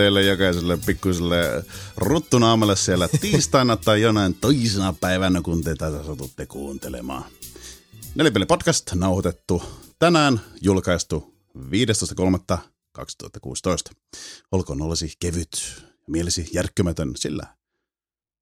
Teille 0.00 0.22
jokaiselle 0.22 0.78
pikkuiselle 0.86 1.64
ruttunaamalle 1.96 2.76
siellä 2.76 3.08
tiistaina 3.20 3.76
tai 3.76 4.02
jonain 4.02 4.34
toisena 4.34 4.94
päivänä, 5.00 5.42
kun 5.42 5.64
te 5.64 5.74
tätä 5.74 6.04
satutte 6.04 6.46
kuuntelemaan. 6.46 7.24
Nelipeli 8.14 8.46
podcast 8.46 8.92
nauhoitettu 8.94 9.62
tänään, 9.98 10.40
julkaistu 10.60 11.34
15.3.2016. 11.58 12.60
Olkoon 14.52 14.82
ollesi 14.82 15.12
kevyt 15.20 15.74
ja 15.76 15.82
mielesi 16.06 16.48
järkkymätön, 16.52 17.12
sillä 17.16 17.46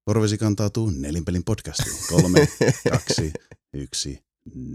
korvesi 0.05 0.37
kantautuu 0.37 0.89
nelinpelin 0.89 1.43
podcastiin. 1.43 1.95
Kolme, 2.09 2.47
kaksi, 2.91 3.33
yksi, 3.73 4.23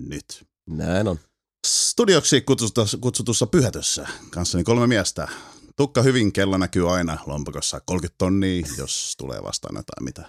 nyt. 0.09 0.47
Näin 0.67 1.09
on. 1.09 1.19
Studioksi 1.67 2.41
kutsutussa, 2.41 2.99
kutsutussa 3.01 3.47
pyhätössä 3.47 4.09
kanssani 4.31 4.65
kolme 4.65 4.87
miestä. 4.87 5.29
Tukka 5.77 6.03
hyvin, 6.03 6.33
kello 6.33 6.59
näkyy 6.59 6.95
aina 6.97 7.19
lompakossa 7.27 7.81
30 7.87 8.19
tonnia, 8.19 8.67
jos 8.79 9.15
tulee 9.19 9.43
vastaan 9.43 9.77
jotain, 9.77 10.05
mitä 10.05 10.25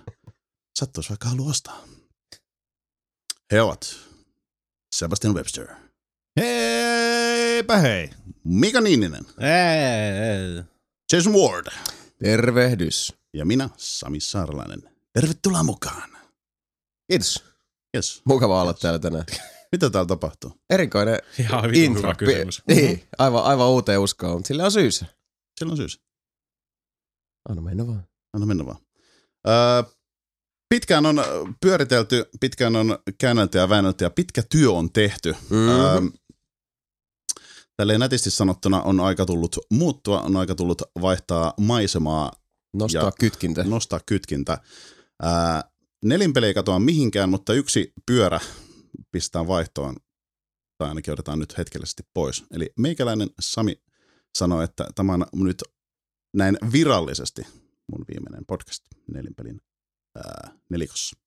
sattuisi 0.80 1.10
vaikka 1.10 1.30
haluaa 1.30 1.50
ostaa. 1.50 1.84
He 3.52 3.62
ovat 3.62 3.96
Sebastian 4.96 5.34
Webster, 5.34 5.68
Heipä 6.40 7.78
hei. 7.78 8.10
Mika 8.44 8.82
Niininen, 8.82 9.26
Ei. 9.40 10.64
Jason 11.12 11.34
Ward 11.34 11.68
Tervehdys. 12.24 13.14
ja 13.34 13.46
minä, 13.46 13.70
Sami 13.78 14.20
Saaralainen. 14.20 14.90
Tervetuloa 15.14 15.64
mukaan. 15.64 16.10
Kiitos. 17.12 17.44
Yes. 17.96 18.22
Mukava 18.26 18.62
olla 18.62 18.74
täällä 18.74 19.00
tänään. 19.00 19.26
Mitä 19.72 19.90
täällä 19.90 20.08
tapahtuu? 20.08 20.52
Erikoinen 20.70 21.20
Ihan 21.40 21.76
intro. 21.76 22.02
hyvä 22.02 22.16
kysymys. 22.16 22.62
Niin, 22.68 23.08
aivan, 23.18 23.44
aivan 23.44 23.70
uuteen 23.70 24.00
uskoon, 24.00 24.34
mutta 24.36 24.48
sillä 24.48 24.66
on 24.66 24.72
syysä. 24.72 25.06
Sillä 25.60 25.72
on 25.72 25.78
syys. 25.78 26.00
Anna 27.50 27.62
mennä 27.62 27.88
vaan. 27.88 28.08
Anna 28.34 28.46
mennä 28.46 28.66
vaan. 28.66 28.78
Öö, 29.48 29.84
pitkään 30.70 31.06
on 31.06 31.24
pyöritelty, 31.62 32.26
pitkään 32.40 32.76
on 32.76 32.98
käännelty 33.18 33.58
ja 33.58 33.70
väännelty 33.70 34.06
ja 34.06 34.10
pitkä 34.10 34.44
työ 34.50 34.72
on 34.72 34.92
tehty. 34.94 35.32
Mhm. 35.50 35.54
Öö, 35.70 36.02
tälleen 37.78 38.00
nätisti 38.00 38.32
sanottuna 38.32 38.82
on 38.82 39.00
aika 39.00 39.26
tullut 39.26 39.56
muuttua, 39.74 40.22
on 40.22 40.38
aika 40.38 40.56
tullut 40.56 40.82
vaihtaa 41.02 41.54
maisemaa, 41.60 42.32
Nostaa 42.74 43.04
Ja- 43.04 43.12
kytkintä. 43.20 43.64
nostaa 43.64 44.00
kytkintä. 44.06 44.58
Öö, 45.24 45.30
nelinpeli 46.06 46.46
ei 46.48 46.54
katoa 46.54 46.80
mihinkään, 46.80 47.30
mutta 47.30 47.54
yksi 47.54 47.94
pyörä 48.06 48.40
pistetään 49.12 49.48
vaihtoon, 49.48 49.96
tai 50.78 50.88
ainakin 50.90 51.14
otetaan 51.14 51.40
nyt 51.40 51.58
hetkellisesti 51.58 52.04
pois. 52.14 52.44
Eli 52.52 52.70
meikäläinen 52.80 53.30
Sami 53.40 53.82
sanoi, 54.36 54.64
että 54.64 54.88
tämä 54.96 55.14
on 55.14 55.26
nyt 55.34 55.64
näin 56.34 56.58
virallisesti 56.72 57.42
mun 57.92 58.06
viimeinen 58.08 58.46
podcast 58.46 58.84
nelinpelin 59.14 59.62
ää, 60.16 60.52
nelikossa. 60.70 61.18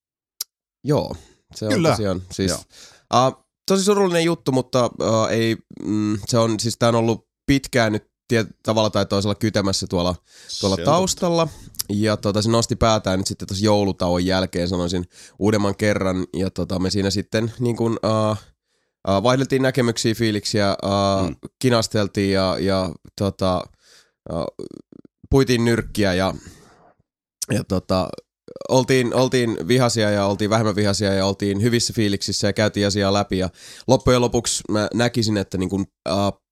Joo, 0.84 1.16
se 1.54 1.66
on 1.66 1.72
Kyllä. 1.72 1.90
tosiaan. 1.90 2.22
Siis, 2.32 2.50
Joo. 2.50 3.28
uh, 3.28 3.44
tosi 3.66 3.84
surullinen 3.84 4.24
juttu, 4.24 4.52
mutta 4.52 4.86
uh, 4.86 5.28
ei, 5.30 5.56
mm, 5.84 6.18
se 6.26 6.38
on, 6.38 6.60
siis 6.60 6.76
tää 6.78 6.88
on 6.88 6.94
ollut 6.94 7.28
pitkään 7.46 7.92
nyt 7.92 8.10
tiet, 8.28 8.46
tavalla 8.62 8.90
tai 8.90 9.06
toisella 9.06 9.34
kytemässä 9.34 9.86
tuolla, 9.90 10.14
tuolla 10.60 10.76
taustalla. 10.84 11.48
Ja 11.92 12.16
tota, 12.16 12.42
se 12.42 12.50
nosti 12.50 12.76
päätään 12.76 13.18
nyt 13.18 13.26
sitten 13.26 13.48
tuossa 13.48 13.64
joulutauon 13.64 14.26
jälkeen, 14.26 14.68
sanoisin, 14.68 15.04
uudemman 15.38 15.76
kerran. 15.76 16.26
Ja 16.36 16.50
tota, 16.50 16.78
me 16.78 16.90
siinä 16.90 17.10
sitten 17.10 17.52
niin 17.58 17.76
kuin, 17.76 17.92
uh, 17.92 18.30
uh, 18.30 18.36
vaihdeltiin 19.06 19.62
näkemyksiä, 19.62 20.14
fiiliksiä, 20.14 20.76
uh, 20.82 21.28
Mm. 21.28 21.36
kinasteltiin 21.62 22.32
ja, 22.32 22.56
ja 22.60 22.90
tota, 23.18 23.64
uh, 24.32 24.46
puitiin 25.30 25.64
nyrkkiä 25.64 26.14
ja, 26.14 26.34
ja 27.50 27.64
tota, 27.64 28.08
oltiin, 28.68 29.14
oltiin 29.14 29.68
vihasia 29.68 30.10
ja 30.10 30.26
oltiin 30.26 30.50
vähemmän 30.50 30.76
vihasia 30.76 31.14
ja 31.14 31.26
oltiin 31.26 31.62
hyvissä 31.62 31.92
fiiliksissä 31.92 32.46
ja 32.46 32.52
käytiin 32.52 32.86
asiaa 32.86 33.12
läpi. 33.12 33.38
Ja 33.38 33.50
loppujen 33.86 34.20
lopuksi 34.20 34.62
mä 34.70 34.88
näkisin, 34.94 35.36
että 35.36 35.58
niin 35.58 35.70
kuin, 35.70 35.86
uh, 36.08 36.42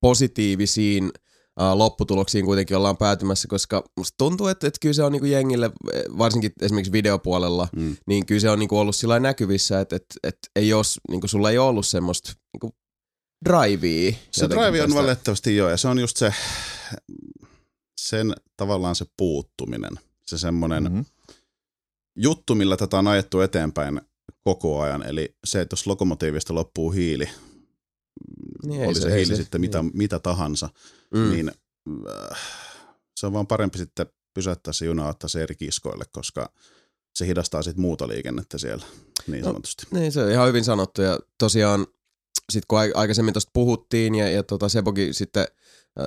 positiivisiin 0.00 1.10
lopputuloksiin 1.74 2.44
kuitenkin 2.44 2.76
ollaan 2.76 2.96
päätymässä, 2.96 3.48
koska 3.48 3.84
musta 3.96 4.14
tuntuu, 4.18 4.46
että, 4.46 4.66
että 4.66 4.78
kyllä 4.80 4.92
se 4.92 5.02
on 5.02 5.12
niin 5.12 5.20
kuin 5.20 5.32
jengille, 5.32 5.70
varsinkin 6.18 6.52
esimerkiksi 6.62 6.92
videopuolella, 6.92 7.68
Mm. 7.76 7.96
niin 8.06 8.26
kyllä 8.26 8.40
se 8.40 8.50
on 8.50 8.58
niin 8.58 8.68
kuin 8.68 8.78
ollut 8.78 8.96
sillä 8.96 9.20
näkyvissä, 9.20 9.80
että, 9.80 9.96
että, 9.96 10.14
että 10.22 10.48
ei 10.56 10.74
os, 10.74 11.00
niin 11.10 11.20
kuin 11.20 11.28
sulla 11.30 11.50
ei 11.50 11.58
ollut 11.58 11.86
semmoista 11.86 12.32
niin 12.52 12.60
kuin 12.60 12.72
drivea. 13.44 14.12
Se 14.32 14.48
drive 14.50 14.82
on 14.82 14.94
valitettavasti 14.94 15.56
joo, 15.56 15.70
ja 15.70 15.76
se 15.76 15.88
on 15.88 15.98
just 15.98 16.16
se, 16.16 16.34
sen 18.00 18.34
tavallaan 18.56 18.94
se 18.96 19.04
puuttuminen. 19.16 19.92
Se 20.26 20.38
semmoinen. 20.38 20.82
Mm-hmm. 20.82 21.04
juttu, 22.16 22.54
millä 22.54 22.76
tätä 22.76 22.98
on 22.98 23.08
ajettu 23.08 23.40
eteenpäin 23.40 24.00
koko 24.44 24.80
ajan. 24.80 25.02
Eli 25.02 25.34
se, 25.46 25.60
että 25.60 25.72
jos 25.74 25.86
lokomotiivista 25.86 26.54
loppuu 26.54 26.90
hiili, 26.90 27.28
Niin 28.66 28.86
oli 28.86 28.94
se, 28.94 29.00
se- 29.00 29.08
se 29.08 29.14
ei 29.14 29.20
hiili 29.20 29.36
se- 29.36 29.42
sitten 29.42 29.60
mitä, 29.60 29.84
mitä 29.92 30.18
tahansa, 30.18 30.68
Mm. 31.14 31.20
mm. 31.20 31.30
niin 31.30 31.52
äh, 32.32 32.38
se 33.16 33.26
on 33.26 33.32
vaan 33.32 33.46
parempi 33.46 33.78
sitten 33.78 34.06
pysäyttää 34.34 34.72
se 34.72 34.84
juna 34.86 35.08
ottaa 35.08 35.28
se 35.28 35.42
eri 35.42 35.54
kiskoille, 35.54 36.04
koska 36.12 36.52
se 37.14 37.26
hidastaa 37.26 37.62
sitten 37.62 37.80
muuta 37.82 38.08
liikennettä 38.08 38.58
siellä, 38.58 38.84
niin 39.26 39.40
No, 39.44 39.48
sanotusti. 39.50 39.86
Niin, 39.90 40.12
se 40.12 40.22
on 40.24 40.30
ihan 40.30 40.48
hyvin 40.48 40.64
sanottu 40.64 41.02
ja 41.02 41.18
tosiaan 41.38 41.86
sit 42.52 42.64
kun 42.68 42.78
ai- 42.78 42.92
aikaisemmin 42.94 43.34
tuosta 43.34 43.50
puhuttiin 43.54 44.14
ja, 44.14 44.30
ja 44.30 44.42
tota 44.42 44.68
Sebokin 44.68 45.14
sitten 45.14 45.46
äh, 46.00 46.06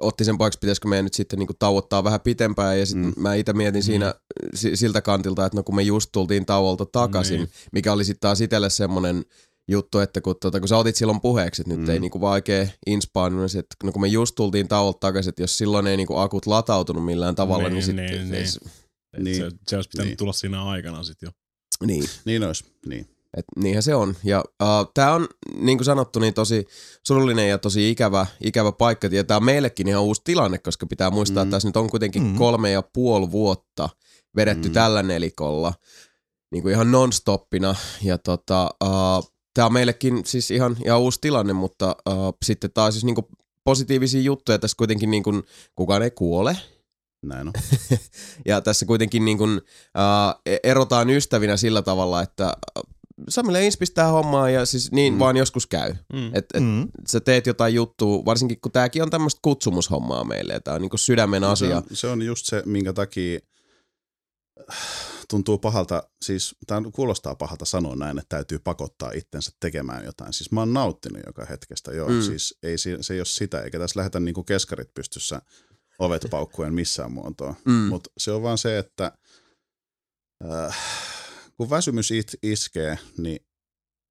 otti 0.00 0.24
sen 0.24 0.38
paikaksi, 0.38 0.58
pitäisikö 0.58 0.88
meidän 0.88 1.04
nyt 1.04 1.14
sitten 1.14 1.38
niinku 1.38 1.54
tauottaa 1.58 2.04
vähän 2.04 2.20
pitempään 2.20 2.78
ja 2.80 2.86
sitten 2.86 3.04
Mm. 3.06 3.12
mm. 3.16 3.22
mä 3.22 3.34
itse 3.34 3.52
mietin 3.52 3.82
siinä 3.82 4.14
si- 4.54 4.76
siltä 4.76 5.00
kantilta, 5.02 5.46
että 5.46 5.56
no 5.58 5.62
kun 5.62 5.74
me 5.76 5.82
just 5.82 6.08
tultiin 6.12 6.46
tauolta 6.46 6.86
takaisin, 6.86 7.34
Niin. 7.36 7.44
niin. 7.44 7.68
mikä 7.72 7.92
oli 7.92 8.04
sitten 8.04 8.20
taas 8.20 8.40
itselle 8.40 8.70
semmoinen 8.70 9.24
juttu, 9.68 9.98
että 9.98 10.20
kun, 10.20 10.34
tota, 10.40 10.58
kun 10.60 10.68
sä 10.68 10.76
otit 10.76 10.96
silloin 10.96 11.20
puheeksi, 11.20 11.62
että 11.62 11.74
nyt 11.74 11.86
Mm. 11.86 11.90
ei 11.90 12.00
niinku 12.00 12.20
vaan 12.20 12.32
oikein 12.32 12.70
inspaan, 12.86 13.36
niin 13.36 13.58
että 13.58 13.76
no 13.84 13.92
kun 13.92 14.02
me 14.02 14.08
just 14.08 14.34
tultiin 14.34 14.68
tauolta 14.68 14.98
takaisin, 15.00 15.28
että 15.28 15.42
jos 15.42 15.58
silloin 15.58 15.86
ei 15.86 15.96
niinku 15.96 16.16
akut 16.16 16.46
latautunut 16.46 17.04
millään 17.04 17.34
tavalla, 17.34 17.68
niin, 17.68 17.96
Niin, 17.96 18.30
niin 18.30 18.48
sitten... 18.48 18.70
niin, 19.16 19.24
Niin, 19.24 19.24
niin. 19.24 19.24
Niin. 19.24 19.50
Se, 19.50 19.56
se 19.68 19.76
olisi 19.76 19.88
pitänyt 19.90 20.08
Niin. 20.10 20.16
tulla 20.18 20.32
siinä 20.32 20.64
aikana 20.64 21.02
sitten 21.02 21.26
jo. 21.26 21.32
niin. 21.86 22.04
Niin 22.24 22.44
olisi, 22.44 22.64
niin. 22.86 23.06
Et 23.36 23.44
niinhän 23.56 23.82
se 23.82 23.94
on. 23.94 24.16
Ja 24.24 24.44
uh, 24.62 24.90
tämä 24.94 25.14
on, 25.14 25.28
niin 25.56 25.78
kuin 25.78 25.84
sanottu, 25.84 26.18
niin 26.20 26.34
tosi 26.34 26.66
surullinen 27.06 27.48
ja 27.48 27.58
tosi 27.58 27.90
ikävä, 27.90 28.26
ikävä 28.44 28.72
paikka. 28.72 29.06
Ja 29.06 29.24
tämä 29.24 29.36
on 29.36 29.44
meillekin 29.44 29.88
ihan 29.88 30.02
uusi 30.02 30.20
tilanne, 30.24 30.58
koska 30.58 30.86
pitää 30.86 31.10
muistaa, 31.10 31.44
Mm. 31.44 31.48
että 31.48 31.56
tässä 31.56 31.68
nyt 31.68 31.76
on 31.76 31.90
kuitenkin 31.90 32.22
Mm. 32.22 32.34
kolme 32.36 32.70
ja 32.70 32.82
puoli 32.82 33.30
vuotta 33.30 33.88
vedetty 34.36 34.68
Mm. 34.68 34.74
tällä 34.74 35.02
nelikolla 35.02 35.72
niin 36.52 36.62
kuin 36.62 36.72
ihan 36.72 36.90
non-stoppina. 36.92 37.74
Ja 38.02 38.18
tota, 38.18 38.70
uh, 38.84 39.32
tämä 39.58 39.66
on 39.66 39.72
meillekin 39.72 40.22
siis 40.26 40.50
ihan, 40.50 40.76
ihan 40.84 41.00
uusi 41.00 41.18
tilanne, 41.20 41.52
mutta 41.52 41.96
uh, 42.10 42.34
sitten 42.44 42.70
taas 42.74 42.94
siis 42.94 43.04
niin 43.04 43.14
kuin 43.14 43.26
positiivisia 43.64 44.20
juttuja. 44.20 44.58
Tässä 44.58 44.74
kuitenkin 44.78 45.10
niin 45.10 45.22
kuin, 45.22 45.42
kukaan 45.76 46.02
ei 46.02 46.10
kuole, 46.10 46.56
Näin 47.22 47.48
on. 47.48 47.52
ja 48.46 48.60
tässä 48.60 48.86
kuitenkin 48.86 49.24
niin 49.24 49.38
kuin, 49.38 49.60
äh, 49.98 50.58
erotaan 50.64 51.10
ystävinä 51.10 51.56
sillä 51.56 51.82
tavalla, 51.82 52.22
että 52.22 52.44
äh, 52.46 52.82
Samille 53.28 53.64
inspistää 53.64 54.06
hommaa 54.06 54.50
ja 54.50 54.66
siis 54.66 54.92
niin 54.92 55.12
Mm. 55.12 55.18
vaan 55.18 55.36
joskus 55.36 55.66
käy. 55.66 55.94
Mm. 56.12 56.26
Et, 56.34 56.46
et 56.54 56.62
mm. 56.62 56.88
sä 57.08 57.20
teet 57.20 57.46
jotain 57.46 57.74
juttua, 57.74 58.24
varsinkin 58.24 58.60
kun 58.60 58.72
tääkin 58.72 59.02
on 59.02 59.10
tämmöistä 59.10 59.38
kutsumushommaa 59.42 60.24
meille, 60.24 60.52
ja 60.52 60.60
tää 60.60 60.74
on 60.74 60.80
niinku 60.80 60.96
sydämen 60.98 61.42
No 61.42 61.56
Se 61.56 61.64
asia. 61.66 61.76
on, 61.76 61.82
se 61.92 62.06
on 62.06 62.22
just 62.22 62.46
se, 62.46 62.62
minkä 62.66 62.92
takia 62.92 63.38
tuntuu 65.30 65.58
pahalta, 65.58 66.02
siis 66.24 66.56
tämä 66.66 66.90
kuulostaa 66.94 67.34
pahalta 67.34 67.64
sanoa 67.64 67.96
näin, 67.96 68.18
että 68.18 68.36
täytyy 68.36 68.58
pakottaa 68.58 69.12
itsensä 69.14 69.50
tekemään 69.60 70.04
jotain. 70.04 70.32
Siis 70.32 70.52
mä 70.52 70.60
oon 70.60 70.74
nauttinut 70.74 71.22
joka 71.26 71.44
hetkestä, 71.44 71.92
joo. 71.92 72.08
Mm. 72.08 72.22
Siis 72.22 72.58
ei, 72.62 72.78
se 72.78 73.14
ei 73.14 73.20
ole 73.20 73.24
sitä, 73.24 73.60
eikä 73.60 73.78
tässä 73.78 74.00
lähetä 74.00 74.20
niinku 74.20 74.44
keskarit 74.44 74.94
pystyssä 74.94 75.42
ovet 75.98 76.26
paukkuen 76.30 76.74
missään 76.74 77.12
muotoa. 77.12 77.54
Mm. 77.64 77.72
Mutta 77.72 78.10
se 78.18 78.32
on 78.32 78.42
vaan 78.42 78.58
se, 78.58 78.78
että 78.78 79.12
äh, 80.50 80.76
kun 81.56 81.70
väsymys 81.70 82.10
it, 82.10 82.36
iskee, 82.42 82.98
niin 83.18 83.40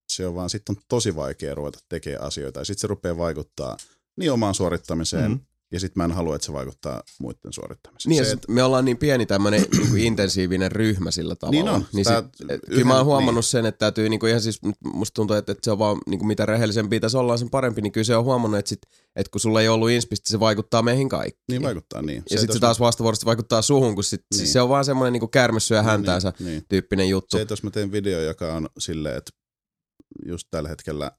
se 0.09 0.27
on 0.27 0.35
vaan 0.35 0.49
sitten 0.49 0.75
on 0.77 0.83
tosi 0.87 1.15
vaikea 1.15 1.55
ruveta 1.55 1.79
tekemään 1.89 2.23
asioita. 2.23 2.59
Ja 2.59 2.65
sitten 2.65 2.81
se 2.81 2.87
rupeaa 2.87 3.17
vaikuttaa 3.17 3.77
niin 4.17 4.31
omaan 4.31 4.55
suorittamiseen, 4.55 5.31
Mm. 5.31 5.39
Ja 5.71 5.79
sitten 5.79 5.99
mä 5.99 6.05
en 6.05 6.11
halua, 6.11 6.35
että 6.35 6.45
se 6.45 6.53
vaikuttaa 6.53 7.03
muiden 7.19 7.53
suorittamiseen. 7.53 8.09
Niin, 8.09 8.17
ja 8.17 8.23
se, 8.25 8.29
sit 8.29 8.47
me 8.47 8.63
ollaan 8.63 8.85
niin 8.85 8.97
pieni 8.97 9.25
tämmöinen 9.25 9.61
niinku 9.77 9.95
intensiivinen 9.95 10.71
ryhmä 10.71 11.11
sillä 11.11 11.35
tavalla. 11.35 11.51
Niin 11.63 11.69
on. 11.69 11.85
Niin 11.93 12.05
sit, 12.05 12.49
et, 12.49 12.61
kyllä 12.65 12.83
mä 12.83 12.97
oon 12.97 13.05
huomannut 13.05 13.45
sen, 13.45 13.65
että 13.65 13.79
täytyy 13.79 14.09
niinku 14.09 14.25
ihan 14.25 14.41
siis, 14.41 14.59
musta 14.93 15.13
tuntuu, 15.15 15.35
että, 15.35 15.51
että 15.51 15.65
se 15.65 15.71
on 15.71 15.79
vaan 15.79 15.97
niinku 16.07 16.25
mitä 16.25 16.45
rehellisempiä 16.45 16.99
tässä 16.99 17.19
ollaan, 17.19 17.39
sen 17.39 17.49
parempi, 17.49 17.81
niin 17.81 17.91
kyllä 17.91 18.05
se 18.05 18.15
on 18.15 18.23
huomannut, 18.23 18.59
että, 18.59 18.69
sit, 18.69 18.81
että 19.15 19.31
kun 19.31 19.41
sulla 19.41 19.61
ei 19.61 19.67
ollut 19.67 19.89
inspistä, 19.89 20.29
se 20.29 20.39
vaikuttaa 20.39 20.81
meihin 20.81 21.09
kaikkiin. 21.09 21.43
Niin 21.47 21.63
vaikuttaa, 21.63 22.01
niin. 22.01 22.15
Ja 22.15 22.19
että 22.19 22.37
sitten 22.37 22.53
se 22.53 22.59
taas 22.59 22.79
vastavuoroisesti 22.79 23.25
vaikuttaa 23.25 23.61
suhun, 23.61 23.95
kun 23.95 24.03
sit, 24.03 24.21
Niin. 24.33 24.39
niin. 24.39 24.47
se 24.47 24.61
on 24.61 24.69
vaan 24.69 24.85
semmoinen 24.85 25.13
niinku 25.13 25.27
kärmessyä 25.27 25.83
häntäänsä 25.83 26.33
Niin, 26.39 26.45
niin. 26.45 26.63
tyyppinen 26.69 27.09
juttu. 27.09 27.37
Se, 27.37 27.41
että 27.41 27.51
jos 27.51 27.63
mä 27.63 27.71
teen 27.71 27.91
video, 27.91 28.21
joka 28.21 28.53
on 28.53 28.69
silleen, 28.79 29.17
että 29.17 29.31
just 30.25 30.47
tällä 30.51 30.69
hetkellä 30.69 31.11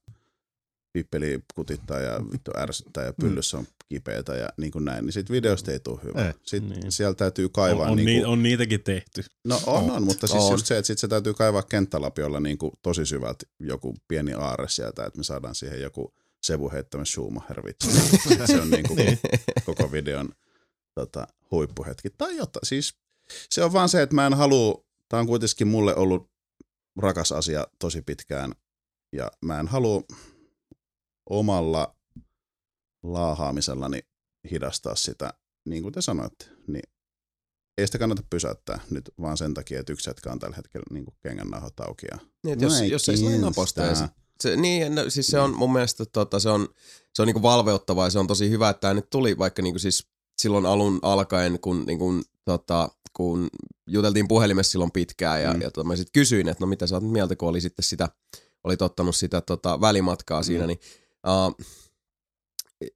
pippeli 0.93 1.40
kutittaa 1.55 1.99
ja 1.99 2.20
vittu 2.32 2.50
ärsyttää 2.56 3.05
ja 3.05 3.12
pyllyssä 3.12 3.58
on 3.58 3.67
kipeätä 3.88 4.35
ja 4.37 4.49
niin 4.56 4.73
kuin 4.73 4.85
näin, 4.85 5.05
niin 5.05 5.12
sit 5.12 5.31
videosta 5.31 5.73
ei 5.73 5.81
tule 5.81 6.00
hyvä. 6.05 6.26
Ei, 6.26 6.32
Sitten 6.46 6.81
niin. 6.81 6.93
siellä 6.93 7.14
täytyy 7.14 7.44
On, 7.44 7.52
kaivaa 7.52 7.90
on, 7.90 7.96
niin 7.96 8.06
niin, 8.06 8.23
kuin, 8.23 8.32
on 8.32 8.43
niitäkin 8.43 8.82
tehty. 8.82 9.25
No 9.44 9.61
on, 9.67 9.90
on, 9.90 10.02
mutta 10.02 10.26
siis 10.26 10.43
On. 10.43 10.52
just 10.52 10.67
se, 10.67 10.79
että 10.79 10.87
sit 10.87 10.99
se 10.99 11.08
täytyy 11.08 11.35
kaivaa 11.35 11.62
kenttälapiolla 11.62 12.40
niin 12.40 12.58
kuin 12.58 12.73
tosi 12.82 13.06
syvältä 13.06 13.46
joku 13.61 13.94
pieni 14.08 14.32
aarre 14.32 14.69
sieltä, 14.69 15.05
että 15.05 15.19
me 15.19 15.25
saadaan 15.25 15.55
siihen 15.55 15.81
joku 15.81 16.14
Sebu 16.43 16.70
heittämä 16.70 17.05
Schumacher 17.05 17.64
vitsi. 17.64 17.88
se 18.46 18.61
on 18.61 18.70
niin 18.70 18.88
kuin 18.88 19.19
koko 19.64 19.93
videon 19.93 20.29
tota, 20.94 21.26
huippuhetki. 21.50 22.11
Tai 22.11 22.37
jotain. 22.37 22.67
Siis 22.67 22.94
se 23.50 23.64
on 23.64 23.73
vaan 23.73 23.88
se, 23.88 24.02
että 24.02 24.14
mä 24.14 24.26
en 24.26 24.35
halua, 24.35 24.85
tää 25.08 25.20
on 25.20 25.26
kuitenkin 25.26 25.69
mulle 25.69 25.96
ollut 25.96 26.31
rakas 26.99 27.32
asia 27.32 27.67
tosi 27.79 28.02
pitkään 28.02 28.52
ja 29.12 29.31
mä 29.44 29.61
en 29.61 29.69
halua 29.69 30.02
omalla 31.31 31.95
laahaamisellani 33.03 34.01
hidastaa 34.51 34.95
sitä, 34.95 35.33
niin 35.69 35.83
kuin 35.83 35.93
te 35.95 36.03
sanoitte, 36.03 36.45
niin 36.67 36.83
ei 37.79 37.87
sitä 37.87 37.99
kannata 37.99 38.23
pysäyttää 38.31 38.81
nyt 38.91 39.11
vaan 39.21 39.37
sen 39.37 39.55
takia, 39.55 39.81
että 39.81 39.93
yksi 39.93 40.11
jätkä 40.11 40.33
on 40.33 40.39
tällä 40.39 40.57
hetkellä 40.57 40.85
niin 40.91 41.05
kuin 41.05 41.15
kengän 41.23 41.49
nauhat 41.49 41.81
auki. 41.81 42.07
Ja 42.11 42.19
Niin, 42.45 42.61
jos, 42.61 42.73
Mua 42.73 42.85
jos 42.85 43.09
ei 43.09 43.17
sillä 43.17 43.31
ole 43.31 43.39
naposta 43.39 43.81
ja 43.81 43.87
kiinnostaa. 43.87 44.09
sit, 44.09 44.17
se, 44.41 44.57
niin, 44.57 44.95
no, 44.95 45.11
siis 45.11 45.27
se 45.27 45.41
on 45.41 45.57
mun 45.57 45.73
mielestä 45.73 46.05
tota, 46.07 46.41
se 46.41 46.49
on, 46.49 46.69
se 47.15 47.23
on 47.23 47.27
niinku 47.27 47.43
valveuttavaa 47.43 48.07
ja 48.07 48.11
se 48.11 48.19
on 48.19 48.27
tosi 48.27 48.51
hyvä, 48.51 48.69
että 48.71 48.81
tämä 48.81 48.95
nyt 48.95 49.11
tuli 49.11 49.39
vaikka 49.39 49.63
niinku 49.63 49.79
siis 49.79 50.07
silloin 50.43 50.67
alun 50.67 50.99
alkaen, 51.03 51.61
kun, 51.61 51.85
niinku, 51.87 52.13
tota, 52.45 52.89
kun 53.13 53.49
juteltiin 53.87 54.29
puhelimessa 54.29 54.71
silloin 54.73 54.93
pitkään 54.93 55.43
ja, 55.43 55.55
Mm. 55.55 55.61
ja 55.61 55.71
tota, 55.71 55.87
mä 55.89 55.97
sitten 55.97 56.13
kysyin, 56.13 56.49
että 56.49 56.65
no 56.65 56.67
mitä 56.67 56.87
sä 56.87 56.97
oot 56.97 57.11
mieltä, 57.11 57.37
kun 57.37 57.49
oli 57.49 57.61
sitten 57.61 57.83
sitä, 57.85 58.09
oli 58.65 58.77
ottanut 58.81 59.17
sitä 59.17 59.41
tota, 59.41 59.81
välimatkaa 59.81 60.43
siinä, 60.43 60.65
Mm. 60.65 60.69
niin 60.69 60.81
uh, 61.29 61.67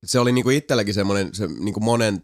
se 0.05 0.19
oli 0.19 0.32
niinku 0.32 0.50
itselläkin 0.50 0.94
semmoinen 0.94 1.34
se, 1.34 1.46
niinku 1.46 1.81
monen 1.81 2.23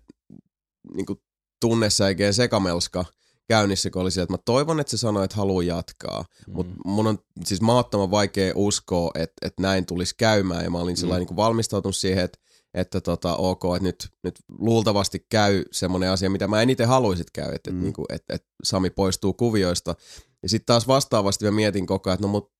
niinku 0.94 1.22
tunnesäikeen 1.60 2.34
sekamelska 2.34 3.05
käynnissä, 3.49 3.90
kun 3.90 4.02
oli 4.02 4.10
se, 4.10 4.22
että 4.22 4.32
mä 4.34 4.38
toivon, 4.44 4.81
että 4.81 4.90
se 4.90 4.96
sanoi, 4.96 5.25
että 5.25 5.37
haluaa 5.37 5.62
jatkaa. 5.62 6.25
Mm. 6.46 6.52
Mutta 6.52 6.75
mun 6.84 7.06
on 7.06 7.19
siis 7.44 7.60
maattoman 7.60 8.10
vaikea 8.10 8.52
uskoa, 8.55 9.10
että, 9.14 9.46
että 9.46 9.62
näin 9.62 9.87
tulisi 9.87 10.14
käymään 10.19 10.64
ja 10.64 10.70
mä 10.70 10.78
olin 10.78 10.96
mm. 11.02 11.08
niin 11.19 11.37
valmistautunut 11.37 11.96
siihen, 11.96 12.25
että, 12.25 12.38
että 12.75 13.00
tota, 13.00 13.37
ok, 13.37 13.62
että 13.76 13.82
nyt, 13.82 14.08
nyt 14.25 14.34
luultavasti 14.58 15.26
käy 15.31 15.64
semmoinen 15.72 16.11
asia, 16.11 16.31
mitä 16.31 16.49
mä 16.49 16.62
en 16.62 16.70
itse 16.70 16.84
haluaisit 16.84 17.31
käy, 17.31 17.54
että, 17.54 17.70
Mm. 17.70 17.88
että, 17.88 18.02
että, 18.08 18.34
että 18.34 18.49
Sami 18.62 18.90
poistuu 18.90 19.32
kuvioista. 19.32 19.94
Ja 20.43 20.49
sitten 20.49 20.66
taas 20.66 20.88
vastaavasti 20.88 21.44
mä 21.44 21.50
mietin 21.50 21.87
koko 21.87 22.11
ajan, 22.11 22.14
että 22.14 22.26
no 22.26 22.31
mut 22.31 22.52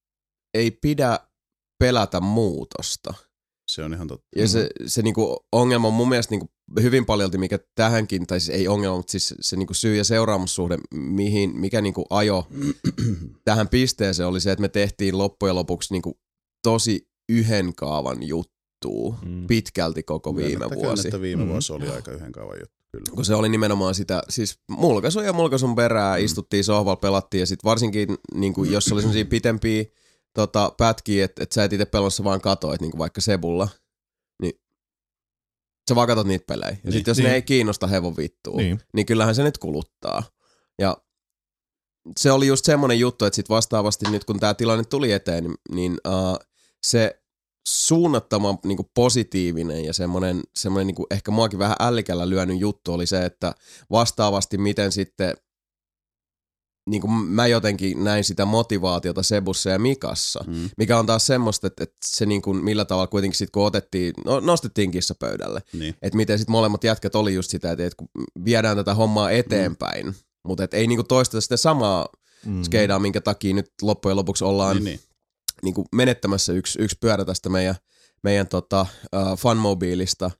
ei 0.55 0.71
pidä 0.71 1.21
pelätä 1.79 2.21
muutosta. 2.21 3.15
Se 3.69 3.83
on 3.85 3.95
ihan 3.95 4.07
totta. 4.09 4.27
Ja 4.37 4.49
se, 4.49 4.69
se 4.87 5.03
niinku 5.03 5.37
ongelma 5.53 5.89
on 5.89 5.95
mun 5.95 6.09
mielestä 6.09 6.33
niinku 6.33 6.51
hyvin 6.83 7.07
paljolti, 7.07 7.39
mikä 7.39 7.59
tähänkin, 7.75 8.27
tai 8.27 8.41
siis 8.41 8.59
ei 8.59 8.69
ongelma, 8.69 8.97
mutta 8.97 9.11
siis 9.11 9.35
se 9.41 9.57
niinku 9.57 9.75
syy- 9.75 9.97
ja 9.97 10.05
seuraamussuhde, 10.05 10.79
mihin, 10.95 11.57
mikä 11.61 11.81
niinku 11.81 12.05
ajo 12.11 12.47
tähän 13.45 13.69
pisteeseen 13.69 14.29
oli 14.29 14.41
se, 14.41 14.53
että 14.53 14.63
me 14.63 14.69
tehtiin 14.69 15.19
loppujen 15.19 15.55
lopuksi 15.55 15.95
niinku 15.95 16.19
tosi 16.63 17.09
yhden 17.29 17.75
kaavan 17.75 18.23
juttua 18.23 18.59
Mm. 19.25 19.47
pitkälti 19.47 20.03
koko 20.03 20.37
viime 20.37 20.67
vuosi. 20.75 21.09
Että 21.09 21.21
viime 21.21 21.45
Mm. 21.45 21.51
vuosi 21.51 21.73
oli 21.73 21.89
aika 21.89 22.13
yhden 22.13 22.33
kaavan 22.33 22.57
juttu. 22.61 22.79
Kyllä. 22.93 23.05
Kun 23.15 23.25
se 23.25 23.35
oli 23.35 23.49
nimenomaan 23.49 23.95
sitä, 23.95 24.23
siis 24.29 24.59
mulkaisun 24.71 25.25
ja 25.25 25.33
mulkaisun 25.33 25.75
perää, 25.75 26.19
Mm. 26.19 26.25
istuttiin 26.25 26.65
sohvalla, 26.65 26.97
pelattiin 26.97 27.39
ja 27.41 27.47
sitten 27.47 27.69
varsinkin, 27.69 28.09
niin 28.35 28.55
kuin, 28.55 28.73
jos 28.73 28.93
oli 28.93 29.01
semmoisia 29.01 29.25
pitempiä 29.25 29.85
tota, 30.39 30.73
pätkiä, 30.79 31.25
että 31.25 31.43
et 31.43 31.53
sä 31.53 31.65
et 31.65 31.73
itse 31.73 31.85
pelossa 31.85 32.25
vaan 32.25 32.41
katoit, 32.41 32.81
niin 32.81 32.91
kuin 32.91 32.99
vaikka 32.99 33.21
Sebulla, 33.21 33.69
niin 34.43 34.53
sä 35.91 35.95
vaan 35.95 36.07
katot 36.09 36.27
niitä 36.27 36.45
pelejä. 36.47 36.71
Ja 36.71 36.77
Niin. 36.85 36.93
sitten 36.93 37.11
jos 37.11 37.19
Niin. 37.19 37.29
ne 37.29 37.35
ei 37.35 37.43
kiinnosta 37.43 37.87
hevon 37.87 38.17
vittua, 38.17 38.57
niin. 38.57 38.81
Niin. 38.95 39.07
kyllähän 39.07 39.35
se 39.35 39.43
nyt 39.43 39.59
kuluttaa. 39.59 40.23
Ja 40.79 40.97
se 42.19 42.33
oli 42.33 42.47
just 42.47 42.65
semmoinen 42.65 42.99
juttu, 43.01 43.25
että 43.25 43.37
sitten 43.37 43.55
vastaavasti 43.55 44.11
nyt 44.11 44.25
kun 44.25 44.41
tämä 44.41 44.55
tilanne 44.55 44.85
tuli 44.85 45.13
eteen, 45.13 45.45
niin, 45.45 45.55
niin 45.75 45.93
uh, 45.93 46.39
se 46.87 47.23
suunnattoman 47.69 48.59
niin 48.65 48.77
kuin 48.77 48.91
positiivinen 48.95 49.85
ja 49.85 49.93
semmoinen, 49.93 50.41
semmoinen 50.59 50.87
niin 50.87 50.95
kuin 50.95 51.07
ehkä 51.11 51.31
muakin 51.31 51.59
vähän 51.59 51.77
ällikällä 51.81 52.29
lyönyt 52.29 52.61
juttu 52.61 52.93
oli 52.93 53.07
se, 53.07 53.25
että 53.25 53.55
vastaavasti 53.91 54.59
miten 54.59 54.93
sitten 54.93 55.35
niin 56.89 57.01
kuin 57.01 57.13
mä 57.13 57.47
jotenkin 57.47 58.05
näin 58.05 58.25
sitä 58.25 58.45
motivaatiota 58.45 59.23
Sebussa 59.23 59.71
ja 59.71 59.79
Mikassa, 59.79 60.45
Mm. 60.47 60.71
mikä 60.77 60.99
on 60.99 61.07
taas 61.07 61.27
semmoista, 61.27 61.67
että, 61.67 61.85
että 61.85 61.97
se 62.07 62.27
niin 62.27 62.43
kuin 62.43 62.65
millä 62.65 62.85
tavalla 62.85 63.07
kuitenkin 63.07 63.39
sitten 63.39 63.53
kun 63.53 63.67
otettiin, 63.67 64.15
no, 64.25 64.41
nostettiin 64.41 64.91
kissa 64.91 65.15
pöydälle, 65.15 65.63
Niin. 65.73 65.95
että 66.03 66.17
miten 66.17 66.39
sitten 66.39 66.53
molemmat 66.53 66.85
jätkät 66.85 67.15
oli 67.15 67.35
just 67.35 67.51
sitä, 67.51 67.73
että, 67.73 67.87
että 67.87 67.97
kun 67.97 68.09
viedään 68.45 68.77
tätä 68.77 68.95
hommaa 68.95 69.31
eteenpäin, 69.31 70.07
mm. 70.07 70.15
mutta 70.45 70.65
et 70.65 70.75
ei 70.75 70.87
niinku 70.87 71.05
toisteta 71.05 71.41
sitä 71.41 71.57
samaa 71.57 72.09
Mm. 72.47 72.63
skeidaa, 72.63 72.99
minkä 72.99 73.21
takia 73.21 73.55
nyt 73.55 73.71
loppujen 73.83 74.17
lopuksi 74.17 74.45
ollaan 74.45 74.77
Niin, 74.77 74.85
niin, 74.85 74.97
niin. 74.99 75.09
niinku 75.63 75.85
menettämässä 75.93 76.53
yksi, 76.53 76.79
yksi 76.83 76.97
pyörä 77.01 77.25
tästä 77.25 77.49
meidän, 77.49 77.75
meidän 78.23 78.49
tota, 78.49 78.87
uh, 79.17 79.39
funmobiilista. 79.39 80.31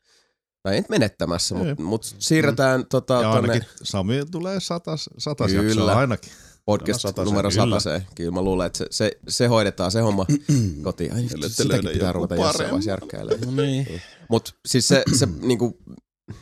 Tai 0.63 0.75
ei 0.75 0.81
nyt 0.81 0.89
menettämässä, 0.89 1.55
mutta 1.55 1.83
mut 1.83 2.15
siirretään 2.19 2.87
tota, 2.87 3.15
Ja 3.15 3.21
tuonne 3.21 3.51
ainakin 3.51 3.69
Sami 3.83 4.15
tulee 4.31 4.61
satas, 4.61 5.11
satas 5.19 5.51
Kyllä. 5.51 5.69
jaksoa 5.69 5.93
ainakin. 5.93 6.33
podcast 6.65 7.01
Sataseen, 7.01 7.25
numero 7.25 7.51
kyllä. 7.51 7.65
sataseen. 7.65 8.07
Kyllä 8.15 8.31
mä 8.31 8.43
luulen, 8.43 8.67
että 8.67 8.79
se, 8.79 8.87
se, 8.91 9.13
se 9.29 9.47
hoidetaan 9.47 9.91
se 9.91 10.01
homma 10.01 10.27
kotiin. 10.85 11.15
Ai, 11.15 11.21
Ellette 11.35 11.49
sitäkin 11.49 11.73
löydä 11.85 11.91
pitää 11.93 12.13
ruveta 12.13 12.35
jossain 12.35 12.59
vaiheessa 12.71 12.91
järkkäilemään. 12.91 13.57
No 13.57 13.63
niin. 13.63 14.01
Mutta 14.29 14.53
siis 14.69 14.89
se, 14.89 15.03
se 15.17 15.29
niinku, 15.41 15.79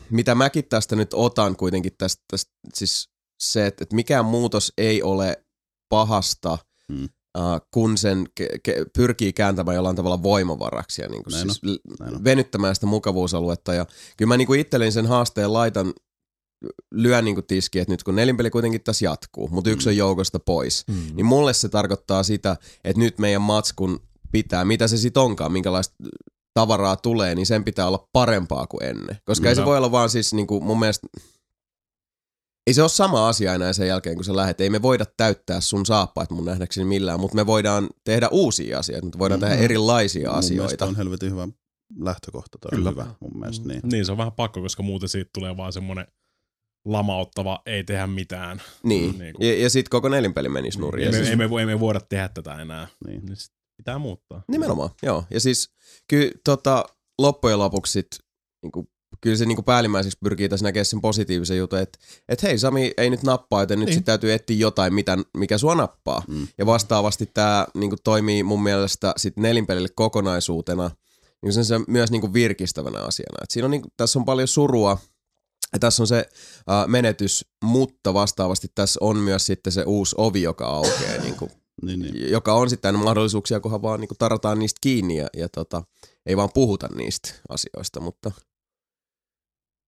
mitä 0.09 0.35
mäkin 0.35 0.65
tästä 0.69 0.95
nyt 0.95 1.13
otan 1.13 1.55
kuitenkin 1.55 1.91
tästä, 1.97 2.23
tästä 2.31 2.51
siis 2.73 3.09
se, 3.39 3.67
että, 3.67 3.83
että 3.83 3.95
mikään 3.95 4.25
muutos 4.25 4.73
ei 4.77 5.03
ole 5.03 5.43
pahasta, 5.89 6.57
Mm. 6.91 7.09
Uh, 7.37 7.43
kun 7.73 7.97
sen 7.97 8.25
ke, 8.35 8.47
ke, 8.63 8.85
pyrkii 8.97 9.33
kääntämään 9.33 9.75
jollain 9.75 9.95
tavalla 9.95 10.23
voimavaraksi 10.23 11.01
ja 11.01 11.07
niinku 11.09 11.29
Näin 11.29 11.41
siis 11.41 11.61
on. 12.01 12.23
venyttämään 12.23 12.75
sitä 12.75 12.87
mukavuusaluetta. 12.87 13.73
Ja 13.73 13.85
kyllä 14.17 14.29
mä 14.29 14.37
niinku 14.37 14.53
itselleni 14.53 14.91
sen 14.91 15.05
haasteen 15.05 15.53
laitan, 15.53 15.93
lyön 16.93 17.25
niinku 17.25 17.41
tiskiin, 17.41 17.81
että 17.81 17.93
nyt 17.93 18.03
kun 18.03 18.15
nelinpeli 18.15 18.49
kuitenkin 18.49 18.83
tässä 18.83 19.05
jatkuu, 19.05 19.47
mutta 19.51 19.69
yksi 19.69 19.87
Mm. 19.87 19.91
on 19.91 19.97
joukosta 19.97 20.39
pois, 20.39 20.83
Mm. 20.87 20.95
niin 21.15 21.25
mulle 21.25 21.53
se 21.53 21.69
tarkoittaa 21.69 22.23
sitä, 22.23 22.57
että 22.83 22.99
nyt 22.99 23.19
meidän 23.19 23.41
matskun 23.41 23.99
pitää, 24.31 24.65
mitä 24.65 24.87
se 24.87 24.97
sitten 24.97 25.23
onkaan, 25.23 25.51
minkälaista 25.51 25.95
tavaraa 26.53 26.95
tulee, 26.95 27.35
niin 27.35 27.45
sen 27.45 27.63
pitää 27.63 27.87
olla 27.87 28.07
parempaa 28.13 28.67
kuin 28.67 28.83
ennen. 28.83 29.17
Koska 29.25 29.49
ei 29.49 29.55
se 29.55 29.65
voi 29.65 29.77
olla 29.77 29.91
vaan 29.91 30.09
siis 30.09 30.33
niinku 30.33 30.61
mun 30.61 30.79
mielestä, 30.79 31.07
ei 32.67 32.73
se 32.73 32.81
ole 32.81 32.89
sama 32.89 33.27
asia 33.27 33.53
enää 33.53 33.73
sen 33.73 33.87
jälkeen, 33.87 34.15
kun 34.15 34.25
sä 34.25 34.35
lähdet. 34.35 34.61
Ei 34.61 34.69
me 34.69 34.81
voida 34.81 35.05
täyttää 35.17 35.61
sun 35.61 35.85
saappaat 35.85 36.29
mun 36.31 36.45
nähdäkseni 36.45 36.85
millään, 36.85 37.19
mutta 37.19 37.35
me 37.35 37.45
voidaan 37.45 37.89
tehdä 38.03 38.29
uusia 38.31 38.79
asioita, 38.79 39.05
me 39.07 39.19
voidaan 39.19 39.39
tehdä 39.39 39.55
Mhm. 39.55 39.63
erilaisia 39.63 40.29
Mun 40.29 40.39
asioita. 40.39 40.85
on 40.85 40.95
helvetin 40.95 41.31
hyvä 41.31 41.47
lähtökohta. 41.99 42.57
Toi 42.57 42.69
Kyllä. 42.69 42.89
hyvä 42.89 43.07
mun 43.21 43.39
mielestä. 43.39 43.67
Niin. 43.67 43.81
Niin, 43.91 44.05
se 44.05 44.11
on 44.11 44.17
vähän 44.17 44.31
pakko, 44.33 44.61
koska 44.61 44.83
muuten 44.83 45.09
siitä 45.09 45.29
tulee 45.33 45.57
vaan 45.57 45.73
semmoinen 45.73 46.07
lamauttava, 46.85 47.61
ei 47.65 47.83
tehdä 47.83 48.07
mitään. 48.07 48.61
Niin, 48.83 49.19
Niin 49.19 49.33
kuin- 49.33 49.47
ja, 49.47 49.61
ja 49.61 49.69
sitten 49.69 49.89
koko 49.89 50.09
nelinpeli 50.09 50.49
menisi 50.49 50.79
nurin. 50.79 50.99
Ei, 51.01 51.05
Ja 51.05 51.11
me, 51.11 51.17
siis- 51.17 51.29
ei, 51.29 51.35
me, 51.35 51.49
ei 51.59 51.65
me 51.65 51.79
voida 51.79 51.99
tehdä 52.09 52.27
tätä 52.29 52.61
enää. 52.61 52.87
Niin. 53.07 53.25
Niin 53.25 53.35
sit 53.35 53.51
pitää 53.77 53.97
muuttaa. 53.99 54.43
Nimenomaan, 54.47 54.89
joo. 55.03 55.23
Ja 55.29 55.39
siis 55.39 55.69
kyllä 56.09 56.31
tota, 56.43 56.85
loppujen 57.19 57.59
lopuksi 57.59 57.91
sit, 57.91 58.07
niinku, 58.63 58.87
kyllä 59.21 59.37
se 59.37 59.45
niinku 59.45 59.63
päällimmäiseksi 59.63 60.17
pyrkii 60.23 60.49
tässä 60.49 60.63
näkemään 60.63 60.85
sen 60.85 61.01
positiivisen 61.01 61.57
jutun, 61.57 61.79
että 61.79 61.99
et 62.29 62.43
hei 62.43 62.57
Sami 62.57 62.91
ei 62.97 63.09
nyt 63.09 63.23
nappaa, 63.23 63.61
joten 63.61 63.79
nyt 63.79 63.85
Niin. 63.85 63.95
sit 63.95 64.05
täytyy 64.05 64.33
etsiä 64.33 64.57
jotain, 64.57 64.93
mitä, 64.93 65.17
mikä 65.37 65.57
sua 65.57 65.75
nappaa. 65.75 66.23
Mm. 66.27 66.47
Ja 66.57 66.65
vastaavasti 66.65 67.29
tämä 67.33 67.67
niinku, 67.73 67.95
toimii 68.03 68.43
mun 68.43 68.63
mielestä 68.63 69.13
sit 69.17 69.37
nelinpelille 69.37 69.89
kokonaisuutena 69.95 70.91
niin 71.41 71.53
sen, 71.53 71.65
se 71.65 71.79
myös 71.87 72.11
niinku, 72.11 72.33
virkistävänä 72.33 72.99
asiana. 72.99 73.37
Et 73.43 73.51
siinä 73.51 73.65
on, 73.65 73.71
niinku, 73.71 73.89
tässä 73.97 74.19
on 74.19 74.25
paljon 74.25 74.47
surua, 74.47 74.97
ja 75.73 75.79
tässä 75.79 76.03
on 76.03 76.07
se 76.07 76.17
äh, 76.17 76.87
menetys, 76.87 77.45
mutta 77.63 78.13
vastaavasti 78.13 78.67
tässä 78.75 78.97
on 79.01 79.17
myös 79.17 79.45
sitten 79.45 79.73
se 79.73 79.83
uusi 79.83 80.15
ovi, 80.17 80.41
joka 80.41 80.65
aukeaa 80.67 81.21
niinku, 81.23 81.49
Niin, 81.81 81.99
niin. 81.99 82.31
joka 82.31 82.53
on 82.53 82.69
sitten 82.69 82.95
mahdollisuuksia, 82.99 83.59
kunhan 83.59 83.81
vaan 83.81 83.99
niin 83.99 84.09
tarataan 84.19 84.59
niistä 84.59 84.79
kiinni 84.81 85.17
ja, 85.17 85.27
ja 85.37 85.49
tota, 85.49 85.83
ei 86.25 86.37
vaan 86.37 86.49
puhuta 86.53 86.87
niistä 86.95 87.29
asioista, 87.49 87.99
mutta 87.99 88.31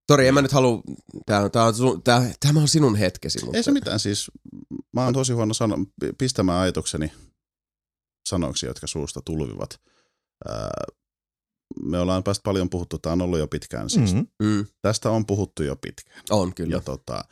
Sori, 0.09 0.27
en 0.27 0.33
mä 0.33 0.41
nyt 0.41 0.51
halua, 0.51 0.81
tää, 1.25 1.49
tää 1.49 1.63
on, 1.65 1.75
sun, 1.75 2.03
tää, 2.03 2.33
tämä 2.39 2.59
on 2.59 2.67
sinun 2.67 2.95
hetkesi, 2.95 3.45
mutta 3.45 3.57
Ei 3.57 3.63
se 3.63 3.71
mitään, 3.71 3.99
siis 3.99 4.31
mä 4.93 5.03
oon 5.03 5.13
tosi 5.13 5.33
huono 5.33 5.53
sano, 5.53 5.77
pistämään 6.17 6.61
ajatukseni 6.61 7.11
sanoiksi, 8.29 8.65
jotka 8.65 8.87
suusta 8.87 9.21
tulvivat. 9.25 9.81
Ää, 10.47 10.69
me 11.83 11.99
ollaan 11.99 12.23
päästä 12.23 12.41
paljon 12.43 12.69
puhuttu, 12.69 12.97
tämä 12.97 13.13
on 13.13 13.21
ollut 13.21 13.39
jo 13.39 13.47
pitkään 13.47 13.89
siis. 13.89 14.13
Mm. 14.13 14.27
Mm. 14.43 14.65
Tästä 14.81 15.09
on 15.09 15.25
puhuttu 15.25 15.63
jo 15.63 15.75
pitkään. 15.75 16.21
on 16.29 16.55
kyllä. 16.55 16.75
Ja 16.75 16.81
tota, 16.81 17.23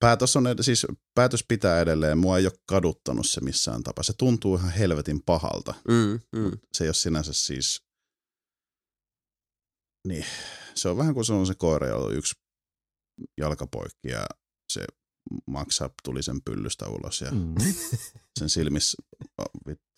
päätös, 0.00 0.36
on, 0.36 0.46
ed- 0.46 0.62
siis 0.62 0.86
päätös 1.14 1.44
pitää 1.48 1.80
edelleen, 1.80 2.18
mua 2.18 2.38
ei 2.38 2.46
ole 2.46 2.52
kaduttanut 2.66 3.26
se 3.26 3.40
missään 3.40 3.82
tapaa. 3.82 4.02
Se 4.02 4.12
tuntuu 4.12 4.56
ihan 4.56 4.70
helvetin 4.72 5.22
pahalta. 5.22 5.74
Mm, 5.88 6.20
mm, 6.40 6.50
Se 6.72 6.84
ei 6.84 6.88
ole 6.88 6.94
sinänsä 6.94 7.32
siis 7.32 7.82
niin, 10.08 10.24
se 10.74 10.88
on 10.88 10.96
vähän 10.96 11.14
kuin 11.14 11.24
se 11.24 11.32
on 11.32 11.46
se 11.46 11.54
koira, 11.54 11.86
jolla 11.88 12.06
on 12.06 12.14
yksi 12.14 12.34
jalkapoikki 13.40 14.08
ja 14.08 14.26
se 14.72 14.84
maksaa 15.46 15.90
tuli 16.04 16.22
sen 16.22 16.42
pyllystä 16.44 16.88
ulos 16.88 17.20
ja 17.20 17.30
Mm. 17.30 17.54
sen 18.38 18.48
silmissä, 18.48 18.96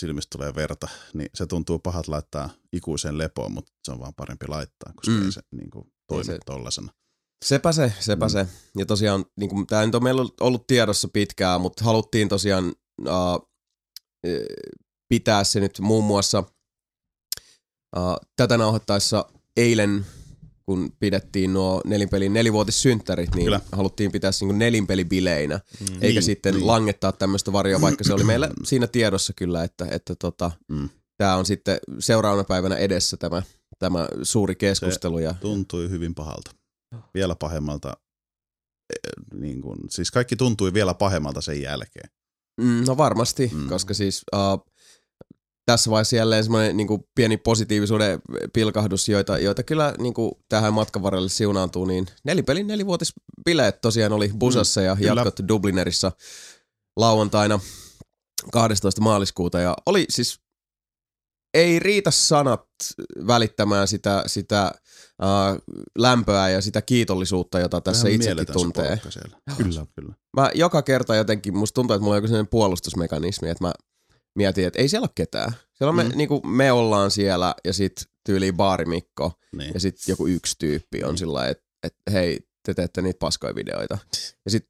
silmistä 0.03 0.39
tulee 0.39 0.55
verta, 0.55 0.89
niin 1.15 1.29
se 1.35 1.47
tuntuu 1.47 1.79
pahat 1.79 2.09
laittaa 2.09 2.51
ikuiseen 2.73 3.19
lepoon, 3.19 3.53
mutta 3.53 3.73
se 3.85 3.93
on 3.93 4.01
vaan 4.01 4.15
parempi 4.17 4.47
laittaa, 4.49 4.93
koska 4.97 5.11
Mm. 5.13 5.25
ei 5.25 5.33
se 5.33 5.41
niin 5.57 5.71
kuin, 5.71 5.93
toimi 6.07 6.25
se- 6.25 6.39
tollasena. 6.47 6.93
Sepä 7.45 7.73
se, 7.73 7.93
sepä 8.01 8.27
Mm. 8.27 8.31
se. 8.31 8.47
Ja 8.79 8.87
tosiaan, 8.87 9.25
niin 9.37 9.51
kuin, 9.51 9.67
tämä 9.67 9.87
nyt 9.87 9.95
on 9.95 10.03
meillä 10.03 10.23
ollut 10.41 10.67
tiedossa 10.67 11.09
pitkään, 11.13 11.61
mutta 11.61 11.85
haluttiin 11.85 12.29
tosiaan 12.29 12.75
uh, 13.01 13.51
pitää 15.09 15.45
se 15.45 15.61
nyt 15.61 15.79
muun 15.81 16.05
muassa 16.05 16.39
uh, 17.97 18.17
tätä 18.37 18.59
nauhoittaessa 18.59 19.29
eilen, 19.57 20.07
kun 20.67 20.93
pidettiin 21.01 21.53
nuo 21.53 21.81
nelinpelin 21.85 22.33
nelivuotissynttärit, 22.33 23.35
niin 23.35 23.45
Kyllä. 23.45 23.61
haluttiin 23.73 24.13
pitää 24.13 24.33
se 24.33 24.45
niin 24.45 24.59
nelinpelibileinä, 24.59 25.55
Mm. 25.81 25.87
eikä 25.95 26.07
Niin, 26.07 26.23
sitten 26.23 26.55
niin. 26.55 26.67
langettaa 26.67 27.13
tämmöistä 27.13 27.53
varjoa, 27.53 27.81
vaikka 27.81 28.05
se 28.05 28.13
oli 28.13 28.25
meillä 28.33 28.51
siinä 28.65 28.87
tiedossa 28.87 29.33
kyllä, 29.33 29.65
että, 29.65 29.87
että 29.91 30.15
tota, 30.15 30.51
Mm. 30.69 30.89
tämä 31.17 31.37
on 31.37 31.47
sitten 31.47 31.79
seuraavana 31.99 32.45
päivänä 32.45 32.77
edessä 32.77 33.17
tämä, 33.17 33.43
tämä 33.79 34.09
suuri 34.23 34.55
keskustelu. 34.55 35.19
Ja, 35.19 35.35
Tuntui 35.41 35.91
hyvin 35.91 36.15
pahalta. 36.15 36.51
Vielä 37.15 37.35
pahemmalta. 37.39 37.97
eh, 38.95 39.39
Niin 39.41 39.61
kuin, 39.63 39.79
siis 39.91 40.11
kaikki 40.11 40.37
tuntui 40.37 40.73
vielä 40.75 40.95
pahemmalta 40.95 41.41
sen 41.41 41.63
jälkeen. 41.63 42.11
Mm, 42.61 42.85
no 42.87 42.97
varmasti. 42.97 43.51
Mm. 43.55 43.69
koska 43.69 43.95
siis 43.95 44.23
uh, 44.35 44.67
tässä 45.67 45.91
vaiheessa 45.91 46.17
jälleen 46.17 46.45
semmoinen 46.45 46.77
niin 46.77 46.89
pieni 47.15 47.37
positiivisuuden 47.37 48.21
pilkahdus, 48.53 49.09
joita, 49.09 49.39
joita 49.39 49.63
kyllä 49.63 49.95
niin 49.99 50.15
kuin 50.15 50.33
tähän 50.49 50.75
matkan 50.75 51.03
varrelle 51.03 51.29
siunaantuu, 51.29 51.85
niin 51.85 52.07
nelipelin 52.25 52.67
nelivuotisbileet 52.67 53.81
tosiaan 53.81 54.13
oli 54.13 54.31
Busassa 54.39 54.81
mm, 54.81 54.87
ja 54.87 54.97
jatkot 55.01 55.41
Dublinerissa 55.49 56.13
lauantaina 56.97 57.61
12. 58.53 59.01
maaliskuuta 59.01 59.61
ja 59.61 59.77
oli 59.87 60.07
siis 60.09 60.41
ei 61.55 61.79
riitä 61.79 62.11
sanat 62.11 62.65
välittämään 63.27 63.89
sitä, 63.89 64.25
sitä 64.27 64.73
uh, 65.23 65.77
lämpöä 65.99 66.49
ja 66.49 66.61
sitä 66.61 66.83
kiitollisuutta, 66.83 67.61
jota 67.61 67.81
tässä 67.81 68.09
Ihan 68.09 68.21
itsekin 68.21 68.47
tuntee. 68.53 69.01
Kyllä. 69.57 69.87
Kyllä. 69.95 70.15
Mä 70.37 70.51
joka 70.55 70.83
kerta 70.83 71.15
jotenkin, 71.15 71.57
musta 71.57 71.75
tuntuu, 71.75 71.95
että 71.95 72.03
mulla 72.03 72.15
on 72.15 72.19
joku 72.19 72.27
sellainen 72.27 72.51
puolustusmekanismi, 72.51 73.49
että 73.49 73.65
mä 73.65 73.73
mietin, 74.37 74.67
että 74.67 74.79
ei 74.83 74.89
siellä 74.89 75.05
ole 75.05 75.11
ketään. 75.15 75.53
Siellä 75.75 75.89
on 75.91 75.97
me, 75.97 76.05
Mm. 76.05 76.13
niin 76.15 76.29
kuin 76.29 76.49
me 76.49 76.73
ollaan 76.73 77.11
siellä 77.11 77.55
ja 77.65 77.73
sit 77.73 77.93
tyyliin 78.27 78.57
baarimikko 78.57 79.33
Niin. 79.57 79.71
ja 79.75 79.81
sit 79.81 79.97
joku 80.09 80.27
yksi 80.27 80.55
tyyppi 80.59 81.05
on 81.05 81.11
Mm. 81.11 81.17
sillä 81.17 81.33
lailla, 81.33 81.51
että, 81.51 81.65
että 81.83 82.11
hei, 82.11 82.41
te 82.67 82.75
teette 82.75 83.03
niitä 83.03 83.19
paskoja 83.19 83.55
videoita. 83.55 83.99
Ja 84.45 84.51
sit 84.51 84.69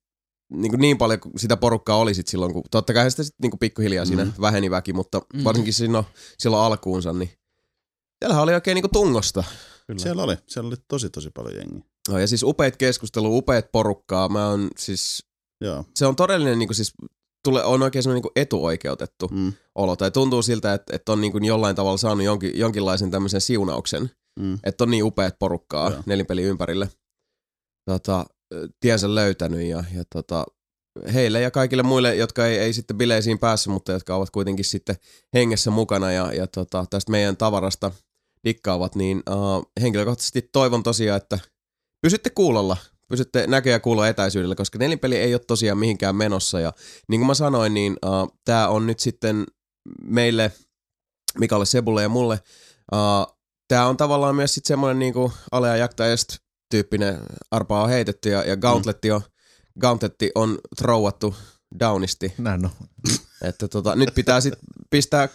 niin, 0.53 0.71
kuin 0.73 0.81
niin 0.81 0.99
paljon 0.99 1.21
kuin 1.21 1.39
sitä 1.39 1.57
porukkaa 1.57 1.97
oli 1.97 2.15
sit 2.15 2.29
silloin, 2.29 2.53
kun 2.53 2.63
totta 2.71 2.93
kai 2.95 3.11
sitä 3.11 3.23
sit 3.25 3.35
niin 3.43 3.51
kuin 3.51 3.59
pikkuhiljaa 3.59 4.05
siinä 4.05 4.25
Mm. 4.25 4.33
väheni 4.41 4.71
väki, 4.71 4.93
mutta 4.93 5.21
Mm. 5.35 5.45
varsinkin 5.45 5.75
silloin, 5.75 6.05
silloin 6.39 6.63
alkuunsa, 6.63 7.13
niin 7.13 7.31
siellähän 8.19 8.43
oli 8.43 8.55
oikein 8.55 8.75
niin 8.75 8.83
kuin 8.83 8.93
tungosta. 8.93 9.45
Kyllä. 9.87 9.99
Siellä 10.03 10.23
oli, 10.23 10.37
siellä 10.47 10.69
oli 10.69 10.77
tosi 10.89 11.11
tosi 11.11 11.31
paljon 11.31 11.55
jengiä. 11.57 11.81
No, 12.09 12.19
ja 12.19 12.27
siis 12.27 12.43
upeat 12.43 12.77
keskustelu, 12.77 13.37
upeat 13.37 13.73
porukkaa. 13.73 14.29
Mä 14.29 14.49
on 14.49 14.71
siis, 14.79 15.25
Joo. 15.61 15.85
se 15.95 16.07
on 16.07 16.17
todellinen 16.17 16.59
niin 16.59 16.69
kuin 16.69 16.77
siis, 16.77 16.93
tule, 17.51 17.65
on 17.65 17.83
oikein 17.83 18.03
semmoinen 18.03 18.23
niin 18.23 18.43
etuoikeutettu 18.43 19.29
Mm. 19.33 19.53
olo. 19.75 19.97
Tai 19.97 20.11
tuntuu 20.11 20.43
siltä, 20.43 20.75
että, 20.75 20.97
että 20.97 21.13
on 21.13 21.21
niin 21.21 21.33
kuin 21.33 21.45
jollain 21.45 21.77
tavalla 21.77 21.99
saanut 21.99 22.25
jonkin, 22.25 22.59
jonkinlaisen 22.59 23.11
tämmöisen 23.11 23.41
siunauksen. 23.41 24.11
Mm. 24.41 24.59
Että 24.65 24.85
on 24.85 24.91
niin 24.91 25.05
upeat 25.05 25.39
porukkaa 25.39 25.91
Joo. 25.91 26.03
nelinpeli 26.07 26.43
ympärille. 26.43 26.89
Tota, 27.91 28.27
tiensä 28.81 29.15
löytänyt 29.15 29.61
ja, 29.61 29.85
ja 29.95 30.05
tota, 30.15 30.47
heille 31.15 31.41
ja 31.41 31.51
kaikille 31.51 31.83
muille, 31.83 32.15
jotka 32.15 32.47
ei, 32.47 32.59
ei 32.59 32.73
sitten 32.73 32.99
bileisiin 32.99 33.39
päässyt, 33.39 33.73
mutta 33.73 33.93
jotka 33.93 34.17
ovat 34.17 34.31
kuitenkin 34.31 34.65
sitten 34.65 34.97
hengessä 35.35 35.71
mukana 35.71 36.13
ja, 36.13 36.33
ja 36.33 36.47
tota, 36.47 36.85
tästä 36.91 37.11
meidän 37.11 37.37
tavarasta 37.37 37.93
dikkaavat, 38.45 38.95
niin 38.95 39.23
uh, 39.31 39.71
henkilökohtaisesti 39.81 40.49
toivon 40.53 40.83
tosiaan, 40.83 41.17
että 41.17 41.39
pysytte 42.03 42.31
kuulolla, 42.31 42.77
pysytte 43.09 43.47
näkö- 43.47 43.71
ja 43.71 43.81
kuulo 43.81 44.05
etäisyydellä, 44.05 44.55
koska 44.55 44.79
nelinpeli 44.79 45.17
ei 45.17 45.35
ole 45.35 45.41
tosiaan 45.47 45.79
mihinkään 45.79 46.17
menossa 46.17 46.61
ja 46.61 46.73
niin 47.09 47.21
kuin 47.21 47.27
mä 47.27 47.35
sanoin, 47.35 47.75
niin 47.75 47.97
uh, 48.07 48.39
tämä 48.45 48.69
on 48.69 48.87
nyt 48.87 49.01
sitten 49.01 49.47
meille, 50.03 50.53
Mikalle 51.39 51.67
Sebulle 51.67 52.03
ja 52.03 52.09
mulle, 52.09 52.41
uh, 52.93 53.37
tämä 53.69 53.87
on 53.87 53.97
tavallaan 53.97 54.37
myös 54.37 54.55
sitten 54.55 54.69
semmoinen 54.69 54.99
niinku 54.99 55.33
alea 55.53 55.77
jakta 55.77 56.07
est 56.07 56.37
tyyppinen 56.71 57.19
arpaa 57.51 57.83
on 57.83 57.89
heitetty 57.89 58.29
ja, 58.31 58.45
ja 58.45 58.57
gauntletti 58.57 59.11
on, 59.11 59.21
gauntletti 59.81 60.31
on 60.35 60.59
trouattu 60.77 61.35
downisti. 61.81 62.35
Näin 62.39 62.65
on. 62.65 62.71
Että 63.43 63.69
tota, 63.69 63.97
nyt 63.97 64.15
pitää 64.15 64.41
sitten 64.41 64.63
pistää 64.91 65.23
äh, 65.23 65.31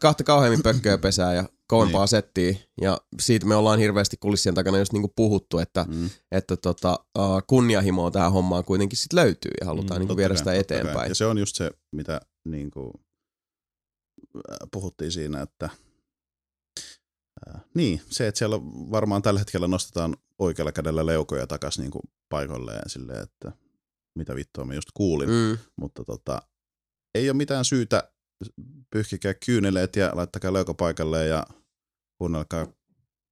kahta 0.00 0.24
kauheammin 0.24 0.62
pökköä 0.62 0.98
pesää 0.98 1.34
ja 1.34 1.44
kovempaa 1.78 2.02
Niin. 2.02 2.08
settiä. 2.08 2.54
Ja 2.80 2.98
siitä 3.20 3.46
me 3.46 3.54
ollaan 3.54 3.78
hirveästi 3.78 4.16
kulissien 4.20 4.54
takana 4.54 4.78
just 4.78 4.92
niinku 4.92 5.12
puhuttu, 5.16 5.58
että, 5.58 5.86
Mm. 5.88 6.10
että 6.32 6.56
tota, 6.56 6.98
äh, 7.18 7.24
kunnianhimoa 7.46 8.10
tähän 8.10 8.32
hommaan 8.32 8.64
kuitenkin 8.64 8.98
sit 8.98 9.12
löytyy 9.12 9.50
ja 9.60 9.66
halutaan 9.66 9.98
Mm, 9.98 10.00
niinku 10.00 10.16
viedä 10.16 10.28
kai, 10.34 10.38
sitä 10.38 10.50
totta 10.54 10.74
kai. 10.74 10.78
eteenpäin. 10.80 11.08
Ja 11.08 11.14
se 11.14 11.26
on 11.26 11.38
just 11.38 11.56
se, 11.56 11.70
mitä 11.92 12.20
niin 12.44 12.70
kuin, 12.70 12.90
puhuttiin 14.72 15.12
siinä, 15.12 15.42
että 15.42 15.70
ää, 17.46 17.60
niin, 17.74 18.00
se, 18.10 18.28
että 18.28 18.38
siellä 18.38 18.60
varmaan 18.90 19.22
tällä 19.22 19.40
hetkellä 19.40 19.68
nostetaan 19.68 20.16
oikealla 20.38 20.72
kädellä 20.72 21.06
leukoja 21.06 21.46
takaisin 21.46 21.82
niin 21.82 21.90
kuin 21.90 22.02
paikoilleen 22.28 22.90
silleen, 22.90 23.22
että 23.22 23.52
mitä 24.18 24.34
vittua 24.34 24.64
mä 24.64 24.74
just 24.74 24.88
kuulin. 24.94 25.28
Mm. 25.30 25.58
Mutta 25.76 26.04
tota, 26.04 26.42
ei 27.14 27.28
ole 27.30 27.36
mitään 27.36 27.64
syytä 27.64 28.10
pyyhkikää 28.90 29.34
kyyneleet 29.46 29.96
ja 29.96 30.10
laittakaa 30.14 30.52
leuka 30.52 30.74
paikalle 30.74 31.26
ja 31.26 31.46
kuunnelkaa 32.18 32.66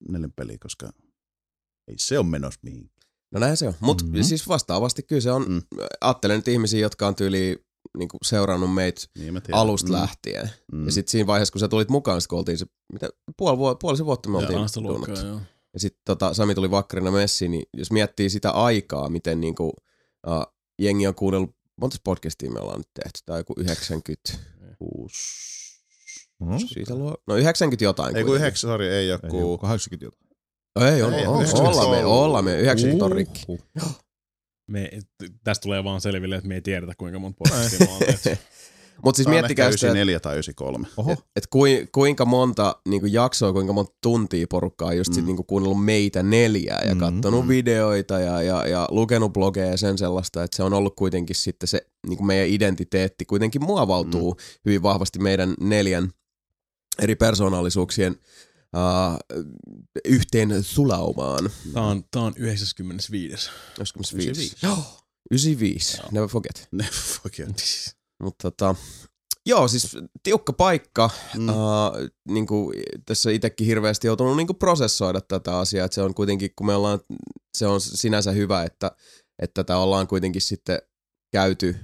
nelinpeliä, 0.09 0.57
koska 0.63 0.93
ei 1.89 1.95
se 1.99 2.19
ole 2.19 2.27
menossa 2.27 2.61
mihin. 2.63 2.91
no 3.33 3.41
näin 3.41 3.57
se 3.57 3.69
on. 3.69 3.75
Mutta 3.81 4.05
Mhm. 4.05 4.21
siis 4.23 4.49
vastaavasti 4.49 5.03
kyllä 5.03 5.21
se 5.21 5.31
on, 5.33 5.49
Mm. 5.49 5.63
ajattelen 6.01 6.37
nyt 6.37 6.49
ihmisiä, 6.49 6.81
jotka 6.81 7.07
on 7.07 7.15
tyyliin 7.15 7.57
niinku 7.99 8.19
seurannut 8.25 8.75
meitä 8.75 9.01
Niin 9.19 9.43
alusta 9.53 9.89
Mm, 9.89 9.93
lähtien. 9.93 10.51
mm. 10.73 10.87
Ja 10.87 10.93
sitten 10.93 11.11
siinä 11.11 11.27
vaiheessa, 11.27 11.53
kun 11.53 11.61
sä 11.61 11.69
tulit 11.69 11.89
mukaan, 11.89 12.21
sit 12.21 12.29
kun 12.29 12.39
oltiin 12.39 12.59
se, 12.59 12.67
mitä, 12.93 13.09
puoli, 13.37 13.59
vuo, 13.59 13.75
puolisen 13.75 14.07
vuotta 14.07 14.29
me 14.29 14.39
oltiin 14.39 14.59
Alasta 14.59 14.81
luokkaa, 14.81 15.15
joo. 15.25 15.41
Ja 15.75 15.81
sitten 15.81 16.03
tota, 16.05 16.35
Sami 16.35 16.55
tuli 16.55 16.71
vakkarina 16.71 17.11
messiin, 17.11 17.51
niin 17.51 17.65
jos 17.77 17.93
miettii 17.93 18.31
sitä 18.31 18.51
aikaa, 18.51 19.09
miten 19.09 19.41
niinku, 19.41 19.69
uh, 20.27 20.55
jengi 20.79 21.07
on 21.07 21.15
kuunnellut, 21.15 21.57
monta 21.81 21.97
podcastia 22.05 22.51
me 22.51 22.61
ollaan 22.61 22.79
nyt 22.81 22.91
tehty, 22.95 23.21
tai 23.27 23.41
joku 23.41 23.55
90, 23.57 24.33
Kuusi. 24.79 25.72
Mm. 26.51 26.59
siitä 26.59 26.95
luo, 26.95 27.15
no 27.27 27.37
90 27.37 27.85
jotain. 27.85 28.17
Ei 28.17 28.23
kun 28.23 28.29
kuitenkin. 28.29 28.47
yhdeksän, 28.47 28.71
sori, 28.71 28.89
ei 28.89 28.95
Ei, 28.95 29.09
joku. 29.09 29.59
80 29.59 30.07
jotain. 30.07 30.23
Ei, 30.95 31.03
on, 31.03 31.15
Ei, 31.15 31.27
on, 31.27 31.35
90 31.43 31.71
ollaan 31.71 31.91
me, 31.91 32.05
on. 32.07 32.13
ollaan 32.25 32.45
me, 32.45 32.59
90 32.61 33.05
on 33.05 33.13
rikki. 33.13 33.43
Me, 34.71 34.91
tästä 35.45 35.63
tulee 35.63 35.85
vaan 35.85 36.01
selville, 36.01 36.37
että 36.37 36.49
me 36.49 36.55
ei 36.55 36.63
tiedetä, 36.63 36.93
kuinka 36.99 37.19
monta 37.19 37.37
podcastia 37.39 37.87
me 37.87 37.93
on 37.93 37.99
tehty. 37.99 38.39
Mutta 39.05 39.17
siis 39.17 39.27
on 39.27 39.33
miettikää 39.33 39.71
sitä, 39.71 39.75
että 39.87 39.87
94 39.87 40.21
tai 40.21 40.33
93. 40.35 40.87
Oho. 40.97 41.17
et 41.37 41.47
kui, 41.47 41.89
kuinka 41.95 42.25
monta 42.25 42.77
niinku 42.89 43.07
jaksoa, 43.07 43.53
kuinka 43.53 43.73
monta 43.73 43.93
tuntia 44.03 44.47
porukkaa 44.51 44.89
on 44.89 44.97
just 44.97 45.11
mm. 45.11 45.15
sit 45.15 45.25
niinku 45.27 45.43
kuunnellut 45.45 45.85
meitä 45.85 46.23
neljää 46.23 46.83
ja 46.89 46.95
Mm. 46.95 47.01
kattonut 47.01 47.45
Mm. 47.45 47.49
videoita 47.49 48.19
ja, 48.21 48.43
ja, 48.43 48.67
ja 48.67 48.89
lukenut 48.91 49.33
blogeja 49.33 49.67
ja 49.67 49.77
sen 49.77 49.99
sellaista, 49.99 50.43
että 50.43 50.57
se 50.57 50.63
on 50.63 50.73
ollut 50.73 50.97
kuitenkin 50.97 51.37
sitten 51.37 51.69
se 51.69 51.87
niinku 52.09 52.25
meidän 52.25 52.49
identiteetti 52.49 53.25
kuitenkin 53.25 53.65
muovautuu 53.65 54.33
mm. 54.33 54.41
hyvin 54.67 54.83
vahvasti 54.83 55.19
meidän 55.19 55.55
neljän 55.61 56.11
eri 56.99 57.15
persoonallisuuksien 57.15 58.13
uh, 58.77 59.41
yhteen 60.05 60.63
sulaumaan. 60.63 61.51
Tää 61.73 61.83
on, 61.83 62.05
tää 62.11 62.23
on 62.23 62.33
95. 62.37 63.51
95. 63.51 63.51
95. 63.79 64.57
Joo. 64.67 64.85
95. 65.31 65.97
Joo. 65.97 66.09
Never 66.13 66.29
forget. 66.29 66.69
Ne 66.73 66.89
forget. 66.93 67.65
Mutta 68.23 68.51
tota, 68.51 68.75
joo, 69.47 69.69
siis 69.69 69.97
tiukka 70.23 70.53
paikka. 70.53 71.11
Mm. 71.35 71.43
Mm. 71.43 71.49
Uh, 71.49 71.55
niin 72.29 72.47
kuin 72.47 72.75
tässä 73.07 73.31
itsekin 73.31 73.67
hirveästi 73.67 74.07
joutunut 74.07 74.37
niin 74.37 74.47
kuin 74.47 74.57
prosessoida 74.57 75.21
tätä 75.21 75.59
asiaa, 75.59 75.85
että 75.85 75.95
se 75.95 76.03
on 76.03 76.15
kuitenkin, 76.15 76.51
kun 76.57 76.67
me 76.67 76.75
ollaan, 76.75 77.01
se 77.59 77.67
on 77.67 77.81
sinänsä 77.81 78.33
hyvä, 78.33 78.63
että, 78.63 78.91
että 79.43 79.65
tätä 79.65 79.77
ollaan 79.77 80.07
kuitenkin 80.07 80.43
sitten 80.43 80.79
käyty 81.33 81.77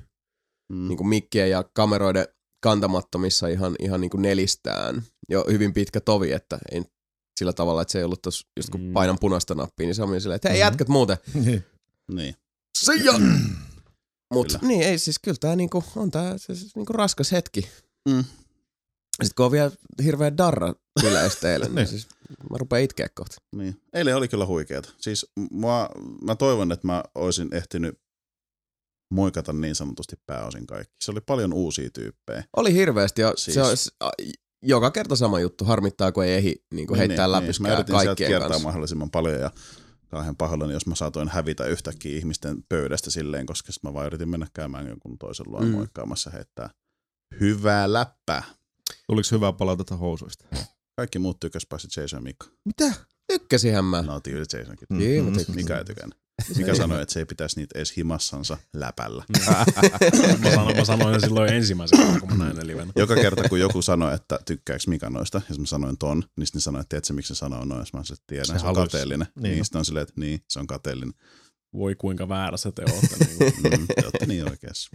Mm. 0.73 0.89
niin 0.89 0.97
kuin 0.97 1.09
mikkien 1.09 1.51
ja 1.51 1.65
kameroiden 1.73 2.27
kantamattomissa 2.61 3.49
ihan, 3.49 3.77
ihan 3.79 4.01
niin 4.01 4.11
kuin 4.11 4.23
nelistään 4.23 5.03
jo 5.29 5.45
hyvin 5.51 5.73
pitkä 5.75 6.01
tovi, 6.01 6.33
että 6.33 6.59
ei 6.73 6.83
sillä 7.39 7.53
tavalla, 7.53 7.83
että 7.83 7.93
se 7.93 7.99
ei 7.99 8.05
ollut 8.05 8.23
tossa, 8.23 8.47
just 8.57 8.71
kun 8.71 8.81
Mm. 8.81 8.93
painan 8.93 9.19
punaista 9.21 9.55
nappia, 9.55 9.87
niin 9.87 9.95
se 9.95 10.03
on 10.03 10.21
silleen, 10.21 10.37
että 10.37 10.49
hei 10.49 10.59
Mhm. 10.59 10.67
jätkät 10.67 10.89
muuten, 10.89 11.17
Niin. 11.45 11.65
Niin. 12.13 12.35
se 12.79 12.95
ja... 12.95 13.13
Mut 14.35 14.47
Kyllä. 14.47 14.59
niin, 14.63 14.83
ei 14.83 14.99
siis 14.99 15.19
kyllä 15.19 15.37
tää 15.41 15.57
niinku, 15.57 15.85
on 15.97 16.11
tää 16.11 16.39
siis 16.39 16.77
niinku 16.77 16.93
raskas 16.93 17.33
hetki. 17.33 17.69
Mm. 18.09 18.25
Sitten 19.23 19.35
kun 19.37 19.47
on 19.47 19.53
vielä 19.53 19.71
hirveä 20.03 20.37
darra 20.37 20.75
eilen, 21.45 21.61
niin 21.69 21.75
Niin. 21.75 21.87
siis 21.87 22.09
mä 22.51 22.59
rupean 22.59 22.83
itkeä 22.83 23.09
kohta. 23.15 23.37
Niin. 23.57 23.81
Eilen 23.93 24.17
oli 24.17 24.29
kyllä 24.29 24.47
huikeeta. 24.47 24.89
Siis 25.01 25.27
mua, 25.51 25.89
mä 26.23 26.37
toivon, 26.37 26.73
että 26.73 26.87
mä 26.87 27.03
olisin 27.15 27.49
ehtinyt 27.55 27.99
moikata 29.11 29.53
niin 29.53 29.75
sanotusti 29.75 30.17
pääosin 30.27 30.67
kaikki. 30.67 30.95
Se 31.05 31.11
oli 31.11 31.21
paljon 31.21 31.53
uusia 31.53 31.91
tyyppejä. 31.91 32.45
Oli 32.57 32.73
hirveästi 32.73 33.23
ja 33.23 33.33
Siis- 33.37 33.85
se 33.85 33.91
a- 34.01 34.11
joka 34.63 34.91
kerta 34.91 35.17
sama 35.17 35.41
juttu. 35.41 35.65
Harmittaa, 35.65 36.13
kun 36.13 36.25
ei 36.25 36.35
ehdi 36.35 36.55
niin 36.75 36.87
kuin 36.87 36.99
heittää 36.99 37.27
niin, 37.27 37.33
läpi 37.33 37.47
niin. 37.47 37.55
Mä 37.63 37.73
yritin 37.73 38.01
sieltä 38.01 38.15
kiertää 38.17 38.49
kanssa. 38.49 38.63
mahdollisimman 38.69 39.11
paljon 39.11 39.41
ja 39.41 39.51
kauhean 40.11 40.37
pahoillani, 40.37 40.73
jos 40.73 40.87
mä 40.87 40.95
saatoin 40.95 41.29
hävitä 41.29 41.65
yhtäkkiä 41.65 42.17
ihmisten 42.19 42.65
pöydästä 42.69 43.11
silleen, 43.11 43.47
koska 43.47 43.73
mä 43.83 43.93
vaan 43.95 44.07
yritin 44.07 44.29
mennä 44.29 44.47
käymään 44.55 44.87
jonkun 44.89 45.19
toisen 45.19 45.47
luon 45.49 45.65
Mm. 45.65 45.71
moikkaamassa 45.71 46.31
ja 46.31 46.35
heittää 46.37 46.71
hyvää 47.41 47.93
läppää. 47.93 48.43
Tuliko 49.07 49.29
hyvää 49.33 49.53
palautetta 49.53 49.97
housuista? 49.97 50.45
Kaikki 50.97 51.19
muut 51.19 51.41
tykkäs 51.41 51.67
paitsi 51.69 52.01
Jason 52.01 52.19
ja 52.19 52.23
Mika. 52.23 52.47
Mitä? 52.65 52.93
Tykkäsinhän 53.33 53.85
mä. 53.85 54.03
No 54.03 54.21
tyyli 54.21 54.45
Jasonkin. 54.59 54.87
Mm. 54.91 54.99
Mm. 54.99 55.55
Mika 55.55 55.79
ei 55.79 55.85
tykännyt. 55.85 56.19
Mika 56.57 56.75
sanoi, 56.75 57.03
että 57.03 57.13
se 57.13 57.19
ei 57.21 57.27
pitäisi 57.27 57.57
niitä 57.61 57.79
edes 57.79 57.97
himassansa 57.97 58.59
läpällä. 58.75 59.25
Mä 60.43 60.51
sanoin, 60.51 60.77
mä 60.77 60.85
sanoin 60.85 61.21
silloin 61.21 61.53
ensimmäisen 61.53 61.99
kerran, 61.99 62.21
kun 62.21 62.37
mä 62.37 62.45
näin 62.45 62.57
ne 62.57 62.67
livenä. 62.67 62.93
Joka 62.97 63.15
kerta, 63.15 63.49
kun 63.49 63.61
joku 63.61 63.83
sanoi, 63.83 64.15
että 64.15 64.39
tykkääks 64.47 64.87
Mika 64.87 65.11
noista, 65.11 65.43
ja 65.51 65.57
mä 65.59 65.67
sanoin 65.67 65.99
ton, 65.99 66.25
niin 66.37 66.47
sitten 66.47 66.59
ne 66.59 66.63
sanoi, 66.63 66.81
että 66.81 66.89
tiedätkö, 66.89 67.13
miksi 67.13 67.35
se 67.35 67.39
sanoo 67.39 67.65
noin, 67.65 67.71
Ja 67.71 67.79
mä 67.79 67.85
sanoin, 67.85 68.13
että 68.13 68.25
tiedän, 68.27 68.47
Se 68.47 68.59
se, 68.59 68.67
on 68.67 68.75
kateellinen. 68.75 69.29
Niin 69.35 69.43
Niin, 69.43 69.51
on. 69.53 69.55
niin 69.55 69.65
sitten 69.65 69.79
on 69.79 69.85
silleen, 69.85 70.03
että 70.03 70.21
niin, 70.21 70.41
se 70.49 70.61
on 70.61 70.67
kateellinen. 70.67 71.15
Voi 71.75 71.95
kuinka 71.95 72.29
väärässä 72.29 72.73
te 72.73 72.83
ootte. 72.93 73.17
Niin 73.25 73.37
kuin. 73.39 73.81
Mm, 73.81 73.87
te 73.87 74.03
olette 74.05 74.27
niin 74.27 74.51
oikeassa. 74.51 74.91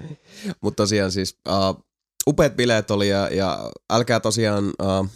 Mutta 0.62 0.84
tosiaan 0.84 1.12
siis 1.12 1.40
uh, 1.50 1.86
upeat 2.28 2.56
bileet 2.56 2.92
oli 2.92 3.10
ja, 3.10 3.30
ja 3.32 3.72
älkää 3.92 4.20
tosiaan 4.20 4.66
uh, 4.66 5.10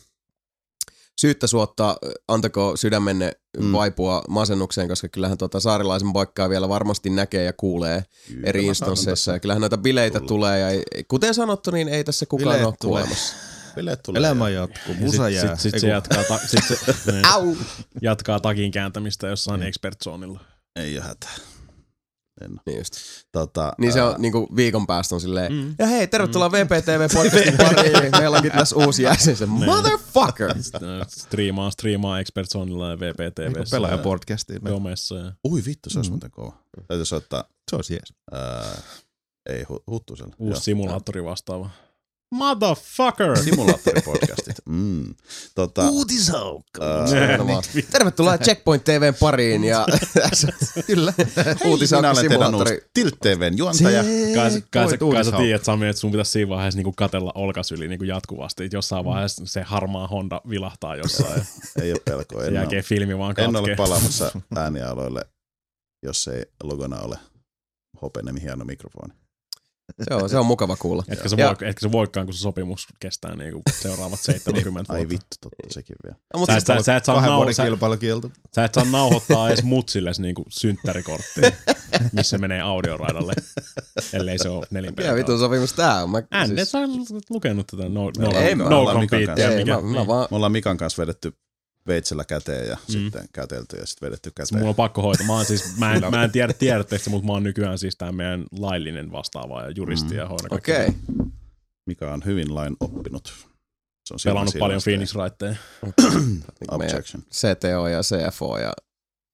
syyttä 1.19 1.47
suotta, 1.47 1.97
antako 2.27 2.77
sydämenne 2.77 3.31
mm. 3.57 3.65
Mm. 3.65 3.71
vaipua 3.71 4.23
masennukseen, 4.29 4.87
koska 4.87 5.07
kyllähän 5.07 5.37
tuota 5.37 5.59
saarilaisen 5.59 6.13
paikkaa 6.13 6.49
vielä 6.49 6.69
varmasti 6.69 7.09
näkee 7.09 7.43
ja 7.43 7.53
kuulee 7.53 8.03
Kyllä 8.27 8.47
eri 8.47 8.65
instansseissa. 8.65 9.31
Ja 9.31 9.39
kyllähän 9.39 9.61
näitä 9.61 9.77
bileitä 9.77 10.19
tulla. 10.19 10.27
tulee 10.27 10.59
ja 10.59 10.69
ei, 10.69 10.83
kuten 11.07 11.33
sanottu, 11.33 11.71
niin 11.71 11.89
ei 11.89 12.03
tässä 12.03 12.25
kukaan 12.25 12.49
Bileet 12.49 12.65
ole 12.67 12.75
tulee. 12.81 12.91
kuolemassa. 13.01 13.35
Bileet 13.75 14.03
tulee. 14.03 14.19
Elämä 14.19 14.49
jatkuu, 14.49 14.95
musa 14.99 15.29
jää. 15.29 15.41
Sitten 15.41 15.59
sit 15.59 15.73
Ei 15.73 15.79
se 15.79 15.87
jatkaa, 15.87 16.23
ta, 16.23 16.39
sit 16.45 16.63
se, 16.67 16.77
niin, 17.11 17.25
Au! 17.27 17.55
jatkaa 18.01 18.39
takin 18.39 18.71
kääntämistä 18.71 19.27
jossain 19.27 19.59
Mm. 19.61 19.67
expert 19.67 19.97
zoneilla. 20.03 20.39
Ei 20.75 20.97
ole 20.97 21.05
hätää. 21.05 21.33
En 22.41 22.51
ole. 22.51 22.59
Niin, 22.65 22.77
just. 22.77 22.93
Tota, 23.31 23.73
niin 23.77 23.93
se 23.93 23.99
ää, 23.99 24.09
on 24.09 24.21
niinku 24.21 24.47
viikon 24.55 24.87
päästä 24.87 25.15
on 25.15 25.21
silleen, 25.21 25.53
Mm. 25.53 25.75
ja 25.79 25.87
hei, 25.87 26.07
tervetuloa 26.07 26.49
VPTV-podcastin 26.49 27.57
pariin. 27.63 28.11
Meillä 28.19 28.37
onkin 28.37 28.51
tässä 28.51 28.75
uusi 28.75 29.03
jäsen, 29.03 29.35
se 29.35 29.45
motherfucker. 29.45 30.53
Sitten, 30.63 30.89
äh, 31.01 31.07
Striimaa, 31.09 31.71
striimaa 31.71 32.19
expert 32.19 32.49
zoneilla 32.49 32.89
ja 32.89 32.99
VPTV. 32.99 33.63
Pelaaja 33.71 33.97
podcastiin. 33.97 34.65
Domessa 34.65 35.15
ja 35.15 35.31
Ui 35.47 35.61
vittu, 35.65 35.89
se 35.89 35.99
olisi 35.99 36.09
Mm. 36.09 36.13
muuten 36.13 36.31
kova. 36.31 36.53
Täytyy 36.87 37.05
soittaa, 37.05 37.43
Se 37.69 37.75
olisi 37.75 37.93
jees. 37.93 38.13
ää, 38.31 38.81
ei 39.49 39.63
hu, 39.63 39.83
huttusella. 39.87 40.35
uusi 40.39 40.61
simulaattori 40.61 41.23
vastaava. 41.23 41.69
Motherfucker! 42.31 43.37
Simulaattoripodcastit. 43.43 44.55
Mm. 44.65 45.15
Tota, 45.55 45.89
Uutisaukka. 45.89 47.05
Nimenomaan. 47.13 47.63
Tervetuloa 47.91 48.37
Checkpoint 48.37 48.83
TVn 48.83 49.13
pariin 49.19 49.63
ja 49.63 49.85
kyllä, 50.87 51.13
uusi 51.65 51.87
simulaattori. 52.21 52.81
Tilt 52.93 53.15
TVn 53.19 53.57
juontaja. 53.57 54.03
Kai, 54.03 54.61
kai, 54.71 54.89
sä, 54.89 54.97
kai 55.11 55.25
sä 55.25 55.31
tiedät, 55.37 55.63
Sami, 55.65 55.87
että 55.87 55.99
sun 55.99 56.11
pitäisi 56.11 56.31
siinä 56.31 56.49
vaiheessa 56.49 56.77
niinku 56.77 56.93
katella 56.95 57.31
olkasyli 57.35 57.87
niinku 57.87 58.05
jatkuvasti. 58.05 58.63
Et 58.65 58.73
jossain 58.73 59.05
Mm. 59.05 59.09
vaiheessa 59.09 59.45
se 59.45 59.61
harmaa 59.61 60.07
Honda 60.07 60.41
vilahtaa 60.49 60.95
jossain 60.95 61.41
Ei 61.81 61.91
ole 61.91 61.99
pelkoa. 62.05 62.39
sen 62.39 62.47
En, 62.47 62.53
jälkeen 62.55 62.77
ole, 62.79 62.83
filmi 62.83 63.17
vaan 63.17 63.33
en 63.37 63.45
ole 63.49 63.53
katkee. 63.55 63.75
palaamassa 63.75 64.31
äänialoille, 64.55 65.21
jos 66.03 66.27
ei 66.27 66.45
logona 66.63 66.99
ole 66.99 67.17
hopeinen 68.01 68.37
hieno 68.37 68.65
mikrofoni. 68.65 69.13
Se 70.09 70.15
on, 70.15 70.29
se 70.29 70.37
on 70.37 70.45
mukava 70.45 70.75
kuulla. 70.75 71.03
Etkä 71.07 71.29
sä, 71.29 71.35
Ja- 71.39 71.45
voi, 71.47 71.69
etkä 71.69 71.79
sä 71.81 71.91
voikaan, 71.91 72.25
kun 72.25 72.33
se 72.33 72.39
sopimus 72.39 72.87
kestää 72.99 73.35
niinku 73.35 73.61
seuraavat 73.81 74.19
70 74.43 74.93
Ai 74.93 74.97
vuotta. 74.99 75.09
vittu, 75.13 75.35
totta 75.41 75.73
sekin 75.73 75.95
vielä. 76.03 76.17
No, 76.33 76.39
mutta 76.39 76.53
Sä, 76.53 76.59
siis, 76.59 76.69
et- 76.69 76.77
sä, 76.77 76.83
sä, 76.85 76.95
et 76.97 77.05
saa 77.05 77.15
Kahden 77.15 77.29
nau, 77.29 77.37
vuoden 77.37 77.53
sä, 77.53 77.63
kilpailukielto. 77.63 78.31
sä 78.55 78.65
et 78.65 78.73
saa 78.73 78.85
nauhoittaa 78.85 79.49
edes 79.49 79.63
mutsilles 79.63 80.19
niinku 80.19 80.45
synttärikorttiin, 80.49 81.51
missä 82.11 82.37
menee 82.37 82.61
audioraidalle, 82.61 83.33
ellei 84.13 84.37
se 84.39 84.49
ole 84.49 84.59
mikä 84.59 84.67
nelinpeliä. 84.71 85.15
vitun 85.15 85.39
sopimus 85.39 85.73
tää 85.73 86.03
on? 86.03 86.09
Mä, 86.09 86.21
Än, 86.31 86.47
siis, 86.47 86.59
et 86.59 86.69
sä 86.69 86.79
lukenut 87.29 87.67
tätä 87.67 87.83
no, 87.89 88.11
no, 88.17 88.31
Ei, 88.39 88.55
mä- 88.55 88.63
no, 88.63 88.69
me 88.69 88.75
no 88.75 88.79
ollaan 88.81 88.99
Mikan 88.99 89.19
competea, 89.19 89.35
kanssa. 89.35 89.51
ei, 89.51 89.65
mikä, 89.65 89.75
mä, 89.75 89.81
mä 89.81 89.91
niin. 89.97 90.07
vaan, 90.07 90.27
Me 90.31 90.35
ollaan 90.35 90.51
Mikan 90.51 90.77
kanssa 90.77 91.01
vedetty 91.01 91.33
veitsellä 91.87 92.25
käteen 92.25 92.67
ja 92.67 92.75
mm. 92.75 92.91
sitten 92.91 93.29
kätelty 93.33 93.77
ja 93.77 93.85
sitten 93.85 94.07
vedetty 94.07 94.31
käteen. 94.35 94.59
Mulla 94.59 94.69
on 94.69 94.75
pakko 94.75 95.01
hoitaa. 95.01 95.27
Mä, 95.27 95.33
oon 95.33 95.45
siis, 95.45 95.77
mä, 95.77 95.93
en, 95.93 96.03
mä 96.11 96.23
en 96.23 96.31
tiedä, 96.31 96.53
tiedättekö, 96.53 97.03
se, 97.03 97.09
mutta 97.09 97.27
mä 97.27 97.33
oon 97.33 97.43
nykyään 97.43 97.77
siis 97.77 97.95
tää 97.95 98.11
meidän 98.11 98.45
laillinen 98.51 99.11
vastaava 99.11 99.63
ja 99.63 99.69
juristi 99.69 100.11
Mm. 100.11 100.17
ja 100.17 100.27
hoidan 100.27 100.53
okei. 100.57 100.87
Mikä 101.85 102.13
on 102.13 102.21
hyvin 102.25 102.55
lain 102.55 102.77
oppinut. 102.79 103.33
Se 104.07 104.13
on 104.13 104.19
Pelannut 104.23 104.55
paljon 104.59 104.81
Phoenix 104.83 105.15
Wrightteja. 105.15 105.55
Niin 106.59 106.73
Objection. 106.73 107.23
CTO 107.31 107.87
ja 107.87 108.01
CFO 108.01 108.57
ja 108.57 108.73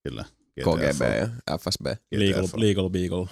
Kyllä. 0.08 0.24
KGB 0.60 1.02
ja 1.46 1.58
FSB. 1.58 1.86
Legal, 2.10 2.48
legal 2.56 2.90
Beagle. 2.90 3.28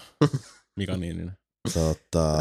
Mika 0.76 0.96
Niininen. 0.96 1.32
Tota, 1.75 2.38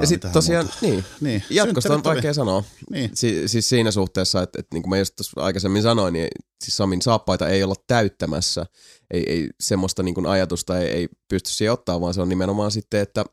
Ja 0.00 0.06
sitten 0.06 0.30
tosiaan, 0.30 0.64
muuta? 0.64 0.78
niin, 0.82 1.04
niin, 1.20 1.42
jatkosta 1.50 1.94
on 1.94 2.04
vaikea 2.04 2.34
sanoa. 2.34 2.64
Niin, 2.90 3.10
Si- 3.14 3.48
siis 3.48 3.68
siinä 3.68 3.90
suhteessa, 3.90 4.42
että, 4.42 4.60
että 4.60 4.74
niin 4.74 4.82
kuin 4.82 4.90
mä 4.90 4.98
just 4.98 5.14
aikaisemmin 5.36 5.82
sanoin, 5.82 6.12
niin 6.12 6.28
siis 6.64 6.76
Samin 6.76 7.02
saappaita 7.02 7.48
ei 7.48 7.62
olla 7.62 7.74
täyttämässä. 7.86 8.66
Ei, 9.10 9.24
ei 9.32 9.48
semmoista 9.60 10.02
niin 10.02 10.14
kuin 10.14 10.26
ajatusta 10.26 10.78
ei, 10.78 10.88
ei 10.88 11.08
pysty 11.28 11.50
siihen 11.50 11.72
ottaa, 11.72 12.00
vaan 12.00 12.14
se 12.14 12.20
on 12.22 12.28
nimenomaan 12.28 12.70
sitten, 12.70 13.00
että 13.00 13.24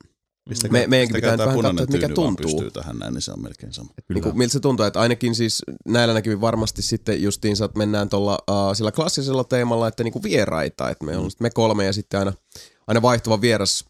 pistäkää- 0.49 0.71
Me- 0.71 0.87
meidänkin 0.87 1.15
pitää 1.15 1.37
tää 1.37 1.45
vähän 1.47 1.61
katsoa, 1.61 1.83
että 1.83 1.97
mikä 1.97 2.09
tuntuu. 2.09 2.45
pystyy 2.51 2.71
tähän 2.71 2.97
näin, 2.97 3.13
niin 3.13 3.21
se 3.21 3.31
on 3.31 3.41
melkein 3.43 3.73
sama. 3.73 3.89
niin 4.13 4.23
kuin, 4.23 4.37
miltä 4.37 4.53
se 4.53 4.59
tuntuu, 4.59 4.85
että 4.85 4.99
ainakin 4.99 5.35
siis 5.35 5.61
näillä 5.87 6.13
näkymin 6.13 6.41
varmasti 6.41 6.81
sitten 6.81 7.21
justiinsa, 7.21 7.65
että 7.65 7.77
mennään 7.77 8.09
tuolla 8.09 8.39
uh, 8.51 8.75
sillä 8.75 8.91
klassisella 8.91 9.43
teemalla, 9.43 9.87
että 9.87 10.03
niinku 10.03 10.23
vieraita, 10.23 10.89
että 10.89 11.05
me 11.05 11.17
on 11.17 11.31
me 11.39 11.49
kolme 11.49 11.85
ja 11.85 11.93
sitten 11.93 12.19
aina, 12.19 12.33
aina 12.87 13.01
vaihtuva 13.01 13.41
vieras, 13.41 13.85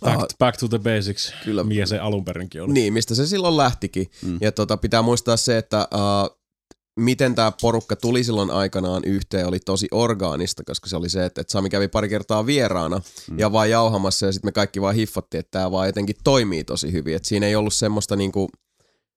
Back, 0.00 0.20
Ah. 0.20 0.26
back 0.38 0.58
to 0.58 0.68
the 0.68 0.78
basics. 0.78 1.32
Kyllä. 1.44 1.64
Mikä 1.64 1.86
se 1.86 1.98
alun 1.98 2.24
perinkin 2.24 2.62
oli. 2.62 2.72
niin 2.72 2.92
mistä 2.92 3.14
se 3.14 3.26
silloin 3.26 3.56
lähtikin. 3.56 4.10
Mm. 4.22 4.38
Ja 4.40 4.52
tota, 4.52 4.76
pitää 4.76 5.02
muistaa 5.02 5.36
se, 5.36 5.58
että 5.58 5.88
uh, 5.94 6.38
miten 7.00 7.34
tämä 7.34 7.52
porukka 7.60 7.96
tuli 7.96 8.24
silloin 8.24 8.50
aikanaan 8.50 9.02
yhteen, 9.04 9.46
oli 9.46 9.58
tosi 9.60 9.88
orgaanista, 9.92 10.62
koska 10.66 10.88
se 10.88 10.96
oli 10.96 11.08
se, 11.08 11.24
että, 11.24 11.40
että 11.40 11.52
Sami 11.52 11.70
kävi 11.70 11.88
pari 11.88 12.08
kertaa 12.08 12.46
vieraana 12.46 13.00
mm. 13.30 13.38
ja 13.38 13.52
vaan 13.52 13.70
jauhamassa 13.70 14.26
ja 14.26 14.32
sitten 14.32 14.48
me 14.48 14.52
kaikki 14.52 14.80
vaan 14.80 14.94
hiffattiin, 14.94 15.38
että 15.38 15.50
tämä 15.50 15.70
vaan 15.70 15.86
jotenkin 15.88 16.16
toimii 16.24 16.64
tosi 16.64 16.92
hyvin. 16.92 17.16
Et 17.16 17.24
siinä 17.24 17.46
ei 17.46 17.56
ollut 17.56 17.74
semmoista 17.74 18.16
niinku, 18.16 18.48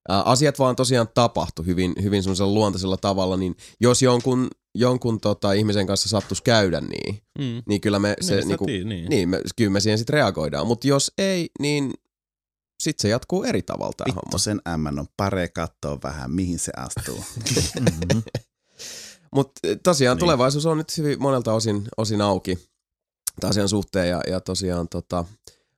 ää, 0.10 0.22
asiat 0.22 0.60
vaan 0.60 0.76
tosiaan 0.76 1.08
tapahtui 1.14 1.66
hyvin, 1.66 1.94
hyvin 2.02 2.24
semmoisella 2.24 2.54
luontaisella 2.54 2.98
tavalla, 2.98 3.38
niin 3.38 3.56
jos 3.80 4.02
jonkun, 4.02 4.48
jonkun 4.80 5.20
tota, 5.22 5.54
ihmisen 5.54 5.88
kanssa 5.88 6.10
sattuisi 6.10 6.44
käydä 6.44 6.82
niin, 6.82 7.22
Mm. 7.40 7.64
niin 7.68 7.82
kyllä 7.82 8.00
me, 8.00 8.16
se, 8.22 8.36
Niin, 8.36 8.48
niinku, 8.48 8.66
tii- 8.66 8.84
niin. 8.86 9.10
niin, 9.10 9.30
me, 9.30 9.42
kyllä 9.56 9.72
me 9.72 9.80
siihen 9.80 9.98
sitten 9.98 10.14
reagoidaan. 10.14 10.68
Mutta 10.68 10.88
jos 10.88 11.12
ei, 11.18 11.50
niin 11.60 11.94
sitten 12.84 13.02
se 13.02 13.10
jatkuu 13.10 13.44
eri 13.44 13.62
tavalla 13.62 13.94
tämä 13.98 14.14
homma. 14.16 14.38
Sen 14.38 14.62
M 14.78 15.00
on 15.00 15.06
pare 15.18 15.48
katsoa 15.48 16.00
vähän, 16.04 16.32
mihin 16.32 16.60
se 16.60 16.72
astuu. 16.78 17.24
Mhm. 17.80 18.20
Mutta 19.36 19.62
tosiaan 19.84 20.16
Niin. 20.16 20.20
niin. 20.20 20.26
tulevaisuus 20.26 20.66
on 20.66 20.78
nyt 20.78 20.98
hyvin 20.98 21.22
monelta 21.22 21.54
osin, 21.54 21.84
osin 21.98 22.22
auki 22.22 22.56
tämän 23.40 23.50
asian 23.50 23.70
suhteen 23.70 24.10
ja, 24.10 24.22
ja 24.28 24.40
tosiaan 24.42 24.88
tota, 24.90 25.26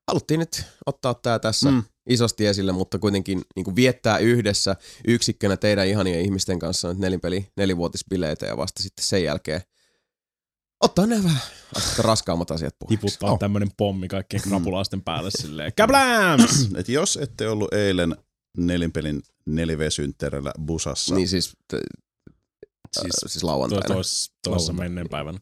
haluttiin 0.09 0.39
nyt 0.39 0.63
ottaa 0.85 1.13
tämä 1.13 1.39
tässä 1.39 1.69
Mm. 1.71 1.75
mm. 1.75 1.83
isosti 2.09 2.45
esille, 2.47 2.71
mutta 2.71 2.99
kuitenkin 2.99 3.41
niin 3.55 3.63
kuin 3.63 3.75
viettää 3.75 4.17
yhdessä 4.17 4.75
yksikkönä 5.07 5.57
teidän 5.57 5.87
ihanien 5.87 6.21
ihmisten 6.21 6.59
kanssa 6.59 6.87
nyt 6.87 6.97
nelinpeli, 6.97 7.47
nelivuotispileitä 7.57 8.45
ja 8.45 8.57
vasta 8.57 8.83
sitten 8.83 9.05
sen 9.05 9.23
jälkeen 9.23 9.61
ottaa 10.83 11.05
nämä 11.05 11.23
vähän 11.23 11.41
raskaammat 11.97 12.51
asiat 12.51 12.75
puheeksi. 12.79 12.97
Tiputtaa 13.07 13.31
Oh. 13.31 13.39
tämmönen 13.39 13.69
pommi 13.77 14.07
kaikkien 14.07 14.43
krapulaisten 14.43 15.01
päälle 15.01 15.29
silleen. 15.31 15.71
Kabläms! 15.77 16.69
Et 16.79 16.89
jos 16.89 17.17
ette 17.21 17.49
ollut 17.49 17.73
eilen 17.73 18.15
nelinpelin 18.57 19.21
4V-synttereillä 19.49 20.51
busassa, 20.65 21.15
Niin 21.15 21.27
siis, 21.27 21.49
t- 21.67 21.75
Siis 22.93 23.13
siis, 23.19 23.31
siis 23.33 23.43
lauantaina. 23.43 23.87
tois, 23.95 24.31
toissa 24.43 24.73
menneen 24.73 25.09
päivänä. 25.09 25.39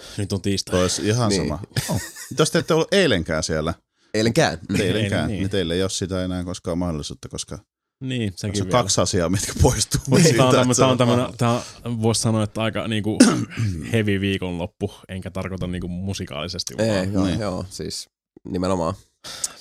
Niin. 0.00 0.14
Nyt 0.18 0.32
on 0.32 0.42
tiistai. 0.42 0.80
olisi 0.80 1.08
ihan 1.08 1.28
Niin. 1.28 1.42
sama. 1.42 1.60
Oh. 1.88 2.00
Jos 2.38 2.50
te 2.50 2.58
ette 2.58 2.74
ollut 2.74 2.94
eilenkään 2.94 3.42
siellä, 3.42 3.74
Eilenkään. 4.14 4.58
eilenkään, 4.80 5.28
niin. 5.28 5.38
niin 5.38 5.50
teille 5.50 5.74
ei 5.74 5.82
ole 5.82 5.90
sitä 5.90 6.24
enää 6.24 6.44
koskaan 6.44 6.78
mahdollisuutta, 6.78 7.28
koska 7.28 7.58
Niin, 8.00 8.32
se 8.32 8.36
sekin 8.38 8.62
on 8.62 8.66
vielä. 8.68 8.78
kaksi 8.82 9.00
asiaa, 9.00 9.28
mitkä 9.28 9.52
poistuu 9.62 10.00
Niin, 10.10 10.22
siitä. 10.22 10.36
Tää 10.36 10.46
on, 10.46 10.54
tämmö, 10.54 10.74
tää 10.74 10.86
on 10.86 11.30
se 11.32 11.36
tää 11.36 11.60
on, 11.84 12.02
voisi 12.02 12.20
sanoa, 12.22 12.42
että 12.42 12.62
aika 12.62 12.88
niinku 12.88 13.18
heavy 13.92 14.20
viikonloppu, 14.20 14.92
enkä 15.08 15.30
tarkoita 15.30 15.66
niinku 15.66 15.88
musikaalisesti, 15.88 16.74
vaan 16.78 16.88
Ei, 16.88 17.12
joo, 17.12 17.26
Niin. 17.26 17.40
joo, 17.40 17.64
siis 17.70 18.08
nimenomaan. 18.48 18.94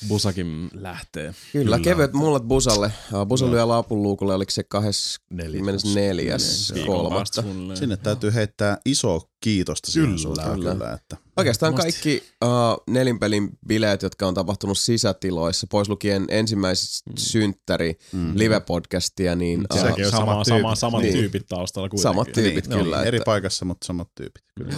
Busakin 0.08 0.70
lähtee. 0.74 1.34
Kyllä, 1.52 1.64
Kyllä. 1.64 1.80
kevyet 1.80 2.14
mullat 2.14 2.44
Busalle. 2.44 2.92
Busa 3.28 3.52
lyö 3.52 3.68
lapun 3.68 4.04
luukulle, 4.04 4.34
oliko 4.34 4.52
se 4.52 4.64
24. 4.64 6.38
Viikon 6.74 6.96
kolmatta. 6.96 7.16
päästä 7.16 7.42
suunnilleen. 7.42 7.78
Sinne 7.78 7.98
täytyy 7.98 8.34
heittää 8.34 8.78
iso 8.86 9.22
kiitosta 9.42 9.92
Kyllä, 9.94 10.18
suuntaan 10.18 10.60
kyllä. 10.60 10.72
kyllä. 10.74 10.92
että 10.94 11.18
Oikeastaan 11.38 11.74
Masti. 11.74 11.84
kaikki 11.92 12.24
uh, 12.46 12.50
nelinpelin 12.90 13.50
bileet, 13.68 14.02
jotka 14.02 14.28
on 14.28 14.34
tapahtunut 14.34 14.78
sisätiloissa, 14.78 15.68
pois 15.70 15.90
lukien 15.90 16.26
ensimmäiset 16.30 16.90
Mm. 17.06 17.14
synttäri, 17.18 17.98
mm. 18.14 18.32
live-podcastia, 18.36 19.36
niin 19.36 19.60
uh, 19.60 19.66
Sielläkin 19.80 20.06
on 20.06 20.12
Samat 20.12 20.26
sama, 20.28 20.46
sama, 20.46 20.62
tyypit. 20.62 20.80
samat 20.80 21.02
Niin. 21.02 21.14
tyypit 21.14 21.46
taustalla 21.50 21.90
kuitenkin. 21.90 22.04
samat 22.14 22.32
tyypit 22.34 22.68
niin, 22.68 22.80
kyllä. 22.80 22.98
niin, 22.98 23.08
eri 23.08 23.18
että, 23.18 23.26
paikassa, 23.26 23.66
mutta 23.66 23.88
samat 23.88 24.08
tyypit. 24.16 24.44
Kyllä. 24.58 24.74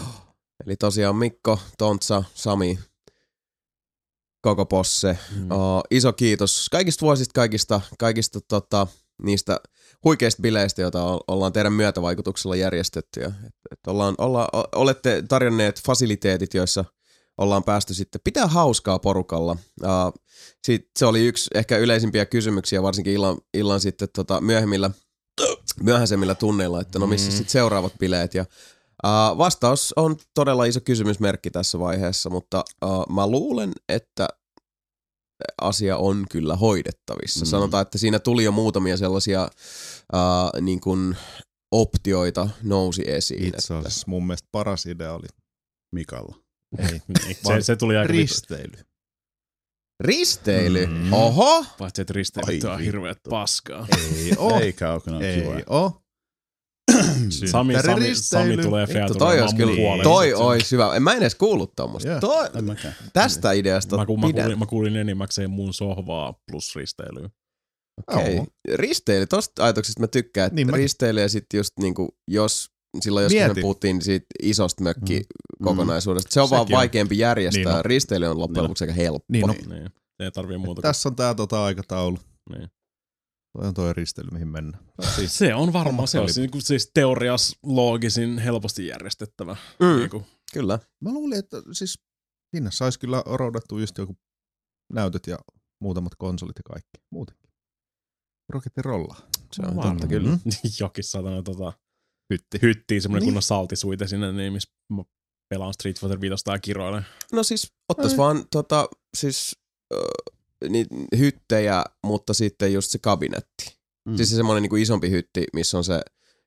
eli 0.66 0.76
tosiaan 0.76 1.16
Mikko, 1.16 1.60
Tontsa, 1.78 2.24
Sami, 2.34 2.80
koko 4.42 4.66
posse. 4.66 5.18
Mm. 5.36 5.52
Uh, 5.52 5.82
iso 5.92 6.14
kiitos 6.14 6.68
kaikista 6.72 7.06
vuosista, 7.06 7.34
kaikista, 7.34 7.82
kaikista 8.00 8.40
tota, 8.42 8.88
niistä 9.24 9.60
huikeista 10.04 10.42
bileistä, 10.42 10.82
joita 10.82 11.20
ollaan 11.28 11.54
teidän 11.54 11.74
myötävaikutuksella 11.74 12.56
järjestetty. 12.56 13.20
Ja, 13.20 13.28
et, 13.28 13.54
et 13.72 13.80
ollaan, 13.88 14.16
olla, 14.18 14.50
olette 14.76 15.24
tarjonneet 15.28 15.82
fasiliteetit, 15.86 16.54
joissa 16.54 16.86
ollaan 17.38 17.64
päästy 17.64 17.94
sitten 17.94 18.22
pitää 18.24 18.48
hauskaa 18.48 19.00
porukalla. 19.00 19.58
Uh, 19.84 20.22
sit, 20.64 20.90
se 21.00 21.06
oli 21.06 21.26
yksi 21.28 21.50
ehkä 21.56 21.78
yleisimpiä 21.78 22.26
kysymyksiä, 22.26 22.84
varsinkin 22.84 23.14
illan, 23.14 23.38
illan 23.54 23.80
sitten 23.80 24.10
tota, 24.16 24.42
myöhemmillä, 24.42 24.92
myöhäisemmillä 25.84 26.36
tunneilla, 26.36 26.82
että 26.82 27.00
no 27.00 27.08
missä 27.08 27.32
Mm. 27.32 27.36
sitten 27.36 27.52
seuraavat 27.52 27.94
bileet. 28.00 28.34
Ja, 28.34 28.46
uh, 29.06 29.38
vastaus 29.38 29.94
on 29.96 30.16
todella 30.34 30.66
iso 30.66 30.80
kysymysmerkki 30.82 31.52
tässä 31.52 31.80
vaiheessa, 31.80 32.30
mutta 32.30 32.64
uh, 32.86 33.10
mä 33.10 33.28
luulen, 33.28 33.72
että 33.90 34.28
asia 35.62 35.98
on 35.98 36.26
kyllä 36.32 36.56
hoidettavissa. 36.56 37.46
Mm. 37.46 37.50
Sanotaan, 37.50 37.82
että 37.82 37.98
siinä 37.98 38.20
tuli 38.20 38.44
jo 38.44 38.52
muutamia 38.52 38.98
sellaisia 38.98 39.50
uh, 40.14 40.62
niin 40.62 40.82
kuin 40.82 41.18
optioita 41.72 42.50
nousi 42.64 43.04
esiin. 43.06 43.44
Itse 43.44 43.58
että 43.58 43.78
asiassa 43.78 44.08
mun 44.08 44.28
mielestä 44.28 44.48
paras 44.52 44.86
idea 44.86 45.14
oli 45.14 45.28
Mikalla. 45.92 46.36
ei, 46.78 47.02
Niin, 47.26 47.38
se, 47.48 47.62
se 47.62 47.76
tuli 47.76 47.98
aika 47.98 48.12
risteily. 48.12 48.78
Risteily. 50.00 50.86
Mm. 50.86 51.14
Oho! 51.14 51.66
Paitsi, 51.78 52.02
että 52.02 52.14
risteilyt 52.14 52.64
Ai 52.64 52.72
on 52.74 52.80
hirveät 52.80 53.18
paskaa. 53.30 53.88
Ei 54.18 54.32
oo. 54.38 54.54
Ole, 54.54 54.74
ne 55.08 55.16
on 55.16 55.24
Ei 55.24 55.42
kivoja. 55.42 55.64
oo. 55.70 56.02
Sami, 57.52 57.74
Sami, 57.82 58.16
Sami 58.16 58.58
tulee 58.58 58.88
featureamaan 58.88 59.18
toi 59.20 59.42
olisi 59.42 59.56
kyllä, 59.56 59.76
puolelle. 59.76 60.04
toi 60.04 60.34
olisi 60.34 60.72
hyvä. 60.72 60.96
En 60.96 61.04
mä 61.04 61.12
en 61.12 61.18
edes 61.18 61.36
kuullut 61.36 61.76
tommoista. 61.76 62.10
Joo. 62.10 62.20
Toi, 62.20 62.50
En 62.56 62.64
mäkään. 62.66 62.96
tästä 63.14 63.52
ideasta 63.52 63.98
Mä, 63.98 64.06
ku, 64.06 64.18
mä, 64.18 64.32
kuulin, 64.34 64.60
mä 64.60 64.66
kuulin 64.66 64.96
enimmäkseen 64.96 65.50
mun 65.50 65.74
sohvaa 65.74 66.34
plus 66.52 66.76
risteilyä. 66.76 67.30
Okei. 68.08 68.36
Joo. 68.36 68.48
Risteily, 68.74 69.26
tosta 69.26 69.64
ajatuksesta 69.64 70.00
mä 70.02 70.08
tykkään, 70.08 70.48
että 70.48 70.56
Niin 70.56 70.68
niin 70.68 70.74
mä- 70.74 70.78
risteily 70.78 71.22
ja 71.22 71.30
sitten 71.30 71.58
just 71.58 71.74
niinku, 71.80 72.10
jos 72.28 72.72
silloin 73.02 73.24
joskus 73.24 73.40
Mieti. 73.40 73.54
me 73.56 73.62
puhuttiin 73.62 74.02
siitä 74.02 74.26
isosta 74.44 74.84
mökki 74.84 75.20
Mm. 75.20 75.64
kokonaisuudesta. 75.66 76.34
Se 76.34 76.42
on 76.42 76.50
vaan 76.50 76.62
Sekin 76.62 76.76
on. 76.76 76.78
vaikeampi 76.78 77.18
järjestää. 77.18 77.64
Niin 77.64 77.76
on. 77.76 77.86
Risteily 77.86 78.26
on 78.26 78.40
loppujen 78.40 78.54
Niin 78.54 78.60
on. 78.60 78.64
lopuksi 78.64 78.84
aika 78.84 78.94
helppo. 78.94 79.26
Niin 79.32 79.48
no, 79.48 79.56
Niin. 79.70 79.90
Ei 80.20 80.32
tarvii 80.32 80.58
muuta. 80.58 80.82
tässä 80.82 81.10
on 81.10 81.16
tää 81.16 81.34
tota 81.34 81.64
aikataulu. 81.66 82.18
Niin. 82.58 82.70
Toi 83.58 83.68
on 83.68 83.74
toi 83.74 83.94
risteily, 83.94 84.30
mihin 84.32 84.48
mennään. 84.48 84.84
Siis, 85.16 85.38
Se 85.38 85.56
on 85.56 85.74
varmaan, 85.74 86.08
se 86.08 86.18
on 86.20 86.22
Hommat 86.22 86.52
siis, 86.54 86.68
siis 86.68 86.92
teorias 86.94 87.56
loogisin 87.64 88.38
helposti 88.38 88.88
järjestettävä. 88.88 89.58
Mm, 89.80 89.98
Niin 89.98 90.10
kuin, 90.10 90.26
kyllä. 90.54 90.80
mä 91.02 91.10
luulin, 91.14 91.40
että 91.40 91.58
siis 91.72 92.00
sinne 92.56 92.72
saisi 92.72 93.00
kyllä 93.00 93.24
roudattua 93.26 93.80
just 93.80 93.98
joku 93.98 94.18
näytöt 94.94 95.28
ja 95.28 95.38
muutamat 95.82 96.16
konsolit 96.18 96.56
ja 96.58 96.64
kaikki. 96.74 96.98
Muutenkin. 97.12 97.50
Rockettirolla. 98.50 99.16
Se 99.54 99.62
on 99.62 99.68
Varmaan. 99.68 99.98
totta 99.98 100.08
kyllä. 100.08 100.30
Mm. 100.30 100.40
jokin 100.80 101.04
satana 101.04 101.44
tota, 101.44 101.74
Hytti. 102.34 102.60
hyttiin 102.62 103.02
semmonen 103.02 103.22
Niin. 103.22 103.28
kunnon 103.28 103.44
saltisuite 103.44 104.08
sinne, 104.08 104.32
niin 104.32 104.54
missä 104.54 104.72
mä 104.94 105.04
pelaan 105.50 105.74
Street 105.74 106.00
Fighter 106.00 106.22
5 106.22 106.44
ja 106.48 106.60
kiroilen. 106.60 107.06
No 107.32 107.44
siis 107.44 107.72
ottais 107.90 108.12
Ei. 108.12 108.18
vaan 108.18 108.46
tota, 108.52 108.90
siis 109.18 109.56
äh, 109.94 110.00
niin, 110.70 110.88
hyttejä, 111.18 111.84
mutta 112.04 112.34
sitten 112.34 112.74
just 112.74 112.92
se 112.92 113.00
kabinetti. 113.00 113.78
Mm. 114.06 114.16
Siis 114.16 114.30
se 114.30 114.36
semmoinen 114.36 114.62
niinku 114.62 114.76
isompi 114.76 115.10
hytti, 115.10 115.44
missä 115.54 115.78
on 115.78 115.84
se, 115.84 116.02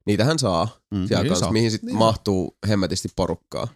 niitähän 0.07 0.39
saa 0.39 0.69
Mm. 0.91 1.07
siellä 1.07 1.23
Niin 1.23 1.31
kanssa, 1.31 1.45
saa. 1.45 1.53
mihin 1.53 1.71
sitten 1.71 1.87
Niin 1.87 1.99
mahtuu 1.99 2.57
hemmetisti 2.69 3.09
porukkaa. 3.17 3.69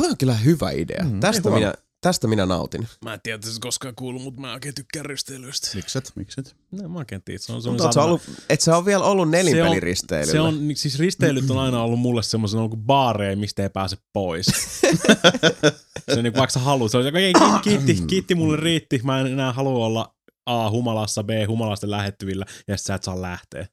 Toi 0.00 0.08
on 0.10 0.16
kyllä 0.18 0.34
hyvä 0.34 0.70
idea. 0.70 1.04
Mm, 1.04 1.20
tästä, 1.20 1.50
minä, 1.50 1.74
tästä 2.00 2.28
minä 2.28 2.46
nautin. 2.46 2.88
Mä 3.04 3.14
en 3.14 3.20
tiedä, 3.22 3.34
että 3.34 3.50
se 3.50 3.60
koskaan 3.60 3.94
kuullut, 3.94 4.22
mutta 4.22 4.40
mä 4.40 4.52
oikein 4.52 4.74
tykkään 4.74 5.06
risteilyistä. 5.06 5.68
Mikset? 5.74 6.12
Mikset? 6.14 6.56
No, 6.70 6.88
mä 6.88 6.98
oikein 6.98 7.22
tiedä. 7.22 7.38
Se 7.38 7.52
on 7.52 7.62
Mutta 7.66 7.84
oot 7.84 7.92
sä 7.92 8.02
ollut, 8.02 8.22
et 8.50 8.60
sä 8.60 8.76
ole 8.76 8.84
vielä 8.84 9.04
ollut 9.04 9.30
nelinpeliristeilyllä. 9.30 10.32
Se 10.32 10.40
on, 10.40 10.68
niin 10.68 10.76
siis 10.76 10.98
risteilyt 10.98 11.50
on 11.50 11.58
aina 11.58 11.82
ollut 11.82 12.00
mulle 12.00 12.22
semmoisen 12.22 12.70
kuin 12.70 12.82
baareja, 12.82 13.36
mistä 13.36 13.62
ei 13.62 13.70
pääse 13.70 13.96
pois. 14.12 14.46
se 16.06 16.18
on 16.18 16.22
niin 16.22 16.32
kuin 16.32 16.38
vaikka 16.38 16.52
sä 16.52 16.60
haluat, 16.60 16.90
se 16.90 16.96
on 16.98 17.04
se, 17.04 17.12
ei, 17.14 17.32
kiitti, 17.62 17.84
kiitti, 17.84 18.06
kiitti, 18.06 18.34
mulle 18.34 18.56
riitti, 18.56 19.00
mä 19.04 19.20
en 19.20 19.26
enää 19.26 19.52
halua 19.52 19.86
olla 19.86 20.14
A 20.46 20.70
humalassa, 20.70 21.24
B 21.24 21.30
humalasten 21.48 21.90
lähettyvillä, 21.90 22.44
ja 22.68 22.76
sä 22.76 22.94
et 22.94 23.02
saa 23.02 23.22
lähteä. 23.22 23.66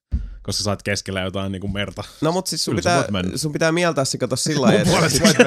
Koska 0.43 0.63
sä 0.63 0.69
oot 0.69 0.83
keskellä 0.83 1.21
jotain 1.21 1.51
niin 1.51 1.61
kuin 1.61 1.73
merta. 1.73 2.03
No 2.21 2.31
mut 2.31 2.47
siis 2.47 2.65
sun 2.65 2.71
Kyllä 2.71 2.81
sä 2.81 3.03
pitää, 3.07 3.23
voit 3.23 3.41
sun 3.41 3.51
pitää 3.53 3.71
mieltää 3.71 4.05
se 4.05 4.17
kato 4.17 4.35
sillä 4.35 4.61
lailla, 4.61 4.81
että 4.81 5.23
voit 5.23 5.37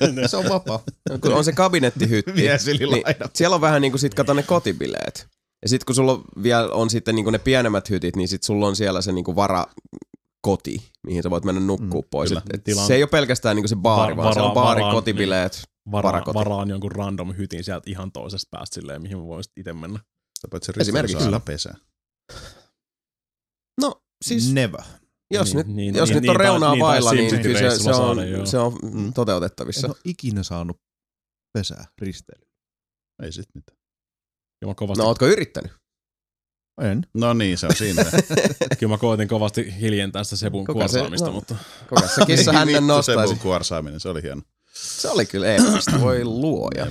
mennä. 0.00 0.28
Se 0.28 0.36
on 0.36 0.44
vapaa. 0.48 0.82
kun 1.20 1.34
on 1.34 1.44
se 1.44 1.52
kabinettihytti, 1.52 2.32
niin 2.32 2.50
siellä 3.34 3.54
on 3.54 3.60
vähän 3.60 3.82
niinku 3.82 3.98
sit 3.98 4.14
kato 4.14 4.34
ne 4.34 4.42
kotibileet. 4.42 5.26
Ja 5.62 5.68
sit 5.68 5.84
kun 5.84 5.94
sulla 5.94 6.12
on 6.12 6.24
vielä 6.42 6.68
on 6.72 6.90
sitten 6.90 7.14
niinku 7.14 7.30
ne 7.30 7.38
pienemmät 7.38 7.90
hytit, 7.90 8.16
niin 8.16 8.28
sit 8.28 8.42
sulla 8.42 8.66
on 8.66 8.76
siellä 8.76 9.02
se 9.02 9.12
niinku 9.12 9.36
vara 9.36 9.66
koti, 10.40 10.90
mihin 11.06 11.22
sä 11.22 11.30
voit 11.30 11.44
mennä 11.44 11.60
nukkuu 11.60 12.02
Mm, 12.02 12.08
pois. 12.10 12.28
kyllä. 12.28 12.42
Et, 12.50 12.54
et 12.54 12.64
Tilan- 12.64 12.86
se 12.86 12.94
ei 12.94 13.02
ole 13.02 13.08
pelkästään 13.10 13.56
niinku 13.56 13.68
se 13.68 13.76
baari, 13.76 14.16
Va- 14.16 14.22
vaan 14.22 14.34
se 14.34 14.40
on 14.40 14.44
vara- 14.46 14.54
baari, 14.54 14.80
varaan, 14.80 14.94
kotibileet. 14.94 15.62
Vara, 15.90 16.06
Varakoti. 16.08 16.34
varaan 16.34 16.68
jonkun 16.70 16.92
random 16.92 17.34
hytin 17.36 17.64
sieltä 17.64 17.90
ihan 17.90 18.12
toisesta 18.12 18.48
päästä 18.50 18.74
silleen, 18.74 19.02
mihin 19.02 19.18
mä 19.18 19.24
voisin 19.24 19.52
itse 19.56 19.72
mennä. 19.72 19.98
Sitä 20.38 20.48
paitsi 20.50 20.72
Esimerkiksi. 20.78 21.02
risteilyssä 21.02 21.26
aina 21.28 21.40
pesää. 21.40 21.74
No 23.80 24.02
siis, 24.24 24.52
Never. 24.52 24.80
jos 25.30 25.54
Niin, 25.54 25.66
nyt, 25.66 25.76
niin, 25.76 25.94
jos 25.94 26.08
niin, 26.08 26.14
nyt 26.14 26.22
niin 26.22 26.30
on 26.30 26.36
taisi- 26.36 26.50
reunaa 26.50 26.72
niin 26.74 26.84
vailla, 26.84 27.12
niin 27.12 27.30
SimCity 27.30 27.48
kyllä 27.58 27.70
se, 27.70 27.82
se 27.82 27.90
on, 27.90 28.16
saada, 28.16 28.46
se 28.46 28.58
on 28.58 28.78
Mm. 28.82 29.12
toteutettavissa. 29.12 29.86
En 29.86 29.90
ole 29.90 29.98
ikinä 30.04 30.42
saanut 30.42 30.76
pesää 31.52 31.84
risteily. 31.98 32.46
Ei 33.22 33.32
sit 33.32 33.48
mitään. 33.54 33.78
Kyllä 34.60 34.74
kovasti, 34.74 35.02
No 35.02 35.08
ootko 35.08 35.26
yrittänyt? 35.26 35.72
En. 36.82 37.06
No 37.14 37.34
niin, 37.34 37.58
se 37.58 37.66
on 37.66 37.76
siinä. 37.76 38.04
kyllä 38.78 38.90
mä 38.94 38.98
koitin 38.98 39.28
kovasti 39.28 39.74
hiljentää 39.80 40.24
sitä 40.24 40.36
Sebun 40.36 40.66
Kuka 40.66 40.72
se- 40.88 40.98
kuorsaamista, 40.98 41.26
no. 41.26 41.32
mutta 41.32 41.56
Kuka 41.88 42.08
se 42.08 42.26
kissa 42.26 42.52
hänen 42.58 42.66
Vittu, 42.74 42.86
nostaisi? 42.86 43.28
Sebun 43.28 43.38
kuorsaaminen, 43.42 44.00
se 44.00 44.08
oli 44.08 44.22
hieno. 44.22 44.42
Se 44.82 45.08
oli 45.08 45.26
kyllä 45.26 45.46
eeppistä, 45.46 46.00
voi 46.00 46.24
luoja. 46.24 46.86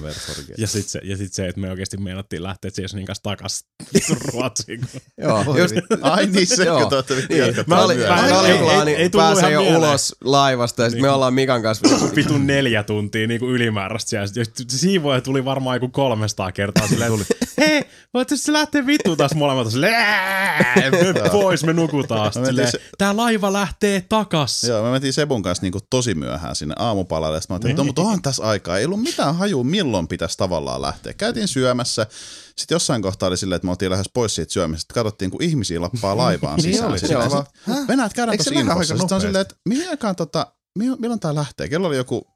Ja 0.57 0.67
sit, 0.67 0.87
se, 0.87 0.99
ja 1.03 1.17
sit 1.17 1.33
se, 1.33 1.47
että 1.47 1.61
me 1.61 1.69
oikeasti 1.69 1.97
meinattiin 1.97 2.43
lähteä 2.43 2.71
Jasonin 2.81 3.05
kanssa 3.05 3.23
takas 3.23 3.65
Ruotsiin. 4.33 4.81
Joo, 5.17 5.57
just, 5.57 5.75
Ai 6.01 6.25
niin, 6.25 6.47
se, 6.47 6.65
kun 6.65 6.89
te 6.89 6.95
olette 6.95 7.15
Niin, 7.29 7.55
mä 7.67 7.83
olin, 7.83 7.99
ei- 8.01 8.31
olin 8.37 8.51
ei- 8.51 8.57
klaani, 8.57 8.91
ei 8.95 9.09
tullut 9.09 9.27
pääsee 9.27 9.51
jo 9.51 9.59
mieleen. 9.61 9.79
ulos 9.81 10.15
laivasta 10.23 10.83
ja 10.83 10.89
sitten 10.89 11.01
Niin. 11.03 11.09
me 11.11 11.15
ollaan 11.15 11.33
Mikan 11.33 11.61
kanssa. 11.63 11.87
vitun 12.15 12.47
neljä 12.47 12.83
tuntia 12.83 13.27
niin 13.27 13.39
kuin 13.39 13.51
ylimääräistä 13.51 14.09
siellä. 14.09 14.27
Ja 14.35 14.45
sit 14.45 14.69
Siivoja 14.69 15.21
tuli 15.21 15.45
varmaan 15.45 15.75
joku 15.75 15.87
300 15.89 16.51
kertaa 16.51 16.87
silleen, 16.89 17.11
tuli. 17.11 17.23
hei, 17.57 17.83
voitte 18.13 18.37
se 18.37 18.53
lähteä 18.53 18.85
vittuun 18.85 19.17
taas 19.17 19.35
molemmat. 19.35 19.71
Silleen, 19.71 19.95
"Ää, 19.95 20.73
me 20.91 21.29
pois, 21.31 21.63
me 21.63 21.73
nukutaan. 21.73 22.33
Sitten 22.33 22.67
tää 22.97 23.17
laiva 23.17 23.53
lähtee 23.53 24.01
takas. 24.09 24.63
Joo, 24.63 24.83
me 24.83 24.91
mentiin 24.91 25.13
Sebun 25.13 25.41
kanssa 25.43 25.61
niinku 25.61 25.79
tosi 25.89 26.15
myöhään 26.15 26.55
sinne 26.55 26.75
aamupalalle. 26.79 27.41
Sitten 27.41 27.53
mä 27.53 27.55
ajattelin, 27.55 27.75
että 27.77 27.83
no, 27.83 27.85
mutta 27.85 28.01
onhan 28.01 28.21
tässä 28.21 28.43
aikaa. 28.43 28.77
Ei 28.77 28.85
ollut 28.85 29.01
mitään 29.03 29.35
hajua, 29.35 29.63
milloin 29.63 30.07
pitäisi 30.07 30.37
tavallaan 30.37 30.81
lähteä. 30.81 31.13
Käytiin 31.13 31.47
syömässä. 31.47 32.07
Sitten 32.55 32.75
jossain 32.75 33.01
kohtaa 33.01 33.27
oli 33.27 33.37
silleen, 33.37 33.55
että 33.55 33.65
me 33.65 33.71
oltiin 33.71 33.91
lähes 33.91 34.09
pois 34.13 34.35
siitä 34.35 34.53
syömisestä. 34.53 34.93
Katsottiin, 34.93 35.31
kun 35.31 35.43
ihmisiä 35.43 35.81
lappaa 35.81 36.17
laivaan 36.23 36.55
Niin 36.57 36.63
sisään. 36.73 36.89
oli. 36.89 36.99
Sitten 36.99 37.15
Joo. 37.21 37.29
sit, 37.29 37.55
"Häh? 37.67 37.87
Venäjät 37.87 38.13
käydään 38.13 38.37
tuossa 38.37 38.59
infossa. 38.59 38.97
Sitten 38.97 39.15
on 39.15 39.21
silleen, 39.21 39.41
että 39.41 39.55
mihin 39.65 39.89
aikaan 39.89 40.15
tota, 40.15 40.51
milloin, 40.75 41.19
tää 41.19 41.35
lähtee? 41.35 41.69
Kello 41.69 41.87
oli 41.87 41.97
joku 41.97 42.27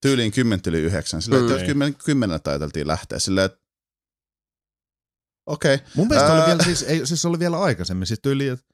tyyliin 0.00 0.32
10 0.32 0.60
yli 0.66 0.78
9. 0.78 1.22
Silleen, 1.22 1.42
että 1.44 1.58
Mm. 1.60 1.66
10, 1.66 1.94
10 2.04 2.40
ajateltiin 2.44 2.86
lähteä. 2.86 3.18
Silleen, 3.18 3.44
että 3.44 3.58
okei. 5.46 5.74
Okay. 5.74 5.86
Mun 5.96 6.08
mielestä 6.08 6.32
Ää. 6.32 6.38
oli 6.38 6.46
vielä, 6.46 6.62
siis, 6.64 6.82
ei, 6.82 7.06
siis 7.06 7.24
oli 7.24 7.38
vielä 7.38 7.60
aikaisemmin, 7.60 8.06
siis 8.06 8.20
tyyli, 8.22 8.48
että 8.48 8.71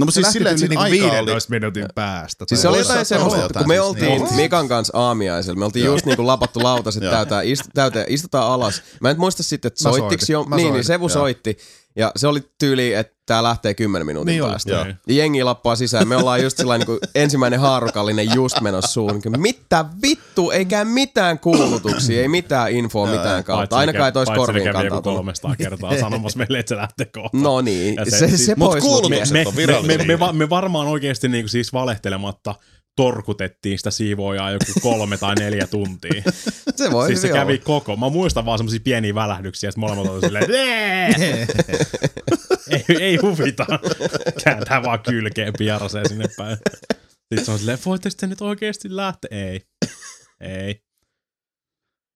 No 0.00 0.04
mutta 0.04 0.14
se 0.14 0.22
siis 0.22 0.32
silleen, 0.32 0.54
että 0.54 0.66
tyyli 0.66 0.74
siinä 0.74 0.88
niinku 0.88 1.04
aika 1.06 1.18
oli... 1.18 1.26
15 1.26 1.50
minuutin 1.50 1.86
päästä. 1.94 2.44
Siis 2.48 2.62
se 2.62 2.68
oli 2.68 2.78
jotain 2.78 3.06
semmoista, 3.06 3.44
että 3.44 3.58
kun 3.58 3.68
me 3.68 3.74
jotain 3.74 3.88
oltiin 3.88 4.18
siis, 4.18 4.30
niin. 4.30 4.42
Mikan 4.42 4.68
kanssa 4.68 4.98
aamiaisella, 4.98 5.58
me 5.58 5.64
oltiin 5.64 5.84
just 5.84 6.06
niinku 6.06 6.26
lapattu 6.26 6.62
lautaset 6.62 7.02
Joo. 7.02 7.12
täytään, 7.12 7.44
ist, 7.44 7.62
täyteen, 7.74 8.06
istutaan 8.08 8.52
alas. 8.52 8.82
Mä 9.00 9.10
en 9.10 9.20
muista 9.20 9.42
sitten, 9.42 9.68
että 9.68 9.82
soitin. 9.82 10.18
jo, 10.28 10.46
niin, 10.56 10.72
niin 10.72 10.84
Sevu 10.84 11.08
soitti. 11.08 11.58
Ja 12.00 12.12
se 12.16 12.26
oli 12.26 12.40
tyyli, 12.58 12.94
että 12.94 13.12
tää 13.26 13.42
lähtee 13.42 13.74
10 13.74 14.06
minuutin 14.06 14.32
Niin 14.32 14.44
päästä. 14.44 14.70
Joo. 14.72 14.84
Niin. 14.84 14.96
Ja 15.08 15.14
jengi 15.14 15.44
lappaa 15.44 15.76
sisään. 15.76 16.08
Me 16.08 16.16
ollaan 16.16 16.42
just 16.42 16.56
sellainen 16.56 16.88
niin 16.88 16.98
ensimmäinen 17.14 17.60
haarukallinen 17.60 18.34
just 18.34 18.60
menossa 18.60 18.92
suun. 18.92 19.22
Mitä 19.36 19.84
vittu, 20.02 20.50
ei 20.50 20.64
käy 20.64 20.84
mitään 20.84 21.38
kuulutuksia, 21.38 22.20
ei 22.20 22.28
mitään 22.28 22.72
infoa 22.72 23.06
mitään 23.06 23.44
kautta. 23.44 23.56
Paitsi 23.60 23.76
Ainakaan 23.76 24.06
ei 24.06 24.12
tois 24.12 24.26
paitsi 24.26 24.40
ne 24.40 24.46
korviin 24.46 24.64
kävi 24.64 24.76
joku 24.76 24.80
kantautunut. 24.94 25.16
300 25.18 25.56
kertaa 25.56 25.98
sanomassa 26.00 26.38
meille, 26.38 26.58
että 26.58 26.68
se 26.68 26.76
lähtee 26.76 27.06
kohta. 27.06 27.38
No 27.38 27.60
niin, 27.60 27.94
Ja 27.94 28.04
se, 28.04 28.10
se- 28.18 28.28
se, 28.28 28.36
se 28.36 28.54
mut 28.56 28.70
pois. 28.70 28.84
kuulutukset 28.84 29.32
me, 29.32 29.44
on 29.46 29.54
me, 29.86 29.96
me, 29.96 30.16
me, 30.16 30.32
me 30.32 30.50
varmaan 30.50 30.86
oikeasti 30.88 31.28
niinku 31.28 31.48
siis 31.48 31.72
valehtelematta 31.72 32.54
torkutettiin 32.96 33.78
sitä 33.78 33.90
siivoojaa 33.90 34.50
joku 34.50 34.72
kolme 34.82 35.16
tai 35.16 35.34
neljä 35.34 35.66
tuntia. 35.66 36.22
Se 36.76 36.90
voi 36.90 37.06
siis 37.08 37.20
se 37.22 37.28
kävi 37.28 37.52
olla. 37.52 37.62
koko. 37.64 37.96
Mä 37.96 38.08
muistan 38.08 38.44
vaan 38.44 38.58
semmosia 38.58 38.80
pieniä 38.84 39.14
välähdyksiä, 39.14 39.68
että 39.68 39.80
molemmat 39.80 40.06
olivat 40.06 40.24
silleen, 40.24 40.50
ei, 42.70 42.96
ei 43.00 43.16
huvita. 43.16 43.66
Kääntää 44.44 44.82
vaan 44.82 45.00
kylkeen 45.00 45.52
pieraseen 45.58 46.08
sinne 46.08 46.24
päin. 46.36 46.56
Sitten 47.18 47.44
se 47.44 47.50
on 47.50 47.58
silleen, 47.58 47.78
voitteko 47.86 48.14
te 48.20 48.26
nyt 48.26 48.40
oikeasti 48.40 48.96
lähteä? 48.96 49.28
Ei. 49.30 49.60
Ei. 50.40 50.82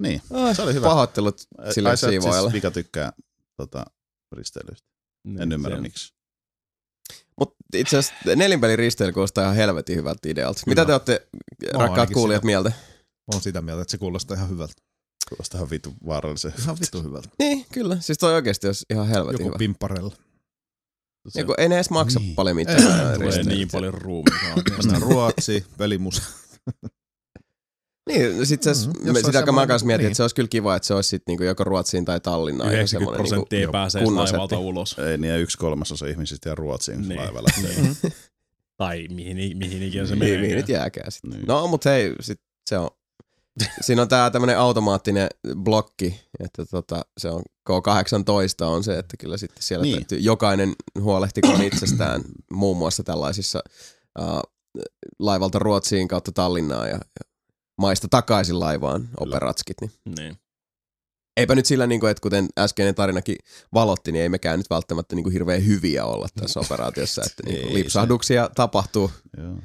Niin, 0.03 0.23
se 0.53 0.63
oli 0.63 0.75
hyvä. 0.75 0.87
Pahoittelut 0.87 1.41
sille 1.71 1.89
Ai 1.91 1.97
sä 1.97 2.07
et 2.07 2.11
siivoajalle. 2.11 2.51
siis, 2.51 2.55
mikä 2.55 2.71
tykkää 2.71 3.13
tota, 3.57 3.85
risteilystä. 4.37 4.89
En 5.41 5.53
ymmärrä 5.53 5.77
Se- 5.77 5.83
miksi. 5.83 6.14
Itse 7.75 7.97
asiassa 7.99 8.37
nelinpelin 8.37 8.79
risteily 8.79 9.13
kuulostaa 9.13 9.45
ihan 9.45 9.57
helvetin 9.57 9.97
hyvältä 9.97 10.29
idealta. 10.29 10.61
Mitä 10.67 10.85
te 10.85 10.93
olette, 10.93 11.27
rakkaat 11.75 12.11
kuulijat, 12.11 12.39
sitä. 12.41 12.47
mieltä? 12.47 12.73
On 13.35 13.41
sitä 13.41 13.61
mieltä, 13.63 13.83
että 13.83 13.91
se 13.91 13.99
kuulostaa 13.99 14.37
ihan 14.37 14.49
hyvältä. 14.51 14.73
Kuulostaa 15.29 15.59
ihan 15.59 15.71
vitu 15.71 15.95
vaarallisen. 16.07 16.53
Ihan 16.59 16.77
vittu 16.81 17.03
hyvältä. 17.03 17.29
Niin, 17.39 17.67
kyllä. 17.73 17.97
Siis 18.01 18.19
toi 18.19 18.35
oikeasti 18.35 18.67
olisi 18.67 18.87
ihan 18.91 19.09
helvetin 19.09 19.33
Joku 19.41 19.45
hyvä. 19.49 19.59
pimpparella. 19.59 20.15
se- 21.29 21.41
Joku, 21.41 21.55
ei 21.59 21.69
ne 21.69 21.75
edes 21.75 21.91
maksa 21.91 22.21
Niin. 22.21 22.35
paljon 22.35 22.59
Ei, 22.59 22.65
mitään. 22.65 22.83
tulee 22.83 22.97
nää 23.05 23.15
Tulee 23.15 23.43
niin 23.43 23.69
paljon 23.73 23.95
ruumiita. 23.95 24.37
Mennään 24.83 25.03
Ruotsi, 25.03 25.65
pelimusa. 25.79 26.23
Niin, 28.09 28.47
sit 28.47 28.63
se, 28.63 28.71
Mm, 28.71 28.77
mm, 28.77 28.87
jos 28.87 29.03
me, 29.05 29.11
olisi 29.11 29.27
sitä 29.39 29.53
mä 29.53 29.67
kanssa 29.67 29.87
mietin, 29.87 30.03
niin. 30.03 30.07
että 30.11 30.17
se 30.17 30.23
olisi 30.23 30.35
kyllä 30.35 30.49
kiva, 30.49 30.77
että 30.77 30.87
se 30.87 30.95
olisi 30.95 31.09
sitten 31.09 31.33
niinku 31.33 31.43
joko 31.45 31.65
Ruotsiin 31.65 32.05
tai 32.05 32.21
Tallinnaan. 32.21 32.69
ihan 32.71 32.75
90 32.75 32.91
semmoinen 32.91 33.23
niinku- 33.23 33.47
prosenttia 33.47 33.73
pääsee 33.73 34.03
kunnon 34.05 34.25
laivalta 34.25 34.59
ulos. 34.59 34.97
Ei 34.99 35.19
niin, 35.19 35.31
ja 35.31 35.37
yksi 35.39 35.59
kolmasosa 35.59 36.07
ihmisistä 36.07 36.49
ja 36.49 36.55
Ruotsiin 36.55 36.99
Niin. 36.99 37.09
niin. 37.09 37.21
laivalla. 37.21 37.49
Niin. 37.63 37.97
Tai 38.77 39.09
mihin, 39.11 39.59
mihin 39.59 39.83
ikinä 39.83 40.07
se 40.07 40.15
Niin, 40.15 40.19
menee. 40.25 40.39
mihin 40.41 40.57
nyt 40.57 40.69
jääkään 40.69 41.13
sit. 41.13 41.25
Niin. 41.25 41.45
No, 41.47 41.67
mutta 41.67 41.91
hei, 41.91 42.15
sit 42.21 42.41
se 42.71 42.79
on, 42.79 42.91
siinä 43.81 44.03
on 44.03 44.09
tää 44.09 44.31
tämmönen 44.31 44.59
automaattinen 44.59 45.29
blokki, 45.57 46.21
että 46.41 46.65
tota, 46.67 47.03
se 47.19 47.29
on 47.29 47.43
K18 47.71 48.65
on 48.65 48.85
se, 48.85 48.99
että 48.99 49.17
kyllä 49.17 49.37
sitten 49.37 49.63
siellä 49.63 49.83
Niin. 49.83 49.97
täytyy 49.97 50.19
jokainen 50.19 50.73
huolehtikoon 51.01 51.63
itsestään 51.63 52.23
muun 52.53 52.77
muassa 52.77 53.03
tällaisissa 53.03 53.61
uh, 54.21 54.41
laivalta 55.19 55.59
Ruotsiin 55.59 56.09
kautta 56.09 56.33
Tallinnaan 56.33 56.89
ja, 56.89 56.95
ja 56.95 57.34
maista 57.79 58.09
takaisin 58.09 58.61
laivaan 58.61 59.09
operatskit, 59.21 59.77
niin 59.81 59.93
Niin. 60.19 60.37
eipä 61.37 61.55
nyt 61.55 61.67
sillä, 61.67 61.87
niin 61.87 62.01
kuin, 62.01 62.11
että 62.11 62.21
kuten 62.21 62.49
äskeinen 62.59 62.95
tarinakin 62.95 63.37
valotti, 63.75 64.13
niin 64.13 64.23
ei 64.23 64.29
mekään 64.29 64.59
nyt 64.59 64.71
välttämättä 64.71 65.15
niin 65.17 65.25
kuin 65.25 65.33
hirveän 65.33 65.67
hyviä 65.67 66.05
olla 66.05 66.29
tässä 66.41 66.61
operaatiossa, 66.61 67.23
että 67.27 67.43
niin 67.47 67.61
kuin 67.61 67.69
Ei 67.69 67.75
lipsahduksia 67.75 68.51
tapahtuu 68.55 69.11
Joo. 69.37 69.59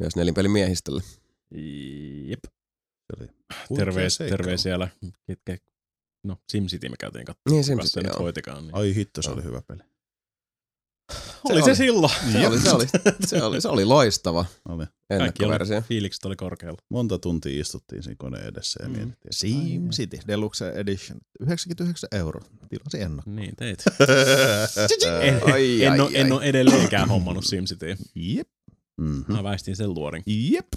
myös 0.00 0.16
nelinpelimiehistölle. 0.16 1.02
Jep. 2.26 2.44
Se 2.44 3.16
oli 3.20 3.28
Terve, 3.76 3.92
huikea 3.92 4.10
seikkailu. 4.10 4.36
terve 4.42 4.56
siellä. 4.56 4.88
Ketkä, 5.26 5.56
no 6.24 6.36
SimCity 6.50 6.88
me 6.88 6.96
käytiin 7.00 7.24
katsomaan. 7.24 7.52
Niin, 7.54 7.64
SimCity, 7.64 7.88
se 7.90 8.00
nyt 8.00 8.12
joo. 8.12 8.22
hoitikaan. 8.22 8.62
Niin. 8.66 8.74
Ai 8.74 8.94
hitto, 8.94 9.22
se 9.22 9.30
oli 9.30 9.42
hyvä 9.44 9.62
peli. 9.62 9.80
Oli 11.44 11.62
se 11.62 11.74
silloin. 11.74 12.12
Se 12.32 12.46
oli, 12.48 12.60
se, 12.60 12.70
oli, 12.70 12.86
se, 13.26 13.42
oli, 13.42 13.60
se 13.60 13.68
oli 13.68 13.84
loistava 13.84 14.44
Oli. 14.68 14.84
Kaikki 14.86 15.04
oli, 15.08 15.22
ennakkoversio. 15.22 15.80
fiilikset 15.88 16.24
oli 16.24 16.36
korkealla. 16.36 16.78
Monta 16.90 17.18
tuntia 17.18 17.60
istuttiin 17.60 18.02
siinä 18.02 18.16
koneen 18.18 18.46
edessä 18.46 18.82
ja 18.82 18.88
Mm. 18.88 18.94
mietittiin. 18.94 19.32
Sim 19.32 19.90
City 19.90 20.18
Deluxe 20.28 20.68
Edition. 20.74 21.18
99 21.40 22.08
euroa. 22.12 22.44
Tilasi 22.68 23.00
ennakko. 23.00 23.30
Niin, 23.30 23.56
teit. 23.56 23.84
ai, 25.14 25.28
En, 25.28 25.40
Ai, 25.52 25.84
en, 25.84 25.92
ai, 25.92 26.00
ole, 26.00 26.10
en 26.14 26.26
ai. 26.26 26.32
ole 26.32 26.44
edelleenkään 26.44 27.08
hommannut 27.08 27.44
SimCityä. 27.44 27.96
Jep. 28.14 28.48
mm-hmm. 29.00 29.34
Mä 29.34 29.42
väistin 29.42 29.76
sen 29.76 29.94
luorin. 29.94 30.22
Jep. 30.26 30.68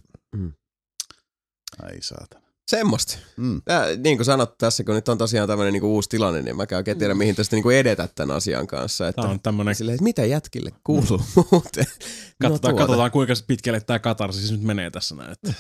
ai 1.82 2.02
saatana. 2.02 2.49
Semmosta. 2.70 3.18
Mm. 3.38 3.62
Tää, 3.66 3.86
niin 3.96 4.18
kuin 4.18 4.26
sanottu 4.26 4.56
tässä, 4.58 4.84
kun 4.84 4.96
nyt 4.96 5.10
on 5.10 5.18
tosiaan 5.18 5.48
tämmöinen 5.48 5.74
niinku 5.74 5.94
uusi 5.94 6.10
tilanne, 6.10 6.42
niin 6.42 6.58
mä 6.58 6.66
käyn 6.68 6.78
oikein 6.78 6.98
tiedä, 7.00 7.14
mihin 7.14 7.36
tästä 7.36 7.56
niinku 7.56 7.70
edetä 7.70 8.08
tämän 8.16 8.36
asian 8.36 8.68
kanssa. 8.68 9.08
Että 9.08 9.22
Tää 9.22 9.32
on 9.32 9.40
tämmönen, 9.40 9.76
silleen, 9.76 9.96
että 9.96 10.04
mitä 10.04 10.26
jätkille 10.26 10.72
kuuluu 10.84 11.22
muuten? 11.52 11.86
No 11.86 12.50
katsotaan, 12.50 12.60
tuota. 12.62 12.74
katsotaan 12.74 13.12
kuinka 13.12 13.34
pitkälle 13.48 13.82
tää 13.82 14.00
katarsis 14.00 14.52
nyt 14.52 14.62
menee 14.62 14.92
tässä 14.92 15.16
näin. 15.16 15.32
Että 15.32 15.54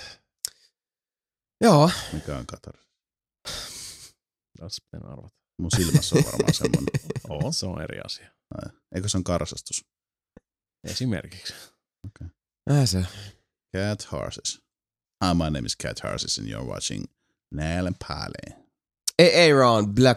Joo, 1.61 1.91
Mikä 2.13 2.37
on 2.37 2.45
Katar? 2.45 2.73
pitää 4.91 5.11
arvata. 5.11 5.35
Mun 5.61 5.71
silmässä 5.71 6.15
on 6.15 6.23
varmaan 6.25 6.53
semmoinen. 6.53 6.87
Oo. 7.29 7.51
Se 7.51 7.65
on 7.65 7.81
eri 7.81 7.99
asia. 8.05 8.31
Ai, 8.55 8.71
Eikö 8.95 9.09
se 9.09 9.17
on 9.17 9.23
karsastus? 9.23 9.85
Esimerkiksi. 10.83 11.53
äh 12.71 12.85
se. 12.85 13.05
Cat 13.77 14.11
Horses. 14.11 14.68
Hi, 15.25 15.33
my 15.33 15.49
name 15.49 15.65
is 15.65 15.75
Cat 15.83 15.99
Horses 16.03 16.37
and 16.39 16.47
you're 16.47 16.63
watching 16.63 17.03
Näälen 17.53 17.95
Pale. 18.07 18.59
Ei, 19.19 19.51
Aaron 19.51 19.95
Vai 19.95 20.15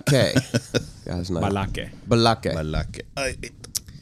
näin. 1.40 1.54
läke. 1.54 1.90
Blacke. 2.08 2.52
Läkke. 2.62 3.00
Ai. 3.16 3.34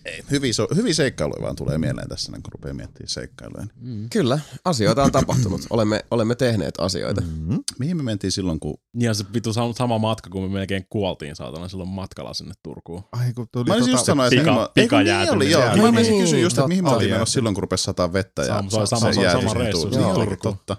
Ei. 0.05 0.25
Hyviä, 0.31 0.53
so, 0.53 0.69
hyviä 0.77 0.95
seikkailuja 0.95 1.43
vaan 1.43 1.57
tulee 1.57 1.79
mieleen 1.79 2.09
tässä, 2.09 2.33
kun 2.33 2.53
rupeaa 2.53 2.75
miettimään 2.75 3.09
seikkailuja. 3.09 3.67
Mm. 3.81 4.11
Kyllä, 4.11 4.39
asioita 4.65 5.03
on 5.03 5.13
tapahtunut. 5.13 5.61
Olemme, 5.71 6.05
olemme 6.11 6.35
tehneet 6.35 6.75
asioita. 6.79 7.21
Mm-hmm. 7.21 7.59
Mihin 7.79 7.97
me 7.97 8.03
mentiin 8.03 8.33
silloin, 8.33 8.61
kun... 8.61 8.75
Ja 8.99 9.15
se 9.15 9.25
vitu 9.35 9.51
sam- 9.51 9.75
sama 9.77 9.99
matka, 9.99 10.31
kun 10.31 10.43
me 10.43 10.49
melkein 10.49 10.87
kuoltiin 10.91 11.37
saatana 11.37 11.69
silloin 11.69 11.89
matkalla 11.89 12.35
sinne 12.35 12.55
Turkuun. 12.63 13.05
Ai 13.13 13.33
kun 13.33 13.47
tuli 13.53 13.65
Mä 13.65 13.75
olisin 13.75 13.93
just 13.93 14.05
sanoa, 14.05 14.27
että 14.27 14.37
pika- 14.37 14.45
mihin 14.45 14.55
mä... 14.55 14.69
Ei, 14.77 14.89
kun 14.89 14.99
niin 14.99 15.31
oli, 15.33 15.51
joo. 15.51 15.93
Mä 15.93 16.01
niin, 16.01 16.23
kysyä 16.23 16.39
just, 16.39 16.59
että 16.59 16.69
mihin 16.69 16.85
me 16.85 16.87
totta. 16.89 16.97
oltiin 16.97 17.13
menossa 17.15 17.33
silloin, 17.33 17.55
kun 17.55 17.63
rupesi 17.63 17.85
sataa 17.85 18.13
vettä. 18.13 18.43
Ja 18.43 18.49
Sama- 18.49 18.71
se 18.71 18.77
oli 18.77 18.87
sama- 18.87 19.01
sama 19.01 19.13
siihen 19.13 19.57
reissu, 19.57 19.87
oli 19.87 19.97
olikin 20.05 20.39
totta. 20.43 20.77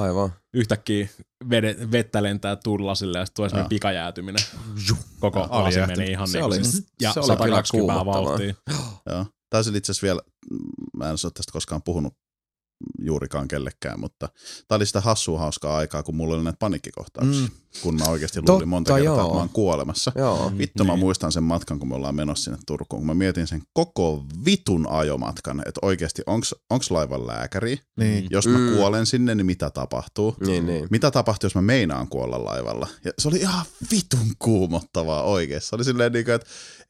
Aivan. 0.00 0.32
Yhtäkkiä 0.54 1.08
vede, 1.50 1.76
vettä 1.92 2.22
lentää 2.22 2.56
tullasille 2.56 3.18
ja 3.18 3.26
sitten 3.26 3.36
tulee 3.36 3.48
semmoinen 3.48 3.68
pikajäätyminen. 3.68 4.44
Koko 5.20 5.40
lasi 5.50 5.80
meni 5.86 6.10
ihan 6.10 6.28
Se 6.28 6.38
niin 6.38 6.44
oli- 6.44 6.56
kuin 6.58 6.64
siis, 6.70 6.86
ja 7.00 7.12
se 7.12 7.20
oli 7.20 7.26
120 7.26 7.72
kyllä 7.72 7.94
kuumottavaa. 8.04 8.24
vauhtia. 8.30 8.54
Joo. 9.06 9.26
Itse 9.74 9.92
asiassa 9.92 10.04
vielä, 10.06 10.20
mä 10.96 11.04
en 11.04 11.10
ole 11.10 11.32
tästä 11.34 11.52
koskaan 11.52 11.82
puhunut 11.82 12.14
juurikaan 12.98 13.48
kellekään, 13.48 14.00
mutta 14.00 14.28
tämä 14.68 14.76
oli 14.76 14.86
sitä 14.86 15.00
hassua 15.00 15.38
hauskaa 15.38 15.76
aikaa, 15.76 16.02
kun 16.02 16.16
mulla 16.16 16.34
oli 16.34 16.44
näitä 16.44 16.56
paniikkikohtauksia, 16.58 17.42
mm. 17.46 17.50
kun 17.82 17.94
mä 17.94 18.04
oikeasti 18.04 18.38
luulin 18.40 18.46
Totta, 18.46 18.66
monta 18.66 18.94
kertaa, 18.94 19.04
joo. 19.14 19.20
että 19.22 19.34
mä 19.34 19.38
oon 19.40 19.48
kuolemassa. 19.48 20.12
Joo. 20.14 20.52
Vittu 20.58 20.84
mä 20.84 20.92
Niin. 20.92 21.00
muistan 21.00 21.32
sen 21.32 21.42
matkan, 21.42 21.78
kun 21.78 21.88
me 21.88 21.94
ollaan 21.94 22.14
menossa 22.14 22.44
sinne 22.44 22.58
Turkuun, 22.66 23.00
kun 23.00 23.06
mä 23.06 23.14
mietin 23.14 23.46
sen 23.46 23.62
koko 23.72 24.24
vitun 24.44 24.86
ajomatkan, 24.90 25.60
että 25.66 25.78
oikeasti 25.82 26.22
onks, 26.26 26.54
onks 26.70 26.90
laivan 26.90 27.26
lääkäri, 27.26 27.78
Niin. 27.96 28.26
jos 28.30 28.46
mä 28.46 28.58
Mm. 28.58 28.74
kuolen 28.76 29.06
sinne, 29.06 29.34
niin 29.34 29.46
mitä 29.46 29.70
tapahtuu? 29.70 30.36
Niin, 30.46 30.66
niin. 30.66 30.86
Mitä 30.90 31.10
tapahtuu, 31.10 31.46
jos 31.46 31.54
mä 31.54 31.62
meinaan 31.62 32.08
kuolla 32.08 32.44
laivalla? 32.44 32.88
Ja 33.04 33.12
se 33.18 33.28
oli 33.28 33.36
ihan 33.38 33.64
vitun 33.90 34.32
kuumottavaa 34.38 35.22
oikeesti. 35.22 35.68
Se 35.68 35.76
oli 35.76 35.84
silleen 35.84 36.12
niin 36.12 36.24
kuin, 36.24 36.34
että 36.34 36.46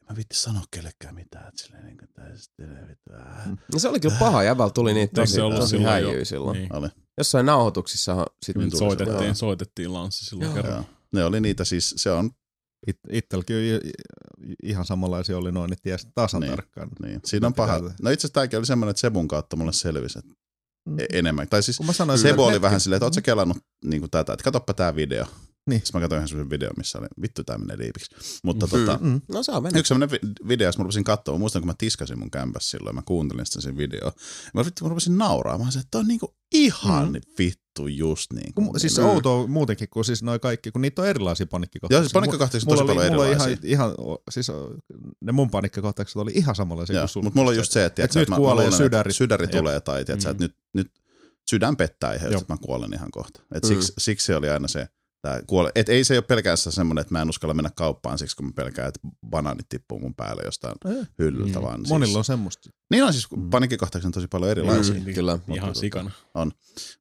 mä 0.09 0.15
vitti 0.15 0.35
sanoa 0.37 0.63
kellekään 0.71 1.15
mitään. 1.15 1.47
Että 1.47 1.63
silleen 1.63 1.85
niin 1.85 1.97
kuin, 1.97 2.09
että 2.09 2.37
sitten 2.37 2.87
vittu, 2.87 3.13
äh. 3.13 3.47
No 3.73 3.79
se 3.79 3.87
oli 3.89 3.99
kyllä 3.99 4.15
paha. 4.19 4.43
Jäbällä 4.43 4.71
tuli 4.73 4.93
niitä 4.93 5.21
tosi, 5.21 5.41
ollut 5.41 5.59
tosi 5.59 5.69
silloin 5.69 5.89
häijyä 5.91 6.13
jo? 6.13 6.25
silloin. 6.25 6.57
Niin. 6.59 6.75
Oli. 6.75 6.87
Jossain 7.17 7.45
nauhoituksissahan 7.45 8.25
sit 8.45 8.53
Kyllä 8.53 8.65
Nyt 8.65 8.71
tuli 8.71 8.79
soitettiin, 8.79 9.07
sellainen. 9.13 9.35
soitettiin 9.35 9.93
lanssi 9.93 10.25
silloin 10.25 10.45
Joo. 10.45 10.55
kerran. 10.55 10.73
Joo. 10.75 10.85
Ne 11.11 11.25
oli 11.25 11.41
niitä 11.41 11.63
siis, 11.65 11.93
se 11.97 12.11
on, 12.11 12.31
It, 12.87 12.97
itselläkin 13.11 13.55
ihan 14.63 14.85
samanlaisia 14.85 15.37
oli 15.37 15.51
noin, 15.51 15.73
että 15.73 15.83
ties 15.83 16.07
tasan 16.15 16.41
Niin. 16.41 16.49
tarkkaan. 16.51 16.89
niin. 17.03 17.19
Siinä 17.25 17.47
on 17.47 17.53
paha. 17.53 17.79
No 17.79 17.87
itse 17.89 18.03
asiassa 18.09 18.33
tämäkin 18.33 18.59
oli 18.59 18.65
semmoinen, 18.65 18.89
että 18.91 18.99
Sebun 19.01 19.27
kautta 19.27 19.55
mulle 19.55 19.73
selvisi 19.73 20.19
että 20.19 20.31
Mm. 20.89 20.99
e- 20.99 21.05
enemmän. 21.13 21.47
Tai 21.49 21.63
siis 21.63 21.77
Kun 21.77 21.85
mä 21.85 21.93
sanoin, 21.93 22.19
Sebu 22.19 22.29
että 22.29 22.41
oli 22.43 22.51
hetki- 22.53 22.61
vähän 22.61 22.79
silleen, 22.79 22.97
että 22.97 23.05
oot 23.05 23.13
sä 23.13 23.21
kelannut 23.21 23.57
niin 23.85 24.01
kuin 24.01 24.09
tätä, 24.11 24.33
että 24.33 24.43
katoppa 24.43 24.73
tää 24.73 24.95
video. 24.95 25.25
Niin. 25.69 25.79
Sitten 25.85 25.99
mä 25.99 26.03
katsoin 26.03 26.17
ihan 26.19 26.27
semmoisen 26.27 26.49
videon, 26.49 26.73
missä 26.77 26.99
oli, 26.99 27.07
vittu 27.21 27.43
tää 27.43 27.57
menee 27.57 27.77
liipiksi. 27.77 28.15
Mutta 28.43 28.65
Mm. 28.65 28.69
tota, 28.69 28.99
Mm. 29.01 29.21
No 29.31 29.43
saa 29.43 29.61
mennä. 29.61 29.79
Yksi 29.79 29.87
semmoinen 29.87 30.11
vi- 30.11 30.47
video, 30.47 30.67
jossa 30.67 30.79
mä 30.79 30.83
rupesin 30.83 31.03
katsoa, 31.03 31.35
mä 31.35 31.39
muistan 31.39 31.61
kun 31.61 31.67
mä 31.67 31.75
tiskasin 31.77 32.19
mun 32.19 32.31
kämpässä 32.31 32.69
silloin, 32.77 32.95
mä 32.95 33.01
kuuntelin 33.05 33.45
sitä 33.45 33.61
sen 33.61 33.77
videoa. 33.77 34.11
Mä, 34.53 34.65
vittu, 34.65 34.83
mä 34.85 34.89
rupesin 34.89 35.17
nauraamaan 35.17 35.69
että 35.69 35.87
toi 35.91 35.99
on 36.01 36.07
niinku 36.07 36.35
ihan 36.53 37.07
Mm. 37.07 37.21
vittu 37.39 37.87
just 37.87 38.33
niin 38.33 38.53
kuin. 38.53 38.67
Kun, 38.67 38.79
siis 38.79 38.95
se 38.95 39.01
outoa 39.03 39.47
muutenkin, 39.47 39.87
kun 39.89 40.05
siis 40.05 40.23
noi 40.23 40.39
kaikki, 40.39 40.71
kun 40.71 40.81
niitä 40.81 41.01
on 41.01 41.07
erilaisia 41.07 41.45
panikkikohtauksia. 41.47 41.97
Joo, 41.97 42.03
siis 42.03 42.13
panikkikohtauksia 42.13 42.61
on 42.71 42.77
tosi 42.77 42.83
oli- 42.83 42.95
paljon 42.95 43.13
mulla 43.13 43.27
erilaisia. 43.27 43.57
ihan, 43.63 43.89
ihan, 43.89 44.17
siis 44.29 44.47
ne 45.21 45.31
mun 45.31 45.49
panikkikohtaukset 45.49 46.15
oli 46.15 46.31
ihan 46.35 46.55
samanlaisia 46.55 46.99
kuin 46.99 47.09
sulla. 47.09 47.23
mutta 47.23 47.39
mulla 47.39 47.51
on 47.51 47.57
just 47.57 47.71
se, 47.71 47.85
että, 47.85 48.03
Et 48.03 48.05
että 48.05 48.19
nyt 48.19 48.29
kuolee 48.35 48.71
sydäri. 48.71 49.13
Sydäri 49.13 49.47
tulee 49.47 49.79
tai 49.81 50.01
että, 50.01 50.33
Mm. 50.33 50.39
nyt, 50.39 50.55
nyt 50.73 50.91
sydän 51.49 51.77
pettää 51.77 52.13
ihan, 52.13 52.33
että 52.33 52.53
mä 52.53 52.57
kuolen 52.61 52.93
ihan 52.93 53.11
kohta. 53.11 53.41
Et 53.55 53.63
Mm. 53.63 53.67
siksi, 53.67 53.93
siksi 53.97 54.25
se 54.25 54.35
oli 54.35 54.49
aina 54.49 54.67
se 54.67 54.87
Tää 55.27 55.41
kuole. 55.47 55.71
Et 55.75 55.89
ei 55.89 56.03
se 56.03 56.13
ole 56.17 56.21
pelkästään 56.21 56.73
semmoinen, 56.73 57.01
että 57.01 57.13
mä 57.13 57.21
en 57.21 57.29
uskalla 57.29 57.53
mennä 57.53 57.71
kauppaan 57.75 58.17
siksi, 58.17 58.35
kun 58.35 58.45
mä 58.45 58.51
pelkään, 58.55 58.87
että 58.87 58.99
banaanit 59.29 59.69
tippuu 59.69 59.99
mun 59.99 60.15
päälle 60.15 60.41
jostain 60.45 60.75
Eh. 60.99 61.07
hyllyltä. 61.19 61.59
Mm. 61.59 61.63
Vaan 61.65 61.79
Monilla 61.87 62.05
siis, 62.05 62.17
on 62.17 62.25
semmoista. 62.25 62.69
Niin 62.91 63.03
on 63.03 63.13
siis, 63.13 63.31
Mm. 63.31 63.49
paniikkikohtauksia 63.49 64.07
on 64.07 64.11
tosi 64.11 64.27
paljon 64.27 64.51
erilaisia. 64.51 64.95
Mm, 64.95 65.13
kyllä. 65.13 65.39
Ihan 65.53 65.67
Mutta 65.67 65.79
sikana. 65.79 66.11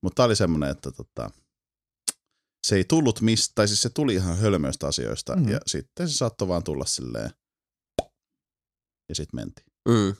Mutta 0.02 0.14
tää 0.16 0.26
oli 0.26 0.36
semmoinen, 0.36 0.70
että 0.70 0.90
tota, 0.90 1.30
se 2.66 2.76
ei 2.76 2.84
tullut 2.84 3.20
mistä, 3.20 3.52
tai 3.54 3.68
siis 3.68 3.82
se 3.82 3.88
tuli 3.90 4.14
ihan 4.14 4.38
hölmöistä 4.38 4.86
asioista, 4.86 5.36
Mhm. 5.36 5.48
ja 5.48 5.60
sitten 5.66 6.08
se 6.08 6.16
saattoi 6.16 6.48
vaan 6.48 6.64
tulla 6.64 6.84
silleen, 6.86 7.30
ja 9.08 9.14
sitten 9.14 9.40
mentiin. 9.40 9.66
Mm. 9.88 10.14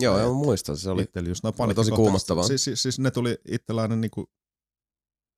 Joo, 0.00 0.18
joo, 0.20 0.28
mä 0.34 0.34
muistan. 0.44 0.76
Se 0.76 0.90
oli, 0.90 1.02
Itsellä 1.02 1.28
just 1.28 1.42
noin 1.44 1.54
oli 1.58 1.74
tosi 1.74 1.90
kuumottavaa. 1.90 2.44
Siis, 2.44 2.64
siis, 2.64 2.82
siis 2.82 2.98
ne 2.98 3.10
tuli 3.10 3.38
itsellä 3.48 3.82
aina 3.82 3.96
niinku, 3.96 4.30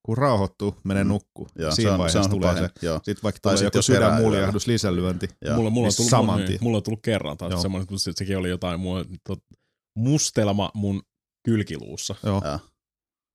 kun 0.09 0.18
rauhoittuu, 0.18 0.75
menee 0.85 1.05
Mm. 1.05 1.09
nukku. 1.09 1.49
Joo, 1.59 1.71
Siinä 1.71 1.88
se 1.88 1.92
on, 1.92 1.94
se 1.94 1.99
vaiheessa 1.99 2.21
on 2.21 2.31
tulee 2.31 2.55
se. 2.55 2.87
Joo, 2.87 2.97
Sitten 2.97 3.23
vaikka 3.23 3.38
Tai 3.42 3.55
tulee 3.55 3.66
joku 3.66 3.83
sydänmuljahdus, 3.83 4.66
lisälyönti. 4.66 5.29
joo. 5.44 5.57
Mulla, 5.57 5.71
mulla, 5.71 5.87
on 5.87 5.88
niin 5.90 5.97
tullut, 5.97 6.11
saman 6.11 6.35
mulla, 6.35 6.47
tien. 6.47 6.59
mulla 6.62 6.77
on 6.77 6.83
tullut 6.83 7.03
kerran 7.03 7.37
taas 7.37 7.51
Joo. 7.53 7.62
semmoinen, 7.62 7.87
kun 7.87 7.99
se, 7.99 8.12
sekin 8.14 8.38
oli 8.38 8.49
jotain 8.49 8.81
mua, 8.81 9.05
tot, 9.29 9.38
mustelma 9.99 10.71
mun 10.75 11.03
kylkiluussa. 11.44 12.14
Joo. 12.27 12.42
Joo. 12.44 12.59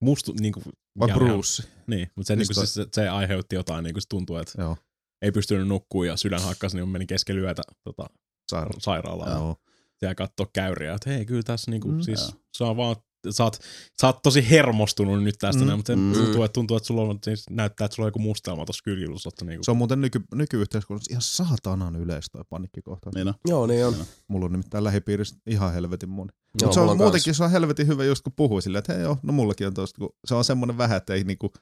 Mustu, 0.02 0.34
niin 0.40 0.54
kuin, 0.54 0.64
Vai 1.00 1.08
ihan- 1.08 1.20
Bruce. 1.20 1.64
Niin, 1.88 2.08
mutta 2.16 2.28
se, 2.28 2.36
niin 2.36 2.48
kuin, 2.48 2.56
siis, 2.56 2.74
se, 2.74 2.86
se 2.94 3.10
aiheutti 3.10 3.56
jotain, 3.56 3.84
niin 3.84 3.94
kuin 3.94 4.02
se 4.02 4.08
tuntui, 4.10 4.42
että 4.42 4.62
Joo. 4.62 4.78
ei 5.22 5.32
pystynyt 5.32 5.68
nukkua 5.68 6.06
ja 6.06 6.18
sydän 6.18 6.42
hakkasi, 6.42 6.78
niin 6.78 6.90
meni 6.90 7.06
kesken 7.06 7.38
yötä 7.40 7.62
tota, 7.84 8.06
Sairaala. 8.52 8.80
sairaalaan. 8.80 9.32
Joo. 9.32 9.56
Ja 10.02 10.16
katsoa 10.16 10.48
käyriä, 10.54 10.94
että 10.94 11.10
hei, 11.10 11.26
kyllä 11.26 11.44
tässä 11.44 11.72
niinku, 11.72 11.88
Mm. 11.88 11.94
mm, 11.96 12.02
siis 12.02 12.22
Joo. 12.22 12.32
se 12.58 12.64
on 12.64 12.78
vaan, 12.78 12.96
sä 13.32 13.44
oot, 13.44 13.58
sä 14.02 14.08
oot 14.08 14.22
tosi 14.22 14.50
hermostunut 14.50 15.24
nyt 15.24 15.36
tästä, 15.40 15.64
Mm. 15.64 15.70
mm, 15.70 15.76
mutta 15.76 15.96
Mm. 15.96 16.14
tuntuu, 16.14 16.44
että, 16.44 16.54
tuntuu, 16.54 16.78
että 16.78 16.88
sulla 16.88 17.02
on, 17.02 17.20
siis 17.24 17.44
näyttää, 17.50 17.86
että 17.86 17.96
sulla 17.96 18.06
on 18.06 18.08
joku 18.08 18.20
mustelma 18.20 18.66
tuossa 18.66 18.82
kylkilussa. 18.84 19.30
että 19.30 19.46
Niinku, 19.46 19.64
Se 19.64 19.72
on 19.72 19.78
muuten 19.78 20.02
nyky, 20.02 20.22
nykyyhteiskunnassa 20.36 21.12
ihan 21.12 21.22
saatanan 21.22 21.96
yleistä 21.96 22.38
toi 22.38 22.44
paniikkikohtaus. 22.50 23.16
Niin 23.16 23.28
on. 23.28 23.34
joo, 23.48 23.68
niin 23.68 23.86
on. 23.86 23.96
Mulla 24.28 24.46
on 24.46 24.52
nimittäin 24.52 24.84
lähipiirissä 24.84 25.36
ihan 25.48 25.74
helvetin 25.74 26.10
moni. 26.10 26.30
Joo, 26.34 26.68
Mutta 26.68 26.74
se 26.74 26.80
on, 26.80 26.90
on 26.90 26.98
muutenkin 26.98 27.34
se 27.36 27.44
on 27.44 27.52
helvetin 27.52 27.88
hyvä 27.88 28.04
just 28.04 28.24
kun 28.24 28.34
puhuu 28.36 28.62
silleen, 28.62 28.80
että 28.80 28.94
hei 28.94 29.02
joo, 29.02 29.18
no 29.24 29.34
mullakin 29.34 29.68
on 29.68 29.74
tosta, 29.74 29.98
kun 30.00 30.10
se 30.26 30.36
on 30.36 30.44
semmoinen 30.46 30.78
vähän, 30.78 30.98
että 30.98 31.14
ei 31.14 31.24
niinku 31.24 31.54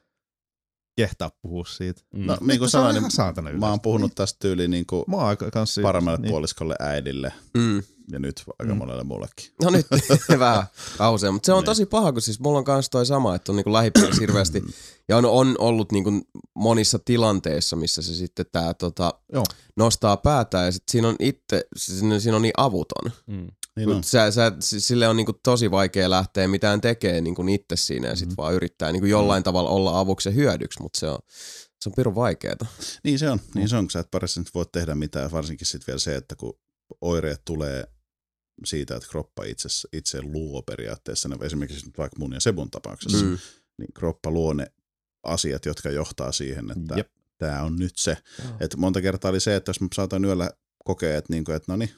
kehtaa 0.96 1.30
puhua 1.42 1.64
siitä. 1.64 2.02
mm. 2.14 2.26
No 2.26 2.36
niin 2.40 2.58
kuin 2.58 2.70
se 2.70 2.78
on 2.78 2.84
sanoin, 2.84 3.02
niin 3.02 3.10
saatana 3.10 3.50
mä 3.52 3.70
oon 3.70 3.80
puhunut 3.80 4.14
tästä 4.14 4.36
tyyliin 4.40 4.70
niin 4.70 4.86
kuin 4.86 5.04
Mä 5.08 5.16
aika 5.16 5.46
paremmalle 5.82 6.18
niin. 6.18 6.30
puoliskolle 6.30 6.74
äidille 6.80 7.32
Mm. 7.54 7.82
ja 8.12 8.18
nyt 8.18 8.42
aika 8.58 8.74
Mm. 8.74 8.78
monelle 8.78 9.04
mullekin. 9.04 9.50
No 9.62 9.70
nyt 9.70 9.86
vähän 10.38 10.66
kausia, 10.98 11.32
mutta 11.32 11.46
se 11.46 11.52
on 11.52 11.58
Niin. 11.58 11.64
tosi 11.64 11.86
paha, 11.86 12.12
kun 12.12 12.22
siis 12.22 12.40
mulla 12.40 12.58
on 12.58 12.64
kans 12.64 12.90
toi 12.90 13.06
sama, 13.06 13.34
että 13.34 13.52
on 13.52 13.56
niinku 13.56 13.72
lähipiirissä 13.72 14.20
hirveästi, 14.20 14.62
ja 15.08 15.16
on, 15.16 15.24
on 15.26 15.54
ollut 15.58 15.92
niinku 15.92 16.10
monissa 16.54 16.98
tilanteissa, 17.04 17.76
missä 17.76 18.02
se 18.02 18.14
sitten 18.14 18.46
tää 18.52 18.74
tota, 18.74 19.14
Joo. 19.32 19.44
nostaa 19.76 20.16
päätään, 20.16 20.64
ja 20.64 20.72
sit 20.72 20.82
siinä 20.90 21.08
on 21.08 21.16
itse, 21.18 21.64
siinä, 21.76 22.18
siinä 22.20 22.36
on 22.36 22.42
niin 22.42 22.52
avuton. 22.56 23.12
Mm. 23.26 23.46
Niin. 23.76 23.88
Kun 23.88 24.04
Sä, 24.04 24.30
sä, 24.30 24.52
sille 24.60 25.08
on 25.08 25.16
niinku 25.16 25.32
tosi 25.32 25.70
vaikea 25.70 26.10
lähteä 26.10 26.48
mitään 26.48 26.80
tekemään 26.80 27.24
niinku 27.24 27.44
itse 27.48 27.76
siinä, 27.76 28.08
ja 28.08 28.16
sit 28.16 28.28
Mhm. 28.28 28.34
vaan 28.36 28.54
yrittää 28.54 28.92
niinku 28.92 29.06
jollain 29.06 29.42
tavalla 29.42 29.70
olla 29.70 29.98
avuksi 30.00 30.28
ja 30.28 30.32
hyödyksi, 30.32 30.82
mutta 30.82 31.00
se 31.00 31.06
on, 31.08 31.18
se 31.80 31.88
on 31.88 31.92
pirun 31.96 32.14
vaikeeta. 32.14 32.66
Niin 33.04 33.18
se 33.18 33.30
on, 33.30 33.40
niin 33.54 33.68
se 33.68 33.76
on, 33.76 33.84
kun 33.84 33.90
sä 33.90 33.98
et 33.98 34.10
parissa 34.10 34.40
nyt 34.40 34.54
voi 34.54 34.64
tehdä 34.72 34.94
mitään, 34.94 35.30
varsinkin 35.30 35.66
sitten 35.66 35.86
vielä 35.86 35.98
se, 35.98 36.16
että 36.16 36.36
kun 36.36 36.58
oireet 37.00 37.42
tulee 37.44 37.84
siitä, 38.64 38.96
että 38.96 39.08
kroppa 39.08 39.44
itse, 39.44 39.68
itse 39.92 40.22
luo 40.22 40.62
periaatteessa, 40.62 41.28
ne 41.28 41.36
esimerkiksi 41.42 41.86
nyt 41.86 41.98
vaikka 41.98 42.18
mun 42.18 42.32
ja 42.32 42.40
Sebun 42.40 42.70
tapauksessa, 42.70 43.24
Mm. 43.24 43.38
niin 43.78 43.92
kroppa 43.94 44.30
luo 44.30 44.52
ne 44.52 44.66
asiat, 45.22 45.66
jotka 45.66 45.90
johtaa 45.90 46.32
siihen, 46.32 46.70
että 46.70 46.94
Jep. 46.96 47.08
tämä 47.38 47.62
on 47.62 47.76
nyt 47.76 47.92
se. 47.96 48.16
Et 48.60 48.76
monta 48.76 49.00
kertaa 49.02 49.28
oli 49.30 49.40
se, 49.40 49.56
että 49.56 49.68
jos 49.70 49.80
mä 49.80 49.88
saatan 49.94 50.24
yöllä 50.24 50.50
kokea, 50.84 51.18
että, 51.18 51.32
niinku, 51.32 51.52
että 51.52 51.72
no 51.72 51.76
niin, 51.76 51.90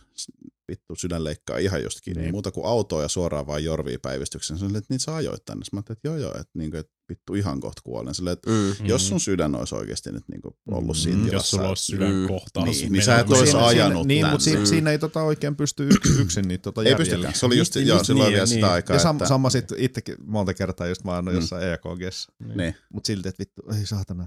vittu 0.69 0.95
sydän 0.97 1.25
leikkaa 1.25 1.59
ihan 1.59 1.83
jostakin, 1.83 2.15
niin. 2.15 2.23
Niin. 2.23 2.33
muuta 2.35 2.51
kuin 2.51 2.67
autoa 2.67 3.03
ja 3.03 3.09
suoraan 3.09 3.47
vaan 3.47 3.65
jorvii 3.65 3.99
päivystyksen. 3.99 4.59
Se 4.59 4.65
oli, 4.65 4.79
että 4.79 4.95
niitä 4.95 5.05
sä 5.05 5.15
ajoit 5.15 5.45
tänne. 5.45 5.65
Sitten 5.65 5.79
Mä 5.79 5.83
että 5.95 6.09
joo 6.09 6.17
joo, 6.17 6.31
että, 6.31 6.51
niinku, 6.55 6.77
että 6.77 6.93
vittu 7.09 7.35
ihan 7.35 7.61
kohta 7.61 7.83
kuolen. 7.85 8.15
Silleen, 8.15 8.33
että 8.33 8.51
Mm. 8.51 8.87
jos 8.87 9.09
sun 9.09 9.21
sydän 9.21 9.55
olisi 9.55 9.75
oikeasti 9.75 10.13
nyt 10.13 10.25
niinku 10.29 10.57
ollut 10.71 10.97
siinä 10.97 11.19
Mm. 11.19 11.25
tilassa. 11.25 11.37
Jos 11.47 11.51
sulla 11.51 11.69
olisi 11.69 11.85
sydänkohtaus. 11.85 12.67
Niin, 12.81 12.93
niin 12.93 13.05
sä 13.05 13.19
et 13.19 13.27
Siinä- 13.45 13.67
ajanut 13.67 13.93
siinä, 14.03 14.07
Niin, 14.07 14.27
mutta 14.27 14.45
siinä, 14.45 14.61
Mm. 14.61 14.67
siinä 14.67 14.91
ei 14.91 14.99
tota 14.99 15.23
oikein 15.23 15.57
pysty 15.57 15.89
yksin, 15.89 16.21
yksin 16.21 16.49
niitä 16.49 16.63
tota 16.63 16.83
ei 16.83 16.95
pystykään. 16.95 17.35
Se 17.35 17.47
oli 17.47 17.59
just, 17.59 17.75
Niin, 17.75 17.87
joo, 17.87 17.97
just 17.97 18.07
silloin 18.07 18.25
niin, 18.27 18.33
vielä 18.33 18.45
niin. 18.47 18.55
sitä 18.55 18.73
aikaa. 18.73 18.97
Ja 18.97 19.01
sam, 19.03 19.17
että, 19.17 19.29
sama 19.29 19.51
sitten 19.51 19.79
itsekin 19.79 20.17
monta 20.27 20.55
kertaa 20.55 20.87
just 20.87 21.05
mä 21.05 21.13
oon 21.15 21.25
Mm. 21.25 21.35
jossain 21.35 21.63
EKGssä. 21.73 22.33
Niin. 22.55 22.75
Mutta 22.93 23.07
silti, 23.07 23.29
että 23.29 23.39
vittu, 23.41 23.63
ei 23.79 23.87
saatana. 23.87 24.27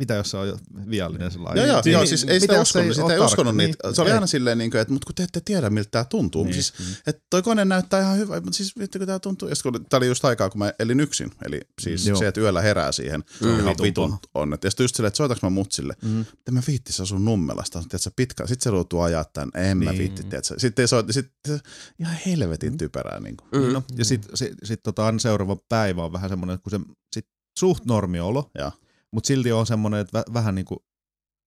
Mitä 0.00 0.14
jos 0.14 0.30
se 0.30 0.36
on 0.36 0.58
viallinen 0.90 1.30
sellainen? 1.30 1.62
Joo, 1.66 1.66
joo, 1.72 1.82
Niin, 1.84 1.92
joo 1.92 2.00
niin, 2.00 2.08
siis 2.08 2.24
ei 2.24 2.40
mitä 2.40 2.40
sitä 2.40 2.60
uskonut, 2.60 2.88
sitä 2.94 3.02
ei 3.02 3.08
tarkka? 3.08 3.24
uskonut 3.24 3.56
niitä. 3.56 3.78
Niin, 3.84 3.94
Se 3.94 4.02
oli 4.02 4.10
ei. 4.10 4.14
aina 4.14 4.26
silleen, 4.26 4.58
niin 4.58 4.70
kuin, 4.70 4.80
että 4.80 4.92
mutta 4.92 5.06
kun 5.06 5.14
te 5.14 5.22
ette 5.22 5.40
tiedä, 5.44 5.70
miltä 5.70 5.90
tämä 5.90 6.04
tuntuu. 6.04 6.44
Niin. 6.44 6.52
Niin. 6.52 6.62
Siis, 6.62 6.98
että 7.06 7.22
toi 7.30 7.42
kone 7.42 7.64
näyttää 7.64 8.00
ihan 8.00 8.18
hyvä, 8.18 8.34
mutta 8.40 8.56
siis 8.56 8.78
vittu 8.78 8.98
kun 8.98 9.06
tämä 9.06 9.18
tuntuu. 9.18 9.48
Ja 9.48 9.54
sitten 9.54 9.72
kun 9.72 9.84
tämä 9.84 9.98
oli 9.98 10.06
just 10.06 10.24
aikaa, 10.24 10.50
kun 10.50 10.58
mä 10.58 10.72
elin 10.78 11.00
yksin. 11.00 11.30
Eli 11.46 11.60
siis 11.80 12.06
Joo. 12.06 12.18
se, 12.18 12.26
että 12.28 12.40
yöllä 12.40 12.60
herää 12.60 12.92
siihen, 12.92 13.24
Mm. 13.40 13.48
mm. 13.48 13.58
ihan 13.60 13.74
Vitun 13.82 14.16
onnet. 14.34 14.64
Ja 14.64 14.70
sitten 14.70 14.84
just 14.84 14.94
silleen, 14.96 15.08
että 15.08 15.16
soitaks 15.16 15.42
mä 15.42 15.50
mutsille. 15.50 15.94
Mm. 16.04 16.20
Että 16.20 16.52
mä 16.52 16.62
viittis 16.66 17.00
asun 17.00 17.24
Nummelasta, 17.24 17.78
tiedätkö, 17.88 18.10
pitkä. 18.16 18.46
Sitten 18.46 18.70
se 18.72 18.76
joutuu 18.76 19.00
ajaa 19.00 19.24
tän, 19.24 19.48
en 19.54 19.78
mä 19.78 19.84
Niin. 19.90 19.98
viitti, 19.98 20.22
tiedätkö. 20.22 20.54
Sitten 20.58 20.82
ei 20.82 20.88
soita, 20.88 21.12
sitten 21.12 21.60
ihan 21.98 22.16
helvetin 22.26 22.78
typerää. 22.78 23.20
Niin 23.20 23.36
kuin. 23.36 23.62
Mm. 23.62 23.72
No, 23.72 23.82
ja 23.98 24.04
sitten 24.04 24.36
sit, 24.36 24.52
sit, 24.64 24.82
tota, 24.82 25.14
seuraava 25.18 25.56
päivä 25.68 26.04
on 26.04 26.12
vähän 26.12 26.30
semmoinen, 26.30 26.58
kun 26.60 26.70
se 26.70 26.80
sit 27.12 27.26
suht 27.58 27.84
normiolo, 27.84 28.50
Joo. 28.58 28.72
Mutta 29.12 29.28
silti 29.28 29.52
on 29.52 29.66
semmoinen, 29.66 30.00
että 30.00 30.18
vä, 30.18 30.24
vähän 30.34 30.54
niinku, 30.54 30.84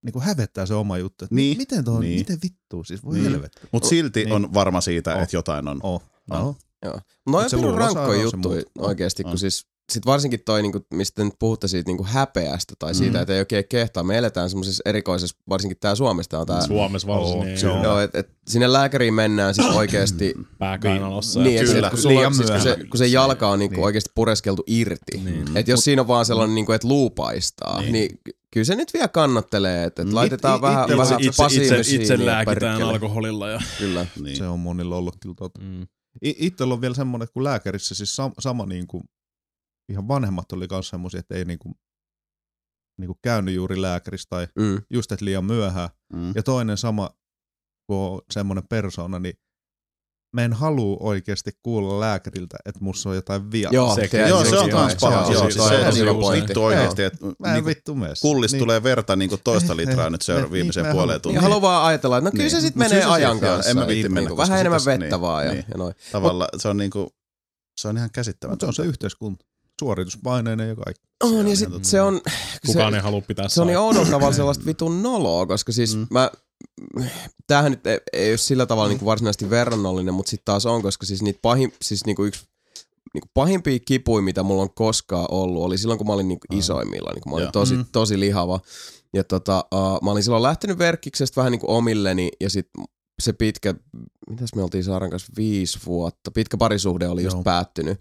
niinku 0.04 0.20
hävettää 0.20 0.66
se 0.66 0.74
oma 0.74 0.98
juttu. 0.98 1.26
Että 1.26 1.36
Niin. 1.36 1.58
Miten, 1.58 1.84
tuohon, 1.84 2.02
Niin. 2.02 2.20
miten 2.20 2.38
vittuu, 2.44 2.84
siis 2.84 3.04
voi 3.06 3.14
Niin. 3.14 3.32
helvetti. 3.32 3.62
Mutta 3.72 3.90
silti 3.90 4.20
Niin. 4.26 4.34
on 4.34 4.54
varma 4.54 4.82
siitä, 4.82 5.16
Oh. 5.16 5.22
että 5.24 5.36
jotain 5.36 5.68
on. 5.68 5.80
Oh. 5.84 6.02
On. 6.30 6.40
No. 6.40 6.56
Joo. 6.86 7.00
No 7.28 7.38
on 7.38 7.46
pirun 7.52 7.78
rankkoja 7.78 8.22
juttuja 8.22 8.64
oikeasti, 8.78 9.24
kun 9.24 9.32
On. 9.32 9.38
siis 9.38 9.68
sit 9.92 10.06
varsinkin 10.06 10.40
toi, 10.46 10.62
niinku, 10.62 10.80
mistä 10.94 11.24
nyt 11.24 11.34
puhutte 11.40 11.68
siitä 11.68 11.90
niinku 11.90 12.06
häpeästä 12.08 12.74
tai 12.80 12.96
siitä, 12.96 13.18
Mm. 13.18 13.22
että 13.22 13.34
ei 13.34 13.40
oikein 13.40 13.66
kehtaa. 13.70 14.04
Me 14.04 14.18
eletään 14.18 14.50
semmoisessa 14.50 14.82
erikoisessa, 14.86 15.38
varsinkin 15.50 15.78
tää 15.80 15.96
Suomesta 15.96 16.40
on 16.40 16.48
tää, 16.48 16.68
Suomessa 16.68 17.08
varsin, 17.08 17.38
Oo, 17.38 17.44
niin, 17.44 17.68
on. 17.68 17.84
joo, 17.84 18.00
et, 18.00 18.16
et 18.16 18.30
sinne 18.48 18.74
lääkäriin 18.74 19.14
mennään 19.14 19.56
sit 19.56 19.66
oikeesti 19.66 20.34
pääkainalossa. 20.60 21.40
Niin, 21.44 21.60
et, 21.62 21.66
Kyllä. 21.68 21.88
et, 21.88 21.92
kun, 21.94 22.02
sulla, 22.02 22.16
Liian 22.20 22.36
siis, 22.36 22.52
kun, 22.52 22.62
se, 22.62 22.78
kun 22.90 22.98
se 22.98 23.08
jalka 23.08 23.50
on 23.50 23.60
niinku 23.60 23.76
Niin. 23.76 23.86
oikeasti 23.86 24.12
pureskeltu 24.16 24.64
irti. 24.68 25.18
Niin. 25.24 25.46
Et 25.56 25.68
jos 25.68 25.80
siinä 25.84 26.02
on 26.02 26.08
vaan 26.08 26.26
sellainen, 26.26 26.56
niinku, 26.56 26.72
että 26.72 26.88
luu 26.88 27.10
paistaa, 27.10 27.82
niin. 27.82 27.94
Niin. 27.94 28.10
niin 28.26 28.36
kyllä 28.52 28.66
se 28.66 28.76
nyt 28.76 28.94
vielä 28.94 29.08
kannattelee, 29.08 29.84
että 29.84 30.02
et 30.02 30.08
Mm. 30.08 30.16
laitetaan 30.16 30.56
It- 30.56 30.62
vähän, 30.62 30.90
itse- 30.90 30.98
vähän 30.98 31.52
itse, 31.52 31.80
itse, 31.80 31.96
itse 31.96 32.14
ja 32.14 32.26
lääkitään 32.26 32.60
perkele. 32.78 32.92
alkoholilla. 32.94 33.50
Ja, 33.50 33.62
Kyllä. 33.80 34.06
Niin. 34.22 34.38
Se 34.38 34.48
on 34.48 34.60
monilla 34.60 34.96
ollut 34.96 35.16
kyllä 35.22 35.36
totta. 35.38 35.62
mm. 35.62 35.88
Itsellä 36.22 36.74
on 36.74 36.82
vielä 36.82 36.96
semmoinen, 36.96 37.24
että 37.24 37.34
kun 37.34 37.44
lääkärissä 37.44 37.96
siis 37.96 38.18
sam- 38.22 38.34
sama 38.40 38.66
niin 38.66 38.88
kuin, 38.88 39.04
ihan 39.90 40.08
vanhemmat 40.08 40.52
oli 40.52 40.68
kanssa 40.68 40.90
semmoisia, 40.90 41.20
että 41.20 41.36
ei 41.36 41.46
niin 41.46 41.60
kuin, 41.60 41.76
niin 43.00 43.08
kuin 43.08 43.20
käynyt 43.22 43.56
juuri 43.56 43.82
lääkärissä 43.82 44.28
tai 44.30 44.48
Mm. 44.60 44.82
just, 44.90 45.12
että 45.12 45.26
liian 45.26 45.46
myöhään. 45.46 45.90
Mm. 46.14 46.32
Ja 46.36 46.44
toinen 46.44 46.78
sama, 46.78 47.10
kun 47.88 47.98
on 47.98 48.22
semmoinen 48.32 48.68
persona, 48.70 49.20
niin 49.20 49.34
mä 50.36 50.42
en 50.44 50.54
halua 50.54 50.98
oikeasti 51.00 51.52
kuulla 51.64 52.00
lääkäriltä, 52.00 52.58
että 52.66 52.84
mussa 52.84 53.10
on 53.10 53.16
jotain 53.16 53.52
vialla. 53.52 53.76
Joo, 53.76 53.96
tiedät, 53.96 54.30
Joo, 54.30 54.46
se 54.46 54.58
on 54.58 54.70
joo, 54.70 54.80
kans 54.80 54.96
paha. 55.02 55.32
joo, 55.32 55.42
siis 55.44 55.56
toi 55.56 55.70
se 55.70 55.76
on 55.76 55.80
on 55.80 55.86
tosi 55.86 56.00
niinku 56.00 56.14
hyvä 56.14 56.22
pointti. 56.22 56.48
vittu 56.48 56.64
oikeesti, 56.64 57.04
että 57.04 57.26
Mä 57.26 57.48
en 57.48 57.54
niinku 57.54 57.68
vittu 57.68 57.96
mene. 57.96 58.14
kullista 58.22 58.58
tulee 58.58 58.84
verta 58.84 59.16
niinku 59.16 59.38
toista 59.44 59.78
litraa 59.78 60.10
nyt 60.10 60.22
se 60.22 60.34
Niin, 60.36 60.52
viimeiseen 60.52 60.84
niin, 60.84 60.96
puoleen 60.96 61.16
Ja 61.16 61.20
tuntiin. 61.20 61.42
haluaa 61.42 61.62
vaan 61.62 61.86
ajatella, 61.86 62.18
että 62.18 62.26
no 62.28 62.32
kyllä 62.32 62.44
Niin. 62.44 62.52
se 62.52 62.62
sitten 62.62 62.80
menee 62.80 63.02
se 63.02 63.08
ajan 63.08 63.40
kanssa. 63.40 63.70
en 63.70 63.76
mä 63.76 63.82
ja 63.82 63.88
viitti 63.88 64.10
mennä, 64.10 64.20
niinku 64.22 64.38
Vähän 64.38 64.58
se 64.58 64.60
enemmän 64.60 64.82
vettä 64.86 65.06
niin, 65.16 65.22
vaan 65.22 65.46
ja, 65.46 65.52
niin. 65.54 65.66
noin. 65.78 65.96
Tavallaan 66.12 66.50
se 66.60 66.68
on 66.68 66.78
niinku, 66.78 67.10
se 67.78 67.88
on 67.88 67.98
ihan 67.98 68.06
Mutta 68.06 68.14
se 68.14 68.20
käsittämätöntä. 68.20 68.66
on 68.68 68.74
se 68.74 68.84
yhteiskunta. 68.84 69.46
Suorituspaineinen 69.84 70.70
ja 70.70 70.76
kaikki. 70.76 71.04
On, 71.24 71.30
on 71.30 71.36
ja 71.38 71.42
ihan 71.44 71.58
sit 71.58 71.72
totta. 71.72 71.88
se 71.88 72.02
on, 72.02 72.22
Kukaan 72.68 72.94
se, 72.94 72.98
ei 72.98 73.04
halua 73.04 73.22
pitää 73.22 73.50
se 73.50 73.62
on 73.62 73.68
niin 73.68 73.78
oudolla 73.80 74.10
tavalla 74.12 74.34
sellaista 74.34 74.66
vitun 74.66 75.04
noloa, 75.04 75.46
koska 75.46 75.72
siis 75.72 75.96
Mm. 75.98 76.08
mä, 76.12 76.32
tämähän 77.48 77.72
nyt 77.72 77.88
ei, 77.88 78.00
ei 78.14 78.32
ole 78.32 78.38
sillä 78.38 78.66
tavalla 78.66 78.90
niin 78.90 79.00
kuin 79.00 79.06
varsinaisesti 79.08 79.50
verrannollinen, 79.50 80.14
mutta 80.14 80.30
sitten 80.30 80.46
taas 80.46 80.66
on, 80.66 80.82
koska 80.82 81.06
siis 81.06 81.22
niitä 81.22 81.40
pahin, 81.42 81.74
siis 81.82 82.06
niin 82.06 82.16
kuin 82.16 82.28
yksi 82.28 82.46
niin 83.14 83.22
kuin 83.22 83.32
pahimpia 83.34 83.80
kipuja, 83.86 84.22
mitä 84.22 84.44
mulla 84.44 84.62
on 84.62 84.74
koskaan 84.74 85.28
ollut, 85.32 85.64
oli 85.64 85.78
silloin, 85.78 85.98
kun 85.98 86.08
mä 86.08 86.14
olin 86.14 86.28
niin 86.28 86.40
kuin 86.50 86.60
isoimmilla, 86.60 87.12
niin 87.14 87.22
kuin 87.22 87.32
mä 87.32 87.36
olin 87.36 87.44
Joo. 87.44 87.52
tosi, 87.52 87.76
Mm. 87.76 87.86
tosi 87.92 88.20
lihava. 88.20 88.60
Ja 89.14 89.24
tota, 89.24 89.66
uh, 89.74 90.02
mä 90.04 90.12
olin 90.12 90.24
silloin 90.24 90.44
lähtenyt 90.44 90.78
verkkiksestä 90.78 91.42
vähän 91.42 91.52
niin 91.52 91.60
kuin 91.60 91.70
omilleni, 91.70 92.30
ja 92.40 92.50
sitten 92.50 92.84
se 93.22 93.34
pitkä, 93.34 93.74
mitäs 94.30 94.50
me 94.56 94.64
oltiin 94.64 94.84
Saaran 94.84 95.10
kanssa, 95.10 95.34
viisi 95.38 95.80
vuotta, 95.86 96.32
pitkä 96.32 96.58
parisuhde 96.58 97.08
oli 97.08 97.24
just 97.24 97.34
Joo. 97.36 97.44
päättynyt. 97.44 98.00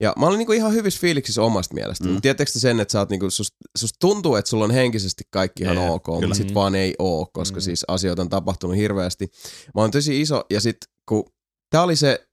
Ja 0.00 0.12
mä 0.18 0.26
olin 0.26 0.38
niinku 0.38 0.52
ihan 0.52 0.72
hyvissä 0.72 1.00
fiiliksissä 1.00 1.42
omasta 1.42 1.74
mielestä. 1.74 2.08
Mm. 2.08 2.20
Tiedättekö 2.20 2.52
te 2.52 2.58
sen, 2.58 2.80
että 2.80 2.92
sä 2.92 2.98
oot 2.98 3.10
niinku, 3.10 3.30
susta, 3.30 3.56
susta 3.78 3.96
tuntuu, 4.00 4.36
että 4.36 4.48
sulla 4.48 4.64
on 4.64 4.70
henkisesti 4.70 5.24
kaikki 5.30 5.62
ihan 5.62 5.76
Jee, 5.76 5.90
ok, 5.90 6.02
kyllä. 6.04 6.20
mutta 6.20 6.34
sit 6.34 6.48
Mm. 6.48 6.54
vaan 6.54 6.74
ei 6.74 6.94
oo, 6.98 7.26
koska 7.32 7.56
Mm. 7.58 7.62
siis 7.62 7.84
asioita 7.88 8.22
on 8.22 8.28
tapahtunut 8.28 8.76
hirveästi. 8.76 9.30
Mä 9.74 9.80
oon 9.80 9.90
tosi 9.90 10.20
iso, 10.20 10.44
ja 10.50 10.60
sit 10.60 10.76
kun 11.08 11.24
tää 11.70 11.82
oli 11.82 11.96
se, 11.96 12.26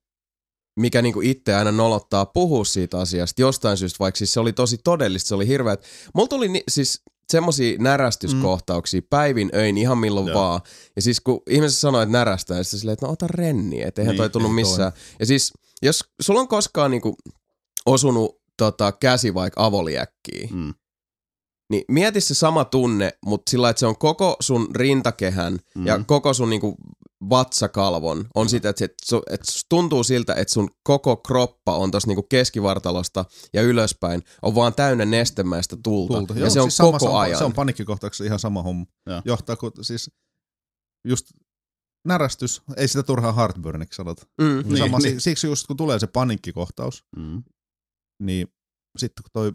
mikä 0.79 1.01
niinku 1.01 1.21
itse 1.21 1.55
aina 1.55 1.71
nolottaa 1.71 2.25
puhua 2.25 2.65
siitä 2.65 2.99
asiasta 2.99 3.41
jostain 3.41 3.77
syystä, 3.77 3.99
vaikka 3.99 4.17
siis 4.17 4.33
se 4.33 4.39
oli 4.39 4.53
tosi 4.53 4.77
todellista, 4.83 5.27
se 5.27 5.35
oli 5.35 5.47
hirveä. 5.47 5.77
Mulla 6.15 6.27
tuli, 6.27 6.47
ni, 6.47 6.63
siis 6.69 7.01
semmosia 7.31 7.77
närästyskohtauksia 7.79 8.99
mm. 9.01 9.07
päivin 9.09 9.49
öin 9.55 9.77
ihan 9.77 9.97
milloin 9.97 10.27
Joo. 10.27 10.39
vaan. 10.39 10.61
Ja 10.95 11.01
siis 11.01 11.21
kun 11.21 11.41
ihmiset 11.49 11.77
sanoo, 11.79 12.01
että 12.01 12.11
närästää, 12.13 12.57
niin 12.57 12.65
sitten 12.65 12.79
silleen, 12.79 12.93
että 12.93 13.05
no 13.05 13.11
ota 13.11 13.27
renni, 13.27 13.81
että 13.81 14.01
eihän 14.01 14.13
Niin, 14.13 14.17
toi 14.17 14.29
tunnu 14.29 14.47
ei 14.47 14.53
missään. 14.53 14.91
Ja 15.19 15.25
siis 15.25 15.53
jos 15.81 16.03
sulla 16.21 16.39
on 16.39 16.47
koskaan 16.47 16.91
niinku 16.91 17.15
osunut 17.85 18.35
tota, 18.57 18.91
käsi 18.91 19.33
vaikka 19.33 19.65
avoliäkkiin, 19.65 20.49
Mm. 20.55 20.73
niin 21.71 21.83
mieti 21.87 22.21
se 22.21 22.33
sama 22.33 22.65
tunne, 22.65 23.11
mutta 23.25 23.49
sillä 23.49 23.69
että 23.69 23.79
se 23.79 23.85
on 23.87 23.97
koko 23.97 24.35
sun 24.39 24.75
rintakehän 24.75 25.59
mm. 25.75 25.87
ja 25.87 26.03
koko 26.07 26.33
sun 26.33 26.49
niinku 26.49 26.75
vatsakalvon 27.29 28.25
on 28.35 28.49
sitä, 28.49 28.69
että, 28.69 28.85
se, 29.05 29.21
että, 29.29 29.45
tuntuu 29.69 30.03
siltä, 30.03 30.33
että 30.33 30.53
sun 30.53 30.69
koko 30.83 31.15
kroppa 31.17 31.75
on 31.77 31.91
tossa 31.91 32.07
niinku 32.07 32.23
keskivartalosta 32.23 33.25
ja 33.53 33.61
ylöspäin 33.61 34.21
on 34.41 34.55
vaan 34.55 34.73
täynnä 34.73 35.05
nestemäistä 35.05 35.77
tulta. 35.83 36.13
Tulta. 36.13 36.33
Ja 36.33 36.39
Joo, 36.39 36.49
se 36.49 36.61
on 36.61 36.71
siis 36.71 36.81
koko 36.81 36.99
sama, 36.99 37.21
ajan. 37.21 37.37
Se 37.37 37.43
on 37.43 37.53
paniikkikohtauksessa 37.53 38.23
ihan 38.23 38.39
sama 38.39 38.63
homma. 38.63 38.85
Joo. 39.05 39.21
Johtaa, 39.25 39.55
kun 39.55 39.71
siis 39.81 40.11
just 41.07 41.25
närästys, 42.07 42.61
ei 42.77 42.87
sitä 42.87 43.03
turhaan 43.03 43.35
heartburniksi 43.35 43.95
sanota. 43.97 44.25
mm. 44.41 44.63
Niin, 44.65 44.77
sama, 44.77 44.97
niin. 44.99 45.13
si- 45.13 45.19
Siksi 45.23 45.47
just 45.47 45.67
kun 45.67 45.77
tulee 45.77 45.99
se 45.99 46.07
paniikkikohtaus, 46.07 47.03
Mm. 47.17 47.43
Niin 48.19 48.47
sitten 48.97 49.23
kun 49.23 49.29
toi 49.33 49.53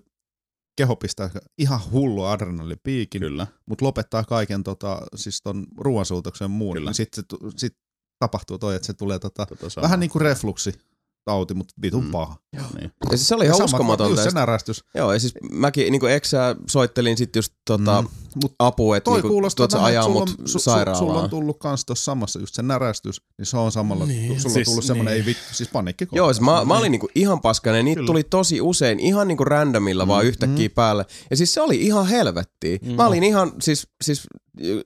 keho 0.78 0.96
pistää 0.96 1.30
ihan 1.58 1.80
hullu 1.92 2.24
adrenalipiikin, 2.24 3.20
Kyllä. 3.20 3.46
mutta 3.66 3.84
lopettaa 3.84 4.24
kaiken 4.24 4.64
tota, 4.64 5.02
siis 5.14 5.42
ton 5.42 5.66
ruoansuutoksen 5.76 6.50
muun, 6.50 6.76
Kyllä. 6.76 6.88
niin 6.88 6.94
sitten 6.94 7.24
sit 7.56 7.76
tapahtuu 8.18 8.58
toi, 8.58 8.76
että 8.76 8.86
se 8.86 8.94
tulee 8.94 9.18
tota, 9.18 9.46
Tota 9.46 9.82
vähän 9.82 10.00
niin 10.00 10.10
kuin 10.10 10.22
refluksi 10.22 10.72
tauti, 11.24 11.54
mutta 11.54 11.74
vitun 11.82 12.04
Mm. 12.04 12.10
paha. 12.10 12.36
Niin. 12.52 12.92
Ja 13.10 13.16
siis 13.16 13.28
se 13.28 13.34
oli 13.34 13.44
ihan 13.44 13.56
Sama- 13.56 13.64
uskomatonta. 13.64 14.12
Just 14.20 14.24
Ja 14.24 14.30
närästys. 14.30 14.84
Joo, 14.94 15.12
ja 15.12 15.18
siis 15.20 15.34
mäkin 15.52 15.92
niinku 15.92 16.06
eksää 16.06 16.56
soittelin 16.68 17.16
sitten 17.16 17.38
just 17.38 17.52
tota, 17.64 18.02
Mm. 18.02 18.08
Mut 18.42 18.54
apua, 18.58 18.96
että 18.96 19.10
niinku, 19.10 19.28
kuulostaa 19.28 19.68
tuot 19.68 19.80
sä 19.80 19.84
ajaa 19.86 20.04
sulla 20.04 20.20
mut 20.20 20.34
su, 20.44 20.58
sairaalaan. 20.58 20.96
sulla 21.06 21.22
on 21.22 21.30
tullut 21.30 21.58
kans 21.58 21.84
tossa 21.84 22.04
samassa 22.04 22.38
just 22.40 22.54
se 22.54 22.62
närästys, 22.62 23.22
niin 23.38 23.46
se 23.46 23.56
on 23.56 23.72
samalla, 23.72 24.06
Niin, 24.06 24.28
niin, 24.28 24.40
sulla 24.40 24.52
siis 24.54 24.68
on 24.68 24.72
tullut 24.72 24.84
semmonen, 24.84 25.12
niin. 25.14 25.20
ei 25.20 25.26
vittu, 25.26 25.54
siis 25.54 25.68
paniikki. 25.68 26.08
Joo, 26.12 26.32
siis 26.32 26.40
mä, 26.40 26.64
mä 26.64 26.78
olin 26.78 26.92
niinku 26.92 27.08
ihan 27.14 27.40
paskainen. 27.40 27.84
Niitä 27.84 27.98
Kyllä. 27.98 28.06
tuli 28.06 28.22
tosi 28.24 28.60
usein 28.60 29.00
ihan 29.00 29.28
niinku 29.28 29.44
randomilla 29.44 30.04
mm, 30.04 30.08
vaan 30.08 30.24
yhtäkkiä 30.24 30.68
mm. 30.68 30.74
päälle. 30.74 31.06
Ja 31.30 31.36
siis 31.36 31.54
se 31.54 31.60
oli 31.60 31.76
ihan 31.76 32.06
helvettiä. 32.06 32.78
Mm. 32.82 32.92
Mä 32.92 33.06
olin 33.06 33.24
ihan, 33.24 33.52
siis, 33.62 33.86
siis 34.04 34.26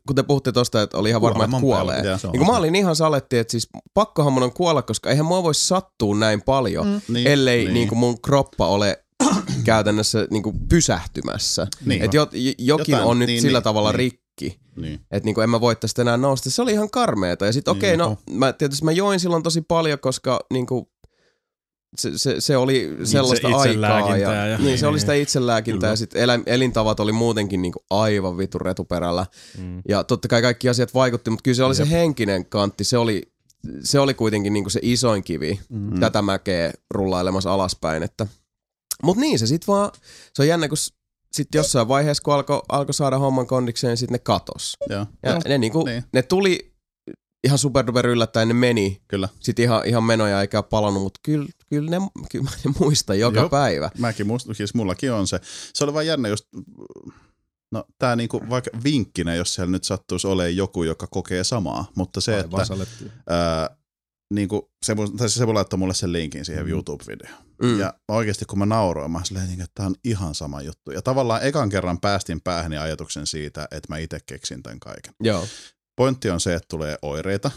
kun 0.06 0.16
te 0.16 0.22
puhutte 0.22 0.52
tosta, 0.52 0.82
että 0.82 0.98
oli 0.98 1.08
ihan 1.08 1.22
varma, 1.22 1.44
että 1.44 1.60
kuolee. 1.60 2.02
Niin 2.02 2.38
kun 2.38 2.46
mä 2.46 2.56
olin 2.56 2.74
ihan 2.74 2.96
saletti, 2.96 3.38
että 3.38 3.50
siis 3.50 3.68
pakkohan 3.94 4.32
mun 4.32 4.42
on 4.42 4.52
kuolla, 4.52 4.82
koska 4.82 5.10
eihän 5.10 5.26
mua 5.26 5.42
voi 5.42 5.54
sattua 5.54 6.16
näin 6.16 6.31
paljon, 6.40 6.86
mm. 6.86 7.00
Niin, 7.14 7.26
ellei 7.26 7.56
niin. 7.56 7.66
niin. 7.66 7.74
Niin 7.74 7.88
kuin 7.88 7.98
mun 7.98 8.22
kroppa 8.22 8.66
ole 8.66 9.04
käytännössä 9.64 10.26
niin 10.30 10.42
kuin 10.42 10.68
pysähtymässä. 10.68 11.66
Niin. 11.84 12.02
Että 12.02 12.16
jo, 12.16 12.28
jokin 12.58 12.92
Jotain, 12.92 13.08
on 13.08 13.18
nyt 13.18 13.26
niin, 13.26 13.42
sillä 13.42 13.58
niin, 13.58 13.64
tavalla 13.64 13.90
niin. 13.90 13.96
rikki. 13.98 14.58
Niin. 14.76 14.94
Että 15.10 15.26
niinku 15.26 15.40
en 15.40 15.50
mä 15.50 15.60
voi 15.60 15.76
tästä 15.76 16.02
enää 16.02 16.16
nousta. 16.16 16.50
Se 16.50 16.62
oli 16.62 16.72
ihan 16.72 16.90
karmeeta. 16.90 17.46
Ja 17.46 17.52
sitten 17.52 17.72
okei, 17.72 17.90
Niin, 17.90 18.00
okay, 18.00 18.16
no 18.30 18.38
mä, 18.38 18.52
tietysti 18.52 18.84
mä 18.84 18.92
join 18.92 19.20
silloin 19.20 19.42
tosi 19.42 19.60
paljon, 19.60 19.98
koska 19.98 20.40
niinku, 20.52 20.92
se, 21.98 22.10
se, 22.16 22.40
se 22.40 22.56
oli 22.56 22.96
sellaista 23.04 23.48
aikaa. 23.48 23.64
itselääkintää 23.64 24.46
Ja, 24.46 24.46
ja- 24.46 24.58
niin, 24.58 24.78
se 24.78 24.86
oli 24.86 24.94
niin. 24.94 25.00
sitä 25.00 25.14
itselääkintää. 25.14 25.90
Ja 25.90 25.96
sitten 25.96 26.22
elä, 26.22 26.40
elintavat 26.46 27.00
oli 27.00 27.12
muutenkin 27.12 27.62
niinku 27.62 27.84
aivan 27.90 28.38
vitun 28.38 28.60
retuperällä. 28.60 29.26
Mm. 29.58 29.82
Ja 29.88 30.04
totta 30.04 30.28
kai 30.28 30.42
kaikki 30.42 30.68
asiat 30.68 30.94
vaikutti, 30.94 31.30
mutta 31.30 31.42
kyllä 31.42 31.56
se 31.56 31.64
oli 31.64 31.74
se 31.74 31.90
henkinen 31.90 32.46
kantti. 32.46 32.84
Se 32.84 32.98
oli, 32.98 33.31
se 33.84 33.98
oli 34.00 34.14
kuitenkin 34.14 34.52
niinku 34.52 34.70
se 34.70 34.80
isoin 34.82 35.24
kivi 35.24 35.60
Mm. 35.68 36.00
tätä 36.00 36.22
mäkeä 36.22 36.72
rullailemassa 36.90 37.52
alaspäin. 37.54 38.02
Että. 38.02 38.26
Mut 39.02 39.16
niin 39.16 39.38
se 39.38 39.46
sit 39.46 39.68
vaan, 39.68 39.90
se 40.34 40.42
on 40.42 40.48
jännä, 40.48 40.68
kun 40.68 40.76
s- 40.76 40.94
sit 41.32 41.48
jossain 41.54 41.88
vaiheessa, 41.88 42.22
kun 42.22 42.34
alkoi 42.34 42.62
alko 42.68 42.92
saada 42.92 43.18
homman 43.18 43.46
kondikseen, 43.46 43.96
sit 43.96 44.10
ne 44.10 44.18
katos. 44.18 44.76
Joo. 44.90 45.06
Ja 45.22 45.30
Joo. 45.30 45.40
ne, 45.48 45.58
niinku, 45.58 45.84
niin. 45.84 46.04
ne 46.12 46.22
tuli 46.22 46.72
ihan 47.44 47.58
superduper 47.58 48.06
yllättäen, 48.06 48.48
ne 48.48 48.54
meni. 48.54 49.02
Kyllä. 49.08 49.28
Sitten 49.40 49.62
ihan, 49.62 49.86
ihan 49.86 50.04
menoja 50.04 50.40
eikä 50.40 50.58
ole 50.58 50.64
palannut, 50.70 51.02
mutta 51.02 51.20
kyllä, 51.22 51.46
kyllä, 51.68 51.90
ne, 51.90 51.96
kyllä 52.32 52.44
mä 52.44 52.50
ne 52.64 52.72
muistan 52.80 53.18
joka 53.18 53.40
Jop. 53.40 53.50
päivä. 53.50 53.90
Mäkin 53.98 54.26
muistan, 54.26 54.54
siis 54.54 54.74
mullakin 54.74 55.12
on 55.12 55.26
se. 55.26 55.40
Se 55.74 55.84
oli 55.84 55.94
vaan 55.94 56.06
jännä 56.06 56.28
just, 56.28 56.48
no 57.72 57.84
tää 57.98 58.16
niinku 58.16 58.40
vaikka 58.50 58.70
vinkkinä, 58.84 59.34
jos 59.34 59.54
siellä 59.54 59.70
nyt 59.70 59.84
sattuisi 59.84 60.26
olemaan 60.26 60.56
joku, 60.56 60.82
joka 60.82 61.06
kokee 61.06 61.44
samaa, 61.44 61.90
mutta 61.96 62.20
se, 62.20 62.34
Aivan 62.34 62.44
että 62.46 62.64
salettiin. 62.64 63.12
ää, 63.28 63.76
niinku, 64.34 64.70
se, 64.84 64.94
tai 65.18 65.28
se 65.28 65.46
voi 65.46 65.54
laittaa 65.54 65.76
mulle 65.78 65.94
sen 65.94 66.12
linkin 66.12 66.44
siihen 66.44 66.64
Mm. 66.64 66.70
YouTube-videoon. 66.70 67.42
Mm. 67.62 67.80
Ja 67.80 67.94
oikeasti 68.08 68.44
kun 68.44 68.58
mä 68.58 68.66
nauroin, 68.66 69.10
mä 69.10 69.24
silleen, 69.24 69.46
niinku, 69.46 69.64
että 69.64 69.74
tää 69.74 69.86
on 69.86 69.94
ihan 70.04 70.34
sama 70.34 70.62
juttu. 70.62 70.90
Ja 70.90 71.02
tavallaan 71.02 71.42
ekan 71.42 71.68
kerran 71.68 72.00
päästin 72.00 72.40
päähäni 72.40 72.78
ajatuksen 72.78 73.26
siitä, 73.26 73.62
että 73.62 73.86
mä 73.88 73.98
itse 73.98 74.18
keksin 74.26 74.62
tämän 74.62 74.80
kaiken. 74.80 75.14
Joo. 75.20 75.46
Pointti 75.96 76.30
on 76.30 76.40
se, 76.40 76.54
että 76.54 76.66
tulee 76.68 76.96
oireita, 77.02 77.50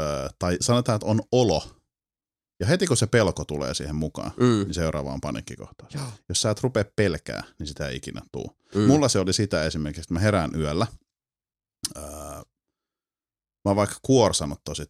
öö, 0.00 0.28
tai 0.38 0.56
sanotaan, 0.60 0.96
että 0.96 1.06
on 1.06 1.20
olo. 1.32 1.79
Ja 2.60 2.66
heti 2.66 2.86
kun 2.86 2.96
se 2.96 3.06
pelko 3.06 3.44
tulee 3.44 3.74
siihen 3.74 3.96
mukaan, 3.96 4.30
Mm. 4.36 4.44
niin 4.64 4.74
seuraava 4.74 5.12
on 5.12 5.20
paniikkikohtaus. 5.20 5.94
Joo. 5.94 6.04
Jos 6.28 6.42
sä 6.42 6.50
et 6.50 6.60
rupea 6.62 6.84
pelkää, 6.96 7.44
niin 7.58 7.66
sitä 7.66 7.88
ei 7.88 7.96
ikinä 7.96 8.22
tuu. 8.32 8.56
Mm. 8.74 8.80
Mulla 8.80 9.08
se 9.08 9.18
oli 9.18 9.32
sitä 9.32 9.64
esimerkiksi, 9.64 10.00
että 10.00 10.14
mä 10.14 10.20
herään 10.20 10.50
yöllä. 10.56 10.86
Öö, 11.96 12.02
mä 13.64 13.66
oon 13.66 13.76
vaikka 13.76 13.96
kuorsannut 14.02 14.60
tosi 14.64 14.82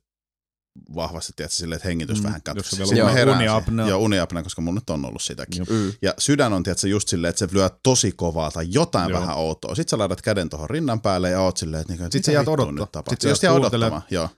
vahvasti, 0.95 1.33
tiedätkö, 1.37 1.57
silleen, 1.57 1.77
että 1.77 1.89
hengitys 1.89 2.19
Mm, 2.19 2.25
vähän 2.25 2.41
vielä 2.47 2.63
Sitten 2.63 3.01
on 3.01 3.07
mä 3.07 3.13
herään 3.13 3.39
uniapnea. 3.39 3.89
Joo, 3.89 3.99
uniapnea, 4.01 4.43
koska 4.43 4.63
mun 4.63 4.75
nyt 4.75 4.91
on 4.91 5.05
ollut 5.05 5.23
sitäkin. 5.23 5.67
Mm. 5.71 5.93
Ja 6.03 6.15
sydän 6.19 6.53
on, 6.53 6.63
tiedätkö, 6.63 6.89
just 6.89 7.09
silleen, 7.09 7.29
että 7.31 7.39
se 7.47 7.49
lyö 7.53 7.71
tosi 7.83 8.13
kovaa 8.13 8.51
tai 8.51 8.67
jotain 8.71 9.11
Joo. 9.11 9.21
vähän 9.21 9.37
outoa. 9.37 9.75
Sitten 9.75 9.91
sä 9.91 9.99
laitat 9.99 10.23
käden 10.23 10.49
tuohon 10.49 10.71
rinnan 10.71 11.01
päälle 11.01 11.31
ja 11.31 11.41
oot 11.41 11.57
silleen, 11.57 11.81
että, 11.81 11.93
niinku, 11.93 12.05
että 12.05 12.19
Sit 12.19 12.25
sä 12.25 12.33
jäät 12.33 12.41
vittua 12.41 12.53
odottaa. 12.55 12.73
nyt 12.73 12.93
tapahtuu. 12.93 13.13
Sit 13.13 13.21
sä 13.21 13.29
Just 13.29 13.43
jäät 13.43 13.57
odottamaan, 13.57 14.03
joo. 14.11 14.29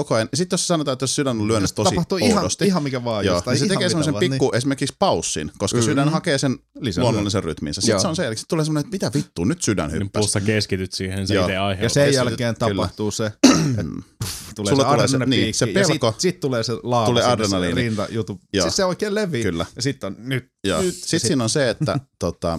Koko 0.00 0.14
ajan. 0.14 0.28
Sitten 0.34 0.54
jos 0.56 0.66
sanotaan, 0.68 0.92
että 0.92 1.02
jos 1.02 1.16
sydän 1.16 1.40
on 1.40 1.48
lyönyt 1.48 1.74
tosi 1.74 1.90
Tapahtuu 1.90 2.18
ihan, 2.18 2.38
oudosti, 2.38 2.64
ihan 2.66 2.82
mikä 2.82 3.04
vaan. 3.04 3.24
Joo, 3.24 3.34
just, 3.36 3.46
niin 3.46 3.58
se 3.58 3.64
ihan 3.64 3.76
tekee 3.76 3.88
semmoisen 3.88 4.14
pikku 4.14 4.50
esimerkiksi 4.54 4.96
paussin, 4.98 5.50
koska 5.58 5.78
Mm. 5.78 5.82
mm. 5.82 5.84
sydän 5.84 6.08
hakee 6.08 6.38
sen 6.38 6.58
Lisää 6.80 7.02
luonnollisen 7.04 7.44
rytminsä. 7.44 7.80
Sitten 7.80 7.92
Joo. 7.92 8.00
se 8.00 8.08
on 8.08 8.16
se, 8.16 8.26
eli 8.26 8.36
sit 8.36 8.48
tulee 8.48 8.64
semmoinen, 8.64 8.86
että 8.88 8.94
mitä 9.06 9.18
vittua, 9.18 9.44
nyt 9.46 9.62
sydän 9.62 9.90
Niin 9.90 9.94
hyppäsi. 10.02 10.10
plus 10.22 10.32
sä 10.32 10.40
keskityt 10.40 10.92
siihen, 10.92 11.26
se 11.26 11.34
itse 11.40 11.52
Ja 11.52 11.66
aiheuttaa. 11.66 11.88
sen 11.88 12.04
Kyllä. 12.08 12.16
jälkeen 12.30 12.54
tapahtuu 12.56 13.10
se, 13.10 13.32
Mm. 13.76 14.02
tulee 14.54 14.70
Sulla 14.74 14.84
se 14.88 14.94
tulee 14.94 15.08
se- 15.08 15.18
niin, 15.18 15.54
se 15.54 15.66
ja 15.66 15.74
pelko. 15.74 16.10
sit, 16.12 16.20
sit 16.20 16.40
tulee 16.40 16.62
se 16.62 16.72
laava 16.82 17.06
Tulee 17.06 17.24
adrenaliini. 17.24 17.74
se 17.74 17.80
rintajutu. 17.80 18.40
Joo. 18.52 18.62
Siis 18.62 18.76
se 18.76 18.84
oikein 18.84 19.14
levii. 19.14 19.42
Kyllä. 19.42 19.66
Ja 19.76 19.82
sitten 19.82 20.06
on 20.06 20.16
nyt. 20.18 20.44
Joo. 20.64 20.82
nyt. 20.82 20.94
Sitten 20.94 21.20
siinä 21.20 21.44
on 21.44 21.50
se, 21.50 21.70
että 21.70 21.96
tota, 22.18 22.58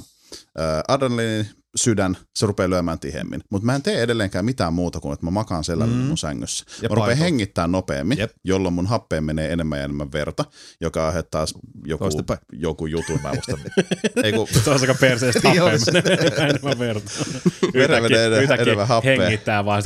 adrenaliini, 0.87 1.45
sydän, 1.75 2.17
se 2.35 2.45
rupeaa 2.45 2.69
lyömään 2.69 2.99
tihemmin. 2.99 3.41
Mutta 3.49 3.65
mä 3.65 3.75
en 3.75 3.81
tee 3.81 4.01
edelleenkään 4.01 4.45
mitään 4.45 4.73
muuta 4.73 4.99
kuin, 4.99 5.13
että 5.13 5.25
mä 5.25 5.31
makaan 5.31 5.63
selälläni 5.63 6.01
Mm. 6.01 6.07
mun 6.07 6.17
sängyssä. 6.17 6.65
Ja 6.81 6.89
mä 6.89 6.95
rupean 6.95 7.17
hengittää 7.17 7.67
nopeammin, 7.67 8.17
Jep. 8.17 8.31
jolloin 8.43 8.73
mun 8.73 8.87
happeen 8.87 9.23
menee 9.23 9.53
enemmän 9.53 9.79
ja 9.79 9.85
enemmän 9.85 10.11
verta, 10.11 10.45
joka 10.81 11.07
aiheuttaa 11.07 11.45
joku, 11.85 12.03
Toistepäin. 12.03 12.39
joku 12.53 12.85
jutun. 12.85 13.19
Mä 13.23 13.29
muistan. 13.33 13.59
Ei 14.23 14.33
kun, 14.33 14.47
Se 14.63 14.69
on 14.69 14.81
aika 14.81 14.93
perseestä 14.93 15.41
happea 15.49 15.77
se- 15.79 15.91
menee 15.91 16.17
enemmän 16.37 16.79
verta. 16.79 17.11
Verellä 17.73 18.01
menee 18.09 18.25
enemmän- 18.25 18.43
yhtäkkiä 18.43 18.63
enemmän 18.63 18.87
happea. 18.87 19.21
hengittää 19.21 19.65
vaan. 19.65 19.83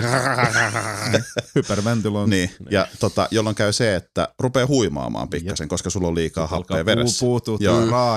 Hyperventilointi. 1.55 2.35
niin, 2.35 2.49
ja 2.71 2.87
tota, 2.99 3.27
jolloin 3.31 3.55
käy 3.55 3.73
se, 3.73 3.95
että 3.95 4.27
rupeaa 4.39 4.67
huimaamaan 4.67 5.29
pikkasen, 5.29 5.67
koska 5.67 5.89
sulla 5.89 6.07
on 6.07 6.15
liikaa 6.15 6.47
happea 6.47 6.57
Alkaa 6.57 6.85
veressä. 6.85 7.19
puu, 7.19 7.39
puutuu. 7.39 7.57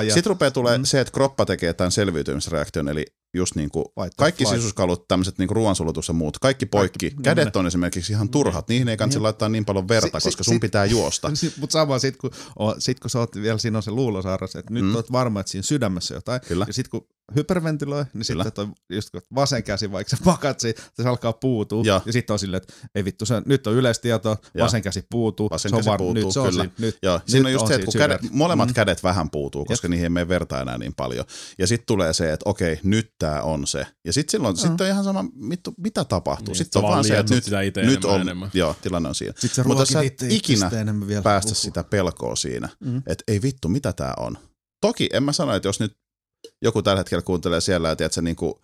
Sitten 0.04 0.24
rupeaa 0.30 0.50
tulee 0.50 0.78
mm. 0.78 0.84
se, 0.84 1.00
että 1.00 1.12
kroppa 1.12 1.46
tekee 1.46 1.72
tämän 1.72 1.92
selviytymisreaktion, 1.92 2.88
eli 2.88 3.06
just 3.34 3.54
niin 3.54 3.70
kuin 3.70 3.84
kaikki 4.16 4.44
flight. 4.44 4.60
sisuskalut, 4.60 5.08
tämmöiset 5.08 5.38
niin 5.38 5.50
ruoansulutus 5.50 6.08
ja 6.08 6.14
muut, 6.14 6.38
kaikki 6.38 6.66
poikki. 6.66 7.10
Kaikki- 7.10 7.22
Kädet 7.22 7.56
on 7.56 7.66
esimerkiksi 7.66 8.12
ihan 8.12 8.28
turhat, 8.28 8.68
niihin 8.68 8.88
ei 8.88 8.96
kannata 8.96 9.22
laittaa 9.22 9.48
niin 9.48 9.64
paljon 9.64 9.88
verta, 9.88 10.20
Si- 10.20 10.22
si- 10.24 10.28
koska 10.28 10.44
sun 10.44 10.54
sit- 10.54 10.60
pitää 10.60 10.84
juosta. 10.84 11.30
Mutta 11.60 11.72
sama 11.72 11.98
sit 11.98 12.16
kun, 12.16 12.30
o, 12.58 12.74
sit 12.78 13.00
kun 13.00 13.10
sä 13.10 13.18
oot 13.18 13.36
vielä 13.36 13.58
siinä 13.58 13.76
on 13.78 13.82
se 13.82 13.90
luulosarras, 13.90 14.56
että 14.56 14.72
nyt 14.74 14.84
Mm. 14.84 14.94
oot 14.94 15.12
varma, 15.12 15.40
että 15.40 15.50
siinä 15.52 15.62
sydämessä 15.62 16.14
jotain. 16.14 16.40
Kyllä. 16.48 16.64
Ja 16.68 16.72
sit 16.72 16.88
kun 16.88 17.06
hyperventiloi, 17.36 18.04
niin 18.14 18.26
Kyllä. 18.26 18.44
sitten 18.44 18.66
toi, 18.66 18.74
just 18.96 19.10
kun 19.10 19.22
vasen 19.34 19.62
käsi, 19.62 19.92
vaikka 19.92 20.16
sä 20.16 20.22
pakat 20.24 20.60
siitä, 20.60 20.82
se 20.94 21.08
alkaa 21.08 21.32
puutua. 21.32 21.82
Joo. 21.86 22.02
Ja 22.06 22.12
sitten 22.12 22.34
on 22.34 22.38
silleen, 22.38 22.62
että 22.62 22.74
ei 22.94 23.04
vittu, 23.04 23.26
se, 23.26 23.42
nyt 23.46 23.66
on 23.66 23.74
yleistieto, 23.74 24.28
Joo. 24.54 24.64
vasen 24.64 24.82
käsi 24.82 25.04
puutuu. 25.10 25.50
Vasen 25.50 25.70
se 25.70 25.76
on 25.76 25.84
var- 25.84 25.98
puutuu, 25.98 26.24
nyt 26.24 26.32
se 26.32 26.40
on 26.40 26.48
kyllä. 26.50 26.62
siinä, 26.64 26.74
nyt, 26.78 26.98
Joo, 27.02 27.16
nyt 27.16 27.28
siinä 27.28 27.46
on 27.48 27.52
just 27.52 27.66
se, 27.66 27.74
että 27.74 27.84
kun 27.84 27.94
kädet, 27.98 28.20
molemmat 28.30 28.68
Mm. 28.68 28.74
kädet 28.74 29.02
vähän 29.02 29.30
puutuu, 29.30 29.64
koska 29.64 29.88
niihin 29.88 30.04
ei 30.04 30.10
mene 30.10 30.28
verta 30.28 30.60
enää 30.60 30.78
niin 30.78 30.94
paljon. 30.94 31.24
Ja 31.58 31.66
sitten 31.66 31.86
tulee 31.86 32.12
se, 32.12 32.32
että 32.32 32.50
okei, 32.50 32.80
nyt 32.82 33.12
tää 33.18 33.42
on 33.42 33.66
se. 33.66 33.86
Ja 34.04 34.12
sitten 34.12 34.30
silloin 34.30 34.54
Mm. 34.54 34.58
sit 34.58 34.80
on 34.80 34.86
ihan 34.86 35.04
sama, 35.04 35.24
mittu, 35.34 35.74
mitä 35.78 36.04
tapahtuu. 36.04 36.46
Niin, 36.46 36.56
sitten 36.56 36.82
on 36.82 36.88
vaan 36.90 37.04
se, 37.04 37.18
että 37.18 37.34
nyt, 37.34 37.44
nyt 37.46 37.76
enemmän 37.76 38.14
on, 38.14 38.20
enemmän. 38.20 38.50
joo, 38.54 38.76
tilanne 38.82 39.08
on 39.08 39.14
siinä. 39.14 39.34
Mutta 39.64 39.84
sä 39.84 40.00
et 40.02 40.22
ikinä 40.28 40.70
päästä 41.22 41.54
sitä 41.54 41.84
pelkoa 41.84 42.36
siinä, 42.36 42.68
Mm. 42.80 43.02
että 43.06 43.24
ei 43.28 43.42
vittu, 43.42 43.68
mitä 43.68 43.92
tää 43.92 44.14
on. 44.16 44.38
Toki 44.80 45.08
en 45.12 45.22
mä 45.22 45.32
sano, 45.32 45.54
että 45.54 45.68
jos 45.68 45.80
nyt 45.80 45.96
joku 46.62 46.82
tällä 46.82 47.00
hetkellä 47.00 47.22
kuuntelee 47.22 47.60
siellä, 47.60 47.90
että 47.92 48.08
se 48.10 48.22
niinku, 48.22 48.60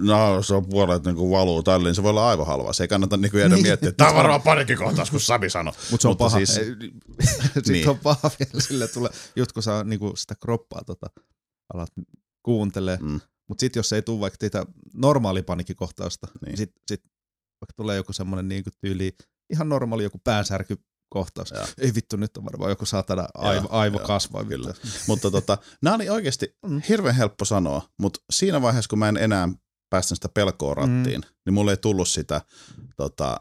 no 0.00 0.42
se 0.42 0.54
on 0.54 0.66
puolet 0.68 1.04
niinku 1.04 1.30
valuu 1.30 1.62
tälle, 1.62 1.88
niin 1.88 1.94
se 1.94 2.02
voi 2.02 2.10
olla 2.10 2.28
aivan 2.28 2.46
halvaa. 2.46 2.72
Se 2.72 2.84
ei 2.84 2.88
kannata 2.88 3.16
niinku 3.16 3.36
jäädä 3.36 3.54
Niin. 3.54 3.62
miettiä, 3.66 3.88
että 3.88 4.04
tää 4.04 4.08
on 4.10 4.16
varmaan 4.16 4.42
paniikkikohtaus, 4.42 5.10
kun 5.10 5.20
Sami 5.20 5.50
sanoi. 5.50 5.72
Mutta 5.90 6.02
se 6.02 6.08
on 6.08 6.10
Mutta 6.12 6.24
paha. 6.24 6.36
siis- 6.36 6.54
Siis, 6.54 6.66
Sitten 7.54 7.62
Niin. 7.72 7.88
on 7.88 7.98
paha 7.98 8.30
vielä 8.38 8.60
sille 8.60 8.88
tulee, 8.88 9.10
just 9.36 9.52
kun 9.52 9.62
saa 9.62 9.84
niinku 9.84 10.12
sitä 10.16 10.34
kroppaa 10.42 10.84
tota, 10.84 11.06
alat 11.74 11.90
kuuntelee, 12.42 12.98
Mm. 13.02 13.20
Mutta 13.48 13.60
sitten 13.60 13.78
jos 13.80 13.92
ei 13.92 14.02
tule 14.02 14.20
vaikka 14.20 14.36
sitä 14.40 14.66
normaali 14.94 15.42
panikkikohtausta, 15.42 16.26
niin, 16.26 16.32
Niin. 16.40 16.48
niin 16.48 16.56
sitten 16.58 16.82
sit, 16.88 17.00
vaikka 17.60 17.72
tulee 17.76 17.96
joku 17.96 18.12
semmoinen 18.12 18.48
niin 18.48 18.64
tyyli, 18.80 19.12
ihan 19.52 19.68
normaali 19.68 20.02
joku 20.02 20.20
päänsärkykohtaus. 21.14 21.50
Joo. 21.50 21.66
Ei 21.78 21.94
vittu, 21.94 22.16
nyt 22.16 22.36
on 22.36 22.44
varmaan 22.44 22.70
joku 22.70 22.86
saatana 22.86 23.28
aivo, 23.34 23.68
aivo. 23.70 23.98
Vittu. 23.98 24.72
Mutta 25.08 25.30
tota, 25.30 25.58
nämä 25.82 25.96
oli 25.96 26.08
oikeasti 26.10 26.56
Mm. 26.66 26.82
hirveän 26.88 27.14
helppo 27.14 27.44
sanoa, 27.44 27.82
mutta 28.00 28.20
siinä 28.32 28.62
vaiheessa, 28.62 28.88
kun 28.88 28.98
mä 28.98 29.08
en 29.08 29.16
enää 29.16 29.48
päästänyt 29.90 30.16
sitä 30.18 30.28
pelkoa 30.28 30.74
rattiin, 30.74 31.20
mm. 31.20 31.26
niin 31.46 31.54
mulle 31.54 31.70
ei 31.72 31.76
tullut 31.76 32.08
sitä 32.08 32.40
tota, 32.96 33.36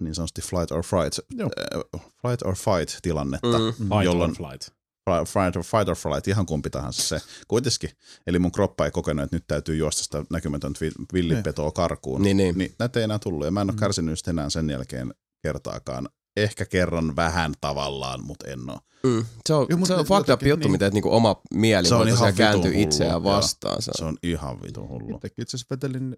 niin 0.00 0.14
sanotusti 0.14 0.42
flight 0.42 0.72
or 0.72 0.82
fright, 0.84 1.18
äh, 1.40 2.00
flight 2.22 2.42
or 2.42 2.56
fight 2.56 2.98
tilannetta. 3.02 3.58
Mm. 3.58 3.72
Fight 3.88 4.04
jolloin- 4.04 4.30
or 4.30 4.36
flight. 4.36 4.78
Fight 5.26 5.56
or, 5.56 5.64
fight 5.64 5.88
or 5.88 5.96
flight, 5.96 6.28
ihan 6.28 6.46
kumpi 6.46 6.70
tahansa 6.70 7.02
se. 7.02 7.20
Kuitenkin, 7.48 7.90
eli 8.26 8.38
mun 8.38 8.52
kroppa 8.52 8.84
ei 8.84 8.90
kokenut, 8.90 9.22
että 9.24 9.36
nyt 9.36 9.44
täytyy 9.46 9.76
juosta 9.76 10.02
sitä 10.02 10.24
näkymätöntä 10.30 10.80
vi- 10.80 10.92
villipetoa 11.12 11.72
karkuun. 11.72 12.22
Niin, 12.22 12.36
niin. 12.36 12.58
niin 12.58 12.74
näitä 12.78 13.00
ei 13.00 13.04
enää 13.04 13.18
tullut, 13.18 13.44
ja 13.44 13.50
mä 13.50 13.60
en 13.60 13.66
ole 13.66 13.72
Mm. 13.72 13.78
kärsinyt 13.78 14.18
sitä 14.18 14.30
enää 14.30 14.50
sen 14.50 14.70
jälkeen 14.70 15.14
kertaakaan. 15.42 16.08
Ehkä 16.42 16.66
kerran 16.66 17.16
vähän 17.16 17.52
tavallaan, 17.60 18.24
mutta 18.24 18.50
en 18.50 18.70
ole. 18.70 18.78
Mm. 19.02 19.24
Se 19.46 19.54
on, 19.54 19.66
Joo, 19.70 19.78
mut 19.78 19.88
se 19.88 19.94
on 19.94 20.06
fucked 20.06 20.34
up 20.34 20.42
juttu, 20.42 20.68
niin. 20.68 20.72
miten 20.72 20.92
niinku 20.92 21.14
oma 21.14 21.40
mieli 21.54 21.88
Se 21.88 21.94
on 21.94 21.98
voi 21.98 22.06
ihan 22.06 22.18
tosiaan 22.18 22.34
kääntyä 22.34 22.70
vitun 22.70 22.82
itseään 22.82 23.22
vastaan. 23.24 23.82
Se 23.82 23.92
Se 23.94 24.04
on 24.04 24.16
ihan 24.22 24.62
vitun 24.62 24.88
hullu. 24.88 25.14
Itsekin 25.14 25.42
itse 25.42 25.56
asiassa 25.56 25.74
vetelin, 25.74 26.16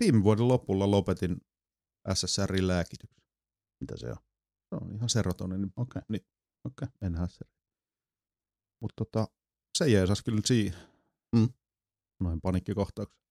viime 0.00 0.22
vuoden 0.24 0.48
lopulla 0.48 0.90
lopetin 0.90 1.36
SSRin 2.14 2.68
lääkityksen. 2.68 3.24
Mitä 3.80 3.96
se 3.96 4.10
on? 4.10 4.16
Se 4.68 4.84
on 4.84 4.94
ihan 4.94 5.08
serotonin, 5.08 5.60
niin 5.60 5.72
Okei. 5.76 6.02
Niin. 6.08 6.26
Okei. 6.64 6.88
enhän 7.02 7.28
se. 7.28 7.44
Mutta 8.82 9.04
tota, 9.04 9.28
se 9.78 9.88
jeesas 9.88 10.22
kyllä 10.22 10.40
siihen. 10.44 10.80
Mm. 11.36 11.48
Noin 12.20 12.40
panikkikohtauksiin. 12.40 13.27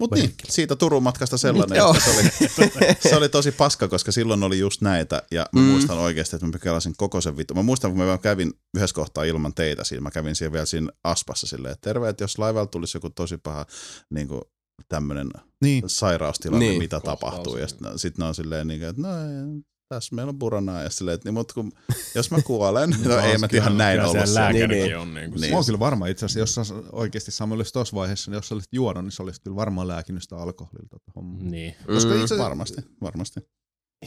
Mutta 0.00 0.16
niin, 0.16 0.34
siitä 0.48 0.76
Turun 0.76 1.02
matkasta 1.02 1.38
sellainen, 1.38 1.76
Joo. 1.78 1.90
että 1.94 2.04
se 2.04 2.10
oli, 2.10 2.94
se 3.10 3.16
oli 3.16 3.28
tosi 3.28 3.52
paska, 3.52 3.88
koska 3.88 4.12
silloin 4.12 4.42
oli 4.42 4.58
just 4.58 4.80
näitä, 4.80 5.22
ja 5.30 5.46
mä 5.52 5.60
Mm. 5.60 5.66
muistan 5.66 5.98
oikeasti, 5.98 6.36
että 6.36 6.46
mä 6.46 6.52
pelasin 6.64 6.94
koko 6.96 7.20
sen 7.20 7.36
vittu. 7.36 7.54
Mä 7.54 7.62
muistan, 7.62 7.90
kun 7.94 8.00
mä 8.04 8.18
kävin 8.18 8.52
yhdessä 8.76 8.94
kohtaa 8.94 9.24
ilman 9.24 9.54
teitä 9.54 9.84
siinä, 9.84 10.00
mä 10.00 10.10
kävin 10.10 10.36
siellä 10.36 10.52
vielä 10.52 10.66
siinä 10.66 10.92
Aspassa 11.04 11.46
silleen, 11.46 11.72
että 11.72 11.88
terve, 11.88 12.08
että 12.08 12.24
jos 12.24 12.38
laivalla 12.38 12.66
tulisi 12.66 12.96
joku 12.96 13.10
tosi 13.10 13.38
paha 13.38 13.66
niin 14.10 14.28
kuin 14.28 14.40
tämmöinen 14.88 15.28
Niin. 15.60 15.82
sairaustilanne, 15.86 16.66
Niin. 16.66 16.78
mitä 16.78 16.96
Kohtaus, 16.96 17.20
tapahtuu, 17.20 17.56
ja 17.56 17.60
niin. 17.60 17.68
sitten 17.68 17.98
sit 17.98 18.18
ne 18.18 18.24
on 18.24 18.34
silleen, 18.34 18.66
niin 18.68 18.80
kuin, 18.80 18.88
että 18.90 19.02
no 19.02 19.08
tässä 19.94 20.14
meillä 20.14 20.30
on 20.30 20.38
buranaa, 20.38 20.82
ja 20.82 20.90
silleen, 20.90 21.14
että 21.14 21.28
niin, 21.28 21.34
mutta 21.34 21.54
kun, 21.54 21.72
jos 22.14 22.30
mä 22.30 22.42
kuolen, 22.42 22.90
niin 22.90 23.04
no, 23.08 23.18
ei 23.18 23.38
mä 23.38 23.48
Kyllä- 23.48 23.62
ihan 23.62 23.78
näin 23.78 23.98
kyllä 24.00 24.10
ollut. 24.10 24.28
lääkärikin 24.34 24.68
Niin, 24.68 24.82
niin. 24.84 24.98
on. 24.98 25.14
Niin 25.14 25.30
kuin 25.30 25.30
Niin. 25.30 25.40
siis- 25.40 25.50
Mä 25.50 25.56
oon 25.56 25.64
kyllä 25.66 25.78
varma 25.78 26.06
itse 26.06 26.26
asiassa, 26.26 26.60
jos 26.60 26.68
sä 26.68 26.74
oikeasti 26.92 27.30
Samuel 27.30 27.58
olisi 27.60 27.72
tuossa 27.72 27.96
vaiheessa, 27.96 28.30
niin 28.30 28.36
jos 28.36 28.48
sä 28.48 28.54
olisit 28.54 28.72
juonut, 28.72 29.04
niin 29.04 29.12
sä 29.12 29.22
olisit 29.22 29.42
kyllä 29.44 29.56
varmaan 29.56 29.88
lääkinyt 29.88 30.22
sitä 30.22 30.36
alkoholilta. 30.36 30.88
Tota 30.90 31.12
hommaa. 31.16 31.42
Niin. 31.42 31.74
Koska 31.86 32.14
Mm. 32.14 32.22
itse 32.22 32.38
Varmasti, 32.38 32.82
varmasti. 33.00 33.40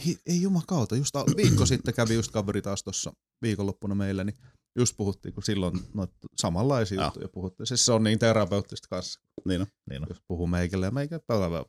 ei, 0.06 0.16
ei 0.26 0.42
jumakauta, 0.42 0.96
just 0.96 1.14
viikko 1.36 1.66
sitten 1.66 1.94
kävi 1.94 2.14
just 2.14 2.30
kaveri 2.30 2.62
taas 2.62 2.82
tuossa 2.82 3.12
viikonloppuna 3.42 3.94
meillä, 3.94 4.24
niin 4.24 4.36
just 4.78 4.96
puhuttiin, 4.96 5.34
kun 5.34 5.42
silloin 5.42 5.80
noita 5.94 6.14
samanlaisia 6.36 6.96
Joo. 6.96 7.04
juttuja 7.06 7.28
puhuttiin. 7.28 7.66
Siis 7.66 7.86
se 7.86 7.92
on 7.92 8.04
niin 8.04 8.18
terapeuttista 8.18 8.88
kanssa, 8.90 9.20
Niin 9.44 9.60
on, 9.60 9.66
niin 9.90 10.02
on. 10.02 10.06
jos 10.08 10.18
puhuu 10.28 10.46
meikälle 10.46 10.86
ja 10.86 10.90
meikä 10.90 11.20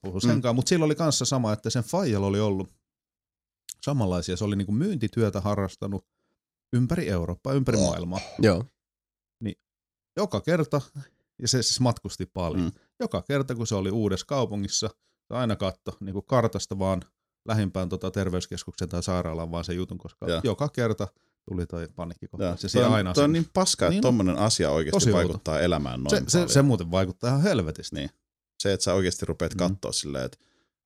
puhuu 0.02 0.20
Mm. 0.24 0.28
senkaan. 0.30 0.56
Mutta 0.56 0.70
sillä 0.70 0.86
oli 0.86 0.96
kanssa 0.96 1.26
sama, 1.26 1.54
että 1.54 1.70
sen 1.70 1.84
faijalla 1.84 2.28
oli 2.28 2.40
ollut 2.40 2.72
samanlaisia. 3.84 4.38
Se 4.38 4.44
oli 4.44 4.56
niinku 4.56 4.72
myyntityötä 4.72 5.42
harrastanut 5.42 6.06
ympäri 6.74 7.10
Eurooppaa, 7.10 7.54
ympäri 7.54 7.78
maailmaa. 7.78 8.20
Joo. 8.42 8.66
Joka 10.18 10.42
kerta, 10.42 10.82
ja 11.42 11.48
se 11.48 11.64
siis 11.64 11.80
matkusti 11.80 12.26
paljon, 12.26 12.60
Mm. 12.62 12.66
mm. 12.66 12.72
joka 13.00 13.22
kerta 13.22 13.56
kun 13.56 13.68
se 13.68 13.76
oli 13.76 13.92
uudessa 13.92 14.26
kaupungissa, 14.26 14.88
se 15.28 15.34
aina 15.34 15.56
katto 15.56 15.98
niin 16.00 16.14
kuin 16.14 16.26
kartasta 16.26 16.80
vaan 16.80 17.02
lähimpään 17.48 17.90
tota 17.90 18.12
terveyskeskuksen 18.12 18.90
tai 18.90 19.04
sairaalaan 19.04 19.52
vaan 19.52 19.64
se 19.64 19.74
jutun, 19.74 19.98
koska 19.98 20.30
ja. 20.30 20.42
joka 20.44 20.70
kerta 20.70 21.08
tuli 21.50 21.66
toi 21.66 21.88
panikkikohtaus. 21.96 22.64
Ja 22.64 22.70
Toi 22.74 22.84
on, 22.84 22.94
aina 22.94 23.14
toi 23.14 23.24
on 23.24 23.32
niin 23.34 23.46
paska, 23.54 23.86
että 23.86 23.90
Niin 23.90 23.98
on. 24.00 24.02
tommonen 24.02 24.38
asia 24.38 24.72
oikeasti 24.72 24.96
Tosi 24.96 25.10
outo. 25.10 25.18
vaikuttaa 25.18 25.60
elämään 25.60 26.04
noin 26.04 26.10
se, 26.10 26.24
se, 26.28 26.38
paljon. 26.38 26.50
se, 26.50 26.62
muuten 26.62 26.92
vaikuttaa 26.92 27.30
ihan 27.30 27.42
helvetisti. 27.42 27.96
Niin. 27.96 28.10
Se, 28.60 28.74
että 28.74 28.84
sä 28.84 28.94
oikeasti 28.94 29.26
rupeat 29.26 29.54
Mm. 29.54 29.58
katsoa 29.58 29.92
silleen, 29.92 30.26
että 30.26 30.38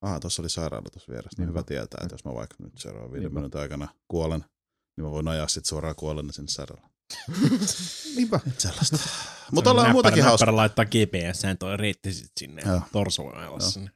aha, 0.04 0.20
tuossa 0.20 0.42
oli 0.42 0.50
sairaala 0.50 0.90
tuossa 0.94 1.12
vieressä, 1.12 1.42
niin 1.42 1.50
hyvä 1.50 1.64
tietää, 1.64 2.00
että 2.04 2.14
jos 2.14 2.26
mä 2.26 2.34
vaikka 2.34 2.56
nyt 2.60 2.74
seuraavan 2.78 3.12
viiden 3.12 3.34
minuutin 3.34 3.62
aikana 3.62 3.88
kuolen, 4.08 4.46
niin 4.98 5.06
mä 5.06 5.12
voin 5.12 5.28
ajaa 5.28 5.48
sit 5.48 5.66
suoraan 5.66 5.96
kuolleena 5.96 6.32
sinne 6.32 6.48
sairaalaan. 6.52 6.92
Niinpä. 8.16 8.40
Sellaista. 8.58 8.98
Mutta 9.52 9.72
ollaan 9.72 9.86
Näppärä- 9.86 9.94
muutakin 9.94 10.24
hauskaa. 10.24 10.46
näppärä 10.46 10.56
laittaa 10.56 10.86
GPSään 10.86 11.58
toi 11.58 11.78
reitti 11.78 12.14
sit 12.14 12.32
sinne 12.40 12.62
torsoon 12.92 13.44
Joo. 13.44 13.60
sinne. 13.60 13.92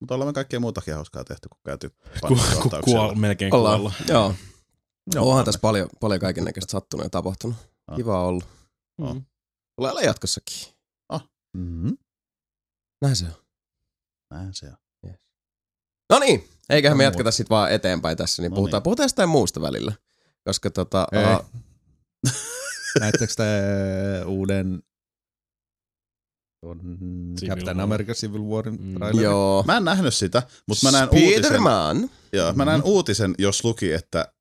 Mutta 0.00 0.14
ollaan 0.14 0.28
me 0.28 0.32
kaikkea 0.32 0.60
muutakin 0.60 0.94
hauskaa 0.94 1.24
tehty, 1.24 1.48
kun 1.48 1.58
käyty 1.66 1.90
Ku, 1.90 1.96
ku, 1.96 2.18
paniikkikohtauksella. 2.20 3.00
kuol, 3.06 3.14
melkein 3.14 3.54
Ollaan. 3.54 3.80
kuolla. 3.80 3.94
Joo. 4.08 4.34
Joo, 5.14 5.28
Onhan 5.30 5.44
tässä 5.44 5.60
paljon, 5.60 5.88
paljon 6.00 6.20
kaiken 6.20 6.44
näköistä 6.44 6.70
sattunut 6.70 7.04
ja 7.04 7.10
tapahtunut. 7.10 7.56
Ah. 7.86 7.96
Kiva 7.96 8.26
ollut. 8.26 8.44
Mm. 9.00 9.24
Ollaan 9.78 10.04
jatkossakin. 10.04 10.76
Mm-hmm. 11.56 11.96
Näin 13.02 13.16
se 13.16 13.24
on. 13.24 13.32
Näin 14.30 14.54
se 14.54 14.66
on. 14.66 14.76
No 16.10 16.18
niin, 16.18 16.48
eiköhän 16.70 16.96
me 16.98 17.02
No 17.02 17.06
jatketa 17.06 17.30
sitten 17.30 17.54
vaan 17.54 17.72
eteenpäin 17.72 18.16
tässä, 18.16 18.42
niin 18.42 18.50
No 18.50 18.54
puhutaan, 18.56 18.78
niin. 18.78 18.84
puhutaan 18.84 19.04
jostain 19.04 19.28
muusta 19.28 19.60
välillä. 19.60 19.92
Koska 20.44 20.70
tota, 20.70 21.06
Ei. 21.12 21.34
uh, 21.34 21.50
Näettekö 23.00 23.32
te 23.36 23.44
uuden 24.26 24.82
Captain 27.48 27.76
War. 27.76 27.80
America 27.84 28.12
Civil 28.14 28.42
Warin 28.42 28.76
Mm. 28.80 28.94
traileri? 28.94 29.24
joo. 29.24 29.64
Mä 29.66 29.76
en 29.76 29.84
nähnyt 29.84 30.14
sitä, 30.14 30.42
mutta 30.68 30.86
mä 30.86 30.90
näin 30.98 31.08
uutisen. 31.12 31.42
Spider-Man. 31.44 32.10
Joo, 32.32 32.52
mä 32.52 32.64
Mhm. 32.64 32.70
näin 32.70 32.82
uutisen, 32.82 33.34
jos 33.38 33.64
luki, 33.64 33.92
että... 33.92 34.32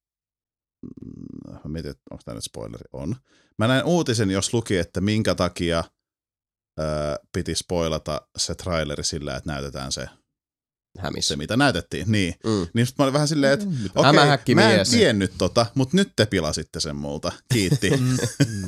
Mm, 1.05 1.53
Mä 1.53 1.59
mietin, 1.71 1.91
että 1.91 2.03
onko 2.11 2.21
tämä 2.25 2.35
nyt 2.35 2.43
spoileri. 2.43 2.83
On. 2.93 3.15
Mä 3.57 3.67
näin 3.67 3.85
uutisen, 3.85 4.31
jos 4.31 4.53
luki, 4.53 4.77
että 4.77 5.01
minkä 5.01 5.35
takia 5.35 5.83
öö, 6.79 7.15
piti 7.33 7.55
spoilata 7.55 8.21
se 8.37 8.55
traileri 8.55 9.03
sillä, 9.03 9.35
että 9.35 9.51
näytetään 9.51 9.91
se, 9.91 10.07
Hämissä. 10.97 11.27
se 11.29 11.35
mitä 11.35 11.57
näytettiin. 11.57 12.11
Niin. 12.11 12.33
Mm. 12.43 12.67
Niin 12.73 12.85
sit 12.87 12.97
mä 12.97 13.03
olin 13.03 13.13
vähän 13.13 13.27
silleen, 13.27 13.53
että 13.53 13.65
Mitä? 13.65 13.79
okei, 13.95 14.03
Hämähäkki 14.03 14.55
mä 14.55 14.69
en 14.69 14.75
mies. 14.75 14.89
tiennyt 14.89 15.31
tota, 15.37 15.65
mutta 15.75 15.97
nyt 15.97 16.11
te 16.15 16.25
pilasitte 16.25 16.79
sen 16.79 16.95
multa. 16.95 17.31
Kiitti. 17.53 17.89
Mm. 17.99 18.17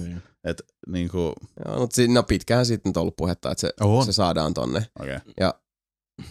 Niin. 0.03 0.21
Et 0.43 0.61
niinku, 0.88 1.34
Joo, 1.65 1.80
mutta 1.80 1.95
siinä, 1.95 2.13
no 2.13 2.23
pitkään 2.23 2.65
sitten 2.65 2.89
nyt 2.89 2.97
ollut 2.97 3.15
puhetta, 3.15 3.51
että 3.51 3.61
se, 3.61 3.69
On. 3.82 4.05
se 4.05 4.11
saadaan 4.13 4.53
tonne. 4.53 4.86
okei. 4.99 5.15
Okay. 5.15 5.51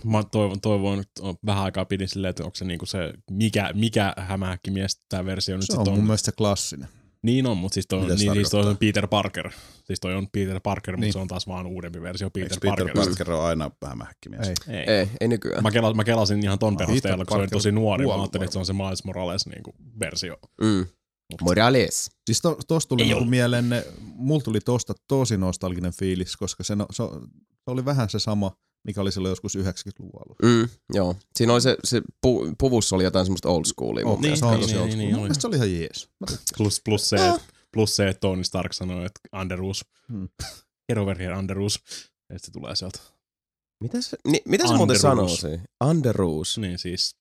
Mä 0.05 0.23
toivon, 0.31 0.61
toivon 0.61 1.01
että 1.01 1.23
on- 1.23 1.37
vähän 1.47 1.65
aikaa 1.65 1.85
pidin 1.85 2.09
silleen, 2.09 2.31
että 2.31 2.45
onko 2.45 2.55
se 2.57 2.65
niinku 2.65 2.87
se, 2.87 3.13
mikä, 3.31 3.71
mikä 3.75 4.13
hämähäkkimies 4.19 5.01
tämä 5.09 5.25
versio 5.25 5.57
nyt 5.57 5.63
Se 5.67 5.73
sit 5.73 5.79
on 5.81 5.89
on. 5.89 5.95
mun 5.95 6.05
mielestä 6.05 6.27
se 6.27 6.33
klassinen. 6.37 6.89
Niin 7.23 7.47
on, 7.47 7.57
mutta 7.57 7.75
siis 7.75 7.87
toi, 7.87 7.99
on, 7.99 8.09
niin, 8.09 8.19
siis 8.19 8.51
toi 8.51 8.61
on 8.61 8.65
tarkoittaa? 8.65 8.87
Peter 8.87 9.07
Parker. 9.09 9.51
Siis 9.85 10.01
toi 10.01 10.15
on 10.15 10.27
Peter 10.33 10.61
Parker, 10.63 10.97
mutta 10.97 11.01
Niin. 11.05 11.13
se 11.13 11.19
on 11.19 11.29
taas 11.29 11.47
vaan 11.47 11.67
uudempi 11.67 12.03
versio 12.03 12.31
Peter, 12.31 12.53
Eikö 12.53 12.61
Peter 12.61 12.85
Parker. 12.95 13.05
Parker 13.07 13.31
ole 13.31 13.43
aina 13.45 13.71
vähän 13.83 13.99
mähäkkimies? 13.99 14.49
Ei. 14.49 14.55
Ei. 14.69 14.85
Ei, 14.87 15.09
ei 15.21 15.29
nykyään. 15.29 15.63
Mä, 15.63 15.71
kelasin, 15.71 15.97
mä 15.97 16.05
kelasin 16.05 16.43
ihan 16.43 16.59
ton 16.59 16.77
Peter 16.77 16.87
perusteella, 16.87 17.25
kun 17.25 17.37
se 17.37 17.41
oli 17.41 17.49
tosi 17.49 17.73
nuori. 17.73 18.07
Mä 18.07 18.15
ajattelin, 18.15 18.45
että 18.45 18.53
se 18.53 18.59
on 18.59 18.67
se 18.67 18.73
Miles 18.73 19.05
Morales 19.05 19.47
niin 19.47 19.63
kuin, 19.63 19.75
versio. 20.01 20.37
Mm. 20.61 20.87
Morales. 21.43 22.11
Siis 22.27 22.41
to, 22.41 22.59
tosta 22.69 22.89
tuli 22.89 23.05
niinku 23.05 23.25
mieleen, 23.25 23.69
ne, 23.69 23.85
mulla 24.15 24.43
tuli 24.43 24.61
tosta 24.61 24.95
tosi 25.09 25.37
nostalginen 25.37 25.93
fiilis, 25.93 26.37
koska 26.37 26.65
se, 26.65 26.77
no, 26.77 26.87
se, 26.91 27.03
se 27.65 27.71
oli 27.71 27.85
vähän 27.85 28.11
se 28.11 28.19
sama, 28.19 28.53
mikä 28.85 29.01
oli 29.01 29.13
silloin 29.13 29.31
joskus 29.33 29.57
90-luvun 29.57 30.21
alussa. 30.27 30.47
Mm, 30.67 30.69
joo. 30.95 31.17
Siinä 31.37 31.53
oli 31.53 31.61
se, 31.61 31.77
se 31.85 32.03
pu, 32.21 32.55
puvussa 32.59 32.97
oli 32.97 33.05
jotain 33.05 33.27
semmoista 33.27 33.49
old 33.49 33.65
schoolia. 33.65 34.05
mun 34.05 34.15
Oh, 34.15 34.21
mielestä. 34.21 34.47
se 34.47 34.57
niin, 34.57 34.67
niin, 34.67 34.79
old 34.79 34.87
niin, 34.87 34.89
school. 34.89 34.99
niin, 34.99 35.09
Mun 35.11 35.15
oli. 35.15 35.23
mielestä 35.23 35.41
se 35.43 35.47
oli 35.49 35.57
ihan 35.57 35.73
jees. 35.73 36.09
Plus, 36.57 36.81
plus, 36.85 37.09
se, 37.09 37.17
Ah. 37.17 37.35
että, 37.37 37.47
plus 37.73 37.97
se, 37.97 38.09
että 38.09 38.21
Tony 38.21 38.45
Stark 38.45 38.73
sanoi, 38.73 39.07
että 39.07 39.21
Anderus, 39.33 39.85
Hmm. 40.13 40.29
get 40.89 40.99
over 40.99 41.19
here 41.19 41.35
Anderus, 41.35 41.77
että 42.31 42.47
se 42.47 42.53
tulee 42.53 42.77
sieltä. 42.77 42.99
Mitä 43.83 44.01
se, 44.01 44.17
ni, 44.29 44.41
mitä 44.45 44.67
se 44.69 44.75
muuten 44.77 44.99
sanoo 44.99 45.29
se? 45.29 45.61
Underoos. 45.85 46.59
Niin 46.59 46.79
siis 46.79 47.17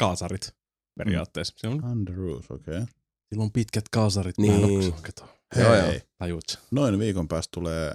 kaasarit 0.00 0.54
periaatteessa. 0.98 1.54
Se 1.56 1.68
on, 1.68 1.84
Underoos, 1.84 2.50
okei. 2.50 2.74
Okay. 2.74 2.86
sillä 3.28 3.44
on 3.44 3.52
pitkät 3.52 3.88
kaasarit. 3.88 4.38
Niin. 4.38 4.64
Oo- 4.64 4.98
kato. 5.02 5.28
Joo, 5.56 5.74
joo. 5.74 5.86
Hei, 5.86 6.02
Tajuut 6.18 6.58
noin 6.70 6.98
viikon 6.98 7.28
päästä 7.28 7.50
tulee 7.54 7.94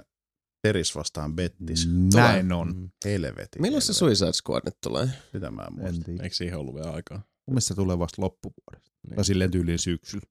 Teris 0.62 0.94
vastaan 0.96 1.36
Bettis. 1.36 1.88
Näin 2.14 2.52
on. 2.52 2.76
Mm. 2.76 2.90
Helvetin. 3.04 3.62
Milloin 3.62 3.82
se. 3.82 3.92
Suicide 3.92 4.32
Squad 4.32 4.62
nyt 4.64 4.76
tulee? 4.82 5.08
Sitä 5.32 5.50
mä 5.50 5.62
en 5.62 5.72
muista. 5.74 6.10
En. 6.10 6.20
Eikö 6.20 6.36
siihen 6.36 6.58
ollut 6.58 6.74
vielä 6.74 6.90
aikaa? 6.90 7.16
Mun 7.18 7.24
mielestä 7.54 7.68
se 7.68 7.74
tulee 7.74 7.98
vasta 7.98 8.22
loppuvuodesta. 8.22 8.90
Niin. 9.08 9.16
Tai 9.16 9.24
silleen 9.24 9.50
tyyliin 9.50 9.78
syksyllä. 9.78 10.26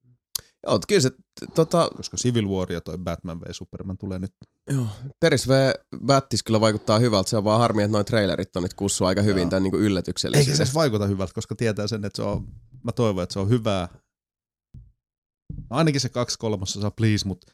Joo, 0.65 0.73
mutta 0.73 0.86
kyllä 0.88 1.01
se, 1.01 1.11
tota, 1.55 1.89
Koska 1.97 2.17
Civil 2.17 2.47
War 2.49 2.71
ja 2.71 2.82
toi 2.82 2.97
Batman 2.97 3.41
v 3.41 3.43
Superman 3.51 3.97
tulee 3.97 4.19
nyt. 4.19 4.34
joo, 4.69 4.88
Teris 5.19 5.47
V. 5.47 5.51
Battis 6.05 6.43
kyllä 6.43 6.61
vaikuttaa 6.61 6.99
hyvältä. 6.99 7.29
Se 7.29 7.38
on 7.38 7.43
vaan 7.43 7.59
harmi, 7.59 7.84
että 7.84 7.91
noin 7.91 8.05
trailerit 8.05 8.55
on 8.55 8.63
nyt 8.63 8.73
kussu 8.73 9.05
aika 9.05 9.21
hyvin 9.21 9.41
Joo. 9.41 9.49
tämän 9.49 9.63
niin 9.63 9.75
Eikä 9.75 9.86
yllätyksellisesti. 9.86 10.57
se 10.57 10.63
edes 10.63 10.73
vaikuta 10.73 11.07
hyvältä, 11.07 11.34
koska 11.34 11.55
tietää 11.55 11.88
sen, 11.88 12.05
että 12.05 12.15
se 12.17 12.21
on, 12.23 12.47
mä 12.84 12.91
toivon, 12.91 13.23
että 13.23 13.34
se 13.34 13.39
on 13.39 13.49
hyvää. 13.49 13.88
No 15.69 15.77
ainakin 15.77 16.01
se 16.01 16.09
kaksi 16.09 16.39
kolmasosaa, 16.39 16.91
please, 16.91 17.27
mutta 17.27 17.51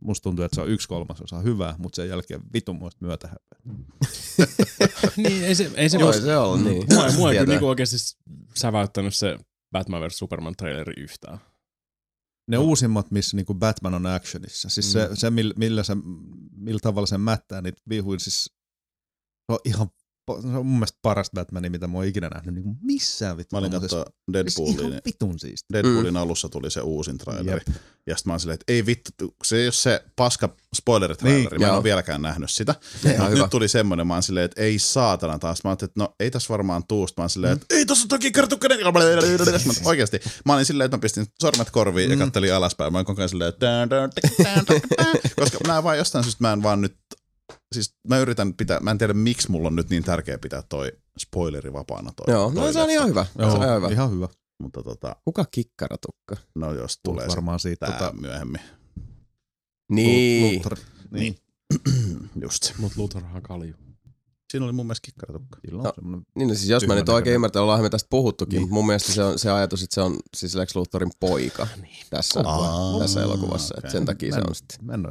musta 0.00 0.22
tuntuu, 0.22 0.44
että 0.44 0.54
se 0.54 0.60
on 0.60 0.68
yksi 0.68 0.88
kolmasosa 0.88 1.38
hyvää, 1.38 1.74
mutta 1.78 1.96
sen 1.96 2.08
jälkeen 2.08 2.40
vitun 2.52 2.76
muista 2.76 3.04
myötähäpeä. 3.04 3.58
niin, 5.16 5.44
ei 5.44 5.54
se, 5.54 5.70
ei 5.74 5.88
se 5.88 5.98
Joo, 5.98 6.06
voi. 6.12 6.20
se 6.20 6.36
on 6.36 6.64
niin. 6.64 6.86
Mua, 6.94 7.12
mua 7.16 7.32
ei 7.32 7.46
niinku 7.46 7.68
oikeasti 7.68 7.96
säväyttänyt 8.58 9.14
se 9.14 9.38
Batman 9.72 10.02
vs 10.02 10.18
Superman 10.18 10.54
traileri 10.56 11.02
yhtään. 11.02 11.38
Ne 12.48 12.58
uusimmat, 12.58 13.10
missä 13.10 13.36
niinku 13.36 13.54
Batman 13.54 13.94
on 13.94 14.06
actionissa, 14.06 14.68
siis 14.68 14.86
Mm. 14.86 14.92
se, 14.92 15.08
se 15.14 15.30
millä, 15.30 15.54
millä 15.56 15.82
se, 15.82 15.92
millä 16.56 16.78
tavalla 16.82 17.06
se 17.06 17.18
mättää 17.18 17.62
niitä 17.62 17.82
vihuja, 17.88 18.18
siis 18.18 18.44
se 18.44 18.52
on 19.52 19.58
ihan, 19.64 19.88
se 20.42 20.46
on 20.48 20.66
mun 20.66 20.66
mielestä 20.78 20.98
paras 21.02 21.30
Batman, 21.34 21.64
mitä 21.70 21.86
mä 21.86 21.98
oon 21.98 22.06
ikinä 22.06 22.28
nähnyt 22.28 22.54
niinku 22.54 22.76
missään 22.82 23.36
vittu. 23.36 23.56
Mä 23.56 23.58
olin 23.58 23.70
katsoa 23.70 24.04
Siis 24.04 24.14
Deadpoolin. 24.32 24.88
Ihan 24.90 25.00
vitun 25.06 25.38
siisti. 25.38 25.66
Deadpoolin 25.72 26.16
alussa 26.16 26.48
tuli 26.48 26.70
se 26.70 26.80
uusin 26.80 27.18
traileri. 27.18 27.60
Jep. 27.66 27.76
Ja 28.06 28.16
sitten 28.16 28.30
mä 28.30 28.32
oon 28.32 28.40
silleen, 28.40 28.54
että 28.60 28.72
ei 28.72 28.86
vittu, 28.86 29.36
se 29.44 29.56
ei 29.56 29.66
ole 29.66 29.72
se 29.72 30.04
paska 30.16 30.56
spoileritraileri, 30.76 31.46
Niin, 31.50 31.60
mä 31.60 31.66
en 31.66 31.74
ole 31.74 31.82
vieläkään 31.82 32.22
nähnyt 32.22 32.50
sitä. 32.50 32.74
Hyvä. 33.04 33.28
nyt 33.28 33.50
tuli 33.50 33.68
semmoinen, 33.68 34.06
mä 34.06 34.14
oon 34.14 34.22
silleen, 34.22 34.44
että 34.44 34.60
ei 34.62 34.78
saatana 34.78 35.38
taas. 35.38 35.64
Mä 35.64 35.70
ajattelin, 35.70 35.90
että 35.90 36.00
no 36.00 36.14
ei 36.20 36.30
tässä 36.30 36.48
varmaan 36.48 36.82
tuusta. 36.88 37.20
Mä 37.20 37.24
oon 37.24 37.30
silleen, 37.30 37.52
Mm. 37.56 37.62
että 37.62 37.74
ei 37.74 37.86
tossa 37.86 38.08
toki 38.08 38.30
kartukkanen. 38.30 38.78
Oikeasti. 39.84 40.20
Mä 40.44 40.54
olin 40.54 40.64
silleen, 40.64 40.84
että 40.86 40.96
mä 40.96 41.00
pistin 41.00 41.26
sormet 41.40 41.70
korviin 41.70 42.10
ja 42.10 42.16
Mm. 42.16 42.20
kattelin 42.22 42.54
alaspäin. 42.54 42.92
Mä 42.92 42.98
oon 42.98 43.04
koko 43.04 43.20
ajan 43.20 43.28
silleen, 43.28 43.48
että 43.48 43.66
koska 45.36 45.58
mä 45.66 45.82
vaan 45.82 45.98
jostain 45.98 46.24
syystä 46.24 46.44
mä 46.44 46.52
en 46.52 46.62
vaan 46.62 46.80
nyt 46.80 46.96
Siis 47.74 47.94
mä 48.08 48.18
yritän 48.18 48.54
pitää, 48.54 48.80
mä 48.80 48.90
en 48.90 48.98
tiedä 48.98 49.14
miksi 49.14 49.50
mulla 49.50 49.68
on 49.68 49.76
nyt 49.76 49.90
niin 49.90 50.04
tärkeä 50.04 50.38
pitää 50.38 50.62
toi 50.68 50.92
spoileri 51.18 51.72
vapaana 51.72 52.12
toi. 52.16 52.34
Joo, 52.34 52.52
toi 52.54 52.66
no 52.66 52.72
se 52.72 52.80
on 52.80 52.90
ihan 52.90 53.08
hyvä. 53.08 53.26
Se 53.36 53.42
on 53.44 53.62
ihan 53.62 53.76
hyvä. 53.76 53.88
ihan 53.88 54.10
hyvä. 54.10 54.28
Mutta 54.62 54.82
tota, 54.82 55.16
Kuka 55.24 55.44
kikkaratukka? 55.50 56.36
no 56.54 56.72
jos 56.72 57.00
Tulee 57.02 57.28
varmaan 57.28 57.60
siitä. 57.60 57.86
Tota, 57.86 58.12
myöhemmin. 58.20 58.60
Niin. 59.90 60.56
Luthor, 60.56 60.78
niin. 61.10 61.36
Just 62.42 62.62
se. 62.62 62.74
Mut 62.78 62.96
Luthorhan 62.96 63.42
kalju. 63.42 63.74
Siinä 64.50 64.64
oli 64.66 64.72
mun 64.72 64.86
mielestä 64.86 65.04
kikkaratukka. 65.06 65.58
No. 65.72 65.92
Niin, 66.34 66.48
no 66.48 66.54
siis 66.54 66.68
jos 66.68 66.86
mä 66.86 66.94
nyt 66.94 67.08
oikein 67.08 67.34
ymmärtänyt, 67.34 67.62
ollaan 67.62 67.82
me 67.82 67.90
tästä 67.90 68.06
puhuttukin, 68.10 68.56
Niin. 68.56 68.62
mutta 68.62 68.74
mun 68.74 68.86
mielestä 68.86 69.12
se 69.12 69.22
on 69.24 69.38
se 69.38 69.50
ajatus, 69.50 69.82
että 69.82 69.94
se 69.94 70.00
on 70.00 70.18
siis 70.36 70.54
Lex 70.54 70.76
Luthorin 70.76 71.10
poika 71.20 71.66
tässä, 72.10 72.40
Aa, 72.44 72.98
tässä 72.98 73.22
elokuvassa. 73.22 73.74
Okay. 73.78 73.90
sen 73.90 74.04
takia 74.04 74.34
se 74.34 74.40
on 74.48 74.54
sitten. 74.54 74.78
mä 74.82 74.94
en. 74.94 75.06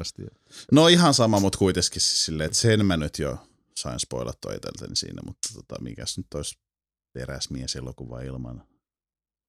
No 0.72 0.88
ihan 0.88 1.14
sama, 1.14 1.40
mutta 1.40 1.60
kuitenkin 1.60 2.02
siis 2.02 2.26
silleen, 2.26 2.46
että 2.46 2.58
sen 2.58 2.86
mä 2.86 2.98
nyt 2.98 3.20
jo 3.20 3.38
sain 3.78 4.00
spoilattua 4.00 4.54
itseltäni 4.54 4.96
siinä, 4.96 5.22
mutta 5.26 5.50
tota, 5.54 5.82
mikäs 5.82 6.18
nyt 6.18 6.34
olisi 6.34 6.58
teräsmies 7.14 7.76
elokuva 7.76 8.22
ilman 8.22 8.64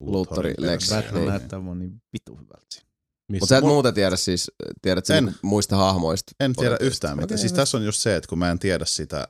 Luthori 0.00 0.54
Lex. 0.58 0.88
teräs- 0.88 0.94
Batman 0.94 1.14
Niin. 1.20 1.28
näyttää 1.28 1.64
vaan 1.64 1.78
niin 1.78 2.02
vitu 2.12 2.32
hyvältä 2.36 2.66
siinä. 2.74 2.90
Mutta 3.28 3.46
sä 3.46 3.56
et 3.58 3.64
Mut- 3.64 3.72
muuta 3.72 3.92
tiedä 3.92 4.16
siis, 4.16 4.50
tiedät 4.82 5.06
sen 5.06 5.16
En. 5.16 5.24
niinku 5.24 5.38
muista 5.42 5.76
hahmoista. 5.76 6.32
En 6.40 6.54
tiedä 6.54 6.76
yhtään 6.80 7.16
mitään. 7.18 7.38
Siis 7.38 7.52
tässä 7.52 7.76
on 7.78 7.84
just 7.84 8.00
se, 8.00 8.16
että 8.16 8.28
kun 8.28 8.38
mä 8.38 8.50
en 8.50 8.58
tiedä 8.58 8.84
sitä, 8.84 9.28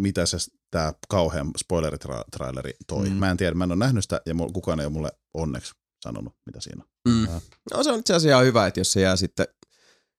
mitä 0.00 0.26
se 0.26 0.36
tää 0.70 0.92
kauhean 1.08 1.50
spoileritraileri 1.58 2.72
toi. 2.86 3.10
Mm. 3.10 3.16
Mä 3.16 3.30
en 3.30 3.36
tiedä, 3.36 3.54
mä 3.54 3.64
en 3.64 3.72
ole 3.72 3.78
nähnyt 3.78 4.04
sitä 4.04 4.20
ja 4.26 4.34
kukaan 4.52 4.80
ei 4.80 4.86
ole 4.86 4.92
mulle 4.92 5.12
onneksi 5.34 5.72
sanonut, 6.04 6.34
mitä 6.46 6.60
siinä 6.60 6.82
on. 6.84 7.12
Mm. 7.14 7.26
No 7.74 7.82
se 7.82 7.92
on 7.92 7.98
itse 7.98 8.14
asiassa 8.14 8.28
ihan 8.28 8.44
hyvä, 8.44 8.66
että 8.66 8.80
jos 8.80 8.92
se 8.92 9.00
jää 9.00 9.16
sitten 9.16 9.46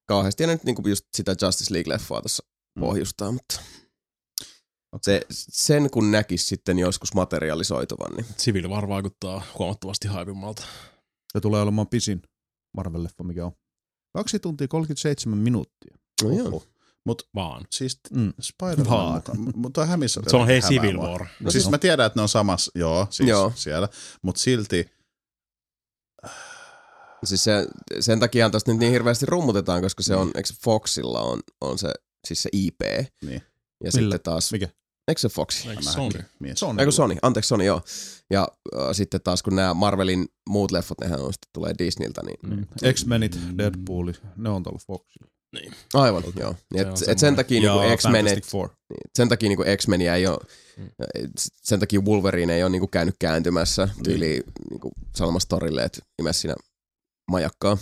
kauheasti, 0.07 0.43
ja 0.43 0.47
nyt 0.47 0.63
niinku 0.63 0.87
just 0.87 1.05
sitä 1.17 1.35
Justice 1.41 1.73
League-leffaa 1.73 2.21
tuossa 2.21 2.43
Mm. 2.75 2.79
pohjustaa, 2.79 3.31
mutta 3.31 3.59
se, 5.01 5.21
sen 5.29 5.89
kun 5.89 6.11
näkisi 6.11 6.45
sitten 6.45 6.79
joskus 6.79 7.13
materialisoituvan, 7.13 8.13
niin 8.13 8.25
Civil 8.37 8.69
War 8.69 8.87
vaikuttaa 8.87 9.43
huomattavasti 9.59 10.07
haipimmalta. 10.07 10.63
Se 11.33 11.39
tulee 11.41 11.61
olemaan 11.61 11.87
pisin 11.87 12.21
Marvel-leffa, 12.77 13.23
mikä 13.23 13.45
on. 13.45 13.51
2 14.15 14.39
tuntia 14.39 14.67
37 14.67 15.37
minuuttia. 15.37 15.97
no 16.23 16.29
joo. 16.31 16.63
Oho. 17.07 17.17
Vaan. 17.35 17.65
Siis 17.71 17.99
Mm. 18.11 18.33
Spider-Man 18.41 18.89
Vaan. 18.89 19.13
mukaan. 19.15 19.37
Mutta 19.55 19.81
on 19.81 19.87
hämissä. 19.87 20.21
Se 20.27 20.35
on 20.37 20.47
hei 20.47 20.61
Civil. 20.61 20.97
War. 20.97 21.21
No 21.21 21.27
No 21.39 21.51
siis 21.51 21.63
siis- 21.63 21.71
mä 21.71 21.77
tiedän, 21.77 22.05
että 22.05 22.19
ne 22.19 22.21
on 22.21 22.29
samassa, 22.29 22.71
joo, 22.75 23.07
siis 23.09 23.29
Joo. 23.29 23.51
siellä, 23.55 23.89
mutta 24.21 24.39
silti 24.41 24.89
Siis 27.23 27.43
se, 27.43 27.67
sen 27.99 28.19
takia 28.19 28.49
tosta 28.49 28.71
nyt 28.71 28.79
niin 28.79 28.91
hirveästi 28.91 29.25
rummutetaan, 29.25 29.81
koska 29.81 30.03
se 30.03 30.15
on, 30.15 30.31
eikö 30.35 30.47
se 30.47 30.53
Foxilla 30.63 31.19
on, 31.21 31.39
on 31.61 31.77
se, 31.77 31.93
siis 32.27 32.43
se 32.43 32.49
IP. 32.53 32.81
Niin. 33.21 33.41
Ja 33.83 33.91
Millä? 33.95 34.01
sitten 34.01 34.19
taas, 34.23 34.51
Mikä? 34.51 34.67
eikö 35.07 35.21
se 35.21 35.29
Fox? 35.29 35.65
Eikö 35.65 35.81
Sony? 35.81 36.09
nähnyt 36.13 36.31
mies. 36.39 36.59
Sony. 36.59 36.79
Eikö 36.81 36.91
Sony? 36.91 37.15
Anteeksi 37.21 37.47
Sony, 37.47 37.63
joo. 37.65 37.81
Ja 38.29 38.47
äh, 38.77 38.81
sitten 38.93 39.21
taas 39.21 39.43
kun 39.43 39.55
nämä 39.55 39.73
Marvelin 39.73 40.27
muut 40.49 40.71
leffot, 40.71 40.99
nehän 41.01 41.19
on 41.21 41.33
sitten 41.33 41.49
tulee 41.53 41.73
Disneyltä, 41.79 42.21
niin 42.23 42.37
Mm. 42.57 42.65
X-Menit, 42.93 43.39
Deadpool, 43.57 44.11
ne 44.35 44.49
on 44.49 44.63
tuolla 44.63 44.79
Foxilla. 44.87 45.31
Aivan, 45.93 46.23
joo. 46.39 46.55
Niin 46.73 46.97
Se 46.97 47.05
Et, 47.05 47.09
et 47.11 47.19
sen 47.19 47.35
takia 47.35 47.59
niinku 47.59 47.97
X-Menet, 47.97 48.35
niin, 48.53 48.69
sen 49.15 49.29
takia 49.29 49.49
niinku 49.49 49.63
X-Meniä 49.77 50.15
ei 50.15 50.27
ole, 50.27 50.37
Mm. 50.77 50.89
sen 51.63 51.79
takia 51.79 52.01
Wolverine 52.01 52.55
ei 52.55 52.63
ole 52.63 52.69
niinku 52.69 52.87
käynyt 52.87 53.15
kääntymässä 53.19 53.89
tyyliin 54.03 54.43
niinku 54.69 54.91
sanomassa 55.15 55.49
torille, 55.49 55.83
että 55.83 55.99
nimes 56.17 56.41
siinä 56.41 56.55
majakkaa 57.31 57.77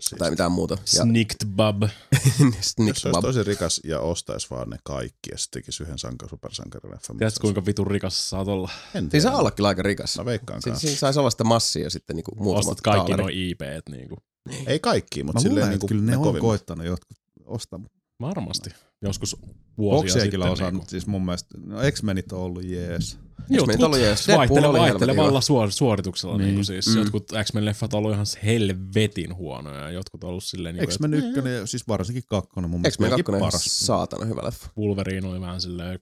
Siis, 0.00 0.18
tai 0.18 0.30
mitään 0.30 0.52
muuta. 0.52 0.74
Ja 0.74 1.02
Snicked 1.02 1.46
Bub. 1.46 1.82
Snick 2.60 2.88
jos 2.88 3.02
se 3.02 3.08
olisi 3.08 3.20
tosi 3.20 3.42
rikas 3.42 3.80
ja 3.84 4.00
ostaisi 4.00 4.46
vaan 4.50 4.70
ne 4.70 4.78
kaikki 4.84 5.30
ja 5.32 5.38
sitten 5.38 5.62
tekisi 5.62 5.82
yhden 5.82 5.98
sanka, 5.98 6.28
supersankarileffan. 6.28 7.16
Tiedätkö 7.16 7.40
kuinka 7.40 7.66
vitun 7.66 7.86
rikas 7.86 8.30
saat 8.30 8.48
olla? 8.48 8.70
En 8.86 8.90
Siinä 8.92 9.08
tiedä. 9.10 9.22
saa 9.22 9.36
ollakin 9.38 9.66
aika 9.66 9.82
rikas. 9.82 10.18
Mä 10.18 10.24
veikkaan 10.24 10.62
Siinä, 10.62 10.72
kanssa. 10.74 10.86
siinä 10.88 10.98
saisi 10.98 11.18
olla 11.20 11.30
sitä 11.30 11.44
massia 11.44 11.82
ja 11.82 11.90
sitten 11.90 12.16
niinku 12.16 12.34
muutamat 12.34 12.58
Ostat 12.68 12.80
kaikki 12.80 13.12
noin 13.12 13.34
IPt 13.38 13.88
niinku. 13.90 14.16
Ei 14.66 14.78
kaikki, 14.78 15.22
Mä 15.22 15.26
mutta 15.26 15.40
silleen 15.40 15.54
luulen, 15.54 15.68
niin 15.68 15.74
että 15.74 15.80
kuin 15.80 15.88
kyllä 15.88 16.02
ne, 16.02 16.10
ne 16.10 16.16
on 16.16 16.22
kovimmat. 16.22 16.40
koittanut 16.40 16.86
jotkut 16.86 17.16
ostaa. 17.44 17.80
Varmasti. 18.20 18.70
Joskus 19.02 19.36
vuosia 19.78 20.12
sitten. 20.12 20.30
kyllä 20.30 20.50
osannut, 20.50 20.72
niinku. 20.74 20.90
siis 20.90 21.06
mun 21.06 21.24
mielestä, 21.24 21.58
no 21.66 21.78
X-Menit 21.90 22.32
on 22.32 22.38
ollut 22.40 22.64
jees. 22.64 23.18
X-Menit 23.56 23.82
ollut 23.82 23.98
jees. 23.98 24.28
Vaihtele, 24.28 24.72
vaihtelevalla 24.72 25.40
suor, 25.40 25.72
suorituksella. 25.72 26.36
Niin. 26.36 26.44
Niin. 26.46 26.54
Niin 26.54 26.64
siis 26.64 26.86
Mm. 26.86 26.92
mm. 26.92 26.98
Jotkut 26.98 27.28
X-Men-leffat 27.44 27.94
on 27.94 27.98
ollut 27.98 28.12
ihan 28.12 28.26
helvetin 28.44 29.34
huonoja 29.36 29.80
ja 29.80 29.90
jotkut 29.90 30.24
on 30.24 30.30
ollut 30.30 30.44
silleen, 30.44 30.74
niin 30.74 30.84
kuin, 30.86 30.92
X-Men 30.94 31.14
1, 31.14 31.30
siis 31.64 31.88
varsinkin 31.88 32.22
kakkonen 32.26 32.70
mun 32.70 32.80
mielestä 32.80 32.96
X-Men 32.96 33.06
vieläkin 33.06 33.24
2 33.24 33.36
on 33.36 33.40
paras. 33.50 33.86
saatana 33.86 34.24
hyvä 34.24 34.40
leffa. 34.44 34.68
Wolverine 34.78 35.28
oli 35.28 35.40
vähän 35.40 35.60
silleen, 35.60 35.98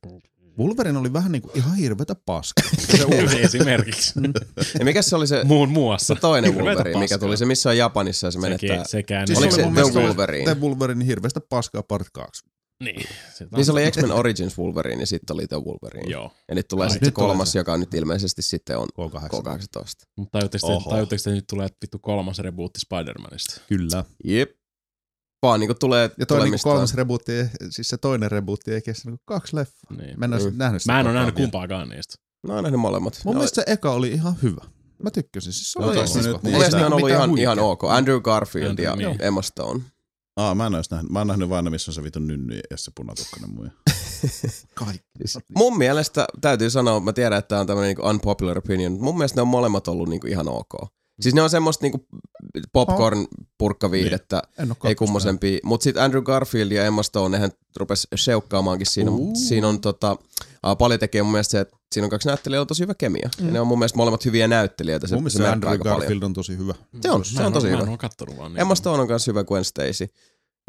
Wolverine 0.61 0.99
oli 0.99 1.13
vähän 1.13 1.33
niinku 1.33 1.51
ihan 1.55 1.75
hirvetä 1.77 2.15
paskaa. 2.27 2.71
se 2.97 3.05
uusi 3.05 3.43
esimerkiksi. 3.43 4.13
Ja 4.79 4.85
mikä 4.85 5.03
se 5.03 5.17
oli 5.17 5.27
se, 5.27 5.45
Muun 5.45 5.69
muassa. 5.69 6.15
se 6.15 6.21
toinen 6.21 6.55
Hirveetä 6.55 6.69
Wolverine, 6.77 6.99
mikä 7.01 7.15
paskaa. 7.15 7.27
tuli 7.29 7.37
se, 7.37 7.45
missä 7.47 7.69
on 7.71 7.77
Japanissa 7.79 8.27
ja 8.27 8.31
se 8.31 8.41
Sekin, 8.41 8.69
menettää. 8.69 8.85
sekään 8.89 9.27
Siis 9.27 9.39
Oliko 9.39 9.55
oli 9.55 9.63
se 9.63 9.67
mun 9.71 9.93
The 9.93 10.01
Wolverine? 10.01 10.45
The 10.55 10.61
Wolverine 10.61 11.07
hirveästä 11.07 11.41
paskaa 11.49 11.83
part 11.83 12.07
2. 12.13 12.43
Niin. 12.85 13.07
Se 13.35 13.47
Niin 13.57 13.65
se 13.65 13.73
oli 13.73 13.91
X-Men 13.91 14.13
Origins 14.13 14.59
Wolverine 14.59 15.03
ja 15.03 15.07
sitten 15.07 15.35
oli 15.35 15.47
The 15.47 15.57
Wolverine. 15.57 16.11
Joo. 16.11 16.33
Ja 16.49 16.55
nyt 16.55 16.69
tulee 16.69 16.85
Ai, 16.87 16.91
sitten 16.91 17.07
se 17.07 17.13
kolmas, 17.13 17.53
se. 17.53 17.59
joka 17.59 17.77
nyt 17.77 17.95
ilmeisesti 17.95 18.43
sitten 18.43 18.79
on 18.79 18.89
K8. 18.99 19.27
K18. 19.27 19.83
Mutta 20.17 20.39
tajutteko 20.39 20.67
te, 20.67 20.91
tajutteko 20.91 21.23
te 21.25 21.31
nyt 21.31 21.45
tulee 21.47 21.69
vittu 21.83 21.99
kolmas 21.99 22.39
rebootti 22.39 22.81
Spider-Manista? 22.87 23.61
Kyllä. 23.69 24.05
Jep. 24.25 24.51
Vaan 25.43 25.61
niinku 25.61 25.74
tulee 25.74 26.11
Ja 26.18 26.26
toi 26.26 26.41
niinku 26.43 26.59
kolmas 26.62 26.95
rebootti, 26.95 27.32
siis 27.70 27.88
se 27.88 27.97
toinen 27.99 28.30
rebootti 28.30 28.72
ei 28.74 28.82
kestä 28.82 29.09
niinku 29.09 29.22
kaksi 29.24 29.57
leffaa. 29.57 29.97
Niin. 29.97 30.18
Mä 30.18 30.24
en 30.24 30.34
ole 30.34 30.51
Mm. 30.51 30.57
nähnyt 30.59 30.82
sitä 30.82 30.93
Mä 30.93 31.01
en 31.01 31.07
ole 31.07 31.14
nähnyt 31.14 31.34
kumpaakaan 31.34 31.88
niistä. 31.88 32.14
Mä 32.47 32.55
oon 32.55 32.62
nähnyt 32.64 32.80
molemmat. 32.80 33.20
Mun 33.24 33.34
Ne 33.34 33.38
mielestä 33.38 33.55
se 33.66 33.72
eka 33.72 33.91
oli 33.93 34.09
ihan 34.09 34.34
hyvä. 34.43 34.64
Mä 35.03 35.11
tykkäsin. 35.11 35.53
Siis 35.53 35.72
se 35.72 35.78
No 35.80 35.86
oli 35.86 36.09
siis, 36.09 36.26
nyt 36.26 36.43
mun 36.43 36.53
niin. 36.53 36.84
On 36.84 36.93
ollut 36.93 37.11
ihan, 37.11 37.30
huikea. 37.30 37.43
ihan 37.43 37.59
ok. 37.59 37.84
Andrew 37.84 38.20
Garfield 38.20 38.68
Andrew, 38.70 38.84
ja 38.84 38.97
niin. 38.97 39.22
Emma 39.22 39.43
Stone. 39.43 39.80
Aa, 40.36 40.55
mä 40.55 40.66
en 40.66 40.74
ois 40.74 40.91
nähnyt. 40.91 41.11
Mä 41.12 41.18
oon 41.18 41.26
nähnyt 41.26 41.49
vaan 41.49 41.64
ne, 41.64 41.70
missä 41.70 41.91
on 41.91 41.95
se 41.95 42.03
vitun 42.03 42.26
nynny 42.26 42.61
ja 42.70 42.76
se 42.76 42.91
punatukkainen 42.97 43.51
muija. 43.55 43.70
Kaikki. 44.74 45.07
Siis 45.24 45.38
mun 45.57 45.78
mielestä, 45.78 46.26
täytyy 46.41 46.70
sanoa, 46.70 47.01
mä 47.01 47.12
tiedän, 47.12 47.38
että 47.38 47.49
tää 47.49 47.61
on 47.61 47.66
tämmönen 47.66 47.88
niinku 47.88 48.09
unpopular 48.09 48.59
opinion, 48.59 48.93
mutta 48.93 49.05
mun 49.05 49.16
mielestä 49.18 49.36
ne 49.38 49.43
on 49.43 49.49
molemmat 49.49 49.88
ollut 49.88 50.09
niinku 50.09 50.26
ihan 50.26 50.49
ok. 50.49 50.74
Siis 51.21 51.35
ne 51.35 51.43
on 51.43 51.51
semmoista 51.51 51.85
niinku 51.85 52.07
popcorn-purkkaviihdettä, 52.73 54.37
En 54.37 54.51
ole 54.53 54.62
ei 54.62 54.66
kakkosta 54.68 54.95
kummosempia. 54.95 55.59
Mutta 55.64 55.85
sitten 55.85 56.03
Andrew 56.03 56.23
Garfield 56.23 56.71
ja 56.73 56.85
Emma 56.85 57.03
Stone, 57.03 57.37
nehän 57.37 57.51
rupes 57.77 58.09
seukkaamaankin 58.14 58.87
siinä. 58.87 59.11
Mut 59.11 59.37
siinä 59.37 59.68
on 59.68 59.81
tota, 59.81 60.12
uh, 60.66 60.77
paljon 60.79 61.01
tekee 61.01 61.23
mun 61.23 61.33
mielestä 61.33 61.51
se, 61.51 61.61
että 61.61 61.77
siinä 61.93 62.05
on 62.07 62.11
kaksi 62.11 62.29
näyttelijää, 62.29 62.57
joilla 62.57 62.62
on 62.64 62.66
tosi 62.66 62.83
hyvä 62.83 62.95
kemia. 62.95 63.31
Mm. 63.41 63.47
Ja 63.47 63.53
ne 63.53 63.61
on 63.61 63.66
mun 63.66 63.79
mielestä 63.79 63.97
molemmat 63.97 64.25
hyviä 64.25 64.49
näyttelijöitä. 64.49 65.07
Se, 65.07 65.14
Mun 65.14 65.23
mielestä 65.23 65.37
se 65.39 65.43
se 65.45 65.49
Andrew 65.51 65.71
aika 65.73 65.85
paljon. 65.85 65.99
Garfield 66.01 66.23
on 66.23 66.33
tosi 66.33 66.57
hyvä. 66.57 66.75
Se 67.03 67.11
on, 67.11 67.21
Mä 67.21 67.25
se 67.25 67.41
on 67.41 67.47
en 67.47 67.53
tosi 67.53 67.66
oo- 67.66 67.73
Mä 67.77 67.81
hyvä. 67.83 67.93
en 67.93 67.99
kattonut 67.99 68.37
vaan 68.37 68.61
Emma 68.61 68.75
Stone 68.75 69.03
on 69.03 69.09
myös 69.09 69.27
hyvä 69.27 69.45
Gwen 69.45 69.64
Stacy. 69.64 70.09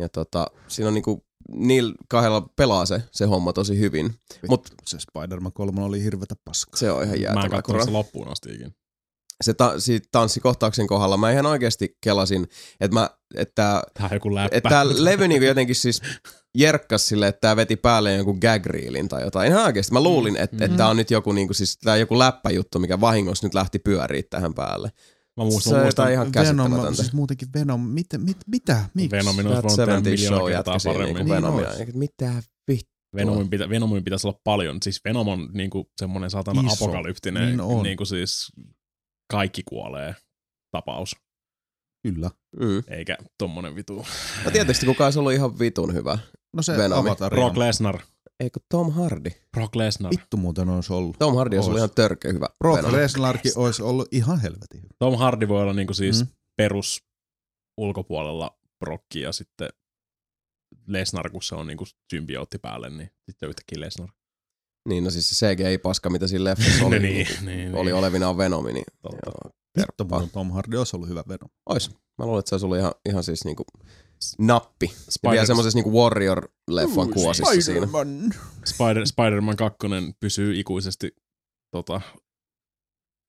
Ja 0.02 0.10
tota, 0.10 0.47
siinä 0.68 0.88
on 0.88 0.93
niinku, 0.93 1.24
niillä 1.54 1.93
kahdella 2.10 2.41
pelaa 2.56 2.86
se, 2.86 3.04
se 3.12 3.26
homma 3.26 3.54
tosi 3.54 3.80
hyvin. 3.80 4.16
Mut 4.49 4.70
Se 4.88 4.97
Spider-Man 4.99 5.54
3 5.54 5.84
oli 5.84 6.04
hirvetä 6.04 6.36
paskaa. 6.45 6.80
se 6.80 6.91
on 6.91 6.97
ihan 7.04 7.10
Mä 7.10 7.16
en 7.16 7.22
jäätävä 7.22 7.41
kattonut 7.49 7.64
kura. 7.66 7.80
sitä 7.82 7.93
loppuun 7.93 8.28
asti 8.28 8.54
ikinä. 8.54 8.72
Se 9.42 9.54
ta- 9.54 9.80
siitä 9.80 10.08
tanssikohtauksen 10.12 10.88
kohdalla 10.88 11.18
mä 11.18 11.32
ihan 11.32 11.46
oikeasti 11.46 11.98
kelasin, 12.04 12.48
että 12.80 12.94
mä, 13.00 13.10
että 13.36 13.84
Tää 13.94 14.06
on 14.06 14.10
joku 14.14 14.36
läppä. 14.36 14.58
että 14.58 14.70
tää 14.70 14.86
levy 14.88 15.28
niinku 15.28 15.46
jotenkin 15.46 15.76
siis 15.76 16.02
jerkkas 16.58 17.08
sille, 17.08 17.28
että 17.28 17.42
tää 17.42 17.56
veti 17.56 17.76
päälle 17.76 18.14
jonkun 18.14 18.38
gag 18.42 18.66
reelin 18.66 19.10
tai 19.10 19.22
jotain. 19.22 19.52
Ihan 19.52 19.66
oikeasti. 19.66 19.94
Mä 19.94 20.04
luulin, 20.04 20.38
että, 20.38 20.66
että 20.66 20.78
tää 20.78 20.88
on 20.88 20.98
nyt 20.98 21.12
joku, 21.12 21.32
niinku, 21.32 21.54
siis, 21.54 21.78
tää 21.78 21.94
on 21.94 22.00
joku 22.00 22.20
läppäjuttu, 22.20 22.80
mikä 22.80 23.02
vahingossa 23.02 23.46
nyt 23.48 23.54
lähti 23.54 23.80
pyöriä 23.80 24.24
tähän 24.30 24.54
päälle. 24.54 24.92
Mä 25.38 25.44
muistan, 25.44 25.70
Se 25.72 25.76
on 25.76 25.82
muistan 25.82 26.12
ihan 26.12 26.28
Venom, 26.36 26.96
siis 26.96 27.14
muutenkin 27.14 27.48
Venom, 27.54 27.82
mitä, 27.82 28.18
mit, 28.18 28.38
mitä, 28.48 28.82
miksi? 28.94 29.12
Venomin 29.18 29.48
olisi 29.48 29.64
voinut 29.64 29.76
tehdä 29.76 29.92
70 29.92 30.10
miljoona 30.10 30.48
kertaa 30.56 30.78
paremmin. 30.86 31.26
niinku 31.26 31.58
Niin. 31.58 31.80
Eikä 31.80 31.92
Mitä 31.96 32.34
vittu? 32.68 32.92
Venomin, 33.16 33.50
pitä, 33.50 33.70
Venomin 33.70 34.04
pitäisi 34.04 34.28
olla 34.28 34.39
paljon. 34.44 34.78
Siis 34.84 35.02
Venom 35.06 35.28
on 35.28 35.50
niinku 35.54 35.89
semmoinen 36.00 36.30
satana 36.30 36.62
Iso. 36.62 36.86
apokalyptinen, 36.86 37.46
Niin 37.48 37.62
on. 37.62 37.84
niinku 37.84 38.06
siis 38.06 38.48
kaikki 39.32 39.64
kuolee 39.64 40.16
tapaus, 40.72 41.16
Kyllä. 42.08 42.32
Mm. 42.60 42.84
eikä 42.88 43.18
tommonen 43.38 43.76
vitu. 43.76 44.06
No 44.46 44.52
tietysti 44.52 44.86
kuka 44.86 45.06
olisi 45.06 45.20
ollut 45.20 45.34
ihan 45.34 45.60
vitun 45.60 45.94
hyvä. 45.94 46.18
No 46.54 46.64
se 46.64 46.78
Venomi. 46.78 47.10
Avatar. 47.10 47.32
Brock 47.32 47.58
Lesnar. 47.58 48.00
Eikö 48.40 48.60
Tom 48.70 48.92
Hardy? 48.92 49.30
Brock 49.52 49.76
Lesnar. 49.76 50.12
Vittu 50.12 50.38
muuten 50.38 50.70
olisi 50.70 50.94
ollut. 50.94 51.20
Tom 51.20 51.36
Hardy 51.36 51.56
olisi 51.56 51.70
ollut 51.70 51.78
ihan 51.80 51.92
törkeä 51.96 52.32
hyvä. 52.34 52.48
Brock. 52.60 52.92
Lesnarkin 52.92 53.52
olisi 53.56 53.84
ollut 53.84 54.08
ihan 54.12 54.40
helvetin 54.42 54.82
hyvä. 54.82 54.94
Tom 55.00 55.18
Hardy 55.18 55.48
voi 55.48 55.62
olla 55.62 55.74
niinku 55.74 55.94
siis 55.94 56.20
Mm. 56.24 56.28
mm. 56.28 56.34
perus 56.58 57.04
ulkopuolella 57.78 58.58
Brocki 58.80 59.22
ja 59.22 59.32
sitten 59.32 59.70
Lesnar, 60.88 61.30
kun 61.30 61.44
se 61.44 61.56
on 61.56 61.68
niinku 61.68 61.86
symbiootti 62.12 62.58
päälle, 62.58 62.90
niin 62.90 63.12
sitten 63.30 63.50
yhtäkkiä 63.50 63.80
Lesnar. 63.80 64.10
Niin, 64.90 65.04
no 65.04 65.10
siis 65.10 65.30
se 65.30 65.46
CGI-paska, 65.46 66.10
mitä 66.10 66.28
siinä 66.28 66.44
leffassa 66.44 66.86
oli, 66.88 67.00
niin, 67.00 67.28
niin, 67.28 67.46
niin, 67.46 67.76
oli 67.76 67.86
niin. 67.86 67.96
olevinaan 67.96 68.38
Venomi, 68.38 68.74
niin 68.74 68.86
Totta. 69.02 69.18
joo, 69.26 69.52
Vittu 69.78 70.28
Tom 70.34 70.52
Hardy 70.52 70.78
olisi 70.78 70.96
ollut 70.96 71.10
hyvä 71.10 71.24
Venom. 71.28 71.50
Ois. 71.70 71.90
Mä 72.18 72.26
luulen, 72.26 72.40
että 72.40 72.50
se 72.50 72.56
olisi 72.56 72.66
ollut 72.66 72.78
ihan, 72.78 72.94
ihan 73.10 73.24
siis 73.24 73.46
niinku 73.46 73.64
nappi. 74.40 74.86
Ja 74.86 75.12
Spider- 75.12 75.32
vielä 75.32 75.46
semmoisessa 75.46 75.78
niinku 75.78 75.92
Warrior-leffan 75.92 77.14
kuosissa 77.14 77.62
siinä. 77.62 77.88
Spider, 78.66 79.06
Spider-Man 79.08 79.56
2 79.56 79.78
pysyy 80.20 80.60
ikuisesti 80.60 81.16
tota, 81.72 82.02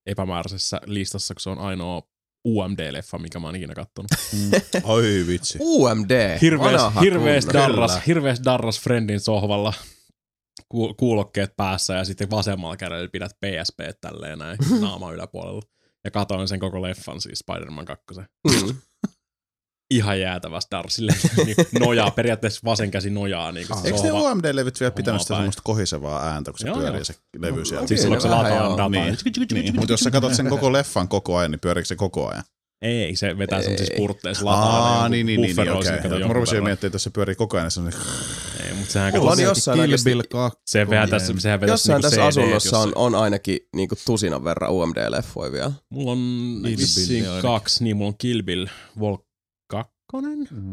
epämääräisessä 0.06 0.80
listassa, 0.86 1.34
kun 1.34 1.40
se 1.40 1.50
on 1.50 1.58
ainoa 1.58 2.02
UMD-leffa, 2.48 3.18
mikä 3.18 3.38
mä 3.38 3.46
oon 3.48 3.56
ikinä 3.56 3.74
kattonut. 3.74 4.10
Oi 4.82 5.24
vitsi. 5.26 5.58
UMD. 5.60 6.38
Hirvees, 6.40 6.80
hirvees, 7.00 7.46
darras, 7.52 8.06
hirvees 8.06 8.40
darras 8.44 8.80
friendin 8.80 9.20
sohvalla, 9.20 9.72
kuulokkeet 10.96 11.56
päässä 11.56 11.94
ja 11.94 12.04
sitten 12.04 12.30
vasemmalla 12.30 12.76
kädellä 12.76 13.08
pidät 13.12 13.32
PSP 13.32 14.00
tälleen 14.00 14.38
näin 14.38 14.58
naama 14.80 15.12
yläpuolella. 15.12 15.62
Ja 16.04 16.10
katoin 16.10 16.48
sen 16.48 16.60
koko 16.60 16.82
leffan, 16.82 17.20
siis 17.20 17.38
Spider-Man 17.38 17.84
2. 17.84 18.04
Mm. 18.20 18.76
Ihan 19.90 20.20
jäätävästi 20.20 20.70
darsille. 20.70 21.14
niin 21.44 21.56
nojaa, 21.80 22.10
periaatteessa 22.10 22.60
vasen 22.64 22.90
käsi 22.90 23.10
nojaa. 23.10 23.52
Niin 23.52 23.66
kuin 23.66 23.82
se 23.82 23.88
Eikö 23.88 24.00
ne. 24.02 24.12
UMD-levyt 24.12 24.80
vielä 24.80 24.90
pitänyt 24.90 25.20
sitä 25.20 25.34
semmoista 25.34 25.62
kohisevaa 25.64 26.26
ääntä, 26.26 26.50
kun 26.50 26.58
se 26.58 26.66
Joo, 26.66 26.76
pyörii 26.76 26.98
joo. 26.98 27.04
se 27.04 27.14
levy 27.38 27.64
siellä? 27.64 27.86
Siis 27.86 28.00
silloin, 28.02 28.22
kun 28.22 28.30
se 28.30 28.36
lataa 28.36 28.70
dataa. 28.70 28.88
Niin. 28.88 29.16
Niin, 29.52 29.76
mutta 29.76 29.92
jos 29.92 30.00
sä 30.00 30.10
katsot 30.10 30.34
sen 30.34 30.48
koko 30.48 30.72
leffan 30.72 31.08
koko 31.08 31.36
ajan, 31.36 31.50
niin 31.50 31.60
pyöriikö 31.60 31.86
se 31.86 31.96
koko 31.96 32.28
ajan? 32.28 32.44
Ei, 32.82 33.16
se 33.16 33.38
vetää 33.38 33.58
Ei. 33.58 33.62
semmoisissa 33.64 33.94
purtteissa 33.96 34.44
lataa. 34.44 35.00
Aa, 35.00 35.08
niin, 35.08 35.26
niin, 35.26 35.40
niin, 35.40 35.56
niin 35.56 35.84
sinne, 35.84 35.98
kato 36.02 36.14
Okay. 36.16 36.26
Mä 36.28 36.32
rupesin 36.32 36.56
jo 36.56 36.62
miettimään, 36.62 36.88
että 36.88 36.94
jos 36.94 37.02
se 37.02 37.10
pyörii 37.10 37.34
koko 37.34 37.56
ajan, 37.56 37.64
niin 37.64 37.70
se 37.70 37.80
on 37.80 37.92
se... 37.92 37.98
Ei, 38.66 38.74
mutta 38.74 38.92
sehän 38.92 39.12
on 39.20 39.36
se, 39.36 39.42
jossain 39.42 39.80
Kill 39.80 39.96
Bill 40.04 40.22
2. 40.30 40.60
se 40.66 40.90
vetäisi 40.90 41.10
tässä, 41.10 41.32
sehän 41.38 41.60
vetäisi 41.60 41.72
Jossain 41.72 41.96
niinku 41.96 42.10
tässä 42.10 42.20
CD, 42.20 42.28
asunnossa 42.28 42.78
on, 42.78 42.92
on 42.94 43.14
ainakin 43.14 43.58
niinku 43.76 43.94
tusinan 44.06 44.44
verran 44.44 44.70
UMD-leffoja 44.72 45.52
vielä. 45.52 45.72
Mulla 45.90 46.12
on 46.12 46.18
vissiin 46.64 47.24
kaksi, 47.42 47.84
niin 47.84 47.96
mulla 47.96 48.08
on 48.08 48.18
Kill 48.18 48.42
Bill 48.42 48.66
Vol 49.00 49.16
2 49.66 49.92
Mhm. 50.50 50.72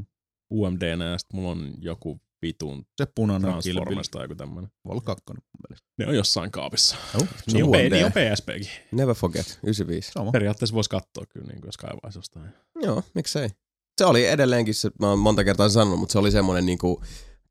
UMDnä 0.53 1.05
ja 1.09 1.17
sitten 1.17 1.39
mulla 1.39 1.51
on 1.51 1.71
joku 1.81 2.21
vitun 2.41 2.85
Se 2.97 3.07
punainen. 3.15 3.51
Transformers 3.51 4.09
tai 4.09 4.23
joku 4.23 4.35
tämmönen. 4.35 4.69
Vol 4.87 4.99
2 4.99 5.23
mun 5.29 5.37
mielestä. 5.69 5.87
Ne 5.97 6.07
on 6.07 6.15
jossain 6.15 6.51
kaapissa. 6.51 6.95
Oh, 7.15 7.21
se 7.21 7.27
Niin 7.53 7.63
on 7.65 7.71
niin 7.71 8.05
on 8.05 8.11
PSPkin. 8.11 8.67
Never 8.91 9.15
forget, 9.15 9.59
95. 9.63 10.11
sama. 10.11 10.31
Periaatteessa 10.31 10.75
voisi 10.75 10.89
katsoa 10.89 11.25
kyllä, 11.29 11.47
niin 11.47 11.61
kuin 11.61 11.67
jos 11.67 11.77
kaivaisi 11.77 12.17
jostain. 12.17 12.49
Joo, 12.81 13.03
miksei. 13.15 13.49
Se 13.97 14.05
oli 14.05 14.25
edelleenkin, 14.27 14.75
se, 14.75 14.91
mä 14.99 15.09
oon 15.09 15.19
monta 15.19 15.43
kertaa 15.43 15.69
sanonut, 15.69 15.99
mutta 15.99 16.13
se 16.13 16.19
oli 16.19 16.31
semmoinen 16.31 16.65
niinku 16.65 17.03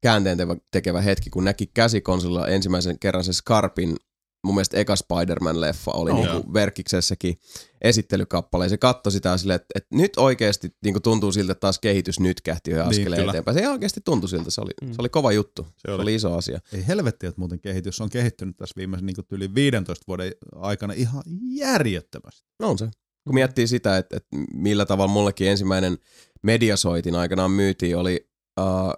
käänteen 0.03 0.39
tevä- 0.39 0.61
tekevä 0.71 1.01
hetki, 1.01 1.31
kun 1.31 1.45
näki 1.45 1.71
käsikonsolilla 1.75 2.49
ensimmäisen 2.49 2.99
kerran 2.99 3.25
se 3.25 3.33
Scarpin, 3.33 3.97
mun 4.45 4.55
mielestä 4.55 4.77
eka 4.77 4.95
Spider-Man-leffa 4.97 5.93
oli 5.95 6.11
Joo. 6.11 6.19
niinku 6.23 6.53
Verkiksessäkin 6.53 7.39
esittelykappale. 7.83 8.65
Ja 8.65 8.69
se 8.69 8.77
katsoi 8.79 9.13
sitä 9.13 9.37
silleen, 9.37 9.57
että, 9.57 9.67
että 9.75 9.97
nyt 9.97 10.13
oikeasti 10.17 10.69
niinku 10.85 11.01
tuntuu 11.01 11.33
siltä, 11.33 11.53
että 11.53 11.61
taas 11.61 11.79
kehitys 11.79 12.21
nyt 12.21 12.41
kähti 12.41 12.71
yhden 12.71 12.83
Niin, 12.85 12.91
askeleen 12.91 13.21
kyllä. 13.23 13.33
eteenpäin. 13.33 13.55
Se 13.55 13.61
ei 13.61 13.67
oikeasti 13.67 14.01
tuntui 14.05 14.29
siltä, 14.29 14.51
se 14.51 14.61
oli, 14.61 14.71
Mm. 14.83 14.89
se 14.93 14.97
oli 14.99 15.09
kova 15.09 15.33
juttu. 15.33 15.63
Se 15.65 15.73
Se 15.79 15.91
oli, 15.93 16.03
oli 16.03 16.15
iso 16.15 16.35
asia. 16.37 16.61
Ei 16.73 16.87
helvetti, 16.87 17.27
että 17.27 17.41
muuten 17.41 17.61
kehitys 17.61 18.01
on 18.01 18.11
kehittynyt 18.11 18.57
tässä 18.57 18.75
viimeisen 18.77 19.07
niin 19.07 19.17
yli 19.31 19.55
15 19.55 20.05
vuoden 20.09 20.33
aikana 20.55 20.93
ihan 20.93 21.23
järjettömästi. 21.51 22.43
No 22.61 22.69
on 22.71 22.79
se. 22.79 22.89
Kun 23.27 23.35
miettii 23.35 23.67
sitä, 23.67 23.97
että, 23.99 24.17
että 24.17 24.29
millä 24.55 24.87
tavalla 24.87 25.13
mullekin 25.13 25.49
ensimmäinen 25.49 25.99
mediasoitin 26.43 27.15
aikanaan 27.15 27.51
myytiin, 27.51 27.97
oli 27.97 28.29
uh, 28.61 28.93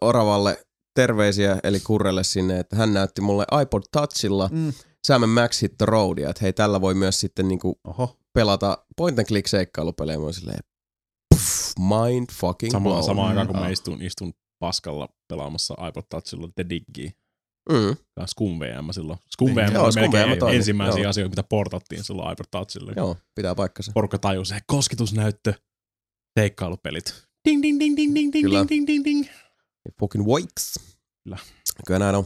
Oravalle 0.00 0.65
terveisiä, 0.96 1.58
eli 1.62 1.80
Kurrelle 1.80 2.24
sinne, 2.24 2.58
että 2.60 2.76
hän 2.76 2.94
näytti 2.94 3.20
mulle 3.20 3.44
iPod 3.62 3.82
Touchilla 3.92 4.48
Mm. 4.52 4.72
Sam 5.06 5.28
Max 5.28 5.62
Hit 5.62 5.78
the 5.78 5.86
Roadia, 5.86 6.30
että 6.30 6.40
hei, 6.42 6.52
tällä 6.52 6.80
voi 6.80 6.94
myös 6.94 7.20
sitten 7.20 7.48
niinku 7.48 7.80
Oho. 7.84 8.16
pelata 8.32 8.84
point 8.96 9.18
and 9.18 9.26
click 9.28 9.46
seikkailupelejä. 9.46 10.18
Mä 10.18 10.32
silleen, 10.32 10.58
puff, 11.34 11.72
mind 11.78 12.26
fucking 12.32 12.72
Sama, 12.72 12.88
blown. 12.88 13.04
samaan 13.04 13.28
aikaan, 13.28 13.46
kun 13.46 13.56
Mm. 13.56 13.62
mä 13.62 13.68
istun, 13.68 14.02
istun 14.02 14.32
paskalla 14.58 15.08
pelaamassa 15.28 15.74
iPod 15.88 16.02
Touchilla 16.10 16.48
The 16.54 16.64
Diggiä. 16.70 17.10
Mm, 17.72 17.96
Scum 18.26 18.58
VM 18.60 18.88
silloin. 18.92 19.18
Niin, 19.40 19.54
VM 19.56 19.72
joo, 19.74 19.84
oli 19.84 19.92
melkein 19.94 20.30
VM 20.30 20.48
ensimmäisiä 20.54 21.02
joo. 21.02 21.10
asioita, 21.10 21.28
mitä 21.30 21.42
portattiin 21.42 22.04
silloin 22.04 22.32
iPod 22.32 22.46
Touchille. 22.50 22.92
joo, 22.96 23.16
pitää 23.34 23.54
paikkansa. 23.54 23.92
Porukka 23.94 24.18
tajusi, 24.18 24.48
se 24.54 24.60
kosketusnäyttö, 24.66 25.54
seikkailupelit. 26.40 27.26
Ding, 27.48 27.62
ding, 27.62 27.80
ding, 27.80 27.96
ding, 27.96 28.14
ding, 28.14 28.32
ding, 28.32 28.50
ding, 28.50 28.68
ding, 28.68 28.86
ding, 28.86 29.04
ding. 29.04 29.26
Fucking 30.00 30.26
wakes. 30.26 30.80
Kyllä. 31.24 31.38
Kyllä 31.86 31.98
näin 31.98 32.14
on. 32.14 32.24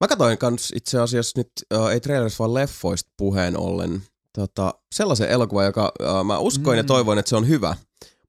Mä 0.00 0.08
katsoin 0.08 0.38
kans 0.38 0.72
itse 0.76 1.00
asiassa 1.00 1.40
nyt, 1.40 1.52
äh, 1.74 1.86
ei 1.86 2.00
trailers 2.00 2.38
vaan 2.38 2.54
leffoista 2.54 3.10
puheen 3.16 3.58
ollen, 3.58 4.02
tota, 4.32 4.74
sellaisen 4.92 5.28
elokuvan, 5.28 5.64
joka 5.64 5.92
äh, 6.02 6.24
mä 6.24 6.38
uskoin 6.38 6.74
mm. 6.74 6.78
ja 6.78 6.84
toivoin, 6.84 7.18
että 7.18 7.28
se 7.28 7.36
on 7.36 7.48
hyvä. 7.48 7.76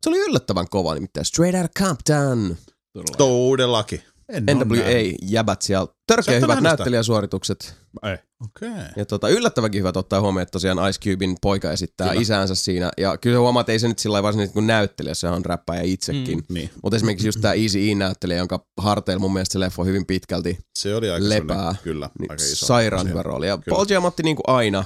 Se 0.01 0.09
oli 0.09 0.19
yllättävän 0.19 0.69
kova, 0.69 0.93
nimittäin 0.93 1.25
Straight 1.25 1.61
Outta 1.61 1.83
Compton. 1.83 2.57
Todella. 2.93 3.17
Todellakin. 3.17 4.03
En. 4.31 4.45
NWA-jäbät 4.45 5.61
siellä. 5.61 5.87
Törkeä 6.07 6.39
hyvät 6.39 6.61
näyttelijäsuoritukset. 6.61 7.75
Ei. 8.03 8.17
Okei. 8.45 8.69
Okay. 8.69 8.83
Ja 8.95 9.05
tota, 9.05 9.29
yllättävänkin 9.29 9.79
hyvät 9.79 9.97
ottaa 9.97 10.21
huomioon, 10.21 10.41
että 10.41 10.51
tosiaan 10.51 10.89
Ice 10.89 10.99
Cubein 11.09 11.35
poika 11.41 11.71
esittää 11.71 12.09
Kyllä. 12.09 12.21
isäänsä 12.21 12.55
siinä. 12.55 12.91
Ja 12.97 13.17
kyllä 13.17 13.39
huomaat, 13.39 13.63
että 13.63 13.71
ei 13.71 13.79
se 13.79 13.87
nyt 13.87 13.99
sillä 13.99 14.13
lailla 14.13 14.23
varsinaisesti 14.25 14.53
kuin 14.53 14.67
näyttelijä, 14.67 15.13
se 15.13 15.27
on 15.27 15.45
räppäjä 15.45 15.81
itsekin. 15.81 16.37
Mm. 16.37 16.53
Niin. 16.53 16.69
Mutta 16.83 16.95
esimerkiksi 16.95 17.27
just 17.27 17.41
tämä 17.41 17.53
Easy 17.53 17.79
E-näyttelijä, 17.91 18.37
jonka 18.37 18.65
harteilla 18.77 19.19
mun 19.19 19.33
mielestä 19.33 19.53
se 19.53 19.59
leffa 19.59 19.83
hyvin 19.83 20.05
pitkälti 20.05 20.57
Se 20.79 20.95
oli 20.95 21.09
aika 21.09 21.29
Lepää. 21.29 21.75
kyllä, 21.83 22.09
niin 22.19 22.31
aika 22.31 22.43
iso. 22.43 22.65
sairaan 22.65 23.09
hyvä 23.09 23.23
rooli. 23.23 23.47
Ja 23.47 23.57
Kyllä. 23.57 23.75
Paul 23.75 23.85
Giamatti 23.85 24.23
niin 24.23 24.35
kuin 24.35 24.55
aina. 24.55 24.83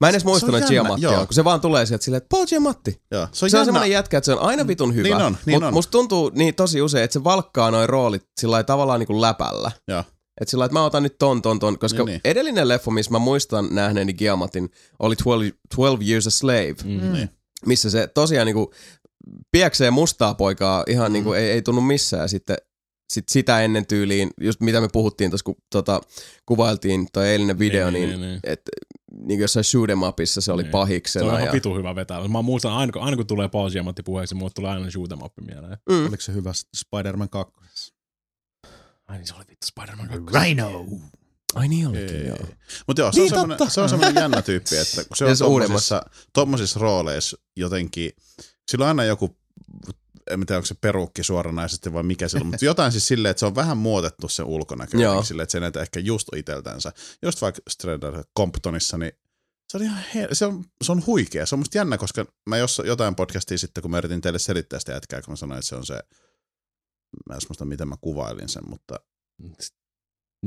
Mä 0.00 0.08
en 0.08 0.14
edes 0.14 0.24
muistanut, 0.24 0.56
että 0.56 0.68
Giamatti 0.68 1.02
joo. 1.02 1.20
on, 1.20 1.26
kun 1.26 1.34
se 1.34 1.44
vaan 1.44 1.60
tulee 1.60 1.86
sieltä 1.86 2.04
silleen, 2.04 2.18
että 2.18 2.28
Paul 2.28 2.46
Giamatti. 2.46 3.00
Joo. 3.10 3.28
Se 3.32 3.38
Se 3.38 3.44
on, 3.44 3.48
on 3.48 3.52
jännä. 3.52 3.64
semmoinen 3.64 3.90
jätkä, 3.90 4.18
että 4.18 4.26
se 4.26 4.32
on 4.32 4.38
aina 4.38 4.66
vitun 4.66 4.94
hyvä. 4.94 5.02
Niin 5.08 5.16
on, 5.16 5.36
niin 5.46 5.56
Mut 5.56 5.66
on. 5.68 5.74
musta 5.74 5.90
tuntuu 5.90 6.30
niin 6.34 6.54
tosi 6.54 6.82
usein, 6.82 7.04
että 7.04 7.12
se 7.12 7.24
valkkaa 7.24 7.70
noin 7.70 7.88
roolit 7.88 8.24
sillä 8.40 8.52
lailla 8.52 8.64
tavallaan 8.64 9.00
niin 9.00 9.06
kuin 9.06 9.20
läpällä. 9.20 9.72
Joo. 9.88 10.04
Että 10.40 10.50
sillä 10.50 10.60
lailla, 10.60 10.66
että 10.66 10.78
mä 10.78 10.84
otan 10.84 11.02
nyt 11.02 11.18
ton, 11.18 11.42
ton, 11.42 11.58
ton, 11.58 11.78
koska 11.78 11.96
Niin, 11.98 12.06
niin, 12.06 12.12
niin. 12.12 12.20
niin. 12.24 12.30
edellinen 12.30 12.68
leffa, 12.68 12.90
missä 12.90 13.10
mä 13.10 13.18
muistan 13.18 13.68
nähneeni 13.74 14.14
Giamatin, 14.14 14.70
oli 14.98 15.16
12, 15.16 15.58
12 15.76 16.04
Years 16.10 16.26
a 16.26 16.30
Slave, 16.30 16.74
Mm. 16.84 17.12
Niin. 17.12 17.30
missä 17.66 17.90
se 17.90 18.06
tosiaan 18.06 18.46
niinku 18.46 18.72
pieksee 19.52 19.90
mustaa 19.90 20.34
poikaa 20.34 20.84
ihan 20.88 21.10
Mm. 21.10 21.12
niinku 21.12 21.32
ei, 21.32 21.50
ei 21.50 21.62
tunnu 21.62 21.80
missään. 21.80 22.22
Ja 22.22 22.28
sitten 22.28 22.56
sit 23.12 23.28
sitä 23.28 23.60
ennen 23.60 23.86
tyyliin, 23.86 24.30
just 24.40 24.60
mitä 24.60 24.80
me 24.80 24.88
puhuttiin 24.92 25.30
tuossa, 25.30 25.44
kun 25.44 25.56
tota, 25.72 26.00
kuvailtiin 26.46 27.06
toi 27.12 27.28
eilinen 27.28 27.58
video, 27.58 27.90
niin, 27.90 28.08
niin, 28.08 28.20
niin. 28.20 28.40
että 28.44 28.70
niin 29.10 29.40
jossain 29.40 29.64
shoot 29.64 29.90
'em 29.90 30.02
upissa 30.08 30.40
se 30.40 30.52
oli 30.52 30.62
Niin. 30.62 30.70
pahiksena. 30.70 31.24
Se 31.26 31.28
on 31.30 31.34
ihan 31.36 31.46
ja, 31.46 31.52
vitu 31.52 31.74
hyvä 31.76 31.94
vetää. 31.94 32.28
Mä 32.28 32.42
muistan, 32.42 32.72
aina 32.72 32.92
kun, 32.92 33.02
aina 33.02 33.16
kun 33.16 33.26
tulee 33.26 33.48
Paul 33.48 33.70
Giamatti 33.70 34.02
puheeksi, 34.02 34.34
mulle 34.34 34.50
tulee 34.54 34.70
aina 34.70 34.90
shoot 34.90 35.10
'em 35.12 35.22
up 35.24 35.32
mieleen. 35.46 35.78
mm, 35.90 36.02
Oliko 36.06 36.20
se 36.20 36.32
hyvä 36.32 36.52
Spider-Man 36.76 37.28
2? 37.28 37.52
Ai 39.08 39.16
niin 39.18 39.26
se 39.26 39.34
oli 39.34 39.44
vittu 39.48 39.66
Spider-Man 39.66 40.08
2. 40.08 40.24
Rhino! 40.38 40.86
ai 41.54 41.68
niin 41.68 41.86
olikin, 41.86 42.16
Ei. 42.16 42.26
joo. 42.26 42.38
Mutta 42.86 43.02
joo, 43.02 43.12
se, 43.12 43.20
Niin, 43.20 43.34
on 43.34 43.70
se 43.70 43.80
on 43.80 43.88
semmoinen 43.88 44.22
jännä 44.22 44.42
tyyppi, 44.42 44.76
että 44.76 45.04
kun 45.04 45.16
se 45.16 45.24
on 45.24 45.36
tommosissa, 45.38 46.02
tommosissa 46.32 46.80
rooleissa 46.80 47.36
jotenkin, 47.56 48.10
sillä 48.70 48.84
on 48.84 48.88
aina 48.88 49.04
joku, 49.04 49.36
en 50.30 50.46
tiedä 50.46 50.56
onko 50.58 50.66
se 50.66 50.74
perukki 50.80 51.22
suoranaisesti 51.24 51.92
vai 51.92 52.02
mikä 52.02 52.28
sillä 52.28 52.40
on, 52.42 52.46
mutta 52.46 52.64
jotain 52.64 52.92
siis 52.92 53.08
silleen, 53.08 53.30
että 53.30 53.38
se 53.38 53.46
on 53.46 53.54
vähän 53.54 53.76
muotettu 53.78 54.28
se 54.28 54.42
ulkonäkö, 54.42 54.96
jotenkin 54.98 55.26
silleen, 55.26 55.42
että 55.42 55.52
se 55.52 55.60
näyttää 55.60 55.82
ehkä 55.82 56.00
just 56.00 56.28
iteltänsä. 56.36 56.92
Just 57.22 57.42
vaikka 57.42 57.60
Strader 57.70 58.24
Comptonissa, 58.38 58.98
niin 58.98 59.12
se 59.68 59.76
on 59.76 59.82
ihan 59.82 60.04
he- 60.14 60.28
se 60.32 60.46
on, 60.46 60.64
se 60.84 60.92
on 60.92 61.06
huikea. 61.06 61.46
Se 61.46 61.54
on 61.54 61.58
musta 61.58 61.78
jännä, 61.78 61.98
koska 61.98 62.26
mä 62.48 62.56
jos, 62.58 62.82
jotain 62.84 63.14
podcastia 63.14 63.58
sitten, 63.58 63.82
kun 63.82 63.90
mä 63.90 63.98
yritin 63.98 64.20
teille 64.20 64.38
selittää 64.38 64.80
sitä 64.80 64.92
jätkää, 64.92 65.22
kun 65.22 65.32
mä 65.32 65.36
sanoin, 65.36 65.58
että 65.58 65.68
se 65.68 65.76
on 65.76 65.86
se, 65.86 65.94
mä 67.28 67.34
en 67.34 67.40
muista, 67.48 67.64
miten 67.64 67.88
mä 67.88 67.96
kuvailin 68.00 68.48
sen, 68.48 68.62
mutta 68.68 69.00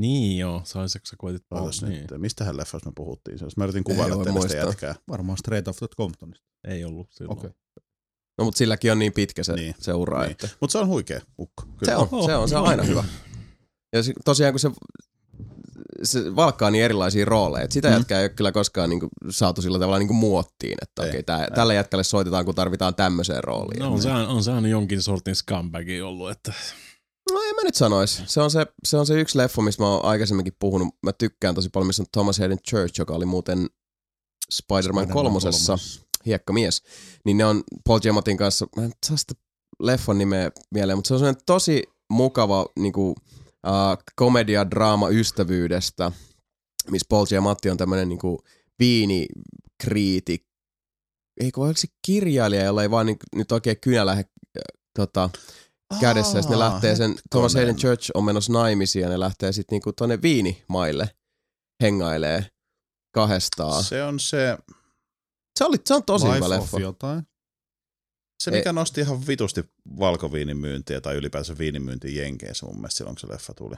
Niin 0.00 0.38
joo, 0.38 0.62
se 0.64 0.78
oli 0.78 0.88
se, 0.88 0.98
kun 0.98 1.06
sä 1.06 1.16
koitit 1.18 1.42
Ootas 1.50 1.80
puhua. 1.80 1.94
nyt, 1.96 2.10
Niin. 2.10 2.20
mistähän 2.20 2.56
leffassa 2.56 2.88
me 2.90 2.92
puhuttiin. 2.96 3.38
Siis 3.38 3.56
mä 3.56 3.64
yritin 3.64 3.84
kuvailla 3.84 4.24
teille 4.24 4.40
sitä 4.48 4.56
jätkää. 4.56 4.94
Varmaan 5.08 5.38
Straight 5.38 5.76
the 5.78 5.86
Comptonista. 5.96 6.46
Ei 6.68 6.84
ollut 6.84 7.08
silloin. 7.12 7.38
Okei. 7.38 7.50
No 8.38 8.44
mutta 8.44 8.58
silläkin 8.58 8.92
on 8.92 8.98
niin 8.98 9.12
pitkä 9.12 9.44
se, 9.44 9.52
Niin. 9.52 9.74
se 9.78 9.92
ura, 9.92 10.20
Niin. 10.20 10.30
että 10.30 10.48
Mutta 10.60 10.72
se 10.72 10.78
on 10.78 10.86
huikea 10.88 11.20
ukko. 11.38 11.62
Kyllä. 11.78 11.92
se 11.92 11.96
on, 11.96 12.08
se 12.26 12.34
on, 12.36 12.48
se 12.48 12.56
on 12.56 12.66
aina 12.68 12.82
hyvä. 12.82 13.04
Ja 13.92 14.02
se, 14.02 14.12
tosiaan 14.24 14.52
kun 14.52 14.60
se, 14.60 14.70
se 16.02 16.36
valkkaa 16.36 16.70
niin 16.70 16.84
erilaisia 16.84 17.24
rooleja, 17.24 17.64
että 17.64 17.74
sitä 17.74 17.88
Mm. 17.88 17.94
jätkää 17.94 18.18
ei 18.20 18.24
ole 18.24 18.28
kyllä 18.28 18.52
koskaan 18.52 18.90
niinku 18.90 19.08
saatu 19.30 19.62
sillä 19.62 19.78
tavalla 19.78 19.98
niinku 19.98 20.14
muottiin, 20.14 20.74
että 20.82 21.02
Ei, 21.02 21.08
okei, 21.08 21.22
tää, 21.22 21.44
ei. 21.44 21.50
tälle 21.54 21.74
jätkälle 21.74 22.04
soitetaan, 22.04 22.44
kun 22.44 22.54
tarvitaan 22.54 22.94
tämmöiseen 22.94 23.44
rooliin. 23.44 23.78
No 23.80 23.92
on 23.92 24.02
se, 24.02 24.10
on 24.12 24.44
se 24.44 24.52
aina 24.52 24.68
jonkin 24.68 25.02
sortin 25.02 25.34
scumbagi 25.36 26.02
ollut, 26.02 26.30
että 26.30 26.52
No 27.32 27.40
en 27.42 27.54
mä 27.54 27.62
nyt 27.64 27.74
sanois. 27.74 28.22
Se 28.26 28.40
on 28.40 28.50
se, 28.50 28.66
se 28.84 28.96
on 28.96 29.06
se 29.06 29.20
yksi 29.20 29.38
leffa, 29.38 29.62
mistä 29.62 29.82
mä 29.82 29.88
oon 29.88 30.04
aikaisemmin 30.04 30.46
puhunut. 30.58 30.88
Mä 31.02 31.12
tykkään 31.12 31.54
tosi 31.54 31.68
paljon, 31.68 31.86
missä 31.86 32.02
on 32.02 32.06
Thomas 32.12 32.38
Hayden 32.38 32.58
Church, 32.70 32.98
joka 32.98 33.14
oli 33.14 33.24
muuten 33.24 33.66
Spider-Man 34.52 35.08
kolmosessa 35.08 35.78
hiekkamies. 36.26 36.82
Niin 37.24 37.36
ne 37.36 37.44
on 37.44 37.62
Paul 37.84 38.00
Giamattin 38.00 38.36
kanssa, 38.36 38.66
mä 38.76 38.84
en 38.84 38.92
saa 39.06 39.16
sitä 39.16 39.34
leffan 39.80 40.18
nimeä 40.18 40.50
mieleen, 40.70 40.98
mutta 40.98 41.08
se 41.08 41.14
on 41.14 41.20
sellainen 41.20 41.42
tosi 41.46 41.82
mukava 42.10 42.66
niinku, 42.78 43.10
uh, 43.10 43.16
komedia-draama 44.16 45.08
ystävyydestä, 45.08 46.12
missä 46.90 47.06
Paul 47.08 47.26
Giamatti 47.26 47.70
on 47.70 47.76
tämmöinen 47.76 48.08
niinku 48.08 48.38
viinikriitik, 48.78 50.46
eikö 51.40 51.60
oliko 51.60 51.80
se 51.80 51.88
kirjailija, 52.06 52.64
jolla 52.64 52.82
ei 52.82 52.90
vaan 52.90 53.06
niinku, 53.06 53.24
nyt 53.36 53.52
oikein 53.52 53.80
kynä 53.80 54.06
lähde 54.06 54.24
äh, 54.58 54.62
tota, 54.94 55.30
kädessä, 56.00 56.38
ja 56.38 56.42
sitten 56.42 56.58
ne 56.58 56.64
lähtee 56.64 56.96
sen. 56.96 57.14
Thomas 57.30 57.54
Hayden 57.54 57.76
Church 57.76 58.10
on 58.14 58.24
menossa 58.24 58.52
naimisiin, 58.52 59.02
ja 59.02 59.08
ne 59.08 59.20
lähtee 59.20 59.52
sitten 59.52 59.76
niinku 59.76 59.92
tonne 59.92 60.22
viinimaille 60.22 61.10
hengailee 61.82 62.46
kahdestaan. 63.14 63.84
Se 63.84 64.02
on 64.04 64.20
se, 64.20 64.58
se, 65.58 65.64
oli, 65.64 65.76
se 65.84 65.94
on 65.94 66.04
tosi 66.04 66.26
Life 66.26 66.36
hyvä 66.36 66.50
leffa. 66.50 66.80
jotain. 66.80 67.26
se 68.42 68.50
mikä 68.50 68.72
nosti 68.72 69.00
ihan 69.00 69.26
vitusti 69.26 69.64
valkoviinin 69.98 70.56
myyntiä 70.56 71.00
tai 71.00 71.14
ylipäänsä 71.14 71.58
viinin 71.58 71.82
myyntiä 71.82 72.22
Jenkeissä 72.22 72.66
mun 72.66 72.76
mielestä 72.76 72.96
silloin, 72.98 73.16
kun 73.16 73.20
se 73.20 73.34
leffa 73.34 73.54
tuli. 73.54 73.74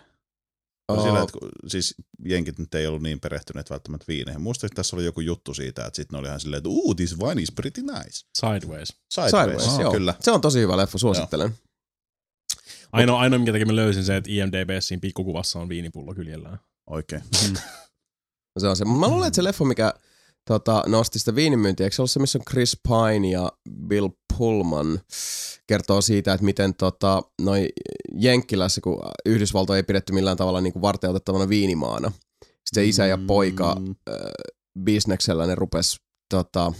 Oh. 0.88 1.04
Sillä, 1.04 1.22
että 1.22 1.38
kun, 1.38 1.48
siis 1.68 1.94
jenkit 2.24 2.58
nyt 2.58 2.74
ei 2.74 2.86
ollut 2.86 3.02
niin 3.02 3.20
perehtyneet 3.20 3.70
välttämättä 3.70 4.04
viineihin. 4.08 4.42
Muistan, 4.42 4.68
että 4.68 4.76
tässä 4.76 4.96
oli 4.96 5.04
joku 5.04 5.20
juttu 5.20 5.54
siitä, 5.54 5.86
että 5.86 5.96
sitten 5.96 6.16
ne 6.16 6.18
oli 6.20 6.26
ihan 6.26 6.40
silleen, 6.40 6.58
että 6.58 6.68
uu, 6.68 6.94
this 6.94 7.18
wine 7.18 7.42
is 7.42 7.52
pretty 7.52 7.82
nice. 7.82 8.26
sideways. 8.38 8.88
Sideways, 9.10 9.30
Sideways, 9.30 9.62
Sideways 9.62 9.78
joo. 9.80 9.92
kyllä. 9.92 10.14
Se 10.20 10.30
on 10.30 10.40
tosi 10.40 10.60
hyvä 10.60 10.76
leffa, 10.76 10.98
suosittelen. 10.98 11.54
Ainoa, 12.92 13.20
ainoa 13.20 13.38
minkä 13.38 13.52
takia 13.52 13.66
mä 13.66 13.76
löysin 13.76 14.04
se, 14.04 14.16
että 14.16 14.30
IMDB:ssä 14.30 14.88
siinä 14.88 15.00
pikkukuvassa 15.00 15.58
on 15.58 15.68
viinipullo 15.68 16.14
kyljellään. 16.14 16.60
Oikein. 16.90 17.22
Se 18.58 18.68
on 18.68 18.76
se. 18.76 18.84
Mä 18.84 19.08
luulen, 19.08 19.26
että 19.26 19.34
se 19.36 19.44
leffa, 19.44 19.64
mikä 19.64 19.94
tota, 20.46 20.82
nosti 20.86 21.18
sitä 21.18 21.34
viinimyyntiä, 21.34 21.86
eikö 21.86 21.96
se 21.96 22.02
ollut 22.02 22.10
se, 22.10 22.20
missä 22.20 22.38
on 22.38 22.44
Chris 22.50 22.80
Pine 22.88 23.30
ja 23.30 23.52
Bill 23.88 24.08
Pullman? 24.38 25.00
Kertoo 25.66 26.00
siitä, 26.00 26.32
että 26.32 26.44
miten 26.44 26.74
tota, 26.74 27.22
noi 27.42 27.68
Jenkkilässä, 28.14 28.80
kun 28.80 29.02
Yhdysvalto 29.26 29.74
ei 29.74 29.82
pidetty 29.82 30.12
millään 30.12 30.36
tavalla 30.36 30.60
niin 30.60 30.82
varteutettavana 30.82 31.48
viinimaana. 31.48 32.12
Sitten 32.42 32.74
se 32.74 32.84
isä 32.84 33.06
ja 33.06 33.18
poika 33.26 33.74
Mm, 33.74 33.94
bisneksellä 34.84 35.46
ne 35.46 35.54
rupes 35.54 35.96
tota, 36.30 36.72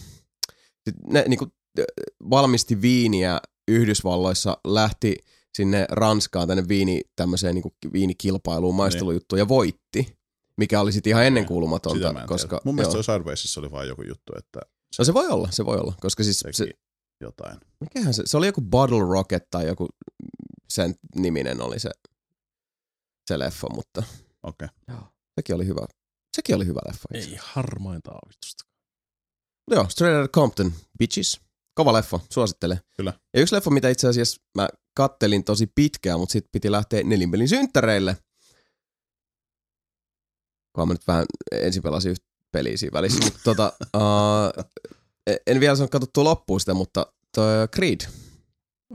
ne 1.06 1.24
niinku 1.28 1.46
äh, 1.78 1.84
valmisti 2.30 2.82
viiniä 2.82 3.40
Yhdysvalloissa, 3.68 4.58
lähti 4.66 5.16
sinne 5.56 5.86
Ranskaan 5.90 6.48
tänne 6.48 6.68
viini, 6.68 7.00
tämmöiseen 7.16 7.54
niinku 7.54 7.72
viinikilpailuun, 7.92 8.74
maistelujuttuun 8.74 9.38
ja 9.38 9.48
voitti, 9.48 10.16
mikä 10.56 10.80
oli 10.80 10.92
sitten 10.92 11.10
ihan 11.10 11.24
ennenkuulumatonta, 11.26 12.14
koska. 12.26 12.60
Mun 12.64 12.74
mielestä 12.74 13.02
se 13.02 13.12
Sidewaysissa 13.12 13.60
oli 13.60 13.70
vaan 13.70 13.88
joku 13.88 14.02
juttu, 14.02 14.32
että 14.38 14.60
no 14.98 15.04
se 15.04 15.14
voi 15.14 15.28
olla, 15.28 15.48
se 15.50 15.64
voi 15.64 15.78
olla, 15.78 15.94
koska 16.00 16.24
siis 16.24 16.44
se, 16.50 16.66
jotain. 17.20 17.60
mikähän 17.80 18.14
se, 18.14 18.22
se 18.26 18.36
oli 18.36 18.46
joku 18.46 18.60
Bottle 18.60 19.12
Rocket 19.12 19.50
tai 19.50 19.66
joku 19.66 19.88
sen 20.68 20.94
niminen 21.14 21.60
oli 21.60 21.78
se, 21.78 21.90
se 23.28 23.38
leffa, 23.38 23.68
mutta 23.74 24.02
Okei. 24.42 24.68
sekin 25.34 25.54
oli 25.54 25.66
hyvä. 25.66 25.86
Sekin 26.36 26.56
oli 26.56 26.66
hyvä 26.66 26.80
leffa. 26.86 27.08
itse 27.14 27.30
Ei 27.30 27.36
harmainta 27.40 28.10
aavistusta. 28.10 28.64
Joo, 29.70 29.88
Straight 29.88 30.20
Outta 30.20 30.40
Compton, 30.40 30.72
Bitches. 30.98 31.40
Kova 31.74 31.92
leffa, 31.92 32.20
suosittelen. 32.32 32.80
Kyllä. 32.96 33.12
Ja 33.34 33.40
yksi 33.40 33.54
leffa, 33.54 33.70
mitä 33.70 33.88
itse 33.88 34.08
asiassa 34.08 34.42
mä 34.54 34.68
kattelin 34.96 35.44
tosi 35.44 35.66
pitkään, 35.66 36.20
mutta 36.20 36.32
sitten 36.32 36.48
piti 36.52 36.70
lähteä 36.70 37.02
nelinpelin 37.02 37.48
synttäreille. 37.48 38.16
Kunhan 40.76 40.88
mä 40.88 40.94
nyt 40.94 41.06
vähän 41.06 41.24
ensin 41.52 41.82
pelasin 41.82 42.10
yhtä 42.10 42.26
peliä 42.52 42.76
siinä 42.76 42.92
välissä. 42.92 43.24
mutta 43.24 43.40
tota, 43.44 43.72
uh, 43.96 44.64
en 45.46 45.60
vielä 45.60 45.76
saanut 45.76 45.90
katsottua 45.90 46.24
loppuun 46.24 46.60
sitä, 46.60 46.74
mutta 46.74 47.06
toi 47.34 47.68
Creed. 47.74 48.00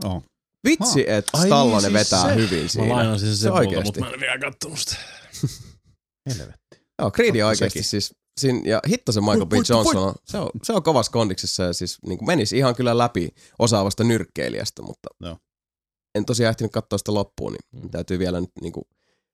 Oh. 0.04 0.22
Vitsi, 0.68 1.04
että 1.10 1.30
Ai 1.34 1.40
niin, 1.40 1.48
Stallone 1.48 1.80
siis 1.80 1.92
vetää 1.92 2.28
se. 2.28 2.34
hyvin 2.34 2.62
Mä 2.62 2.68
siinä. 2.68 2.88
lainasin 2.94 3.28
sen 3.28 3.36
Se 3.36 3.50
multa, 3.50 3.80
mutta 3.84 4.00
mä 4.00 4.10
en 4.10 4.20
vielä 4.20 4.38
kattonut 4.38 4.78
sitä. 4.78 4.96
Helvetti. 6.30 6.76
Joo, 6.98 7.10
Creed 7.10 7.32
Totta 7.32 7.46
oikeasti 7.46 7.68
sekin. 7.82 7.84
siis. 7.84 8.14
Siinä, 8.40 8.60
ja 8.64 8.80
hitto 8.88 9.12
se 9.12 9.20
Michael 9.20 9.46
B. 9.46 9.52
Johnson 9.52 9.96
on, 9.96 10.14
se 10.24 10.38
on, 10.38 10.50
se 10.62 10.72
on 10.72 10.82
kovassa 10.82 11.12
kondiksessa 11.12 11.62
ja 11.62 11.72
siis 11.72 11.98
niin 12.06 12.26
menisi 12.26 12.56
ihan 12.58 12.74
kyllä 12.74 12.98
läpi 12.98 13.28
osaavasta 13.58 14.04
nyrkkeilijästä, 14.04 14.82
mutta 14.82 15.08
Joo. 15.20 15.36
en 16.14 16.24
tosiaan 16.24 16.50
ehtinyt 16.50 16.72
katsoa 16.72 16.98
sitä 16.98 17.14
loppuun, 17.14 17.52
niin 17.52 17.82
Mm. 17.82 17.90
täytyy 17.90 18.18
vielä 18.18 18.40
nyt 18.40 18.50
niin 18.60 18.72
kuin, 18.72 18.84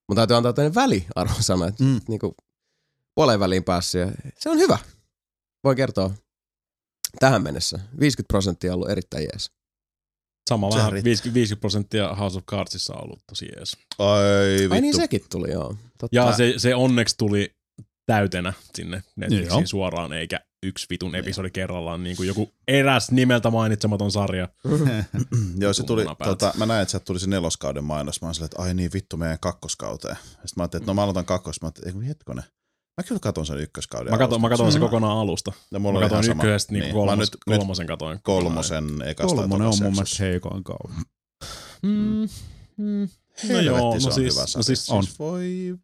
mun 0.08 0.16
täytyy 0.16 0.36
antaa 0.36 0.52
tämmöinen 0.52 0.74
väliarvosana, 0.74 1.66
että 1.66 1.84
Mm. 1.84 2.00
niin 2.08 2.18
kuin 2.20 2.34
puoleen 3.14 3.40
väliin 3.40 3.64
päässyt 3.64 4.00
ja 4.00 4.12
se 4.38 4.50
on 4.50 4.58
hyvä. 4.58 4.78
Voin 5.64 5.76
kertoa 5.76 6.10
tähän 7.20 7.42
mennessä. 7.42 7.78
50 8.00 8.28
prosenttia 8.28 8.72
on 8.72 8.74
ollut 8.74 8.90
erittäin 8.90 9.22
jees. 9.32 9.50
Sama 10.48 10.70
vähän, 10.70 10.92
riittää. 10.92 11.04
50, 11.04 11.34
50 11.34 11.60
prosenttia 11.60 12.14
House 12.14 12.38
of 12.38 12.44
Cardsissa 12.46 12.94
on 12.94 13.04
ollut 13.04 13.22
tosi 13.26 13.48
jees. 13.56 13.76
Ai 13.98 14.58
vittu. 14.60 14.74
Ai 14.74 14.80
niin 14.80 14.96
sekin 14.96 15.20
tuli, 15.30 15.50
joo. 15.52 15.76
Totta. 15.98 16.16
Ja 16.16 16.32
se, 16.36 16.54
se 16.56 16.74
onneksi 16.74 17.14
tuli 17.18 17.54
täytenä 18.08 18.52
sinne 18.74 19.02
Netflixiin 19.16 19.58
Joo. 19.60 19.66
suoraan, 19.66 20.12
eikä 20.12 20.40
yksi 20.62 20.86
vitun 20.90 21.14
episodi 21.14 21.50
kerrallaan, 21.50 22.02
niin 22.04 22.16
kuin 22.16 22.26
joku 22.26 22.50
eräs 22.68 23.10
nimeltä 23.10 23.50
mainitsematon 23.50 24.10
sarja. 24.12 24.48
Joo, 25.60 25.72
se 25.72 25.82
tuli, 25.82 26.04
tota, 26.24 26.52
mä 26.56 26.66
näin, 26.66 26.82
että 26.82 26.90
sieltä 26.90 27.04
tuli 27.04 27.20
se 27.20 27.26
neloskauden 27.26 27.84
mainos. 27.84 28.20
Mä 28.22 28.26
oon 28.28 28.34
silleen, 28.34 28.46
että 28.52 28.62
ai 28.62 28.74
niin 28.74 28.90
vittu 28.94 29.16
meidän 29.16 29.38
kakkoskauteen. 29.40 30.16
Sitten 30.16 30.48
mä 30.56 30.62
ajattelin, 30.62 30.82
että 30.82 30.90
no 30.90 30.94
mä 30.94 31.02
aloitan 31.02 31.24
kakkos. 31.24 31.62
Mä 31.62 31.66
ajattelin, 31.66 31.88
että 31.88 32.04
hetkonen. 32.06 32.44
Mä 32.96 33.02
kyllä 33.08 33.18
katon 33.20 33.46
sen 33.46 33.58
ykköskauden 33.58 34.12
Mä 34.12 34.18
katon, 34.18 34.40
mä 34.40 34.48
katon 34.48 34.72
se 34.72 34.78
alusta. 34.78 34.80
kokonaan 34.80 35.18
alusta. 35.18 35.52
Ja 35.72 35.78
mulla 35.78 36.00
Mä 36.00 36.08
katon 36.08 36.24
sama. 36.24 36.42
ykkösestä 36.42 36.72
niin, 36.72 36.86
Mä 36.86 36.92
kolmos, 36.92 37.18
nyt, 37.18 37.36
nyt 37.46 37.58
kolmosen 37.58 37.86
katoin. 37.86 38.18
kolmosen 38.22 38.84
ekasta. 39.06 39.36
Kolmonen 39.36 39.66
on 39.68 39.74
mun 39.82 39.92
mielestä 39.92 40.24
heikoin 40.24 40.64
kauan. 40.64 41.04
Mm, 41.82 42.28
mm. 42.76 43.08
No 43.52 43.60
joo, 43.60 43.76
se 43.76 43.80
no 43.80 43.88
on 43.88 44.00
siis, 44.00 44.16
hyvä 44.16 44.40
no 44.40 44.46
sarja. 44.46 44.62
siis 44.62 44.90
On. 44.90 45.04
Voi 45.18 45.74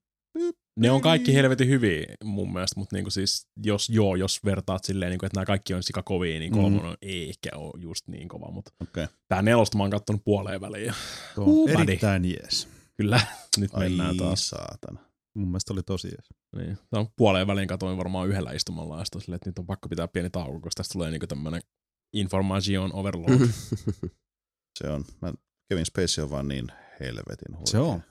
ne 0.76 0.90
on 0.90 1.00
kaikki 1.00 1.34
helvetin 1.34 1.68
hyviä 1.68 2.06
mun 2.24 2.52
mielestä, 2.52 2.80
mutta 2.80 2.96
niinku 2.96 3.10
siis, 3.10 3.46
jos, 3.64 3.88
joo, 3.90 4.16
jos 4.16 4.44
vertaat 4.44 4.84
silleen, 4.84 5.10
niinku, 5.10 5.26
että 5.26 5.36
nämä 5.36 5.44
kaikki 5.46 5.74
on 5.74 5.82
sika 5.82 6.02
kovia, 6.02 6.38
niin 6.38 6.52
kolmonen 6.52 6.96
ei 7.02 7.28
ehkä 7.28 7.48
ole 7.54 7.82
just 7.82 8.08
niin 8.08 8.28
kova, 8.28 8.50
mutta 8.50 8.70
Okei. 8.82 9.06
tää 9.28 9.42
nelosta 9.42 9.76
mä 9.78 9.84
oon 9.84 9.90
kattonut 9.90 10.24
puoleen 10.24 10.60
väliin 10.60 10.94
Tuo 11.34 11.44
Uh, 11.44 11.62
on 11.64 11.80
erittäin 11.82 12.24
jees. 12.24 12.68
kyllä 12.96 13.20
nyt 13.58 13.70
Ai 13.74 13.88
mennään 13.88 14.16
taas. 14.16 14.48
saatana. 14.48 15.00
Mun 15.36 15.48
mielestä 15.48 15.72
oli 15.72 15.82
tosi 15.82 16.08
jees. 16.08 16.28
Niin. 16.56 16.78
Tää 16.90 17.00
on 17.00 17.08
puoleen 17.16 17.46
väliin 17.46 17.68
katoin 17.68 17.98
varmaan 17.98 18.28
yhdellä 18.28 18.52
istumalla 18.52 18.98
ja 18.98 19.04
sitten 19.04 19.20
silleen, 19.20 19.36
että 19.36 19.48
nyt 19.50 19.58
on 19.58 19.66
pakko 19.66 19.88
pitää 19.88 20.08
pieni 20.08 20.30
tauko, 20.30 20.52
koska 20.60 20.70
tästä 20.80 20.92
tulee 20.92 21.10
niinku 21.10 21.26
tämmönen 21.26 21.62
information 22.12 22.94
overload. 22.94 23.40
Se 24.78 24.88
on. 24.88 25.04
Mä, 25.22 25.32
Kevin 25.68 25.86
Spacey 25.86 26.24
on 26.24 26.30
vaan 26.30 26.48
niin 26.48 26.66
helvetin 27.00 27.56
huikea. 27.56 27.70
Se 27.70 27.78
on. 27.78 28.02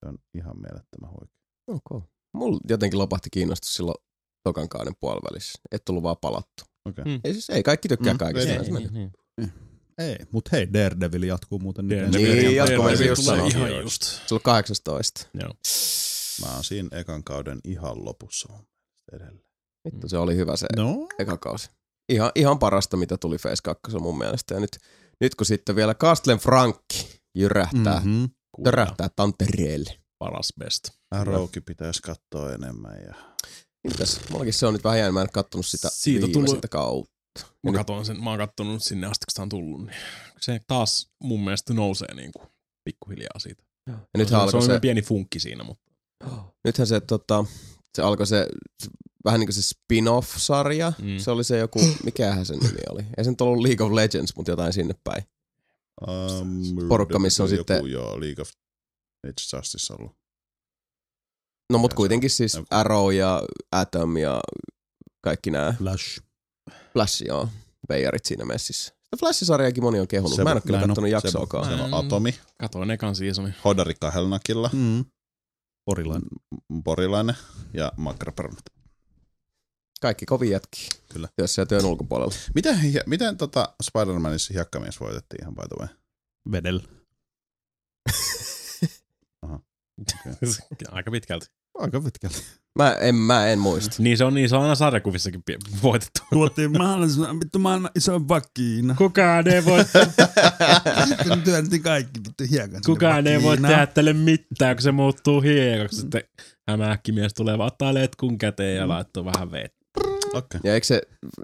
Se 0.00 0.08
on 0.08 0.18
ihan 0.34 0.56
mielettömän 0.60 1.10
huikea. 1.10 1.36
okay. 1.68 2.08
Mulla 2.34 2.58
jotenkin 2.68 2.98
lopahti 2.98 3.30
kiinnostus 3.30 3.74
silloin 3.74 3.96
tokan 4.44 4.68
kauden 4.68 4.94
puolivälissä. 5.00 5.58
Et 5.72 5.84
tullut 5.84 6.02
vaan 6.02 6.16
palattu. 6.20 6.64
Okei. 6.88 7.04
Mm. 7.04 7.20
Ei 7.24 7.32
siis, 7.32 7.50
ei 7.50 7.62
kaikki 7.62 7.88
tykkää 7.88 8.12
Mm, 8.14 8.18
kaikesta. 8.18 8.50
ei, 8.50 8.56
näistä 8.56 8.74
niin, 8.74 8.92
menee. 8.92 9.10
niin. 9.36 9.52
Ei, 9.98 10.16
mut 10.32 10.52
hei, 10.52 10.72
Daredevil 10.72 11.22
jatkuu 11.22 11.58
muuten 11.58 11.88
nyt. 11.88 11.98
Daredevil 11.98 12.26
ensi 12.30 12.42
Niin, 12.46 12.56
jatkuu 12.56 12.78
Daredevil 12.84 13.06
just 13.08 13.24
tulee 13.24 13.50
sanoa. 13.50 13.66
Ihan 13.68 13.82
just. 13.82 14.02
Se 14.02 14.34
on 14.34 14.40
18. 14.42 15.28
Joo. 15.34 15.52
Mä 16.46 16.54
oon 16.54 16.64
siinä 16.64 16.88
ekan 16.98 17.24
kauden 17.24 17.60
ihan 17.64 18.04
lopussa 18.04 18.52
edelleen. 19.12 19.44
Vittu, 19.84 20.08
se 20.08 20.18
oli 20.18 20.36
hyvä 20.36 20.56
se 20.56 20.66
No, 20.76 21.08
eka 21.18 21.36
kausi. 21.36 21.70
Ihan, 22.08 22.32
ihan 22.34 22.58
parasta, 22.58 22.96
mitä 22.96 23.16
tuli 23.16 23.38
Face 23.38 23.62
2 23.64 23.98
mun 23.98 24.18
mielestä. 24.18 24.54
Ja 24.54 24.60
nyt, 24.60 24.76
nyt 25.20 25.34
kun 25.34 25.46
sitten 25.46 25.76
vielä 25.76 25.94
Castlen 25.94 26.38
Frankki 26.38 27.20
jyrähtää, 27.34 27.96
mm-hmm. 28.00 28.28
Mm-hmm. 28.58 28.64
törähtää 28.64 29.08
tantereelle. 29.16 29.96
Paras 30.18 30.52
best. 30.58 30.88
Arrowkin 31.10 31.62
pitäisi 31.62 32.02
katsoa 32.02 32.52
enemmän. 32.52 33.02
Ja... 33.06 33.14
Mitäs? 33.88 34.20
Mullakin 34.30 34.54
se 34.54 34.66
on 34.66 34.72
nyt 34.72 34.84
vähän 34.84 34.98
jäänyt, 34.98 35.14
mä 35.14 35.22
en 35.22 35.28
kattonut 35.32 35.66
sitä 35.66 35.88
Siitä 35.92 36.26
tullut- 36.32 36.66
kautta. 36.70 37.16
Mä, 37.62 37.70
nyt- 37.70 38.06
sen, 38.06 38.24
mä 38.24 38.30
oon 38.30 38.38
kattonut 38.38 38.82
sinne 38.82 39.06
asti, 39.06 39.24
kun 39.26 39.30
sitä 39.30 39.42
on 39.42 39.48
tullut. 39.48 39.86
Niin 39.86 39.96
se 40.40 40.60
taas 40.66 41.10
mun 41.22 41.44
mielestä 41.44 41.74
nousee 41.74 42.14
niin 42.14 42.32
kuin 42.32 42.48
pikkuhiljaa 42.84 43.38
siitä. 43.38 43.62
Ja 43.86 43.94
se, 43.94 44.18
nythän 44.18 44.40
se 44.40 44.44
alkoi 44.44 44.58
on 44.58 44.66
se, 44.66 44.72
se... 44.72 44.80
pieni 44.80 45.02
funkki 45.02 45.40
siinä, 45.40 45.64
mutta 45.64 45.90
nythän 46.64 46.86
se, 46.86 47.00
tota, 47.00 47.44
se 47.94 48.02
alkoi 48.02 48.26
se, 48.26 48.46
vähän 49.24 49.40
niin 49.40 49.48
kuin 49.48 49.54
se 49.54 49.62
spin-off-sarja. 49.62 50.92
Mm. 51.02 51.18
Se 51.18 51.30
oli 51.30 51.44
se 51.44 51.58
joku, 51.58 51.80
mikähän 52.04 52.46
sen 52.46 52.58
nimi 52.58 52.78
oli. 52.90 53.02
Ei 53.16 53.24
se 53.24 53.30
nyt 53.30 53.40
ollut 53.40 53.62
League 53.66 53.86
of 53.86 53.92
Legends, 53.92 54.36
mutta 54.36 54.52
jotain 54.52 54.72
sinne 54.72 54.94
päin. 55.04 55.22
Um, 56.08 56.88
Porukka, 56.88 57.18
missä 57.18 57.42
on 57.42 57.50
joku, 57.50 57.56
sitten- 57.58 57.86
Joo, 57.90 58.20
League 58.20 58.42
of 58.42 58.50
Age 59.26 59.56
Justice 59.56 59.92
ollut. 59.94 60.12
No 61.72 61.78
mut 61.78 61.90
Ja 61.90 61.94
se 61.94 61.96
kuitenkin 61.96 62.26
on- 62.26 62.30
siis 62.30 62.56
no. 62.56 62.64
Arrow 62.70 63.14
ja 63.14 63.42
Atom 63.72 64.16
ja 64.16 64.40
kaikki 65.24 65.50
nämä 65.50 65.74
Flash. 65.78 66.20
Flash, 66.92 67.22
joo, 67.26 67.48
veijarit 67.88 68.24
siinä 68.24 68.44
messissä. 68.44 68.94
Sitä 69.04 69.16
Flash-sarjaakin 69.20 69.82
moni 69.82 70.00
on 70.00 70.08
kehunut. 70.08 70.36
Se- 70.36 70.44
Mä 70.44 70.50
en 70.50 70.54
ole 70.56 70.60
kyllä 70.60 70.78
kattonut 70.80 71.04
Se, 71.04 71.08
jaksoakaan. 71.08 71.64
se 71.64 71.74
on 71.74 71.90
Mm. 71.90 71.92
Atomi, 71.94 72.34
Katoin 72.60 72.90
ekan 72.90 73.14
seasonin. 73.14 73.54
Hodari 73.64 73.94
Kahelnakilla, 74.00 74.70
Mm. 74.72 75.04
Porilainen. 75.84 76.28
Porilainen 76.84 77.36
ja 77.74 77.92
Makraperunat. 77.96 78.64
Kaikki 80.00 80.26
kovin 80.26 80.50
jätki. 80.50 80.88
Kyllä. 81.12 81.28
Työssä 81.36 81.62
ja 81.62 81.66
työn 81.66 81.84
ulkopuolella. 81.84 82.34
Miten, 82.54 82.80
miten 83.06 83.36
tota 83.36 83.74
Spider-Manissa 83.82 84.54
hiekkamies 84.54 85.00
voitettiin 85.00 85.42
ihan 85.42 85.54
by 85.54 85.62
the 85.68 85.76
way? 85.80 85.88
Vedellä. 86.52 86.82
Aika 90.92 91.10
pitkälti. 91.10 91.46
Aika 91.74 92.00
pitkälti. 92.00 92.42
Mä 92.78 92.92
en, 92.92 93.14
mä 93.14 93.46
en 93.46 93.58
muista. 93.58 94.02
Niin 94.02 94.18
se 94.18 94.24
on, 94.24 94.34
niin 94.34 94.48
se 94.48 94.56
on 94.56 94.62
aina 94.62 94.74
sarjakuvissakin 94.74 95.42
voitettu. 95.82 96.20
Tuottiin 96.30 96.78
mahdollisimman 96.78 97.40
vittu 97.40 97.58
maailman 97.58 97.90
isoin 97.94 98.28
vakiina. 98.28 98.94
Kukaan 98.94 99.48
ei 99.48 99.64
voi, 99.64 99.84
Sitten 101.18 101.42
työnti 101.42 101.78
kaikki 101.78 102.20
vittu 102.26 102.44
hiekan 102.50 102.80
kukaan 102.86 103.26
ei 103.26 103.42
voi 103.42 103.56
tehdä 103.56 103.86
tälle 103.86 104.12
mitään, 104.12 104.76
kun 104.76 104.82
se 104.82 104.92
muuttuu 104.92 105.40
hiekaksi. 105.40 106.00
Sitten 106.00 106.22
hämähäkkimies 106.68 107.34
tulee 107.34 107.58
vaan 107.58 107.66
ottaa 107.66 107.94
letkun 107.94 108.38
käteen 108.38 108.76
ja 108.76 108.88
laittaa 108.88 109.24
vähän 109.24 109.50
vettä. 109.50 109.85
Okei. 110.36 110.60
Ja 110.64 110.74
eikö 110.74 110.86
se 110.86 111.02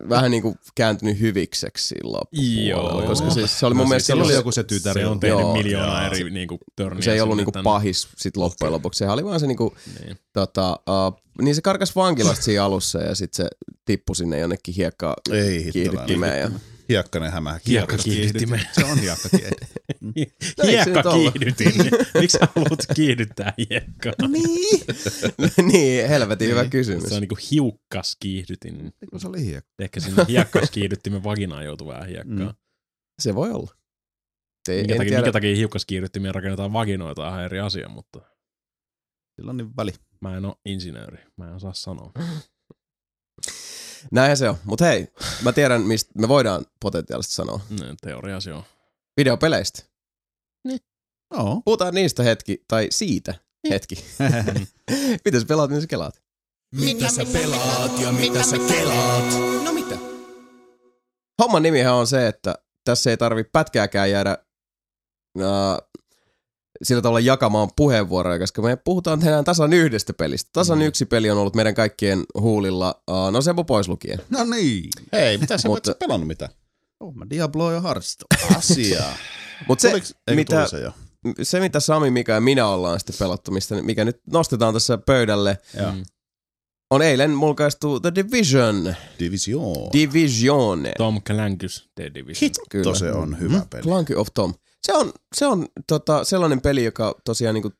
vähän 0.09 0.31
niinku 0.31 0.57
kääntynyt 0.75 1.21
hyvikseksi 1.21 1.95
loppupuolella? 2.03 2.63
Joo. 3.01 3.03
Koska 3.07 3.31
siis 3.31 3.59
se 3.61 3.67
oli 3.67 3.75
mun 3.75 3.85
No, 3.85 3.89
mielestä... 3.89 4.07
siis 4.07 4.15
sillä 4.17 4.25
oli 4.25 4.35
joku 4.35 4.53
se 4.53 4.65
tytär. 4.65 4.95
Se 4.95 5.07
on 5.07 5.21
tehnyt 5.21 5.41
Joo, 5.41 5.53
miljoonaa 5.57 6.03
joo. 6.05 6.13
eri 6.15 6.31
niinku, 6.31 6.59
törniä. 6.77 7.03
se 7.03 7.13
ei 7.13 7.21
ollut 7.21 7.37
niinku 7.37 7.53
tänne. 7.53 7.65
pahis 7.65 8.09
sit 8.17 8.37
loppujen 8.37 8.73
lopuksi. 8.73 8.99
Sehän 8.99 9.15
oli 9.15 9.25
vaan 9.25 9.41
se 9.41 9.47
niinku, 9.47 9.75
Niin. 10.05 10.17
tota, 10.33 10.71
uh, 10.73 11.21
niin 11.43 11.55
se 11.55 11.63
karkas 11.63 11.97
vankilasta 11.97 12.45
siinä 12.45 12.65
alussa 12.65 12.99
ja 12.99 13.15
sitten 13.15 13.45
se 13.47 13.51
tippui 13.85 14.17
sinne 14.17 14.39
jonnekin 14.39 14.75
hiekkaa 14.75 15.15
Ei 15.33 15.43
hittolainen. 15.65 15.73
kiihdyttimeen. 15.73 16.41
Ja... 16.41 16.51
Hiekkanen 16.93 17.33
hämähäkki. 17.33 17.71
Hiekka 17.71 17.97
kiihdyttimen. 17.99 18.61
Se 18.73 18.85
on 18.85 18.99
hiekkakin. 18.99 19.41
No 20.01 20.13
eikö 20.17 20.35
se 20.57 20.71
Hiekka 20.71 20.91
nyt 20.97 21.07
ollut? 21.07 21.33
kiihdytin. 21.33 21.73
Miksi 22.21 22.39
haluat 22.55 22.81
kiihdyttää 22.95 23.55
hiekkaa? 23.59 24.13
niin. 24.29 24.81
niin, 25.73 26.09
helvetin 26.09 26.49
hyvä 26.51 26.61
Niin. 26.63 26.71
kysymys. 26.71 27.05
Se 27.05 27.15
on 27.15 27.21
niinku 27.21 27.39
hiukkas 27.51 28.17
kiihdytin. 28.21 28.93
Kun 29.11 29.21
se 29.21 29.29
oli 29.29 29.45
hiekka. 29.47 29.71
Ehkä 29.79 30.01
sinne 30.01 30.25
hiekkas 30.29 30.71
kiihdyttimen 30.71 31.25
vaginaan 31.25 31.65
joutuu 31.65 31.89
vähän 31.89 32.09
hiekkaa. 32.09 32.47
Mm. 32.47 32.55
Se 33.23 33.35
voi 33.35 33.51
olla. 33.51 33.75
Se, 34.69 34.75
Minkä 34.77 34.95
en 34.95 34.99
takia, 34.99 35.09
tiedä. 35.11 35.21
minkä 35.23 35.33
takia 35.33 35.57
hiukkas 35.57 35.85
kiihdyttimiä 35.87 36.33
rakennetaan 36.33 36.73
vaginoita 36.73 37.23
on 37.23 37.29
ihan 37.29 37.45
eri 37.45 37.61
asia, 37.61 37.89
mutta 37.89 38.21
Sillä 39.37 39.51
on 39.51 39.57
niin 39.57 39.77
väli. 39.77 39.93
mä 40.21 40.37
en 40.37 40.45
ole 40.45 40.55
insinööri. 40.65 41.19
Mä 41.37 41.49
en 41.49 41.55
osaa 41.55 41.75
sanoa. 41.75 42.13
Näinhän 44.11 44.37
se 44.37 44.49
on. 44.49 44.57
Mutta 44.65 44.85
hei, 44.85 45.09
mä 45.43 45.53
tiedän, 45.53 45.83
mistä 45.83 46.11
me 46.19 46.29
voidaan 46.29 46.65
potentiaalisesti 46.81 47.35
sanoa. 47.35 47.61
No, 47.71 47.95
Teoria 48.01 48.41
se 48.41 48.53
on. 48.53 48.63
Videopeleistä. 49.17 49.83
Joo. 51.35 51.63
Puhutaan 51.65 51.95
niistä 51.95 52.23
hetki, 52.23 52.65
tai 52.69 52.87
siitä 52.91 53.35
hetki. 53.71 53.95
mitä 55.25 55.41
sä 55.41 55.47
pelaat, 55.47 55.71
niin 55.71 55.81
sä 55.81 55.87
kelaat? 55.87 56.23
Mitä 56.75 57.09
sä 57.09 57.25
pelaat 57.33 57.99
ja 58.01 58.13
mitä 58.13 58.43
sä 58.43 58.57
kelaat? 58.59 59.25
No 59.65 59.73
mitä? 59.73 59.97
Homman 61.43 61.63
nimihän 61.63 61.95
on 61.95 62.07
se, 62.07 62.27
että 62.27 62.55
tässä 62.85 63.11
ei 63.11 63.17
tarvi 63.17 63.45
pätkääkään 63.45 64.11
jäädä 64.11 64.39
uh, 65.39 66.02
sillä 66.83 67.03
tavalla 67.03 67.21
jakamaan 67.21 67.69
puheenvuoroja, 67.77 68.39
koska 68.39 68.63
me 68.63 68.77
puhutaan 68.77 69.21
tänään 69.21 69.45
tasan 69.45 69.73
yhdestä 69.73 70.13
pelistä. 70.13 70.51
Tasan 70.53 70.79
Mm. 70.79 70.85
yksi 70.85 71.05
peli 71.07 71.31
on 71.31 71.39
ollut 71.39 71.55
meidän 71.55 71.75
kaikkien 71.75 72.25
huulilla, 72.41 73.03
uh, 73.11 73.33
no 73.33 73.41
Sebu 73.43 73.65
pois 73.65 73.89
lukien. 73.89 74.19
No 74.31 74.45
niin. 74.45 74.91
Hei, 75.13 75.39
mitä 75.39 75.59
sä 75.59 75.69
Mutta- 75.69 75.95
pelannut 75.95 76.29
mitä? 76.29 76.49
Oh, 77.01 77.15
mä 77.15 77.27
Diablo 77.31 77.73
ja 77.73 77.81
Hearthstone. 77.81 78.57
Asiaa. 78.59 79.13
Mutta 79.69 79.83
se, 79.83 79.89
Tuliks, 79.89 80.15
mitä- 80.35 80.67
se 80.69 80.81
jo? 80.81 80.93
se, 81.43 81.61
mitä 81.61 81.81
Sami, 81.81 82.11
Mika 82.11 82.33
ja 82.33 82.41
minä 82.41 82.67
ollaan 82.67 83.01
sitten 83.01 83.17
pelattu, 83.19 83.51
mistä, 83.51 83.83
mikä 83.83 84.05
nyt 84.05 84.21
nostetaan 84.33 84.75
tässä 84.75 84.99
pöydälle, 84.99 85.59
Joo. 85.81 85.93
Mm. 85.93 86.03
on 86.91 87.03
eilen 87.03 87.31
mulkaistu 87.31 88.01
The 88.01 88.13
Division. 88.15 88.95
Division. 89.19 89.77
Divisione. 89.93 90.93
Tom 90.99 91.21
Clancy's 91.31 91.89
The 91.95 92.11
Division. 92.15 92.41
Hitto 92.41 92.63
Kyllä. 92.71 92.95
se 92.95 93.13
on 93.13 93.41
hyvä 93.41 93.67
peli. 93.71 93.83
Clanky 93.83 94.15
of 94.15 94.29
Tom. 94.35 94.55
Se 94.87 94.93
on, 94.95 95.13
se 95.35 95.47
on 95.47 95.67
tota, 95.87 96.25
sellainen 96.25 96.61
peli, 96.61 96.85
joka 96.85 97.15
tosiaan 97.25 97.55
niin 97.55 97.63
kuin 97.63 97.75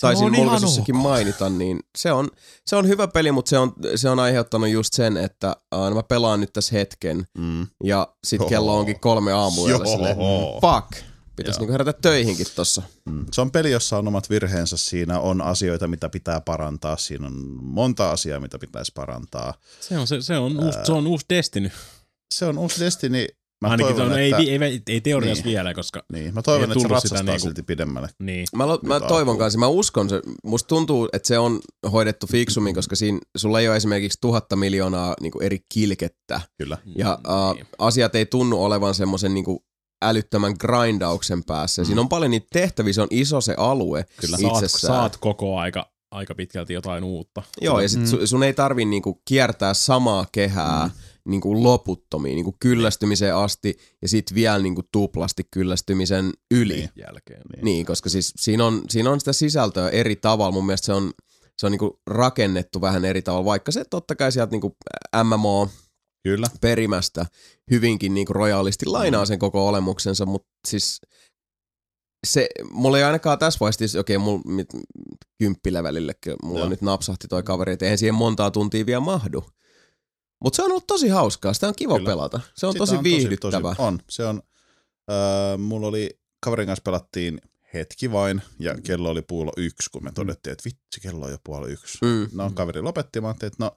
taisin 0.00 0.26
ok. 0.26 0.88
mainita, 0.92 1.48
niin 1.50 1.80
se 1.98 2.12
on, 2.12 2.28
se 2.66 2.76
on 2.76 2.88
hyvä 2.88 3.08
peli, 3.08 3.32
mutta 3.32 3.48
se 3.48 3.58
on, 3.58 3.72
se 3.94 4.08
on 4.08 4.18
aiheuttanut 4.18 4.68
just 4.68 4.92
sen, 4.92 5.16
että 5.16 5.56
uh, 5.74 5.94
mä 5.94 6.02
pelaan 6.02 6.40
nyt 6.40 6.52
tässä 6.52 6.76
hetken 6.76 7.26
Mm. 7.38 7.66
ja 7.84 8.08
sit 8.24 8.40
Joo. 8.40 8.48
kello 8.48 8.78
onkin 8.78 9.00
kolme 9.00 9.32
aamulla 9.32 9.70
Joo. 9.70 9.86
silleen, 9.86 10.16
fuck, 10.60 11.02
pitäisi 11.36 11.60
niinku 11.60 11.72
herätä 11.72 11.92
töihinkin 11.92 12.46
tossa. 12.54 12.82
Mm. 13.04 13.26
Se 13.32 13.40
on 13.40 13.50
peli, 13.50 13.70
jossa 13.70 13.98
on 13.98 14.08
omat 14.08 14.30
virheensä. 14.30 14.76
Siinä 14.76 15.20
on 15.20 15.40
asioita, 15.42 15.88
mitä 15.88 16.08
pitää 16.08 16.40
parantaa. 16.40 16.96
Siinä 16.96 17.26
on 17.26 17.32
monta 17.62 18.10
asiaa, 18.10 18.40
mitä 18.40 18.58
pitäisi 18.58 18.92
parantaa. 18.94 19.54
Se 19.80 19.98
on, 19.98 20.06
se, 20.06 20.22
se 20.22 20.38
on, 20.38 20.64
uusi, 20.64 20.78
se 20.84 20.92
on 20.92 21.06
uusi 21.06 21.26
Destiny. 21.30 21.70
Se 22.34 22.46
on 22.46 22.58
uusi 22.58 22.80
Destiny. 22.84 23.26
Mä 23.60 23.68
Ainakin 23.68 23.96
toivon, 23.96 24.12
on, 24.12 24.18
että... 24.20 24.36
ei, 24.38 24.50
ei, 24.50 24.58
ei, 24.64 24.80
ei 24.88 25.00
teoriassa 25.00 25.44
Niin. 25.44 25.52
vielä, 25.52 25.74
koska 25.74 26.02
Niin, 26.12 26.34
mä 26.34 26.42
toivon, 26.42 26.70
että 26.72 26.82
se 26.82 26.88
ratsastaa 26.88 27.22
niinku- 27.22 27.40
silti 27.42 27.62
pidemmälle. 27.62 28.08
niin. 28.22 28.46
Mä, 28.56 28.66
lo, 28.68 28.78
mä 28.82 29.00
toivon 29.00 29.38
kanssa, 29.38 29.58
mä 29.58 29.66
uskon 29.66 30.08
se, 30.08 30.22
musta 30.44 30.68
tuntuu, 30.68 31.08
että 31.12 31.28
se 31.28 31.38
on 31.38 31.60
hoidettu 31.92 32.26
fiksummin, 32.26 32.74
koska 32.74 32.96
siinä 32.96 33.18
sulla 33.36 33.60
ei 33.60 33.68
ole 33.68 33.76
esimerkiksi 33.76 34.18
tuhatta 34.20 34.56
miljoonaa 34.56 35.14
niinku 35.20 35.40
eri 35.40 35.58
kilkettä. 35.74 36.40
Kyllä. 36.58 36.78
Ja 36.96 37.18
Niin. 37.54 37.62
uh, 37.62 37.68
asiat 37.86 38.14
ei 38.14 38.26
tunnu 38.26 38.64
olevan 38.64 38.94
semmoisen 38.94 39.34
niinku 39.34 39.64
älyttömän 40.02 40.54
grindauksen 40.60 41.44
päässä. 41.44 41.82
Mm. 41.82 41.86
Siinä 41.86 42.00
on 42.00 42.08
paljon 42.08 42.30
niitä 42.30 42.46
tehtäviä, 42.52 42.92
se 42.92 43.02
on 43.02 43.08
iso 43.10 43.40
se 43.40 43.54
alue 43.58 44.04
Kyllä. 44.20 44.36
Saat, 44.36 44.52
itsessään. 44.54 44.94
saat 44.94 45.16
koko 45.16 45.58
aika, 45.58 45.92
aika 46.10 46.34
pitkälti 46.34 46.72
jotain 46.72 47.04
uutta. 47.04 47.42
Joo, 47.60 47.80
ja 47.80 47.88
sit 47.88 48.00
Mm. 48.00 48.06
su, 48.06 48.26
sun 48.26 48.42
ei 48.42 48.52
tarvi 48.52 48.84
niinku 48.84 49.22
kiertää 49.28 49.74
samaa 49.74 50.26
kehää 50.32 50.86
mm. 50.86 50.90
Niinku 51.26 51.62
loputtomiin, 51.62 52.36
niinku 52.36 52.54
kyllästymiseen 52.60 53.36
asti, 53.36 53.76
ja 54.02 54.08
sit 54.08 54.34
vielä 54.34 54.58
niinku 54.58 54.82
tuplasti 54.92 55.42
kyllästymisen 55.50 56.32
yli. 56.50 56.74
Niin. 56.74 56.90
Niin. 56.94 57.04
Jälkeen. 57.06 57.42
niin, 57.62 57.86
koska 57.86 58.08
siis 58.08 58.32
siinä 58.36 58.64
on, 58.64 58.82
siinä 58.88 59.10
on 59.10 59.20
sitä 59.20 59.32
sisältöä 59.32 59.88
eri 59.88 60.16
tavalla. 60.16 60.52
Mun 60.52 60.66
mielestä 60.66 60.86
se 60.86 60.92
on, 60.92 61.12
se 61.58 61.66
on 61.66 61.72
niinku 61.72 62.00
rakennettu 62.06 62.80
vähän 62.80 63.04
eri 63.04 63.22
tavalla, 63.22 63.44
vaikka 63.44 63.72
se 63.72 63.84
totta 63.90 64.16
kai 64.16 64.32
sieltä 64.32 64.50
niinku 64.50 64.76
MMO 65.24 65.68
Kyllä. 66.24 66.46
perimästä 66.60 67.26
hyvinkin 67.70 68.14
niinku 68.14 68.32
royaalisti 68.32 68.86
lainaa 68.86 69.26
sen 69.26 69.38
koko 69.38 69.68
olemuksensa, 69.68 70.26
mutta 70.26 70.48
siis 70.68 71.00
se, 72.26 72.48
mulla 72.70 72.98
ei 72.98 73.04
ainakaan 73.04 73.38
tässä 73.38 73.58
vaiheessa, 73.60 74.00
okei, 74.00 74.18
mulla 74.18 74.42
mit, 74.46 74.68
kymppilevelille, 75.38 76.12
mulla 76.42 76.60
Joo. 76.60 76.68
nyt 76.68 76.82
napsahti 76.82 77.28
toi 77.28 77.42
kaveri, 77.42 77.72
että 77.72 77.84
eihän 77.84 77.98
siihen 77.98 78.14
montaa 78.14 78.50
tuntia 78.50 78.86
vielä 78.86 79.00
mahdu. 79.00 79.44
Mutta 80.44 80.56
se 80.56 80.62
on 80.62 80.70
ollut 80.70 80.86
tosi 80.86 81.08
hauskaa, 81.08 81.54
sitä 81.54 81.68
on 81.68 81.74
kiva 81.76 81.96
Kyllä. 81.96 82.10
pelata. 82.10 82.40
Se 82.54 82.66
on 82.66 82.72
Sitä 82.72 82.78
tosi 82.78 83.02
viihdyttävä. 83.02 83.68
Tosi, 83.68 83.82
on. 83.82 83.98
Se 84.10 84.24
on, 84.24 84.42
öö, 85.10 85.56
mulla 85.56 85.86
oli, 85.86 86.20
kaverin 86.40 86.66
kanssa 86.66 86.82
pelattiin 86.82 87.40
hetki 87.74 88.12
vain, 88.12 88.42
ja 88.58 88.74
kello 88.82 89.10
oli 89.10 89.22
puolo 89.22 89.52
yksi, 89.56 89.90
kun 89.90 90.04
me 90.04 90.12
todettiin, 90.12 90.52
että 90.52 90.64
vitsi, 90.64 91.00
kello 91.02 91.24
on 91.24 91.30
jo 91.30 91.38
puoli 91.44 91.72
yksi. 91.72 91.98
Mm. 92.02 92.28
No, 92.32 92.50
kaveri 92.54 92.82
lopetti, 92.82 93.20
mä 93.20 93.28
ajattelin, 93.28 93.52
että 93.52 93.64
no, 93.64 93.76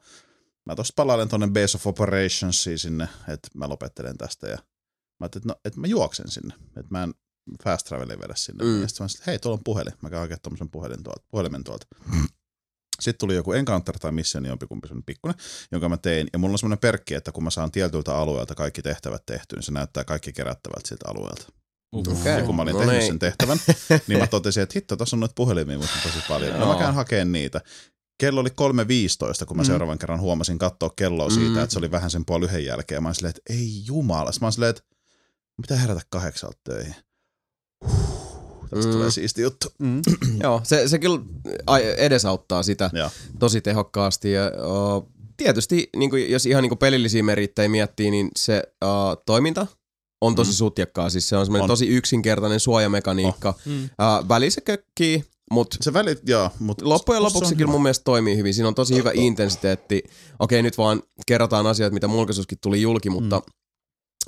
mä 0.65 0.75
tosta 0.75 0.93
palailen 0.95 1.27
tonne 1.27 1.47
Base 1.47 1.77
of 1.77 1.87
Operationsiin 1.87 2.79
sinne, 2.79 3.07
että 3.27 3.49
mä 3.53 3.69
lopettelen 3.69 4.17
tästä, 4.17 4.47
ja 4.47 4.57
mä 4.57 4.63
ajattelin, 5.19 5.41
että 5.41 5.53
no, 5.53 5.59
että 5.65 5.79
mä 5.79 5.87
juoksen 5.87 6.31
sinne, 6.31 6.53
että 6.67 6.87
mä 6.91 7.03
en 7.03 7.13
fast 7.63 7.87
travelin 7.87 8.19
vedä 8.19 8.33
sinne. 8.37 8.63
Mm. 8.63 8.69
Mm. 8.69 8.81
Ja 8.81 8.87
sitten 8.87 9.03
mä 9.03 9.07
sanoin, 9.07 9.19
että 9.19 9.31
hei, 9.31 9.39
tuolla 9.39 9.57
on 9.57 9.63
puhelin, 9.63 9.93
mä 10.01 10.09
käyn 10.09 10.21
hakemaan 10.21 10.41
tommosen 10.41 10.69
puhelin 10.69 11.03
tuolta, 11.03 11.23
puhelimen 11.31 11.63
tuolta. 11.63 11.87
Sitten 12.99 13.19
tuli 13.19 13.35
joku 13.35 13.53
encounter 13.53 13.99
tai 13.99 14.11
mission, 14.11 14.45
jompikumpi 14.45 14.87
semmoinen 14.87 15.05
pikkunen, 15.05 15.37
jonka 15.71 15.89
mä 15.89 15.97
tein. 15.97 16.27
Ja 16.33 16.39
mulla 16.39 16.53
on 16.53 16.59
semmoinen 16.59 16.79
perkki, 16.79 17.13
että 17.13 17.31
kun 17.31 17.43
mä 17.43 17.49
saan 17.49 17.71
tietyltä 17.71 18.15
alueelta 18.15 18.55
kaikki 18.55 18.81
tehtävät 18.81 19.25
tehtyä, 19.25 19.57
niin 19.57 19.63
se 19.63 19.71
näyttää 19.71 20.03
kaikki 20.03 20.33
kerättävältä 20.33 20.87
siltä 20.87 21.05
alueelta. 21.09 21.45
Okei. 21.91 22.37
Ja 22.39 22.43
kun 22.43 22.55
mä 22.55 22.61
olin 22.61 22.73
No 22.73 22.79
tehnyt 22.79 22.95
niin. 22.97 23.07
sen 23.07 23.19
tehtävän, 23.19 23.57
niin 24.07 24.19
mä 24.19 24.27
totesin, 24.27 24.63
että 24.63 24.73
hitto, 24.75 24.95
tuossa 24.97 25.15
on 25.15 25.19
noita 25.19 25.33
puhelimia 25.35 25.77
mutta 25.77 25.93
tosi 26.03 26.19
paljon. 26.27 26.53
No 26.59 26.65
mä 26.65 26.71
Joo. 26.71 26.79
käyn 26.79 26.93
hakemaan 26.93 27.31
niitä. 27.31 27.61
Kello 28.19 28.41
oli 28.41 28.49
3.15, 28.49 29.45
kun 29.45 29.57
mä 29.57 29.63
Mm. 29.63 29.67
seuraavan 29.67 29.97
kerran 29.99 30.19
huomasin 30.19 30.57
katsoa 30.57 30.89
kelloa 30.95 31.29
siitä, 31.29 31.49
Mm. 31.49 31.57
että 31.63 31.73
se 31.73 31.79
oli 31.79 31.91
vähän 31.91 32.11
sen 32.11 32.25
puoli 32.25 32.45
yhden 32.45 32.65
jälkeen. 32.65 32.97
Ja 32.97 33.01
mä 33.01 33.07
olin 33.07 33.15
silleen, 33.15 33.29
että 33.37 33.53
ei 33.53 33.83
jumala. 33.85 34.31
Sitten 34.31 34.45
mä 34.45 34.47
olin 34.47 34.53
silleen, 34.53 34.69
että 34.69 34.81
mitä 35.57 35.75
herätä 35.75 36.01
kahdeksalta 36.09 36.57
töihin. 36.63 36.95
Huh, 37.87 38.18
tästä 38.69 38.85
Mm. 38.87 38.91
tulee 38.93 39.11
siisti 39.11 39.41
juttu. 39.41 39.67
Mm. 39.79 40.01
Joo, 40.43 40.61
se, 40.63 40.87
se 40.87 40.99
kyllä 40.99 41.19
edesauttaa 41.97 42.63
sitä 42.63 42.89
Joo. 42.93 43.09
tosi 43.39 43.61
tehokkaasti. 43.61 44.31
Ja, 44.31 44.43
o, 44.65 45.07
tietysti, 45.37 45.89
niin 45.95 46.09
kuin, 46.09 46.31
jos 46.31 46.45
ihan 46.45 46.61
niin 46.63 46.69
kuin 46.69 46.79
pelillisiä 46.79 47.23
merittejä 47.23 47.69
miettii, 47.69 48.11
niin 48.11 48.29
se 48.39 48.63
uh, 48.85 49.23
toiminta 49.25 49.67
on 50.21 50.35
tosi 50.35 50.49
Mm. 50.51 50.53
mm. 50.53 50.57
sutjakkaa. 50.57 51.09
Siis 51.09 51.29
se 51.29 51.37
on 51.37 51.45
semmoinen 51.45 51.63
On. 51.63 51.67
tosi 51.69 51.87
yksinkertainen 51.87 52.59
suojamekaniikka. 52.59 53.49
Oh. 53.49 53.59
Mm. 53.65 53.83
Uh, 53.83 54.29
väli 54.29 54.51
se 54.51 54.61
kökkii, 54.61 55.23
mutta 55.51 55.77
Se 55.81 55.93
välit, 55.93 56.19
joo, 56.29 56.49
mutta 56.59 56.89
loppujen 56.89 57.23
lopuksi 57.23 57.55
kyllä 57.55 57.71
mun 57.71 57.81
mielestä 57.83 58.03
toimii 58.03 58.37
hyvin. 58.37 58.53
Siinä 58.53 58.67
on 58.67 58.75
tosi 58.75 58.95
hyvä 58.95 59.11
intensiteetti. 59.13 60.03
Okei, 60.39 60.61
nyt 60.63 60.77
vaan 60.77 61.01
kerrotaan 61.27 61.67
asioita, 61.67 61.93
mitä 61.93 62.07
mulkaisuuskin 62.07 62.57
tuli 62.61 62.81
julki, 62.81 63.09
mutta 63.09 63.37
Mm. 63.39 63.53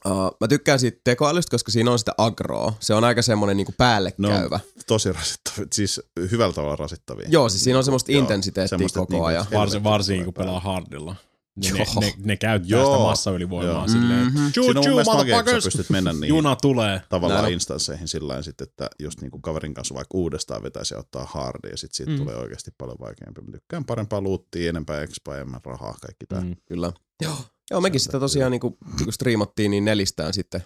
Uh, 0.06 0.38
mä 0.42 0.48
tykkään 0.48 0.80
siitä 0.80 1.02
tekoälystä, 1.04 1.52
koska 1.52 1.72
siinä 1.72 1.92
on 1.92 2.00
sitä 2.00 2.12
agroa. 2.18 2.74
Se 2.80 2.94
on 2.94 3.04
aika 3.04 3.22
semmoinen 3.22 3.58
niinku 3.58 3.74
päälle 3.78 4.14
No, 4.18 4.30
käyvä. 4.30 4.60
Tosi 4.88 5.12
rasittavia, 5.14 5.68
siis 5.74 6.02
hyvällä 6.32 6.54
tavalla 6.54 6.76
rasittavia. 6.76 7.28
Joo, 7.30 7.50
siis 7.50 7.64
siinä 7.64 7.78
on 7.78 7.84
semmoista 7.86 8.12
Joo, 8.12 8.22
intensiteettiä 8.22 8.68
semmoista, 8.68 9.00
koko 9.00 9.14
niinku, 9.14 9.26
ajan. 9.26 9.46
Varsin, 9.54 9.84
varsinkin 9.84 10.26
kun 10.26 10.34
pelaa 10.34 10.60
hardilla. 10.60 11.16
Niin 11.56 11.74
ne, 11.74 11.80
Joo. 11.80 12.02
ne, 12.02 12.14
ne 12.26 12.38
käyttää 12.38 12.70
Joo. 12.80 12.86
sitä 12.94 13.04
massaylivoimaa 13.04 13.74
Joo. 13.74 13.88
silleen, 13.88 14.26
Mhm. 14.34 14.48
choo 14.52 14.64
Siinä 14.64 14.70
on 14.70 14.76
mun 14.76 14.84
choo 14.84 14.92
mielestä 14.94 15.12
sä 15.12 15.18
motherfuckers, 15.18 15.64
pystyt 15.64 15.90
mennä 15.90 16.14
niin 16.14 16.28
juna 16.28 16.56
tulee. 16.56 17.02
tavallaan 17.10 17.42
Näin 17.42 17.52
on. 17.52 17.54
instansseihin 17.54 18.08
sillä 18.08 18.28
tavalla 18.28 18.44
sit, 18.44 18.62
että 18.62 18.90
just 19.00 19.22
niinku 19.22 19.40
kaverin 19.40 19.74
kanssa 19.74 19.96
vaikka 19.96 20.18
uudestaan 20.18 20.64
vetäisi 20.64 20.94
ja 20.94 21.00
ottaa 21.00 21.26
hardia 21.26 21.72
ja 21.72 21.78
sit 21.78 21.94
siitä 21.94 22.12
Mm. 22.12 22.18
tulee 22.18 22.36
oikeasti 22.36 22.72
paljon 22.78 22.98
vaikeampi. 23.00 23.42
Mä 23.42 23.52
tykkään 23.52 23.86
parempaa 23.86 24.22
luuttia, 24.22 24.70
enempää 24.70 25.02
expaa, 25.02 25.36
enemmän 25.36 25.62
rahaa, 25.66 25.96
kaikki 26.02 26.26
tää. 26.26 26.42
Mm. 26.42 26.56
Kyllä. 26.66 26.94
Joo, 27.24 27.36
Joo 27.72 27.82
mekin 27.82 28.00
sitä 28.00 28.20
tosiaan, 28.20 28.52
niin 28.52 28.60
kun, 28.60 28.78
kun 29.04 29.14
striimattiin, 29.14 29.72
niin 29.72 29.86
nelistään 29.86 30.34
sitten 30.34 30.62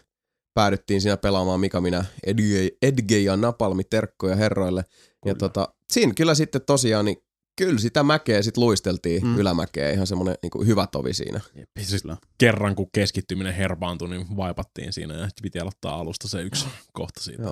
päädyttiin 0.53 1.01
siinä 1.01 1.17
pelaamaan 1.17 1.59
Mika, 1.59 1.81
minä, 1.81 2.05
Edge, 2.25 2.69
Edge 2.81 3.17
ja 3.17 3.37
Napalmi 3.37 3.83
terkkoja 3.83 4.35
herroille. 4.35 4.85
Ja 5.25 5.35
tota, 5.35 5.73
siinä 5.93 6.13
kyllä 6.13 6.35
sitten 6.35 6.61
tosiaan, 6.61 7.05
niin 7.05 7.17
kyllä 7.55 7.79
sitä 7.79 8.03
mäkeä 8.03 8.41
sitten 8.41 8.63
luisteltiin 8.63 9.23
Mm. 9.23 9.29
mm. 9.29 9.37
ylämäkeä, 9.37 9.91
ihan 9.91 10.07
semmoinen 10.07 10.35
niin 10.41 10.67
hyvä 10.67 10.87
tovi 10.87 11.13
siinä. 11.13 11.39
Siis 11.81 12.01
Kyllä. 12.01 12.17
kerran 12.37 12.75
kun 12.75 12.89
keskittyminen 12.91 13.53
herpaantui, 13.53 14.09
niin 14.09 14.37
vaipattiin 14.37 14.93
siinä 14.93 15.13
ja 15.13 15.29
piti 15.41 15.59
aloittaa 15.59 15.95
alusta 15.99 16.27
se 16.27 16.41
yksi 16.41 16.65
kohta 16.93 17.21
siitä. 17.23 17.43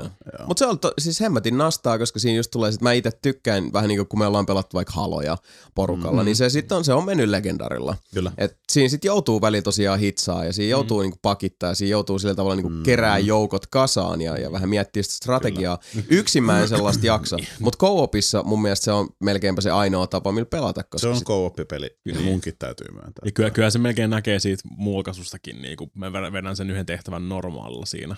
Mutta 0.48 0.60
se 0.60 0.66
on 0.66 0.80
to, 0.80 0.94
siis 1.00 1.20
hemmetin 1.22 1.58
nastaa, 1.58 1.98
koska 1.98 2.20
siinä 2.20 2.38
just 2.38 2.52
tulee, 2.52 2.72
sit 2.72 2.82
mä 2.82 2.94
itse 2.94 3.12
tykkään 3.22 3.74
vähän 3.74 3.88
niin 3.88 3.98
kuin 4.00 4.08
kun 4.08 4.20
me 4.20 4.26
ollaan 4.28 4.46
pelattu 4.46 4.76
vaikka 4.76 4.94
haloja 4.94 5.38
porukalla, 5.76 6.12
Mm. 6.12 6.20
mm. 6.20 6.26
niin 6.26 6.36
se 6.36 6.50
sitten 6.50 6.78
on, 6.78 6.84
se 6.86 6.94
on 6.94 7.06
mennyt 7.06 7.30
legendarilla. 7.30 7.96
Kyllä. 8.14 8.32
Et 8.38 8.58
siinä 8.72 8.90
sitten 8.90 9.10
joutuu 9.10 9.42
välillä 9.42 9.62
tosiaan 9.62 10.00
hitsaa 10.00 10.46
ja 10.46 10.54
siinä 10.54 10.70
joutuu 10.72 10.98
mm. 11.00 11.02
niinku 11.02 11.20
pakittaa 11.22 11.70
ja 11.70 11.76
siinä 11.76 11.92
joutuu 11.92 12.20
sillä 12.20 12.36
tavalla 12.36 12.56
niinku 12.56 12.70
Mm. 12.70 12.84
kerää 12.84 13.18
joukot 13.18 13.68
kasaan 13.68 14.22
ja, 14.22 14.38
ja 14.38 14.52
vähän 14.52 14.70
miettiä 14.70 15.04
sitä 15.04 15.16
strategiaa. 15.16 15.80
Yksin 16.10 16.44
mä 16.44 16.62
en 16.62 16.68
sellaista 16.70 17.06
jaksa, 17.06 17.38
mutta 17.60 17.78
co-opissa 17.78 18.44
mun 18.44 18.62
mielestä 18.62 18.84
se 18.84 18.92
on 18.92 19.10
melkeinpä 19.20 19.62
se 19.62 19.72
ainoa 19.94 20.08
tapa, 20.08 20.32
millä 20.32 20.46
pelata. 20.46 20.84
Koska 20.84 20.98
Se 20.98 21.08
on 21.08 21.16
sit, 21.16 21.28
co-op-peli, 21.28 21.90
niin 22.06 22.22
munkin 22.24 22.54
täytyy 22.60 22.88
myöntää. 22.92 23.22
Ja 23.26 23.32
kyllä, 23.32 23.50
kyllä 23.50 23.70
se 23.70 23.80
melkein 23.80 24.10
näkee 24.10 24.40
siitä 24.40 24.64
mulkaisustakin, 24.78 25.62
niin 25.62 25.78
kun 25.78 25.92
mä 25.96 26.14
vedän 26.14 26.56
sen 26.56 26.70
yhden 26.72 26.86
tehtävän 26.86 27.30
normaalilla 27.30 27.86
siinä. 27.86 28.16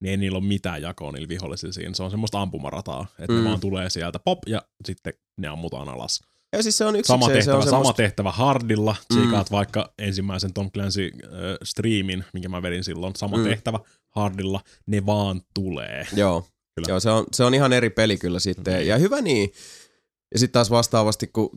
Niin 0.00 0.10
ei 0.10 0.16
niillä 0.16 0.38
ole 0.38 0.44
mitään 0.46 0.82
jakoa 0.82 1.12
niillä 1.12 1.28
vihollisilla 1.28 1.72
siinä. 1.72 1.94
Se 1.94 2.02
on 2.02 2.10
semmoista 2.10 2.40
ampumarataa, 2.42 3.06
että 3.18 3.32
mm. 3.32 3.38
Mm. 3.38 3.44
ne 3.44 3.48
vaan 3.48 3.60
tulee 3.60 3.90
sieltä 3.90 4.18
pop 4.18 4.38
ja 4.46 4.62
sitten 4.86 5.12
ne 5.38 5.48
ammutaan 5.48 5.88
alas. 5.88 6.20
ja 6.52 6.62
siis 6.62 6.78
se 6.78 6.84
on 6.84 6.94
Sama 7.04 7.26
yksikseen, 7.26 7.32
se 7.32 7.34
tehtävä, 7.38 7.56
on 7.56 7.62
sama 7.62 7.70
semmoista, 7.70 7.96
tehtävä 7.96 8.32
hardilla. 8.32 8.96
Mm. 9.10 9.16
Tsiikaat 9.16 9.50
vaikka 9.50 9.92
ensimmäisen 9.98 10.52
Tom 10.52 10.70
Clancy 10.70 11.10
äh, 11.24 11.30
streamin, 11.64 12.24
minkä 12.32 12.48
mä 12.48 12.62
vedin 12.62 12.84
silloin. 12.84 13.16
Sama 13.16 13.36
Mm. 13.36 13.44
tehtävä 13.44 13.78
hardilla. 14.08 14.60
Ne 14.86 15.06
vaan 15.06 15.42
tulee. 15.54 16.06
Joo, 16.16 16.40
Kyllä. 16.74 16.86
joo 16.88 17.00
se, 17.00 17.10
on, 17.10 17.24
se 17.32 17.44
on 17.44 17.54
ihan 17.54 17.72
eri 17.72 17.90
peli 17.90 18.16
kyllä 18.16 18.38
sitten. 18.38 18.74
Niin. 18.74 18.86
Ja 18.86 18.98
hyvä 18.98 19.20
niin. 19.20 19.52
Ja 20.34 20.38
sitten 20.38 20.52
taas 20.52 20.70
vastaavasti, 20.70 21.26
kun 21.26 21.50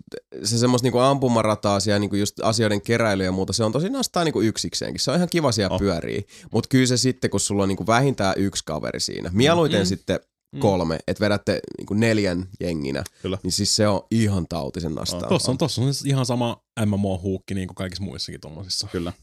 se 0.43 0.57
semmoista 0.57 0.85
niinku 0.85 0.97
ampumarataa 0.99 1.79
siellä 1.79 1.99
niinku 1.99 2.15
just 2.15 2.39
asioiden 2.43 2.81
keräily 2.81 3.23
ja 3.23 3.31
muuta, 3.31 3.53
se 3.53 3.63
on 3.63 3.71
tosi 3.71 3.89
nastaa 3.89 4.23
niinku 4.23 4.41
yksikseenkin. 4.41 4.99
Se 5.01 5.11
on 5.11 5.17
ihan 5.17 5.29
kiva 5.31 5.51
siellä 5.51 5.69
Oh. 5.69 5.75
oh. 5.75 5.79
pyörii. 5.79 6.25
Mutta 6.51 6.67
kyllä 6.67 6.85
se 6.85 6.97
sitten, 6.97 7.29
kun 7.29 7.39
sulla 7.39 7.63
on 7.63 7.69
niinku 7.69 7.87
vähintään 7.87 8.33
yksi 8.37 8.63
kaveri 8.65 8.99
siinä, 8.99 9.29
mieluiten 9.33 9.79
Mm. 9.79 9.83
mm. 9.83 9.87
sitten 9.87 10.19
Mm. 10.55 10.59
kolme, 10.59 10.99
että 11.07 11.21
vedätte 11.23 11.59
niinku 11.77 11.93
neljän 11.93 12.47
jenginä, 12.59 13.03
Kyllä. 13.21 13.37
niin 13.43 13.51
siis 13.51 13.75
se 13.75 13.87
on 13.87 14.01
ihan 14.11 14.45
tautisen 14.49 14.95
nastaa. 14.95 15.29
Tossa 15.29 15.51
on, 15.51 15.57
tossa 15.57 15.81
on 15.81 15.93
siis 15.93 16.05
ihan 16.05 16.25
sama 16.25 16.57
MMO-huukki 16.85 17.53
niin 17.53 17.67
kuin 17.67 17.75
kaikissa 17.75 18.03
muissakin 18.03 18.41
tommosissa. 18.41 18.87
Kyllä. 18.91 19.13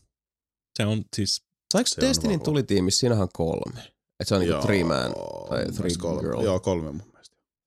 Se 0.79 0.87
on 0.87 1.05
siis, 1.17 1.43
Saiko 1.73 1.87
se 1.87 2.01
on 2.01 2.09
Destinin 2.09 2.41
tulitiimissä, 2.41 3.01
siinähän 3.01 3.23
on 3.23 3.29
kolme. 3.33 3.81
Että 4.21 4.29
se 4.29 4.35
on 4.35 4.41
niinku 4.41 4.63
three 4.63 4.85
man, 4.85 5.15
tai 5.49 5.67
three 5.73 5.91
kolme. 5.99 6.21
girl. 6.23 6.45
Joo, 6.45 6.61
kolme 6.61 6.93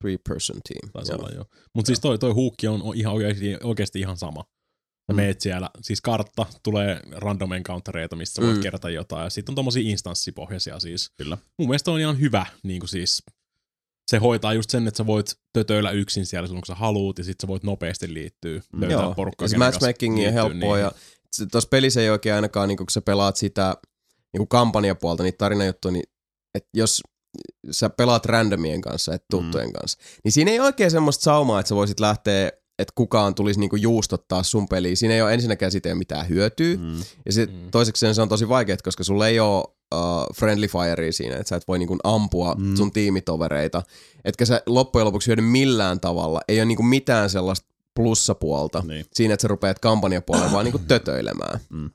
mun 0.03 0.09
mielestä. 0.09 0.21
three 0.23 0.35
person 0.35 0.57
team. 0.69 0.91
taisi 0.93 1.11
Joo. 1.11 1.19
olla 1.19 1.29
joo. 1.35 1.45
Mutta 1.75 1.87
siis 1.87 1.99
toi, 1.99 2.17
toi 2.19 2.31
huukki 2.31 2.67
on, 2.67 2.81
ihan 2.95 3.13
oikeasti, 3.13 3.57
oikeasti 3.63 3.99
ihan 3.99 4.17
sama. 4.17 4.41
Sä 5.07 5.13
Mm. 5.13 5.15
meet 5.15 5.41
siellä, 5.41 5.69
siis 5.81 6.01
kartta, 6.01 6.45
tulee 6.63 6.99
random 7.11 7.51
encountereita, 7.51 8.15
mistä 8.15 8.41
voit 8.41 8.55
Mm. 8.55 8.61
kerätä 8.61 8.89
jotain, 8.89 9.23
ja 9.23 9.29
sitten 9.29 9.51
on 9.51 9.55
tommosia 9.55 9.89
instanssipohjaisia 9.91 10.79
siis. 10.79 11.11
Kyllä. 11.17 11.37
Mun 11.59 11.67
mielestä 11.69 11.91
on 11.91 11.99
ihan 11.99 12.19
hyvä, 12.19 12.45
niin 12.63 12.79
kuin 12.79 12.89
siis, 12.89 13.23
se 14.11 14.17
hoitaa 14.17 14.53
just 14.53 14.69
sen, 14.69 14.87
että 14.87 14.97
sä 14.97 15.05
voit 15.05 15.35
tötöillä 15.53 15.91
yksin 15.91 16.25
siellä 16.25 16.47
silloin, 16.47 16.61
kun 16.61 16.75
sä 16.75 16.79
haluut, 16.79 17.17
ja 17.17 17.23
sitten 17.23 17.43
sä 17.43 17.47
voit 17.47 17.63
nopeasti 17.63 18.13
liittyä, 18.13 18.61
Mm. 18.73 18.81
löytää 18.81 19.01
Joo, 19.01 19.13
porukkaa. 19.15 19.45
ja 19.45 19.49
se 19.49 19.57
kanssa 19.57 19.79
matchmaking 19.79 20.27
on 20.27 20.33
helppoa 20.33 20.79
ja 20.79 20.91
tuossa 21.51 21.67
pelissä 21.69 22.01
ei 22.01 22.09
oikein 22.09 22.35
ainakaan, 22.35 22.67
niin 22.67 22.77
kun 22.77 22.85
sä 22.89 23.01
pelaat 23.01 23.35
sitä 23.35 23.77
niin 24.37 24.47
kampanjapuolta, 24.47 25.23
niitä 25.23 25.37
tarinajuttuja, 25.37 25.91
niin 25.91 26.03
että 26.55 26.69
jos 26.73 27.01
sä 27.71 27.89
pelaat 27.89 28.25
randomien 28.25 28.81
kanssa, 28.81 29.13
et 29.13 29.23
tuttujen 29.31 29.67
mm. 29.69 29.73
kanssa, 29.73 29.97
niin 30.23 30.31
siinä 30.31 30.51
ei 30.51 30.59
oikein 30.59 30.91
semmoista 30.91 31.23
saumaa, 31.23 31.59
että 31.59 31.67
sä 31.69 31.75
voisit 31.75 31.99
lähteä, 31.99 32.47
että 32.79 32.91
kukaan 32.95 33.35
tulisi 33.35 33.59
niinku 33.59 33.75
juustottaa 33.75 34.43
sun 34.43 34.67
peliin. 34.67 34.97
Siinä 34.97 35.13
ei 35.15 35.21
ole 35.21 35.33
ensinnäkään 35.33 35.71
siitä 35.71 35.95
mitään 35.95 36.29
hyötyä. 36.29 36.75
Mm. 36.75 36.81
Mm. 36.83 36.97
Ja 37.25 37.33
sit 37.33 37.51
Mm. 37.51 37.57
mm. 37.57 37.71
toiseksi 37.71 38.13
se 38.13 38.21
on 38.21 38.29
tosi 38.29 38.49
vaikeaa, 38.49 38.77
koska 38.83 39.03
sulla 39.03 39.27
ei 39.27 39.39
ole 39.39 39.63
uh, 39.95 40.35
friendly 40.35 40.67
firea 40.67 41.11
siinä, 41.11 41.35
että 41.35 41.49
sä 41.49 41.55
et 41.55 41.67
voi 41.67 41.79
niinku 41.79 41.97
ampua 42.03 42.55
Mm. 42.55 42.65
mm. 42.65 42.75
sun 42.75 42.91
tiimitovereita. 42.91 43.83
Etkä 44.25 44.45
sä 44.45 44.61
loppujen 44.65 45.05
lopuksi 45.05 45.27
hyödy 45.27 45.41
millään 45.41 45.99
tavalla. 45.99 46.41
Ei 46.47 46.59
ole 46.59 46.65
niinku 46.65 46.83
mitään 46.83 47.29
sellaista 47.29 47.67
plussapuolta 47.95 48.83
Niin. 48.87 49.05
siinä, 49.13 49.33
että 49.33 49.41
sä 49.41 49.47
rupeat 49.47 49.79
kampanjapuolella 49.79 50.51
vaan 50.51 50.65
niinku 50.65 50.79
tötöilemään. 50.87 51.59
Mm. 51.69 51.89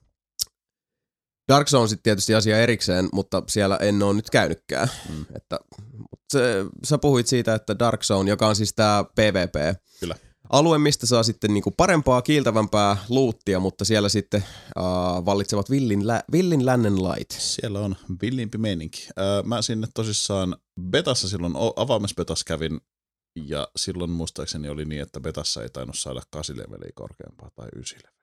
Dark 1.47 1.67
Zone 1.67 1.87
sitten 1.87 2.03
tietysti 2.03 2.35
asia 2.35 2.59
erikseen, 2.59 3.09
mutta 3.13 3.43
siellä 3.47 3.77
en 3.77 4.03
ole 4.03 4.13
nyt 4.13 4.29
käynytkään. 4.29 4.87
Mm. 5.09 5.25
Että, 5.35 5.59
mutta 5.99 6.25
se, 6.31 6.65
sä 6.83 6.97
puhuit 6.97 7.27
siitä, 7.27 7.55
että 7.55 7.79
Dark 7.79 8.03
Zone, 8.03 8.29
joka 8.29 8.47
on 8.47 8.55
siis 8.55 8.73
tää 8.73 9.03
PvP, 9.03 9.79
Kyllä. 9.99 10.15
alue, 10.49 10.77
mistä 10.77 11.05
saa 11.05 11.23
sitten 11.23 11.53
niinku 11.53 11.71
parempaa, 11.71 12.21
kiiltävämpää 12.21 12.97
luuttia, 13.09 13.59
mutta 13.59 13.85
siellä 13.85 14.09
sitten 14.09 14.43
uh, 14.79 15.25
vallitsevat 15.25 15.69
villin, 15.69 16.07
lä- 16.07 16.23
villin 16.31 16.65
lännen 16.65 17.03
lait. 17.03 17.29
Siellä 17.39 17.79
on 17.79 17.95
villimpi 18.21 18.57
meininki. 18.57 19.07
Öö, 19.19 19.43
mä 19.43 19.61
sinne 19.61 19.87
tosissaan 19.93 20.55
betassa 20.81 21.29
silloin, 21.29 21.53
betassa 22.15 22.45
kävin, 22.47 22.79
ja 23.45 23.67
silloin 23.75 24.11
muistaakseni 24.11 24.69
oli 24.69 24.85
niin, 24.85 25.01
että 25.01 25.19
betassa 25.19 25.63
ei 25.63 25.69
tainnut 25.69 25.97
saada 25.97 26.21
8 26.31 26.57
leveliä 26.57 26.91
korkeampaa 26.95 27.49
tai 27.55 27.67
9 27.75 27.97
leveliä. 27.97 28.16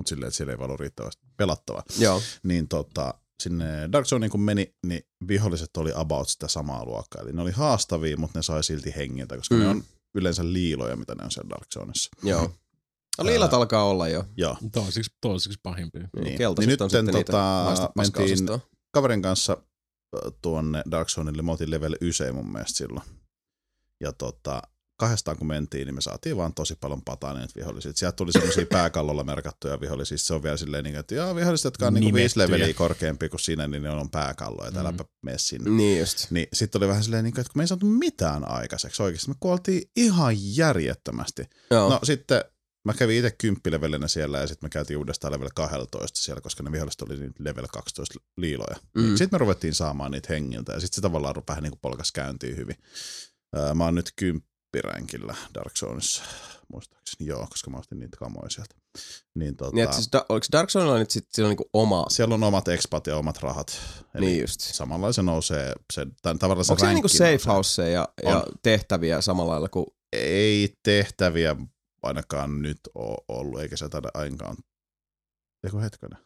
Mutta 0.00 0.08
silleen, 0.08 0.28
että 0.28 0.36
siellä 0.36 0.52
ei 0.52 0.58
vaan 0.58 0.70
ollut 0.70 0.80
riittävästi 0.80 1.26
pelattavaa. 1.36 1.82
Joo. 1.98 2.22
Niin 2.42 2.68
tota, 2.68 3.14
sinne 3.42 3.88
Dark 3.92 4.06
Zoneen 4.06 4.30
kun 4.30 4.40
meni, 4.40 4.74
niin 4.86 5.02
viholliset 5.28 5.76
oli 5.76 5.92
about 5.94 6.28
sitä 6.28 6.48
samaa 6.48 6.84
luokkaa. 6.84 7.22
Eli 7.22 7.32
ne 7.32 7.42
oli 7.42 7.50
haastavia, 7.50 8.16
mutta 8.16 8.38
ne 8.38 8.42
sai 8.42 8.64
silti 8.64 8.92
hengiltä, 8.96 9.36
koska 9.36 9.54
mm. 9.54 9.60
ne 9.60 9.68
on 9.68 9.82
yleensä 10.14 10.52
liiloja, 10.52 10.96
mitä 10.96 11.14
ne 11.14 11.24
on 11.24 11.30
siellä 11.30 11.50
Dark 11.50 11.66
Zoneissa. 11.74 12.10
Joo. 12.22 12.52
No, 13.18 13.26
liilat 13.26 13.54
alkaa 13.54 13.84
olla 13.84 14.08
jo. 14.08 14.24
Joo. 14.36 14.56
Toisiksi, 14.72 15.10
toisiksi 15.20 15.58
pahimpia. 15.62 16.08
Niin. 16.24 16.38
Keltaiset 16.38 16.68
Niin 16.68 16.82
on 16.82 16.90
sitten 16.90 17.14
niitä 17.14 17.32
tota, 17.32 17.92
mentiin- 17.96 18.60
kaverin 18.94 19.22
kanssa 19.22 19.56
ö, 20.16 20.30
tuonne 20.42 20.82
Dark 20.90 21.08
Zoneille, 21.08 21.42
me 21.42 21.50
oltiin 21.50 21.70
level 21.70 21.96
9 22.00 22.34
mun 22.34 22.52
mielestä 22.52 22.76
silloin. 22.78 23.06
Ja 24.00 24.12
tota, 24.12 24.62
kahdestaan 25.00 25.36
kun 25.36 25.46
mentiin, 25.46 25.86
niin 25.86 25.94
me 25.94 26.00
saatiin 26.00 26.36
vaan 26.36 26.54
tosi 26.54 26.76
paljon 26.80 27.02
pataa 27.02 27.38
niitä 27.38 27.54
vihollisia. 27.56 27.92
Sieltä 27.94 28.16
tuli 28.16 28.32
semmoisia 28.32 28.66
pääkallolla 28.78 29.24
merkattuja 29.24 29.80
vihollisia. 29.80 30.18
Se 30.18 30.34
on 30.34 30.42
vielä 30.42 30.56
silleen, 30.56 30.84
niin, 30.84 30.96
että 30.96 31.14
joo, 31.14 31.36
viholliset, 31.36 31.64
jotka 31.64 31.86
on 31.86 31.94
niin 31.94 32.14
viisi 32.14 32.38
leveliä 32.38 32.74
korkeampi 32.74 33.28
kuin 33.28 33.40
sinä, 33.40 33.68
niin 33.68 33.82
ne 33.82 33.90
on 33.90 34.10
pääkalloja, 34.10 34.68
että 34.68 34.80
äläpä 34.80 35.04
mene 35.22 35.38
sinne. 35.38 35.70
Niin 35.70 36.00
just. 36.00 36.30
Niin 36.30 36.46
sitten 36.52 36.78
oli 36.78 36.88
vähän 36.88 37.04
silleen, 37.04 37.24
niin 37.24 37.40
että 37.40 37.52
kun 37.52 37.58
me 37.58 37.62
ei 37.62 37.66
saatu 37.66 37.86
mitään 37.86 38.48
aikaiseksi 38.48 39.02
oikeasti. 39.02 39.28
Me 39.28 39.34
kuoltiin 39.40 39.82
ihan 39.96 40.34
järjettömästi. 40.56 41.42
Joo. 41.70 41.88
No 41.88 42.00
sitten 42.02 42.44
mä 42.84 42.94
kävin 42.94 43.16
itse 43.16 43.30
kymppilevelinä 43.30 44.08
siellä 44.08 44.38
ja 44.38 44.46
sitten 44.46 44.66
me 44.66 44.70
käytiin 44.70 44.98
uudestaan 44.98 45.32
level 45.32 45.48
12 45.54 46.20
siellä, 46.20 46.40
koska 46.40 46.62
ne 46.62 46.72
viholliset 46.72 47.02
oli 47.02 47.16
niin 47.16 47.32
level 47.38 47.66
12 47.72 48.20
liiloja. 48.36 48.76
Mm. 48.94 49.02
Mm. 49.02 49.08
Sitten 49.08 49.28
me 49.32 49.38
ruvettiin 49.38 49.74
saamaan 49.74 50.10
niitä 50.10 50.32
hengiltä 50.32 50.72
ja 50.72 50.80
sitten 50.80 50.94
se 50.94 51.00
tavallaan 51.00 51.42
vähän 51.48 51.62
niin 51.62 51.70
kuin 51.70 51.80
polkas 51.82 52.12
käyntiin 52.12 52.56
hyvin. 52.56 52.76
Ää, 53.56 53.74
mä 53.74 53.84
oon 53.84 53.94
nyt 53.94 54.12
kymppiränkillä 54.72 55.34
Dark 55.54 55.72
Zoneissa, 55.78 56.22
muistaakseni. 56.72 57.28
Joo, 57.28 57.46
koska 57.50 57.70
mä 57.70 57.78
ostin 57.78 57.98
niitä 57.98 58.16
kamoja 58.16 58.50
sieltä. 58.50 58.74
Niin, 59.34 59.56
tota, 59.56 59.76
Niin, 59.76 59.92
siis, 59.92 60.08
da- 60.16 60.26
oliko 60.28 60.46
Dark 60.52 60.70
Zonella 60.70 60.98
nyt 60.98 61.10
sitten 61.10 61.30
sillä 61.34 61.46
on 61.46 61.50
niinku 61.50 61.70
oma? 61.72 62.06
siellä 62.08 62.34
on 62.34 62.42
omat 62.44 62.68
expat 62.68 63.06
ja 63.06 63.16
omat 63.16 63.38
rahat. 63.42 63.80
Eli 64.14 64.26
Niin 64.26 64.40
just. 64.40 64.60
samalla 64.60 65.12
se 65.12 65.22
nousee, 65.22 65.72
se, 65.92 66.06
tai 66.22 66.34
tavallaan 66.38 66.64
se 66.64 66.72
Onko 66.72 66.80
siellä 66.80 66.94
niinku 66.94 67.08
safe 67.08 67.40
house 67.46 67.90
ja, 67.90 68.08
ja 68.22 68.44
tehtäviä 68.62 69.20
samalla 69.20 69.52
lailla 69.52 69.68
kuin... 69.68 69.86
Ei 70.12 70.76
tehtäviä 70.82 71.56
ainakaan 72.02 72.62
nyt 72.62 72.80
ole 72.94 73.16
ollut, 73.28 73.60
eikä 73.60 73.76
se 73.76 73.88
taida 73.88 74.08
ainakaan 74.14 74.56
Eiku 75.64 75.78
hetkonen. 75.80 76.18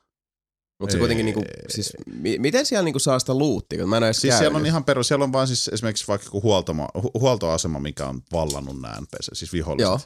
Mutta 0.85 0.93
se 0.93 0.99
kuitenkin 0.99 1.27
niinku, 1.27 1.43
siis, 1.69 1.93
mi- 2.07 2.39
miten 2.39 2.67
siellä 2.67 2.85
niinku 2.85 2.99
saa 2.99 3.19
sitä 3.19 3.35
luuttia, 3.35 3.87
mä 3.87 3.97
en 3.97 4.03
edes 4.03 4.21
Siis 4.21 4.35
siellä 4.35 4.47
on 4.49 4.53
käynyt. 4.53 4.69
ihan 4.69 4.85
perus, 4.85 5.09
siellä 5.09 5.25
on 5.25 5.33
vaan 5.33 5.47
siis 5.47 5.69
esimerkiksi 5.69 6.09
vaikka 6.09 6.31
huoltoma, 6.33 6.89
hu- 6.99 7.11
huoltoasema, 7.21 7.79
mikä 7.81 8.07
on 8.07 8.23
vallannut 8.33 8.81
nämä 8.81 9.01
NPC, 9.01 9.29
siis 9.33 9.53
viholliset. 9.53 9.89
Joo. 9.89 10.01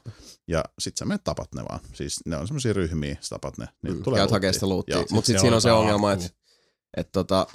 Ja 0.49 0.65
sit 0.79 0.97
sä 0.97 1.05
menet 1.05 1.25
tapat 1.25 1.55
ne 1.55 1.63
vaan. 1.69 1.81
Siis 1.95 2.21
ne 2.27 2.37
on 2.37 2.47
semmoisia 2.47 2.73
ryhmiä, 2.73 3.17
sä 3.21 3.29
tapat 3.29 3.59
ne. 3.59 3.67
Niin 3.83 3.97
Mm, 3.97 4.03
tulee 4.03 4.27
hakee 4.31 4.53
sitä 4.53 4.67
luuttia. 4.67 4.97
Mutta 4.99 5.11
se 5.13 5.17
sitten 5.27 5.41
siinä 5.41 5.57
on 5.57 5.63
se 5.63 5.73
on 5.73 5.79
ongelma, 5.79 6.13
että 6.13 6.29
et 6.97 7.09
tota, 7.13 7.47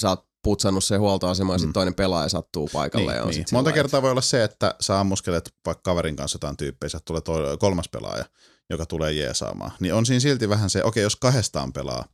sä 0.00 0.08
oot 0.08 0.26
putsannut 0.42 0.84
sen 0.84 1.00
huoltoasemaan 1.00 1.54
ja 1.54 1.58
sitten 1.58 1.68
Mm. 1.70 1.72
toinen 1.72 1.94
pelaaja 1.94 2.28
sattuu 2.28 2.68
paikalle. 2.72 3.06
Niin, 3.12 3.16
ja 3.16 3.22
on 3.22 3.28
niin. 3.28 3.34
sit 3.34 3.52
Monta 3.52 3.72
kertaa 3.72 4.02
voi 4.02 4.10
olla 4.10 4.20
se, 4.20 4.44
että 4.44 4.74
sä 4.80 5.00
ammuskelet 5.00 5.54
vaikka 5.66 5.82
kaverin 5.82 6.16
kanssa 6.16 6.36
jotain 6.36 6.56
tyyppejä, 6.56 6.88
sieltä 6.88 7.04
tulee 7.04 7.56
kolmas 7.56 7.88
pelaaja, 7.88 8.24
joka 8.70 8.86
tulee 8.86 9.12
jeesaamaan. 9.12 9.70
Niin 9.80 9.94
on 9.94 10.06
siinä 10.06 10.20
silti 10.20 10.48
vähän 10.48 10.70
se, 10.70 10.84
okei, 10.84 11.02
jos 11.02 11.16
kahdestaan 11.16 11.72
pelaa, 11.72 12.04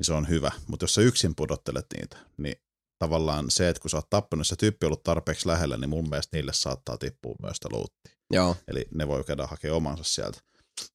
niin 0.00 0.06
se 0.06 0.12
on 0.12 0.28
hyvä. 0.28 0.50
Mutta 0.66 0.84
jos 0.84 0.94
sä 0.94 1.00
yksin 1.00 1.34
pudottelet 1.34 1.86
niitä, 1.96 2.16
niin 2.36 2.56
tavallaan 2.98 3.50
se, 3.50 3.68
että 3.68 3.80
kun 3.80 3.90
sä 3.90 3.96
oot 3.96 4.10
tappanut, 4.10 4.46
se 4.46 4.56
tyyppi 4.56 4.86
on 4.86 4.88
ollut 4.88 5.02
tarpeeksi 5.02 5.48
lähellä, 5.48 5.76
niin 5.76 5.88
mun 5.88 6.08
mielestä 6.08 6.36
niille 6.36 6.52
saattaa 6.52 6.98
tippua 6.98 7.34
myös 7.42 7.56
sitä 7.56 7.68
luuttia. 7.72 8.14
Joo, 8.32 8.56
Eli 8.68 8.84
ne 8.94 9.08
voi 9.08 9.24
käydä 9.24 9.46
hakemaan 9.46 9.76
omansa 9.76 10.04
sieltä. 10.04 10.40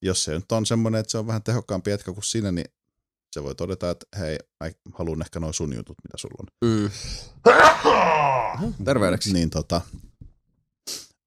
Jos 0.02 0.24
se 0.24 0.32
nyt 0.32 0.52
on 0.52 0.66
semmoinen, 0.66 1.00
että 1.00 1.12
se 1.12 1.18
on 1.18 1.28
vähän 1.28 1.44
tehokkaampi 1.44 1.90
jätkä 1.92 2.14
kuin 2.14 2.24
sinä, 2.24 2.52
niin 2.52 2.66
se 3.34 3.44
voi 3.44 3.56
todeta, 3.56 3.90
että 3.90 4.06
hei, 4.20 4.38
mä 4.64 4.70
haluan 4.94 5.22
ehkä 5.22 5.40
noin 5.40 5.54
sun 5.54 5.76
jutut, 5.76 5.98
mitä 6.04 6.18
sulla 6.18 6.36
on. 6.40 6.70
mm. 6.70 6.90
terveydeksi. 8.86 9.34
Niin 9.34 9.50
tota, 9.50 9.82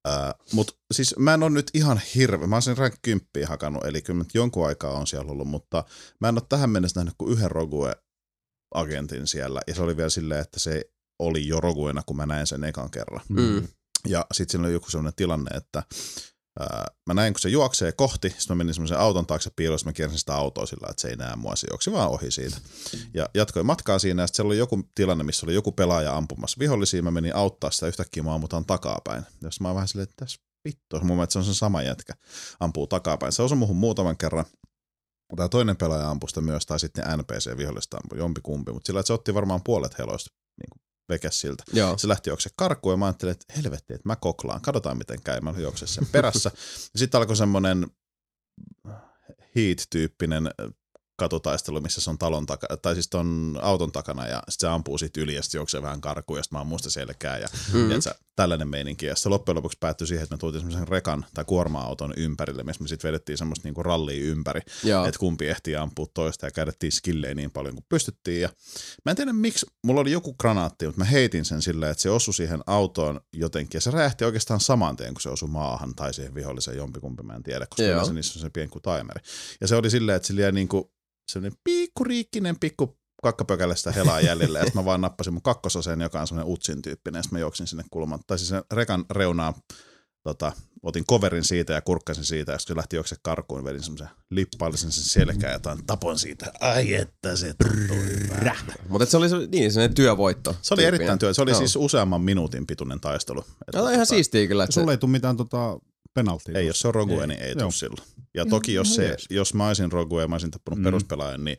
ää, 0.08 0.34
mut 0.52 0.78
siis 0.94 1.14
mä 1.18 1.34
en 1.34 1.42
ole 1.42 1.50
nyt 1.50 1.70
ihan 1.74 2.00
hirveä, 2.14 2.46
mä 2.46 2.56
oon 2.56 2.62
sen 2.62 2.78
rank 2.78 2.94
10 3.02 3.26
hakannut, 3.46 3.84
eli 3.84 4.02
kyllä 4.02 4.18
nyt 4.18 4.34
jonkun 4.34 4.66
aikaa 4.66 4.92
on 4.92 5.06
siellä 5.06 5.32
ollut, 5.32 5.48
mutta 5.48 5.84
mä 6.20 6.28
en 6.28 6.34
ole 6.34 6.46
tähän 6.48 6.70
mennessä 6.70 7.00
nähnyt 7.00 7.14
kuin 7.18 7.32
yhden 7.32 7.50
Rogue-agentin 7.50 9.26
siellä, 9.26 9.60
ja 9.66 9.74
se 9.74 9.82
oli 9.82 9.96
vielä 9.96 10.10
silleen, 10.10 10.40
että 10.40 10.60
se 10.60 10.84
oli 11.18 11.48
jo 11.48 11.60
Roguena, 11.60 12.02
kun 12.06 12.16
mä 12.16 12.26
näin 12.26 12.46
sen 12.46 12.64
ekan 12.64 12.90
kerran. 12.90 13.20
Mm. 13.28 13.68
Ja 14.06 14.26
sitten 14.32 14.52
siinä 14.52 14.66
oli 14.66 14.72
joku 14.72 14.90
sellainen 14.90 15.16
tilanne, 15.16 15.56
että 15.56 15.82
mä 17.06 17.14
näin, 17.14 17.32
kun 17.32 17.40
se 17.40 17.48
juoksee 17.48 17.92
kohti, 17.92 18.28
sitten 18.28 18.46
mä 18.48 18.54
menin 18.54 18.74
semmoisen 18.74 18.98
auton 18.98 19.26
taakse 19.26 19.50
piilossa, 19.56 19.86
mä 19.86 19.92
kiersin 19.92 20.18
sitä 20.18 20.34
autoa 20.34 20.66
sillä 20.66 20.86
että 20.90 21.00
se 21.00 21.08
ei 21.08 21.16
näe 21.16 21.36
mua, 21.36 21.56
se 21.56 21.66
juoksi 21.70 21.92
vaan 21.92 22.08
ohi 22.08 22.30
siitä. 22.30 22.56
Ja 23.14 23.28
jatkoin 23.34 23.66
matkaa 23.66 23.98
siinä, 23.98 24.22
ja 24.22 24.26
sitten 24.26 24.36
siellä 24.36 24.48
oli 24.48 24.58
joku 24.58 24.88
tilanne, 24.94 25.24
missä 25.24 25.46
oli 25.46 25.54
joku 25.54 25.72
pelaaja 25.72 26.16
ampumassa 26.16 26.58
vihollisia, 26.58 27.02
mä 27.02 27.10
menin 27.10 27.36
auttaa 27.36 27.70
sitä, 27.70 27.86
yhtäkkiä 27.86 28.22
mä 28.22 28.34
ammutaan 28.34 28.64
takapäin. 28.64 29.22
Jos 29.42 29.60
mä 29.60 29.68
oon 29.68 29.74
vähän 29.74 29.88
silleen, 29.88 30.08
että 30.08 30.24
tässä 30.24 30.40
vittu, 30.64 31.00
mun 31.00 31.16
mielestä 31.16 31.32
se 31.32 31.38
on 31.38 31.44
sen 31.44 31.54
sama 31.54 31.82
jätkä, 31.82 32.14
ampuu 32.60 32.86
takapäin. 32.86 33.32
Se 33.32 33.42
osui 33.42 33.58
muhun 33.58 33.76
muutaman 33.76 34.16
kerran, 34.16 34.44
Tämä 35.36 35.48
toinen 35.48 35.76
pelaaja 35.76 36.10
ampui 36.10 36.28
sitä 36.28 36.40
myös, 36.40 36.66
tai 36.66 36.80
sitten 36.80 37.04
NPC-vihollista 37.04 37.96
ampui 37.96 38.18
jompikumpi, 38.18 38.72
mutta 38.72 38.86
sillä 38.86 39.00
että 39.00 39.06
se 39.06 39.12
otti 39.12 39.34
varmaan 39.34 39.62
puolet 39.64 39.98
heloista 39.98 40.30
niin 40.60 40.70
kuin 40.72 40.87
vekes 41.08 41.40
siltä. 41.40 41.64
Joo. 41.72 41.98
Se 41.98 42.08
lähti 42.08 42.30
juokse 42.30 42.50
karkuun 42.56 42.92
ja 42.92 42.96
mä 42.96 43.06
ajattelin, 43.06 43.32
että 43.32 43.54
helvetti, 43.56 43.94
että 43.94 44.08
mä 44.08 44.16
koklaan, 44.16 44.60
katsotaan 44.60 44.98
miten 44.98 45.22
käy. 45.22 45.40
Mä 45.40 45.54
juoksen 45.58 45.88
sen 45.88 46.06
perässä. 46.12 46.50
Sitten 46.96 47.18
alkoi 47.18 47.36
semmoinen 47.36 47.86
heat-tyyppinen 49.56 50.50
katutaistelu, 51.18 51.80
missä 51.80 52.00
se 52.00 52.10
on 52.10 52.18
talon 52.18 52.46
takana, 52.46 52.76
tai 52.76 52.94
siis 52.94 53.08
ton 53.08 53.58
auton 53.62 53.92
takana, 53.92 54.26
ja 54.26 54.42
sitten 54.48 54.68
se 54.68 54.74
ampuu 54.74 54.98
siitä 54.98 55.20
yli, 55.20 55.34
ja 55.34 55.42
sitten 55.42 55.58
juoksee 55.58 55.82
vähän 55.82 56.00
karkuun, 56.00 56.38
ja 56.38 56.42
sitten 56.42 56.66
mä 56.66 56.78
sitä 56.78 56.90
selkää, 56.90 57.38
ja 57.38 57.48
Mm. 57.72 57.78
mm. 57.80 57.86
tiedätkö, 57.88 58.14
tällainen 58.36 58.68
meininki. 58.68 59.06
Ja 59.06 59.14
sitten 59.14 59.32
loppujen 59.32 59.56
lopuksi 59.56 59.78
päättyi 59.80 60.06
siihen, 60.06 60.22
että 60.22 60.34
me 60.34 60.38
tultiin 60.38 60.60
semmoisen 60.60 60.88
rekan 60.88 61.26
tai 61.34 61.44
kuorma-auton 61.44 62.14
ympärille, 62.16 62.62
missä 62.62 62.82
me 62.82 62.88
sitten 62.88 63.08
vedettiin 63.08 63.38
semmoista 63.38 63.66
niinku 63.68 63.82
rallia 63.82 64.24
ympäri, 64.24 64.60
että 65.08 65.18
kumpi 65.18 65.48
ehtii 65.48 65.76
ampua 65.76 66.06
toista 66.14 66.46
ja 66.46 66.50
käytettiin 66.50 66.92
skillejä 66.92 67.34
niin 67.34 67.50
paljon 67.50 67.74
kuin 67.74 67.84
pystyttiin. 67.88 68.40
Ja 68.40 68.48
mä 69.04 69.10
en 69.10 69.16
tiedä 69.16 69.32
miksi, 69.32 69.66
mulla 69.84 70.00
oli 70.00 70.12
joku 70.12 70.34
granaatti, 70.34 70.86
mutta 70.86 70.98
mä 70.98 71.04
heitin 71.04 71.44
sen 71.44 71.62
silleen, 71.62 71.92
että 71.92 72.02
se 72.02 72.10
osui 72.10 72.34
siihen 72.34 72.60
autoon 72.66 73.20
jotenkin 73.32 73.76
ja 73.78 73.80
se 73.80 73.90
räjähti 73.90 74.24
oikeastaan 74.24 74.60
saman 74.60 74.96
tien, 74.96 75.14
kun 75.14 75.20
se 75.20 75.28
osui 75.28 75.48
maahan 75.48 75.94
tai 75.94 76.14
siihen 76.14 76.34
viholliseen 76.34 76.76
jompikumpi, 76.76 77.22
mä 77.22 77.34
en 77.34 77.42
tiedä, 77.42 77.66
koska 77.66 77.82
yleensä 77.82 78.12
niissä 78.12 78.38
on 78.38 78.42
se 78.42 78.50
pieni 78.50 78.68
kuin 78.68 78.82
timeri. 78.82 79.20
Ja 79.60 79.68
se 79.68 79.76
oli 79.76 79.90
silleen, 79.90 80.16
että 80.16 80.26
sillä 80.26 80.40
jäi 80.42 80.52
niinku 80.52 80.92
semmoinen 81.28 81.58
pikku 81.64 82.04
riikkinen 82.04 82.58
pikku 82.58 82.98
kakkapökälle 83.22 83.76
sitä 83.76 83.92
helaa 83.92 84.20
jäljellä, 84.20 84.58
ja 84.58 84.64
sitten 84.64 84.82
mä 84.82 84.84
vaan 84.84 85.00
nappasin 85.00 85.32
mun 85.32 85.42
kakkosaseen, 85.42 86.00
joka 86.00 86.20
on 86.20 86.26
semmoinen 86.26 86.52
utsin 86.52 86.82
tyyppinen, 86.82 87.18
ja 87.18 87.28
mä 87.30 87.38
juoksin 87.38 87.66
sinne 87.66 87.84
kulmaan, 87.90 88.20
tai 88.26 88.38
siis 88.38 88.48
sen 88.48 88.62
rekan 88.72 89.04
reunaan 89.10 89.54
tota, 90.22 90.52
otin 90.82 91.04
coverin 91.06 91.44
siitä 91.44 91.72
ja 91.72 91.80
kurkkasin 91.80 92.24
siitä, 92.24 92.52
ja 92.52 92.58
sitten 92.58 92.74
se 92.74 92.76
lähti 92.76 92.96
juokse 92.96 93.16
karkuun, 93.22 93.64
vedin 93.64 93.82
semmoisen 93.82 94.08
lippaillisen 94.30 94.92
sen 94.92 95.04
selkään 95.04 95.52
ja 95.52 95.58
tain 95.58 95.86
tapon 95.86 96.18
siitä. 96.18 96.52
Ai 96.60 96.94
että 96.94 97.36
se 97.36 97.54
Mutta 98.88 99.06
se 99.06 99.16
oli 99.16 99.28
se, 99.28 99.36
niin, 99.52 99.72
sellainen 99.72 99.94
työvoitto. 99.94 100.56
Se 100.62 100.74
oli 100.74 100.84
erittäin 100.84 101.18
työ. 101.18 101.34
Se 101.34 101.42
oli 101.42 101.50
Joo. 101.50 101.58
siis 101.58 101.76
useamman 101.76 102.20
minuutin 102.20 102.66
pituinen 102.66 103.00
taistelu. 103.00 103.40
Että 103.40 103.78
No, 103.78 103.84
on 103.84 103.90
ihan 103.90 104.06
tota, 104.06 104.14
siistiä 104.14 104.46
kyllä. 104.46 104.64
Että 104.64 104.74
se, 104.74 104.80
Sulle 104.80 104.92
ei 104.92 104.98
tule 104.98 105.10
mitään 105.10 105.36
tota 105.36 105.78
penaltia. 106.14 106.58
Ei, 106.58 106.66
jos 106.66 106.80
se 106.80 106.88
on 106.88 106.94
Rogue, 106.94 107.20
Ei. 107.20 107.26
niin 107.26 107.40
ei 107.42 107.54
tule 107.56 107.72
silloin. 107.72 108.08
Ja 108.34 108.42
Ihan- 108.42 108.50
toki 108.50 108.74
jos, 108.74 108.94
se, 108.94 109.16
jos 109.30 109.54
mä 109.54 109.66
olisin 109.68 109.92
Rogue 109.92 110.22
ja 110.22 110.28
mä 110.28 110.34
olisin 110.34 110.50
tappanut 110.50 110.78
Mm. 110.78 110.80
mm. 110.80 110.84
peruspelaajan, 110.84 111.44
niin 111.44 111.58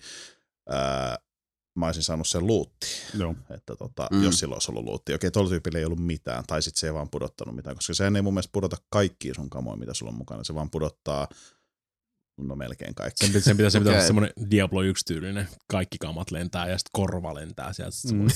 ää, 0.70 1.18
mä 1.76 1.86
olisin 1.86 2.04
saanut 2.04 2.28
sen 2.28 2.48
luuttiin. 2.48 2.92
Joo. 3.20 3.36
Että 3.50 3.76
tota, 3.76 4.08
Mm. 4.12 4.18
mm. 4.18 4.24
jos 4.24 4.40
sillä 4.40 4.54
olisi 4.54 4.72
ollut 4.72 4.84
luutti. 4.84 5.14
Okei, 5.14 5.32
tuolla 5.32 5.50
tyypillä 5.50 5.80
ei 5.80 5.86
ollut 5.86 6.00
mitään. 6.06 6.44
Tai 6.48 6.62
sitten 6.62 6.80
se 6.80 6.88
ei 6.88 6.94
vaan 6.94 7.10
pudottanut 7.10 7.56
mitään, 7.56 7.76
koska 7.76 7.94
sehän 7.94 8.16
ei 8.16 8.22
mun 8.22 8.34
mielestä 8.34 8.52
pudota 8.54 8.78
kaikkia 8.90 9.34
sun 9.34 9.50
kamoja, 9.50 9.78
mitä 9.78 9.94
sulla 9.94 10.12
on 10.12 10.18
mukana. 10.18 10.44
Se 10.44 10.56
vaan 10.56 10.70
pudottaa 10.72 11.28
no 12.48 12.56
melkein 12.56 12.96
kaikki. 12.96 13.28
Sen, 13.28 13.42
sen 13.42 13.58
pitäisi, 13.58 13.74
sen 13.74 13.82
pitäisi 13.82 13.88
Okei. 13.88 13.96
olla 13.96 14.08
semmoinen 14.08 14.52
Diablo 14.52 14.82
1 14.82 15.06
tyylinen. 15.06 15.48
Kaikki 15.72 15.98
kamat 15.98 16.32
lentää 16.32 16.68
ja 16.70 16.78
sitten 16.78 16.90
korva 16.94 17.34
lentää 17.34 17.74
sieltä. 17.74 17.96
Sitten 17.96 18.18
Mm. 18.20 18.28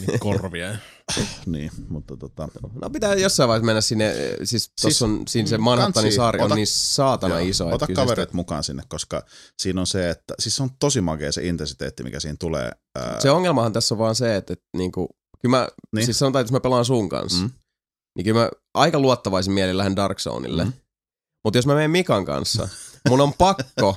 niitä 0.00 0.18
korvia. 0.20 0.76
niin, 1.46 1.70
mutta 1.88 2.16
tota, 2.16 2.48
no 2.82 2.90
pitää 2.90 3.14
jossain 3.14 3.48
vaiheessa 3.48 3.66
mennä 3.66 3.80
sinne, 3.80 4.10
eh, 4.10 4.36
siis 4.44 4.72
tuossa 4.80 5.04
on 5.04 5.22
siinä 5.28 5.48
se 5.48 5.58
Manhattanin 5.58 6.12
saari 6.12 6.40
on 6.40 6.50
niin 6.50 6.66
saatana 6.66 7.38
Joo. 7.40 7.48
iso. 7.48 7.68
Ota 7.68 7.86
kavereet 7.94 8.32
mukaan 8.32 8.64
sinne, 8.64 8.82
koska 8.88 9.22
siinä 9.58 9.80
on 9.80 9.86
se, 9.86 10.10
että 10.10 10.34
siis 10.38 10.56
se 10.56 10.62
on 10.62 10.70
tosi 10.78 11.00
makea 11.00 11.32
se 11.32 11.46
intensiteetti, 11.46 12.02
mikä 12.02 12.20
siinä 12.20 12.36
tulee. 12.40 12.70
Ää, 12.96 13.20
Se 13.20 13.30
ongelmahan 13.30 13.72
tässä 13.72 13.94
on 13.94 13.98
vaan 13.98 14.14
se, 14.14 14.36
että, 14.36 14.52
että 14.52 14.66
niinku, 14.76 15.08
kyllä 15.42 15.56
mä, 15.58 15.68
niin. 15.94 16.04
Siis 16.04 16.18
sanotaan, 16.18 16.40
että 16.40 16.48
jos 16.48 16.52
mä 16.52 16.60
pelaan 16.60 16.84
sun 16.84 17.08
kanssa, 17.08 17.42
mm. 17.42 17.50
Niin 18.16 18.24
kyllä 18.24 18.40
mä 18.40 18.50
aika 18.74 18.98
luottavaisin 19.00 19.52
mielin 19.52 19.78
lähden 19.78 19.96
Dark 19.96 20.18
Zoneille. 20.18 20.64
Mm. 20.64 20.72
Mutta 21.44 21.58
jos 21.58 21.66
mä 21.66 21.74
menen 21.74 21.90
Mikan 21.90 22.24
kanssa, 22.24 22.68
mun 23.08 23.20
on 23.20 23.32
pakko 23.34 23.94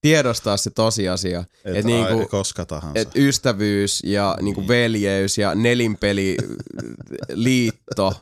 tiedostaa 0.00 0.56
se 0.56 0.70
tosiasia, 0.70 1.44
et, 1.64 1.76
et 1.76 1.84
niinku- 1.84 2.26
koska 2.30 2.66
tahansa. 2.66 3.00
että 3.00 3.12
ystävyys 3.20 4.02
ja 4.04 4.36
niinku 4.42 4.60
Niin. 4.60 4.68
veljeys 4.68 5.38
ja 5.38 5.54
nelinpeli 5.54 6.36
liitto 7.34 8.14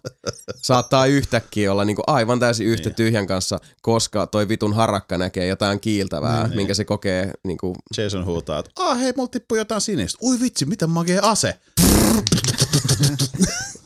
saattaa 0.63 1.07
yhtäkkiä 1.07 1.73
olla 1.73 1.85
niinku 1.85 2.03
aivan 2.07 2.41
täysin 2.41 2.67
yhtä 2.67 2.89
Niin. 2.89 2.97
tyhjän 2.97 3.27
kanssa, 3.27 3.59
koska 3.83 4.27
toi 4.27 4.49
vitun 4.49 4.75
harakka 4.75 5.19
näkee 5.19 5.47
jotain 5.47 5.81
kiiltävää, 5.81 6.47
Niin. 6.47 6.57
minkä 6.57 6.75
se 6.75 6.85
kokee 6.85 7.31
niinku 7.45 7.77
Jason 7.97 8.25
huutaa, 8.25 8.59
että 8.59 8.71
ah 8.77 8.99
hei, 9.01 9.13
mulla 9.17 9.29
tippui 9.29 9.59
jotain 9.59 9.81
sinistä. 9.81 10.19
Ui 10.23 10.41
vitsi, 10.41 10.67
mitä 10.67 10.87
magea 10.87 11.21
ase. 11.23 11.55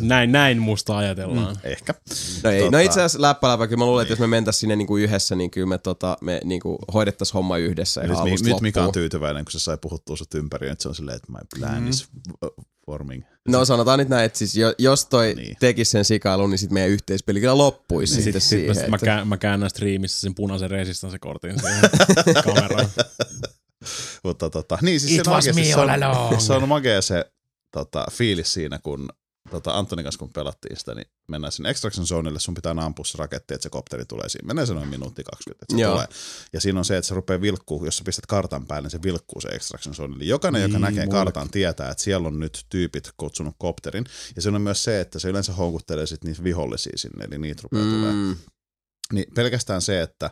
Näin, 0.00 0.32
näin 0.32 0.58
musta 0.58 0.96
ajatellaan. 0.98 1.54
Mm. 1.54 1.60
Ehkä. 1.64 1.94
No 2.44 2.50
ei, 2.50 2.60
Tota- 2.66 2.70
no 2.70 2.78
itse 2.78 3.00
asiassa 3.00 3.22
läppä, 3.22 3.48
läppä, 3.48 3.66
kyllä 3.66 3.78
mä 3.78 3.86
luulen, 3.86 4.02
että 4.02 4.12
jos 4.12 4.18
me 4.18 4.26
mentäis 4.26 4.60
sinne 4.60 4.76
niinku 4.76 4.96
yhdessä, 4.96 5.34
niin 5.36 5.50
kyllä 5.50 5.66
me, 5.66 5.78
tota, 5.78 6.16
me 6.20 6.40
niinku 6.44 6.78
hoidettais 6.94 7.34
homma 7.34 7.56
yhdessä 7.56 8.00
Nyt, 8.00 8.10
mi- 8.24 8.48
nyt 8.50 8.60
Mika 8.60 8.84
on 8.84 8.92
tyytyväinen, 8.92 9.44
kun 9.44 9.52
se 9.52 9.58
sai 9.58 9.78
puhuttua 9.80 10.16
sut 10.16 10.34
ympäri, 10.34 10.68
että 10.68 10.82
se 10.82 10.88
on 10.88 10.94
silleen, 10.94 11.16
että 11.16 11.32
my 11.32 11.38
plan 11.60 11.82
Mm. 11.82 11.88
is 11.90 12.08
forming. 12.86 13.22
No 13.48 13.64
sanotaan 13.64 13.98
nyt 13.98 14.08
näin, 14.08 14.24
että 14.24 14.38
siis 14.38 14.56
jo, 14.56 14.74
jos 14.78 15.06
toi 15.06 15.26
niin. 15.26 15.36
Niin. 15.36 15.56
tekisi 15.60 15.90
sen 15.90 16.04
sikailun, 16.04 16.50
niin 16.50 16.58
sit 16.58 16.70
meidän 16.70 16.90
yhteispeli 16.90 17.40
kyllä 17.40 17.58
loppuisi 17.58 18.14
Niin, 18.14 18.24
sitten 18.24 18.40
sit, 18.40 18.48
siihen. 18.48 18.74
sit, 18.74 18.82
sit 18.82 18.90
mä, 18.90 18.96
että- 18.96 19.04
kään, 19.06 19.28
mä 19.28 19.36
käännän 19.36 19.70
striimissä 19.70 20.20
sen 20.20 20.34
punaisen 20.34 20.70
resistancekortin 20.70 21.60
siihen 21.60 21.80
kameraan. 22.44 22.88
Mutta 24.24 24.50
tota, 24.50 24.78
niin 24.82 25.00
siis 25.00 25.12
It 25.12 25.24
se, 25.24 25.30
was 25.30 25.44
se, 25.44 25.50
on, 26.30 26.40
se 26.40 26.52
on 26.52 26.68
magea 26.68 27.02
se 27.02 27.24
tota, 27.72 28.06
fiilis 28.10 28.52
siinä, 28.52 28.78
kun 28.78 29.08
tota, 29.50 29.78
Antonin 29.78 30.04
kanssa 30.04 30.18
kun 30.18 30.32
pelattiin 30.32 30.76
sitä, 30.76 30.94
niin 30.94 31.06
mennään 31.28 31.52
sinne 31.52 31.70
extraction 31.70 32.06
zoneille, 32.06 32.40
sun 32.40 32.54
pitää 32.54 32.74
ampua 32.78 33.04
se 33.04 33.18
raketti, 33.18 33.54
että 33.54 33.62
se 33.62 33.70
kopteri 33.70 34.04
tulee 34.04 34.28
siinä. 34.28 34.46
Menee 34.46 34.66
se 34.66 34.74
noin 34.74 34.88
minuutti 34.88 35.24
20, 35.24 35.64
että 35.64 35.74
se 35.76 35.82
Joo. 35.82 35.92
tulee. 35.92 36.06
Ja 36.52 36.60
siinä 36.60 36.78
on 36.78 36.84
se, 36.84 36.96
että 36.96 37.08
se 37.08 37.14
rupeaa 37.14 37.40
vilkkuu, 37.40 37.84
jos 37.84 37.96
sä 37.96 38.04
pistät 38.04 38.26
kartan 38.26 38.66
päälle, 38.66 38.86
niin 38.86 38.90
se 38.90 39.02
vilkkuu 39.02 39.40
se 39.40 39.48
extraction 39.48 39.94
zone. 39.94 40.16
Eli 40.16 40.28
jokainen, 40.28 40.62
joka 40.62 40.72
Niin, 40.72 40.80
näkee 40.80 40.94
mullekin. 41.06 41.12
kartan, 41.12 41.50
tietää, 41.50 41.90
että 41.90 42.02
siellä 42.04 42.28
on 42.28 42.40
nyt 42.40 42.66
tyypit 42.68 43.10
kutsunut 43.16 43.54
kopterin. 43.58 44.04
Ja 44.36 44.42
se 44.42 44.48
on 44.48 44.60
myös 44.60 44.84
se, 44.84 45.00
että 45.00 45.18
se 45.18 45.28
yleensä 45.28 45.52
houkuttelee 45.52 46.06
sit 46.06 46.24
niitä 46.24 46.44
vihollisia 46.44 46.98
sinne, 46.98 47.24
eli 47.24 47.38
niitä 47.38 47.62
rupeaa 47.62 47.84
mm. 47.84 47.90
tulee. 47.90 48.36
Niin 49.12 49.26
pelkästään 49.34 49.82
se, 49.82 50.00
että 50.02 50.30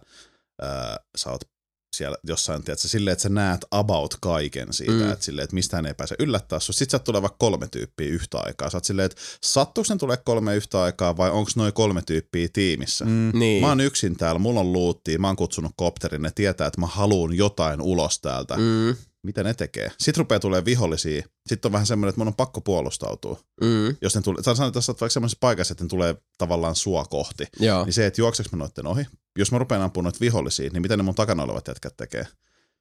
ää, 0.62 0.96
sä 1.16 1.30
oot 1.30 1.55
siellä 1.96 2.16
jossain, 2.24 2.62
tiedätkö, 2.62 2.88
silleen, 2.88 3.12
että 3.12 3.22
sä 3.22 3.28
näet 3.28 3.64
about 3.70 4.14
kaiken 4.20 4.72
siitä, 4.72 4.92
Mm. 4.92 5.12
että 5.12 5.24
silleen, 5.24 5.44
että 5.44 5.54
mistään 5.54 5.86
ei 5.86 5.94
pääse 5.94 6.14
yllättää 6.18 6.60
sua. 6.60 6.72
Sitten 6.72 6.98
sä 6.98 7.04
tulee 7.04 7.22
vaikka 7.22 7.36
kolme 7.38 7.68
tyyppiä 7.68 8.08
yhtä 8.08 8.38
aikaa. 8.38 8.70
Sä 8.70 8.76
oot 8.76 8.84
silleen, 8.84 9.06
että 9.06 9.20
sattuuko 9.44 9.86
ne 9.94 9.98
tulee 9.98 10.16
kolme 10.16 10.56
yhtä 10.56 10.82
aikaa 10.82 11.16
vai 11.16 11.30
onko 11.30 11.50
noin 11.56 11.72
kolme 11.72 12.02
tyyppiä 12.06 12.48
tiimissä? 12.52 13.04
Mm. 13.04 13.30
Niin. 13.34 13.60
Mä 13.60 13.68
oon 13.68 13.80
yksin 13.80 14.16
täällä, 14.16 14.38
mulla 14.38 14.60
on 14.60 14.72
luuttia, 14.72 15.18
mä 15.18 15.26
oon 15.26 15.36
kutsunut 15.36 15.72
kopterin, 15.76 16.22
ne 16.22 16.30
tietää, 16.34 16.66
että 16.66 16.80
mä 16.80 16.86
haluun 16.86 17.36
jotain 17.36 17.80
ulos 17.80 18.18
täältä. 18.20 18.56
Mm. 18.56 18.96
Mitä 19.26 19.42
ne 19.44 19.54
tekee? 19.54 19.90
Sitten 19.98 20.18
rupeaa 20.18 20.40
tulee 20.40 20.64
vihollisia. 20.64 21.22
Sitten 21.46 21.68
on 21.68 21.72
vähän 21.72 21.86
semmoinen, 21.86 22.08
että 22.08 22.18
mun 22.20 22.28
on 22.28 22.34
pakko 22.34 22.60
puolustautua. 22.60 23.40
mm, 23.62 23.96
Jos 24.02 24.14
ne 24.14 24.22
tulee, 24.22 24.42
sanoit, 24.42 24.76
että 24.76 24.86
vaikka 24.88 25.08
semmoisessa 25.08 25.38
paikassa, 25.40 25.72
että 25.72 25.84
ne 25.84 25.88
tulee 25.88 26.14
tavallaan 26.38 26.74
sua 26.76 27.04
kohti. 27.04 27.44
joo. 27.60 27.84
Niin 27.84 27.92
se, 27.92 28.06
että 28.06 28.20
juokseks 28.20 28.52
mä 28.52 28.58
noitten 28.58 28.86
ohi. 28.86 29.06
Jos 29.38 29.52
mä 29.52 29.58
rupean 29.58 29.82
ampumaan 29.82 30.04
noita 30.04 30.20
vihollisia, 30.20 30.70
niin 30.72 30.82
mitä 30.82 30.96
ne 30.96 31.02
mun 31.02 31.14
takana 31.14 31.42
olevat 31.42 31.68
jätkät 31.68 31.96
tekee? 31.96 32.26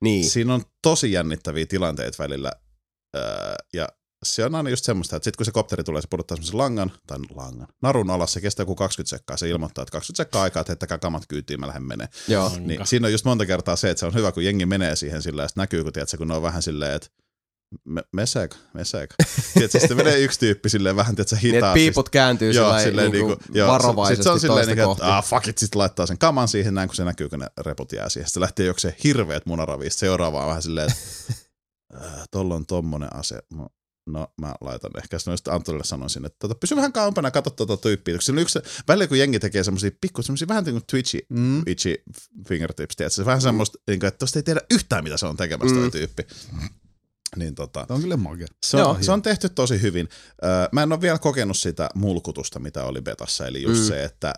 Niin. 0.01 0.29
Siinä 0.29 0.53
on 0.53 0.61
tosi 0.81 1.11
jännittäviä 1.11 1.65
tilanteita 1.65 2.23
välillä. 2.23 2.51
Öö, 3.15 3.23
ja 3.73 3.89
se 4.25 4.45
on 4.45 4.55
aina 4.55 4.69
just 4.69 4.85
semmoista, 4.85 5.15
että 5.15 5.23
sitten 5.23 5.37
kun 5.37 5.45
se 5.45 5.51
kopteri 5.51 5.83
tulee, 5.83 6.01
se 6.01 6.07
pudottaa 6.07 6.35
semmoisen 6.35 6.57
langan, 6.57 6.91
tai 7.07 7.17
langan, 7.35 7.67
narun 7.81 8.09
alas, 8.09 8.33
se 8.33 8.41
kestää 8.41 8.61
joku 8.61 8.75
20 8.75 9.09
sekkaa, 9.09 9.37
se 9.37 9.49
ilmoittaa, 9.49 9.81
että 9.81 9.91
20 9.91 10.17
sekkaa 10.17 10.43
aikaa, 10.43 10.61
että 10.61 10.71
heittäkää 10.71 10.97
kamat 10.97 11.23
kyytiin, 11.27 11.59
mä 11.59 11.67
lähden 11.67 11.83
menee. 11.83 12.07
Joo. 12.27 12.51
Niin 12.59 12.87
siinä 12.87 13.07
on 13.07 13.11
just 13.11 13.25
monta 13.25 13.45
kertaa 13.45 13.75
se, 13.75 13.89
että 13.89 13.99
se 13.99 14.05
on 14.05 14.13
hyvä, 14.13 14.31
kun 14.31 14.45
jengi 14.45 14.65
menee 14.65 14.95
siihen 14.95 15.21
sillä 15.21 15.41
ja 15.43 15.47
näkyy, 15.55 15.83
kun, 15.83 15.93
tiedätkö, 15.93 16.17
kun 16.17 16.27
ne 16.27 16.35
on 16.35 16.41
vähän 16.41 16.61
silleen, 16.61 16.95
että 16.95 17.07
me, 17.85 18.03
mesek, 18.13 18.55
mesek. 18.73 19.15
Tiedätkö, 19.53 19.79
sitten 19.79 19.97
menee 19.97 20.19
yksi 20.19 20.39
tyyppi 20.39 20.69
silleen 20.69 20.95
vähän, 20.95 21.15
tiedätkö, 21.15 21.35
Niin, 21.35 21.45
että 21.45 21.57
hitaasti. 21.57 21.79
piiput 21.79 22.09
kääntyy 22.09 22.51
Joo, 22.51 22.79
silleen, 22.79 23.11
niin 23.11 23.25
kuin 23.25 23.37
joo, 23.53 23.71
varovaisesti 23.71 24.15
sit 24.15 24.23
se 24.23 24.29
on 24.29 24.39
silleen, 24.39 24.67
niin 24.67 24.77
kohti. 24.77 25.03
että 25.03 25.17
ah, 25.17 25.23
fuck 25.25 25.47
it, 25.47 25.57
sit 25.57 25.75
laittaa 25.75 26.05
sen 26.05 26.17
kaman 26.17 26.47
siihen 26.47 26.73
näin, 26.73 26.89
kun 26.89 26.95
se 26.95 27.03
näkyy, 27.05 27.29
kun 27.29 27.39
ne 27.39 27.47
reput 27.57 27.91
jää 27.91 28.09
siihen. 28.09 28.27
Sitten 28.27 28.33
se 28.33 28.39
lähtee 28.39 28.65
juokseen 28.65 28.95
hirveät 29.03 29.45
munaravista 29.45 29.99
seuraavaan 29.99 30.47
vähän 30.47 30.61
silleen, 30.61 30.91
että 30.91 31.33
äh, 32.05 32.27
tolla 32.31 32.55
on 32.55 32.65
tommonen 32.65 33.15
ase. 33.15 33.39
No, 33.53 33.67
no 34.05 34.27
mä 34.41 34.55
laitan 34.61 34.91
ehkä. 34.97 35.19
Sitten 35.19 35.37
sitten 35.37 35.53
Antolille 35.53 35.83
sanoisin, 35.83 36.25
että 36.25 36.35
tota, 36.39 36.55
pysy 36.55 36.75
vähän 36.75 36.93
kauempana, 36.93 37.31
katso 37.31 37.49
tuota 37.49 37.77
tyyppiä. 37.77 38.17
On 38.29 38.39
yksi, 38.39 38.59
välillä 38.87 39.07
kun 39.07 39.19
jengi 39.19 39.39
tekee 39.39 39.63
semmosia 39.63 39.91
pikku, 40.01 40.21
semmosia 40.21 40.47
vähän 40.47 40.63
niin 40.63 40.73
kuin 40.73 40.83
twitchy, 40.91 41.19
Mm. 41.29 41.63
itchy 41.67 41.95
fingertips, 42.47 42.95
tiedätkö? 42.95 43.15
Se 43.15 43.25
vähän 43.25 43.41
semmoista, 43.41 43.77
niin 43.87 43.99
kuin, 43.99 44.07
että 44.07 44.17
tosta 44.17 44.39
ei 44.39 44.43
tiedä 44.43 44.61
yhtään, 44.71 45.03
mitä 45.03 45.17
se 45.17 45.25
on 45.25 45.37
tekemässä 45.37 45.75
Mm. 45.75 45.91
tyyppi. 45.91 46.23
Niin 47.35 47.55
tota, 47.55 47.85
Tämä 47.87 47.95
on 47.95 48.01
kyllä 48.01 48.17
mage. 48.17 48.45
se 48.65 48.77
Joo. 48.77 48.89
on, 48.89 49.03
se 49.03 49.11
on 49.11 49.21
tehty 49.21 49.49
tosi 49.49 49.81
hyvin. 49.81 50.09
Öö, 50.43 50.49
mä 50.71 50.83
en 50.83 50.91
ole 50.91 51.01
vielä 51.01 51.19
kokenut 51.19 51.57
sitä 51.57 51.89
mulkutusta, 51.95 52.59
mitä 52.59 52.83
oli 52.83 53.01
betassa, 53.01 53.47
eli 53.47 53.61
just 53.61 53.81
mm. 53.81 53.87
se, 53.87 54.03
että 54.03 54.33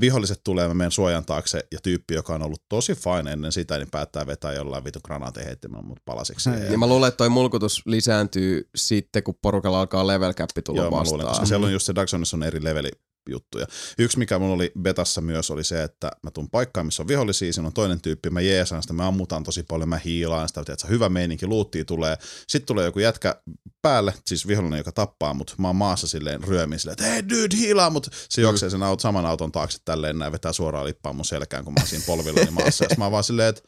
viholliset 0.00 0.40
tulee, 0.44 0.68
mä 0.68 0.74
menen 0.74 0.90
suojan 0.90 1.24
taakse, 1.24 1.66
ja 1.72 1.78
tyyppi, 1.82 2.14
joka 2.14 2.34
on 2.34 2.42
ollut 2.42 2.62
tosi 2.68 2.94
fine 2.94 3.32
ennen 3.32 3.52
sitä, 3.52 3.78
niin 3.78 3.90
päättää 3.90 4.26
vetää 4.26 4.52
jollain 4.52 4.84
vitu 4.84 4.98
granaatin 5.04 5.44
heittämään 5.44 5.84
mut 5.84 5.98
palasiksi. 6.04 6.50
Hei. 6.50 6.60
Ja, 6.62 6.68
Niin 6.68 6.78
mä 6.78 6.86
luulen, 6.86 7.08
että 7.08 7.18
toi 7.18 7.28
mulkutus 7.28 7.82
lisääntyy 7.86 8.68
sitten, 8.76 9.22
kun 9.22 9.34
porukalla 9.42 9.80
alkaa 9.80 10.06
level 10.06 10.32
cap 10.32 10.50
tulla 10.64 10.80
Joo, 10.82 10.90
mä 10.90 10.96
vastaan. 10.96 11.18
luulen, 11.18 11.28
koska 11.28 11.46
siellä 11.46 11.66
on 11.66 11.72
just 11.72 11.86
se 11.86 11.94
Dark 11.94 12.08
Zoneissa 12.08 12.36
on 12.36 12.42
eri 12.42 12.64
leveli 12.64 12.90
juttuja. 13.30 13.66
Yksi, 13.98 14.18
mikä 14.18 14.38
mulla 14.38 14.54
oli 14.54 14.72
betassa 14.80 15.20
myös, 15.20 15.50
oli 15.50 15.64
se, 15.64 15.82
että 15.82 16.10
mä 16.22 16.30
tuun 16.30 16.50
paikkaan, 16.50 16.86
missä 16.86 17.02
on 17.02 17.08
vihollisia, 17.08 17.52
siinä 17.52 17.66
on 17.66 17.72
toinen 17.72 18.00
tyyppi, 18.00 18.30
mä 18.30 18.40
jeesaan 18.40 18.82
sitä, 18.82 18.94
mä 18.94 19.08
ammutaan 19.08 19.44
tosi 19.44 19.62
paljon, 19.62 19.88
mä 19.88 20.00
hiilaan 20.04 20.48
sitä, 20.48 20.60
että 20.60 20.88
hyvä 20.88 21.08
meininki, 21.08 21.46
luuttia 21.46 21.84
tulee. 21.84 22.16
Sitten 22.48 22.66
tulee 22.66 22.84
joku 22.84 22.98
jätkä 22.98 23.36
päälle, 23.82 24.14
siis 24.26 24.46
vihollinen, 24.46 24.78
joka 24.78 24.92
tappaa 24.92 25.34
mut, 25.34 25.54
mä 25.58 25.68
oon 25.68 25.76
maassa 25.76 26.08
silleen 26.08 26.44
ryömin 26.44 26.78
silleen, 26.78 26.92
että 26.92 27.04
hei 27.04 27.28
dude, 27.28 27.56
hiilaa 27.56 27.90
mut. 27.90 28.08
Se 28.28 28.42
juoksee 28.42 28.70
sen 28.70 28.82
aut, 28.82 29.00
saman 29.00 29.26
auton 29.26 29.52
taakse 29.52 29.78
tälleen 29.84 30.18
näin, 30.18 30.32
vetää 30.32 30.52
suoraan 30.52 30.86
lippaan 30.86 31.16
mun 31.16 31.24
selkään, 31.24 31.64
kun 31.64 31.74
mä 31.74 31.80
oon 31.80 31.88
siinä 31.88 32.04
polvillani 32.06 32.50
maassa. 32.50 32.84
Ja 32.84 32.96
mä 32.98 33.04
oon 33.04 33.12
vaan 33.12 33.24
silleen, 33.24 33.48
että 33.48 33.62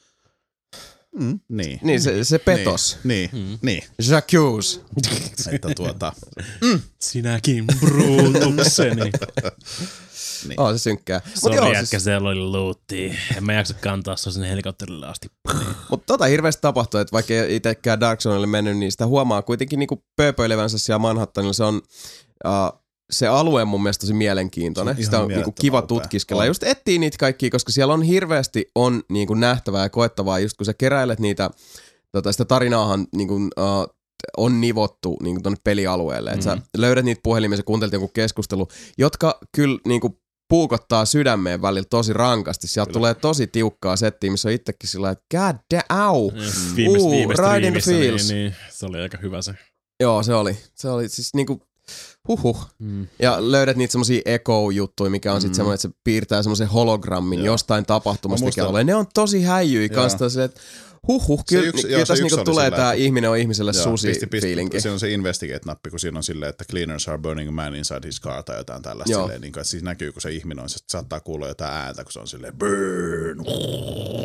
mm, 1.20 1.40
niin. 1.48 1.80
Niin, 1.82 2.00
se, 2.00 2.24
se 2.24 2.38
petos. 2.38 2.98
Niin, 3.04 3.30
niin, 3.32 3.46
Mm. 3.48 3.58
niin. 3.62 3.82
Jacques. 4.10 4.80
Että 5.52 5.68
tuota, 5.76 6.12
Sinäkin 7.00 7.64
bruutukseni. 7.80 9.00
niin. 10.48 10.60
Oh, 10.60 10.72
se 10.72 10.78
synkkää. 10.78 11.20
Mutta 11.24 11.40
Sori, 11.40 11.56
joo, 11.56 11.66
jätkä, 11.66 11.86
siis, 11.86 12.04
siellä 12.04 12.28
oli 12.28 12.40
luutti. 12.40 13.12
En 13.36 13.44
mä 13.44 13.52
jaksa 13.52 13.74
kantaa 13.74 14.16
se 14.16 14.30
sinne 14.30 14.50
helikopterille 14.50 15.06
asti. 15.06 15.28
mut 15.90 16.06
tota 16.06 16.24
hirveästi 16.24 16.62
tapahtuu, 16.62 17.00
että 17.00 17.12
vaikka 17.12 17.34
ei 17.34 17.56
itsekään 17.56 18.00
Dark 18.00 18.20
Zoneille 18.20 18.46
mennyt, 18.46 18.76
niin 18.78 18.92
sitä 18.92 19.06
huomaa 19.06 19.42
kuitenkin 19.42 19.78
niinku 19.78 20.04
pööpöilevänsä 20.16 20.78
siellä 20.78 20.98
Manhattanilla. 20.98 21.52
Se 21.52 21.64
on, 21.64 21.76
uh, 22.44 22.82
se 23.10 23.26
alue 23.26 23.62
on 23.62 23.68
mun 23.68 23.82
mielestä 23.82 24.00
tosi 24.00 24.12
mielenkiintoinen. 24.14 24.94
Se 24.94 25.00
on 25.00 25.04
Sitä 25.04 25.20
on 25.20 25.28
niinku 25.28 25.52
kiva 25.52 25.78
upea. 25.78 25.86
tutkiskella. 25.86 26.42
On. 26.42 26.48
Just 26.48 26.62
etsii 26.62 26.98
niitä 26.98 27.16
kaikkia, 27.18 27.50
koska 27.50 27.72
siellä 27.72 27.94
on 27.94 28.02
hirveästi 28.02 28.70
on 28.74 29.02
niinku 29.10 29.34
nähtävää 29.34 29.82
ja 29.82 29.88
koettavaa. 29.90 30.38
Just 30.38 30.56
kun 30.56 30.66
sä 30.66 30.74
keräilet 30.74 31.20
niitä, 31.20 31.50
tota, 32.12 32.32
sitä 32.32 32.44
tarinaahan 32.44 33.06
niinku, 33.16 33.34
uh, 33.34 33.96
on 34.36 34.60
nivottu 34.60 35.16
niin 35.22 35.42
tuonne 35.42 35.58
pelialueelle. 35.64 36.30
Että 36.30 36.50
Mhm. 36.54 36.60
sä 36.62 36.66
löydät 36.76 37.04
niitä 37.04 37.20
puhelimia, 37.22 37.56
sä 37.56 37.62
kuuntelit 37.62 37.92
jonkun 37.92 38.10
keskustelu, 38.14 38.68
jotka 38.98 39.38
kyllä 39.56 39.78
niinku 39.86 40.18
puukottaa 40.48 41.04
sydämeen 41.04 41.62
välillä 41.62 41.86
tosi 41.90 42.12
rankasti. 42.12 42.66
Sieltä 42.66 42.86
Kyllä. 42.88 42.98
tulee 42.98 43.14
tosi 43.14 43.46
tiukkaa 43.46 43.96
settiä, 43.96 44.30
missä 44.30 44.48
on 44.48 44.52
itsekin 44.52 44.88
sillä 44.88 45.10
että 45.10 45.24
god 45.38 45.56
damn, 45.74 46.00
au. 46.02 46.32
Viimeis, 46.76 47.02
Uu, 47.02 47.10
viimeistä 47.10 47.54
Ride 47.54 47.66
in 47.66 47.72
the 47.72 47.80
riimissä, 47.92 48.32
niin, 48.34 48.42
niin, 48.44 48.56
se 48.70 48.86
oli 48.86 49.00
aika 49.00 49.18
hyvä 49.22 49.42
se. 49.42 49.54
Joo, 50.00 50.22
se 50.22 50.34
oli. 50.34 50.56
Se 50.74 50.88
oli 50.88 51.08
siis 51.08 51.34
niinku, 51.34 51.62
huhuh. 52.28 52.66
Mm. 52.78 53.06
Ja 53.18 53.36
löydät 53.52 53.76
niitä 53.76 53.92
semmosia 53.92 54.20
echo-juttuja, 54.24 55.10
mikä 55.10 55.32
on 55.32 55.40
sitten 55.40 55.52
Mm. 55.52 55.56
semmoinen, 55.56 55.74
että 55.74 55.88
se 55.88 55.94
piirtää 56.04 56.42
semmoisen 56.42 56.66
hologrammin 56.68 57.38
Joo. 57.38 57.46
jostain 57.54 57.86
tapahtumasta, 57.86 58.46
mikä 58.46 58.66
ole. 58.66 58.84
Ne 58.84 58.94
on 58.94 59.06
tosi 59.14 59.42
häijyjä 59.42 59.88
kanssa, 59.88 60.28
silleen, 60.28 60.44
että 60.50 60.60
huhuh, 61.08 61.44
kyllä, 61.48 61.64
yksi- 61.64 61.82
kyllä 61.82 61.96
joo, 61.96 62.06
se 62.06 62.12
tässä 62.12 62.24
niinku 62.24 62.44
tulee 62.44 62.66
että- 62.66 62.92
ihminen 62.92 63.30
on 63.30 63.38
ihmiselle 63.38 63.72
Joo, 63.74 63.82
susi 63.84 64.08
pisti- 64.08 64.26
pisti- 64.26 64.46
fiilinki. 64.46 64.80
Siinä 64.80 64.92
on 64.92 65.00
se 65.00 65.10
investigate-nappi, 65.10 65.90
kun 65.90 66.00
siinä 66.00 66.18
on 66.18 66.22
silleen, 66.22 66.50
että 66.50 66.64
cleaners 66.70 67.08
are 67.08 67.18
burning 67.18 67.48
a 67.48 67.52
man 67.52 67.74
inside 67.74 68.06
his 68.06 68.20
car 68.20 68.42
tai 68.42 68.56
jotain 68.56 68.82
tällaista. 68.82 69.12
Joo. 69.12 69.22
Silleen, 69.22 69.40
niin 69.40 69.52
kuin, 69.52 69.60
että 69.60 69.70
siis 69.70 69.82
näkyy, 69.82 70.12
kun 70.12 70.22
se 70.22 70.30
ihminen 70.32 70.62
on, 70.62 70.68
se 70.68 70.76
saattaa 70.88 71.20
kuulla 71.20 71.48
jotain 71.48 71.72
ääntä, 71.74 72.04
kun 72.04 72.12
se 72.12 72.18
on 72.20 72.28
silleen 72.28 72.58
burn, 72.58 73.44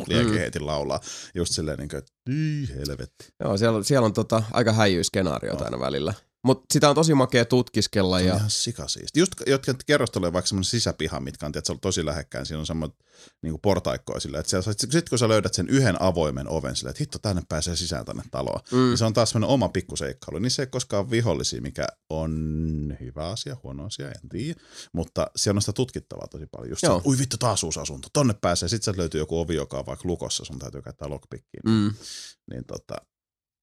liekin 0.07 0.37
heitin 0.39 0.65
laulaa. 0.65 0.99
Just 1.35 1.53
silleen, 1.53 1.77
niin 1.79 1.89
kuin, 1.89 1.97
että 1.97 2.11
"Ii, 2.29 2.69
helvetti. 2.79 3.27
Joo, 3.43 3.57
siellä, 3.57 3.77
on- 3.77 3.85
siellä 3.85 4.05
on 4.05 4.13
tota, 4.13 4.43
aika 4.51 4.73
häijyä 4.73 5.03
skenaarioita 5.03 5.65
aina 5.65 5.79
välillä. 5.79 6.13
Mutta 6.43 6.65
sitä 6.73 6.89
on 6.89 6.95
tosi 6.95 7.13
makea 7.13 7.45
tutkiskella 7.45 8.17
Se 8.19 8.23
on 8.23 8.27
ja 8.29 8.35
ihan 8.35 8.49
sikasiisti. 8.49 9.19
Just 9.19 9.31
jotka 9.47 9.73
kerrostelee 9.85 10.33
vaikka 10.33 10.47
semmoinen 10.47 10.69
sisäpiha, 10.69 11.19
mitkä 11.19 11.45
on 11.45 11.51
tietysti, 11.51 11.77
tosi 11.81 12.05
lähekkäin, 12.05 12.45
siinä 12.45 12.59
on 12.59 12.65
semmoinen 12.65 12.97
niin 13.41 13.59
portaikkoa 13.61 14.19
sillä, 14.19 14.39
että 14.39 14.49
siellä, 14.49 14.73
sit 14.91 15.09
kun 15.09 15.19
sä 15.19 15.27
löydät 15.29 15.53
sen 15.53 15.69
yhden 15.69 16.01
avoimen 16.01 16.47
oven 16.49 16.75
sillä, 16.75 16.89
että 16.89 16.99
hitto 17.01 17.19
tänne 17.19 17.41
pääsee 17.49 17.75
sisään 17.75 18.05
tänne 18.05 18.23
taloon, 18.31 18.59
Mm. 18.71 18.77
niin 18.77 18.97
se 18.97 19.05
on 19.05 19.13
taas 19.13 19.29
semmoinen 19.29 19.53
oma 19.53 19.69
pikkuseikkailu. 19.69 20.39
Niissä 20.39 20.63
ei 20.63 20.67
koskaan 20.67 21.03
ole 21.03 21.11
vihollisia, 21.11 21.61
mikä 21.61 21.87
on 22.09 22.93
hyvä 22.99 23.27
asia, 23.27 23.57
huono 23.63 23.85
asia, 23.85 24.07
en 24.07 24.29
tiedä. 24.29 24.59
Mutta 24.93 25.27
siellä 25.35 25.57
on 25.57 25.61
sitä 25.61 25.73
tutkittavaa 25.73 26.27
tosi 26.27 26.45
paljon. 26.51 26.69
Just 26.69 26.79
se, 26.81 26.87
Joo. 26.87 27.01
ui 27.05 27.17
vittu 27.17 27.37
taas 27.37 27.63
uusi 27.63 27.79
asunto, 27.79 28.07
tonne 28.13 28.33
pääsee. 28.33 28.69
Sitten 28.69 28.97
löytyy 28.97 29.21
joku 29.21 29.39
ovi, 29.39 29.55
joka 29.55 29.79
on 29.79 29.85
vaikka 29.85 30.07
lukossa, 30.07 30.45
sun 30.45 30.59
täytyy 30.59 30.81
käyttää 30.81 31.09
lockpickiä. 31.09 31.61
Mm. 31.65 31.71
mm, 31.71 31.91
Niin 32.51 32.65
tota, 32.65 32.95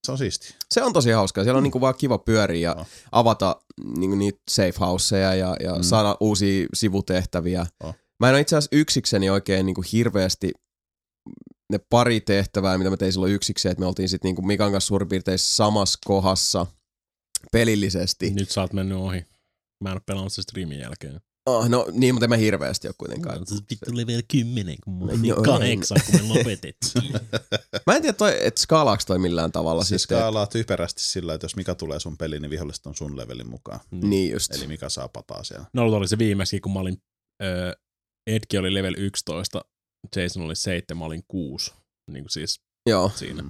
se 0.07 0.13
on 0.13 0.19
siisti. 0.19 0.55
se 0.71 0.83
on 0.83 0.93
tosi 0.93 1.11
hauskaa. 1.11 1.45
Siellä 1.45 1.59
on 1.59 1.63
niinku 1.63 1.81
vaan 1.81 1.95
kiva 1.99 2.19
pyöriä 2.19 2.71
ja 2.71 2.75
Joo. 2.77 2.87
avata 3.13 3.61
niinku 3.97 4.17
niitä 4.17 4.39
safe 4.51 4.75
houseja 4.81 5.35
ja, 5.35 5.57
ja 5.61 5.75
Mm. 5.75 5.83
saada 5.83 6.17
uusia 6.21 6.67
sivutehtäviä. 6.75 7.67
Joo. 7.83 7.95
Mä 8.21 8.29
en 8.29 8.35
ole 8.35 8.41
itse 8.41 8.57
asiassa 8.57 8.77
yksikseni 8.77 9.31
oikein 9.31 9.67
niinku 9.67 9.85
hirveästi 9.93 10.53
ne 11.73 11.79
pari 11.91 12.21
tehtävää, 12.21 12.79
mitä 12.79 12.91
mä 12.91 12.97
tein 12.97 13.13
silloin 13.13 13.33
yksikseen, 13.33 13.71
että 13.71 13.81
me 13.81 13.87
oltiin 13.87 14.09
sitten 14.09 14.29
niinku 14.29 14.43
Mikan 14.43 14.73
kanssa 14.73 14.89
suurin 14.89 15.09
piirtein 15.09 15.39
samassa 15.39 15.99
kohdassa 16.05 16.67
pelillisesti. 17.53 18.31
Nyt 18.31 18.51
sä 18.51 18.61
oot 18.61 18.73
mennyt 18.73 18.99
ohi. 18.99 19.27
Mä 19.85 19.91
en 19.91 19.95
oo 19.97 20.01
pelannut 20.07 20.33
sen 20.33 20.43
streamin 20.43 20.79
jälkeen. 20.79 21.21
Oh, 21.49 21.69
no 21.69 21.87
niin, 21.93 22.15
mutta 22.15 22.25
en 22.25 22.31
mä 22.31 22.37
hirveästi 22.37 22.89
ole 22.89 22.95
kuitenkaan. 22.99 23.39
Mä 23.39 23.45
oon 23.51 23.63
vittu 23.71 23.97
level 23.97 24.23
10, 24.29 24.77
kun 24.85 24.95
mä 24.95 24.99
No, 25.05 25.13
olin 25.13 25.25
joo. 25.25 25.43
kahdeksan, 25.43 25.99
kun 26.07 26.15
me 26.21 26.29
lopetettiin. 26.39 27.13
Mä 27.87 27.97
en 27.97 28.03
tiedä, 28.03 28.17
toi, 28.17 28.47
että 28.47 28.61
skaalaaks 28.61 29.07
toi 29.07 29.19
millään 29.19 29.53
tavalla 29.53 29.85
Se 29.85 29.99
sitten. 29.99 30.19
skaalaa 30.19 30.47
typerästi 30.47 31.03
sillä, 31.03 31.35
että 31.35 31.45
jos 31.45 31.57
mikä 31.57 31.75
tulee 31.75 32.01
sun 32.01 32.17
peliin, 32.19 32.43
niin 32.43 32.51
viholliset 32.51 32.87
on 32.87 32.95
sun 32.95 33.17
levelin 33.17 33.51
mukaan. 33.51 33.81
Niin 33.91 34.33
just. 34.33 34.55
Eli 34.55 34.67
mikä 34.67 34.89
saa 34.89 35.09
pataa 35.09 35.45
siellä. 35.45 35.67
No 35.73 35.83
oli 35.85 36.09
se 36.09 36.19
viimeksi, 36.19 36.61
kun 36.61 36.73
mä 36.73 36.79
olin, 36.81 37.03
äh, 37.43 37.75
Edki 38.27 38.59
oli 38.59 38.75
level 38.75 38.95
11, 38.99 39.65
Jason 40.17 40.43
oli 40.43 40.57
7, 40.57 40.99
mä 40.99 41.05
olin 41.05 41.25
6. 41.29 41.73
Niin 42.11 42.25
kuin 42.25 42.31
siis 42.31 42.61
Joo, 42.89 43.11
siinä. 43.15 43.45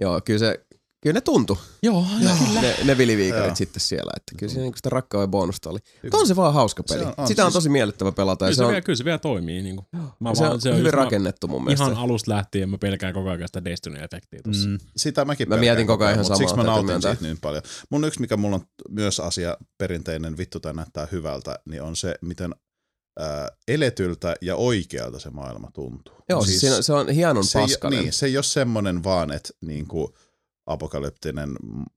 joo, 0.00 0.20
kyllä 0.24 0.38
se, 0.38 0.66
kyllä 1.04 1.14
ne 1.14 1.20
tuntui. 1.20 1.56
Joo, 1.82 2.06
Ne, 2.20 2.60
ne, 2.62 2.76
ne 2.84 2.98
viliviikarit 2.98 3.46
Joo. 3.46 3.54
sitten 3.56 3.80
siellä, 3.80 4.12
että 4.16 4.32
kyllä 4.38 4.50
siinä 4.50 4.62
niinku 4.62 4.76
sitä 4.76 4.88
rakkauden 4.90 5.30
bonusta 5.30 5.70
oli. 5.70 5.78
Mutta 6.02 6.16
on 6.18 6.26
se 6.26 6.36
vaan 6.36 6.54
hauska 6.54 6.82
peli. 6.88 7.00
Se 7.00 7.06
on- 7.06 7.14
on. 7.16 7.26
Sitä 7.28 7.42
on 7.44 7.50
Siis- 7.50 7.54
tosi 7.54 7.68
miellyttävä 7.68 8.12
pelata 8.12 8.44
ja 8.44 8.46
Kyllä 8.48 8.54
se 8.54 8.58
se, 8.58 8.64
on, 8.64 8.70
vielä, 8.70 8.80
kyllä 8.82 8.96
se 8.96 9.04
vielä 9.04 9.18
toimii. 9.18 9.62
Niin 9.62 9.76
kuin. 9.76 9.86
Mä 10.20 10.34
se 10.34 10.40
vaan- 10.40 10.52
on 10.52 10.60
se 10.60 10.70
on 10.70 10.76
hyvin 10.78 10.94
rakennettu 10.94 11.48
mun 11.48 11.64
mielestä. 11.64 11.84
Ihan 11.84 11.96
alusta 11.96 12.30
lähtien 12.30 12.68
mä 12.70 12.78
pelkään 12.78 13.14
koko 13.14 13.28
ajan 13.30 13.48
sitä 13.48 13.60
Destiny-efektiä 13.64 14.40
tossa. 14.44 14.68
Mm. 14.68 14.78
Sitä 14.96 15.24
mäkin 15.24 15.48
Mä 15.48 15.54
pelkään 15.56 15.60
mietin 15.76 15.86
koko 15.86 16.04
ajan 16.04 16.18
mutta 16.18 16.28
samaa, 16.28 16.38
Siksi 16.38 16.56
mä 16.56 16.62
nautin 16.62 16.86
myöntää. 16.86 17.12
siitä 17.14 17.24
niin 17.26 17.38
paljon. 17.40 17.62
Mun 17.90 18.04
yksi, 18.04 18.20
mikä 18.20 18.36
mulla 18.36 18.56
on 18.56 18.62
myös 18.88 19.20
asia 19.20 19.56
perinteinen, 19.78 20.36
vittu 20.38 20.60
tai 20.60 20.74
näyttää 20.74 21.08
hyvältä, 21.12 21.58
niin 21.68 21.82
on 21.82 21.96
se, 21.96 22.14
miten 22.20 22.54
äh, 23.20 23.26
eletyltä 23.68 24.34
ja 24.40 24.56
oikealta 24.56 25.18
se 25.18 25.30
maailma 25.30 25.70
tuntuu. 25.74 26.14
Joo, 26.28 26.44
siis, 26.44 26.60
siinä, 26.60 26.82
se 26.82 26.92
on 26.92 27.08
hienon 27.08 27.44
se 27.44 27.58
ei, 27.58 27.64
paskanen. 27.64 28.00
niin, 28.00 28.12
se 28.12 28.26
ei 28.26 28.36
ole 28.36 28.42
semmoinen 28.44 29.04
vaan, 29.04 29.32
että 29.32 29.48
niinku 29.60 30.14
apokalyptinen 30.66 31.50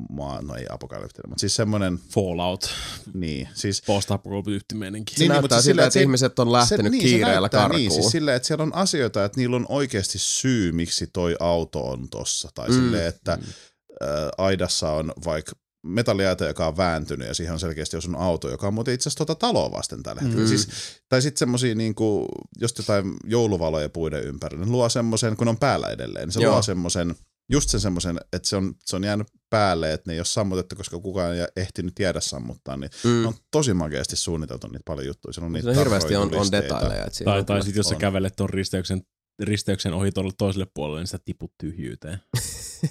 maa, 0.10 0.41
no 0.41 0.56
ei 0.56 0.65
apokalyptinen, 0.69 1.30
mutta 1.30 1.39
siis 1.39 1.56
semmoinen, 1.56 1.99
Fallout, 2.14 2.69
niin, 3.14 3.49
siis 3.53 3.81
post-apokalyptic 3.81 4.73
meininki. 4.73 5.14
Se 5.14 5.19
Niin, 5.19 5.30
näyttää 5.30 5.41
mutta 5.41 5.56
siis 5.56 5.64
siltä, 5.65 5.73
sillä, 5.73 5.84
että, 5.88 5.94
se- 5.94 6.02
ihmiset 6.02 6.39
on 6.39 6.52
lähtenyt 6.52 6.91
niin, 6.91 7.02
kiireellä 7.03 7.39
näyttää 7.39 7.61
karkuun. 7.61 7.80
Niin, 7.80 7.91
siis 7.91 8.10
silleen, 8.10 8.38
että 8.38 8.48
siellä 8.48 8.64
on 8.64 8.76
asioita, 8.76 9.26
että 9.26 9.39
niillä 9.39 9.56
on 9.56 9.65
oikeasti 9.69 10.18
syy, 10.18 10.72
miksi 10.72 11.07
toi 11.14 11.35
auto 11.39 11.89
on 11.89 12.10
tossa. 12.10 12.49
Tai 12.56 12.69
mm. 12.69 12.76
silleen, 12.76 13.07
että 13.07 13.35
mm. 13.35 13.44
äh, 13.44 14.30
aidassa 14.38 14.91
on 14.91 15.14
vaikka 15.26 15.52
metalliaita, 15.84 16.45
joka 16.45 16.68
on 16.68 16.77
vääntynyt 16.77 17.27
ja 17.27 17.34
siihen 17.34 17.53
on 17.53 17.60
selkeästi 17.60 17.98
osunut 17.98 18.22
auto, 18.22 18.49
joka 18.49 18.68
on 18.68 18.73
muuten 18.73 18.94
itse 18.94 19.10
asiassa 19.10 19.26
tuota 19.26 19.39
taloa 19.39 19.72
vasten 19.72 20.03
tällä 20.03 20.22
hetkellä. 20.22 20.44
Mm. 20.44 20.49
Siis, 20.49 20.68
tai 21.10 21.22
sitten 21.22 21.39
semmosia 21.39 21.76
niinku, 21.76 22.27
just 22.61 22.77
jotain 22.77 23.14
jouluvaloja 23.23 23.89
puiden 23.89 24.23
ympärillä, 24.23 24.65
ne 24.65 24.72
luo 24.72 24.89
semmoisen, 24.89 25.38
kun 25.38 25.48
on 25.48 25.57
päällä 25.57 25.88
edelleen, 25.88 26.26
niin 26.26 26.34
se 26.34 26.39
Joo. 26.41 26.52
luo 26.53 26.61
semmoisen, 26.61 27.15
just 27.52 27.69
sen 27.69 27.80
semmoisen, 27.80 28.18
että 28.34 28.49
se 28.49 28.56
on, 28.56 28.74
se 28.86 28.95
on 28.95 29.03
jäänyt 29.03 29.28
päälle, 29.49 29.94
että 29.94 30.10
ne 30.10 30.14
ei 30.14 30.19
ole 30.19 30.26
sammutettu, 30.26 30.76
koska 30.76 30.99
kukaan 30.99 31.36
ei 31.36 31.45
ehtinyt 31.56 31.95
tiedä 31.95 32.22
sammuttaa, 32.22 32.78
niin 32.78 32.90
Mm. 33.03 33.22
ne 33.22 33.28
on 33.28 33.34
tosi 33.52 33.74
makeasti 33.74 34.15
suunniteltu 34.15 34.68
niitä 34.68 34.84
paljon 34.86 35.07
juttuja. 35.07 35.34
Siellä 35.34 35.45
on 35.45 35.53
niitä 35.53 35.65
Se 35.65 35.69
on 35.69 35.76
hirveästi 35.78 36.15
on, 36.15 36.36
on 36.36 36.52
detaileja. 36.52 37.06
että 37.06 37.24
Tai, 37.24 37.44
tai 37.44 37.64
sitten 37.64 37.80
jos 37.80 37.90
sä 37.90 37.95
on. 37.95 37.99
kävelet 38.02 38.36
ton 38.36 38.49
risteyksen, 38.49 39.02
risteyksen 39.44 39.94
ohi 39.94 40.11
tuolle 40.11 40.32
toiselle 40.38 40.68
puolelle, 40.74 40.99
niin 40.99 41.07
sitä 41.07 41.19
tiput 41.26 41.53
tyhjyyteen. 41.57 42.19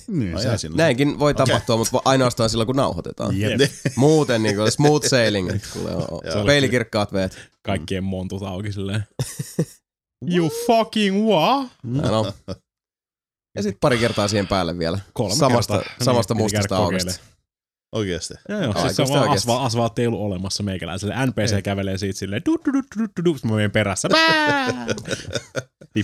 Niin, 0.08 0.32
No, 0.32 0.40
se. 0.56 0.68
Näinkin 0.68 1.18
voi 1.18 1.34
tapahtua, 1.34 1.76
mutta 1.76 2.02
ainoastaan 2.04 2.50
silloin, 2.50 2.66
kun 2.66 2.76
nauhoitetaan. 2.76 3.34
Muuten 3.96 4.42
niin 4.42 4.56
kuin 4.56 4.72
smooth 4.72 5.06
sailing, 5.08 5.50
peilikirkkaat 6.46 7.12
veet. 7.12 7.38
Kaikkien 7.62 8.04
montut 8.04 8.42
auki 8.42 8.72
silleen. 8.72 9.04
you 10.36 10.50
fucking 10.66 11.26
what? 11.26 11.68
On. 12.10 12.32
Ja 13.56 13.62
sitten 13.62 13.78
pari 13.80 13.98
kertaa 13.98 14.28
siihen 14.28 14.46
päälle 14.48 14.78
vielä. 14.78 14.98
Kolme 15.12 15.34
samasta, 15.34 15.78
kertaa. 15.78 15.94
samasta 16.04 16.34
Niin, 16.34 16.42
mustasta 16.42 16.76
kokeilemaan. 16.76 17.16
Oikeasti. 17.92 18.34
Joo, 18.48 18.60
joo. 18.62 18.72
Siis 18.80 18.96
se 18.96 19.02
on 19.02 19.08
vaan 19.08 19.20
oikeesti. 19.22 19.50
asfa, 19.50 19.64
asfaltti 19.64 20.02
ei 20.02 20.06
ollut 20.08 20.20
olemassa 20.20 20.62
meikäläiselle. 20.62 21.26
NPC 21.26 21.62
kävelee 21.62 21.98
siitä 21.98 22.18
silleen 22.18 22.42
du 22.46 22.56
du 22.66 22.72
du 22.72 22.82
du 22.98 23.06
du 23.16 23.24
du, 23.24 23.36
mä 23.48 23.54
menen 23.54 23.70
perässä. 23.70 24.08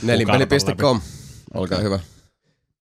Nelinpeli.com. 0.03 1.01
Olkaa 1.55 1.79
hyvä. 1.79 1.99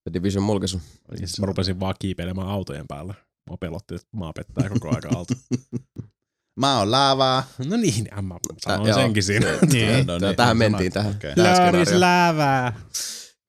The 0.04 0.14
Division 0.14 0.44
mulkaisu. 0.44 0.82
Siis 1.16 1.40
mä 1.40 1.46
rupesin 1.46 1.80
vaan 1.80 1.96
kiipeilemään 2.00 2.48
autojen 2.48 2.88
päällä. 2.88 3.14
Mä 3.50 3.58
pelotti, 3.60 3.96
että 3.96 4.08
maa 4.12 4.34
pettää 4.34 4.70
koko 4.70 4.96
aika 4.96 5.10
alta. 5.16 5.34
Mä 6.60 6.78
oon 6.78 6.92
laavaa. 6.92 7.44
No 7.68 7.78
niin, 7.78 8.08
mä 8.22 8.36
sanoin 8.64 8.82
Äh, 8.82 8.88
joo. 8.88 8.98
senkin 8.98 9.24
siinä. 9.24 9.48
Niin, 9.72 10.08
no 10.08 10.18
niin, 10.18 10.36
tähän 10.36 10.58
mentiin 10.58 10.92
tähän. 10.92 11.14
Laaris 11.38 11.56
skenaarioon. 11.58 12.00
läävää. 12.00 12.74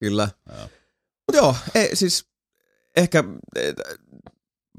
Kyllä. 0.00 0.28
Joo. 0.48 0.68
Mutta 1.28 1.36
joo, 1.36 1.56
ei, 1.74 1.96
siis 1.96 2.26
ehkä 2.96 3.24
eh, 3.56 3.74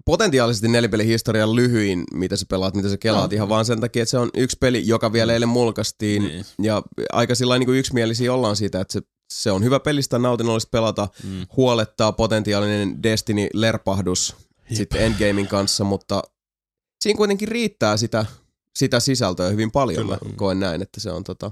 potentiaalisesti 0.05 0.67
nelipelin 0.67 1.07
historian 1.07 1.55
lyhyin, 1.55 2.03
mitä 2.13 2.35
sä 2.35 2.45
pelaat, 2.49 2.75
mitä 2.75 2.89
sä 2.89 2.97
kelaat, 2.97 3.31
No. 3.31 3.35
ihan 3.35 3.49
vaan 3.49 3.65
sen 3.65 3.81
takia, 3.81 4.03
että 4.03 4.11
se 4.11 4.17
on 4.17 4.29
yksi 4.33 4.57
peli, 4.59 4.87
joka 4.87 5.13
vielä 5.13 5.33
eilen 5.33 5.49
mulkaistiin. 5.49 6.23
Niin. 6.23 6.45
Ja 6.61 6.81
aika 7.11 7.35
sillä 7.35 7.59
niin 7.59 7.69
yksimielisiä 7.69 8.33
ollaan 8.33 8.55
siitä, 8.55 8.81
että 8.81 8.93
se, 8.93 9.01
se 9.33 9.51
on 9.51 9.63
hyvä 9.63 9.79
pelistä, 9.79 10.19
nautinnollista 10.19 10.69
pelata, 10.69 11.07
Mm. 11.23 11.45
huolettaa 11.57 12.11
potentiaalinen 12.11 13.03
Destiny-lerpahdus 13.03 14.35
sitten 14.73 15.01
Endgamein 15.01 15.47
kanssa, 15.47 15.83
mutta 15.83 16.23
siinä 17.01 17.17
kuitenkin 17.17 17.47
riittää 17.47 17.97
sitä, 17.97 18.25
sitä 18.75 18.99
sisältöä 18.99 19.49
hyvin 19.49 19.71
paljon, 19.71 20.05
Kyllä. 20.05 20.17
mä 20.25 20.33
koen 20.35 20.59
näin, 20.59 20.81
että 20.81 20.99
se 20.99 21.11
on 21.11 21.23
tota... 21.23 21.51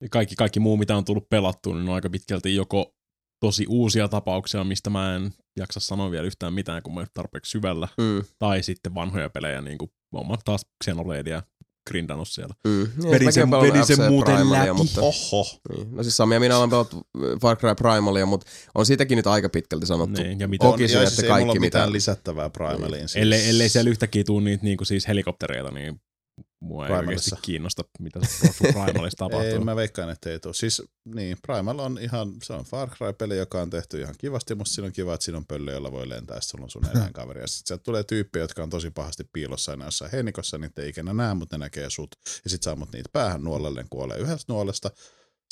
Ja 0.00 0.08
kaikki, 0.08 0.34
kaikki 0.36 0.60
muu, 0.60 0.76
mitä 0.76 0.96
on 0.96 1.04
tullut 1.04 1.28
pelattua, 1.28 1.74
niin 1.74 1.88
on 1.88 1.94
aika 1.94 2.10
pitkälti 2.10 2.54
joko 2.54 2.94
tosi 3.40 3.66
uusia 3.68 4.08
tapauksia, 4.08 4.64
mistä 4.64 4.90
mä 4.90 5.16
en 5.16 5.32
jaksa 5.56 5.80
sanoa 5.80 6.10
vielä 6.10 6.26
yhtään 6.26 6.52
mitään, 6.52 6.82
kun 6.82 6.94
mä 6.94 7.00
en 7.00 7.06
tarpeeksi 7.14 7.50
syvällä, 7.50 7.88
Mm, 7.98 8.24
tai 8.38 8.62
sitten 8.62 8.94
vanhoja 8.94 9.30
pelejä, 9.30 9.60
niin 9.60 9.78
kuin 9.78 9.90
mä 10.28 10.36
taas 10.44 10.66
Xenobladea 10.84 11.42
grindannut 11.88 12.28
siellä. 12.28 12.54
mm. 12.64 12.70
Niin, 12.72 12.86
Vedin 12.96 13.10
mäkin 13.10 13.32
sen- 13.32 13.42
olen 13.42 13.50
pelannut 13.50 13.72
vedin 13.74 13.96
sen 13.96 14.10
muuten 14.12 14.34
Primalia, 14.34 14.60
läpi. 14.60 14.72
Mutta, 14.72 15.00
Oho. 15.00 15.46
niin. 15.76 15.96
No 15.96 16.02
siis 16.02 16.16
Sami 16.16 16.34
ja 16.34 16.40
minä 16.40 16.58
olen 16.58 16.70
pelattu 16.70 17.06
Far 17.42 17.56
Cry 17.56 17.74
Primalia, 17.74 18.26
mutta 18.26 18.46
on 18.74 18.86
siitäkin 18.86 19.16
nyt 19.16 19.26
aika 19.26 19.48
pitkälti 19.48 19.86
sanottu. 19.86 20.22
Niin, 20.22 20.40
ja 20.40 20.48
mitä 20.48 20.66
on, 20.66 20.74
että 20.74 20.86
siis 20.88 21.18
ei 21.18 21.28
mulla 21.30 21.36
kaikki 21.44 21.58
mitään 21.60 21.88
mitä- 21.88 21.92
lisättävää 21.92 22.50
Primaliin. 22.50 23.08
Siis. 23.08 23.16
ellei, 23.22 23.48
ellei 23.48 23.68
siellä 23.68 23.90
yhtäkkiä 23.90 24.24
tuu 24.24 24.40
niitä 24.40 24.64
niin 24.64 24.76
kuin 24.76 24.86
siis 24.86 25.08
helikoptereita, 25.08 25.70
niin 25.70 26.00
mua 26.60 26.86
ei 26.86 26.88
Primalissa. 26.88 27.10
oikeasti 27.10 27.46
kiinnosta, 27.46 27.84
mitä 27.98 28.20
Primalissa 28.58 29.18
tapahtuu. 29.24 29.40
Ei, 29.40 29.58
mä 29.58 29.76
veikkaan, 29.76 30.10
että 30.10 30.30
ei 30.30 30.40
tule. 30.40 30.54
Siis 30.54 30.82
niin, 31.04 31.36
Primal 31.42 31.78
on 31.78 31.98
ihan, 31.98 32.32
se 32.42 32.52
on 32.52 32.64
Far 32.64 32.90
Cry-peli, 32.90 33.36
joka 33.36 33.62
on 33.62 33.70
tehty 33.70 34.00
ihan 34.00 34.14
kivasti, 34.18 34.54
mutta 34.54 34.72
siinä 34.72 34.86
on 34.86 34.92
kiva, 34.92 35.14
että 35.14 35.24
siinä 35.24 35.38
on 35.38 35.46
pöllö, 35.46 35.72
jolla 35.72 35.92
voi 35.92 36.08
lentää, 36.08 36.40
sulla 36.40 36.64
on 36.64 36.70
sun 36.70 36.88
eläinkaveri. 36.94 37.40
Ja 37.40 37.46
sitten 37.46 37.66
sieltä 37.68 37.82
tulee 37.82 38.04
tyyppejä, 38.04 38.42
jotka 38.42 38.62
on 38.62 38.70
tosi 38.70 38.90
pahasti 38.90 39.24
piilossa 39.32 39.70
aina 39.72 39.84
jossain 39.84 40.10
heinikossa, 40.10 40.58
niitä 40.58 40.82
ei 40.82 40.88
ikinä 40.88 41.14
näe, 41.14 41.34
mutta 41.34 41.58
ne 41.58 41.64
näkee 41.64 41.90
sut. 41.90 42.10
Ja 42.44 42.50
sit 42.50 42.62
sä 42.62 42.72
ammut 42.72 42.92
niitä 42.92 43.08
päähän 43.12 43.44
nuolelle, 43.44 43.82
ne 43.82 43.86
kuolee 43.90 44.18
yhdestä 44.18 44.52
nuolesta. 44.52 44.90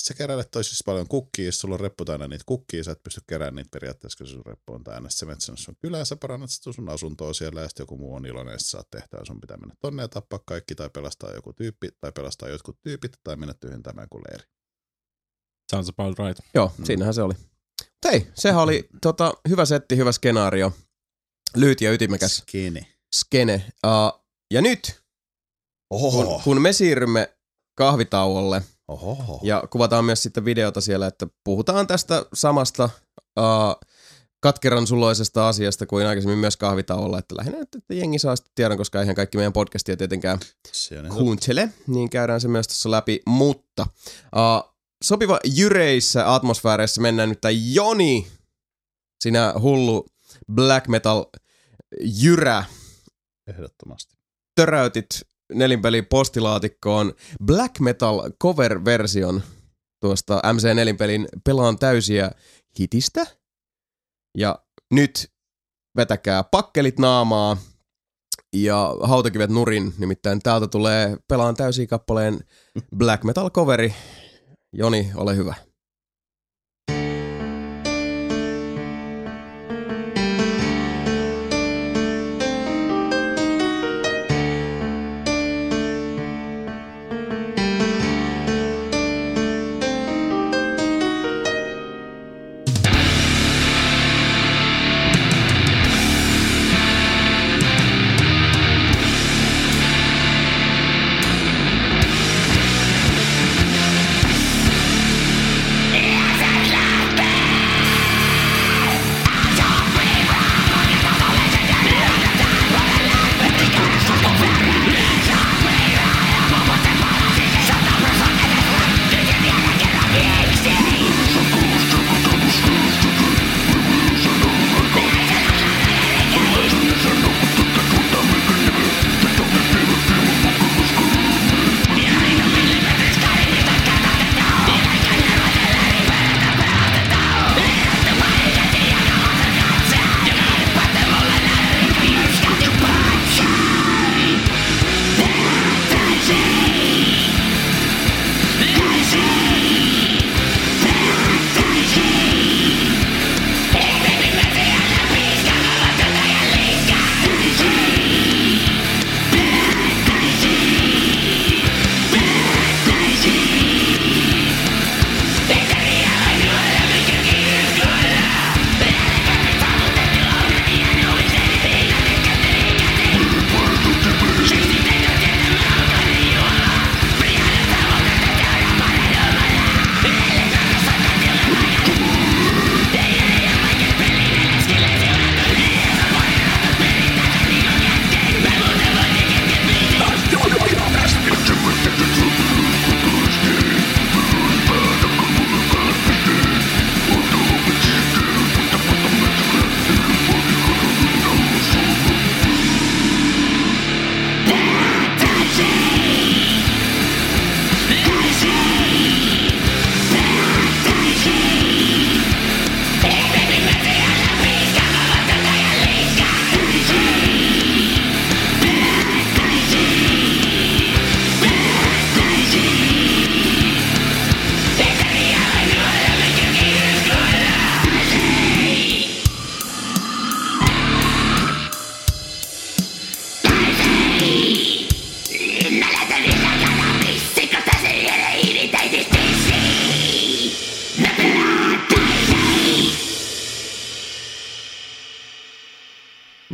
Sä 0.02 0.14
keräilet 0.14 0.50
toisissa 0.50 0.82
paljon 0.86 1.08
kukkia, 1.08 1.44
jos 1.44 1.58
sulla 1.58 1.74
on 1.74 1.80
reppu 1.80 2.04
täynnä 2.04 2.28
niitä 2.28 2.44
kukkia, 2.46 2.84
sä 2.84 2.92
et 2.92 3.02
pysty 3.02 3.20
keräämään 3.26 3.54
niitä 3.54 3.68
periaatteessa, 3.72 4.18
kun 4.18 4.26
sun 4.26 4.46
reppu 4.46 4.72
on 4.72 4.84
täynnä. 4.84 5.10
Sä 5.10 5.26
menet 5.26 5.40
sinne 5.40 5.56
sun 5.56 5.76
kylään, 5.82 6.06
sä 6.06 6.16
parannat 6.16 6.50
sit 6.50 6.62
sun 6.74 6.88
asuntoa 6.88 7.32
siellä, 7.34 7.60
ja 7.60 7.68
sitten 7.68 7.82
joku 7.82 7.96
muu 7.98 8.14
on 8.14 8.26
iloinen, 8.26 8.52
ja 8.52 8.58
sit 8.58 8.68
saat 8.68 8.90
tehtävä, 8.90 9.24
sun 9.24 9.40
pitää 9.40 9.56
mennä 9.56 9.74
tonne 9.80 10.02
ja 10.02 10.08
tappaa 10.08 10.38
kaikki, 10.46 10.74
tai 10.74 10.90
pelastaa 10.90 11.32
joku 11.32 11.52
tyyppi, 11.52 11.88
tai 12.00 12.12
pelastaa 12.12 12.48
jotkut 12.48 12.78
tyypit, 12.82 13.12
tai 13.24 13.36
mennä 13.36 13.54
tyhjentämään 13.54 14.08
kuin 14.10 14.22
leiri. 14.28 14.44
Sounds 15.70 15.88
about 15.88 16.18
right. 16.18 16.40
Joo, 16.54 16.72
Mm. 16.78 16.84
siinähän 16.84 17.14
se 17.14 17.22
oli. 17.22 17.34
Hei, 18.04 18.26
sehän 18.34 18.62
oli 18.62 18.88
tota, 19.02 19.32
hyvä 19.48 19.64
setti, 19.64 19.96
hyvä 19.96 20.12
skenaario. 20.12 20.72
Lyhyt 21.56 21.80
ja 21.80 21.92
ytimekäs 21.92 22.36
Skini. 22.36 22.94
skene. 23.16 23.72
Uh, 23.86 24.24
ja 24.52 24.60
nyt, 24.62 25.02
kun, 25.88 26.40
kun 26.44 26.62
me 26.62 26.72
siirrymme 26.72 27.36
kahvitauolle 27.78 28.62
Oho. 28.88 29.40
ja 29.42 29.62
kuvataan 29.70 30.04
myös 30.04 30.22
sitten 30.22 30.44
videota 30.44 30.80
siellä, 30.80 31.06
että 31.06 31.26
puhutaan 31.44 31.86
tästä 31.86 32.26
samasta 32.34 32.90
uh, 33.38 33.90
katkeran 34.40 34.86
suloisesta 34.86 35.48
asiasta 35.48 35.86
kuin 35.86 36.06
aikaisemmin 36.06 36.38
myös 36.38 36.56
kahvitauolla, 36.56 37.18
että 37.18 37.36
lähinnä, 37.36 37.58
että, 37.60 37.78
että 37.78 37.94
jengi 37.94 38.18
saa 38.18 38.36
sitten 38.36 38.52
tiedon, 38.54 38.78
koska 38.78 39.00
eihän 39.00 39.14
kaikki 39.14 39.38
meidän 39.38 39.52
podcastia 39.52 39.96
tietenkään 39.96 40.38
kuuntele, 41.08 41.68
niin 41.86 42.10
käydään 42.10 42.40
se 42.40 42.48
myös 42.48 42.68
tässä 42.68 42.90
läpi. 42.90 43.22
Mutta 43.26 43.86
uh, 44.36 44.74
sopiva 45.04 45.38
jyreissä 45.44 46.34
atmosfääreissä 46.34 47.00
mennään 47.00 47.28
nyt 47.28 47.40
tai 47.40 47.74
Joni, 47.74 48.26
sinä 49.20 49.54
hullu 49.60 50.06
black 50.52 50.88
metal 50.88 51.24
jyrä, 52.00 52.64
ehdottomasti. 53.46 54.16
töräytit 54.54 55.06
nelinpeli 55.52 56.02
postilaatikkoon 56.02 57.12
black 57.44 57.80
metal 57.80 58.30
cover-version 58.42 59.42
tuosta 60.00 60.40
MC 60.52 60.74
nelinpelin 60.74 61.28
Pelaan 61.44 61.78
täysiä 61.78 62.30
hitistä. 62.80 63.26
Ja 64.38 64.58
nyt 64.90 65.30
vetäkää 65.96 66.44
pakkelit 66.44 66.98
naamaa 66.98 67.56
ja 68.52 68.96
hautakivet 69.02 69.50
nurin, 69.50 69.94
nimittäin 69.98 70.40
täältä 70.42 70.66
tulee 70.66 71.16
Pelaan 71.28 71.54
täysiä 71.54 71.86
kappaleen 71.86 72.40
black 72.96 73.24
metal 73.24 73.50
coveri. 73.50 73.94
Joni, 74.72 75.10
ole 75.14 75.36
hyvä. 75.36 75.54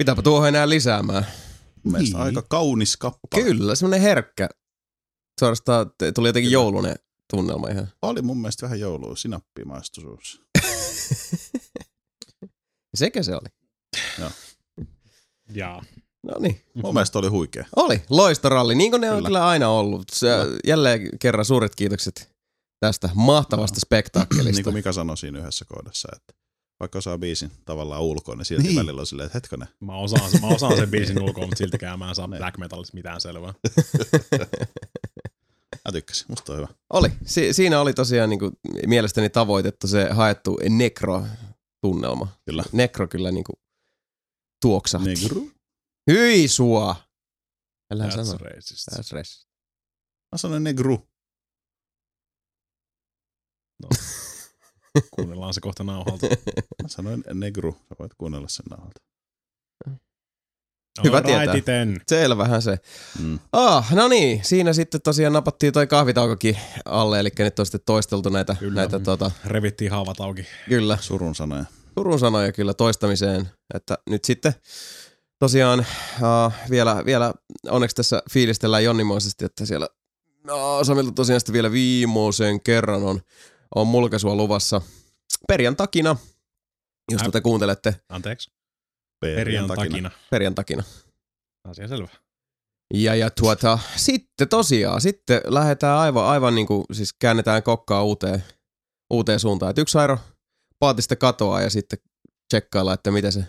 Mitäpä 0.01 0.23
tuohon 0.23 0.49
enää 0.49 0.69
lisäämään. 0.69 1.27
Mielestäni 1.85 2.15
Niin. 2.15 2.17
aika 2.23 2.43
kaunis 2.49 2.97
kappale. 2.97 3.45
Kyllä, 3.45 3.75
semmonen 3.75 4.01
herkkä. 4.01 4.49
Suorastaan 5.41 5.91
tuli 6.15 6.29
jotenkin 6.29 6.53
joulunen 6.53 6.95
tunnelma 7.31 7.69
ihan. 7.69 7.89
Oli 8.03 8.23
mun 8.23 8.41
mielestä 8.41 8.63
vähän 8.67 8.81
joulua, 8.81 9.17
sinappia 9.17 9.65
maistui 9.65 10.03
suussa. 10.03 10.43
Sekä 12.95 13.23
se 13.23 13.33
oli. 13.35 13.49
Jaa. 15.55 15.85
No 16.23 16.35
niin. 16.39 16.61
Mun 16.75 16.95
mielestä 16.95 17.19
oli 17.19 17.29
huikea. 17.29 17.65
Oli, 17.77 18.03
loistoralli, 18.11 18.75
niin 18.75 18.91
kuin 18.91 19.01
ne 19.01 19.11
on 19.11 19.17
Kyllä. 19.17 19.27
kyllä 19.29 19.47
aina 19.49 19.69
ollut. 19.69 20.05
Se, 20.13 20.29
jälleen 20.67 21.19
kerran 21.19 21.45
suuret 21.45 21.75
kiitokset 21.75 22.33
tästä 22.81 23.11
mahtavasta 23.15 23.81
spektaakkelista. 23.87 24.53
Niin 24.53 24.65
kuin 24.65 24.75
Mika 24.75 24.93
sanoi 24.93 25.17
siinä 25.17 25.39
yhdessä 25.39 25.65
kohdassa, 25.65 26.09
että 26.17 26.40
vaikka 26.81 26.99
osaa 26.99 27.19
biisin 27.19 27.51
tavallaan 27.65 28.03
ulkoa, 28.03 28.35
niin 28.37 28.45
silti 28.45 28.63
Niin. 28.69 28.77
välillä 28.77 29.01
on 29.01 29.07
silleen, 29.07 29.27
että 29.27 29.37
hetkonen. 29.37 29.69
Mä 29.81 29.97
osaan, 29.97 30.31
sen- 30.31 30.41
mä 30.41 30.47
osaan 30.47 30.77
sen 30.77 30.91
biisin 30.91 31.23
ulkoa, 31.25 31.45
mutta 31.47 31.59
siltikään 31.59 31.99
mä 31.99 32.09
en 32.09 32.15
saa 32.15 32.27
Niin. 32.27 32.39
black 32.39 32.59
metalista 32.59 32.95
mitään 32.95 33.21
selvää. 33.21 33.55
Mä 35.85 35.93
tykkäsin, 35.93 36.27
musta 36.29 36.53
on 36.53 36.59
hyvä. 36.59 36.69
Oli. 36.93 37.09
Si- 37.27 37.53
siinä 37.53 37.81
oli 37.81 37.93
tosiaan 37.95 38.31
niin 38.31 38.39
kuin, 38.41 38.53
mielestäni 38.87 39.31
tavoitettu 39.31 39.87
se 39.89 40.09
haettu 40.11 40.59
nekro-tunnelma. 40.69 42.29
Kyllä. 42.47 42.65
Nekro 42.73 43.09
kyllä 43.09 43.31
niin 43.33 43.45
kuin, 43.45 43.57
tuoksahti. 44.63 45.09
Negru. 45.09 45.51
Hyi 46.11 46.49
sua! 46.49 46.97
Älä 47.93 48.07
That's 48.09 48.11
sano. 48.25 48.39
racist. 48.39 48.89
That's 48.93 49.13
racist. 49.13 49.47
Mä 50.33 50.39
sanoin 50.39 50.65
negru. 50.65 51.09
Kuunnellaan 55.11 55.55
se 55.55 55.61
kohta 55.61 55.85
nauhalta. 55.85 56.27
Mä 56.83 56.89
sanoin 56.89 57.25
negru. 57.35 57.73
Sä 57.73 57.95
voit 57.99 58.15
kuunnella 58.19 58.49
sen 58.49 58.67
nauhalta. 58.71 59.01
Hyvä 61.05 61.17
Alright 61.17 61.37
tietää. 61.37 61.55
iten. 61.55 62.01
Selvähän 62.09 62.63
se. 62.63 62.79
Mm. 63.23 63.39
Ah, 63.53 63.93
no 63.95 64.09
niin, 64.09 64.45
siinä 64.45 64.73
sitten 64.73 65.03
tosiaan 65.03 65.33
napattiin 65.33 65.73
toi 65.73 65.87
kahvitaukokin 65.87 66.57
alle, 66.85 67.21
eli 67.21 67.29
nyt 67.39 67.59
on 67.59 67.67
sitten 67.67 67.81
toisteltu 67.87 68.29
näitä, 68.29 68.57
Kyllä. 68.61 68.75
näitä 68.81 68.99
tota, 68.99 69.31
Revittiin 69.45 69.91
haavat 69.91 70.21
auki. 70.21 70.47
kyllä, 70.69 70.99
Surun 71.01 71.35
sanoja. 71.35 71.65
Turun 71.95 72.19
sanoja 72.19 72.53
kyllä 72.53 72.75
toistamiseen, 72.75 73.49
että 73.75 73.99
nyt 74.11 74.25
sitten 74.25 74.53
tosiaan 75.39 75.79
uh, 75.81 76.53
vielä, 76.71 77.03
vielä 77.05 77.35
onneksi 77.69 77.97
tässä 77.97 78.23
fiilistellään 78.31 78.85
jonninmoisesti, 78.85 79.45
että 79.45 79.67
siellä 79.67 79.89
no, 80.45 80.85
Samilta 80.85 81.13
tosiaan 81.13 81.41
sitten 81.41 81.53
vielä 81.53 81.73
viimeisen 81.73 82.61
kerran 82.61 83.03
on, 83.03 83.21
on 83.75 83.87
mulkaisua 83.87 84.35
luvassa 84.35 84.81
perjantakina, 85.49 86.17
jos 87.13 87.23
tätä 87.23 87.41
kuuntelette 87.41 88.01
Anteeksi. 88.09 88.51
Perjan 89.21 89.67
takina. 89.67 89.85
takina. 89.85 90.11
perjantakina. 90.31 90.83
Asia 91.69 91.89
selvä. 91.89 92.09
Ja, 92.95 93.15
ja 93.15 93.31
tuota, 93.31 93.79
sitten 93.97 94.49
tosiaan, 94.49 95.01
sitten 95.01 95.41
lähdetään 95.45 95.99
aivan, 95.99 96.27
aivan 96.27 96.55
niin 96.55 96.67
kuin, 96.67 96.85
siis 96.93 97.13
käännetään 97.13 97.63
kokkaa 97.63 98.05
uuteen, 98.05 98.45
uuteen 99.13 99.41
suuntaan. 99.41 99.71
Et 99.71 99.79
yksi 99.79 99.99
airo 99.99 100.19
paatista 100.79 101.17
katoaa 101.17 101.63
ja 101.63 101.71
sitten 101.71 101.99
tsekkaillaan, 102.49 102.95
että 102.95 103.11
miten 103.11 103.33
se 103.33 103.45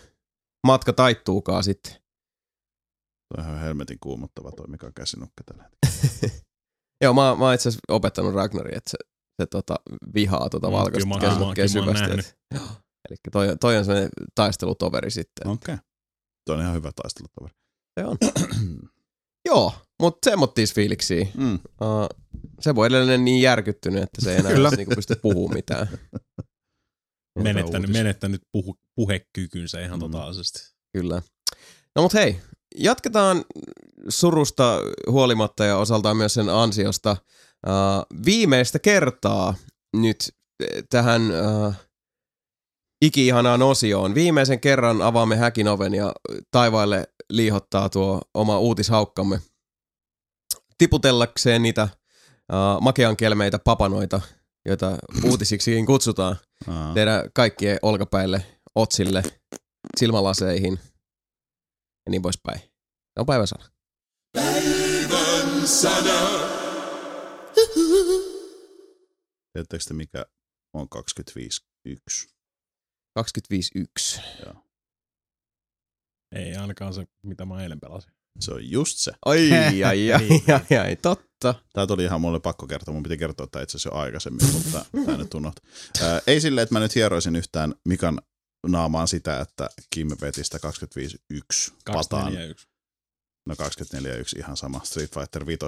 matka 0.68 0.94
taittuukaan 0.94 1.64
sitten. 1.64 1.94
Toi 1.94 3.44
on 3.44 3.50
ihan 3.50 3.60
helmetin 3.60 3.98
kuumottava 4.00 4.52
toi 4.52 4.68
Mika 4.68 4.92
käsinukka 4.92 5.44
tällä 5.44 5.64
hetkellä. 5.64 6.36
Joo, 7.04 7.14
mä, 7.14 7.36
mä 7.36 7.46
oon 7.46 7.54
itse 7.54 7.70
asiassa 7.70 7.94
opettanut 7.94 8.34
Ragnaria, 8.34 8.78
että 8.78 8.92
se, 8.92 8.98
se 9.42 9.46
tota, 9.46 9.76
vihaa 10.16 10.50
tuota 10.50 10.68
Mm, 10.68 10.74
valkoista 10.74 11.10
oon 11.10 11.70
syvästi. 11.70 12.32
Eli 13.10 13.16
toi, 13.32 13.48
toi 13.62 13.78
on 13.78 13.86
sellainen 13.86 14.10
taistelutoveri 14.36 15.12
sitten. 15.12 15.48
Okei. 15.48 15.74
Okay. 15.74 15.86
Toi 16.46 16.56
on 16.56 16.62
ihan 16.62 16.74
hyvä 16.74 16.92
taistelutoveri. 16.96 17.54
Se 18.00 18.06
on. 18.06 18.18
Joo, 19.50 19.74
mutta 20.02 20.30
semmottiis 20.30 20.74
fiiliksiä. 20.74 21.28
mm. 21.38 21.54
Uh, 21.54 21.60
se 22.60 22.76
voi 22.76 22.88
edelleen 22.88 23.26
niin 23.26 23.42
järkyttynyt, 23.42 24.04
että 24.04 24.22
se 24.22 24.32
ei 24.34 24.40
enää 24.40 24.72
niinku 24.78 24.96
pysty 24.96 25.16
puhumaan 25.16 25.54
mitään. 25.54 25.88
Menettänyt, 27.44 27.90
menettänyt 27.90 28.42
puhu, 28.52 28.78
puhekykynsä 28.96 29.80
ihan 29.82 30.00
Mm. 30.00 30.02
totaalisesti. 30.02 30.60
Kyllä. 30.94 31.22
No 31.96 32.02
mut 32.02 32.14
hei, 32.14 32.40
jatketaan 32.76 33.46
surusta 34.10 34.80
huolimatta 35.12 35.66
ja 35.66 35.78
osaltaan 35.78 36.18
myös 36.18 36.34
sen 36.34 36.50
ansiosta 36.50 37.18
uh, 37.68 38.24
viimeistä 38.26 38.80
kertaa 38.80 39.56
nyt 39.96 40.30
eh, 40.60 40.84
tähän 40.90 41.22
uh, 41.22 41.74
iki-ihanaan 43.02 43.62
osioon. 43.62 44.16
Viimeisen 44.16 44.60
kerran 44.60 45.02
avaamme 45.02 45.36
häkin 45.36 45.68
oven 45.68 45.94
ja 45.94 46.14
taivaalle 46.52 47.08
liihottaa 47.30 47.90
tuo 47.90 48.22
oma 48.34 48.60
uutishaukkamme 48.60 49.40
tiputellakseen 50.78 51.62
niitä 51.62 51.84
uh, 51.84 52.82
makeankelmeitä 52.82 53.60
papanoita, 53.60 54.22
joita 54.66 54.98
uutisiksikin 55.30 55.86
kutsutaan 55.86 56.36
Aa. 56.68 56.94
tehdä 56.94 57.24
kaikkien 57.34 57.80
olkapäille, 57.82 58.46
otsille, 58.76 59.24
silmälaseihin 59.98 60.80
ja 62.06 62.10
niin 62.10 62.22
poispäin. 62.22 62.60
Se 62.60 63.20
on 63.20 63.26
päivän 63.26 63.48
sana. 63.48 63.66
Tiedättekö 69.54 69.84
te 69.88 69.94
mikä 69.94 70.26
on 70.74 70.88
25.1? 70.96 72.32
25.1. 73.20 74.54
Ei 76.36 76.56
ainakaan 76.56 76.94
se, 76.94 77.08
mitä 77.24 77.46
mä 77.46 77.64
eilen 77.64 77.80
pelasin. 77.80 78.12
Se 78.40 78.52
on 78.52 78.70
just 78.72 78.98
se. 78.98 79.12
Ai, 79.26 79.50
ai, 79.84 79.84
ai, 79.84 80.10
ai, 80.70 80.78
ai, 80.78 80.96
totta. 80.96 81.56
Tää 81.74 81.88
tuli 81.88 82.04
ihan 82.04 82.22
mulle 82.22 82.40
pakko 82.40 82.68
kertoa. 82.68 82.94
Mun 82.94 83.04
piti 83.04 83.18
kertoa 83.18 83.48
tämä 83.48 83.64
itse 83.64 83.78
asiassa 83.78 83.90
jo 83.90 84.02
aikaisemmin, 84.02 84.54
mutta 84.54 84.86
tää 85.06 85.18
nyt 85.18 85.34
unohtui. 85.34 85.70
Ää, 86.02 86.22
ei 86.28 86.42
silleen, 86.42 86.64
että 86.64 86.76
mä 86.76 86.80
nyt 86.80 86.96
hieroisin 86.96 87.36
yhtään 87.36 87.76
Mikan 87.86 88.22
naamaan 88.68 89.08
sitä, 89.08 89.40
että 89.40 89.70
Kim 89.90 90.08
veti 90.22 90.44
sitä 90.44 90.58
25.1 90.58 90.62
pataan. 91.86 92.24
241. 92.24 92.68
No 93.46 93.56
24.1 93.56 94.40
ihan 94.40 94.58
sama 94.58 94.82
Street 94.84 95.14
Fighter 95.14 95.46
5. 95.46 95.60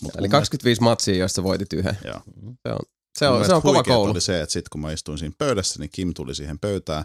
Mutta 0.00 0.18
Eli 0.18 0.28
25 0.28 0.82
matsia, 0.82 1.16
joista 1.16 1.42
voitit 1.42 1.72
yhden. 1.72 1.98
Joo. 2.04 2.78
Se 3.18 3.28
on, 3.28 3.44
se 3.46 3.54
on 3.54 3.62
kova 3.62 3.82
koulu. 3.82 4.10
oli 4.10 4.20
se, 4.20 4.40
että 4.40 4.52
sit 4.52 4.68
kun 4.68 4.80
mä 4.80 4.92
istuin 4.92 5.18
siinä 5.18 5.34
pöydässä, 5.38 5.78
niin 5.80 5.90
Kim 5.92 6.14
tuli 6.14 6.34
siihen 6.34 6.58
pöytään 6.58 7.04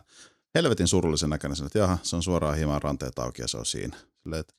helvetin 0.56 0.88
surullisen 0.88 1.30
näköinen, 1.30 1.66
että 1.66 1.80
jaha, 1.80 1.98
se 2.04 2.16
on 2.16 2.24
suoraan 2.24 2.58
hieman 2.58 2.82
ranteet 2.82 3.20
auki 3.20 3.42
ja 3.42 3.48
se 3.48 3.58
on 3.58 3.66
siinä. 3.66 3.98
Silleen, 4.24 4.40
että, 4.40 4.54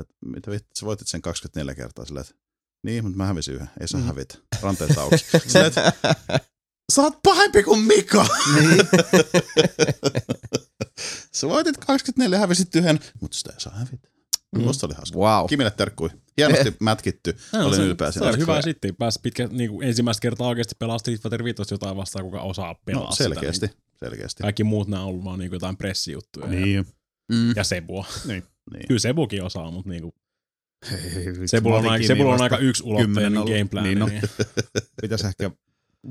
että 0.00 0.14
mitä 0.24 0.50
vittu, 0.50 0.68
sä 0.80 0.86
voitit 0.86 1.08
sen 1.08 1.22
24 1.22 1.74
kertaa 1.74 2.04
silleen, 2.04 2.26
että 2.30 2.34
niin, 2.82 3.04
mutta 3.04 3.16
mä 3.16 3.26
hävisin 3.26 3.54
yhden, 3.54 3.70
ei 3.80 3.88
saa 3.88 4.00
Mm. 4.00 4.06
hävitä, 4.06 4.34
ranteet 4.62 4.98
auki. 4.98 5.16
Silleen, 5.46 5.66
että 5.66 5.92
sä 6.92 7.02
oot 7.02 7.18
pahempi 7.22 7.62
kuin 7.62 7.80
Mika. 7.80 8.26
Niin. 8.54 8.78
sä 11.32 11.48
voitit 11.48 11.76
24 11.76 12.36
ja 12.36 12.40
hävisit 12.40 12.74
yhden, 12.76 13.00
mutta 13.20 13.36
sitä 13.38 13.52
ei 13.52 13.60
saa 13.60 13.74
hävitä. 13.78 14.08
Mm. 14.56 14.62
Musta 14.62 14.86
oli 14.86 14.94
hauska. 14.94 15.18
wow. 15.18 15.46
Kimille 15.48 15.70
terkkui. 15.70 16.10
Hienosti 16.36 16.74
mätkitty. 16.80 17.36
No, 17.52 17.66
Olin 17.66 17.76
se, 17.76 17.82
ylpeä 17.82 18.10
se 18.10 18.12
siitä. 18.12 18.28
oli 18.28 18.38
hyvä 18.38 18.62
sitten. 18.62 18.96
Pääsi 18.96 19.20
pitkä, 19.22 19.46
niin 19.50 19.70
kuin 19.70 19.88
ensimmäistä 19.88 20.20
kertaa 20.22 20.48
oikeasti 20.48 20.74
pelaa 20.78 20.98
Street 20.98 21.22
Fighter 21.22 21.44
5 21.44 21.62
jotain 21.70 21.96
vastaan, 21.96 22.24
kuka 22.24 22.40
osaa 22.40 22.74
pelaa 22.84 23.04
No, 23.04 23.10
sitä, 23.12 23.24
selkeästi. 23.24 23.66
Niin, 23.66 23.76
Selkeästi. 23.94 24.42
kaikki 24.42 24.64
muut 24.64 24.88
nämä 24.88 25.02
on 25.02 25.08
ollut 25.08 25.24
vaan 25.24 25.38
niin 25.38 25.48
kuin 25.50 25.56
jotain 25.56 25.76
pressijuttuja. 25.76 26.46
Ja, 26.46 26.52
Niin. 26.52 26.86
Mm. 27.32 27.52
ja 27.56 27.64
Sebua. 27.64 28.06
Niin. 28.28 28.42
Kyllä 28.88 28.98
Sebukin 29.00 29.42
osaa, 29.42 29.70
mutta 29.70 29.90
niin 29.90 30.02
kuin, 30.02 30.12
Sebulla 31.46 31.78
on, 31.78 31.86
aika, 31.88 32.06
Sebulla 32.06 32.34
on 32.34 32.40
aika 32.42 32.54
vasta 32.54 32.66
yksulotteinen 32.66 33.14
kymmenen 33.14 33.42
gameplan. 33.58 33.84
Niin, 33.84 33.98
no. 33.98 34.06
niin, 34.06 34.22
Pitäisi 35.02 35.26
ehkä 35.26 35.50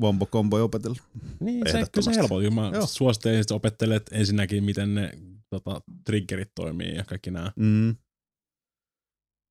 wombo 0.02 0.26
kombo 0.26 0.64
opetella. 0.64 0.98
niin 1.40 1.64
se, 1.72 1.84
kyllä 1.92 2.06
se 2.06 2.16
helpottuu. 2.16 2.52
Mä 2.52 2.72
Joo. 2.74 2.86
suosittelen, 2.88 3.40
että 3.40 3.56
opettelet 3.56 4.04
ensinnäkin, 4.12 4.64
miten 4.64 4.96
ne 4.96 5.12
tota, 5.50 5.82
triggerit 6.06 6.52
toimii 6.56 6.96
ja 6.96 7.04
kaikki 7.04 7.32
nämä. 7.32 7.52
Mm. 7.56 7.96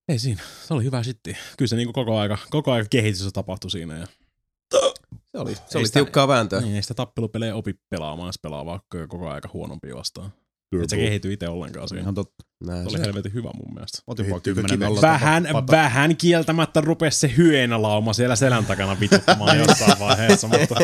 Ei 0.09 0.18
siinä, 0.18 0.43
se 0.66 0.74
oli 0.74 0.85
hyvä 0.85 1.02
sitten. 1.02 1.36
Kyllä 1.59 1.68
se 1.68 1.76
niin 1.76 1.93
koko 1.93 2.18
aika, 2.18 2.39
koko 2.51 2.72
aika 2.72 2.86
kehitys 2.90 3.30
tapahtui 3.32 3.70
siinä. 3.70 3.98
Ja, 3.98 4.06
Se 5.32 5.39
oli, 5.39 5.55
se 5.55 5.62
Ei 5.74 5.80
oli 5.80 5.89
tiukkaa 5.89 6.28
vääntöä. 6.28 6.60
niin, 6.60 6.74
ei 6.76 6.82
sitä 6.82 6.94
tappelupelejä 6.94 7.55
opi 7.55 7.74
pelaamaan, 7.90 8.28
jos 8.28 8.39
pelaa 8.39 8.66
vaikka 8.66 9.06
koko 9.06 9.28
aika 9.28 9.51
huonompi 9.52 9.94
vastaan. 9.94 10.32
Et 10.82 10.90
se 10.90 10.97
kehittyy 10.97 11.32
itse 11.32 11.49
ollenkaan 11.49 11.89
siinä. 11.89 12.03
Ihan 12.03 12.15
totta. 12.15 12.45
Näin 12.65 12.82
Se 12.82 12.89
oli 12.89 12.99
se. 12.99 13.05
helvetin 13.05 13.32
hyvä 13.35 13.51
mun 13.55 13.74
mielestä. 13.74 14.03
Otin 14.07 14.24
vaan 14.24 14.31
Kehittyykö 14.43 14.61
10 14.61 14.77
kivet? 14.77 14.89
nolla 14.89 15.01
Vähän, 15.03 15.49
pata- 15.53 15.73
vähän 15.73 16.16
kieltämättä 16.16 16.81
rupesi 16.81 17.19
se 17.20 17.35
hyeenälauma 17.36 18.12
siellä 18.12 18.36
selän 18.36 18.66
takana 18.66 19.01
vituttamaan 19.01 19.59
jossain 19.59 19.99
vaiheessa, 20.01 20.49
mutta 20.49 20.74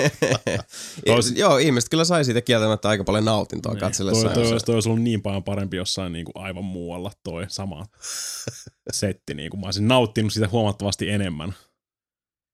Tois- 1.07 1.37
Joo, 1.39 1.59
ihmiset 1.59 1.91
kyllä 1.91 2.05
sai 2.05 2.25
siitä 2.25 2.41
kieltämättä 2.41 2.89
aika 2.89 3.05
paljon 3.05 3.25
nautintoa 3.25 3.73
Niin. 3.73 3.81
katsellessa. 3.81 4.25
Toi, 4.25 4.35
toi, 4.35 4.53
olisi, 4.53 4.67
toi 4.67 4.75
olisi 4.75 4.89
ollut 4.89 5.03
niin 5.03 5.23
paljon 5.23 5.45
parempi 5.45 5.77
jossain 5.77 6.13
niin 6.13 6.25
kuin 6.25 6.45
aivan 6.45 6.65
muualla 6.65 7.13
toi 7.25 7.45
sama 7.49 7.87
setti. 8.93 9.35
Niin 9.35 9.51
kuin 9.51 9.61
mä 9.61 9.67
olisin 9.67 9.89
nauttinut 9.89 10.33
sitä 10.33 10.49
huomattavasti 10.49 11.11
enemmän. 11.11 11.55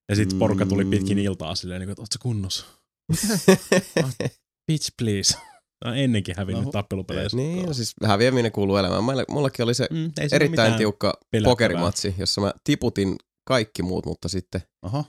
Ja 0.09 0.17
sitten 0.17 0.39
porukka 0.39 0.67
tuli 0.67 0.85
pitkin 0.85 1.19
iltaa 1.19 1.55
silleen, 1.55 1.81
niin 1.81 1.87
kuin, 1.87 1.93
että 1.93 2.03
ootko 2.03 2.17
kunnossa? 2.23 2.67
Bitch 4.67 4.91
please. 4.99 5.39
On 5.85 5.97
ennenkin 5.97 6.35
hävinnyt 6.39 6.65
No, 6.65 6.71
tappelupeleissä. 6.71 7.37
Niin, 7.37 7.67
no 7.67 7.73
siis 7.75 7.95
häviäminen 8.07 8.53
kuuluu 8.53 8.77
elämään. 8.77 9.05
Mulla- 9.05 9.25
Mullakin 9.29 9.63
oli 9.65 9.75
se 9.75 9.89
Mm, 9.91 10.13
erittäin 10.33 10.75
tiukka 10.75 11.19
pelättävää. 11.31 11.51
pokerimatsi, 11.53 12.15
jossa 12.19 12.41
mä 12.41 12.53
tiputin 12.65 13.17
kaikki 13.49 13.83
muut, 13.83 14.07
mutta 14.07 14.29
sitten 14.29 14.63
Oho. 14.83 15.05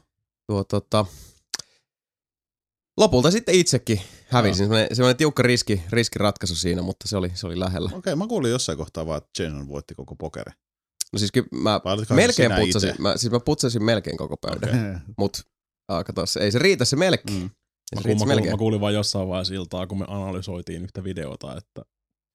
tuo 0.47 0.63
tota, 0.63 1.05
lopulta 2.97 3.31
sitten 3.31 3.55
itsekin 3.55 4.01
hävisin. 4.29 4.57
Semmoinen, 4.57 4.95
semmoinen 4.95 5.17
tiukka 5.17 5.43
riski, 5.43 5.81
riskiratkaisu 5.89 6.55
siinä, 6.55 6.81
mutta 6.81 7.07
se 7.07 7.17
oli, 7.17 7.31
se 7.33 7.47
oli 7.47 7.59
lähellä. 7.59 7.85
Okei, 7.87 7.97
okay, 7.97 8.15
mä 8.15 8.27
kuulin 8.27 8.51
jossain 8.51 8.77
kohtaa 8.77 9.05
vaan, 9.05 9.17
että 9.17 9.43
Jason 9.43 9.67
voitti 9.67 9.95
koko 9.95 10.15
pokeri. 10.15 10.51
No 11.13 11.19
siis 11.19 11.31
kyllä 11.31 11.47
mä 11.51 11.81
melkein 12.15 12.51
putsasin, 12.59 12.95
mä, 12.99 13.17
siis 13.17 13.31
mä 13.31 13.39
putsasin 13.39 13.83
melkein 13.83 14.17
koko 14.17 14.37
pöydän, 14.37 15.01
mut 15.17 15.37
ah, 15.87 16.05
kato, 16.05 16.25
se, 16.25 16.39
ei 16.39 16.51
se 16.51 16.59
riitä 16.59 16.85
se 16.85 16.95
melkein. 16.95 17.39
Mm. 17.39 17.49
Mm. 17.95 17.97
Mä, 17.97 18.01
kuulin, 18.01 18.19
mä, 18.19 18.25
kuulin, 18.35 18.51
mä 18.51 18.57
kuulin 18.57 18.81
vaan 18.81 18.93
jossain 18.93 19.27
vaiheessa 19.27 19.53
iltaa, 19.53 19.87
kun 19.87 19.99
me 19.99 20.05
analysoitiin 20.07 20.83
yhtä 20.83 21.03
videota, 21.03 21.57
että 21.57 21.81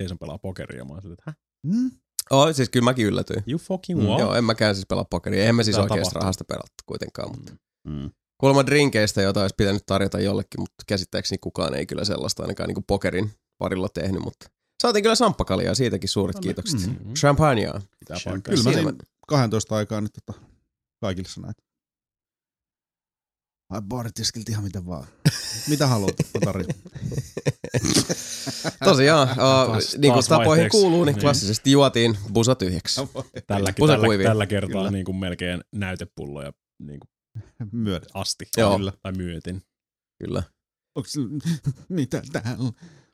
Jason 0.03 0.19
pelaa 0.19 0.39
pokeria. 0.39 0.85
Mä 0.85 0.93
olin, 0.93 1.12
että 1.12 1.23
hä? 1.27 1.35
Mm. 1.66 1.91
Oh, 2.31 2.55
siis 2.55 2.70
kyllä 2.70 2.85
mäkin 2.85 3.07
yllätyin. 3.07 3.43
You 3.47 3.59
fucking 3.59 4.01
Mm, 4.01 4.07
what? 4.07 4.20
Joo, 4.20 4.35
en 4.35 4.45
mäkään 4.45 4.74
siis 4.74 4.87
pelaa 4.87 5.05
pokeria. 5.05 5.45
En 5.45 5.55
mä 5.55 5.62
siis 5.62 5.77
oikeasta 5.78 5.99
tapahtuu. 6.01 6.20
rahasta 6.20 6.45
pelattu 6.45 6.83
kuitenkaan, 6.87 7.31
mutta 7.31 7.53
Mm. 7.89 8.11
kuulemma 8.41 8.66
drinkeistä, 8.66 9.23
jota 9.23 9.41
olisi 9.43 9.55
pitänyt 9.59 9.83
tarjota 9.87 10.20
jollekin, 10.20 10.61
mutta 10.61 10.85
käsittääkseni 10.87 11.39
kukaan 11.39 11.74
ei 11.74 11.87
kyllä 11.87 12.05
sellaista 12.05 12.43
ainakaan 12.43 12.69
niin 12.69 12.85
pokerin 12.87 13.31
parilla 13.59 13.89
tehnyt, 13.89 14.23
mutta 14.23 14.47
saatiin 14.83 15.03
kyllä 15.03 15.15
samppakaljaa, 15.15 15.74
siitäkin 15.74 16.09
suuret 16.09 16.35
No 16.35 16.41
niin. 16.41 16.43
kiitokset. 16.49 16.81
Mm. 16.81 16.93
Mm-hmm. 16.93 17.15
Champagnea. 17.15 17.73
Pitää 17.99 18.16
Kyllä 18.24 18.33
paikkaa. 18.33 18.41
Kyllä 18.55 18.65
mä 18.65 18.73
Siinä 18.73 18.91
siinä 18.91 19.05
12 19.28 19.77
aikaa 19.77 20.01
nyt 20.01 20.12
tota, 20.27 20.41
kaikille 21.01 21.28
sanoin, 21.28 21.51
että 21.51 21.62
Ai 23.71 23.83
baaritiskiltä 23.83 24.53
ihan 24.53 24.65
mitä 24.65 24.87
vaan. 24.87 25.07
Mitä 25.69 25.87
haluat? 25.87 26.15
Tarjoan. 26.45 26.75
Tosiaan, 28.85 29.29
Taas- 29.29 29.95
uh, 29.95 30.01
niin 30.01 30.13
kuin 30.13 30.25
tapoihin 30.25 30.49
vaihteeksi. 30.49 30.79
kuuluu, 30.79 31.05
niin 31.05 31.15
Niin. 31.15 31.23
klassisesti 31.23 31.71
juotiin 31.71 32.19
busa 32.33 32.55
tyhjäksi. 32.55 33.01
Tälläkin, 33.47 33.83
Pusa 33.83 33.93
tällä, 33.93 34.25
tällä 34.25 34.47
kertaa 34.47 34.81
Kyllä. 34.81 34.91
niin 34.91 35.05
kuin 35.05 35.17
melkein 35.17 35.61
näytepulloja 35.73 36.53
niin 36.79 37.01
kuin 37.01 37.11
asti. 38.15 38.45
Joo. 38.57 38.77
Kyllä. 38.77 38.93
Tai 39.03 39.13
myötin. 39.13 39.63
Kyllä. 40.25 40.43
Onks, 40.95 41.13
mitä 41.89 42.23
täällä 42.33 42.73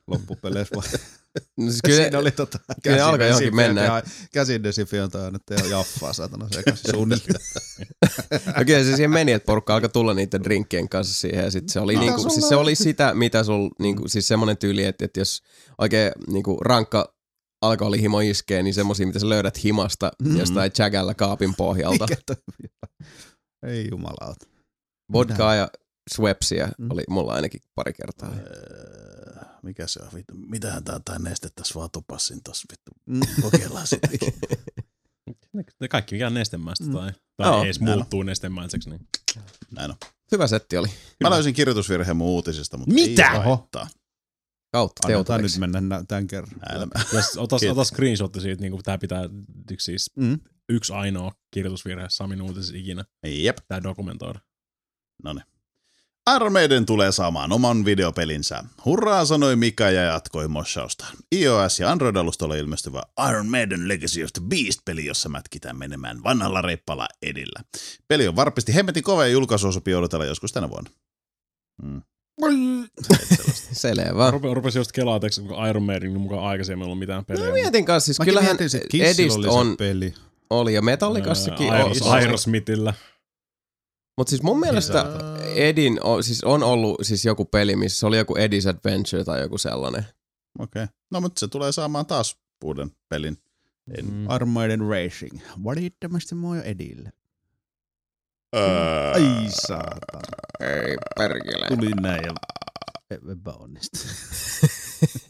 loppupeleissä? 0.09 0.75
No 1.59 1.67
siis 1.71 1.79
Kyllä, 1.85 1.97
siinä 2.03 2.19
oli 2.19 2.31
tota 2.31 2.59
kyllä 2.83 2.97
ne 2.97 3.03
alkaa 3.03 3.27
johonkin 3.27 3.57
mennä. 3.57 3.85
ja 3.85 4.03
Käsidesinfiointia 4.33 5.31
nyt 5.31 5.43
ja 5.51 5.67
jaffaa 5.71 6.13
saatana 6.13 6.49
sekaisin 6.55 6.91
suunnilleen. 6.91 7.41
no 8.57 8.65
kyllä 8.67 8.85
se 8.85 8.97
siihen 8.97 9.11
meni, 9.11 9.33
että 9.33 9.47
porukka 9.47 9.75
alkoi 9.75 9.89
tulla 9.89 10.15
niiden 10.15 10.45
drinkkien 10.45 10.89
kanssa 10.89 11.21
siihen. 11.21 11.45
Ja 11.45 11.51
sit 11.51 11.69
se, 11.69 11.81
oli 11.81 11.93
Mitä 11.97 12.07
niinku, 12.07 12.31
siis 12.31 12.49
se 12.49 12.57
oli 12.57 12.75
sitä, 12.75 13.15
mitä 13.15 13.45
sul, 13.45 13.71
niinku, 13.79 14.09
siis 14.09 14.29
semmoinen 14.29 14.57
tyyli, 14.57 14.85
että, 14.85 15.05
että 15.05 15.21
jos 15.21 15.43
oikein 15.79 16.13
niinku, 16.27 16.57
rankka 16.61 17.15
alkoholihimo 17.63 18.21
iskee, 18.21 18.63
niin 18.63 18.75
semmosia, 18.75 19.07
mitä 19.07 19.19
sä 19.19 19.29
löydät 19.29 19.65
himasta 19.65 20.13
Mm. 20.23 20.39
jostain 20.39 20.71
jägällä 20.79 21.15
kaapin 21.15 21.55
pohjalta. 21.55 22.07
Ei 23.67 23.89
jumalauta. 23.91 24.47
Vodkaa 25.13 25.55
ja 25.55 25.69
Schweppesiä 26.15 26.69
Mm. 26.79 26.91
oli 26.91 27.03
mulla 27.09 27.33
ainakin 27.33 27.61
pari 27.75 27.93
kertaa. 27.93 28.33
Öö, 28.47 29.02
Mikä 29.63 29.87
se 29.87 30.01
on? 30.03 30.09
Vittu, 30.15 30.35
mitähän 30.37 30.85
tää 30.85 31.01
tää 31.05 31.19
neste 31.19 31.49
tässä 31.55 31.75
vaan 31.75 31.91
topassin 31.91 32.43
tossa 32.43 32.65
vittu. 32.73 32.91
Mm. 33.07 33.43
Kokeillaan 33.43 33.87
sitäkin. 33.87 34.35
Ne- 35.81 35.89
kaikki 35.89 36.15
mikä 36.15 36.27
on 36.27 36.35
nestemäistä 36.35 36.85
Mm. 36.85 36.93
tai, 36.93 37.13
tai 37.37 37.47
Joo, 37.49 37.65
edes 37.65 37.81
näin 37.81 37.93
on. 37.93 37.99
muuttuu 37.99 38.23
nestemäiseksi. 38.23 38.91
Niin. 38.91 39.09
Näin 39.71 39.91
on. 39.91 39.97
Hyvä 40.33 40.47
setti 40.47 40.77
oli. 40.77 40.89
Mä 41.23 41.31
löysin 41.31 41.55
kirjoitusvirheen 41.55 42.17
mun 42.17 42.27
uutisista, 42.29 42.77
mutta 42.77 42.95
Mitä? 42.95 43.31
ei 43.33 43.39
haittaa. 43.41 43.89
Kautta 44.73 45.07
Annetaan 45.09 45.43
nyt 45.43 45.53
mennä 45.59 45.81
nä- 45.81 46.05
tämän 46.09 46.27
kerran. 46.27 46.61
Jos 47.13 47.37
otas, 47.37 47.63
otas 47.71 47.89
screenshotti 47.89 48.41
siitä, 48.41 48.61
niin 48.61 48.71
kuin 48.73 48.83
tää 48.83 48.99
pitää 48.99 49.23
yksi, 49.71 49.85
siis 49.85 50.11
Mm. 50.17 50.41
yksi 50.69 50.93
ainoa 50.93 51.33
kirjoitusvirhe 51.55 52.07
Samin 52.09 52.43
uutisissa 52.43 52.77
ikinä. 52.77 53.05
Jep. 53.27 53.59
Tää 53.69 53.83
dokumentoida. 53.83 54.41
Noniin. 55.25 55.45
Iron 55.47 55.52
Maiden 56.51 56.87
tulee 56.87 57.13
saamaan 57.13 57.53
oman 57.53 57.85
videopelinsä. 57.85 58.65
Hurraa 58.85 59.25
sanoi 59.25 59.57
Mika 59.57 59.91
ja 59.91 60.03
jatkoi 60.03 60.49
moshausta. 60.49 61.05
iOS 61.35 61.81
ja 61.81 61.91
Android-alustalla 61.93 62.55
ilmestyvä 62.55 63.03
Iron 63.31 63.47
Maiden 63.47 63.89
Legacy 63.89 64.23
of 64.25 64.31
the 64.33 64.43
Beast-peli, 64.49 65.07
jossa 65.07 65.29
mätkitään 65.29 65.79
menemään 65.79 66.23
vanhalla 66.25 66.63
reippala 66.63 67.09
edillä. 67.23 67.61
Peli 68.09 68.29
on 68.29 68.37
varpisti 68.37 68.75
hemmetin 68.75 69.03
kova 69.03 69.25
ja 69.25 69.33
julkaisua 69.33 69.73
sopii 69.73 69.95
odotella 69.95 70.25
joskus 70.25 70.53
tänä 70.53 70.71
vuonna. 70.71 70.91
Mm. 71.83 72.03
Selvä. 73.73 74.31
Rupe, 74.31 74.55
rupesin 74.55 74.81
just 74.81 74.93
kelaa, 74.93 75.17
että 75.17 75.29
kun 75.49 75.67
Iron 75.69 75.83
Maidenin 75.83 76.21
mukaan 76.21 76.45
aikaisemmin 76.45 76.85
ollut 76.85 76.99
mitään 76.99 77.25
pelejä. 77.25 77.47
No 77.47 77.53
mietin 77.53 77.85
kanssa, 77.85 78.07
siis 78.07 78.19
Mäkin 78.19 78.31
kyllähän 78.35 78.57
mietin, 78.61 79.03
Edist 79.03 79.37
oli 79.37 79.47
on, 79.47 79.71
se 79.71 79.77
peli. 79.77 80.15
oli 80.51 80.75
ja 80.75 80.81
on. 80.81 80.87
Aeros- 81.73 82.07
Aerosmithillä. 82.07 82.95
Mutta 84.17 84.31
siis 84.31 84.43
mun 84.43 84.61
mielestä 84.61 85.07
Edin 85.55 85.99
on, 86.03 86.25
siis 86.25 86.45
on 86.45 86.63
ollut 86.63 86.99
siis 87.03 87.25
joku 87.25 87.45
peli, 87.45 87.77
missä 87.77 88.07
oli 88.07 88.17
joku 88.17 88.35
Eddie's 88.35 88.69
Adventure 88.69 89.25
tai 89.25 89.41
joku 89.41 89.59
sellainen. 89.59 90.07
Okei. 90.59 90.83
Okay. 90.83 90.95
No 91.11 91.21
mutta 91.21 91.41
se 91.41 91.49
tulee 91.49 91.73
saamaan 91.73 92.07
taas 92.07 92.37
uuden 92.65 92.91
pelin. 93.09 93.37
En. 93.99 94.05
Mm. 94.05 94.27
Iron 94.35 94.49
Maiden 94.49 94.81
Racing. 94.81 95.41
Valittomasti 95.65 96.35
mua 96.35 96.57
jo 96.57 96.63
edille. 96.63 97.13
Öö, 98.57 99.13
Ai 99.13 99.49
saatana. 99.49 100.23
Ei 100.61 100.97
perkele. 101.17 101.67
Tuli 101.69 101.91
näin 102.01 102.23
ja 102.25 102.33
epäonnistu. 103.33 103.99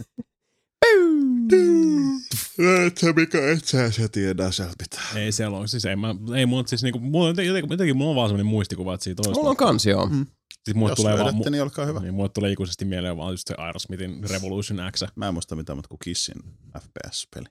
Et 2.86 2.98
sä 2.98 3.12
mikä 3.12 3.50
et 3.52 3.64
sä 3.64 3.90
se 3.90 4.08
tiedä, 4.08 4.50
sieltä 4.50 4.74
pitää. 4.78 5.04
Ei 5.14 5.32
siellä 5.32 5.58
on, 5.58 5.68
siis 5.68 5.84
ei, 5.84 5.96
mä, 5.96 6.14
ei 6.36 6.46
mun, 6.46 6.68
siis 6.68 6.82
niinku, 6.82 6.98
mulla, 6.98 7.24
on 7.24 7.28
jotenkin, 7.44 7.70
jotenkin 7.70 7.96
mulla 7.96 8.10
on 8.10 8.16
vaan 8.16 8.28
semmoinen 8.28 8.46
muistikuva, 8.46 8.94
että 8.94 9.04
siitä 9.04 9.22
olisi. 9.26 9.38
Mulla 9.38 9.50
on 9.50 9.56
kans 9.56 9.86
joo. 9.86 10.06
Mm. 10.06 10.26
siis 10.64 10.74
mulle 10.74 10.90
Jos 10.90 10.96
tulee 10.96 11.12
vaan, 11.12 11.24
löydätte, 11.26 11.48
mu, 11.48 11.50
niin 11.50 11.62
olkaa 11.62 11.86
hyvä. 11.86 12.00
niin, 12.00 12.14
mulle 12.14 12.28
tulee 12.28 12.52
ikuisesti 12.52 12.84
mieleen 12.84 13.16
vaan 13.16 13.32
just 13.32 13.48
se 13.48 13.54
Aerosmithin 13.58 14.24
Revolution 14.30 14.78
X. 14.92 15.02
Mä 15.16 15.28
en 15.28 15.34
muista 15.34 15.56
mitään 15.56 15.76
muuta 15.76 15.88
kuin 15.88 15.98
Kissin 16.04 16.36
FPS-peli. 16.78 17.46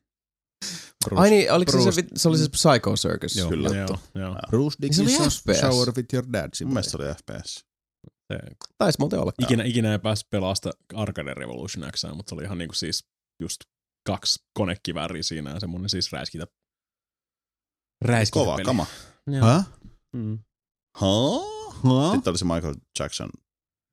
Ai 1.16 1.30
niin, 1.30 1.52
oliko 1.52 1.72
se, 1.72 1.78
Bruce- 1.78 1.92
se, 1.92 2.04
se 2.16 2.30
oli 2.30 2.38
se 2.38 2.50
Psycho 2.50 2.96
Circus 2.96 3.36
Joo. 3.36 3.50
Kyllä. 3.50 3.70
Joo, 3.70 3.98
joo. 4.16 4.36
Bruce 4.50 4.78
Niin 4.82 4.94
se 4.94 5.02
oli 5.02 5.12
Dickinson 5.12 5.42
FPS. 5.44 5.60
Shower 5.60 5.94
with 5.98 6.14
your 6.14 6.26
dad. 6.34 6.50
Mun 6.64 6.74
mielestä 6.74 6.92
se 6.92 6.98
oli 6.98 7.06
FPS. 7.14 7.66
Se, 8.34 8.40
Taisi 8.78 9.00
muuten 9.00 9.20
olla. 9.20 9.32
ikinä, 9.42 9.64
ikinä 9.64 9.92
ei 9.92 10.00
päässyt 10.00 10.30
pelaamaan 10.30 10.56
sitä 10.56 10.72
Arcade 10.96 11.34
Revolution 11.34 11.92
X, 11.92 12.04
mutta 12.16 12.30
se 12.30 12.36
oli 12.36 12.44
ihan 12.44 12.58
niinku 12.58 12.76
siis 12.76 13.06
just 13.42 13.60
kaksi 14.08 14.44
konekivääriä 14.54 15.24
siinä 15.24 15.50
ja 15.50 15.60
semmonen 15.60 15.90
siis 15.90 16.12
räiskitä. 16.12 16.48
Räiskintä 18.02 18.46
Kova 18.46 18.56
peli. 18.56 18.66
kama. 18.66 18.86
Häh? 19.42 19.66
Mm. 20.16 20.40
Huh? 21.02 22.12
Sitten 22.12 22.32
oli 22.32 22.38
se 22.38 22.46
Michael 22.46 22.76
Jackson 23.00 23.30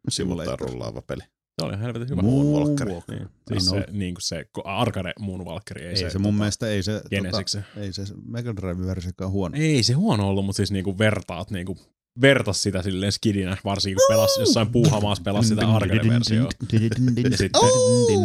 sivulta 0.09 0.57
rullaava 0.57 1.03
peli. 1.03 1.23
Se 1.61 1.65
oli 1.67 1.79
helvetin 1.79 2.09
hyvä. 2.11 2.23
Moonwalker. 2.23 2.89
Niin, 2.89 3.29
siis 3.49 3.67
se, 3.71 3.87
niin 3.91 4.15
kuin 4.15 4.23
se 4.23 4.43
ko- 4.59 4.63
Arcade 4.65 5.13
Moonwalker, 5.21 5.79
ei, 5.79 5.87
Ei, 5.89 5.97
se, 5.97 6.11
se, 6.11 6.19
mun 6.19 6.35
mielestä 6.35 6.69
ei 6.69 6.83
se, 6.83 7.03
tota, 7.33 7.63
ei 7.77 7.93
se 7.93 8.03
Mega 8.25 8.57
Drive-versiokaan 8.57 9.31
huono. 9.31 9.57
Ei 9.59 9.83
se 9.83 9.93
huono 9.93 10.29
ollut, 10.29 10.45
mutta 10.45 10.57
siis 10.57 10.71
niinku 10.71 10.99
vertaat 10.99 11.51
niinku 11.51 11.79
vertas 12.21 12.63
sitä 12.63 12.83
silleen 12.83 13.13
skidinä, 13.13 13.57
varsinkin 13.65 13.97
kun 13.97 14.17
pelas 14.17 14.37
jossain 14.39 14.73
puuhamaassa 14.73 15.25
pelas 15.25 15.49
sitä 15.49 15.69
arcade-versioa. 15.69 16.49
Ja 17.31 17.37
sitten 17.37 17.61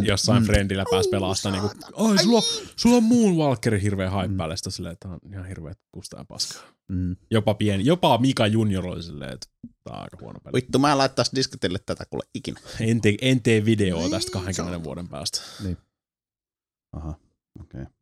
jossain 0.04 0.44
friendillä 0.44 0.86
pääsi 0.92 1.10
pelaamaan 1.10 1.36
sitä 1.36 1.52
niinku, 1.52 1.72
ai 1.96 2.24
sulla, 2.24 2.42
sulla 2.76 2.98
on 2.98 3.04
Moonwalkerin 3.04 3.82
hirveä 3.82 4.10
hype 4.10 4.38
päälle, 4.38 4.58
sitä 4.58 4.70
silleen, 4.70 4.94
että 4.94 5.08
on 5.08 5.20
ihan 5.32 5.48
hirveä 5.48 5.74
kustaa 5.92 6.20
ja 6.20 6.26
paskaa. 6.26 6.64
Mm. 6.88 7.16
Jopa 7.32 7.54
pieni, 7.54 7.86
jopa 7.86 8.18
Mika 8.18 8.48
Junior 8.48 8.88
oli 8.88 9.04
silleen, 9.04 9.34
että 9.34 9.48
tää 9.84 9.96
on 9.96 10.02
aika 10.02 10.18
huono 10.22 10.40
peli. 10.40 10.54
Vittu, 10.54 10.80
mä 10.80 10.92
en 10.92 10.98
laittais 10.98 11.32
disketille 11.36 11.80
tätä 11.86 12.06
kuule 12.10 12.24
ikinä. 12.34 12.60
En 12.80 13.02
tee, 13.02 13.16
en 13.22 13.42
tee 13.42 13.66
videoa 13.66 14.10
tästä 14.10 14.32
20 14.32 14.84
vuoden 14.84 15.08
päästä. 15.08 15.42
Aha, 16.92 17.14
okei. 17.60 17.82
Okay. 17.82 17.94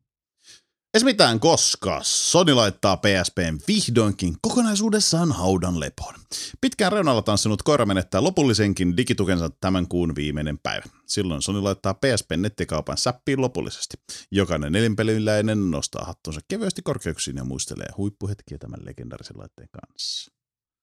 Edes 0.94 1.04
mitään, 1.04 1.40
koska 1.40 2.00
Sony 2.02 2.54
laittaa 2.54 2.96
PSPn 2.96 3.58
vihdoinkin 3.68 4.34
kokonaisuudessaan 4.42 5.32
haudan 5.32 5.80
lepoon. 5.80 6.14
Pitkään 6.60 6.92
reunalla 6.92 7.22
tanssinut 7.22 7.62
koira 7.62 7.86
menettää 7.86 8.22
lopullisenkin 8.22 8.96
digitukensa 8.96 9.50
tämän 9.60 9.88
kuun 9.88 10.14
viimeinen 10.16 10.58
päivä. 10.58 10.84
Silloin 11.06 11.42
Sony 11.42 11.60
laittaa 11.60 11.94
PSPn 11.94 12.42
nettikaupan 12.42 12.96
säppiin 12.98 13.40
lopullisesti. 13.40 13.96
Jokainen 14.30 14.72
nelinpeliläinen 14.72 15.70
nostaa 15.70 16.04
hattunsa 16.04 16.40
kevyesti 16.48 16.82
korkeuksiin 16.82 17.36
ja 17.36 17.44
muistelee 17.44 17.88
huippuhetkiä 17.96 18.58
tämän 18.58 18.80
legendarisen 18.84 19.38
laitteen 19.38 19.68
kanssa. 19.80 20.32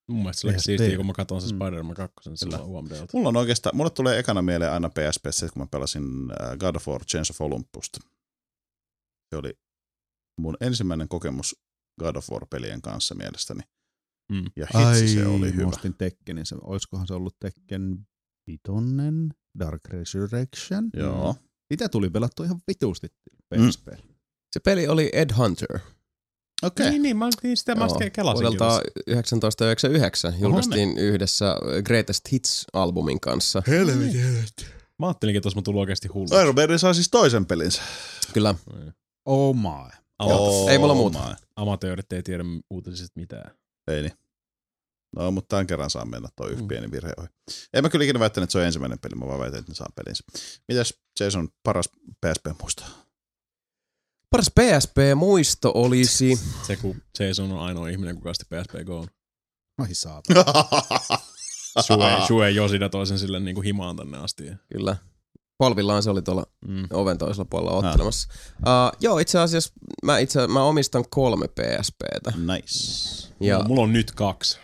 Mun 0.08 0.18
mielestä 0.18 0.40
se 0.40 0.46
oli 0.46 0.60
siistiä, 0.60 0.96
kun 0.96 1.06
mä 1.06 1.12
katson 1.12 1.40
se 1.40 1.46
Mm. 1.46 1.56
Spider-Man 1.56 1.94
2 1.94 2.30
silloin 2.34 2.62
UMDltä. 2.62 3.06
Mulla 3.12 3.28
on 3.28 3.36
oikeastaan, 3.36 3.76
mulle 3.76 3.90
tulee 3.90 4.18
ekana 4.18 4.42
mieleen 4.42 4.72
aina 4.72 4.88
PSP 4.88 5.24
se, 5.30 5.48
kun 5.48 5.62
mä 5.62 5.66
pelasin 5.70 6.04
äh, 6.04 6.56
God 6.58 6.76
of 6.76 6.88
War 6.88 7.04
Chains 7.04 7.30
of 7.30 7.40
Olympusta. 7.40 7.98
Se 9.30 9.36
oli 9.36 9.52
mun 10.40 10.56
ensimmäinen 10.60 11.08
kokemus 11.08 11.56
God 12.00 12.16
of 12.16 12.30
War-pelien 12.30 12.82
kanssa 12.82 13.14
mielestäni. 13.14 13.60
Mm. 14.32 14.44
Ja 14.56 14.66
hitsi 14.78 15.08
se 15.14 15.26
oli 15.26 15.46
mä 15.46 15.56
hyvä. 15.56 15.68
ostin 15.68 15.94
Tekkenin. 15.94 16.46
Se, 16.46 16.56
olisikohan 16.62 17.06
se 17.06 17.14
ollut 17.14 17.36
Tekken 17.40 18.06
vitonen? 18.46 19.28
Dark 19.58 19.80
Resurrection. 19.88 20.90
Joo. 20.96 21.36
Itse 21.70 21.88
tuli 21.88 22.10
pelattu 22.10 22.42
ihan 22.42 22.60
vitusti 22.66 23.08
Mm. 23.56 23.68
PSP. 23.68 23.88
Se 24.52 24.60
peli 24.60 24.88
oli 24.88 25.10
Ed 25.12 25.30
Hunter. 25.36 25.74
Okei. 25.74 25.82
Okay. 26.62 26.90
Niin, 26.90 27.02
niin, 27.02 27.16
mä 27.16 27.28
niin 27.42 27.56
sitä 27.56 27.74
mä 27.74 27.84
äsken 27.84 28.12
kelasin. 28.12 28.42
Vuodelta 28.42 28.64
1999 28.64 30.40
julkaistiin 30.40 30.98
yhdessä 30.98 31.56
Greatest 31.84 32.28
Hits-albumin 32.32 33.18
kanssa. 33.22 33.62
Helvetin. 33.66 34.66
Mä 34.98 35.06
ajattelinkin, 35.06 35.38
että 35.38 35.48
olisi 35.48 35.62
tullut 35.62 35.80
oikeasti 35.80 36.08
hullu. 36.08 36.40
Iron 36.40 36.54
Maiden 36.54 36.78
saa 36.78 36.94
siis 36.94 37.08
toisen 37.10 37.46
pelinsä. 37.46 37.82
Kyllä. 38.32 38.54
Oh 39.24 39.56
my. 39.56 39.99
Ei 40.70 40.78
mulla 40.78 40.94
muuta. 40.94 41.18
my. 41.28 41.34
Amatöörit 41.56 42.12
ei 42.12 42.22
tiedä 42.22 42.44
uutisista 42.70 43.20
mitään. 43.20 43.50
Ei 43.88 44.02
niin. 44.02 44.12
No, 45.16 45.30
mutta 45.30 45.48
tämän 45.48 45.66
kerran 45.66 45.90
saa 45.90 46.04
mennä 46.04 46.28
toi 46.36 46.50
yksi 46.50 46.62
Mm. 46.62 46.68
pieni 46.68 46.90
virhe 46.90 47.12
ohi. 47.16 47.28
En 47.74 47.84
mä 47.84 47.88
kyllä 47.88 48.04
ikinä 48.04 48.20
väittänyt, 48.20 48.44
että 48.44 48.52
se 48.52 48.58
on 48.58 48.64
ensimmäinen 48.64 48.98
peli, 48.98 49.14
mä 49.14 49.26
vaan 49.26 49.40
väitän, 49.40 49.58
että 49.60 49.70
ne 49.72 49.74
saa 49.76 49.88
pelinsä. 49.94 50.24
Mitäs 50.68 50.94
Jason 51.20 51.48
paras 51.62 51.88
PSP 52.26 52.46
muistaa? 52.60 52.88
Paras 54.30 54.50
PSP-muisto 54.60 55.72
olisi... 55.74 56.38
Se, 56.66 56.76
kun 56.76 57.02
Jason 57.18 57.52
on 57.52 57.60
ainoa 57.60 57.88
ihminen, 57.88 58.14
kuka 58.16 58.30
asti 58.30 58.44
PSP 58.44 58.86
Go 58.86 58.98
on. 58.98 59.08
Ai 59.78 59.94
saata. 59.94 60.34
Shue, 61.86 62.26
Shue 62.26 62.50
Josida 62.50 62.88
toisen 62.88 63.18
sille 63.18 63.40
niin 63.40 63.54
kuin 63.54 63.64
himaan 63.64 63.96
tänne 63.96 64.18
asti. 64.18 64.44
Kyllä. 64.72 64.96
Polvillaan 65.60 66.02
se 66.02 66.10
oli 66.10 66.22
tuolla 66.22 66.46
Mm. 66.68 66.86
oven 66.92 67.18
toisella 67.18 67.44
puolella 67.44 67.72
ottelemassa. 67.88 68.28
Uh, 68.58 68.96
joo, 69.00 69.18
itse 69.18 69.38
asiassa 69.38 69.72
mä, 70.04 70.18
itse, 70.18 70.46
mä 70.46 70.62
omistan 70.64 71.04
kolme 71.10 71.46
PSPtä. 71.48 72.32
nice. 72.54 73.28
Ja 73.40 73.54
Mulla, 73.56 73.68
mulla 73.68 73.82
on 73.82 73.92
nyt 73.92 74.10
kaksi. 74.12 74.58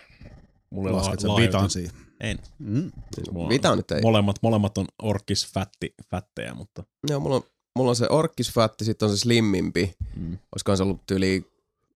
Mulla 0.71 0.91
on 0.91 0.97
Lasket 0.97 1.23
la- 1.23 1.37
vitan 1.37 1.71
siihen. 1.71 1.91
En. 2.21 2.39
Mm. 2.59 2.93
Mulla 3.33 3.45
on- 3.45 3.49
Vita 3.49 3.77
nyt 3.77 3.91
ei. 3.91 4.01
Molemmat, 4.03 4.37
molemmat 4.43 4.79
on 4.79 4.87
orkis 5.03 5.47
fätti, 5.53 5.95
fättejä, 6.11 6.55
mutta 6.55 6.85
Joo, 7.11 7.21
mulla 7.21 7.37
on, 7.37 7.43
mulla 7.77 7.91
on 7.91 7.97
se 7.97 8.07
orkkisfätti, 8.11 8.85
sitten 8.85 9.09
on 9.09 9.17
se 9.17 9.21
slimmimpi. 9.21 9.95
mm. 10.17 10.39
Olisikohan 10.53 10.77
se 10.77 10.83
ollut 10.83 11.11
yli 11.11 11.41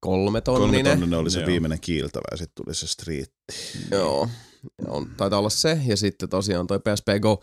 kolme 0.01 0.41
Kolme 0.41 0.41
tonninen. 0.41 0.99
tonninen 0.99 1.19
oli 1.19 1.31
se 1.31 1.39
Joo. 1.41 1.47
viimeinen 1.47 1.81
kiiltävä 1.81 2.23
ja 2.31 2.37
sitten 2.37 2.65
tuli 2.65 2.75
se 2.75 2.87
street. 2.87 3.33
Joo. 3.91 4.29
On, 4.89 5.07
taitaa 5.17 5.39
olla 5.39 5.51
se, 5.51 5.79
ja 5.87 5.97
sitten 5.97 6.29
tosiaan 6.29 6.67
toi 6.67 6.79
PSP 6.79 7.07
Go. 7.23 7.41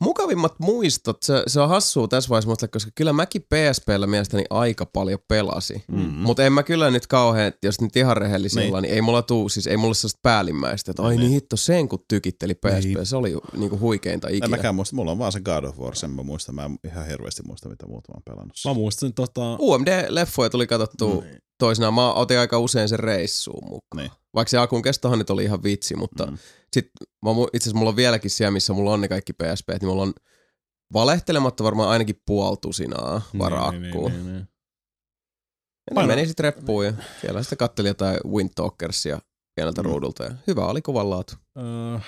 Mukavimmat 0.00 0.54
muistot, 0.58 1.22
se, 1.22 1.42
se 1.46 1.60
on 1.60 1.68
hassua 1.68 2.08
tässä 2.08 2.28
vaiheessa 2.30 2.68
koska 2.68 2.90
kyllä 2.94 3.12
mäkin 3.12 3.42
PSPllä 3.42 4.06
mielestäni 4.06 4.44
aika 4.50 4.86
paljon 4.86 5.18
pelasi. 5.28 5.84
Mm. 5.88 5.98
Mutta 5.98 6.44
en 6.44 6.52
mä 6.52 6.62
kyllä 6.62 6.90
nyt 6.90 7.06
kauhean, 7.06 7.52
jos 7.62 7.80
nyt 7.80 7.96
ihan 7.96 8.16
rehellisiä 8.16 8.60
Niin. 8.60 8.68
ollaan, 8.68 8.82
niin 8.82 8.94
ei 8.94 9.00
mulla 9.02 9.22
tuu, 9.22 9.48
siis 9.48 9.66
ei 9.66 9.76
mulla 9.76 9.94
sellaista 9.94 10.20
päällimmäistä, 10.22 10.90
että 10.90 11.02
ai 11.02 11.16
niin 11.16 11.30
hitto 11.30 11.56
sen 11.56 11.88
kun 11.88 12.04
tykitteli 12.08 12.54
PSP, 12.54 12.84
Niin. 12.84 13.06
se 13.06 13.16
oli 13.16 13.34
niinku 13.56 13.78
huikeinta 13.78 14.28
En 14.28 14.34
ikinä. 14.34 14.48
mäkään 14.56 14.74
muista, 14.74 14.96
mulla 14.96 15.10
on 15.10 15.18
vaan 15.18 15.32
se 15.32 15.40
God 15.40 15.64
of 15.64 15.78
War, 15.78 15.94
sen 15.96 16.10
mä 16.10 16.22
muistan. 16.22 16.54
Mä 16.54 16.64
en 16.64 16.78
ihan 16.86 17.06
hirveästi 17.06 17.42
muista, 17.46 17.68
mitä 17.68 17.86
muut 17.86 18.08
mä 18.08 18.12
oon 18.14 18.22
pelannut. 18.24 18.56
Mä 18.66 18.74
muistan 18.74 19.12
tota... 19.12 19.56
UMD-leffoja 19.60 20.50
tuli 20.50 20.66
katsottua 20.66 21.22
Niin. 21.24 21.42
Toisinaan. 21.66 21.94
Mä 21.94 22.12
otin 22.12 22.38
aika 22.38 22.58
usein 22.58 22.88
sen 22.88 22.98
reissuun 23.00 23.64
mukaan. 23.64 23.96
Niin. 23.96 24.10
Vaikka 24.34 24.50
se 24.50 24.58
alkuun 24.58 24.82
kestohan 24.82 25.18
nyt 25.18 25.30
oli 25.30 25.44
ihan 25.44 25.62
vitsi, 25.62 25.96
mutta 25.96 26.26
Mm. 26.26 26.38
sit 26.72 26.90
mä, 27.24 27.30
itse 27.52 27.64
asiassa 27.64 27.78
mulla 27.78 27.90
on 27.90 27.96
vieläkin 27.96 28.30
siellä, 28.30 28.50
missä 28.50 28.72
mulla 28.72 28.92
on 28.92 29.00
ne 29.00 29.08
kaikki 29.08 29.32
PSP, 29.32 29.68
niin 29.68 29.86
mulla 29.88 30.02
on 30.02 30.12
valehtelematta 30.92 31.64
varmaan 31.64 31.88
ainakin 31.90 32.20
puoli 32.26 32.56
tusinaa 32.62 33.22
varakkuun. 33.38 34.12
Niin, 34.12 34.24
niin, 34.24 34.24
niin, 34.24 34.26
niin. 34.26 34.48
Ja 35.90 35.94
ne 35.94 35.94
Paino- 35.94 36.06
meni 36.06 36.26
sitten 36.26 36.44
reppuun 36.44 36.84
ja 36.86 36.92
siellä 37.20 37.42
sitten 37.42 37.58
katteli 37.58 37.88
jotain 37.88 38.16
Windtalkersia 38.26 39.18
pieneltä 39.56 39.82
Mm. 39.82 39.86
ruudulta 39.86 40.24
ja 40.24 40.34
hyvä 40.46 40.66
oli 40.66 40.82
kuvan 40.82 41.10
laatu. 41.10 41.34
Öö, 41.58 41.98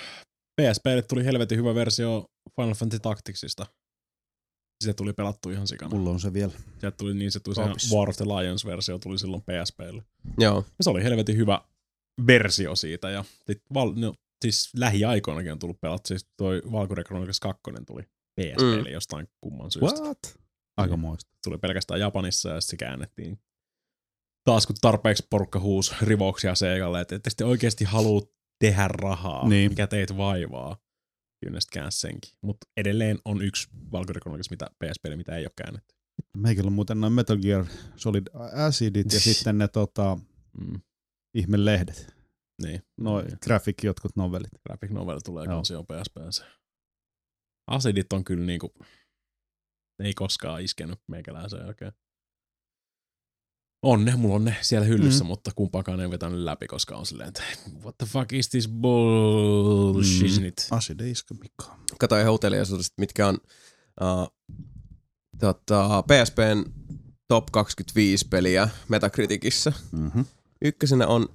PSPlle 0.61 1.03
tuli 1.03 1.25
helvetin 1.25 1.59
hyvä 1.59 1.75
versio 1.75 2.25
Final 2.61 2.75
Fantasy 2.75 3.01
Tacticsista. 3.01 3.67
Se 4.85 4.94
tuli 4.94 5.12
pelattu 5.12 5.51
ihan 5.51 5.66
sikana. 5.69 5.97
Mulla 5.97 6.11
on 6.11 6.20
se 6.20 6.32
vielä. 6.32 6.52
Sieltä 6.78 6.97
tuli 6.97 7.15
niin, 7.15 7.32
se 7.32 7.40
tuli 7.40 7.55
se. 7.55 7.94
War 7.97 8.09
of 8.09 8.16
the 8.16 8.24
Lions-versio 8.24 8.98
tuli 8.98 9.19
silloin 9.19 9.43
PSPlle. 9.43 10.02
Joo, 10.39 10.56
Ja 10.78 10.85
se 10.85 10.90
oli 10.90 11.05
helvetin 11.05 11.36
hyvä 11.36 11.61
versio 12.27 12.77
siitä. 12.77 13.11
Ja 13.11 13.24
sit 13.47 13.62
val, 13.74 13.93
no, 13.97 14.15
siis 14.44 14.70
lähiaikoinakin 14.77 15.52
on 15.52 15.59
tullut 15.59 15.81
pelattu. 15.81 16.06
Siis 16.09 16.27
toi 16.36 16.62
Valkyrie 16.73 17.05
Chronicles 17.05 17.40
2 17.40 17.62
tuli 17.86 18.02
PSPlle 18.40 18.89
mm. 18.89 18.93
jostain 18.93 19.28
kumman 19.40 19.70
syystä. 19.70 20.01
What? 20.01 20.19
Aika 20.77 20.97
moista. 20.97 21.31
tuli 21.44 21.59
pelkästään 21.59 22.01
Japanissa 22.01 22.48
ja 22.48 22.61
se 22.61 22.77
käännettiin. 22.77 23.39
Taas 24.44 24.66
kun 24.66 24.77
tarpeeksi 24.81 25.27
porukka 25.31 25.61
huus 25.61 25.94
rivouksia 26.02 26.55
Segalle, 26.55 27.01
että 27.01 27.16
ette 27.16 27.31
sitten 27.31 27.47
oikeasti 27.47 27.85
halua 27.85 28.23
tehdä 28.59 28.89
rahaa, 28.89 29.48
Niin. 29.48 29.70
mikä 29.70 29.86
teitä 29.86 30.16
vaivaa. 30.16 30.77
Kyllä 31.45 31.55
ne 31.55 31.61
käänsi 31.73 31.99
senkin. 32.01 32.33
Mutta 32.41 32.66
edelleen 32.77 33.19
on 33.25 33.43
yksi 33.43 33.69
Chronicles, 34.21 34.51
mitä 34.51 34.66
PSPlle, 34.66 35.16
mitä 35.16 35.37
ei 35.37 35.45
ole 35.45 35.53
käännetty. 35.57 35.95
Meikillä 36.37 36.66
on 36.69 36.73
muuten 36.73 37.01
noin 37.01 37.12
Metal 37.12 37.37
Gear 37.37 37.66
Solid 37.97 38.27
Acidit 38.66 39.12
ja 39.12 39.21
sitten 39.35 39.59
ne 39.59 39.69
tota, 39.69 40.19
Mm. 40.61 40.81
ihmelehdet. 41.35 42.15
Niin. 42.62 42.83
Noin 43.01 43.27
Niin. 43.27 43.39
graphic 43.45 43.85
jotkut 43.85 44.16
novellit. 44.16 44.51
Graphic 44.66 44.91
novel 44.91 45.21
tulee 45.25 45.45
Joo. 45.45 45.55
kans 45.55 45.71
jo 45.71 45.85
PSPssä. 45.85 46.45
Acidit 47.66 48.12
on 48.12 48.25
kyllä 48.25 48.47
niinku, 48.47 48.75
ei 50.03 50.15
koskaan 50.15 50.62
iskenyt 50.62 50.99
meikäläisen 51.09 51.66
oikein. 51.66 51.93
On 53.85 54.05
ne, 54.05 54.16
mulla 54.16 54.35
on 54.35 54.44
ne 54.44 54.56
siellä 54.61 54.86
hyllyssä, 54.86 55.24
mm. 55.24 55.28
mutta 55.28 55.51
kumpaakaan 55.55 56.01
ei 56.01 56.11
vetänyt 56.11 56.40
läpi, 56.40 56.66
koska 56.66 56.97
on 56.97 57.06
silleen, 57.06 57.28
että 57.28 57.43
what 57.82 57.98
the 57.98 58.06
fuck 58.06 58.32
is 58.32 58.48
this 58.48 58.69
bullshit? 58.69 60.66
Mm. 60.70 60.77
Asideiska 60.77 61.35
Mika. 61.35 61.78
katoin 61.98 62.23
ihan 62.23 62.35
uteliaisuudesta, 62.35 62.94
mitkä 62.98 63.28
on 63.28 63.39
uh, 64.01 64.35
tota, 65.39 66.02
PSPn 66.02 66.65
top 67.28 67.47
25 67.52 68.28
peliä 68.28 68.69
Metacriticissa. 68.89 69.73
Mm-hmm. 69.93 70.24
Ykkösenä 70.65 71.06
on 71.06 71.28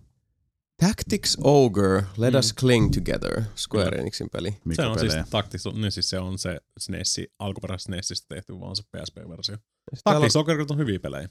Tactics 0.78 1.38
Ogre, 1.44 2.04
Let 2.18 2.34
Mm. 2.34 2.40
Us 2.40 2.54
Cling 2.56 2.94
Together, 2.94 3.42
Square. 3.56 3.98
Enixin 3.98 4.30
peli. 4.30 4.52
Se 4.52 4.58
Mikä 4.66 4.90
on 4.90 5.00
siis 5.00 5.12
pelejä? 5.12 5.28
taktis, 5.30 5.64
niin 5.74 5.92
siis 5.92 6.10
se 6.10 6.20
on 6.20 6.38
se 6.40 6.60
SNESi, 6.80 7.32
alkuperäisestä 7.40 7.92
SNESistä 7.92 8.36
tehty 8.36 8.60
vaan 8.60 8.76
se 8.76 8.84
PSP-versio. 8.84 9.56
On 9.56 9.98
Taktis 10.04 10.34
Soccer 10.34 10.66
on 10.70 10.78
hyviä 10.78 11.00
pelejä. 11.00 11.30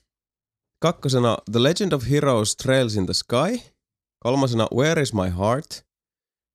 Kakkosena 0.81 1.39
The 1.53 1.63
Legend 1.63 1.93
of 1.93 2.05
Heroes 2.11 2.57
Trails 2.57 2.97
in 2.97 3.07
the 3.07 3.15
Sky. 3.15 3.63
Kolmasena 4.25 4.69
Where 4.75 5.03
is 5.03 5.13
my 5.15 5.29
heart? 5.31 5.85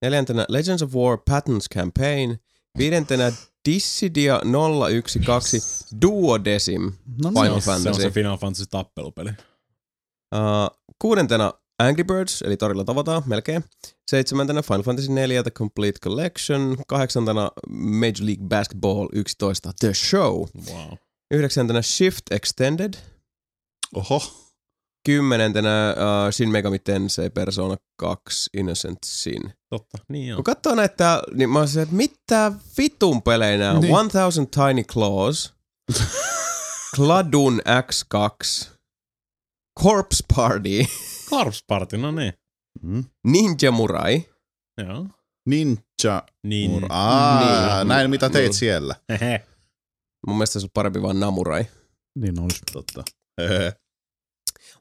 Neljäntenä 0.02 0.46
Legends 0.50 0.84
of 0.84 0.96
War 0.96 1.18
Patents 1.30 1.68
Campaign. 1.74 2.38
Viidentenä 2.78 3.32
Dissidia 3.70 4.42
012 5.26 5.58
Duodecim. 6.02 6.92
No 7.24 7.30
Final 7.30 7.46
se, 7.46 7.52
on, 7.52 7.62
se 7.62 7.72
on 7.72 7.76
Fantasy. 7.84 8.02
se 8.02 8.12
Final 8.12 8.38
Fantasy 8.38 8.66
tappelupeli. 8.70 9.30
Uh, 9.30 10.78
kuudentena 11.00 11.54
Angry 11.80 12.04
Birds, 12.04 12.42
eli 12.42 12.58
torilla 12.58 12.84
tavataan, 12.84 13.24
melkein. 13.26 13.64
Seitsemäntenä 14.08 14.62
Final 14.62 14.84
Fantasy 14.84 15.12
4 15.12 15.44
The 15.44 15.52
Complete 15.52 16.00
Collection. 16.04 16.78
Kahdeksantena 16.88 17.52
Major 17.70 18.26
League 18.26 18.48
Basketball 18.48 19.08
11 19.14 19.72
The 19.80 19.94
Show. 19.94 20.46
Wow. 20.72 20.94
Yhdeksäntenä 21.32 21.82
Shift 21.82 22.22
Extended. 22.32 22.94
Oho. 23.96 24.22
Kymmenentenä 25.06 25.96
uh, 25.98 26.32
Shin 26.32 26.50
Megami 26.50 26.80
Tensei 26.80 27.30
Persona 27.30 27.78
2 27.98 28.50
Innocent 28.54 28.98
Sin. 29.06 29.54
Totta, 29.70 29.98
niin 30.10 30.28
joo. 30.28 30.36
Kun 30.38 30.44
katsoo 30.44 30.76
näitä, 30.76 31.22
niin 31.34 31.50
mä 31.50 31.60
oon 31.60 31.68
se, 31.68 31.82
että 31.82 31.96
mitä 31.96 32.52
vitun 32.78 33.22
pelejä 33.22 33.58
nää 33.58 33.72
on? 33.74 33.82
Niin. 33.82 33.94
1000 34.12 34.52
Tiny 34.52 34.84
Claws, 34.84 35.54
Kladun 36.96 37.62
X2, 37.62 38.68
Corpse 39.84 40.24
Party, 40.36 40.70
Corpse 41.30 41.62
Party, 41.68 41.98
no 41.98 42.12
niin. 42.12 42.34
Mm. 42.82 43.04
Ninja 43.28 43.72
Murai, 43.72 44.24
Joo. 44.78 45.08
Ninja. 45.50 46.24
Niin. 46.48 46.72
Mur- 46.72 46.86
Aa, 46.90 47.78
Niin. 47.78 47.88
näin 47.88 48.10
mitä 48.10 48.30
teit 48.30 48.44
Niin. 48.46 48.54
siellä. 48.54 48.96
Hehe. 49.10 49.46
mun 50.28 50.38
mielestä 50.38 50.60
se 50.60 50.66
on 50.66 50.70
parempi 50.74 51.02
vaan 51.02 51.20
Namurai. 51.20 51.66
Niin 52.20 52.40
olisi. 52.40 52.60
Totta. 52.74 53.04
Hehe. 53.42 53.74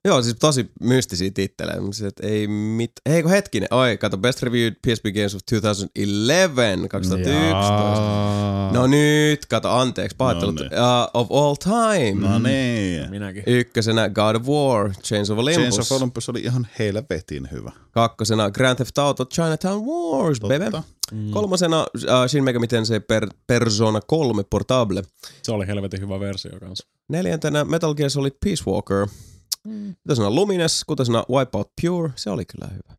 Joo, 0.05 0.23
siis 0.23 0.37
tosi 0.41 0.71
mystisiä 0.81 1.31
tittelejä. 1.35 1.79
Että 2.09 2.27
ei 2.27 2.47
mit... 2.49 2.93
Ei 3.07 3.23
kun 3.23 3.31
hetkinen. 3.31 3.69
Oi, 3.71 3.99
kato, 3.99 4.19
Best 4.19 4.43
Reviewed 4.43 4.73
PSP 4.73 5.05
Games 5.15 5.35
of 5.35 5.41
2011, 5.51 6.89
2011. 6.89 8.03
Jaa. 8.03 8.73
No 8.73 8.87
nyt, 8.87 9.47
kato, 9.47 9.71
anteeksi, 9.71 10.17
pahoittelut. 10.17 10.55
No 10.55 10.63
uh, 10.63 10.71
niin. 10.71 11.09
of 11.15 11.29
all 11.31 11.55
time. 11.55 12.29
No 12.29 12.39
niin. 12.39 13.11
Minäkin. 13.11 13.43
Ykkösenä 13.47 14.09
God 14.09 14.37
of 14.37 14.43
War, 14.47 14.93
Chains 15.03 15.31
of 15.31 15.39
Olympus. 15.39 15.75
Chains 15.75 15.93
of 15.93 15.93
Olympus 15.93 16.29
oli 16.29 16.41
ihan 16.41 16.67
helvetin 16.79 17.49
hyvä. 17.53 17.73
Kakkosena 17.91 18.51
Grand 18.51 18.77
Theft 18.77 18.99
Auto 18.99 19.25
Chinatown 19.25 19.85
Wars, 19.87 20.41
baby. 20.41 20.65
Totta. 20.65 20.83
Mm. 21.13 21.31
Kolmosena 21.31 21.81
uh, 21.81 22.27
Shin 22.27 22.45
Megami 22.45 22.69
Tensei 22.69 23.01
per, 23.01 23.27
Persona 23.47 24.01
3 24.07 24.43
Portable. 24.51 25.03
Se 25.43 25.53
oli 25.53 25.67
helvetin 25.67 26.01
hyvä 26.01 26.21
versio 26.21 26.61
kanssa. 26.61 26.87
Neljäntenä 27.09 27.65
Metal 27.65 27.95
Gear 27.95 28.11
Solid 28.11 28.33
Peace 28.45 28.65
Walker. 28.67 29.07
Kutosena 30.03 30.31
Lumines, 30.31 30.85
kutosena 30.85 31.25
Wipeout 31.31 31.73
Pure, 31.83 32.13
se 32.17 32.31
oli 32.31 32.45
kyllä 32.45 32.69
hyvä. 32.73 32.97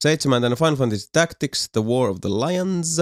Seitsemäntenä 0.00 0.56
Final 0.56 0.76
Fantasy 0.76 1.08
Tactics, 1.12 1.68
The 1.72 1.80
War 1.84 2.10
of 2.10 2.20
the 2.20 2.28
Lions. 2.28 3.00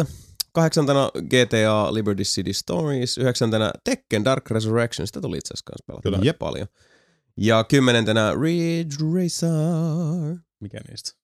kahdeksantena 0.52 1.10
GTA 1.14 1.94
Liberty 1.94 2.22
City 2.22 2.52
Stories, 2.52 3.18
yhdeksäntenä 3.18 3.72
Tekken 3.84 4.24
Dark 4.24 4.50
Resurrection, 4.50 5.06
sitä 5.06 5.20
tuli 5.20 5.38
itse 5.38 5.54
asiassa 5.54 5.64
kanssa 5.66 5.84
pelattua 5.86 6.10
Kyllä. 6.12 6.24
Jep. 6.24 6.38
paljon. 6.38 6.66
Ja 7.36 7.64
kymmenentenä 7.64 8.34
Ridge 8.42 8.96
Racer. 9.14 10.38
Mikä 10.60 10.80
niistä? 10.88 11.23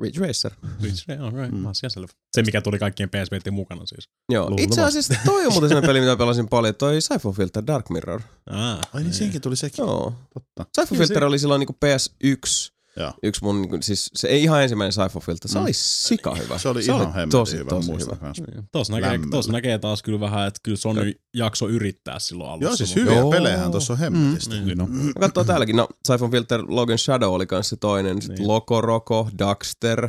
Ridge 0.00 0.20
Racer. 0.26 0.52
Ridge 0.82 1.02
Racer, 1.08 1.22
all 1.24 1.30
right. 1.36 1.54
Mm. 1.54 1.66
Asia 1.66 1.88
selvä. 1.88 2.08
Se, 2.36 2.42
mikä 2.42 2.60
tuli 2.60 2.78
kaikkien 2.78 3.08
PSVT 3.08 3.50
mukana 3.50 3.86
siis. 3.86 4.08
Joo, 4.32 4.42
Luultavasti. 4.50 4.64
itse 4.64 4.82
asiassa 4.82 5.14
toi 5.24 5.46
on 5.46 5.52
muuten 5.52 5.68
sellainen 5.68 5.88
peli, 5.88 6.00
mitä 6.00 6.16
pelasin 6.16 6.48
paljon, 6.48 6.74
toi 6.74 6.98
Cypher 6.98 7.32
Filter 7.32 7.62
Dark 7.66 7.90
Mirror. 7.90 8.20
Ah, 8.50 8.78
Ai 8.94 9.02
niin, 9.02 9.14
siinkin 9.14 9.40
tuli 9.40 9.56
sekin. 9.56 9.82
Joo. 9.84 10.14
Totta. 10.34 10.64
Cypher 10.80 10.88
Kyllä 10.88 10.98
Filter 11.06 11.22
se- 11.22 11.26
oli 11.26 11.38
silloin 11.38 11.58
niinku 11.58 11.76
PS1, 11.84 12.72
Joo. 12.98 13.12
yksi 13.22 13.44
mun, 13.44 13.60
niinku, 13.60 13.76
siis 13.80 14.10
se 14.14 14.28
ei 14.28 14.42
ihan 14.42 14.62
ensimmäinen 14.62 14.92
Filter, 15.22 15.50
se 15.50 15.58
Mm. 15.58 15.62
oli 15.64 15.72
sika 15.72 16.34
hyvä. 16.34 16.58
Se 16.58 16.68
oli 16.68 16.84
ihan 16.84 17.00
hemmetin 17.06 17.30
tosi, 17.30 17.56
hyvä, 17.58 17.68
tosi 17.70 17.92
hyvä. 17.92 18.16
kanssa. 18.16 18.44
Tuossa 18.72 18.92
näkee, 19.00 19.18
tuossa 19.30 19.52
näkee 19.52 19.78
taas 19.78 20.02
kyllä 20.02 20.20
vähän, 20.20 20.48
että 20.48 20.60
kyllä 20.62 20.76
Sony 20.76 21.12
jakso 21.34 21.68
yrittää 21.68 22.18
silloin 22.18 22.50
alussa. 22.50 22.68
Joo, 22.68 22.76
siis 22.76 22.96
hyviä 22.96 23.14
Joo. 23.14 23.30
pelejä 23.30 23.70
tuossa 23.70 23.92
on 23.92 23.98
hemmetisti. 23.98 24.60
Mm. 24.60 24.66
Niin 24.66 24.80
on. 24.80 24.90
Mä 24.90 25.12
katsoin 25.20 25.46
täälläkin, 25.46 25.76
no 25.76 25.88
Siphon 26.06 26.30
Filter 26.30 26.60
Logan 26.68 26.98
Shadow 26.98 27.32
oli 27.34 27.46
kanssa 27.46 27.70
se 27.70 27.76
toinen, 27.76 28.22
sitten 28.22 28.38
Niin. 28.38 28.48
Loco 28.48 28.80
Roco, 28.80 29.30
Daxter, 29.38 30.08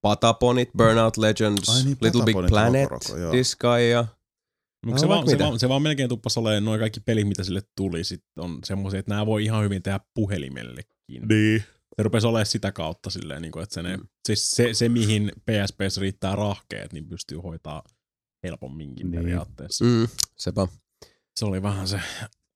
Pataponit, 0.00 0.70
Burnout 0.76 1.16
Legends, 1.16 1.68
Ai 1.68 1.82
niin, 1.84 1.96
Little 2.00 2.22
Big 2.24 2.36
Planet. 2.48 2.88
Disgaea. 3.32 4.04
Mutta 4.86 5.00
se, 5.00 5.06
No, 5.06 5.14
vaan, 5.14 5.28
se, 5.30 5.38
vaan, 5.38 5.58
se 5.58 5.68
vaan 5.68 5.82
melkein 5.82 6.08
tuppas 6.08 6.38
olemaan 6.38 6.64
noin 6.64 6.80
kaikki 6.80 7.00
pelit, 7.00 7.28
mitä 7.28 7.44
sille 7.44 7.62
tuli, 7.76 8.04
sit 8.04 8.24
on 8.38 8.58
semmoisia, 8.64 9.00
että 9.00 9.10
nämä 9.10 9.26
voi 9.26 9.44
ihan 9.44 9.64
hyvin 9.64 9.82
tehdä 9.82 10.00
puhelimellekin. 10.14 11.28
Niin. 11.28 11.64
Se 11.96 12.02
rupesi 12.02 12.26
olemaan 12.26 12.46
sitä 12.46 12.72
kautta 12.72 13.10
silleen, 13.10 13.42
niin 13.42 13.52
kuin, 13.52 13.62
että 13.62 13.74
se, 13.74 13.82
ne, 13.82 13.96
Mm. 13.96 14.06
siis 14.28 14.50
se, 14.50 14.74
se, 14.74 14.88
mihin 14.88 15.32
PSPssä 15.46 16.00
riittää 16.00 16.36
rahkeet, 16.36 16.92
niin 16.92 17.08
pystyy 17.08 17.38
hoitaa 17.38 17.82
helpomminkin 18.42 19.06
Niin. 19.06 19.10
niin. 19.10 19.22
periaatteessa. 19.24 19.84
Mm, 19.84 20.08
sepä. 20.38 20.68
Se 21.36 21.44
oli 21.44 21.62
vähän 21.62 21.88
se 21.88 22.00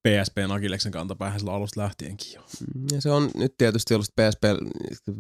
PSPn 0.09 0.51
Akileksen 0.51 0.93
kantapäähän 0.93 1.41
silloin 1.41 1.57
alusta 1.57 1.81
lähtienkin 1.81 2.33
jo. 2.35 2.43
Ja 2.93 3.01
se 3.01 3.11
on 3.11 3.31
nyt 3.35 3.55
tietysti 3.59 3.95
ollut 3.95 4.07
PSP 4.07 4.43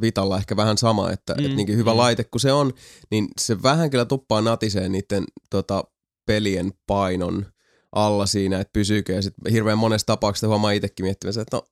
Vitalla 0.00 0.38
ehkä 0.38 0.56
vähän 0.56 0.78
sama, 0.78 1.10
että 1.10 1.34
mm, 1.34 1.40
Mm, 1.40 1.46
et 1.50 1.56
niinkin 1.56 1.76
hyvä 1.76 1.90
mm. 1.92 1.96
laite 1.96 2.24
kuin 2.24 2.40
se 2.40 2.52
on, 2.52 2.72
niin 3.10 3.28
se 3.40 3.62
vähän 3.62 3.90
kyllä 3.90 4.04
tuppaa 4.04 4.40
natisee 4.40 4.88
niiden 4.88 5.24
tota, 5.50 5.84
pelien 6.26 6.72
painon 6.86 7.46
alla 7.92 8.26
siinä, 8.26 8.60
että 8.60 8.72
pysyykö. 8.72 9.12
Ja 9.12 9.22
sitten 9.22 9.52
hirveän 9.52 9.78
monessa 9.78 10.06
tapauksessa 10.06 10.48
huomaa 10.48 10.70
itsekin 10.70 11.06
miettimänsä, 11.06 11.40
että 11.42 11.56
no, 11.56 11.66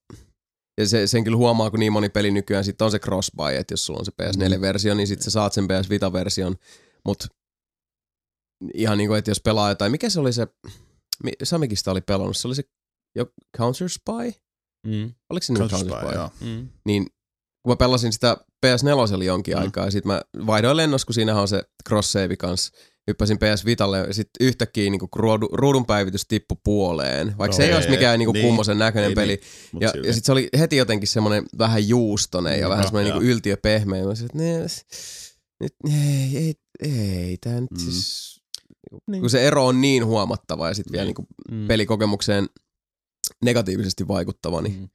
ja 0.78 0.88
se, 0.88 1.06
sen 1.06 1.24
kyllä 1.24 1.36
huomaa, 1.36 1.70
kun 1.70 1.80
niin 1.80 1.92
moni 1.92 2.08
peli 2.08 2.30
nykyään 2.30 2.64
sitten 2.64 2.84
on 2.84 2.90
se 2.90 2.98
crossbuy, 2.98 3.54
että 3.56 3.72
jos 3.72 3.86
sulla 3.86 3.98
on 3.98 4.04
se 4.04 4.12
PS4-versio, 4.22 4.94
niin 4.94 5.06
sitten 5.06 5.24
sä 5.24 5.30
saat 5.30 5.52
sen 5.52 5.68
PS 5.68 5.90
Vita-version, 5.90 6.56
mutta 7.04 7.26
ihan 8.74 8.98
niin 8.98 9.08
kuin, 9.08 9.18
että 9.18 9.30
jos 9.30 9.40
pelaa 9.40 9.68
jotain, 9.68 9.92
mikä 9.92 10.10
se 10.10 10.20
oli 10.20 10.32
se, 10.32 10.46
mi- 11.24 11.32
Samikin 11.42 11.76
sitä 11.76 11.90
oli 11.90 12.00
pelannut, 12.00 12.36
se 12.36 12.48
oli 12.48 12.54
se 12.54 12.62
jo 13.16 13.26
Counter 13.56 13.88
Spy? 13.88 14.40
Mm. 14.86 15.14
Oliko 15.30 15.44
se 15.44 15.52
nimi 15.52 15.68
Counter 15.68 15.78
Counter 15.78 15.98
Spy, 15.98 16.06
Spy? 16.08 16.14
joo. 16.18 16.30
Mm. 16.40 16.68
Niin 16.84 17.04
kun 17.62 17.72
mä 17.72 17.76
pelasin 17.76 18.12
sitä 18.12 18.36
PS4 18.66 19.22
jonkin 19.24 19.54
Mm. 19.54 19.58
mm. 19.58 19.64
aikaa, 19.64 19.84
ja 19.84 19.90
sit 19.90 20.04
mä 20.04 20.22
vaihdoin 20.46 20.76
lennossa, 20.76 21.06
kun 21.06 21.14
siinähän 21.14 21.42
on 21.42 21.48
se 21.48 21.62
cross 21.88 22.12
save 22.12 22.36
kanssa. 22.36 22.72
Hyppäsin 23.08 23.38
PS 23.38 23.64
Vitalle, 23.64 23.98
ja 23.98 24.14
sitten 24.14 24.46
yhtäkkiä 24.46 24.90
niin 24.90 25.00
ruudu, 25.16 25.48
ruudun 25.52 25.86
päivitys 25.86 26.24
tippui 26.28 26.56
puoleen. 26.64 27.34
Vaikka 27.38 27.56
se 27.56 27.62
ei 27.62 27.68
Joo. 27.68 27.76
olisi 27.76 27.90
mikään 27.90 28.18
niin 28.18 28.32
Niin. 28.32 28.46
kummosen 28.46 28.78
näköinen 28.78 29.08
Ei 29.10 29.14
peli. 29.14 29.40
Mut 29.72 29.82
Ja, 29.82 29.90
silti. 29.90 30.08
ja 30.08 30.12
sitten 30.12 30.26
se 30.26 30.32
oli 30.32 30.48
heti 30.58 30.76
jotenkin 30.76 31.08
semmoinen 31.08 31.44
vähän 31.58 31.88
juustonen 31.88 32.52
ja 32.52 32.58
Joo, 32.58 32.70
vähän 32.70 32.84
semmoinen 32.84 33.10
joo. 33.10 33.18
niin 33.20 33.30
yltiöpehmeä. 33.30 34.00
Ja 34.00 34.06
Mä 34.06 34.14
sanoin, 34.14 34.26
että 34.26 34.38
ne, 34.38 34.68
nyt, 35.60 35.74
ei, 35.90 36.36
ei, 36.36 36.54
ei, 36.82 37.36
tää 37.40 37.60
nyt 37.60 37.70
Mm. 37.70 37.78
siis... 37.78 38.34
Niin. 39.10 39.20
Kun 39.20 39.30
se 39.30 39.46
ero 39.46 39.66
on 39.66 39.80
niin 39.80 40.06
huomattava 40.06 40.68
ja 40.68 40.74
sitten 40.74 40.92
vielä 40.92 41.04
Niin. 41.04 41.14
niin 41.18 41.26
kuin 41.50 41.60
Mm. 41.60 41.66
pelikokemukseen 41.68 42.46
negatiivisesti 43.44 44.08
vaikuttava, 44.08 44.62
niin 44.62 44.80
Mm. 44.80 44.88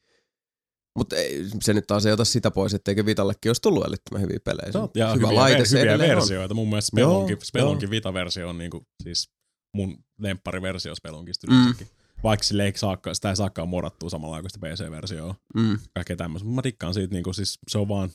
Mutta 0.95 1.16
se 1.61 1.74
nyt 1.74 1.88
taas 1.88 2.06
ei 2.06 2.11
ota 2.14 2.26
sitä 2.26 2.52
pois, 2.52 2.74
etteikö 2.74 3.06
Vitallekin 3.06 3.49
olisi 3.49 3.61
tullut 3.61 3.86
älyttömän 3.86 4.22
hyviä 4.22 4.40
pelejä. 4.44 4.72
Se 4.72 4.78
on, 4.78 4.90
ja 4.95 5.14
hyvä 5.14 5.28
hyviä, 5.28 5.40
laite 5.40 5.66
se 5.66 5.80
hyviä 5.80 5.91
edelleen 5.91 6.11
on. 6.11 6.18
versioita. 6.18 6.53
Mun 6.53 6.70
mielestä 6.70 6.88
Spelunkin, 6.88 7.34
joo. 7.34 7.41
Spelunkin 7.44 7.90
Vita-versio 7.90 8.49
on 8.49 8.57
niinku, 8.57 8.88
siis 9.03 9.30
mun 9.76 9.98
lemppariversio 10.20 10.95
Spelunkista 10.95 11.48
Mm. 11.52 11.76
Vaikka 12.24 12.44
sille 12.44 12.66
ei 12.66 12.74
saakka, 12.76 13.14
sitä 13.14 13.30
ei 13.30 13.36
saakkaan 13.36 13.70
modattua 13.70 14.10
samalla 14.10 14.36
aikaa 14.36 14.49
sitä 14.49 14.68
PC-versioa. 14.68 15.36
Mm. 15.56 15.80
Kaikkea 15.94 16.16
tämmöistä. 16.16 16.49
Mä 16.49 16.61
tikkaan 16.61 16.94
siitä, 16.94 17.14
niinku, 17.14 17.34
siis 17.34 17.60
se 17.68 17.78
on 17.78 17.88
vaan 17.88 18.10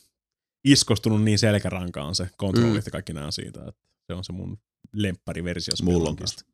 iskostunut 0.64 1.22
niin 1.22 1.38
selkärankaan 1.38 2.14
se 2.14 2.28
kontrollit 2.36 2.72
Mm. 2.74 2.82
ja 2.86 2.90
kaikki 2.92 3.12
nämä 3.12 3.30
siitä. 3.30 3.60
Että 3.68 3.80
se 4.06 4.14
on 4.14 4.24
se 4.24 4.32
mun 4.32 4.59
lemppariversio 4.92 5.74
Mulla 5.82 5.96
on 5.98 6.02
Spelunkista. 6.02 6.44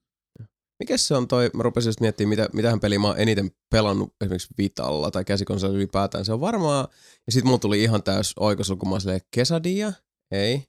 Mikäs 0.81 1.09
se 1.09 1.15
on 1.15 1.29
toi, 1.29 1.51
mä 1.55 1.63
rupesin 1.63 1.89
just 1.89 2.01
miettimään, 2.01 2.29
mitä, 2.29 2.49
mitähän 2.53 2.81
peliä 2.81 2.99
mä 2.99 3.07
oon 3.09 3.19
eniten 3.19 3.51
pelannut 3.71 4.15
esimerkiksi 4.21 4.49
Vitalla 4.59 5.11
tai 5.11 5.25
käsikonsolilla 5.25 5.77
ylipäätään. 5.79 6.25
Se 6.25 6.33
on 6.33 6.41
varmaan, 6.41 6.89
ja 7.27 7.33
sit 7.33 7.45
mulla 7.45 7.59
tuli 7.59 7.83
ihan 7.83 8.03
täys 8.03 8.33
oikosulku, 8.39 8.87
mä 8.87 8.93
oon 8.93 9.01
silleen, 9.01 9.21
Kesadia? 9.31 9.93
Ei. 10.31 10.65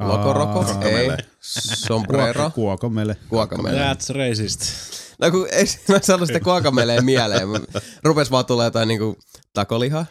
Aa, 0.00 0.84
Ei. 0.84 1.08
Sombrero? 1.40 2.50
Kuokomele. 2.54 3.16
Guacamele. 3.30 3.78
That's 3.78 4.14
racist. 4.14 4.60
No 5.18 5.30
kun 5.30 5.48
ei, 5.52 5.64
mä 5.88 5.98
saanut 6.02 6.26
sitä 6.26 6.40
guacameleen 6.40 7.04
mieleen. 7.04 7.48
Mä- 7.48 7.60
Rupes 8.04 8.30
vaan 8.30 8.46
tulee 8.46 8.64
jotain 8.66 8.88
niinku 8.88 9.18
takoliha, 9.52 10.06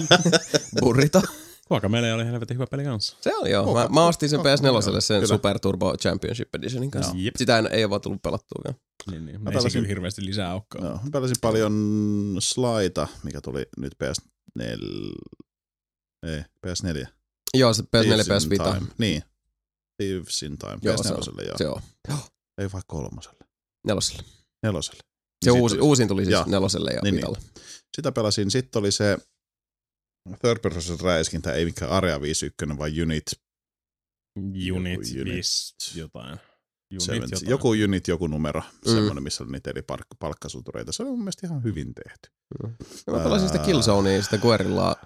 burrito. 0.80 1.22
Guacamele 1.68 2.12
oli 2.14 2.24
helvetin 2.26 2.54
hyvä 2.54 2.66
peli 2.70 2.84
kanssa. 2.84 3.16
Se 3.20 3.36
on 3.36 3.50
joo. 3.50 3.74
Mä, 3.74 3.88
mä 3.88 4.06
ostin 4.06 4.28
sen 4.28 4.40
Oka- 4.40 4.48
PS4 4.56 4.66
joo, 4.66 4.82
sen 5.00 5.20
kyllä. 5.20 5.26
Super 5.34 5.58
Turbo 5.58 5.96
Championship 5.96 6.54
Editionin 6.54 6.90
kanssa. 6.90 7.12
Jep. 7.16 7.34
Sitä 7.36 7.58
ei, 7.58 7.64
ei 7.70 7.84
ole 7.84 7.90
vaan 7.90 8.00
tullut 8.00 8.22
pelattua. 8.22 8.72
Niin, 9.10 9.26
niin. 9.26 9.40
Mä 9.42 9.50
Ei 9.50 9.56
pelasin- 9.56 9.86
hirveästi 9.86 10.24
lisää 10.24 10.52
olekaan. 10.54 10.84
Joo, 10.84 10.94
mä 11.04 11.10
pelasin 11.12 11.36
paljon 11.40 11.72
Slaita, 12.38 13.08
mikä 13.22 13.40
tuli 13.40 13.66
nyt 13.76 13.92
PS4. 14.04 14.62
Ei, 16.22 16.40
PS4. 16.66 17.06
Joo, 17.54 17.74
se 17.74 17.82
PS4 17.82 17.86
Thieves 18.04 18.26
in 18.28 18.36
PS 18.36 18.50
Vita. 18.50 18.74
Time. 18.74 18.86
Niin. 18.98 19.22
Thieves 20.02 20.42
in 20.42 20.58
Time. 20.58 20.78
Joo, 20.82 20.96
se 21.02 21.08
PS4, 21.08 21.46
joo. 21.46 21.56
Se 21.56 21.68
on. 21.68 21.80
Ei 22.58 22.68
vai 22.72 22.82
kolmoselle. 22.86 23.38
Neloselle. 23.86 24.22
Neloselle. 24.62 25.00
Se 25.44 25.50
Niin 25.50 25.60
uusi, 25.62 25.80
uusin 25.80 26.08
tuli 26.08 26.24
siis 26.24 26.32
Joo. 26.32 26.44
neloselle 26.46 26.90
ja 26.90 27.00
Niin, 27.02 27.14
niin. 27.14 27.16
Vitalle. 27.16 27.38
Sitä 27.96 28.12
pelasin. 28.12 28.50
Sitten 28.50 28.80
oli 28.80 28.92
se 28.92 29.18
third 30.42 30.60
person 30.62 31.00
räiskintä, 31.00 31.52
ei 31.52 31.64
mikään 31.64 31.90
Area 31.90 32.20
51, 32.20 32.78
vaan 32.78 32.90
Unit. 33.02 33.24
Unit, 34.38 34.64
Joku 34.66 34.80
unit. 35.20 35.34
5, 35.34 35.74
jotain. 35.98 36.38
Unit 36.92 37.02
Seven, 37.02 37.22
jotain. 37.22 37.50
joku 37.50 37.68
unit, 37.70 38.08
joku 38.08 38.26
numero, 38.26 38.60
Mm. 38.60 38.90
mm. 38.90 38.94
semmoinen, 38.94 39.22
missä 39.22 39.44
oli 39.44 39.52
niitä 39.52 39.70
eri 39.70 39.82
palk- 39.92 40.16
palkkasutureita. 40.18 40.92
Se 40.92 41.02
oli 41.02 41.10
mun 41.10 41.18
mielestä 41.20 41.46
ihan 41.46 41.62
hyvin 41.64 41.94
tehty. 41.94 42.30
Ja 43.06 43.12
mä 43.12 43.18
pelasin 43.18 43.48
sitä. 43.48 43.64
Killzonea, 43.64 44.22
sitä 44.22 44.38
Guerillaa. 44.38 44.96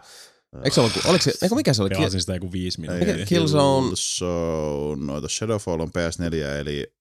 Eikö 0.64 0.70
se 0.74 0.80
ollut, 0.80 0.92
oliko 1.06 1.22
se, 1.24 1.32
eikö 1.42 1.54
mikä 1.54 1.74
se 1.74 1.82
oli? 1.82 1.90
Pelasin 1.90 2.20
sitä 2.20 2.34
joku 2.34 2.52
viisi 2.52 2.80
minuuttia. 2.80 3.14
Killzone- 3.14 3.28
Killzone, 3.28 5.06
noita 5.06 5.28
Shadowfall 5.28 5.80
on 5.80 5.88
PS4, 5.90 6.58
eli 6.60 6.92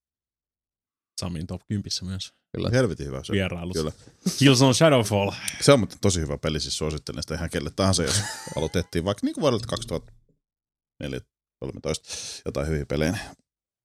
Samin 1.20 1.48
top 1.48 1.62
10 1.68 1.84
myös. 2.02 2.34
Kyllä. 2.56 2.70
helvetin 2.74 3.08
hyvä. 3.08 3.24
Se, 3.24 3.34
Vierailut. 3.34 3.74
kyllä. 3.74 3.92
Killzone 4.40 4.74
Shadowfall. 4.74 5.32
se 5.62 5.72
on 5.72 5.80
muuten 5.80 5.98
tosi 6.02 6.22
hyvä 6.22 6.38
peli, 6.38 6.60
siis 6.60 6.78
suosittelen 6.78 7.24
sitä 7.24 7.36
ihan 7.36 7.50
kelle 7.50 7.72
tahansa, 7.76 8.04
jos 8.04 8.22
aloitettiin 8.58 9.06
vaikka 9.06 9.26
niin 9.26 9.34
kuin 9.34 9.42
vuodelta 9.42 9.68
2013 9.68 12.10
jotain 12.46 12.68
hyviä 12.68 12.86
pelejä. 12.86 13.18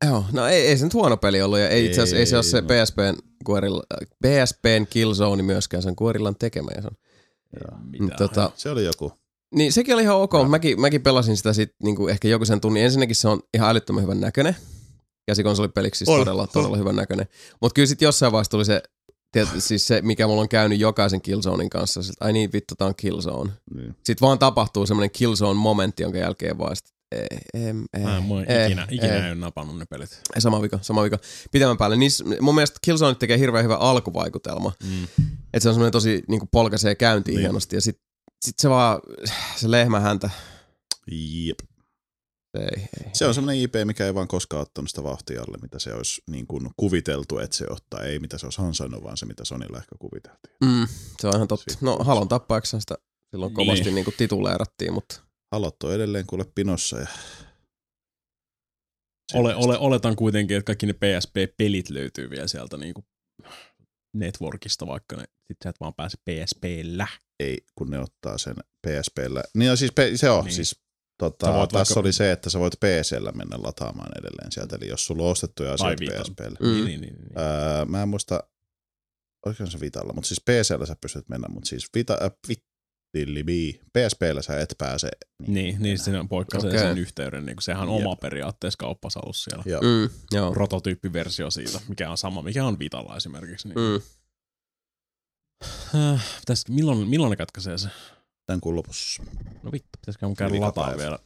Joo, 0.06 0.24
no 0.32 0.46
ei, 0.46 0.66
ei 0.66 0.78
se 0.78 0.84
nyt 0.84 0.94
huono 0.94 1.16
peli 1.16 1.42
ollut 1.42 1.58
ja 1.58 1.68
ei 1.68 1.86
itse 1.86 2.02
asiassa 2.02 2.18
ei 2.18 2.26
se 2.26 2.36
ole 2.36 2.42
se 2.42 2.60
no. 2.60 2.66
PSPn, 2.66 3.16
Guerilla, 3.44 3.82
PSPn 4.26 4.86
Killzone 4.90 5.42
myöskään, 5.42 5.82
se 5.82 5.88
on 5.88 5.94
Guerillan 5.98 6.36
tekemä. 6.36 6.70
Ja 6.76 6.82
se 6.82 6.88
on. 6.88 6.96
Mitä? 8.00 8.16
Tota, 8.16 8.50
Se 8.56 8.70
oli 8.70 8.84
joku. 8.84 9.12
Niin 9.54 9.72
sekin 9.72 9.94
oli 9.94 10.02
ihan 10.02 10.16
ok, 10.16 10.32
mäkin, 10.48 10.80
mäkin 10.80 11.02
pelasin 11.02 11.36
sitä 11.36 11.52
sit 11.52 11.70
niinku 11.82 12.08
ehkä 12.08 12.28
joku 12.28 12.44
sen 12.44 12.60
tunnin. 12.60 12.84
Ensinnäkin 12.84 13.16
se 13.16 13.28
on 13.28 13.40
ihan 13.54 13.70
älyttömän 13.70 14.02
hyvän 14.02 14.20
näköinen. 14.20 14.56
Käsikonsolipeliksi 15.26 15.98
siis 15.98 16.08
On, 16.08 16.18
todella, 16.20 16.42
on. 16.42 16.48
todella 16.52 16.76
hyvän 16.76 16.96
näköinen. 16.96 17.26
Mutta 17.60 17.74
kyllä 17.74 17.86
sitten 17.86 18.06
jossain 18.06 18.32
vaiheessa 18.32 18.50
tuli 18.50 18.64
se, 18.64 18.82
tiedät, 19.32 19.48
siis 19.58 19.86
se, 19.86 20.02
mikä 20.02 20.26
mulla 20.26 20.40
on 20.42 20.48
käynyt 20.48 20.80
jokaisen 20.80 21.20
Killzonein 21.20 21.70
kanssa, 21.70 22.00
että 22.00 22.12
ai 22.24 22.32
niin 22.32 22.52
vittu, 22.52 22.74
tää 22.74 22.86
on 22.88 22.94
Killzone. 22.96 23.52
Niin. 23.74 23.94
Sitten 24.04 24.26
vaan 24.26 24.38
tapahtuu 24.38 24.86
semmoinen 24.86 25.10
Killzone-momentti, 25.10 26.02
jonka 26.02 26.18
jälkeen 26.18 26.58
vaan 26.58 26.76
sit, 26.76 26.86
ei, 27.12 27.26
ei, 27.54 27.62
ei, 27.94 28.02
Mä 28.04 28.16
en 28.16 28.24
ei, 28.48 28.66
ikinä, 28.66 28.86
ikinä 28.90 29.12
ei. 29.14 29.20
ei 29.20 29.26
ole 29.26 29.34
napannut 29.34 29.78
ne 29.78 29.84
pelit. 29.90 30.20
Ei, 30.34 30.40
sama 30.40 30.62
vika, 30.62 30.78
sama 30.82 31.02
vika. 31.02 31.18
Pitemmän 31.52 31.76
päälle. 31.76 31.96
Niissä, 31.96 32.24
mun 32.40 32.54
mielestä 32.54 32.78
Killzone 32.82 33.14
tekee 33.14 33.38
hirveän 33.38 33.64
hyvä 33.64 33.76
alkuvaikutelma. 33.76 34.72
Mm. 34.84 35.04
Että 35.52 35.60
se 35.60 35.68
on 35.68 35.74
semmoinen 35.74 35.92
tosi 35.92 36.22
niin 36.28 36.40
polkaisee 36.52 36.94
käyntiin 36.94 37.32
Niin. 37.32 37.38
niin. 37.38 37.44
hienosti. 37.46 37.76
Ja 37.76 37.80
sit, 37.80 37.98
sit 38.44 38.58
se 38.58 38.70
vaan, 38.70 39.00
se 39.56 39.70
lehmä 39.70 40.00
häntä, 40.00 40.30
Jep. 41.10 41.58
Se 42.58 42.64
ei, 42.64 42.82
ei. 43.04 43.10
Se 43.12 43.26
on 43.26 43.34
semmoinen 43.34 43.62
IP, 43.62 43.74
mikä 43.84 44.06
ei 44.06 44.14
vaan 44.14 44.28
koskaan 44.28 44.62
ottanut 44.62 44.88
sitä 44.90 45.02
vauhtia 45.02 45.42
alle, 45.42 45.58
mitä 45.62 45.78
se 45.78 45.94
olisi 45.94 46.22
niin 46.30 46.46
kuin 46.46 46.70
kuviteltu, 46.76 47.38
että 47.38 47.56
se 47.56 47.66
ottaa. 47.70 48.00
Ei 48.02 48.18
mitä 48.18 48.38
se 48.38 48.46
olisi 48.46 48.62
ansainnut, 48.62 49.02
vaan 49.04 49.16
se 49.16 49.26
mitä 49.26 49.44
Sonilla 49.44 49.78
ehkä 49.78 49.94
kuviteltiin. 49.98 50.54
Mm, 50.64 50.86
se 51.20 51.26
on 51.28 51.36
ihan 51.36 51.48
totta. 51.48 51.64
Siitä 51.72 51.84
No. 51.86 51.96
Halon 51.96 52.28
tappajaksi 52.28 52.80
sitä 52.80 52.94
silloin 53.30 53.50
Niin. 53.54 53.66
kovasti 53.66 53.90
niin. 53.90 54.04
kuin 54.04 54.14
tituleerattiin, 54.18 54.92
mutta 54.92 55.20
Halot 55.52 55.82
on 55.82 55.94
edelleen 55.94 56.26
kuule 56.26 56.44
pinossa 56.54 56.98
ja 57.00 57.06
Ole, 59.34 59.54
ole, 59.54 59.78
oletan 59.78 60.16
kuitenkin, 60.16 60.56
että 60.56 60.66
kaikki 60.66 60.86
ne 60.86 60.92
PSP-pelit 60.92 61.90
löytyy 61.90 62.30
vielä 62.30 62.48
sieltä 62.48 62.76
niinku 62.76 63.04
networkista, 64.16 64.86
vaikka 64.86 65.16
ne, 65.16 65.24
sit 65.46 65.56
sä 65.64 65.70
et 65.70 65.80
vaan 65.80 65.94
pääse 65.94 66.16
PSP-llä. 66.16 67.06
Ei, 67.40 67.58
kun 67.74 67.90
ne 67.90 67.98
ottaa 67.98 68.38
sen 68.38 68.54
PSPllä. 68.86 69.42
Niin 69.54 69.68
ja 69.68 69.76
siis 69.76 69.92
se 70.14 70.30
on, 70.30 70.36
Niin. 70.38 70.44
niin. 70.44 70.54
siis 70.54 70.83
tota, 71.18 71.46
tässä 71.46 71.72
vaikka- 71.72 72.00
oli 72.00 72.12
se, 72.12 72.32
että 72.32 72.50
sä 72.50 72.58
voit 72.58 72.74
PCllä 72.80 73.32
mennä 73.32 73.56
lataamaan 73.62 74.18
edelleen 74.18 74.52
sieltä, 74.52 74.76
eli 74.76 74.88
jos 74.88 75.06
sulla 75.06 75.22
on 75.22 75.30
ostettuja 75.30 75.72
asioita. 75.72 76.04
PSPllä. 76.04 76.56
Mm. 76.60 76.66
Niin, 76.66 76.84
niin, 76.84 77.00
niin, 77.00 77.14
niin. 77.14 77.38
Öö, 77.38 77.84
mä 77.84 78.02
en 78.02 78.08
muista, 78.08 78.40
oliko 79.46 79.66
se 79.66 79.80
Vitalla, 79.80 80.12
mutta 80.12 80.28
siis 80.28 80.40
PCllä 80.40 80.86
sä 80.86 80.96
pystyt 81.00 81.28
mennä, 81.28 81.48
mutta 81.48 81.68
siis 81.68 81.88
Vita, 81.96 82.18
äh, 82.22 82.30
Vittillibi, 82.48 83.80
PSPllä 83.92 84.42
sä 84.42 84.60
et 84.60 84.74
pääse. 84.78 85.08
Niin, 85.46 85.76
niin 85.78 85.98
siinä 85.98 86.24
poikkeaa 86.28 86.58
Okei. 86.58 86.70
okay. 86.70 86.80
sen 86.80 86.98
yhteyden. 86.98 87.46
Niin 87.46 87.56
sehän 87.60 87.88
on 87.88 87.98
Jep. 87.98 88.06
oma 88.06 88.16
periaatteessa 88.16 88.76
kauppasalus 88.76 89.44
siellä. 89.44 89.62
Joo. 89.66 89.80
Mm, 89.82 90.10
joo. 90.32 90.52
Prototyyppiversio 90.52 91.50
siitä, 91.50 91.80
mikä 91.88 92.10
on 92.10 92.18
sama, 92.18 92.42
mikä 92.42 92.64
on 92.64 92.78
Vitalla 92.78 93.16
esimerkiksi. 93.16 93.68
Niin. 93.68 93.78
Mm. 93.78 94.00
Äh, 95.94 96.24
pitäis, 96.40 96.68
milloin, 96.68 97.08
milloin 97.08 97.30
ne 97.30 97.36
katkaisee 97.36 97.78
se? 97.78 97.88
Tämän 98.46 98.60
kuun 98.60 98.76
lopussa. 98.76 99.22
No 99.62 99.72
vittu, 99.72 99.88
pitäisikö 100.00 100.26
mun 100.26 100.36
käydä 100.36 100.60
lataa 100.60 100.96
vielä, 100.96 101.18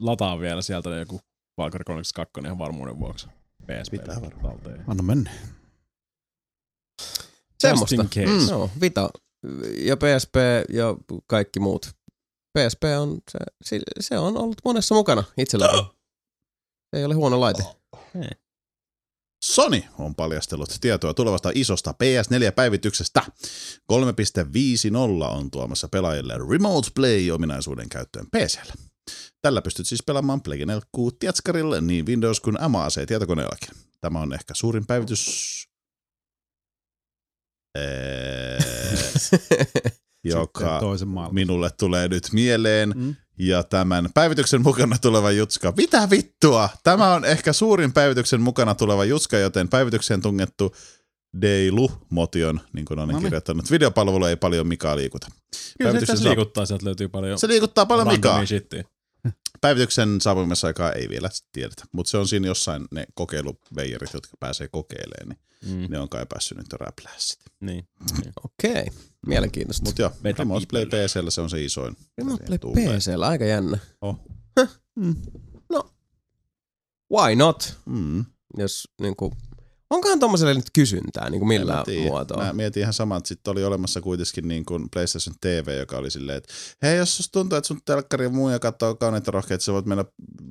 lataa 0.00 0.40
vielä 0.40 0.62
sieltä 0.62 0.90
joku 0.90 1.20
Valkari 1.58 1.84
32 1.84 2.40
ihan 2.44 2.58
varmuuden 2.58 2.98
vuoksi. 2.98 3.26
PSP 3.62 3.90
Pitää 3.90 4.20
varmaan. 4.20 4.58
Anna 4.86 5.02
mennä. 5.02 5.30
Case. 8.08 8.26
Mm. 8.26 8.48
Joo, 8.50 8.70
Vita 8.80 9.10
ja 9.78 9.96
PSP 9.96 10.34
ja 10.68 10.96
kaikki 11.26 11.60
muut. 11.60 11.86
PSP 12.58 12.82
on, 13.00 13.18
se, 13.64 13.78
se- 14.00 14.18
on 14.18 14.36
ollut 14.36 14.56
monessa 14.64 14.94
mukana 14.94 15.24
itselläni. 15.38 15.82
Se 16.94 16.98
ei 16.98 17.04
ole 17.04 17.14
huono 17.14 17.40
laite. 17.40 17.62
Sony 19.42 19.82
on 19.98 20.14
paljastellut 20.14 20.76
tietoa 20.80 21.14
tulevasta 21.14 21.50
isosta 21.54 21.94
PS4-päivityksestä. 22.02 23.22
3.50 23.92 23.96
on 25.30 25.50
tuomassa 25.50 25.88
pelaajille 25.88 26.34
Remote 26.50 26.88
Play-ominaisuuden 26.94 27.88
käyttöön 27.88 28.26
PCllä. 28.26 28.74
Tällä 29.42 29.62
pystyt 29.62 29.86
siis 29.86 30.02
pelaamaan 30.02 30.40
4 30.48 30.66
tietskarille 31.18 31.80
niin 31.80 32.06
Windows 32.06 32.40
kuin 32.40 32.56
MAC-tietokoneellakin. 32.68 33.74
Tämä 34.00 34.20
on 34.20 34.32
ehkä 34.32 34.54
suurin 34.54 34.86
päivitys, 34.86 35.64
ee, 37.78 38.58
joka 40.24 40.60
Sitten 40.60 40.80
toisen 40.80 41.08
maailman. 41.08 41.34
minulle 41.34 41.70
tulee 41.70 42.08
nyt 42.08 42.28
mieleen. 42.32 42.92
Mm. 42.96 43.16
Ja 43.42 43.62
tämän 43.62 44.08
päivityksen 44.14 44.62
mukana 44.62 44.96
tuleva 44.98 45.30
jutska. 45.30 45.72
Mitä 45.76 46.10
vittua? 46.10 46.68
Tämä 46.84 47.14
on 47.14 47.24
ehkä 47.24 47.52
suurin 47.52 47.92
päivityksen 47.92 48.40
mukana 48.40 48.74
tuleva 48.74 49.04
jutska, 49.04 49.38
joten 49.38 49.68
päivitykseen 49.68 50.22
tungettu 50.22 50.74
Deilu-motion, 51.42 52.60
niin 52.72 52.84
kuin 52.84 52.98
olen 52.98 53.08
No 53.08 53.18
niin. 53.18 53.22
kirjoittanut. 53.22 53.70
Videopalvelu 53.70 54.24
ei 54.24 54.36
paljon 54.36 54.66
Mikaa 54.66 54.96
liikuta. 54.96 55.28
Kyllä 55.78 56.00
se 56.00 56.28
liikuttaa, 56.28 56.66
sieltä 56.66 56.84
löytyy 56.84 57.08
paljon 57.08 57.38
Se 57.38 57.48
liikuttaa 57.48 57.86
paljon 57.86 58.08
Mikaa. 58.08 58.46
shittiä. 58.46 58.84
Päivityksen 59.60 60.20
saapumisaikaa 60.20 60.92
ei 60.92 61.08
vielä 61.08 61.28
tiedetä, 61.52 61.84
mutta 61.92 62.10
se 62.10 62.16
on 62.18 62.28
siinä 62.28 62.46
jossain 62.46 62.84
ne 62.90 63.04
kokeiluveijerit, 63.14 64.12
jotka 64.14 64.36
pääsee 64.40 64.68
kokeilemaan, 64.68 65.28
niin 65.28 65.38
Mm, 65.66 65.86
ne 65.88 65.98
on 65.98 66.08
kai 66.08 66.26
päässyt 66.28 66.58
nyt 66.58 66.72
räplää 66.72 67.14
sitten. 67.18 67.52
niin. 67.60 67.88
Okei, 68.44 68.86
mielenkiintoista. 69.26 69.84
Mutta 69.84 70.02
joo, 70.02 70.12
Remote 70.38 70.66
Play. 70.70 70.86
PCllä 70.86 71.30
se 71.30 71.40
on 71.40 71.50
se 71.50 71.64
isoin. 71.64 71.96
Remote 72.18 72.44
Play. 72.46 72.58
PCllä, 72.58 73.26
aika 73.28 73.44
jännä. 73.44 73.78
Oh. 74.00 74.16
Häh? 74.58 74.80
Mm. 74.96 75.16
No, 75.70 75.94
why 77.12 77.36
not? 77.36 77.78
Mm. 77.86 78.24
Jos 78.58 78.88
niinku, 79.00 79.32
onkohan 79.90 80.20
tommoselle 80.20 80.54
nyt 80.54 80.70
kysyntää 80.72 81.30
niinku 81.30 81.44
En 81.44 81.48
mä 81.48 81.58
millään 81.58 81.84
tiedä. 81.84 82.08
muotoa? 82.08 82.44
Mä 82.44 82.52
mietin 82.52 82.80
ihan 82.80 82.92
samaa, 82.92 83.18
että 83.18 83.28
sitten 83.28 83.52
oli 83.52 83.64
olemassa 83.64 84.00
kuitenkin 84.00 84.48
niin 84.48 84.64
kuin 84.64 84.88
PlayStation 84.92 85.36
TV, 85.40 85.78
joka 85.78 85.96
oli 85.96 86.10
silleen, 86.10 86.38
että 86.38 86.52
hei, 86.82 86.96
jos 86.96 87.16
susta 87.16 87.32
tuntuu, 87.32 87.58
että 87.58 87.68
sun 87.68 87.80
telkkari 87.84 88.24
ja 88.24 88.30
muu 88.30 88.48
ja 88.48 88.58
katsoo 88.58 88.94
kauneita 88.94 89.30
rohkeita, 89.30 89.64
sä 89.64 89.72
voit 89.72 89.86
mennä 89.86 90.04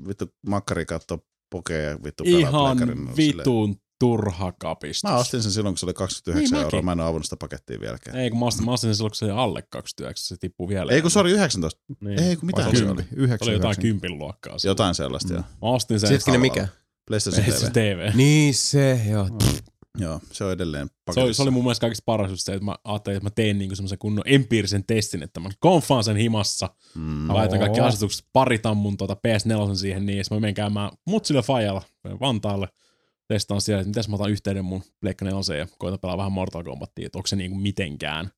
vittu 0.07 0.25
makkari 0.47 0.85
katsoa 0.85 1.17
pokea 1.51 1.81
ja 1.89 1.97
vittu 2.03 2.23
pelaa 2.23 2.39
Ihan. 2.39 2.77
Silleen, 2.77 3.17
vitun 3.17 3.75
turha 3.99 4.51
kapistus. 4.51 5.03
Mä 5.11 5.17
ostin 5.17 5.43
sen 5.43 5.51
silloin, 5.51 5.73
kun 5.73 5.77
se 5.77 5.85
oli 5.85 5.93
29 5.93 6.51
Niin 6.51 6.63
euroa. 6.63 6.71
mäkin. 6.77 6.85
Mä 6.85 6.91
en 6.91 6.99
ole 6.99 7.07
avannut 7.07 7.23
sitä 7.25 7.37
pakettia 7.37 7.79
vieläkään. 7.79 8.17
Ei, 8.17 8.29
kun 8.29 8.39
mä 8.39 8.45
ostin, 8.45 8.65
mä 8.65 8.71
ostin 8.71 8.87
sen 8.87 8.95
silloin, 8.95 9.11
kun 9.11 9.15
se 9.15 9.25
oli 9.25 9.31
alle 9.31 9.61
29, 9.69 10.25
se 10.27 10.35
tippuu 10.39 10.69
vielä. 10.69 10.91
Ei 10.91 11.01
kun 11.01 11.11
se 11.11 11.19
oli 11.19 11.31
19. 11.31 11.81
Niin. 12.01 12.19
Ei 12.23 12.35
kun 12.35 12.45
mitä 12.45 12.61
se 12.63 12.67
oli 12.69 12.77
oli? 12.89 13.01
Se 13.03 13.15
oli 13.21 13.53
jotain 13.53 13.57
9, 13.59 13.81
kympin 13.81 14.17
luokkaa. 14.17 14.59
se. 14.59 14.67
Jotain 14.67 14.95
sellaista, 14.95 15.33
joo. 15.33 15.41
Mä 15.41 15.47
ostin 15.61 15.99
sen. 15.99 16.09
Halvalla. 16.09 16.39
mikä? 16.39 16.67
PlayStation 17.09 17.45
Ei, 17.45 17.51
se 17.51 17.69
TV. 17.69 17.73
TV. 17.73 18.15
Niin 18.15 18.53
se, 18.53 19.01
joo. 19.09 19.27
Joo, 19.97 20.19
se 20.31 20.43
on 20.43 20.51
edelleen 20.51 20.89
Se 21.11 21.19
oli, 21.19 21.33
se 21.33 21.41
oli 21.41 21.51
mun 21.51 21.63
mielestä 21.63 21.81
kaikista 21.81 22.03
paras 22.05 22.31
just 22.31 22.45
se, 22.45 22.53
että 22.53 22.65
mä 22.65 22.75
ajattelin, 22.83 23.17
että 23.17 23.25
mä 23.25 23.29
teen 23.29 23.57
niinku 23.57 23.75
semmoisen 23.75 23.97
kunnon 23.97 24.23
empiirisen 24.27 24.83
testin, 24.83 25.23
että 25.23 25.39
mä 25.39 25.49
konfaan 25.59 26.03
sen 26.03 26.17
himassa. 26.17 26.69
Mm. 26.95 27.01
Mä 27.01 27.33
laitan 27.33 27.59
kaikki 27.59 27.79
asetukset, 27.79 28.25
paritan 28.33 28.77
mun 28.77 28.97
tuota 28.97 29.17
PS4 29.27 29.75
siihen 29.75 30.05
niin, 30.05 30.17
ja 30.17 30.23
mä 30.31 30.39
menen 30.39 30.53
käymään 30.53 30.91
mutsilla 31.07 31.41
fajalla 31.41 31.81
Vantaalle. 32.19 32.67
Testaan 33.27 33.61
siellä, 33.61 33.81
että 33.81 33.89
mitäs 33.89 34.09
mä 34.09 34.15
otan 34.15 34.31
yhteyden 34.31 34.65
mun 34.65 34.83
Pleikka 35.01 35.25
4 35.25 35.55
ja 35.57 35.67
koitan 35.77 35.99
pelaa 35.99 36.17
vähän 36.17 36.31
Mortal 36.31 36.63
Kombatia, 36.63 37.05
että 37.05 37.17
onko 37.17 37.27
se 37.27 37.35
niinku 37.35 37.57
mitenkään 37.57 38.29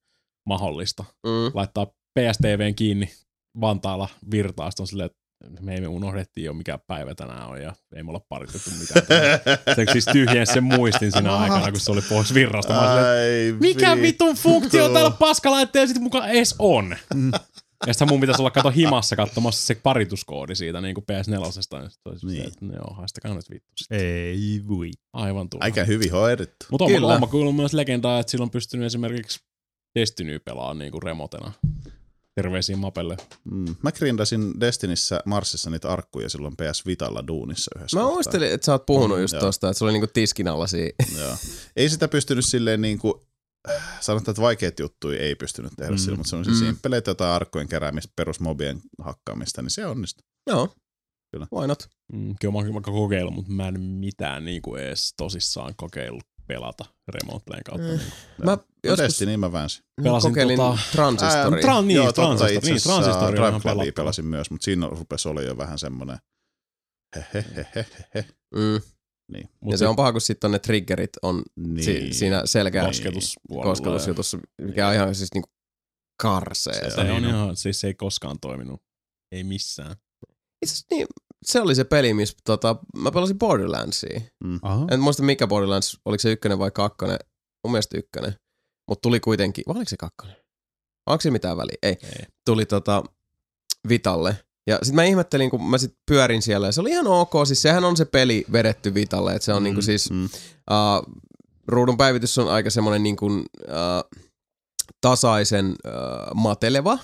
mahdollista. 0.45 1.03
Mm. 1.23 1.51
Laittaa 1.53 1.85
PSTVn 1.85 2.75
kiinni 2.75 3.09
Vantaalla 3.61 4.09
virtaa, 4.31 4.71
sitten 4.71 4.83
on 4.83 4.87
silleen, 4.87 5.05
että 5.05 5.20
me 5.61 5.75
emme 5.75 5.87
unohdettiin 5.87 6.45
jo 6.45 6.53
mikä 6.53 6.77
päivä 6.77 7.15
tänään 7.15 7.47
on 7.49 7.61
ja 7.61 7.73
ei 7.95 8.03
me 8.03 8.09
olla 8.09 8.25
paritettu 8.29 8.69
mitään. 8.79 9.05
Se 9.75 9.85
siis 9.91 10.05
tyhjensi 10.05 10.53
sen 10.53 10.63
muistin 10.63 11.11
siinä 11.11 11.35
aikana, 11.35 11.71
kun 11.71 11.79
se 11.79 11.91
oli 11.91 12.01
pois 12.01 12.33
virrasta. 12.33 12.73
Mä 12.73 12.79
silleen, 12.95 13.55
mikä 13.59 13.95
vi- 13.95 14.01
vitun 14.01 14.35
funktio 14.35 14.89
täällä 14.89 15.11
paskalaitteella 15.11 15.87
sitten 15.87 16.03
mukaan 16.03 16.29
edes 16.29 16.55
on? 16.59 16.95
Ja 17.87 17.93
sitten 17.93 18.07
mun 18.09 18.19
pitäisi 18.21 18.41
olla 18.41 18.51
kato 18.51 18.69
himassa 18.69 19.15
katsomassa 19.15 19.67
se 19.67 19.75
parituskoodi 19.75 20.55
siitä 20.55 20.81
niin 20.81 20.95
kuin 20.95 21.05
PS4. 21.11 21.45
Ja 21.45 21.51
sit 21.89 22.07
olisi 22.07 22.25
Niin. 22.27 22.47
että 22.47 22.65
joo, 22.65 22.93
haistakaa 22.93 23.33
nyt 23.33 23.49
vittu. 23.49 23.67
sit. 23.75 23.91
Ei 23.91 24.61
voi. 24.67 24.91
Aivan 25.13 25.49
turha. 25.49 25.63
Aika 25.65 25.83
hyvin 25.83 26.11
hoidettu. 26.11 26.65
Mutta 26.71 26.85
on, 26.85 27.03
on 27.03 27.19
mä 27.19 27.27
kuullut 27.27 27.55
myös 27.55 27.73
legendaa, 27.73 28.19
että 28.19 28.31
silloin 28.31 28.49
pystynyt 28.49 28.85
esimerkiksi 28.85 29.39
Destiny 29.99 30.39
pelaamaan 30.39 30.77
niin 30.79 30.91
kuin 30.91 31.03
remotena. 31.03 31.51
Terveisiin 32.41 32.79
Mapelle. 32.79 33.17
Mm. 33.51 33.75
Mä 33.83 33.91
grindasin 33.91 34.59
Destinissä 34.59 35.19
Marsissa 35.25 35.69
niitä 35.69 35.89
arkkuja 35.89 36.29
silloin 36.29 36.55
PS 36.55 36.85
Vitalla 36.85 37.27
duunissa 37.27 37.71
yhdessä. 37.77 37.97
Mä 37.97 38.01
kohtaa. 38.01 38.15
muistelin, 38.15 38.51
että 38.51 38.65
sä 38.65 38.71
oot 38.71 38.85
puhunut 38.85 39.17
Mm, 39.17 39.21
just 39.21 39.33
joo. 39.33 39.41
tosta, 39.41 39.69
että 39.69 39.77
se 39.79 39.83
oli 39.85 39.91
niinku 39.93 40.07
tiskin 40.13 40.47
alla 40.47 40.67
siinä. 40.67 40.91
Joo. 41.17 41.35
Ei 41.75 41.89
sitä 41.89 42.07
pystynyt 42.07 42.45
silleen 42.45 42.81
niin 42.81 42.99
kuin, 42.99 43.13
sanotaan, 43.99 44.31
että 44.33 44.41
vaikeat 44.41 44.79
juttuja 44.79 45.19
ei 45.19 45.35
pystynyt 45.35 45.71
tehdä 45.77 45.91
mm. 45.91 45.97
sillä, 45.97 46.17
mutta 46.17 46.29
se 46.29 46.35
on 46.35 46.41
Mm. 46.41 46.45
siis 46.45 46.59
simppeleitä 46.59 47.11
jotain 47.11 47.31
arkkojen 47.31 47.67
keräämistä, 47.67 48.13
perusmobien 48.15 48.81
hakkaamista, 49.01 49.61
niin 49.61 49.69
se 49.71 49.85
onnistuu. 49.85 50.25
Joo. 50.47 50.75
Kyllä. 51.31 51.47
Why 51.55 51.67
not? 51.67 51.89
Mm, 52.13 52.35
kyllä 52.41 52.51
mä 52.51 52.57
oon 52.57 52.81
kokeillut, 52.81 53.33
mutta 53.35 53.51
mä 53.51 53.67
en 53.67 53.81
mitään 53.81 54.45
niin 54.45 54.61
kuin 54.61 54.81
edes 54.81 55.13
tosissaan 55.17 55.73
kokeillut 55.77 56.23
pelata 56.47 56.85
remote 57.07 57.43
playn 57.45 57.63
kautta. 57.63 57.87
Mm. 57.87 57.93
Mm. 57.93 58.45
Mä 58.45 58.51
Joskus... 58.51 58.67
joskus 58.83 58.99
Destiny 58.99 59.37
mä 59.37 59.51
väänsin. 59.51 59.83
Pelasin 60.03 60.31
kokeilin 60.31 60.59
tota- 60.59 60.79
Transistoria. 60.91 61.61
Tran, 61.61 61.87
niin, 61.87 61.95
Joo, 61.95 62.05
totta, 62.05 62.21
Transistor, 62.21 62.53
itse 62.57 62.67
niin, 62.67 62.75
asiassa 62.75 62.89
Transistor 63.01 63.45
on 63.45 63.61
Drive 63.77 63.91
pelasin 63.91 64.25
myös, 64.25 64.51
mutta 64.51 64.65
siinä 64.65 64.87
rupesi 64.87 65.29
olla 65.29 65.41
jo 65.41 65.57
vähän 65.57 65.79
semmoinen 65.79 66.17
hehehehehe. 67.33 68.25
Mm. 68.55 68.81
Niin. 69.31 69.49
Ja 69.65 69.77
se 69.77 69.87
on 69.87 69.95
paha, 69.95 70.11
kun 70.11 70.21
sitten 70.21 70.47
on 70.47 70.51
ne 70.51 70.59
triggerit 70.59 71.09
on 71.21 71.43
Niin. 71.55 71.83
si- 71.83 72.13
siinä 72.13 72.41
selkeä 72.45 72.85
kosketus 72.85 73.35
kosketusjutussa, 73.63 74.37
mikä 74.61 74.87
on 74.87 74.93
ihan 74.93 75.15
siis 75.15 75.33
niinku 75.33 75.49
karsee. 76.21 76.73
Se 76.73 76.95
Se 76.95 77.01
on 77.01 77.07
Niin. 77.07 77.25
ihan, 77.25 77.55
siis 77.55 77.79
se 77.79 77.87
ei 77.87 77.93
koskaan 77.93 78.39
toiminut. 78.39 78.81
Ei 79.31 79.43
missään. 79.43 79.95
Itse 80.61 80.73
asiassa 80.73 80.87
niin, 80.91 81.07
se 81.45 81.61
oli 81.61 81.75
se 81.75 81.83
peli, 81.83 82.13
missä 82.13 82.37
tota, 82.45 82.75
mä 82.97 83.11
pelasin 83.11 83.39
Borderlandsia. 83.39 84.21
Aha. 84.61 84.87
En 84.91 84.99
muista 84.99 85.23
mikä 85.23 85.47
Borderlands, 85.47 85.99
oliko 86.05 86.21
se 86.21 86.31
ykkönen 86.31 86.59
vai 86.59 86.71
kakkonen. 86.71 87.17
Mun 87.63 87.71
mielestä 87.71 87.97
ykkönen. 87.97 88.35
Mutta 88.89 89.01
tuli 89.01 89.19
kuitenkin, 89.19 89.63
vai 89.67 89.75
oliko 89.75 89.89
se 89.89 89.97
kakkonen? 89.97 90.35
Onko 91.09 91.21
se 91.21 91.31
mitään 91.31 91.57
väliä? 91.57 91.75
Ei. 91.83 91.97
Ei. 92.03 92.25
Tuli 92.45 92.65
tota 92.65 93.03
Vitalle. 93.89 94.37
Ja 94.67 94.75
sitten 94.81 94.95
mä 94.95 95.03
ihmettelin, 95.03 95.49
kun 95.49 95.69
mä 95.69 95.77
sit 95.77 95.93
pyörin 96.11 96.41
siellä, 96.41 96.67
ja 96.67 96.71
se 96.71 96.81
oli 96.81 96.89
ihan 96.91 97.07
ok, 97.07 97.31
siis 97.45 97.61
sehän 97.61 97.83
on 97.83 97.97
se 97.97 98.05
peli 98.05 98.45
vedetty 98.51 98.93
Vitalle, 98.93 99.33
että 99.35 99.45
se 99.45 99.53
on 99.53 99.61
mm, 99.61 99.63
niinku 99.63 99.81
siis, 99.81 100.09
Mm. 100.11 100.23
uh, 100.25 100.29
ruudun 101.67 101.97
päivitys 101.97 102.37
on 102.37 102.49
aika 102.51 102.69
semmoinen 102.69 103.03
niinku, 103.03 103.25
uh, 103.25 104.21
tasaisen 105.01 105.65
uh, 105.67 106.35
mateleva, 106.35 106.99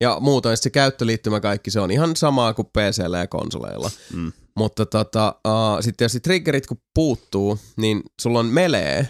ja 0.00 0.20
muutoin 0.20 0.56
se 0.56 0.70
käyttöliittymä 0.70 1.40
kaikki, 1.40 1.70
se 1.70 1.80
on 1.80 1.90
ihan 1.90 2.16
samaa 2.16 2.54
kuin 2.54 2.66
PCllä 2.66 3.18
ja 3.18 3.26
konsoleilla. 3.26 3.90
Mm. 4.12 4.32
Mutta 4.56 4.86
tota, 4.86 5.34
uh, 5.48 5.76
sitten 5.80 5.96
tietysti 5.96 6.20
triggerit 6.20 6.66
kun 6.66 6.76
puuttuu, 6.94 7.58
niin 7.76 8.02
sulla 8.22 8.38
on 8.38 8.46
melee, 8.46 9.08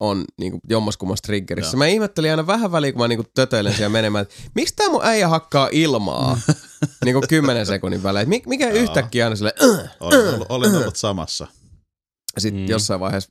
on 0.00 0.24
niinku 0.40 0.60
jommaskummassa 0.68 1.22
triggerissä. 1.22 1.74
Joo. 1.74 1.78
Mä 1.78 1.86
ihmettelin 1.86 2.30
aina 2.30 2.46
vähän 2.46 2.72
väliin, 2.72 2.94
kun 2.94 3.02
mä 3.02 3.08
niinku 3.08 3.24
tötöilen 3.34 3.72
siellä 3.74 3.88
menemään, 3.88 4.22
että 4.22 4.34
miksi 4.54 4.74
tää 4.76 4.88
mun 4.88 5.04
äijä 5.04 5.28
hakkaa 5.28 5.68
ilmaa 5.72 6.38
niinku 7.04 7.22
kymmenen 7.28 7.66
sekunnin 7.66 8.02
välein. 8.02 8.28
Mik, 8.28 8.46
mikä 8.46 8.68
Joo. 8.68 8.78
yhtäkkiä 8.82 9.24
aina 9.24 9.36
silleen, 9.36 9.68
"Ugh!" 9.70 9.88
Olen 10.00 10.34
ollut, 10.34 10.46
olen 10.56 10.74
ollut 10.74 10.96
samassa. 10.96 11.46
sitten 12.38 12.62
Mm. 12.62 12.68
jossain 12.68 13.00
vaiheessa 13.00 13.30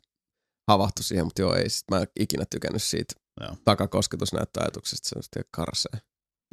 havahtui 0.70 1.04
siihen, 1.04 1.26
mutta 1.26 1.42
joo, 1.42 1.56
ei 1.56 1.70
sit 1.70 1.86
mä 1.92 2.00
en 2.00 2.08
ikinä 2.20 2.46
tykännyt 2.50 2.84
siitä 2.84 3.14
Joo. 3.42 3.56
takakosketusnäyttöajatuksesta, 3.66 5.10
se 5.10 5.16
on 5.18 5.24
sitten 5.24 5.44
karsea. 5.52 5.92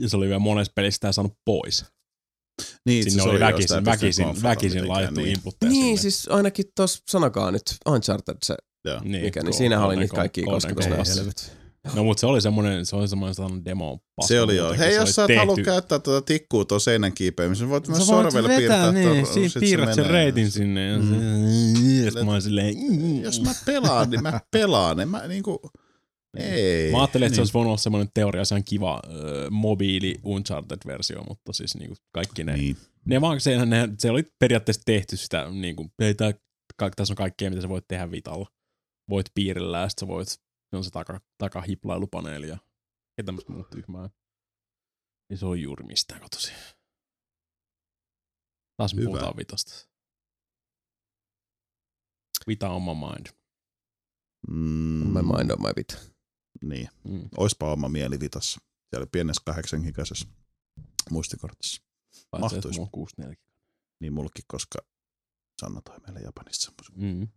Ja 0.03 0.09
se 0.09 0.16
oli 0.16 0.27
vielä 0.27 0.39
monessa 0.39 0.73
pelissä 0.75 0.97
sitä 0.97 1.12
saanut 1.12 1.33
pois. 1.45 1.85
Niin, 2.87 3.05
Sinne 3.05 3.23
se 3.23 3.29
oli 3.29 3.41
väkisin, 3.41 3.85
väkisin, 3.85 4.43
väkisin 4.43 4.69
mitenkään, 4.69 4.89
laitettu 4.89 5.20
niin. 5.20 5.33
inputteja 5.37 5.70
Niin, 5.73 5.85
sinne. 5.99 6.11
siis 6.11 6.29
ainakin 6.29 6.65
tuossa, 6.77 7.03
sanokaa 7.11 7.51
nyt, 7.51 7.62
Uncharted 7.89 8.37
se, 8.45 8.55
Joo. 8.85 9.01
niin, 9.05 9.25
mikä, 9.25 9.43
niin 9.43 9.55
siinähän 9.55 9.87
oli 9.87 9.97
niitä 9.97 10.15
kosketusnäyttöjä. 10.45 11.25
Go. 11.25 11.95
No 11.95 12.05
mutta 12.05 12.20
se 12.20 12.27
oli 12.27 12.41
semmoinen, 12.41 12.87
se 12.87 12.97
oli 12.97 13.09
semmoinen 13.09 13.35
sellainen 13.35 13.65
demo 13.65 13.99
paska 14.16 14.29
Se 14.29 14.41
oli 14.41 14.57
joo. 14.57 14.70
Hei, 14.79 14.91
se 14.91 14.95
jos 14.97 15.11
sä 15.15 15.23
et 15.23 15.27
tehty- 15.27 15.39
halua 15.39 15.57
käyttää 15.65 15.99
tuota 15.99 16.25
tikkua 16.27 16.65
tuon 16.65 16.81
seinän 16.81 17.12
kiipeämisen, 17.12 17.69
voit 17.69 17.89
myös 17.89 18.07
Sä 18.07 18.12
voit 18.12 18.25
sorvella 18.25 18.49
vetää, 18.49 18.59
piirtää. 18.59 18.93
niin, 18.93 19.09
tuon- 19.25 19.35
siinä 19.35 19.61
piirrät 19.61 19.95
sen 19.95 20.07
reitin 20.07 20.51
sinne. 20.51 20.89
Ja 20.89 20.99
Mm. 20.99 21.09
se, 22.12 22.19
ja 22.19 22.25
mä 22.25 22.41
silleen, 22.41 22.75
mm. 22.91 23.23
Jos 23.23 23.41
mä 23.43 23.55
pelaan, 23.66 24.11
niin 24.11 24.23
mä 24.23 24.41
pelaan. 24.51 25.01
En 25.01 25.09
mä 25.09 25.27
niinku... 25.29 25.61
Ei. 26.37 26.91
Mä 26.93 26.99
ajattelin, 26.99 27.27
että 27.27 27.35
se 27.35 27.39
Niin. 27.39 27.43
olisi 27.43 27.53
voinut 27.53 27.69
olla 27.71 27.77
semmoinen 27.79 28.11
teoria, 28.15 28.45
se 28.45 28.55
on 28.55 28.65
kiva 28.65 28.95
äh, 29.07 29.51
mobiili 29.51 30.15
Uncharted-versio, 30.25 31.23
mutta 31.29 31.53
siis 31.53 31.77
niinku 31.77 31.97
kaikki 32.13 32.45
ne, 32.45 32.57
Niin. 32.57 32.77
ne 33.05 33.21
vaan, 33.21 33.41
se, 33.41 33.67
ne, 33.67 33.89
se 33.99 34.11
oli 34.11 34.23
periaatteessa 34.39 34.83
tehty 34.85 35.17
sitä, 35.17 35.51
niinku, 35.51 35.91
ei 35.99 36.15
tää, 36.15 36.33
ka, 36.77 36.91
tässä 36.91 37.13
on 37.13 37.17
kaikkea, 37.17 37.51
mitä 37.51 37.63
sä 37.63 37.69
voit 37.69 37.85
tehdä 37.89 38.11
vitalla. 38.11 38.47
Voit 39.11 39.27
piirillä 39.35 39.79
ja 39.81 39.89
sit 39.89 39.99
sä 39.99 40.07
voit, 40.07 40.29
se 40.29 40.39
on 40.77 40.85
se 40.85 40.91
taka, 40.91 41.21
takahiplailupaneeli 41.39 42.49
ja, 42.49 42.59
ja 43.19 43.25
tämmöistä 43.25 43.53
muuta 43.53 43.69
tyhmää. 43.71 44.11
Niin 45.31 45.39
se 45.39 45.47
on 45.47 45.61
juuri 45.63 45.85
mistään 45.87 46.21
kotosi. 46.21 46.53
Taas 48.77 48.95
me 48.95 49.01
Hyvä. 49.01 49.11
puhutaan 49.11 49.37
vitasta. 49.37 49.89
Vita 52.49 52.71
on 52.71 52.83
my 52.83 52.95
mind. 52.95 53.27
Mm, 54.49 55.07
My 55.13 55.23
mind 55.23 55.51
on 55.51 55.63
my 55.63 55.73
bit. 55.77 56.18
Niin. 56.62 56.89
Mm. 57.05 57.28
Oispa 57.36 57.72
oma 57.72 57.89
mieli 57.89 58.20
vitassa. 58.20 58.60
Siellä 58.90 59.06
pienessä 59.12 59.43
kahdeksan 59.44 59.80
gigasessa 59.80 60.28
muistikortissa. 61.10 61.82
Paitsi, 62.30 62.47
että 62.47 62.56
Mahtuis. 62.56 62.76
mulla 62.76 62.86
on 62.86 62.90
64. 62.90 63.36
Niin 64.01 64.12
mullekin, 64.12 64.44
koska 64.48 64.78
Sanna 65.60 65.80
toi 65.80 65.97
meille 66.01 66.20
Japanissa 66.20 66.72
semmoisen. 66.72 67.18
Mm. 67.20 67.28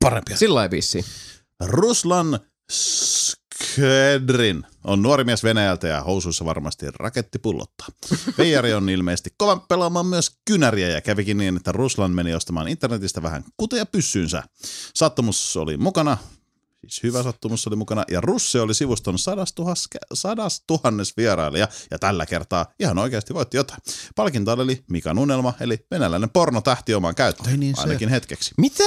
Parempia. 0.00 0.36
Sillä 0.36 0.62
ei 0.62 0.70
vissi. 0.70 1.04
Ruslan 1.60 2.40
Skedrin 3.72 4.66
on 4.84 5.02
nuori 5.02 5.24
mies 5.24 5.44
Venäjältä 5.44 5.88
ja 5.88 6.00
housuissa 6.00 6.44
varmasti 6.44 6.86
raketti 6.90 7.38
pullottaa. 7.38 7.88
Veijari 8.38 8.72
on 8.72 8.88
ilmeisesti 8.88 9.30
kova 9.36 9.56
pelaamaan 9.56 10.06
myös 10.06 10.30
kynäriä 10.44 10.88
ja 10.88 11.00
kävikin 11.00 11.38
niin, 11.38 11.56
että 11.56 11.72
Ruslan 11.72 12.10
meni 12.10 12.34
ostamaan 12.34 12.68
internetistä 12.68 13.22
vähän 13.22 13.44
kuteja 13.56 13.86
pyssyynsä. 13.86 14.42
Sattumus 14.94 15.56
oli 15.56 15.76
mukana, 15.76 16.18
siis 16.80 17.02
hyvä 17.02 17.22
sattumus 17.22 17.66
oli 17.66 17.76
mukana, 17.76 18.04
ja 18.10 18.20
Russe 18.20 18.60
oli 18.60 18.74
sivuston 18.74 19.18
sadastuhas, 19.18 19.88
sadastuhannes 20.14 21.16
vierailija, 21.16 21.68
ja 21.90 21.98
tällä 21.98 22.26
kertaa 22.26 22.66
ihan 22.80 22.98
oikeasti 22.98 23.34
voitti 23.34 23.56
jotain. 23.56 23.80
Palkinto 24.16 24.52
oli 24.52 24.84
Mikan 24.90 25.18
unelma, 25.18 25.54
eli 25.60 25.86
venäläinen 25.90 26.30
pornotähti 26.30 26.94
omaan 26.94 27.14
käyttöön, 27.14 27.50
Ai 27.50 27.56
niin, 27.56 27.76
se. 27.76 27.82
ainakin 27.82 28.08
hetkeksi. 28.08 28.54
Mitä? 28.58 28.84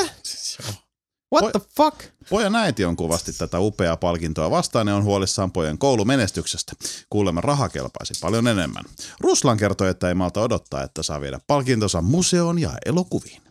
What 1.34 1.44
Voi- 1.44 1.52
the 1.52 1.62
fuck? 1.78 2.14
Pojan 2.30 2.56
äiti 2.56 2.86
on 2.86 2.96
kuvasti 2.96 3.34
tätä 3.34 3.60
upeaa 3.60 3.98
palkintoa 3.98 4.52
vastaan 4.52 4.88
ja 4.88 4.96
on 4.96 5.04
huolissaan 5.04 5.52
pojan 5.52 5.78
koulumenestyksestä. 5.78 6.74
Kuulemma 7.10 7.42
raha 7.42 7.70
kelpaisi 7.70 8.14
paljon 8.22 8.48
enemmän. 8.48 8.84
Ruslan 9.20 9.58
kertoi, 9.58 9.90
että 9.90 10.08
ei 10.08 10.14
malta 10.14 10.42
odottaa, 10.42 10.84
että 10.84 11.04
saa 11.04 11.22
viedä 11.22 11.40
palkintonsa 11.48 12.02
museoon 12.02 12.60
ja 12.60 12.72
elokuviin. 12.86 13.42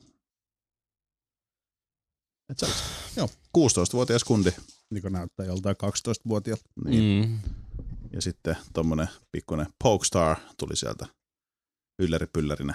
Et. 2.51 2.71
Joo, 3.17 3.29
16-vuotias 3.59 4.25
kundi. 4.25 4.51
Niin 4.91 5.03
kuin 5.03 5.13
näyttää 5.13 5.47
joltain 5.47 5.77
12-vuotiaalta. 5.77 6.65
Niin. 6.85 7.29
Mm. 7.29 7.39
Ja 8.13 8.23
sitten 8.23 8.57
tommonen 8.73 9.09
pikkuinen 9.33 9.67
Pokestar 9.83 10.37
tuli 10.59 10.77
sieltä 10.77 11.07
ylläri-pyllärinä. 11.99 12.75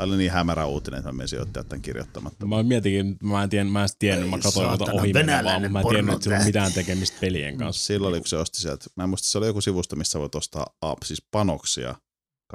Tämä 0.00 0.08
oli 0.12 0.16
niin 0.16 0.30
hämärä 0.30 0.66
uutinen, 0.66 0.98
että 0.98 1.12
mä 1.12 1.16
menisin 1.16 1.40
ottaa 1.40 1.64
tämän 1.64 1.82
kirjoittamatta. 1.82 2.46
Mä 2.46 2.62
mietinkin, 2.62 3.16
mä 3.22 3.42
en 3.42 3.50
tiennyt, 3.50 3.72
mä 3.72 3.82
en 3.82 3.88
tiennyt, 3.98 4.30
mä 4.30 4.38
katsoin 4.38 4.70
jotain 4.70 4.90
ohi 4.90 5.14
vaan, 5.14 5.26
venäläinen 5.26 5.72
mutta 5.72 5.72
mä 5.72 5.80
en 5.80 5.94
tiennyt, 5.94 6.14
että 6.14 6.24
sillä 6.24 6.38
on 6.38 6.44
mitään 6.44 6.72
tekemistä 6.72 7.16
pelien 7.20 7.58
kanssa. 7.58 7.86
Silloin 7.86 8.12
oli, 8.12 8.20
kun 8.20 8.28
se 8.28 8.36
osti 8.36 8.60
sieltä, 8.60 8.84
mä 8.96 9.02
en 9.02 9.08
muista, 9.08 9.28
se 9.28 9.38
oli 9.38 9.46
joku 9.46 9.60
sivusto, 9.60 9.96
missä 9.96 10.18
voit 10.18 10.34
ostaa 10.34 10.66
up, 10.84 10.98
siis 11.04 11.22
panoksia. 11.30 11.94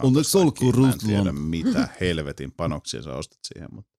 Onneksi 0.04 0.38
olkoon 0.38 0.80
Mä 0.80 0.92
en 0.92 1.00
tiedä, 1.08 1.32
mitä 1.32 1.88
helvetin 2.02 2.52
panoksia 2.52 3.02
sä 3.02 3.14
ostat 3.14 3.40
siihen, 3.44 3.70
mutta 3.72 3.96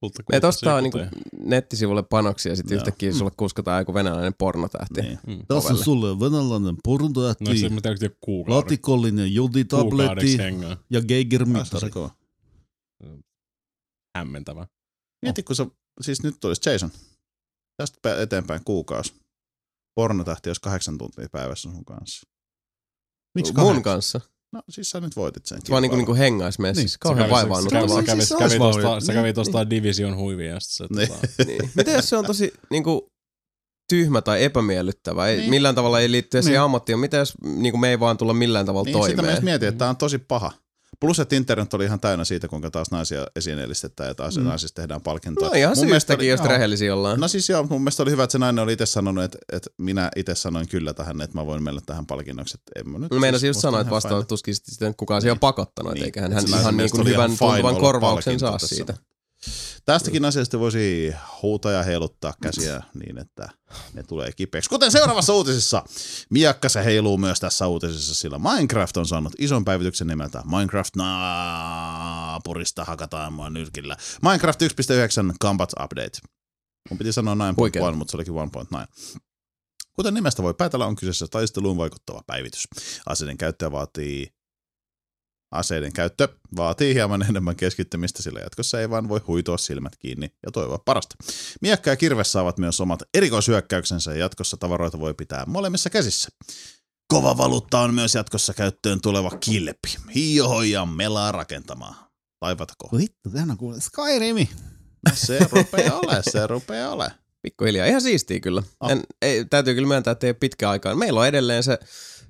Kulta, 0.00 0.22
Ne 0.22 0.24
kulta, 0.34 0.48
ostaa 0.48 0.80
niinku 0.80 0.98
nettisivulle 1.44 2.02
panoksia 2.02 2.52
ja 2.52 2.56
sitten 2.56 2.74
Joo. 2.74 2.80
yhtäkkiä 2.80 3.12
sulle 3.12 3.30
kuskataan 3.36 3.80
joku 3.80 3.94
venäläinen 3.94 4.34
pornotähti. 4.38 5.02
niin. 5.02 5.18
Mm. 5.26 5.38
Tässä 5.48 5.72
on 5.72 5.78
sulle 5.78 6.20
venäläinen 6.20 6.62
No 6.62 6.70
se 6.70 6.80
pornotähti, 6.84 7.44
kuukauden, 8.20 8.56
latikollinen 8.56 9.34
kuukaudeksi 9.34 9.34
joditabletti 9.34 10.36
ja 10.90 11.00
se 11.00 11.06
Geiger-mittari. 11.06 12.21
Hämmentävä. 14.18 14.66
Mieti, 15.22 15.42
kun 15.42 15.56
se, 15.56 15.66
siis 16.00 16.22
nyt 16.22 16.36
tulisi 16.40 16.70
Jason. 16.70 16.90
Tästä 17.76 17.98
pä- 18.08 18.20
eteenpäin 18.20 18.60
kuukausi. 18.64 19.14
Pornotähti 19.94 20.48
olisi 20.48 20.60
kahdeksan 20.60 20.98
tuntia 20.98 21.28
päivässä 21.32 21.70
sun 21.70 21.84
kanssa. 21.84 22.26
Miksi 23.38 23.52
Mun 23.52 23.56
kahdeksan? 23.56 23.82
kanssa. 23.82 24.20
No 24.52 24.62
siis 24.70 24.90
sä 24.90 25.00
nyt 25.00 25.16
voitit 25.16 25.46
sen 25.46 25.58
Se 25.64 25.70
vaan 25.70 25.82
niinku, 25.82 25.96
niinku 25.96 26.14
hengais 26.14 26.58
messissä. 26.58 26.80
Niin. 26.84 26.86
Niin. 26.92 26.98
Kauhean 27.00 27.24
Se 27.28 27.28
kävi- 27.28 27.32
vaivaannuttavaa. 27.34 28.00
Se 28.00 28.06
kävi, 28.06 28.16
Siis 28.20 28.28
se 28.28 28.34
se 28.34 28.38
kävi, 28.38 28.44
olisi 28.44 28.58
tosta, 28.58 28.82
vaan- 28.88 29.02
se 29.02 29.12
kävi 29.12 29.32
tosta 29.32 29.70
Division 29.70 30.16
huiviin 30.16 30.50
ja 30.50 30.60
sit 30.60 30.70
se, 30.72 30.86
Niin. 30.96 31.08
tota, 31.08 31.44
Niin. 31.46 31.70
Mitä 31.76 31.90
jos 31.90 32.08
se 32.08 32.16
on 32.16 32.26
tosi 32.26 32.52
niinku, 32.70 33.08
tyhmä 33.88 34.22
tai 34.22 34.44
epämiellyttävä? 34.44 35.28
Ei, 35.28 35.36
Niin. 35.36 35.50
Millään 35.50 35.74
tavalla 35.74 36.00
ei 36.00 36.10
liittyä 36.10 36.42
siihen 36.42 36.58
Niin. 36.58 36.64
ammattiin. 36.64 36.98
Mitä 36.98 37.16
jos 37.16 37.34
niinku, 37.42 37.78
me 37.78 37.90
ei 37.90 38.00
vaan 38.00 38.16
tulla 38.16 38.34
millään 38.34 38.66
tavalla 38.66 38.84
Niin, 38.84 38.94
sitä 38.94 39.08
mä 39.08 39.16
toimeen? 39.16 39.34
just 39.34 39.42
mietin, 39.44 39.68
että 39.68 39.78
tämä 39.78 39.88
on 39.90 39.96
tosi 39.96 40.18
paha. 40.18 40.52
Plus, 41.02 41.20
että 41.20 41.36
internet 41.36 41.74
oli 41.74 41.84
ihan 41.84 42.00
täynnä 42.00 42.24
siitä, 42.24 42.48
kuinka 42.48 42.70
taas 42.70 42.90
naisia 42.90 43.26
esineellistetään 43.36 44.08
ja 44.08 44.14
taas 44.14 44.36
mm. 44.38 44.44
naisista 44.44 44.82
tehdään 44.82 45.00
palkintoa. 45.00 45.48
No 45.48 45.54
ihan 45.54 45.76
Mun 45.78 45.88
syystäkin, 45.88 46.20
oli- 46.20 46.28
jos 46.28 46.40
rehellisiä 46.40 46.94
ollaan. 46.94 47.20
No 47.20 47.28
siis 47.28 47.48
joo, 47.48 47.62
mun 47.62 47.80
mielestä 47.80 48.02
oli 48.02 48.10
hyvä, 48.10 48.24
että 48.24 48.32
se 48.32 48.38
nainen 48.38 48.62
oli 48.64 48.72
itse 48.72 48.86
sanonut, 48.86 49.24
että, 49.24 49.38
että 49.52 49.70
minä 49.78 50.10
itse 50.16 50.34
sanoin 50.34 50.68
kyllä 50.68 50.94
tähän, 50.94 51.20
että 51.20 51.38
mä 51.38 51.46
voin 51.46 51.62
mennä 51.62 51.80
tähän 51.86 52.06
palkinnoksi. 52.06 52.56
Että 52.60 52.80
en 52.80 52.88
mä 52.92 52.98
nyt 52.98 53.10
meinasin 53.20 53.40
siis- 53.40 53.48
just 53.48 53.60
sanoa, 53.60 53.80
että 53.80 53.90
vastaan 53.90 54.26
tuskin 54.26 54.54
sitten 54.54 54.94
kukaan 54.96 55.20
siihen 55.22 55.32
on 55.32 55.38
pakottanut, 55.38 55.92
Niin. 55.92 56.00
niin. 56.00 56.04
eiköhän 56.04 56.30
Et 56.30 56.34
hän 56.34 56.42
sillä 56.44 56.60
ihan 56.60 56.76
niin 56.76 56.90
kuin 56.90 57.06
hyvän 57.08 57.30
tuntuvan 57.38 57.76
korvauksen 57.76 58.38
saa 58.38 58.58
siitä. 58.58 58.94
Tästäkin 59.84 60.24
asiasta 60.24 60.58
voisi 60.58 61.14
huutaa 61.42 61.72
ja 61.72 61.82
heiluttaa 61.82 62.34
käsiä 62.42 62.82
niin, 62.94 63.18
että 63.18 63.48
ne 63.94 64.02
tulee 64.02 64.32
kipeäksi. 64.32 64.70
Kuten 64.70 64.92
seuraavassa 64.92 65.32
uutisessa. 65.32 65.84
Miakka 66.30 66.68
se 66.68 66.84
heiluu 66.84 67.18
myös 67.18 67.40
tässä 67.40 67.66
uutisessa, 67.66 68.14
sillä 68.14 68.38
Minecraft 68.38 68.96
on 68.96 69.06
saanut 69.06 69.32
ison 69.38 69.64
päivityksen 69.64 70.06
nimeltä 70.06 70.42
Minecraft 70.44 70.96
naapurista 70.96 72.84
hakataan 72.84 73.32
mua 73.32 73.50
nyrkillä. 73.50 73.96
Minecraft 74.22 74.62
1.9 74.62 74.68
Combat 75.42 75.72
Update. 75.84 76.18
Mun 76.90 76.98
piti 76.98 77.12
sanoa 77.12 77.34
9.1, 77.34 77.54
Huikea. 77.56 77.92
mutta 77.92 78.10
se 78.10 78.16
olikin 78.16 78.34
1.9. 78.34 79.22
Kuten 79.92 80.14
nimestä 80.14 80.42
voi 80.42 80.54
päätellä, 80.54 80.86
on 80.86 80.96
kyseessä 80.96 81.26
taisteluun 81.30 81.76
vaikuttava 81.76 82.22
päivitys. 82.26 82.68
Aseiden 83.06 83.38
käyttö 83.38 83.72
vaatii 83.72 84.28
Aseiden 85.52 85.92
käyttö 85.92 86.28
vaatii 86.56 86.94
hieman 86.94 87.22
enemmän 87.22 87.56
keskittymistä, 87.56 88.22
sillä 88.22 88.40
jatkossa 88.40 88.80
ei 88.80 88.90
vaan 88.90 89.08
voi 89.08 89.20
huitoa 89.26 89.58
silmät 89.58 89.96
kiinni 89.96 90.32
ja 90.46 90.52
toivoa 90.52 90.78
parasta. 90.84 91.16
Miekka 91.60 91.90
ja 91.90 91.96
kirves 91.96 92.32
saavat 92.32 92.58
myös 92.58 92.80
omat 92.80 93.02
erikoishyökkäyksensä 93.14 94.10
ja 94.10 94.18
jatkossa 94.18 94.56
tavaroita 94.56 95.00
voi 95.00 95.14
pitää 95.14 95.44
molemmissa 95.46 95.90
käsissä. 95.90 96.28
Kova 97.08 97.36
valuutta 97.36 97.80
on 97.80 97.94
myös 97.94 98.14
jatkossa 98.14 98.54
käyttöön 98.54 99.00
tuleva 99.00 99.30
kilpi. 99.30 99.96
Hioho 100.14 100.62
ja 100.62 100.86
melaa 100.86 101.32
rakentamaan. 101.32 101.94
Taivatako? 102.40 102.88
Vittu, 102.96 103.30
tähän 103.30 103.50
on 103.50 103.56
kuule 103.56 103.80
Skyrimi. 103.80 104.50
Se 105.14 105.38
rupeaa 105.50 105.98
ole, 105.98 106.22
se 106.30 106.46
rupeaa 106.46 106.92
ole. 106.92 107.12
Pikkuhiljaa. 107.42 107.86
Ihan 107.86 108.00
siistiä 108.00 108.40
kyllä. 108.40 108.62
Oh. 108.80 108.90
En, 108.90 109.02
ei, 109.22 109.44
täytyy 109.44 109.74
kyllä 109.74 109.88
myöntää, 109.88 110.12
että 110.12 110.26
ei 110.26 110.30
ole 110.30 110.36
pitkä 110.40 110.70
aikaa. 110.70 110.94
Meillä 110.94 111.20
on 111.20 111.26
edelleen 111.26 111.62
se, 111.62 111.78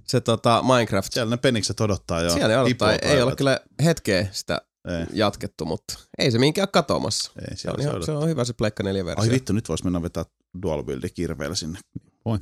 se 0.07 0.21
tota 0.21 0.63
Minecraft. 0.63 1.13
Siellä 1.13 1.31
ne 1.31 1.37
penikset 1.37 1.81
odottaa 1.81 2.23
jo. 2.23 2.31
Siellä 2.31 2.49
ne 2.49 2.59
odottaa. 2.59 2.93
Ei 2.93 2.99
tipuapäivät. 2.99 3.25
ole 3.25 3.37
kyllä 3.37 3.61
hetkeä 3.85 4.27
sitä 4.33 4.61
Ei, 4.89 5.07
jatkettu, 5.13 5.65
mutta 5.65 5.99
ei 6.19 6.31
se 6.31 6.39
minkään 6.39 6.69
katoamassa. 6.73 7.33
ei 7.51 7.57
Se 7.57 7.71
on, 7.71 7.83
se 7.83 7.89
ihan, 7.89 8.03
se 8.03 8.13
on 8.13 8.29
hyvä 8.29 8.45
se 8.45 8.53
Pleikka 8.53 8.83
4 8.83 9.05
versio. 9.05 9.23
Ai 9.23 9.31
vittu, 9.31 9.53
nyt 9.53 9.69
vois 9.69 9.85
mennä 9.85 10.03
vetää 10.03 10.25
dual 10.63 10.83
buildi 10.83 11.11
kirveellä 11.11 11.55
sinne. 11.55 11.79
Uu, 12.27 12.39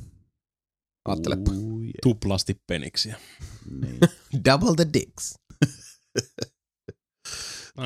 yeah. 1.81 1.93
tuplasti 2.03 2.61
peniksiä. 2.67 3.15
Niin. 3.81 3.99
Double 4.45 4.75
the 4.75 4.87
dicks. 4.93 5.33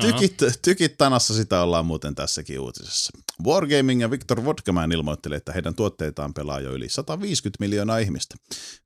Tykit, 0.00 0.42
tykit 0.62 0.98
tanassa 0.98 1.34
sitä 1.34 1.62
ollaan 1.62 1.86
muuten 1.86 2.14
tässäkin 2.14 2.60
uutisessa. 2.60 3.12
Wargaming 3.44 4.00
ja 4.00 4.10
Victor 4.10 4.44
Vodkaman 4.44 4.92
ilmoitteli, 4.92 5.34
että 5.34 5.52
heidän 5.52 5.74
tuotteitaan 5.74 6.34
pelaa 6.34 6.60
jo 6.60 6.72
yli 6.72 6.88
150 6.88 7.56
miljoonaa 7.60 7.98
ihmistä. 7.98 8.34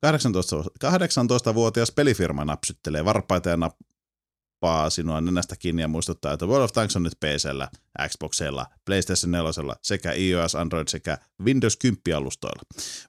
18, 0.01 0.57
18-vuotias 0.85 1.93
pelifirma 1.93 2.45
napsyttelee 2.45 3.05
varpaita 3.05 3.49
ja 3.49 3.57
nappaa 3.57 4.91
sinua 4.91 5.21
nenästä 5.21 5.57
kiinni 5.57 5.83
ja 5.83 5.89
muistuttaa, 5.89 6.33
että 6.33 6.47
World 6.47 6.65
of 6.65 6.73
Tanks 6.73 6.97
on 6.97 7.03
nyt 7.03 7.21
PCllä, 7.21 7.69
Xboxilla, 8.09 8.67
PlayStation 8.85 9.31
4 9.31 9.51
sekä 9.83 10.13
iOS, 10.13 10.55
Android 10.55 10.89
sekä 10.89 11.19
Windows 11.43 11.77
10 11.77 12.17
alustoilla. 12.17 12.63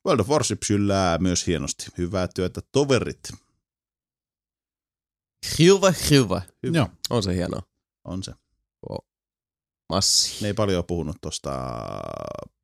World 0.06 0.19
of 0.19 0.30
Warship 0.30 0.64
syllää 0.64 1.18
myös 1.18 1.48
hienosti. 1.48 1.86
Hyvää 1.98 2.28
työtä 2.36 2.61
toverit. 2.72 3.19
Hyvä, 5.60 5.94
hyvä. 6.10 6.41
Hyvä. 6.64 6.78
Joo. 6.78 6.88
On 7.10 7.23
se 7.23 7.36
hienoa. 7.36 7.70
On 8.03 8.23
se. 8.23 8.32
Massi. 9.90 10.41
Ne 10.41 10.48
ei 10.48 10.53
paljon 10.53 10.86
puhunut 10.86 11.18
tuosta 11.22 11.52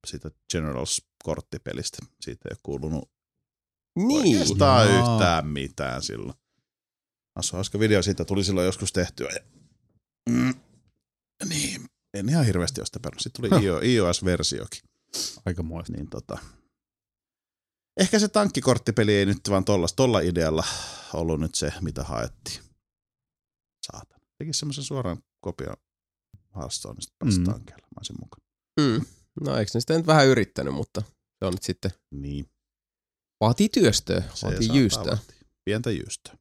siitä 0.08 0.32
Generals-korttipelistä. 0.52 1.98
Siitä 2.22 2.50
ei 2.50 2.54
ole 2.54 2.60
kuulunut 2.64 3.12
Niin. 3.96 4.38
oikeastaan 4.38 4.90
Jaa. 4.90 5.00
yhtään 5.14 5.48
mitään 5.48 6.04
silloin. 6.04 6.38
Assu 7.36 7.56
hauska 7.56 7.80
video 7.80 8.04
siitä 8.04 8.26
tuli 8.26 8.44
silloin 8.44 8.66
joskus 8.66 8.94
tehtyä. 8.94 9.30
Ja... 9.30 9.40
Mm. 10.30 10.54
Niin, 11.50 11.86
en 12.14 12.30
ihan 12.30 12.46
hirveästi 12.46 12.82
ole 12.82 12.86
sitä 12.86 13.00
perannut. 13.00 13.22
Sitten 13.22 13.50
tuli 13.50 13.66
IO, 13.66 13.80
iOS-versiokin. 13.80 14.82
Aika 15.46 15.64
muista. 15.64 15.94
Niin 15.94 16.10
tota... 16.10 16.38
Ehkä 17.98 18.20
se 18.20 18.28
tankkikorttipeli 18.28 19.14
ei 19.16 19.26
nyt 19.26 19.50
vaan 19.50 19.66
tollas, 19.66 19.94
tolla 19.94 20.20
idealla 20.20 20.64
ollut 21.14 21.40
nyt 21.40 21.56
se, 21.56 21.74
mitä 21.82 22.04
haettiin. 22.04 22.60
Saatan. 23.92 24.20
Tekis 24.38 24.60
semmoisen 24.60 24.84
suoraan 25.48 25.76
kopion 25.76 25.76
Hearthstoneista 26.56 27.14
päästä 27.20 27.40
Mm. 27.42 27.48
mm. 27.48 27.52
tankeilla. 27.54 27.82
Mä 27.82 28.00
olisin 28.00 28.16
mukaan. 28.20 28.42
Mm. 28.80 29.06
No 29.46 29.58
eikö 29.58 29.72
ne 29.74 29.80
sitä 29.80 29.98
nyt 29.98 30.08
vähän 30.08 30.28
yrittänyt, 30.28 30.74
mutta 30.74 31.02
se 31.40 31.46
on 31.46 31.54
nyt 31.54 31.64
sitten, 31.64 31.92
Niin. 32.12 32.46
vaatii 33.42 33.70
työstöä, 33.70 34.24
Se 34.34 34.48
vaatii 34.48 34.70
jyystöä. 34.74 35.18
Pientä 35.66 35.92
jyystöä. 35.92 36.38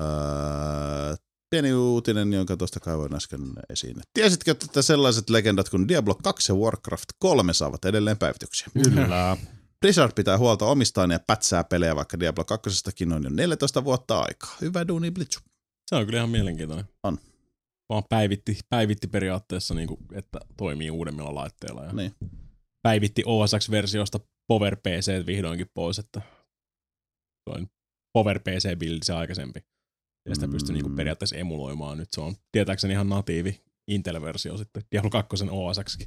Öö, 0.00 1.16
pieni 1.50 1.72
uutinen, 1.74 2.32
jonka 2.32 2.56
tuosta 2.56 2.80
kaivoin 2.80 3.14
äsken 3.14 3.40
esiin. 3.70 3.96
Tiesitkö, 4.14 4.50
että 4.50 4.82
sellaiset 4.82 5.30
legendat 5.30 5.68
kuin 5.68 5.88
Diablo 5.88 6.14
2 6.14 6.52
ja 6.52 6.56
Warcraft 6.56 7.08
3 7.18 7.52
saavat 7.54 7.84
edelleen 7.84 8.18
päivityksiä? 8.18 8.68
Kyllä. 8.84 9.36
Blizzard 9.80 10.12
pitää 10.12 10.38
huolta 10.38 10.64
omistaan 10.66 11.10
ja 11.10 11.20
pätsää 11.26 11.64
pelejä, 11.64 11.96
vaikka 11.96 12.20
Diablo 12.20 12.44
2 12.44 12.70
on 13.14 13.22
jo 13.24 13.30
14 13.30 13.84
vuotta 13.84 14.20
aikaa. 14.20 14.56
Hyvä 14.60 14.88
duuni, 14.88 15.10
Blitzu. 15.10 15.40
Se 15.90 15.96
on 15.96 16.06
kyllä 16.06 16.18
ihan 16.18 16.30
mielenkiintoinen. 16.30 16.84
On. 17.02 17.18
Vaan 17.90 18.02
päivitti, 18.08 18.58
päivitti 18.68 19.06
periaatteessa, 19.08 19.74
niin 19.74 19.88
kuin, 19.88 20.00
että 20.12 20.40
toimii 20.56 20.90
uudemmilla 20.90 21.34
laitteilla. 21.34 21.84
Ja 21.84 21.92
Niin. 21.92 22.14
Päivitti 22.82 23.22
OSX-versiosta 23.26 24.20
Power 24.48 24.76
PC 24.76 25.26
vihdoinkin 25.26 25.66
pois, 25.74 25.98
että 25.98 26.20
se 27.44 27.56
on 27.58 27.66
Power 28.14 28.38
PC-bildi 28.38 28.98
se 29.04 29.12
aikaisempi. 29.12 29.60
Ja 30.28 30.34
sitä 30.34 30.48
pystyy 30.48 30.72
niin 30.72 30.82
Mm. 30.84 30.88
kuin 30.88 30.96
periaatteessa 30.96 31.36
emuloimaan. 31.36 31.98
Nyt 31.98 32.08
se 32.12 32.20
on 32.20 32.34
tietääkseni 32.52 32.92
ihan 32.92 33.08
natiivi 33.08 33.60
Intel-versio 33.88 34.56
sitten 34.56 34.82
Diablo 34.92 35.10
2 35.10 35.36
OSXkin. 35.50 36.06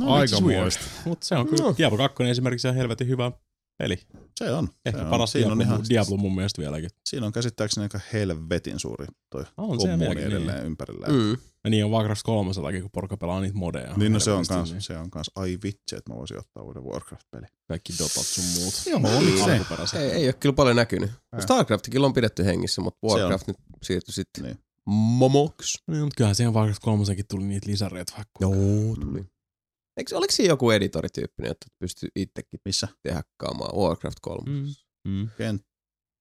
No, 0.00 0.12
Aika 0.14 0.36
it's 0.36 0.42
weird. 0.44 0.62
muista. 0.62 0.84
Mutta 1.04 1.26
se 1.26 1.36
on 1.36 1.48
kyllä, 1.48 1.64
No. 1.64 1.74
Diablo 1.78 1.98
2 1.98 2.22
esimerkiksi 2.24 2.68
on 2.68 2.74
helvetin 2.74 3.08
hyvä 3.08 3.32
peli. 3.78 3.98
Se 4.38 4.52
on. 4.52 4.68
Ehkä 4.86 4.98
se 4.98 5.04
on. 5.04 5.10
paras 5.10 5.32
Siinä 5.32 5.52
on, 5.52 5.58
Diablo, 5.58 5.74
ihan, 5.74 5.88
Diablo 5.88 6.16
mun 6.16 6.34
mielestä 6.34 6.62
vieläkin. 6.62 6.90
siinä 7.08 7.26
on 7.26 7.32
käsittääkseni 7.32 7.82
aika 7.84 8.00
helvetin 8.12 8.78
suuri 8.78 9.06
toi 9.30 9.44
On 9.56 9.80
se 9.80 9.98
vieläkin, 9.98 10.24
edelleen 10.24 10.56
niin. 10.56 10.66
ympärillä. 10.66 11.06
Mm. 11.06 11.30
Ja 11.64 11.70
niin 11.70 11.84
on 11.84 11.90
Warcraft 11.90 12.22
3 12.24 12.50
kun 12.82 12.90
porukka 12.92 13.16
pelaa 13.16 13.40
niitä 13.40 13.56
modeja. 13.56 13.94
Niin 13.96 14.12
no 14.12 14.20
se 14.20 14.32
on 14.32 14.44
kans, 14.48 14.70
niin 14.72 14.82
se 14.82 14.98
on 14.98 15.10
kans, 15.10 15.30
ai 15.36 15.58
vitsi, 15.62 15.96
että 15.96 16.12
mä 16.12 16.18
voisin 16.18 16.38
ottaa 16.38 16.62
uuden 16.62 16.84
Warcraft-peli. 16.84 17.46
Kaikki 17.68 17.92
Dotat 17.98 18.26
sun 18.26 18.44
muut. 18.62 18.74
Joo, 18.86 19.20
miksei. 19.20 19.52
Alkuperäiset. 19.58 20.00
Ei, 20.00 20.10
ei 20.10 20.26
ole 20.26 20.32
kyllä 20.32 20.52
paljon 20.52 20.76
näkynyt. 20.76 21.10
Ää. 21.32 21.40
Starcraftikin 21.40 22.04
on 22.04 22.12
pidetty 22.12 22.44
hengissä, 22.44 22.82
mutta 22.82 22.98
Se 23.08 23.14
on. 23.14 23.20
Warcraft 23.20 23.46
nyt 23.46 23.56
siirtyi 23.82 24.14
sitten 24.14 24.44
Niin. 24.44 24.58
momoksi. 24.86 25.78
Niin, 25.86 26.00
mutta 26.00 26.16
kyllähän 26.16 26.34
siihen 26.34 26.54
Warcraft 26.54 26.82
3 26.82 27.04
tuli 27.28 27.44
niitä 27.44 27.70
lisäreitä 27.70 28.12
vaikka. 28.16 28.38
Joo, 28.40 28.96
tuli. 29.00 29.24
Eikö, 29.96 30.16
oliko 30.16 30.30
siinä 30.32 30.52
joku 30.52 30.70
editorityyppinen, 30.70 31.50
että 31.50 31.66
pystyy 31.78 32.08
itsekin 32.16 32.60
Missä? 32.64 32.88
tehakkaamaan 33.02 33.76
Warcraft 33.76 34.18
3? 34.22 34.50
Mm. 34.50 34.66
Mm. 35.08 35.28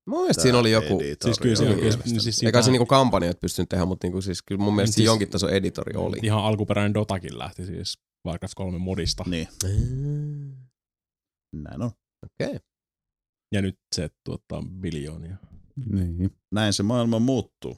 Mun 0.10 0.20
mielestä 0.20 0.42
siinä 0.44 0.58
oli 0.58 0.72
joku, 0.72 1.00
editori 1.02 1.18
Siis 1.34 1.40
kyllä 1.40 1.56
se 1.56 1.64
oli 1.64 1.74
on, 1.74 1.80
kyllä, 1.80 1.98
niin 2.06 2.22
siis 2.22 2.44
eikä 2.44 2.62
se 2.62 2.72
niinku 2.72 2.86
kampanjat 2.86 3.40
pystynyt 3.40 3.70
tehdä, 3.70 3.86
mutta 3.86 4.08
niinku 4.08 4.22
siis 4.22 4.42
kyllä 4.44 4.64
mun 4.64 4.76
mielestä 4.76 4.96
Siis- 4.96 5.06
jonkin 5.06 5.30
tason 5.30 5.50
editori 5.50 5.94
oli. 5.98 6.18
Ihan 6.24 6.44
alkuperäinen 6.44 6.94
Dotakin 6.94 7.40
lähti 7.40 7.66
siis 7.66 8.00
Warcraft 8.28 8.54
3 8.56 8.78
modista. 8.78 9.24
Niin, 9.28 9.48
Mm. 9.64 10.56
näin 11.56 11.82
on. 11.82 11.92
Okei. 12.26 12.60
Ja 13.56 13.62
nyt 13.62 13.76
se 13.96 14.10
tuottaa 14.26 14.64
biljoonia. 14.82 15.38
Niin. 15.86 16.32
Näin 16.54 16.74
se 16.74 16.84
maailma 16.84 17.20
muuttuu. 17.20 17.78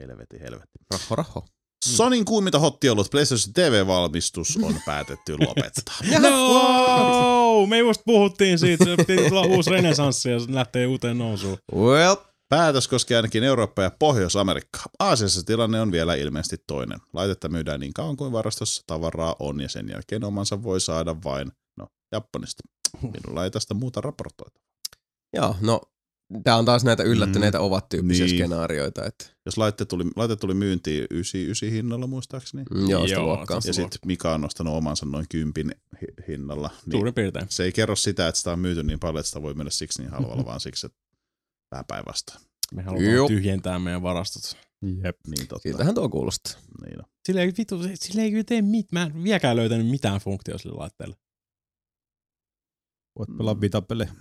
Helveti, 0.00 0.40
helveti. 0.40 0.72
Raho, 0.90 1.16
raho. 1.16 1.46
Sonin 1.84 2.24
kuuminta 2.24 2.58
hottiolut 2.58 3.10
PlayStation 3.10 3.54
TV-valmistus 3.54 4.58
on 4.62 4.74
päätetty 4.86 5.36
lopettaa. 5.38 5.96
No! 6.18 7.66
Me 7.66 7.78
just 7.78 8.02
puhuttiin 8.06 8.58
siitä, 8.58 8.84
se 8.84 8.96
piti 8.96 9.28
tulla 9.28 9.42
uusi 9.42 9.70
renesanssi 9.70 10.30
ja 10.30 10.40
se 10.40 10.54
lähtee 10.54 10.86
uuteen 10.86 11.18
nousuun. 11.18 11.58
Well, 11.74 12.14
Päätös 12.48 12.88
koskee 12.88 13.16
ainakin 13.16 13.44
Eurooppaa 13.44 13.84
ja 13.84 13.90
Pohjois-Amerikkaa. 13.98 14.84
Aasiassa 14.98 15.42
tilanne 15.42 15.80
on 15.80 15.92
vielä 15.92 16.14
ilmeisesti 16.14 16.56
toinen. 16.66 16.98
Laitetta 17.12 17.48
myydään 17.48 17.80
niin 17.80 17.92
kauan 17.92 18.16
kuin 18.16 18.32
varastossa 18.32 18.82
tavaraa 18.86 19.36
on 19.38 19.60
ja 19.60 19.68
sen 19.68 19.88
jälkeen 19.88 20.24
omansa 20.24 20.62
voi 20.62 20.80
saada 20.80 21.16
vain, 21.24 21.52
no, 21.76 21.86
Japanista. 22.12 22.62
Minulla 23.02 23.44
ei 23.44 23.50
tästä 23.50 23.74
muuta 23.74 24.00
raportoita. 24.00 24.60
joo, 25.36 25.56
no 25.60 25.80
tää 26.44 26.56
on 26.56 26.64
taas 26.64 26.84
näitä 26.84 27.02
yllättyneitä 27.02 27.58
Mm. 27.58 27.64
ovat 27.64 27.88
tyyppisiä 27.88 28.26
Niin. 28.26 28.36
skenaarioita, 28.36 29.04
että 29.04 29.24
Jos 29.46 29.58
laite 29.58 29.84
tuli, 29.84 30.04
laite 30.16 30.36
tuli 30.36 30.54
myyntiin 30.54 31.06
99 31.10 31.70
hinnalla 31.70 32.06
muistaakseni. 32.06 32.62
mm, 32.74 32.88
joo, 32.88 33.02
sitä 33.06 33.20
Joo, 33.20 33.26
luokkaa. 33.26 33.60
se- 33.60 33.68
Ja 33.68 33.72
sitten 33.72 33.98
Mika 34.06 34.34
on 34.34 34.40
nostanut 34.40 34.74
omansa 34.74 35.06
noin 35.06 35.26
kympin 35.30 35.74
hi- 36.02 36.24
hinnalla. 36.28 36.70
Niin 36.86 36.92
Suurin 36.92 37.14
piirtein. 37.14 37.46
se 37.48 37.64
ei 37.64 37.72
kerro 37.72 37.96
sitä, 37.96 38.28
että 38.28 38.38
sitä 38.38 38.52
on 38.52 38.58
myyty 38.58 38.82
niin 38.82 39.00
paljon, 39.00 39.20
että 39.20 39.28
sitä 39.28 39.42
voi 39.42 39.54
myydä 39.54 39.70
siksi 39.70 40.02
niin 40.02 40.10
halvalla, 40.10 40.44
vaan 40.44 40.60
siksi, 40.60 40.86
että 40.86 40.98
vähän 41.70 41.84
päinvastoin. 41.88 42.40
Me 42.74 42.82
halutaan 42.82 43.10
Joo. 43.12 43.28
tyhjentää 43.28 43.78
meidän 43.78 44.02
varastot. 44.02 44.56
Jep. 45.04 45.16
Niin 45.26 45.48
totta. 45.48 45.62
Siltähän 45.62 45.94
tuo 45.94 46.08
kuulostaa. 46.08 46.52
Niin 46.86 46.98
on. 46.98 47.04
Sillä 47.26 47.40
ei, 47.40 47.52
vitu, 47.58 47.80
sillä 47.94 48.22
ei 48.22 48.30
kyllä 48.30 48.44
tee 48.44 48.62
mit, 48.62 48.92
mä 48.92 49.02
en 49.02 49.24
vieläkään 49.24 49.56
löytänyt 49.56 49.86
mitään 49.86 50.20
funktiota 50.20 50.58
sille 50.58 50.74
laitteelle. 50.76 51.16
Voit 53.18 53.36
pelaa 53.38 53.60
vitapelejä. 53.60 54.12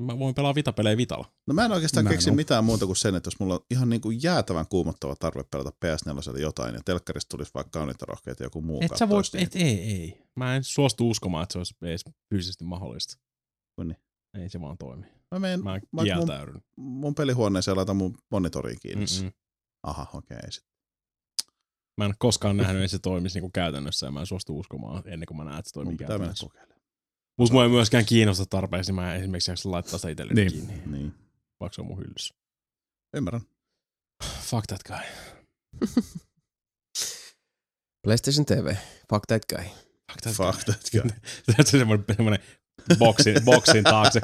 Mä 0.00 0.18
voin 0.18 0.34
pelaa 0.34 0.54
vitapelejä 0.54 0.96
vitalla. 0.96 1.32
No 1.46 1.54
mä 1.54 1.64
en 1.64 1.72
oikeastaan 1.72 2.04
Näin 2.04 2.14
keksi 2.16 2.30
on. 2.30 2.36
mitään 2.36 2.64
muuta 2.64 2.86
kuin 2.86 2.96
sen, 2.96 3.14
että 3.14 3.26
jos 3.26 3.40
mulla 3.40 3.54
on 3.54 3.60
ihan 3.70 3.90
niin 3.90 4.00
kuin 4.00 4.22
jäätävän 4.22 4.66
kuumottava 4.66 5.16
tarve 5.16 5.44
pelata 5.44 5.70
PS4 5.70 6.40
jotain 6.40 6.74
ja 6.74 6.80
telkkarista 6.84 7.28
tulisi 7.28 7.50
vaikka 7.54 7.70
kauniita 7.70 8.06
rohkeita 8.06 8.42
joku 8.42 8.62
muu 8.62 8.82
Et 8.82 8.96
sä 8.96 9.08
voit, 9.08 9.26
niin- 9.32 9.44
et, 9.44 9.56
ei, 9.56 9.80
ei. 9.80 10.22
Mä 10.36 10.56
en 10.56 10.64
suostu 10.64 11.10
uskomaan, 11.10 11.42
että 11.42 11.52
se 11.52 11.58
olisi 11.58 11.74
edes 11.82 12.04
fyysisesti 12.30 12.64
mahdollista. 12.64 13.18
Kuin 13.76 13.88
niin. 13.88 13.98
Ei 14.38 14.48
se 14.48 14.60
vaan 14.60 14.78
toimi. 14.78 15.06
Mä 15.30 15.38
menen 15.38 15.64
Mä 15.64 15.70
vaikka 15.94 16.16
mun, 16.16 16.62
mun 16.76 17.14
pelihuoneeseen 17.14 17.76
laitan 17.76 17.96
mun 17.96 18.18
monitoriin 18.30 18.78
kiinni. 18.82 19.06
Mm-mm. 19.20 19.32
Aha, 19.82 20.06
okei. 20.14 20.36
Okay, 20.36 20.50
sit. 20.50 20.64
Mä 21.98 22.06
en 22.06 22.14
koskaan 22.18 22.56
nähnyt, 22.56 22.82
että 22.82 22.96
se 22.96 22.98
toimisi 22.98 23.38
niinku 23.38 23.50
käytännössä 23.54 24.06
ja 24.06 24.10
mä 24.10 24.20
en 24.20 24.26
suostu 24.26 24.58
uskomaan 24.58 25.02
ennen 25.06 25.26
kuin 25.26 25.36
mä 25.36 25.44
näen, 25.44 25.58
että 25.58 25.68
se 25.68 25.74
toimii 25.74 25.90
Mun 25.90 25.98
pitää 25.98 26.18
mennä 26.18 26.34
Musta 27.40 27.52
mua 27.54 27.62
ei 27.62 27.68
myöskään 27.68 28.04
kiinnosta 28.04 28.46
tarpeeksi, 28.46 28.90
niin 28.90 28.94
mä 28.94 29.14
en 29.14 29.20
esimerkiksi 29.20 29.50
jaksa 29.50 29.70
laittaa 29.70 29.98
sitä 29.98 30.08
itselleni 30.08 30.40
Niin. 30.44 30.52
kiinni, 30.52 30.82
Niin. 30.86 31.14
vaikka 31.60 31.74
se 31.74 31.80
on 31.80 31.86
mun 31.86 31.98
hyllyssä. 31.98 32.34
Ymmärrän. 33.16 33.42
Fuck 34.42 34.66
that 34.66 34.82
guy. 34.82 35.04
PlayStation 38.02 38.46
TV. 38.46 38.74
Fuck 39.10 39.26
that 39.26 39.42
guy. 39.56 39.64
Fuck 40.12 40.20
that 40.22 40.34
Fuck 40.34 40.64
that 40.64 40.90
guy. 40.92 41.00
guy. 41.02 41.10
se 41.46 41.54
on 41.58 41.66
semmoinen, 41.66 42.04
semmoinen 42.16 42.40
boksin, 42.98 43.36
boksin 43.44 43.84
taakse 43.84 44.20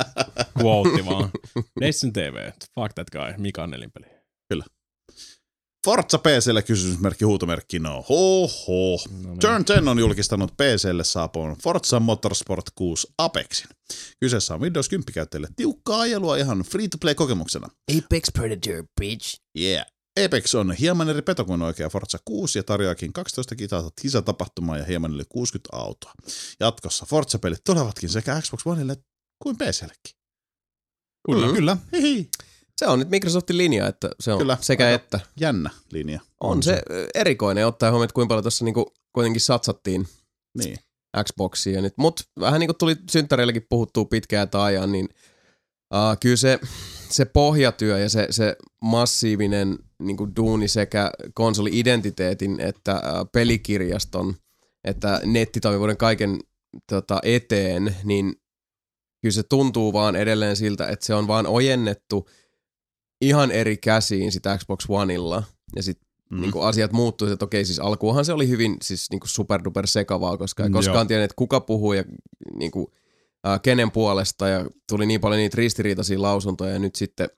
quote 0.62 1.04
vaan. 1.06 1.30
PlayStation 1.78 2.12
TV. 2.12 2.50
Fuck 2.74 2.94
that 2.94 3.10
guy. 3.12 3.34
Mika 3.38 3.66
nelinpeli. 3.66 4.06
Forza 5.86 6.18
PClle 6.18 6.62
kysymysmerkki, 6.62 7.24
huutomerkki, 7.24 7.78
no 7.78 8.04
hoho. 8.08 8.98
No 9.22 9.28
niin. 9.30 9.38
Turn 9.38 9.64
10 9.64 9.88
on 9.88 9.98
julkistanut 9.98 10.52
PClle 10.56 11.04
saapuun 11.04 11.56
Forza 11.62 12.00
Motorsport 12.00 12.64
6 12.74 13.06
Apexin. 13.18 13.66
Kyseessä 14.20 14.54
on 14.54 14.60
Windows 14.60 14.88
10 14.88 15.12
käyttäjille 15.14 15.48
tiukkaa 15.56 16.00
ajelua 16.00 16.36
ihan 16.36 16.58
free-to-play-kokemuksena. 16.60 17.68
Apex 17.98 18.24
Predator, 18.32 18.84
bitch. 19.00 19.40
Yeah. 19.60 19.86
Apex 20.24 20.54
on 20.54 20.72
hieman 20.72 21.08
eri 21.08 21.22
peto 21.22 21.44
kuin 21.44 21.62
oikea 21.62 21.88
Forza 21.90 22.18
6 22.24 22.58
ja 22.58 22.62
tarjoakin 22.62 23.12
12 23.12 23.54
kisata- 23.54 23.90
kisatapahtumaa 24.02 24.78
ja 24.78 24.84
hieman 24.84 25.14
yli 25.14 25.24
60 25.28 25.76
autoa. 25.76 26.12
Jatkossa 26.60 27.06
Forza-pelit 27.06 27.60
tulevatkin 27.66 28.08
sekä 28.08 28.40
Xbox 28.40 28.60
Oneille 28.66 28.96
kuin 29.42 29.56
PCllekin. 29.56 30.16
Kyllä. 31.26 31.52
Kyllä. 31.52 31.76
Hihi. 31.92 32.28
Se 32.76 32.86
on 32.86 32.98
nyt 32.98 33.10
Microsoftin 33.10 33.58
linja, 33.58 33.86
että 33.86 34.10
se 34.20 34.32
on 34.32 34.38
Kyllä, 34.38 34.58
sekä 34.60 34.86
aika 34.86 34.94
että. 34.94 35.20
Jännä 35.40 35.70
linja. 35.92 36.20
On 36.40 36.62
se 36.62 36.82
ö, 36.90 37.06
erikoinen, 37.14 37.66
ottaa 37.66 37.90
huomioon, 37.90 38.04
että 38.04 38.14
kuinka 38.14 38.28
paljon 38.28 38.44
tuossa 38.44 38.64
niinku 38.64 38.92
kuitenkin 39.12 39.40
satsattiin 39.40 40.08
Niin. 40.58 40.76
Xboxiin. 41.24 41.74
Ja 41.74 41.82
nyt, 41.82 41.94
mut 41.96 42.20
vähän 42.40 42.60
niin 42.60 42.68
kuin 42.68 42.76
tuli 42.78 42.96
synttäreilläkin 43.10 43.66
puhuttua 43.68 44.04
pitkään 44.04 44.50
tai 44.50 44.62
ajan, 44.62 44.92
niin 44.92 45.08
uh, 45.94 46.18
kyllä 46.20 46.36
se, 46.36 46.58
se 47.10 47.24
pohjatyö 47.24 47.98
ja 47.98 48.08
se, 48.08 48.26
se 48.30 48.56
massiivinen 48.82 49.78
niin 49.98 50.16
kuin 50.16 50.36
duuni 50.36 50.68
sekä 50.68 51.10
konsoli-identiteetin 51.34 52.60
että 52.60 52.94
uh, 52.94 53.28
pelikirjaston 53.32 54.34
että 54.84 55.20
nettitoimivuuden 55.24 55.96
kaiken 55.96 56.38
tota, 56.90 57.20
eteen, 57.22 57.96
niin 58.04 58.34
kyllä 59.22 59.32
se 59.32 59.42
tuntuu 59.42 59.92
vaan 59.92 60.16
edelleen 60.16 60.56
siltä, 60.56 60.88
että 60.88 61.06
se 61.06 61.14
on 61.14 61.28
vaan 61.28 61.46
ojennettu 61.46 62.28
ihan 63.20 63.50
eri 63.50 63.76
käsiin 63.76 64.32
sitä 64.32 64.58
Xbox 64.58 64.84
Oneilla. 64.88 65.42
Ja 65.76 65.82
sitten 65.82 66.06
Mm. 66.30 66.40
niin 66.40 66.52
asiat 66.60 66.92
muuttuu, 66.92 67.28
että 67.28 67.44
okei, 67.44 67.64
siis 67.64 67.80
alkuunhan 67.80 68.24
se 68.24 68.32
oli 68.32 68.48
hyvin 68.48 68.76
siis 68.82 69.10
niin 69.10 69.20
superduper 69.24 69.86
sekavaa, 69.86 70.36
koska 70.36 70.62
ei 70.62 70.68
Mm, 70.68 70.72
koskaan 70.72 70.96
joo. 70.96 71.04
tiennyt, 71.04 71.24
että 71.24 71.36
kuka 71.36 71.60
puhuu 71.60 71.92
ja 71.92 72.04
niin 72.58 72.70
kuin, 72.70 72.86
äh, 73.46 73.60
kenen 73.62 73.90
puolesta, 73.90 74.48
ja 74.48 74.66
tuli 74.88 75.06
niin 75.06 75.20
paljon 75.20 75.38
niitä 75.38 75.56
ristiriitaisia 75.56 76.22
lausuntoja, 76.22 76.72
ja 76.72 76.78
nyt 76.78 76.94
sitten 76.94 77.28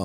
äh, 0.00 0.04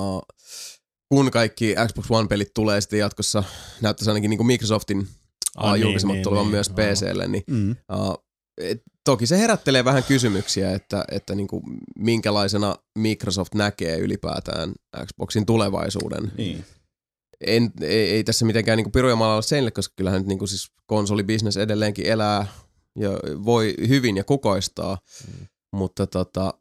kun 1.08 1.30
kaikki 1.30 1.74
Xbox 1.88 2.10
One-pelit 2.10 2.54
tulee 2.54 2.80
sitten 2.80 2.98
jatkossa, 2.98 3.44
näyttäisi 3.80 4.10
ainakin 4.10 4.30
niin 4.30 4.38
kuin 4.38 4.46
Microsoftin 4.46 5.08
ah, 5.56 5.72
niin, 5.72 5.82
julkisemat 5.82 6.14
niin, 6.14 6.24
tulevan 6.24 6.44
niin, 6.44 6.50
myös 6.52 6.68
joo. 6.68 6.76
PClle, 6.76 7.28
niin 7.28 7.44
Mm. 7.50 7.70
Uh, 7.70 8.24
et, 8.58 8.82
toki 9.06 9.26
se 9.26 9.38
herättelee 9.38 9.84
vähän 9.84 10.04
kysymyksiä, 10.04 10.72
että, 10.72 11.04
että 11.10 11.34
niinku, 11.34 11.62
minkälaisena 11.98 12.76
Microsoft 12.98 13.54
näkee 13.54 13.98
ylipäätään 13.98 14.72
Xboxin 15.06 15.46
tulevaisuuden. 15.46 16.32
Niin. 16.38 16.64
En, 17.40 17.72
ei, 17.80 18.10
ei 18.10 18.24
tässä 18.24 18.44
mitenkään 18.44 18.76
niinku 18.76 18.90
piruja 18.90 19.16
maalalla 19.16 19.42
seinille, 19.42 19.70
koska 19.70 19.94
kyllähän 19.96 20.20
nyt 20.20 20.28
niinku 20.28 20.46
siis 20.46 20.72
konsolibisnes 20.86 21.56
edelleenkin 21.56 22.06
elää 22.06 22.46
ja 22.98 23.10
voi 23.44 23.74
hyvin 23.88 24.16
ja 24.16 24.24
kukoistaa, 24.24 24.98
mm. 25.26 25.46
mutta 25.72 26.06
tota, 26.06 26.54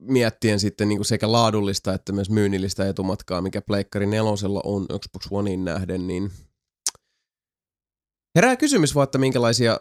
miettien 0.00 0.60
sitten 0.60 0.88
niinku 0.88 1.04
sekä 1.04 1.32
laadullista 1.32 1.94
että 1.94 2.12
myös 2.12 2.30
myynnillistä 2.30 2.88
etumatkaa, 2.88 3.40
mikä 3.40 3.62
Pleikkari 3.62 4.06
nelosella 4.06 4.60
on 4.64 4.86
Xbox 5.00 5.26
Oneen 5.30 5.64
nähden, 5.64 6.06
niin 6.06 6.30
herää 8.34 8.56
kysymys 8.56 8.94
vaan, 8.94 9.04
että 9.04 9.18
minkälaisia 9.18 9.78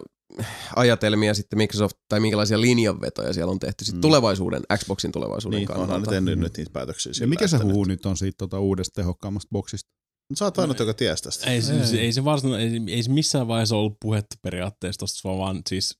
ajatelmia 0.76 1.34
sitten 1.34 1.58
Microsoft, 1.58 1.98
tai 2.10 2.20
minkälaisia 2.20 2.62
linjanvetoja 2.62 3.34
siellä 3.34 3.52
on 3.52 3.60
tehty 3.60 3.86
sitten 3.86 3.98
Mm. 3.98 4.02
tulevaisuuden, 4.02 4.62
Xboxin 4.78 5.12
tulevaisuuden 5.12 5.58
Niin, 5.60 5.72
onhan 5.72 5.88
kannalta. 5.88 6.12
nyt 6.12 6.18
ennen 6.18 6.40
nyt 6.40 6.58
niitä 6.58 6.72
päätöksiä. 6.74 7.14
Ja 7.22 7.28
mikä 7.28 7.48
se 7.48 7.58
huhu 7.58 7.84
nyt- 7.84 8.06
on 8.06 8.18
siitä 8.18 8.36
tota 8.38 8.60
uudesta 8.60 9.02
tehokkaammasta 9.02 9.50
boksista? 9.52 9.90
Sä 10.36 10.46
oot 10.46 10.60
ainut, 10.60 10.80
joka 10.80 10.94
ties 10.94 11.22
tästä. 11.22 11.52
Ei, 11.52 11.62
se, 11.62 11.74
Ei. 11.74 11.80
ei. 11.80 12.00
ei 12.00 12.12
se 12.14 12.24
ei, 12.60 12.82
ei 12.88 13.04
se 13.04 13.12
missään 13.12 13.48
vaiheessa 13.48 13.76
ollut 13.76 13.98
puhetta 14.02 14.36
periaatteessa 14.42 15.00
tosta, 15.00 15.30
vaan 15.30 15.40
vaan 15.40 15.62
siis 15.70 15.98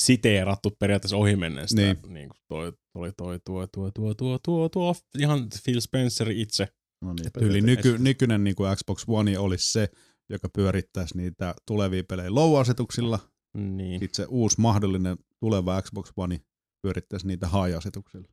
siteerattu 0.00 0.70
periaatteessa 0.78 1.16
ohimennen 1.16 1.68
sitä. 1.68 1.82
Niin. 1.82 1.96
Niin. 2.08 2.28
kuin 2.28 2.40
toi, 2.48 2.72
toi, 2.92 3.12
toi, 3.16 3.38
tuo, 3.44 3.66
tuo, 3.66 3.90
tuo, 3.90 4.14
tuo, 4.14 4.38
tuo, 4.38 4.68
tuo, 4.68 4.94
ihan 5.18 5.46
Phil 5.64 5.80
Spencer 5.80 6.30
itse. 6.30 6.68
No 7.04 7.12
niin, 7.12 7.48
Yli 7.48 7.60
nyky, 7.60 7.98
nykyinen 7.98 8.44
niin 8.44 8.56
kuin 8.56 8.76
Xbox 8.76 9.04
One 9.08 9.38
olisi 9.38 9.72
se, 9.72 9.88
joka 10.30 10.48
pyörittäisi 10.48 11.16
niitä 11.16 11.54
tulevia 11.66 12.04
pelejä 12.08 12.30
low-asetuksilla. 12.34 13.18
Niin. 13.54 14.00
Sitten 14.00 14.14
se 14.14 14.26
uusi 14.28 14.60
mahdollinen 14.60 15.18
tuleva 15.40 15.82
Xbox 15.82 16.12
One 16.16 16.40
pyörittäisi 16.82 17.26
niitä 17.26 17.46
high-asetuksilla. 17.46 18.28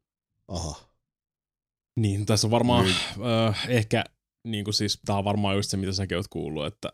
Aha. 0.48 0.76
Niin, 2.00 2.26
tässä 2.26 2.48
on 2.48 2.52
varmaan 2.52 2.86
äh, 2.86 3.66
ehkä, 3.70 4.04
niin 4.48 4.64
kuin 4.64 4.74
siis, 4.74 5.00
tää 5.06 5.18
on 5.18 5.24
varmaan 5.24 5.56
just 5.56 5.70
se, 5.70 5.78
mitä 5.78 5.94
säkin 5.94 6.18
oot 6.18 6.28
kuullut, 6.28 6.66
että 6.66 6.90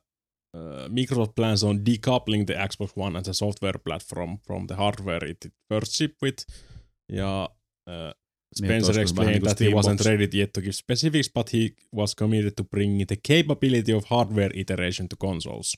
äh, 0.57 0.89
Microsoft 0.89 1.35
plans 1.35 1.63
on 1.63 1.85
decoupling 1.85 2.45
the 2.45 2.67
Xbox 2.67 2.91
One 2.95 3.19
as 3.19 3.29
a 3.29 3.33
software 3.33 3.79
platform 3.83 4.37
from 4.39 4.67
the 4.67 4.75
hardware 4.75 5.29
it 5.29 5.37
first 5.73 5.91
shipped 5.91 6.17
with, 6.23 6.45
ja 7.11 7.49
äh, 7.89 8.23
Niin, 8.61 8.71
että 8.71 8.85
Spencer 8.85 8.95
vähän 8.95 9.03
explained 9.03 9.33
niin 9.33 9.43
that 9.43 9.59
he 9.59 9.67
wasn't 9.67 10.05
ready 10.05 10.39
yet 10.39 10.53
to 10.53 10.61
give 10.61 10.71
specifics, 10.71 11.33
but 11.33 11.53
he 11.53 11.69
was 11.95 12.15
committed 12.15 12.51
to 12.57 12.63
bringing 12.63 13.07
the 13.07 13.17
capability 13.27 13.93
of 13.93 14.03
hardware 14.05 14.49
iteration 14.53 15.09
to 15.09 15.15
consoles. 15.15 15.77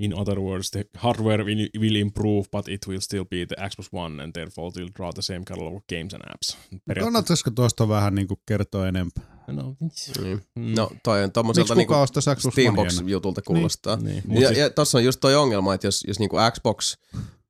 In 0.00 0.14
other 0.14 0.38
words, 0.40 0.70
the 0.70 0.84
hardware 0.98 1.44
will, 1.44 1.68
will 1.80 1.96
improve, 1.96 2.48
but 2.52 2.68
it 2.68 2.86
will 2.88 3.00
still 3.00 3.24
be 3.24 3.46
the 3.46 3.56
Xbox 3.68 3.88
One, 3.92 4.22
and 4.22 4.32
therefore 4.32 4.68
it 4.68 4.76
will 4.76 4.88
draw 4.96 5.10
the 5.12 5.22
same 5.22 5.44
catalog 5.44 5.74
of 5.76 5.82
games 5.88 6.14
and 6.14 6.22
apps. 6.34 6.58
Kannattaisiko 7.00 7.50
tuosta 7.50 7.88
vähän 7.88 8.14
niin 8.14 8.28
kuin 8.28 8.40
kertoa 8.46 8.88
enempää? 8.88 9.40
No, 9.46 9.76
Niin. 10.22 10.42
mm, 10.56 10.74
No 10.76 10.90
toi 11.02 11.24
on 11.24 11.32
tommoselta 11.32 11.74
niinku 11.74 11.94
Onea? 11.94 12.06
Steambox-jutulta 12.50 13.42
kuulostaa. 13.42 13.96
niin. 13.96 14.22
Niin. 14.26 14.42
Ja, 14.42 14.48
Mut 14.48 14.58
ja 14.58 14.70
tossa 14.70 14.98
on 14.98 15.04
just 15.04 15.20
toi 15.20 15.34
ongelma, 15.36 15.74
että 15.74 15.86
jos, 15.86 16.04
jos 16.08 16.18
niinku 16.18 16.36
Xbox 16.52 16.96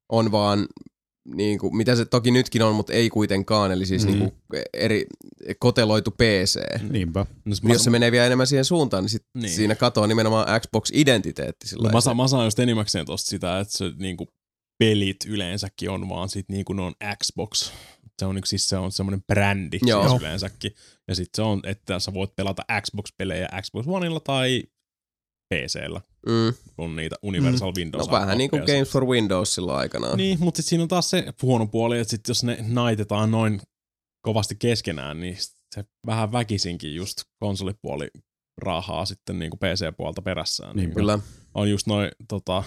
on 0.09 0.33
vaan 0.33 0.67
niinku, 1.25 1.71
mitä 1.71 1.97
se 1.97 2.05
toki 2.05 2.31
nytkin 2.31 2.63
on, 2.63 2.75
mutta 2.75 2.93
ei 2.93 3.11
kuitenkaan, 3.11 3.73
eli 3.73 3.87
siis 3.87 4.07
Mm. 4.07 4.13
mm. 4.13 4.19
niinku 4.19 4.37
eri 4.75 5.07
koteloitu 5.59 6.11
PC. 6.11 6.61
Niinpä. 6.91 7.27
No, 7.45 7.55
Niin 7.63 7.73
jos 7.73 7.85
se 7.85 7.91
menee 7.91 8.13
vielä 8.13 8.27
enemmän 8.27 8.47
siihen 8.47 8.65
suuntaan, 8.65 9.05
niin, 9.05 9.11
sit 9.11 9.23
Niin. 9.35 9.43
niin. 9.43 9.55
siinä 9.55 9.75
katoaa 9.75 10.07
nimenomaan 10.07 10.47
Xbox-identiteetti. 10.61 11.69
Sillä 11.69 11.89
no, 11.89 11.93
mä, 11.93 12.01
saan, 12.01 12.17
mä 12.17 12.29
saan 12.29 12.45
just 12.47 12.59
enimmäkseen 12.59 13.07
tosta 13.07 13.29
sitä, 13.31 13.61
että 13.61 13.77
se 13.79 13.85
niinku 13.99 14.29
pelit 14.79 15.17
yleensäkin 15.27 15.91
on 15.91 16.09
vaan 16.09 16.29
sit 16.29 16.49
niinku 16.49 16.73
ne 16.73 16.83
on 16.83 16.93
Xbox. 17.25 17.73
Se 18.19 18.27
on, 18.27 18.39
siis 18.45 18.69
se 18.69 18.77
on 18.77 18.93
semmoinen 18.93 19.23
brändi 19.23 19.79
Joo. 19.87 20.09
siis 20.09 20.21
yleensäkin. 20.21 20.73
Ja 21.09 21.15
sit 21.15 21.29
se 21.35 21.43
on, 21.43 21.61
että 21.67 21.99
sä 21.99 22.15
voit 22.15 22.37
pelata 22.37 22.63
Xbox-pelejä 22.83 23.49
Xbox 23.63 23.85
Oneilla 23.89 24.21
tai 24.21 24.63
PCllä, 25.55 26.01
mm. 26.27 26.55
kun 26.77 26.97
niitä 26.97 27.17
Universal 27.23 27.73
Windows 27.77 28.07
No 28.07 28.13
vähän 28.13 28.39
niin 28.39 28.51
kuin. 28.51 28.63
Games 28.63 28.91
for 28.91 29.07
Windows 29.07 29.55
silloin 29.55 29.79
aikanaan. 29.79 30.17
Niin, 30.17 30.39
mutta 30.41 30.57
sitten 30.57 30.69
siinä 30.69 30.83
on 30.83 30.89
taas 30.89 31.11
se 31.11 31.25
huono 31.43 31.67
puoli, 31.67 31.99
että 31.99 32.11
sit 32.11 32.29
jos 32.29 32.45
ne 32.45 32.65
naitetaan 32.69 33.31
noin 33.31 33.61
kovasti 34.23 34.57
keskenään, 34.59 35.21
niin 35.21 35.37
se 35.75 35.85
vähän 36.07 36.33
väkisinkin 36.33 36.95
just 36.95 37.23
konsolipuoli 37.39 38.09
raahaa 38.63 39.07
sitten 39.07 39.39
niin 39.39 39.51
kuin 39.51 39.59
PC-puolta 39.59 40.23
perässään. 40.23 40.77
Niin, 40.77 40.87
Niin 40.87 40.95
Kyllä. 40.95 41.19
on 41.55 41.71
just 41.71 41.87
noin 41.87 42.11
tota, 42.29 42.65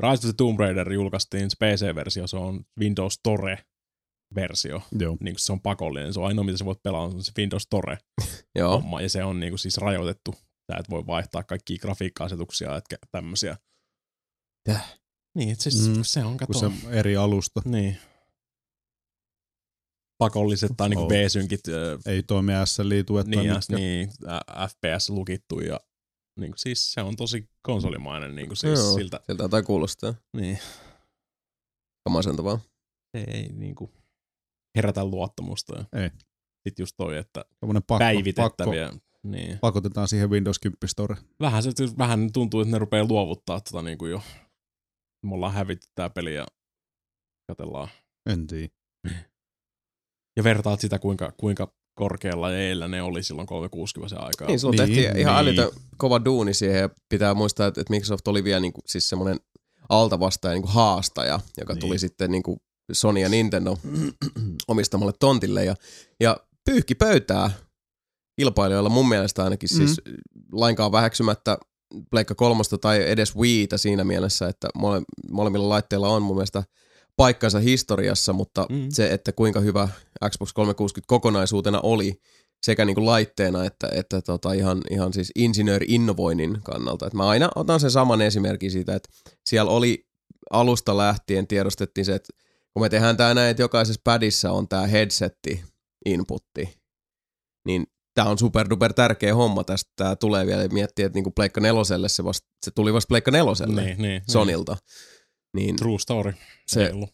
Rise 0.00 0.14
of 0.14 0.22
the 0.22 0.32
Tomb 0.36 0.60
Raider 0.60 0.92
julkaistiin, 0.92 1.50
se 1.50 1.56
PC-versio, 1.56 2.26
se 2.26 2.36
on 2.36 2.64
Windows 2.80 3.14
Store-versio. 3.14 4.82
Joo. 4.98 5.16
Niin 5.20 5.34
kuin 5.34 5.40
se 5.40 5.52
on 5.52 5.60
pakollinen, 5.60 6.12
se 6.12 6.20
on 6.20 6.26
ainoa, 6.26 6.44
mitä 6.44 6.58
sä 6.58 6.64
voit 6.64 6.82
pelaa, 6.82 7.02
on 7.02 7.24
se 7.24 7.32
Windows 7.38 7.62
Store 7.62 7.98
Joo. 8.58 8.80
homma, 8.80 9.00
ja 9.00 9.08
se 9.08 9.24
on 9.24 9.40
niin 9.40 9.50
kuin 9.50 9.58
siis 9.58 9.76
rajoitettu. 9.76 10.34
Sä 10.72 10.76
et 10.78 10.90
voi 10.90 11.06
vaihtaa 11.06 11.42
kaikkia 11.42 11.78
grafiikka-asetuksia, 11.80 12.76
etkä 12.76 12.96
tämmöisiä. 13.10 13.56
Täh. 14.64 14.98
Niin, 15.34 15.50
että 15.52 15.62
siis 15.62 15.88
Mm. 15.88 16.02
se 16.02 16.24
on, 16.24 16.36
kato. 16.36 16.52
Kun 16.52 16.72
se 16.72 16.88
eri 16.90 17.16
alusta 17.16 17.60
Niin. 17.64 17.96
Pakolliset 20.18 20.72
tai 20.76 20.88
niinku 20.88 21.02
Oh. 21.02 21.08
B-synkit, 21.08 21.60
ei 22.06 22.22
toimi 22.22 22.52
SLI-tuet 22.64 23.26
tai 23.30 23.42
niin, 23.44 23.54
mitkä. 23.54 23.76
niin, 23.76 24.10
FPS 24.68 25.10
lukittu 25.10 25.60
ja 25.60 25.80
niinku, 26.40 26.58
siis 26.58 26.92
se 26.92 27.00
on 27.02 27.16
tosi 27.16 27.48
konsolimainen 27.62 28.34
niinku, 28.34 28.54
siis 28.54 28.78
Joo. 28.80 28.94
siltä. 28.94 29.20
Sieltä 29.26 29.44
jotain 29.44 29.64
kuulostaa. 29.64 30.14
Niin, 30.36 30.58
Kamasentavaa. 32.04 32.58
se 33.16 33.24
ei 33.24 33.48
niinku, 33.52 33.90
herätä 34.76 35.04
luottamusta. 35.04 35.76
Ja 35.92 36.00
Ei. 36.02 36.10
Sitten 36.68 36.82
just 36.82 36.94
toi, 36.96 37.16
että 37.16 37.44
Tommonen 37.60 37.82
pakko, 37.82 37.98
pakko, 37.98 37.98
päivitettäviä. 37.98 38.92
Niin. 39.26 39.58
pakotetaan 39.58 40.08
siihen 40.08 40.30
Windows 40.30 40.58
10 40.58 40.76
Store. 40.86 41.16
Vähän, 41.40 41.62
se, 41.62 41.70
vähän 41.98 42.32
tuntuu, 42.32 42.60
että 42.60 42.72
ne 42.72 42.78
rupeaa 42.78 43.06
luovuttaa 43.08 43.60
tota 43.60 43.82
niinku 43.82 44.06
jo. 44.06 44.22
Me 45.26 45.34
ollaan 45.34 45.52
hävitty 45.52 45.86
tää 45.94 46.10
peli 46.10 46.34
ja 46.34 46.46
katellaan. 47.50 47.88
En 48.30 48.46
tiedä. 48.46 48.68
Ja 50.36 50.44
vertaat 50.44 50.80
sitä, 50.80 50.98
kuinka, 50.98 51.32
kuinka 51.36 51.72
korkealla 51.98 52.50
ja 52.50 52.58
eellä 52.58 52.88
ne 52.88 53.02
oli 53.02 53.22
silloin 53.22 53.46
360 53.46 54.20
aikaa. 54.20 54.48
Niin, 54.48 54.60
silloin 54.60 54.76
Niin, 54.78 54.86
niin, 54.88 54.96
tehtiin 55.02 55.20
ihan 55.20 55.44
niin. 55.44 55.58
älytön 55.58 55.80
kova 55.96 56.24
duuni 56.24 56.54
siihen 56.54 56.78
ja 56.80 56.90
pitää 57.08 57.34
muistaa, 57.34 57.66
että, 57.66 57.80
että 57.80 57.90
Microsoft 57.90 58.28
oli 58.28 58.44
vielä 58.44 58.60
niin 58.60 58.72
kuin, 58.72 58.82
siis 58.86 59.08
semmoinen 59.08 59.40
altavastaaja, 59.88 60.54
niin 60.54 60.62
kuin 60.62 60.72
haastaja, 60.72 61.40
joka 61.58 61.72
Niin. 61.72 61.80
tuli 61.80 61.98
sitten 61.98 62.30
niin 62.30 62.42
kuin 62.42 62.60
Sony 62.92 63.20
ja 63.20 63.28
Nintendo 63.28 63.78
omistamalle 64.68 65.12
tontille 65.20 65.64
ja, 65.64 65.74
ja 66.20 66.36
pyyhki 66.64 66.94
pöytää 66.94 67.50
kilpailijoilla 68.42 68.88
mun 68.88 69.08
mielestä 69.08 69.44
ainakin 69.44 69.68
mm. 69.72 69.76
siis 69.76 70.00
lainkaan 70.52 70.92
väheksymättä 70.92 71.58
Pleikka 72.10 72.34
kolmosta 72.34 72.78
tai 72.78 73.10
edes 73.10 73.36
Wiitä 73.36 73.78
siinä 73.78 74.04
mielessä, 74.04 74.48
että 74.48 74.68
mole, 74.74 75.02
molemmilla 75.30 75.68
laitteilla 75.68 76.08
on 76.08 76.22
mun 76.22 76.36
mielestä 76.36 76.64
paikkansa 77.16 77.58
historiassa, 77.58 78.32
mutta 78.32 78.66
Mm. 78.70 78.86
se, 78.90 79.12
että 79.12 79.32
kuinka 79.32 79.60
hyvä 79.60 79.88
Xbox 80.30 80.52
360 80.52 81.08
kokonaisuutena 81.08 81.80
oli 81.82 82.20
sekä 82.62 82.84
niin 82.84 82.94
kuin 82.94 83.06
laitteena 83.06 83.64
että, 83.64 83.88
että 83.92 84.22
tota 84.22 84.52
ihan, 84.52 84.82
ihan 84.90 85.12
siis 85.12 85.32
insinööri-innovoinnin 85.34 86.58
kannalta. 86.62 87.06
Et 87.06 87.14
mä 87.14 87.28
aina 87.28 87.48
otan 87.56 87.80
sen 87.80 87.90
saman 87.90 88.22
esimerkin 88.22 88.70
siitä, 88.70 88.94
että 88.94 89.08
siellä 89.46 89.70
oli 89.70 90.06
alusta 90.50 90.96
lähtien 90.96 91.46
tiedostettiin 91.46 92.04
se, 92.04 92.14
että 92.14 92.32
kun 92.72 92.82
me 92.82 92.88
tehdään 92.88 93.16
tää 93.16 93.34
näin, 93.34 93.50
että 93.50 93.62
jokaisessa 93.62 94.00
padissa 94.04 94.52
on 94.52 94.68
tää 94.68 94.86
headsetti 94.86 95.64
inputti, 96.06 96.78
niin 97.66 97.86
tää 98.14 98.24
on 98.24 98.38
super 98.38 98.70
duper 98.70 98.92
tärkeä 98.92 99.34
homma 99.34 99.64
tästä. 99.64 99.90
Tää 99.96 100.16
tulee 100.16 100.46
vielä 100.46 100.68
miettiä, 100.68 101.06
että 101.06 101.16
niinku 101.16 101.30
Pleikka 101.30 101.60
neloselle 101.60 102.08
se, 102.08 102.24
vasta, 102.24 102.48
se 102.64 102.70
tuli 102.70 102.92
vasta 102.94 103.08
Pleikka 103.08 103.30
neloselle 103.30 103.84
Niin, 103.84 104.02
niin, 104.02 104.22
Sonilta. 104.30 104.76
Niin 105.56 105.66
Niin. 105.66 105.76
True 105.76 105.98
story. 105.98 106.34
se 106.66 106.86
Ei 106.86 106.92
ollut. 106.92 107.10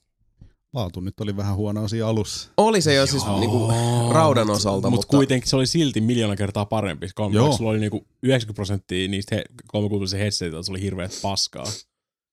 Laatu 0.75 1.01
nyt 1.01 1.21
oli 1.21 1.37
vähän 1.37 1.57
huono 1.57 1.85
asia 1.85 2.09
alussa. 2.09 2.51
oli 2.57 2.81
se 2.81 2.95
jo 2.95 3.07
siis 3.07 3.27
niinku 3.27 3.69
raudan 4.13 4.51
osalta, 4.51 4.91
Mut 4.91 4.99
mutta 4.99 5.17
kuitenkin 5.17 5.49
se 5.49 5.57
oli 5.57 5.67
silti 5.67 6.01
miljoona 6.01 6.37
kertaa 6.37 6.65
parempi. 6.65 7.09
Kolme, 7.15 7.37
Joo. 7.37 7.57
sulla 7.57 7.71
oli 7.71 7.79
niinku 7.79 8.07
90 8.23 8.55
prosenttia 8.55 9.09
niistä 9.09 9.35
he, 9.37 9.45
kolmekuukautisen 9.67 10.21
headsetilta, 10.21 10.63
se 10.63 10.73
oli 10.73 10.81
hirveät 10.81 11.19
paskaa. 11.23 11.67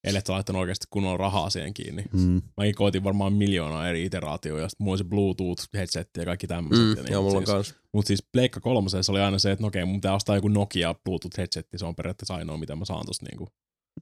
Ellei 0.06 0.22
sä 0.27 0.34
laittanut 0.34 0.60
oikeasti 0.60 0.88
kunnolla 0.90 1.18
rahaa 1.18 1.49
siihen 1.49 1.73
kiinni. 1.73 2.03
Mm. 2.14 2.41
Mäkin 2.57 2.76
koitin 2.76 3.03
varmaan 3.03 3.34
miljoonaa 3.34 3.90
eri 3.90 4.06
iteraatioja, 4.06 4.64
ja 4.64 4.69
sit 4.69 4.80
mulla 4.80 4.91
oli 4.91 4.98
se 4.98 5.03
Bluetooth-headsetti 5.03 6.19
ja 6.19 6.26
kaikki 6.26 6.48
tämmöiset. 6.48 6.86
mm, 6.86 6.95
ja 6.98 7.11
joo, 7.11 7.22
mulla 7.23 7.38
on 7.38 7.45
siis, 7.45 7.56
kans. 7.56 7.76
Mutta 7.94 8.07
siis 8.07 8.23
Pleikka 8.32 8.60
kolmosella 8.60 9.03
se 9.03 9.11
oli 9.11 9.19
aina 9.19 9.40
se, 9.40 9.52
että 9.52 9.64
no 9.64 9.68
okei, 9.68 9.86
mun 9.86 9.95
pitää 9.95 10.15
ostaa 10.15 10.36
joku 10.36 10.48
Nokia 10.48 10.94
Bluetooth-headsetti, 10.94 11.77
se 11.77 11.86
on 11.86 11.95
periaatteessa 11.95 12.36
ainoa, 12.36 12.57
mitä 12.57 12.76
mä 12.76 12.86
saan 12.86 13.06
tosta 13.06 13.26
niinku. 13.26 13.48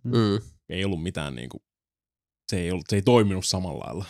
Mm. 0.03 0.39
Ei 0.69 0.85
ollut 0.85 1.03
mitään 1.03 1.35
niinku, 1.35 1.63
se 2.51 2.59
ei, 2.59 2.71
ollut, 2.71 2.85
se 2.89 2.95
ei 2.95 3.01
toiminut 3.01 3.45
samalla 3.45 3.85
lailla. 3.85 4.05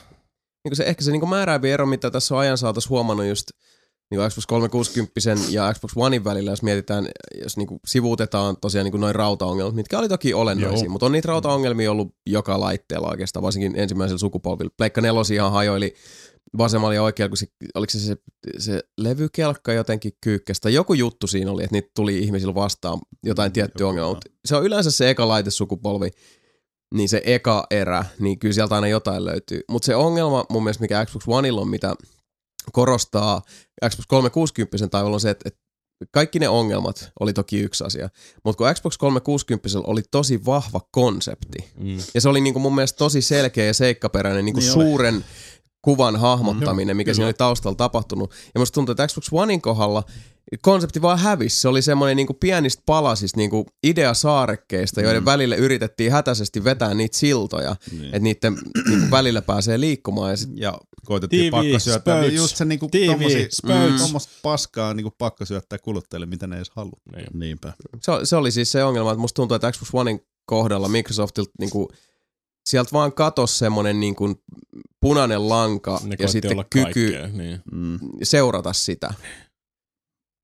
Niin 0.64 0.76
se, 0.76 0.84
ehkä 0.84 1.03
se 1.03 1.11
niin 1.11 1.30
määräävi 1.30 1.72
ero, 1.72 1.86
mitä 1.86 2.11
tässä 2.11 2.36
on 2.36 2.41
ajan 2.41 2.57
saatossa 2.57 2.90
huomannut 2.90 3.26
just 3.26 3.52
niin 4.14 4.30
Xbox 4.30 4.45
360 4.45 5.11
ja 5.49 5.73
Xbox 5.73 5.91
Onein 5.95 6.23
välillä, 6.23 6.52
jos 6.52 6.64
mietitään, 6.64 7.07
jos 7.44 7.57
niin 7.57 7.68
sivuutetaan 7.85 8.57
tosiaan 8.61 8.85
niin 8.85 9.02
noin 9.02 9.15
rautaongelmat, 9.15 9.76
mitkä 9.76 9.99
oli 9.99 10.10
toki 10.10 10.34
olennaisia, 10.34 10.85
Joo. 10.85 10.91
mutta 10.91 11.06
on 11.06 11.11
niitä 11.11 11.27
rautaongelmia 11.27 11.91
ollut 11.91 12.15
joka 12.27 12.60
laitteella 12.60 13.10
oikeastaan, 13.10 13.44
varsinkin 13.44 13.73
ensimmäisellä 13.76 14.19
sukupolvilla. 14.19 14.73
Pleikka 14.77 15.02
nelosi 15.02 15.35
ihan 15.35 15.52
hajoili 15.52 15.94
vasemmalla 16.57 16.94
ja 16.94 17.03
oikealla, 17.03 17.30
kun 17.30 17.38
se, 17.38 17.48
oliko 17.76 17.91
se, 17.91 17.99
se, 17.99 18.18
se 18.57 18.84
levykelkka 18.98 19.73
jotenkin 19.73 20.11
kyykkästä. 20.22 20.69
Joku 20.69 20.94
juttu 20.94 21.27
siinä 21.27 21.52
oli, 21.52 21.64
että 21.64 21.76
niitä 21.76 21.91
tuli 21.95 22.19
ihmisillä 22.19 22.56
vastaan 22.56 22.99
jotain 23.23 23.52
tiettyä 23.52 23.84
joku, 23.84 23.90
ongelmaa. 23.90 24.14
Mutta 24.14 24.30
se 24.45 24.56
on 24.56 24.64
yleensä 24.64 24.91
se 24.91 25.10
eka 25.10 25.27
laitesukupolvi, 25.27 26.10
niin 26.94 27.10
se 27.10 27.22
eka 27.26 27.68
erä, 27.72 28.06
niin 28.19 28.40
kyllä 28.40 28.53
sieltä 28.53 28.76
aina 28.76 28.88
jotain 28.88 29.26
löytyy. 29.26 29.61
Mutta 29.69 29.85
se 29.85 29.95
ongelma 29.95 30.45
mun 30.49 30.64
mielestä, 30.64 30.81
mikä 30.81 31.06
Xbox 31.06 31.23
Oneilla 31.27 31.61
on, 31.61 31.68
mitä 31.68 31.95
korostaa 32.72 33.41
Xbox 33.90 34.06
360 34.07 34.88
taivalla 34.88 35.15
on 35.15 35.19
se, 35.22 35.30
että, 35.30 35.44
että 35.48 35.60
kaikki 36.11 36.40
ne 36.40 36.49
ongelmat 36.49 37.11
oli 37.19 37.34
toki 37.34 37.60
yksi 37.60 37.84
asia, 37.84 38.10
mutta 38.44 38.57
kun 38.57 38.73
Xbox 38.76 38.98
360 38.98 39.69
oli 39.84 40.02
tosi 40.11 40.45
vahva 40.45 40.81
konsepti, 40.91 41.72
Mm. 41.77 41.98
ja 42.14 42.22
se 42.22 42.30
oli 42.30 42.41
niinku 42.41 42.60
mun 42.60 42.76
mielestä 42.76 42.98
tosi 42.98 43.22
selkeä 43.22 43.65
ja 43.65 43.73
seikkaperäinen 43.73 44.45
niinku 44.45 44.60
Niin 44.60 44.72
suuren 44.72 45.26
kuvan 45.84 46.16
hahmottaminen, 46.16 46.98
mikä 46.98 47.06
kyllä. 47.08 47.16
siinä 47.16 47.26
oli 47.28 47.34
taustalla 47.34 47.76
tapahtunut. 47.76 48.32
Ja 48.54 48.60
musta 48.60 48.74
tuntuu, 48.76 48.92
että 48.92 49.08
Xbox 49.08 49.28
Onein 49.32 49.62
kohdalla 49.62 50.04
konsepti 50.62 51.02
vaan 51.02 51.20
hävisi. 51.20 51.62
Se 51.62 51.68
oli 51.68 51.82
semmoinen 51.82 52.18
niinku 52.18 52.34
pienistä 52.34 52.84
palasista 52.86 53.38
niinku 53.38 53.66
ideasaarekkeista, 53.84 55.02
joiden 55.02 55.22
Mm. 55.22 55.26
välille 55.26 55.56
yritettiin 55.56 56.12
hätäisesti 56.12 56.64
vetää 56.64 56.94
niitä 56.94 57.18
siltoja, 57.18 57.76
Niin. 57.92 58.06
että 58.06 58.20
niiden 58.20 58.54
niinku 58.90 59.12
välillä 59.12 59.42
pääsee 59.42 59.80
liikkumaan. 59.80 60.32
Ja 60.32 60.38
sit, 60.38 60.50
Ja 60.56 60.78
koitettiin 61.06 61.52
TV, 61.52 61.52
pakko 61.52 61.80
syöttää. 61.80 62.22
Niin 62.22 62.36
just 62.36 62.58
se 62.58 62.66
niinku 62.66 62.88
TV, 62.92 63.06
tommosia, 63.08 63.48
tommosta 63.98 64.34
paskaa 64.44 64.94
niinku 64.94 65.12
pakko 65.18 65.46
syöttää 65.46 65.80
kuluttajille, 65.80 66.26
mitä 66.26 66.48
ne 66.48 66.56
edes 66.56 66.72
halua. 66.76 67.00
Niin. 67.16 67.28
Niinpä. 67.34 67.74
se, 68.02 68.12
se 68.24 68.36
oli 68.36 68.52
siis 68.52 68.72
se 68.72 68.84
ongelma, 68.84 69.12
että 69.12 69.22
musta 69.22 69.36
tuntuu, 69.36 69.56
että 69.56 69.72
Xbox 69.72 69.90
Onein 69.94 70.20
kohdalla 70.46 70.88
Microsoftilta 70.90 71.52
niinku, 71.60 71.90
sieltä 72.65 72.90
vaan 72.94 73.14
katosi 73.14 73.57
semmoinen 73.57 73.99
niinku 73.99 74.44
punainen 74.99 75.49
lanka 75.49 75.99
Ne 76.03 76.15
ja 76.19 76.27
sitten 76.27 76.52
olla 76.52 76.64
kyky 76.64 76.84
kaikkea, 76.84 77.27
niin. 77.27 77.61
Mm. 77.72 77.99
seurata 78.23 78.73
sitä. 78.73 79.14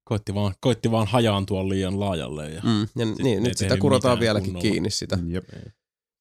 Koitti 0.04 0.34
vaan, 0.34 0.54
koitti 0.62 0.92
vaan 0.92 1.08
hajaantua 1.08 1.70
liian 1.70 2.00
laajalle. 2.00 2.50
Ja... 2.50 2.62
Mm. 2.62 2.82
Ja 2.82 3.06
niin, 3.06 3.28
ei 3.28 3.40
nyt 3.40 3.58
sitä 3.58 3.78
kurotaan 3.78 4.20
vieläkin 4.20 4.46
kunnolla. 4.46 4.62
kiinni 4.62 4.90
sitä, 4.90 5.18
Jep. 5.28 5.50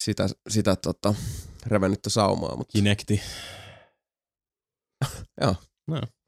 sitä, 0.01 0.29
sitä 0.49 0.77
tota, 0.77 1.15
revennyttä 1.67 2.11
saumaa, 2.11 2.57
mutta 2.57 2.73
Kinecti. 2.73 3.21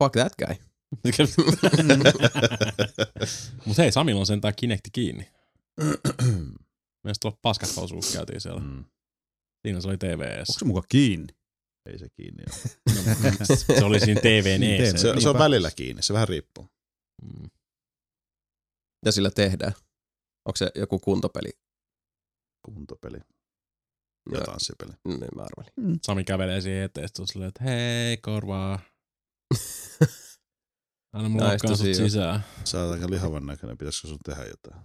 fuck 0.02 0.12
that 0.12 0.32
guy. 0.38 0.56
Mut 3.64 3.78
hei, 3.78 3.92
Samilla 3.92 4.20
on 4.20 4.26
sentään 4.26 4.54
Kinecti 4.56 4.90
kiinni. 4.92 5.28
Mielestäni 7.04 7.20
tuolla 7.20 7.38
paskat 7.42 7.70
osuus 7.76 8.12
käytiin 8.12 8.40
siellä. 8.40 8.60
Mm. 8.60 8.84
Siinä 9.62 9.80
se 9.80 9.88
oli 9.88 9.96
TVS. 9.98 10.48
Onko 10.50 10.58
se 10.58 10.64
mukaan 10.64 10.84
kiinni? 10.88 11.34
Ei 11.86 11.98
se 11.98 12.08
kiinni 12.16 12.42
ole. 12.52 13.56
se 13.78 13.84
oli 13.84 14.00
siinä 14.00 14.20
TVn 14.20 14.60
Niin, 14.60 14.80
eessä. 14.82 15.08
TV. 15.08 15.14
Se, 15.14 15.20
se 15.20 15.28
on 15.28 15.38
välillä 15.38 15.70
kiinni, 15.76 16.02
se 16.02 16.12
vähän 16.12 16.28
riippuu. 16.28 16.68
Mm. 17.22 17.50
Ja 19.06 19.12
sillä 19.12 19.30
tehdään. 19.30 19.72
Onko 20.48 20.56
se 20.56 20.70
joku 20.74 20.98
kuntopeli? 20.98 21.50
Kuntopeli 22.64 23.16
Ja, 24.32 24.38
ja 24.38 24.44
tanssipeli. 24.44 24.92
niin 25.04 25.18
mä 25.36 25.42
arvelin. 25.42 25.98
Sami 26.02 26.24
kävelee 26.24 26.60
siihen 26.60 26.82
eteen, 26.84 27.08
sitten 27.08 27.22
on 27.22 27.26
silleen, 27.28 27.48
että 27.48 27.64
hei, 27.64 28.16
korvaa. 28.16 28.78
Anna 31.12 31.28
mulla 31.28 31.46
Näistä 31.46 31.68
lokkaan 31.68 31.86
sut 31.86 32.04
sisään. 32.04 32.44
Sä 32.64 32.82
oot 32.82 32.92
aika 32.92 33.10
lihavan 33.10 33.46
näköinen, 33.46 33.78
pitäisikö 33.78 34.08
sun 34.08 34.18
tehdä 34.24 34.44
jotain? 34.44 34.82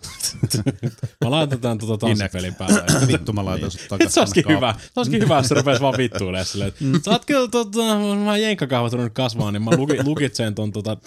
Mä 1.23 1.31
laitetaan 1.31 1.77
tota 1.77 1.97
tanssipelin 1.97 2.56
päälle. 2.56 3.07
Vittu 3.07 3.34
mä 3.34 3.45
laitan 3.45 3.69
Niin. 3.69 3.72
sut 3.80 3.88
takaisin. 3.89 4.14
Se 4.14 4.19
olisikin 4.19 4.47
hyvä. 4.47 4.76
Se 4.80 4.91
olisikin 4.99 5.22
hyvä, 5.22 5.38
jos 5.38 5.47
se 5.47 5.56
rupesi 5.56 5.81
vaan 5.81 5.97
vittuilemaan 5.97 6.45
silleen, 6.45 6.68
että 6.68 6.84
sä 7.06 7.11
oot 7.11 7.26
kyllä 7.26 7.47
tota, 7.47 7.80
mä 8.26 8.38
jenkkakahvat 8.38 8.93
ruvennut 8.93 9.14
kasvaa, 9.14 9.52
niin 9.52 9.61
mä 9.64 9.72
luki, 9.77 10.03
lukitsen 10.03 10.56
ton 10.56 10.72
tota, 10.72 10.97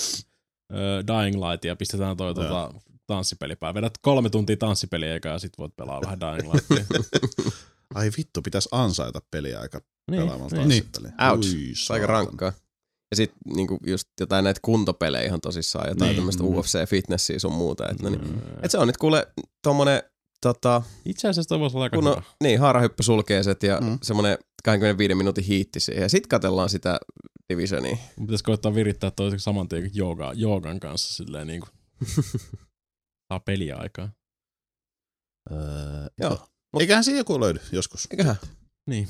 uh, 0.72 0.78
Dying 1.06 1.44
Light 1.44 1.64
ja 1.64 1.76
pistetään 1.76 2.16
toi 2.16 2.34
tota, 2.34 2.74
tanssipeli 3.06 3.56
päälle. 3.56 3.74
Vedät 3.74 3.98
kolme 4.02 4.30
tuntia 4.30 4.56
tanssipeliä 4.56 5.14
eikä 5.14 5.28
ja 5.28 5.38
sit 5.38 5.58
voit 5.58 5.76
pelaa 5.76 6.00
vähän 6.00 6.20
Dying 6.20 6.52
Lightia. 6.54 6.84
Ai 7.94 8.10
vittu, 8.18 8.42
pitäisi 8.42 8.68
ansaita 8.72 9.20
peliä 9.30 9.60
aika 9.60 9.80
niin, 10.10 10.22
pelaamalla 10.22 10.64
niin. 10.64 10.84
tanssipeliä. 10.84 11.30
Ouch. 11.30 11.46
Se 11.74 11.92
on 11.92 11.94
aika 11.94 12.06
rankkaa. 12.06 12.52
Ja 13.10 13.16
sit 13.16 13.32
niinku 13.54 13.78
just 13.86 14.08
jotain 14.20 14.44
näitä 14.44 14.60
kuntopelejä 14.64 15.24
ihan 15.24 15.40
tosissaan, 15.40 15.88
jotain 15.88 15.98
Niin. 16.00 16.08
niin. 16.08 16.16
tämmöistä 16.16 16.42
Mm. 16.42 16.48
UFC-fitnessiä 16.48 17.38
sun 17.38 17.52
muuta. 17.52 17.88
Et, 17.88 18.02
no 18.02 18.10
niin. 18.10 18.24
Mm. 18.28 18.40
et 18.62 18.70
se 18.70 18.78
on 18.78 18.86
nyt 18.86 18.96
kuule 18.96 19.26
tommonen 19.62 20.02
tota, 20.40 20.82
Itse 21.04 21.28
asiassa 21.28 21.48
toi 21.48 21.60
voisi 21.60 21.76
olla 21.76 21.84
aika 21.84 21.96
kun 21.96 22.04
hyvä. 22.04 22.14
on, 22.16 22.22
niin, 22.42 22.60
haarahyppy 22.60 23.02
sulkeeset 23.02 23.62
ja 23.62 23.80
Mm. 23.80 23.86
mm. 23.86 23.98
semmonen 24.02 24.38
25 24.64 25.14
minuutin 25.14 25.44
hiitti 25.44 25.80
siihen. 25.80 26.02
Ja 26.02 26.08
sit 26.08 26.26
katsellaan 26.26 26.68
sitä 26.68 27.00
Divisionia. 27.52 27.96
Pitäisi 28.20 28.44
koittaa 28.44 28.74
virittää 28.74 29.10
toi 29.10 29.38
saman 29.38 29.68
tien 29.68 29.82
kuin 29.82 29.90
jooga, 29.94 30.32
joogan 30.34 30.80
kanssa 30.80 31.14
silleen 31.14 31.46
niinku. 31.46 31.66
Saa 33.32 33.40
peliä 33.40 33.76
aikaa. 33.76 34.10
Öö, 35.52 35.58
Joo. 36.20 36.30
joo. 36.30 36.46
Eiköhän 36.80 37.04
siinä 37.04 37.18
joku 37.20 37.40
löydy 37.40 37.60
joskus. 37.72 38.08
Eiköhän? 38.10 38.36
Niin. 38.86 39.08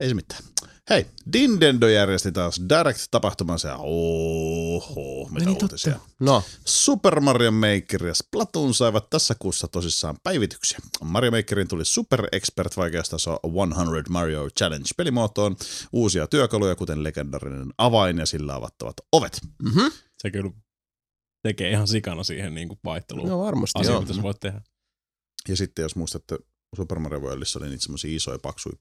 Ei 0.00 0.08
se 0.08 0.14
mitään. 0.14 0.42
Hei, 0.90 1.06
Nintendo 1.34 1.88
järjesti 1.88 2.32
taas 2.32 2.60
Direct-tapahtumansa 2.68 3.68
ja 3.68 3.76
oho, 3.76 5.28
mitä 5.30 5.46
niin, 5.46 5.62
uutisia. 5.62 6.00
No, 6.20 6.42
Super 6.64 7.20
Mario 7.20 7.50
Maker 7.50 8.06
ja 8.06 8.14
Splatoon 8.14 8.74
saivat 8.74 9.10
tässä 9.10 9.34
kuussa 9.38 9.68
tosissaan 9.68 10.16
päivityksiä. 10.22 10.78
Mario 11.04 11.30
Makerin 11.30 11.68
tuli 11.68 11.84
Super 11.84 12.28
Expert 12.32 12.76
vaikeustaso 12.76 13.40
100 13.42 14.08
Mario 14.08 14.48
Challenge 14.58 14.88
pelimuotoon, 14.96 15.56
uusia 15.92 16.26
työkaluja 16.26 16.76
kuten 16.76 17.04
legendarinen 17.04 17.68
avain 17.78 18.18
ja 18.18 18.26
sillä 18.26 18.54
avattavat 18.54 18.96
ovet. 19.12 19.40
mm-hmm. 19.62 19.92
Se 20.18 20.30
kyllä 20.30 20.50
tekee 21.42 21.70
ihan 21.70 21.88
sikana 21.88 22.24
siihen 22.24 22.54
niinku 22.54 22.78
vaihteluun. 22.84 23.28
no 23.28 23.38
varmasti 23.38 23.80
Asia, 23.80 23.92
joo. 23.92 24.00
mitä 24.00 24.14
sä 24.14 24.22
voit 24.22 24.40
tehdä. 24.40 24.60
Ja 25.48 25.56
sitten 25.56 25.82
jos 25.82 25.96
muistatte, 25.96 26.38
Super 26.76 26.98
Mario 26.98 27.20
Worldissa 27.20 27.58
oli 27.58 27.68
niitä 27.68 27.82
semmoisia 27.82 28.16
isoja 28.16 28.38
paksuja 28.38 28.76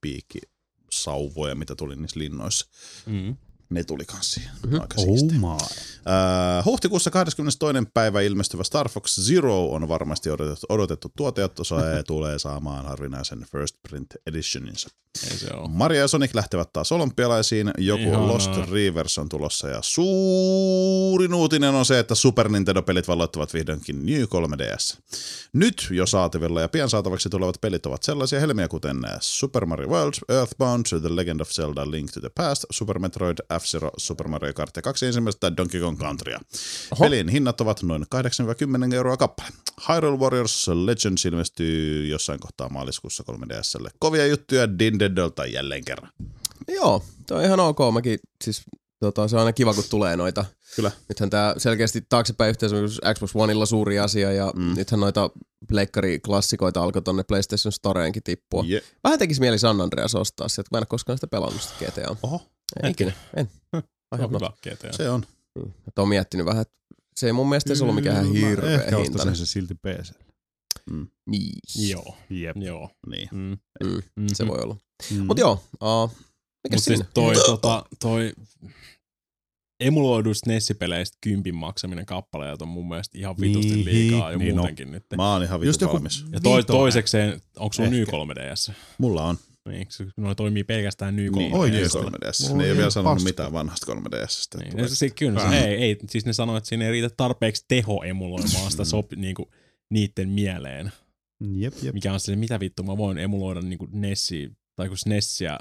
piikkisauvoja, 0.87 1.55
mitä 1.55 1.75
tuli 1.75 1.95
niissä 1.95 2.19
linnoissa. 2.19 2.67
Mm. 3.05 3.35
Ne 3.69 3.83
tuli 3.83 4.05
kans 4.05 4.31
siihen. 4.31 4.51
Mhm. 4.65 4.73
Aika 4.81 4.95
my. 5.31 5.47
Äh, 5.47 6.65
huhtikuussa 6.65 7.11
22. 7.11 7.91
päivä 7.93 8.21
ilmestyvä 8.21 8.63
Star 8.63 8.89
Fox 8.89 9.19
Zero 9.19 9.65
on 9.65 9.87
varmasti 9.87 10.29
odotettu, 10.29 10.65
odotettu 10.69 11.11
tuote, 11.17 11.41
jotta 11.41 11.63
se 11.63 11.75
tulee 12.07 12.39
saamaan 12.39 12.85
harvinaisen 12.85 13.45
First 13.51 13.75
Print 13.89 14.07
Editioninsa. 14.27 14.89
Ei 15.31 15.37
se 15.37 15.53
oo. 15.53 15.67
Mario 15.67 16.01
ja 16.01 16.07
Sonic 16.07 16.33
lähtevät 16.33 16.73
taas 16.73 16.91
olympialaisiin, 16.91 17.71
joku 17.77 18.03
Ihanaa. 18.03 18.27
Lost 18.27 18.51
Reavers 18.71 19.17
on 19.17 19.29
tulossa 19.29 19.67
ja 19.69 19.79
suurin 19.81 21.33
uutinen 21.33 21.75
on 21.75 21.85
se, 21.85 21.99
että 21.99 22.15
Super 22.15 22.49
Nintendo-pelit 22.49 23.07
valloittavat 23.07 23.53
vihdoinkin 23.53 24.05
New 24.05 24.21
3DS. 24.21 24.97
Nyt 25.53 25.87
jo 25.91 26.05
saatavilla 26.05 26.61
ja 26.61 26.67
pian 26.67 26.89
saatavaksi 26.89 27.29
tulevat 27.29 27.61
pelit 27.61 27.85
ovat 27.85 28.03
sellaisia 28.03 28.39
helmiä 28.39 28.67
kuten 28.67 28.97
Super 29.19 29.65
Mario 29.65 29.87
World, 29.87 30.13
Earthbound, 30.29 30.85
The 30.85 31.15
Legend 31.15 31.39
of 31.39 31.49
Zelda, 31.49 31.91
Link 31.91 32.11
to 32.11 32.19
the 32.19 32.29
Past, 32.29 32.65
Super 32.71 32.99
Metroid, 32.99 33.37
F-Zero, 33.59 33.91
Super 33.97 34.27
Mario 34.27 34.53
Kart 34.53 34.75
ja 34.75 34.81
kaksi 34.81 35.05
ensimmäistä 35.05 35.57
Donkey 35.57 35.81
Kong 35.81 35.99
Countrya. 35.99 36.39
Oho. 36.91 37.03
Pelin 37.05 37.29
hinnat 37.29 37.61
ovat 37.61 37.83
noin 37.83 38.05
8-10 38.91 38.93
euroa 38.95 39.17
kappale. 39.17 39.49
Hyrule 39.89 40.17
Warriors 40.17 40.67
Legends 40.67 41.25
ilmestyy 41.25 42.07
jossain 42.07 42.39
kohtaa 42.39 42.69
maaliskuussa 42.69 43.23
3DSlle. 43.31 43.89
Kovia 43.99 44.25
juttuja 44.27 44.67
Nintendolta 44.79 45.45
jälleen 45.45 45.85
kerran. 45.85 46.11
Joo, 46.67 47.03
toi 47.27 47.37
on 47.37 47.43
ihan 47.45 47.59
ok. 47.59 47.77
Mäkin, 47.93 48.19
siis 48.43 48.61
tota, 48.99 49.27
se 49.27 49.35
on 49.35 49.39
aina 49.39 49.53
kiva, 49.53 49.73
kun 49.73 49.83
tulee 49.89 50.17
noita. 50.17 50.45
Kyllä. 50.75 50.91
Nythän 51.09 51.29
tää 51.29 51.53
selkeästi 51.57 52.01
taaksepäin 52.09 52.49
yhteys 52.49 52.71
Xbox 53.13 53.31
Oneilla 53.35 53.65
suuri 53.65 53.99
asia 53.99 54.31
ja 54.31 54.51
Mm. 54.55 54.73
nythän 54.75 54.99
noita 54.99 55.29
pleikkariklassikoita 55.67 56.83
alkoi 56.83 57.01
tonne 57.01 57.23
PlayStation 57.23 57.71
Storeenkin 57.71 58.23
tippua. 58.23 58.63
Je- 58.67 58.83
Vähän 59.03 59.19
tekisi 59.19 59.39
mieli 59.41 59.59
San 59.59 59.81
Andreas 59.81 60.15
ostaa 60.15 60.47
sieltä, 60.47 60.69
kun 60.69 60.75
mä 60.75 60.77
en 60.77 60.81
ole 60.81 60.85
koskaan 60.85 61.17
sitä 61.17 61.27
pelannut 61.27 61.61
sitä 61.61 61.73
GTA. 61.85 62.15
Oho, 62.23 62.41
En 62.83 62.91
ikinä, 62.91 63.11
en. 63.35 63.49
Se 63.75 63.81
Ai 64.11 64.19
on 64.23 64.29
hyvä 64.29 64.51
GTA. 64.61 64.93
se 64.93 65.09
on. 65.09 65.25
Niin. 65.59 65.73
Että 65.87 66.01
on 66.01 66.07
miettinyt 66.09 66.45
vähän, 66.45 66.61
että 66.61 66.73
se 67.15 67.25
ei 67.27 67.33
mun 67.33 67.49
mielestä 67.49 67.69
edes 67.69 67.81
ollut 67.81 67.95
mikään 67.95 68.25
hirveä 68.33 68.73
Ehkä 68.75 68.83
hintainen. 68.83 69.11
ostaisin 69.11 69.35
se 69.45 69.51
silti 69.51 69.75
PC. 69.75 70.11
Niin, 71.29 71.59
Joo, 71.89 72.17
Jep. 72.29 72.57
joo. 72.57 72.89
Niin. 73.07 73.29
Mm. 73.31 73.39
Mm, 73.83 73.89
Mm-hmm. 73.89 74.27
se 74.33 74.47
voi 74.47 74.59
olla. 74.59 74.75
Mm. 75.11 75.25
Mut 75.25 75.37
joo, 75.39 75.51
uh, 75.83 76.11
mikä 76.63 76.75
Mut 76.75 76.83
siinä? 76.83 76.97
siis 77.03 77.13
toi, 77.13 77.35
tota, 77.35 77.85
toi 77.99 78.33
emuloiduista 79.79 80.49
Nessipeleistä 80.49 81.17
kympin 81.21 81.55
maksaminen 81.55 82.05
kappaleet 82.05 82.61
on 82.61 82.67
mun 82.67 82.87
mielestä 82.89 83.17
ihan 83.17 83.35
vitusti 83.39 83.71
Niin, 83.71 83.85
liikaa 83.85 84.31
jo 84.31 84.37
niin 84.37 84.51
on. 84.51 84.57
muutenkin 84.57 84.91
nyt. 84.91 85.03
Mä 85.17 85.33
oon 85.33 85.43
ihan 85.43 85.63
Just 85.63 85.81
vitun 85.81 85.85
joku 85.85 85.93
valmis. 85.95 86.25
Ja 86.31 86.39
toi, 86.39 86.63
toisekseen, 86.63 87.41
onko 87.57 87.73
sulla 87.73 87.89
Ehkä. 87.89 87.97
Ny 87.99 88.05
3DS? 88.05 88.73
Mulla 88.97 89.23
on. 89.25 89.37
Niin, 89.67 89.87
se- 89.89 90.05
noi 90.17 90.35
toimii 90.35 90.63
pelkästään 90.63 91.15
Ny 91.15 91.29
3DS. 91.29 91.37
Niin, 91.37 91.55
Oikeesti? 91.55 91.97
3DS. 91.97 92.03
Mulla 92.49 92.57
Ne 92.57 92.63
ei 92.63 92.69
on 92.69 92.73
ole 92.73 92.77
vielä 92.77 92.89
sanonut 92.89 93.23
mitään 93.23 93.53
vanhasta 93.53 93.93
3DSstä. 93.93 94.57
Niin, 94.57 94.71
Tulee- 94.71 94.83
no 94.83 94.89
se, 94.95 95.09
kyllä, 95.09 95.49
se, 95.49 95.57
ei, 95.59 95.75
ei, 95.75 95.97
siis 96.09 96.25
ne 96.25 96.33
sanoo, 96.33 96.57
että 96.57 96.69
siinä 96.69 96.85
ei 96.85 96.91
riitä 96.91 97.09
tarpeeksi 97.17 97.65
teho 97.67 98.03
emuloimaan 98.03 98.71
sitä 98.71 98.85
sop, 98.85 99.11
niinku, 99.15 99.51
niiden 99.89 100.29
mieleen. 100.29 100.91
Jep, 101.53 101.73
jep. 101.83 101.93
Mikä 101.93 102.13
on 102.13 102.19
se, 102.19 102.35
mitä 102.35 102.59
vittu 102.59 102.83
mä 102.83 102.97
voin 102.97 103.17
emuloida 103.17 103.61
niinku 103.61 103.87
Nessi, 103.91 104.51
tai 104.75 104.87
kun 104.87 104.97
Nessiä 105.05 105.57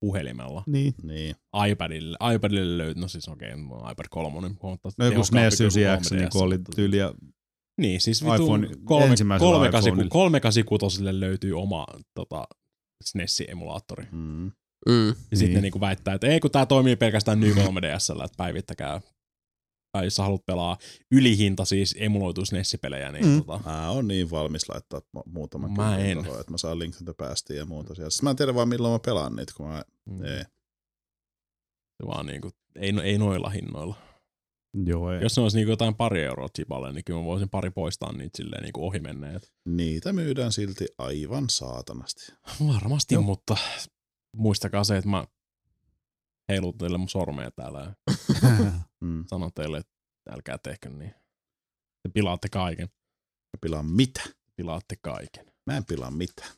puhelimella. 0.00 0.62
Niin. 0.66 0.94
Niin. 1.02 1.34
iPadille, 1.70 2.16
iPadille 2.34 2.78
löytyy, 2.78 3.00
no 3.02 3.08
siis 3.08 3.28
okei, 3.28 3.52
okay, 3.52 3.92
iPad 3.92 4.06
3 4.10 4.50
huomattavasti 4.62 5.02
No 5.02 5.06
joku 5.08 5.24
SNES 5.24 5.56
kuin 5.56 5.70
9X 5.70 6.10
niin 6.10 6.28
3DS, 6.28 6.42
oli 6.42 6.58
tyyliä. 6.76 7.12
Niin, 7.80 8.00
siis 8.00 8.24
vitu 8.24 8.34
iPhone- 8.34 8.76
kolme, 8.84 9.06
ensimmäisellä 9.06 9.52
kolme, 9.52 9.68
iPhoneilla. 9.68 10.10
386 10.10 11.20
löytyy 11.20 11.60
oma 11.60 11.86
tota, 12.14 12.44
SNES-emulaattori. 13.04 14.06
Mm. 14.12 14.52
Mm. 14.88 15.08
Ja 15.08 15.14
sitten 15.14 15.38
Niin. 15.48 15.54
ne 15.54 15.60
niinku 15.60 15.80
väittää, 15.80 16.14
että 16.14 16.26
ei 16.26 16.40
kun 16.40 16.50
tää 16.50 16.66
toimii 16.66 16.96
pelkästään 16.96 17.40
Ny 17.40 17.52
3DSllä, 17.54 18.24
että 18.24 18.36
päivittäkää. 18.36 19.00
Tai 19.92 20.04
jos 20.06 20.14
sä 20.16 20.22
haluat 20.22 20.46
pelaa 20.46 20.78
ylihinta 21.10 21.64
siis 21.64 21.94
emuloitu 21.98 22.44
SNES-pelejä, 22.44 23.12
niin 23.12 23.26
Mm. 23.26 23.44
tota, 23.44 23.60
Mä 23.70 23.90
oon 23.90 24.08
niin 24.08 24.30
valmis 24.30 24.68
laittaa 24.68 25.00
mu- 25.16 25.22
muutaman 25.26 25.70
Mä 25.72 25.98
en. 25.98 26.24
tohon, 26.24 26.40
että 26.40 26.52
mä 26.52 26.58
saan 26.58 26.78
Link 26.78 26.94
to 27.46 27.54
ja 27.54 27.64
muuta 27.66 27.94
siellä. 27.94 28.10
Siis 28.10 28.22
mä 28.22 28.30
en 28.30 28.36
tiedä 28.36 28.54
vaan 28.54 28.68
milloin 28.68 28.92
mä 28.92 28.98
pelaan 29.06 29.36
niitä, 29.36 29.52
kun 29.56 29.68
mä... 29.68 29.82
mm, 30.10 30.24
Ei. 30.24 30.38
se 31.96 32.06
vaan 32.06 32.26
niinku, 32.26 32.50
ei, 32.76 32.92
no- 32.92 33.02
ei 33.02 33.18
noilla 33.18 33.48
hinnoilla. 33.50 33.96
Joo, 34.74 35.12
ei. 35.12 35.22
Jos 35.22 35.36
ne 35.36 35.42
olisi 35.42 35.56
niinku 35.56 35.70
jotain 35.70 35.94
pari 35.94 36.22
euroa 36.24 36.48
chipalle, 36.48 36.92
niin 36.92 37.04
kyllä 37.04 37.20
mä 37.20 37.24
voisin 37.26 37.48
pari 37.48 37.70
poistaa 37.70 38.12
niitä 38.12 38.36
silleen 38.36 38.62
niinku 38.62 38.86
ohi 38.86 38.98
menneet. 39.00 39.52
Niitä 39.68 40.12
myydään 40.12 40.52
silti 40.52 40.86
aivan 40.98 41.44
saatanasti. 41.50 42.32
Varmasti, 42.74 43.14
Joo. 43.14 43.22
mutta 43.22 43.56
muistakaa 44.36 44.84
se, 44.84 44.96
että 44.96 45.10
mä 45.10 45.24
heilun 46.48 46.78
teille 46.78 46.98
mun 46.98 47.08
sormea 47.08 47.50
täällä 47.50 47.80
ja 47.80 47.92
Mm. 49.00 49.24
sanon 49.26 49.52
teille, 49.54 49.78
että 49.78 49.92
älkää 50.30 50.58
tehkö 50.58 50.90
niin. 50.90 51.14
Te 52.02 52.08
pilaatte 52.14 52.48
kaiken. 52.48 52.88
Mä 52.88 53.58
pilaan 53.60 53.86
mitä? 53.86 54.20
Pilaatte 54.56 54.96
kaiken. 55.02 55.52
Mä 55.66 55.76
en 55.76 55.84
pilaa 55.84 56.10
mitään. 56.10 56.50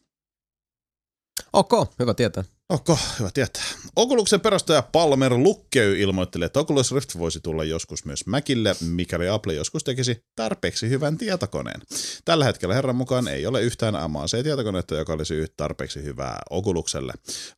Ok, 1.53 1.71
hyvä 1.99 2.15
tietää. 2.15 2.45
Onko, 2.69 2.99
hyvä 3.19 3.31
tietää. 3.35 3.63
Oculusen 3.97 4.41
perustaja 4.41 4.83
Palmer 4.83 5.35
Lukkey 5.35 6.01
ilmoitteli, 6.01 6.45
että 6.45 6.61
Oculus 6.61 6.93
Rift 6.93 7.19
voisi 7.19 7.41
tulla 7.41 7.65
joskus 7.65 8.05
myös 8.05 8.27
Macille, 8.27 8.77
mikäli 8.81 9.29
Apple 9.29 9.55
joskus 9.55 9.85
tekisi 9.85 10.25
tarpeeksi 10.37 10.89
hyvän 10.89 11.19
tietokoneen. 11.19 11.81
Tällä 12.25 12.45
hetkellä 12.45 12.75
herran 12.75 12.97
mukaan 12.97 13.29
ei 13.29 13.47
ole 13.47 13.63
yhtään 13.63 13.97
AMAC-tietokonetta, 13.97 14.95
joka 14.95 15.13
olisi 15.13 15.35
yhtä 15.35 15.55
tarpeeksi 15.57 16.03
hyvää 16.03 16.43
Oculukselle. 16.51 17.13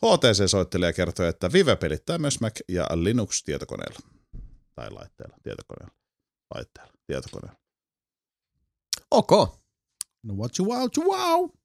HTC-soittelija 0.07 0.93
kertoi, 0.93 1.29
että 1.29 1.53
Vive 1.53 1.77
pelittää 1.77 2.19
myös 2.19 2.41
Mac- 2.41 2.65
ja 2.69 2.87
Linux-tietokoneella. 2.95 3.99
Tai 4.75 4.91
laitteella, 4.91 5.37
tietokoneella. 5.43 5.95
Laitteella, 6.55 6.93
tietokoneella. 7.07 7.61
Ok. 9.11 9.31
No 10.23 10.35
what 10.35 10.59
you 10.59 10.69
wow, 10.69 10.89
you 10.97 11.13
wow. 11.13 11.60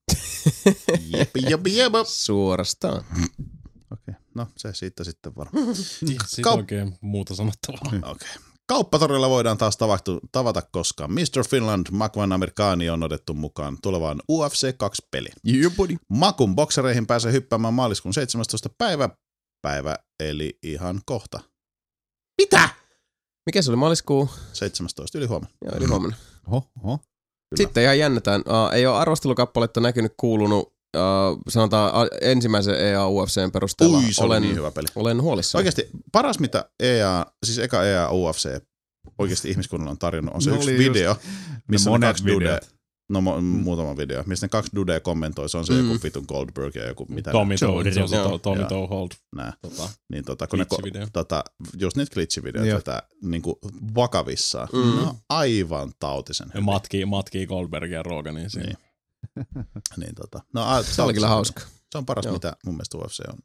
Jepi, 1.09 1.39
jepi, 1.49 1.77
jepi. 1.77 1.97
Okei, 1.97 2.05
Suorastaan. 2.05 3.05
no 4.35 4.47
se 4.57 4.73
siitä 4.73 5.03
sitten 5.03 5.35
varmaan. 5.35 5.75
Siitä 5.75 6.49
Kaup- 6.49 6.57
oikein 6.57 6.97
muuta 7.01 7.35
sanottavaa. 7.35 7.81
Okei. 7.87 7.99
Okay. 7.99 8.27
Kauppatorilla 8.67 9.29
voidaan 9.29 9.57
taas 9.57 9.77
tavata, 9.77 10.11
tavata 10.31 10.61
koska 10.61 11.07
Mr. 11.07 11.47
Finland 11.49 11.87
Makvan 11.91 12.31
Amerikaani 12.31 12.89
on 12.89 13.03
otettu 13.03 13.33
mukaan 13.33 13.77
tulevaan 13.81 14.21
UFC 14.31 14.75
2-peli. 14.83 15.29
Yeah, 15.47 15.75
buddy. 15.75 15.95
Makun 16.09 16.55
boksereihin 16.55 17.07
pääsee 17.07 17.31
hyppäämään 17.31 17.73
maaliskuun 17.73 18.13
17. 18.13 18.69
päivä, 18.77 19.09
päivä 19.61 19.95
eli 20.19 20.59
ihan 20.63 21.01
kohta. 21.05 21.39
Mitä? 22.41 22.69
Mikä 23.45 23.61
se 23.61 23.71
oli 23.71 23.77
maaliskuu? 23.77 24.29
17 24.53 25.17
yli 25.17 25.27
huomenna. 25.27 25.55
Joo, 25.65 25.75
eli 25.75 25.85
huomenna. 25.85 26.17
Oho, 26.47 26.71
oho. 26.83 26.99
Sitten 27.55 27.83
ihan 27.83 27.99
jännätään. 27.99 28.41
Uh, 28.41 28.73
ei 28.73 28.87
ole 28.87 28.97
arvostelukappaletta 28.97 29.81
näkynyt 29.81 30.13
kuulunut, 30.17 30.73
uh, 30.97 31.41
sanotaan 31.49 31.91
uh, 32.01 32.07
ensimmäisen 32.21 32.79
EA 32.79 33.07
UFCn 33.07 33.51
perusteella. 33.53 33.97
Ui, 33.97 34.13
se 34.13 34.23
olen, 34.23 34.41
niin 34.41 34.55
hyvä 34.55 34.71
peli. 34.71 34.87
olen 34.95 35.21
huolissani. 35.21 35.59
Oikeasti 35.59 35.89
paras 36.11 36.39
mitä 36.39 36.69
EA, 36.79 37.25
siis 37.45 37.59
eka 37.59 37.83
EA 37.83 38.11
UFC 38.11 38.49
oikeasti 39.17 39.49
ihmiskunnalle 39.49 39.91
on 39.91 39.97
tarjonnut, 39.97 40.35
on 40.35 40.41
se 40.41 40.49
No 40.49 40.55
yksi 40.55 40.69
oli 40.69 40.85
just 40.85 40.95
video, 40.95 41.15
missä 41.67 41.89
ne 41.89 41.93
on 41.93 41.93
monet 41.93 42.09
kaksi 42.09 42.25
dudea, 42.25 42.37
videot. 42.37 42.74
No 43.09 43.19
mo- 43.19 43.41
muutama 43.41 43.97
video, 43.97 44.23
missä 44.25 44.45
ne 44.45 44.49
kaksi 44.49 44.71
dudea 44.75 44.99
kommentoi, 44.99 45.49
se 45.49 45.57
on 45.57 45.65
se 45.65 45.73
Mm. 45.73 45.87
joku 45.89 45.99
vitun 46.03 46.25
Goldberg 46.27 46.75
ja 46.75 46.87
joku 46.87 47.05
mitä 47.09 47.31
Tommy 47.31 47.57
se 47.57 47.65
on 47.65 47.83
se 47.93 48.15
joo. 48.15 48.29
to- 48.29 48.37
Tommy 48.37 48.59
Joo. 48.61 48.69
Toe 48.69 48.87
Hold. 48.87 49.09
nää. 49.35 49.53
Tota, 49.61 49.89
Niin 50.11 50.25
tota, 50.25 50.47
kun 50.47 50.59
ne 50.59 50.65
ko- 50.73 51.09
tota, 51.13 51.43
just 51.79 51.97
niitä 51.97 52.13
glitchivideoita 52.13 52.75
tätä 52.81 53.03
niinku 53.23 53.59
vakavissaan. 53.95 54.67
Mm. 54.73 54.79
Mm. 54.79 54.95
No 54.95 55.15
aivan 55.29 55.91
tautisen 55.99 56.47
Ja 56.53 56.61
matkii, 56.61 57.05
matkii 57.05 57.45
Goldbergia 57.45 57.97
ja 57.97 58.03
Roganin 58.03 58.49
siinä. 58.49 58.65
Niin. 58.65 58.77
niin 59.97 60.15
tota, 60.15 60.39
no, 60.53 60.63
a, 60.63 60.83
Se 60.83 61.01
oli 61.01 61.13
kyllä 61.13 61.27
hauska. 61.27 61.61
Se 61.91 61.97
on 61.97 62.05
paras, 62.05 62.25
Joo. 62.25 62.33
mitä 62.33 62.55
mun 62.65 62.75
mielestä 62.75 62.97
UFC 62.97 63.19
on. 63.29 63.37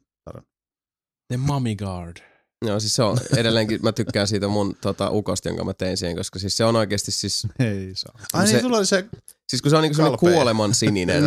The 1.27 1.37
Mummy 1.37 1.75
Guard. 1.75 2.17
Joo, 2.65 2.79
siis 2.79 2.95
se 2.95 3.03
on 3.03 3.17
edelleenkin, 3.37 3.79
mä 3.83 3.91
tykkään 3.91 4.27
siitä 4.27 4.47
mun 4.47 4.75
tota, 4.81 5.09
ukosta, 5.09 5.49
jonka 5.49 5.63
mä 5.63 5.73
tein 5.73 5.97
siihen, 5.97 6.17
koska 6.17 6.39
siis 6.39 6.57
se 6.57 6.65
on 6.65 6.75
oikeasti 6.75 7.11
siis, 7.11 7.47
Ei 7.59 7.91
saa. 7.95 8.19
Ai 8.33 8.47
se- 8.47 8.53
niin, 8.53 8.61
sulla 8.61 8.77
oli 8.77 8.85
se, 8.85 9.05
siis 9.49 9.61
kun 9.61 9.69
se 9.71 9.75
on 9.77 9.81
niinku 9.81 9.95
semmoinen 9.95 10.19
kuoleman 10.19 10.73
sininen, 10.73 11.23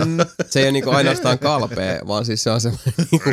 se 0.50 0.60
ei 0.60 0.64
ole 0.66 0.72
niinku 0.72 0.90
ainoastaan 0.90 1.38
kalpea, 1.38 2.00
vaan 2.06 2.24
siis 2.24 2.42
se 2.42 2.50
on 2.50 2.60
semmoinen 2.60 2.94
niinku 3.12 3.30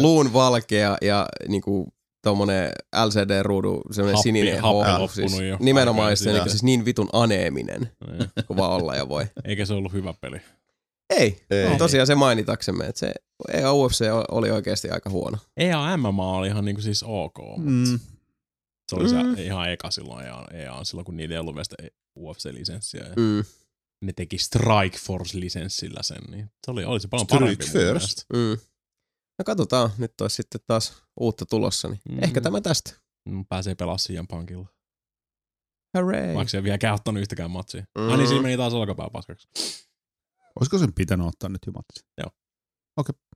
luun 0.00 0.32
valkea 0.32 0.96
ja 1.02 1.26
niinku 1.48 1.88
tommonen 2.24 2.72
LCD-ruudu, 3.06 3.82
semmoinen 3.90 4.16
Happi- 4.16 4.22
sininen 4.22 4.54
happi 4.60 4.90
hoo. 4.98 5.08
Siis 5.08 5.40
jo 5.40 5.56
nimenomaan 5.60 6.16
se 6.16 6.32
niinku 6.32 6.48
siis 6.48 6.62
niin 6.62 6.84
vitun 6.84 7.08
aneeminen, 7.12 7.90
Niin. 8.10 8.30
kuin 8.46 8.56
vaan 8.56 8.72
olla 8.72 8.94
ja 8.96 9.08
voi. 9.08 9.24
Eikä 9.44 9.66
se 9.66 9.74
ollut 9.74 9.92
hyvä 9.92 10.14
peli. 10.20 10.40
Ei, 11.18 11.44
Ei. 11.50 11.78
tosiaan 11.78 12.06
se 12.06 12.14
mainitaksemme, 12.14 12.86
että 12.86 12.98
se 12.98 13.14
EA 13.52 13.72
UFC 13.72 14.00
oli 14.30 14.50
oikeasti 14.50 14.90
aika 14.90 15.10
huono. 15.10 15.38
EA 15.56 15.96
MMA 15.96 16.36
oli 16.36 16.46
ihan 16.48 16.64
niinku 16.64 16.82
siis 16.82 17.02
ok. 17.02 17.38
Mm. 17.58 17.70
Mm. 17.72 17.98
Se 18.90 18.96
oli 18.96 19.04
Mm. 19.22 19.36
se 19.36 19.44
ihan 19.44 19.70
eka 19.72 19.90
silloin 19.90 20.26
EA, 20.26 20.44
EA 20.54 20.84
silloin, 20.84 21.04
kun 21.04 21.16
niillä 21.16 21.32
ei 21.34 21.38
ollut 21.38 21.54
vielä 21.54 21.64
sitä 21.64 21.76
UFC-lisenssiä. 22.18 23.08
Ja 23.08 23.14
Mm, 23.16 23.44
ne 24.04 24.12
teki 24.12 24.38
Strike 24.38 24.98
Force-lisenssillä 24.98 26.02
sen, 26.02 26.22
niin 26.30 26.50
se 26.66 26.70
oli, 26.70 26.84
oli 26.84 27.00
se 27.00 27.08
paljon 27.08 27.26
Strike 27.26 27.40
parempi 27.44 27.64
First. 27.64 28.24
mm. 28.32 28.58
No 29.38 29.44
katsotaan, 29.46 29.90
nyt 29.98 30.20
olisi 30.20 30.36
sitten 30.36 30.60
taas 30.66 31.02
uutta 31.20 31.46
tulossa, 31.46 31.88
niin 31.88 32.00
Mm. 32.08 32.22
ehkä 32.22 32.40
tämä 32.40 32.60
tästä. 32.60 32.92
Mm, 33.28 33.44
Pääsee 33.48 33.74
pelaamaan 33.74 33.98
CM 33.98 34.26
Punkilla. 34.28 34.66
Hooray. 35.96 36.34
Vaikka 36.34 36.50
se 36.50 36.56
ei 36.56 36.62
vieläkään 36.62 36.94
ottanut 36.94 37.20
yhtäkään 37.20 37.50
matsia. 37.50 37.80
Mm. 37.98 38.02
Mm. 38.04 38.08
Ai 38.10 38.16
niin, 38.16 38.28
siinä 38.28 38.42
meni 38.42 38.56
taas 38.56 38.72
olkapää 38.74 39.08
paskaksi. 39.12 39.48
Olisiko 40.60 40.78
sen 40.78 40.92
pitänyt 40.92 41.26
ottaa 41.26 41.48
nyt 41.48 41.62
jo 41.66 41.72
matsi? 41.72 42.06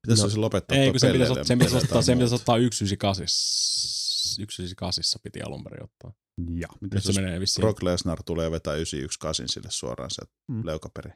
pitäisi 0.02 0.22
No. 0.22 0.28
no, 0.36 0.40
lopettaa 0.40 0.78
Ei, 0.78 0.90
kun 0.90 1.00
sen 1.00 1.12
pitäisi, 1.12 1.34
sen 1.44 1.58
pitäisi 1.58 1.76
ottaa, 1.76 2.02
sen 2.02 2.18
pitäisi 2.18 2.34
ottaa 2.34 2.54
198. 2.54 3.26
198 3.28 5.20
piti 5.22 5.42
alun 5.42 5.64
perin 5.64 5.82
ottaa. 5.84 6.12
Ja. 6.54 6.68
Mitäs 6.80 7.06
Nyt 7.06 7.14
se 7.14 7.20
menee 7.22 7.40
vissiin. 7.40 7.62
Brock 7.62 7.82
Lesnar 7.82 8.22
tulee 8.22 8.50
vetää 8.50 8.74
918 8.74 9.52
sille 9.52 9.68
suoraan 9.70 10.10
se 10.10 10.22
Mm. 10.48 10.66
leukaperi. 10.66 11.10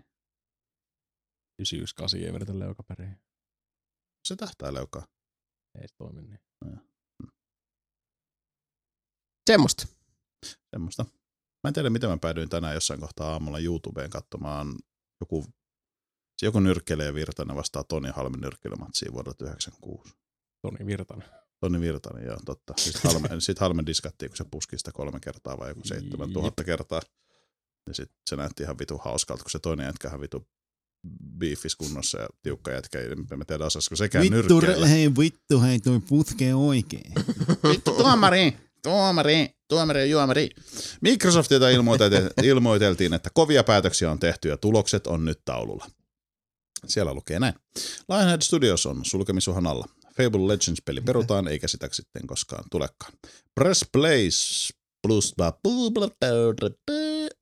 998 1.58 2.20
ei 2.20 2.32
vedetä 2.32 2.58
leukaperiin. 2.58 3.16
Se 4.28 4.36
tähtää 4.36 4.74
leukaa. 4.74 5.06
Ei 5.80 5.88
se 5.88 5.94
toimi 5.98 6.22
niin. 6.22 6.40
Semmosta. 9.50 9.86
Semmosta. 10.70 11.04
Mä 11.64 11.68
en 11.68 11.74
tiedä, 11.74 11.90
miten 11.90 12.10
mä 12.10 12.18
päädyin 12.20 12.48
tänään 12.48 12.74
jossain 12.74 13.00
kohtaa 13.00 13.32
aamulla 13.32 13.58
YouTubeen 13.58 14.10
katsomaan 14.10 14.74
joku, 15.20 15.46
se 16.40 16.46
joku 16.46 16.60
nyrkkeilijä 16.60 17.14
Virtanen 17.14 17.56
vastaa 17.56 17.84
Toni 17.84 18.08
Halmin 18.08 18.40
nyrkkeilymatsiin 18.40 19.12
vuodelta 19.12 19.44
96. 19.44 20.12
Toni 20.62 20.86
Virtanen. 20.86 21.28
Toni 21.60 21.80
Virtanen, 21.80 22.26
joo, 22.26 22.36
totta. 22.44 22.74
Sitten 22.76 23.02
Halme, 23.12 23.28
sit 23.38 23.58
Halme 23.58 23.82
diskattiin, 23.86 24.30
kun 24.30 24.36
se 24.36 24.44
puski 24.50 24.78
sitä 24.78 24.92
kolme 24.92 25.20
kertaa 25.20 25.58
vai 25.58 25.68
joku 25.68 25.80
7000 25.84 26.64
kertaa. 26.64 27.00
Ja 27.88 27.94
sitten 27.94 28.16
se 28.30 28.36
näytti 28.36 28.62
ihan 28.62 28.78
vitu 28.78 28.98
hauskalta, 28.98 29.42
kun 29.42 29.50
se 29.50 29.58
toinen 29.58 29.86
jätkä 29.86 30.08
ihan 30.08 30.20
vitu 30.20 30.48
biifis 31.38 31.76
kunnossa 31.76 32.18
ja 32.18 32.28
tiukka 32.42 32.70
jätkä. 32.70 32.98
En 33.00 33.38
mä 33.38 33.44
tiedä, 33.44 33.64
osaisiko 33.64 33.96
sekään 33.96 34.26
nyrkkeillä. 34.30 34.86
hei 34.86 35.10
vittu, 35.18 35.60
hei 35.60 35.80
toi 35.80 36.00
putke 36.08 36.54
oikein. 36.54 37.12
Vittu 37.70 37.90
tuomari, 37.90 38.56
tuomari, 38.82 39.48
tuomari 39.68 40.00
ja 40.00 40.06
juomari. 40.06 40.50
Microsoftilta 41.00 41.68
ilmoiteltiin, 42.42 43.14
että 43.14 43.30
kovia 43.34 43.64
päätöksiä 43.64 44.10
on 44.10 44.18
tehty 44.18 44.48
ja 44.48 44.56
tulokset 44.56 45.06
on 45.06 45.24
nyt 45.24 45.40
taululla. 45.44 45.86
Siellä 46.86 47.14
lukee 47.14 47.40
näin. 47.40 47.54
Lionhead 48.08 48.42
Studios 48.42 48.86
on 48.86 49.04
sulkemisuhan 49.04 49.66
alla. 49.66 49.88
Fable 50.16 50.48
Legends-peli 50.48 51.00
perutaan, 51.00 51.48
eikä 51.48 51.68
sitä 51.68 51.88
sitten 51.92 52.26
koskaan 52.26 52.64
tulekaan. 52.70 53.12
Press 53.54 53.84
Plays 53.92 54.70
plus 55.02 55.34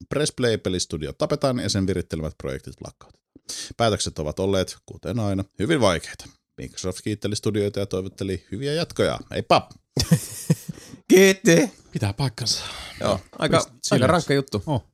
Press 0.09 0.33
Play-pelistudio 0.37 1.13
tapetaan 1.13 1.59
ja 1.59 1.69
sen 1.69 1.87
virittelemät 1.87 2.35
projektit 2.39 2.75
lakkautetaan. 2.85 3.29
Päätökset 3.77 4.19
ovat 4.19 4.41
olleet, 4.41 4.77
kuten 4.87 5.19
aina, 5.19 5.45
hyvin 5.59 5.81
vaikeita. 5.81 6.29
Microsoft 6.59 7.01
kiitteli 7.05 7.37
studioita 7.37 7.81
ja 7.81 7.87
toivotteli 7.87 8.47
hyviä 8.53 8.73
jatkoja. 8.73 9.19
Ei 9.31 9.43
pap! 9.43 9.71
Kiitti. 11.11 11.71
Pitää 11.93 12.13
paikkansa. 12.13 12.65
Joo, 13.01 13.21
aika, 13.39 13.67
aika 13.91 14.07
rankka 14.07 14.35
juttu. 14.35 14.63
Oh. 14.67 14.85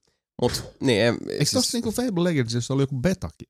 Mut, 0.42 0.64
niin, 0.81 1.02
en, 1.02 1.14
Eikö 1.14 1.44
siis, 1.44 1.50
tossa 1.50 1.76
niinku 1.76 1.92
Fable 1.92 2.24
Legendsissa 2.24 2.74
oli 2.74 2.82
joku 2.82 3.00
betakin? 3.00 3.48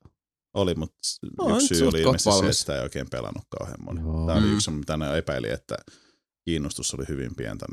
Oli, 0.55 0.75
mutta 0.75 0.97
No, 1.39 1.49
no, 1.49 1.57
yksi 1.57 1.75
syy 1.75 1.89
oli 1.89 2.01
ilmeisesti 2.01 2.31
se, 2.39 2.45
että 2.45 2.53
sitä 2.53 2.77
ei 2.77 2.83
oikein 2.83 3.11
pelannut 3.11 3.45
kauhean 3.59 3.85
moni. 3.85 4.01
Joo. 4.01 4.27
Tämä 4.27 4.39
oli 4.39 4.47
Mm. 4.47 4.55
yksi, 4.55 4.71
mitä 4.71 4.97
ne 4.97 5.19
epäili, 5.19 5.49
että 5.51 5.77
kiinnostus 6.45 6.95
oli 6.95 7.05
hyvin 7.09 7.35
pientä. 7.37 7.67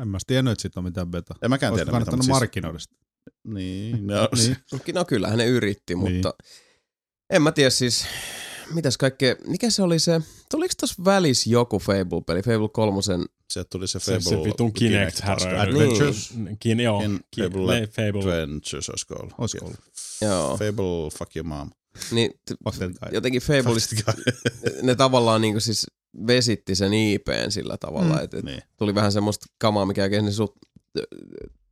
En 0.00 0.08
mä 0.08 0.18
tiennyt, 0.26 0.52
että 0.52 0.62
siitä 0.62 0.80
on 0.80 0.84
mitään 0.84 1.08
beta. 1.10 1.34
En 1.42 1.50
mäkään 1.50 1.72
Olisiko 1.72 1.84
tiedä, 1.84 1.84
mitä, 1.84 1.92
kannattanut 1.92 2.24
siis, 2.24 2.32
markkinoida 2.40 2.78
sitä? 2.78 2.94
niin, 3.44 4.06
no, 4.06 4.28
Niin. 4.36 4.56
no 4.94 5.04
kyllähän 5.04 5.38
ne 5.38 5.46
yritti, 5.46 5.94
Niin. 5.94 6.14
mutta 6.14 6.34
en 7.30 7.42
mä 7.42 7.52
tiedä 7.52 7.70
siis, 7.70 8.06
mitäs 8.74 8.96
kaikkea, 8.96 9.36
mikä 9.46 9.70
se 9.70 9.82
oli 9.82 9.98
se, 9.98 10.20
tuliko 10.50 10.74
tossa 10.80 11.04
välis 11.04 11.46
joku 11.46 11.78
Fable-peli, 11.78 12.42
Fable 12.42 12.68
3, 12.68 13.00
sieltä 13.02 13.68
tuli 13.72 13.88
se 13.88 14.00
Se, 14.00 14.12
Fable 14.12 14.20
se 14.38 14.44
vitun 14.44 14.72
Kinect. 14.72 15.20
Adventures. 15.60 16.34
Niin. 16.36 16.56
Kin, 16.58 16.80
joo. 16.80 17.02
Fable. 17.36 17.76
Adventures, 18.20 18.90
olisiko 18.90 19.14
ollut? 19.14 19.34
Olisiko 19.38 19.64
ollut? 19.64 19.80
joo, 20.22 20.50
Fable, 20.56 21.10
fuck 21.18 21.36
your 21.36 21.46
mom. 21.46 21.70
Niin 22.10 22.30
jotenkin 23.12 23.42
Fableista 23.42 24.12
ne 24.82 24.94
tavallaan 24.94 25.40
niinku 25.40 25.60
siis 25.60 25.86
vesitti 26.26 26.74
sen 26.74 26.94
IPn 26.94 27.50
sillä 27.50 27.76
tavalla, 27.76 28.14
Mm. 28.16 28.24
että 28.24 28.38
et 28.38 28.44
niin. 28.44 28.62
tuli 28.76 28.94
vähän 28.94 29.12
semmoista 29.12 29.46
kamaa, 29.58 29.86
mikä 29.86 30.04
ei 30.04 30.32
sut 30.32 30.54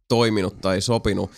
toiminut 0.09 0.60
tai 0.60 0.81
sopinut. 0.81 1.31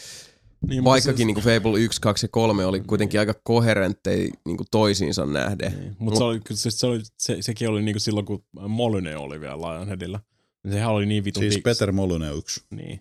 Niin, 0.68 0.84
Vaikkakin 0.84 1.26
niinku 1.26 1.40
Fable 1.40 1.80
1, 1.80 2.00
2 2.00 2.24
ja 2.24 2.28
3 2.28 2.64
oli 2.66 2.80
kuitenkin 2.80 3.20
aika 3.20 3.34
koherentteja 3.42 4.32
niinku 4.44 4.64
toisiinsa 4.70 5.26
nähden. 5.26 5.72
Niin. 5.80 5.96
Mutta 5.98 6.18
se, 6.18 6.24
oli, 6.24 6.40
kyllä 6.40 6.58
se, 6.58 6.70
se 6.70 6.86
oli, 6.86 7.00
se, 7.18 7.36
sekin 7.40 7.68
oli 7.68 7.82
niinku 7.82 8.00
silloin, 8.00 8.26
kun 8.26 8.44
Molyneux 8.68 9.20
oli 9.22 9.40
vielä 9.40 9.56
Lionheadillä. 9.58 10.20
Niin 10.64 10.72
Sehän 10.74 10.90
oli 10.90 11.06
niin 11.06 11.24
vitun 11.24 11.42
Siis 11.42 11.56
dik- 11.56 11.62
Peter 11.62 11.92
Molyneux 11.92 12.38
yksi. 12.38 12.60
Niin. 12.70 13.00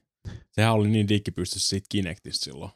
Sehän 0.52 0.74
oli 0.74 0.90
niin 0.90 1.08
dikkipystyssä 1.08 1.70
siitä 1.70 1.86
Kinectista 1.90 2.44
silloin. 2.44 2.72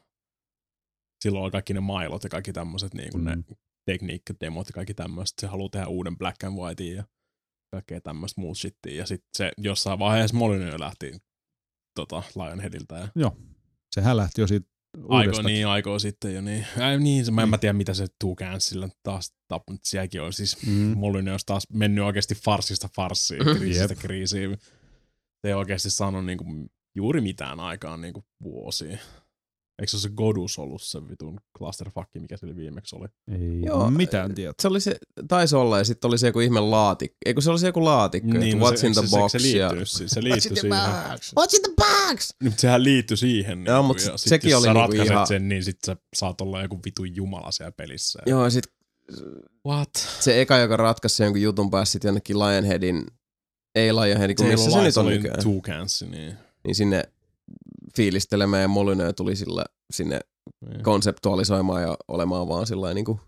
Silloin 1.22 1.42
oli 1.44 1.50
kaikki 1.50 1.74
ne 1.74 1.80
mailot 1.80 2.24
ja 2.24 2.30
kaikki 2.30 2.52
tämmöiset 2.52 2.94
niin 2.94 3.12
kuin 3.12 3.24
Mm. 3.24 3.30
ne 3.30 3.56
tekniikkademot 3.86 4.66
ja 4.68 4.72
kaikki 4.72 4.94
tämmöiset. 4.94 5.38
Se 5.40 5.46
haluaa 5.46 5.68
tehdä 5.68 5.86
uuden 5.86 6.18
Black 6.18 6.44
and 6.44 6.58
Whitein 6.58 6.96
ja 6.96 7.04
kaikkea 7.72 8.00
tämmöistä 8.00 8.40
muut 8.40 8.58
shittia. 8.58 8.94
Ja 8.96 9.06
sitten 9.06 9.28
se 9.36 9.52
jossain 9.58 9.98
vaiheessa 9.98 10.36
Molyneux 10.36 10.80
lähti 10.80 11.12
tota, 11.94 12.22
Lionheadilta. 12.36 12.96
Ja 12.98 13.08
Sehän 13.94 14.16
lähti 14.16 14.40
jo 14.40 14.46
siitä 14.46 14.66
aiko, 15.08 15.42
niin, 15.42 15.66
aikoo 15.66 15.98
sitten 15.98 16.34
jo 16.34 16.40
niin. 16.40 16.66
Äh, 16.80 16.98
niin, 17.00 17.24
se, 17.24 17.30
mä 17.30 17.42
en 17.42 17.48
mä 17.48 17.58
tiedä 17.58 17.72
mitä 17.72 17.94
se 17.94 18.06
Two 18.20 18.34
Cancella 18.34 18.88
taas 19.02 19.34
tappanut. 19.48 19.80
Sielläkin 19.84 20.22
on 20.22 20.32
siis 20.32 20.66
Mm. 20.66 20.98
Molyneux 20.98 21.32
olisi 21.34 21.46
taas 21.46 21.66
mennyt 21.72 22.04
oikeasti 22.04 22.34
farsista 22.34 22.88
farssiin, 22.96 23.40
kriisistä 23.58 23.94
kriisiin. 23.94 24.58
Se 25.42 25.48
ei 25.48 25.54
oikeasti 25.54 25.90
saanut 25.90 26.24
niinku 26.26 26.44
juuri 26.94 27.20
mitään 27.20 27.60
aikaan 27.60 28.00
niinku 28.00 28.24
vuosiin. 28.42 28.98
Eikö 29.78 29.90
se 29.90 29.96
ole 29.96 30.00
se 30.00 30.08
Godus 30.08 30.58
ollut 30.58 30.82
se 30.82 31.08
vitun 31.08 31.40
clusterfuck, 31.58 32.08
mikä 32.18 32.36
se 32.36 32.46
oli 32.46 32.56
viimeksi 32.56 32.96
oli? 32.96 33.06
Ei 33.30 33.62
Joo, 33.66 33.90
mitään 33.90 34.34
tietoa. 34.34 34.54
Se 34.62 34.68
oli 34.68 34.80
se, 34.80 34.96
taisi 35.28 35.56
olla 35.56 35.78
ja 35.78 35.84
sitten 35.84 36.08
oli 36.08 36.18
se 36.18 36.26
joku 36.26 36.40
ihme 36.40 36.60
laatikko. 36.60 37.16
Eikö 37.26 37.40
se 37.40 37.50
oli 37.50 37.58
se 37.58 37.66
joku 37.66 37.84
laatikko, 37.84 38.32
niin, 38.32 38.58
no 38.58 38.70
what's 38.70 38.76
se, 38.76 38.86
in 38.86 38.92
the 38.92 39.02
se, 39.06 39.16
box 39.16 39.32
se, 39.32 39.38
se, 39.38 39.48
ja... 39.48 39.68
liittyy, 39.68 39.86
si- 39.86 40.08
se 40.08 40.22
liittyy 40.22 40.56
siihen. 40.56 40.78
What's 41.40 41.56
in 41.56 41.62
the 41.62 41.72
box? 41.76 42.28
Niin, 42.40 42.50
mutta 42.50 42.60
sehän 42.60 42.84
liittyi 42.84 43.16
siihen. 43.16 43.64
Joo, 43.66 43.76
niinku, 43.76 43.86
mut 43.86 44.06
ja 44.06 44.18
sit 44.18 44.28
sekin 44.28 44.50
jos 44.50 44.58
oli 44.58 44.66
sä 44.66 44.72
niinku 44.72 44.80
ratkaiset 44.80 45.12
ihan- 45.12 45.26
sen, 45.26 45.48
niin 45.48 45.64
sit 45.64 45.78
sä 45.86 45.96
saat 46.16 46.40
olla 46.40 46.62
joku 46.62 46.80
vitun 46.84 47.16
jumala 47.16 47.52
siellä 47.52 47.72
pelissä. 47.72 48.18
Joo, 48.26 48.44
ja 48.44 48.50
sitten 48.50 48.72
What? 49.66 49.90
se 50.20 50.40
eka, 50.40 50.58
joka 50.58 50.76
ratkaisi 50.76 51.16
sen 51.16 51.24
jonkun 51.24 51.42
jutun 51.42 51.70
pääsi 51.70 51.92
sitten 51.92 52.08
jonnekin 52.08 52.38
Lionheadin, 52.38 53.06
ei 53.74 53.94
Lionheadin, 53.94 54.36
kun 54.36 54.46
missä 54.46 54.70
se 54.70 54.82
nyt 54.82 54.96
on 54.96 55.06
nykyään, 55.06 55.42
Two 55.42 55.60
Cans, 55.60 56.04
niin. 56.10 56.34
niin 56.64 56.74
sinne 56.74 57.04
fiilistelemään 57.98 58.62
ja 58.62 58.68
Molyneux 58.68 59.14
tuli 59.16 59.36
sillä 59.36 59.64
sinne 59.92 60.20
niin. 60.70 60.82
konseptualisoimaan 60.82 61.82
ja 61.82 61.96
olemaan 62.08 62.48
vaan 62.48 62.66
sillä 62.66 62.94
niinku 62.94 63.20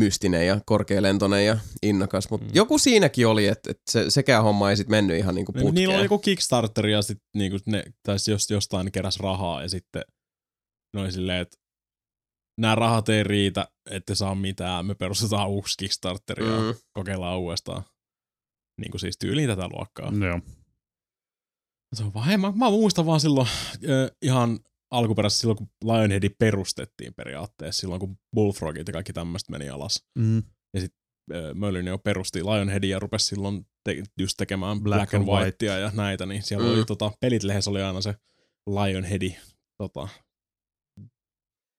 mystinen 0.00 0.46
ja 0.46 0.60
korkealentoinen 0.66 1.46
ja 1.46 1.58
innokas. 1.82 2.30
Mutta 2.30 2.46
Mm. 2.46 2.52
joku 2.54 2.78
siinäkin 2.78 3.26
oli, 3.26 3.46
että 3.46 3.70
et 3.70 3.80
se, 3.90 4.10
sekään 4.10 4.42
homma 4.42 4.70
ei 4.70 4.76
sit 4.76 4.88
mennyt 4.88 5.18
ihan 5.18 5.34
niinku 5.34 5.52
Niin, 5.52 5.60
putkeen. 5.62 5.74
Niillä 5.74 5.94
oli 5.94 6.02
joku 6.04 6.18
Kickstarter 6.18 6.86
ja 6.86 7.02
sit 7.02 7.18
niinku 7.36 7.58
ne, 7.66 7.84
tai 8.02 8.16
jos 8.28 8.50
jostain 8.50 8.92
keräs 8.92 9.20
rahaa 9.20 9.62
ja 9.62 9.68
sitten 9.68 10.02
noin 10.94 11.12
silleen, 11.12 11.40
että 11.40 11.56
nämä 12.60 12.74
rahat 12.74 13.08
ei 13.08 13.24
riitä, 13.24 13.68
ette 13.90 14.14
saa 14.14 14.34
mitään, 14.34 14.86
me 14.86 14.94
perustetaan 14.94 15.48
uusi 15.48 15.74
Kickstarter 15.78 16.42
ja 16.42 16.60
Mm. 16.60 16.74
kokeillaan 16.92 17.38
uudestaan. 17.38 17.82
Niin 18.80 18.90
kuin 18.90 19.00
siis 19.00 19.18
tyyliin 19.18 19.48
tätä 19.48 19.68
luokkaa. 19.72 20.12
Joo. 20.26 20.40
Se 21.94 22.02
on 22.04 22.14
vaan, 22.14 22.26
hei, 22.26 22.36
mä, 22.36 22.52
mä 22.56 22.70
muistan 22.70 23.06
vaan 23.06 23.20
silloin 23.20 23.48
ö, 23.88 24.10
ihan 24.22 24.58
alkuperäisesti 24.90 25.40
silloin, 25.40 25.56
kun 25.58 25.68
Lionheadi 25.84 26.28
perustettiin 26.28 27.14
periaatteessa, 27.14 27.80
silloin 27.80 28.00
kun 28.00 28.18
Bullfrogit 28.34 28.86
ja 28.88 28.92
kaikki 28.92 29.12
tämmöistä 29.12 29.52
meni 29.52 29.68
alas. 29.68 30.04
Mm. 30.18 30.42
Ö, 31.32 31.54
Molyneux 31.54 32.00
perusti 32.04 32.44
Lionheadin 32.44 32.90
ja 32.90 32.98
rupesi 32.98 33.26
silloin 33.26 33.66
te- 33.84 34.02
just 34.18 34.34
tekemään 34.36 34.80
Black 34.80 35.10
Black, 35.10 35.14
and 35.14 35.26
Whitea 35.44 35.78
ja 35.78 35.90
näitä, 35.94 36.26
niin 36.26 36.42
siellä 36.42 36.66
Mm. 36.66 36.72
oli 36.72 36.84
tota, 36.84 37.12
pelit 37.20 37.42
lehdessä 37.42 37.70
oli 37.70 37.82
aina 37.82 38.00
se 38.00 38.14
Lionheadi, 38.66 39.36
tota, 39.78 40.08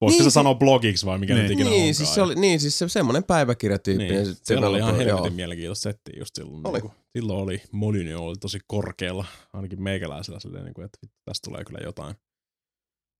voisiko 0.01 0.17
Niin, 0.17 0.23
se 0.23 0.29
se- 0.29 0.33
sanoa 0.33 0.55
blogiksi 0.55 1.05
vai 1.05 1.17
mikä 1.17 1.33
Niin. 1.33 1.43
nyt 1.43 1.51
ikinä 1.51 1.69
Niin, 1.69 1.79
onkaan. 1.81 1.93
siis 1.95 2.15
se 2.15 2.21
oli, 2.21 2.35
niin, 2.35 2.59
siis 2.59 2.79
se 2.79 2.89
semmoinen 2.89 3.23
päiväkirjatyyppinen. 3.23 4.13
niin, 4.15 4.25
sit 4.35 4.45
siellä 4.45 4.67
oli 4.67 4.77
ihan 4.77 4.95
helvetin 4.97 5.33
mielenkiintoista 5.33 5.83
settiä 5.83 6.19
just 6.19 6.35
silloin. 6.35 6.67
Oli. 6.67 6.73
Niin 6.73 6.81
kuin, 6.81 6.93
silloin 7.17 7.39
oli, 7.39 7.61
Molyneux 7.71 8.21
oli 8.21 8.35
tosi 8.35 8.59
korkealla, 8.67 9.25
ainakin 9.53 9.81
meikäläisellä 9.81 10.39
silleen, 10.39 10.63
niin 10.65 10.73
kuin, 10.73 10.85
että 10.85 10.97
tästä 11.25 11.45
tulee 11.49 11.63
kyllä 11.65 11.79
jotain 11.83 12.15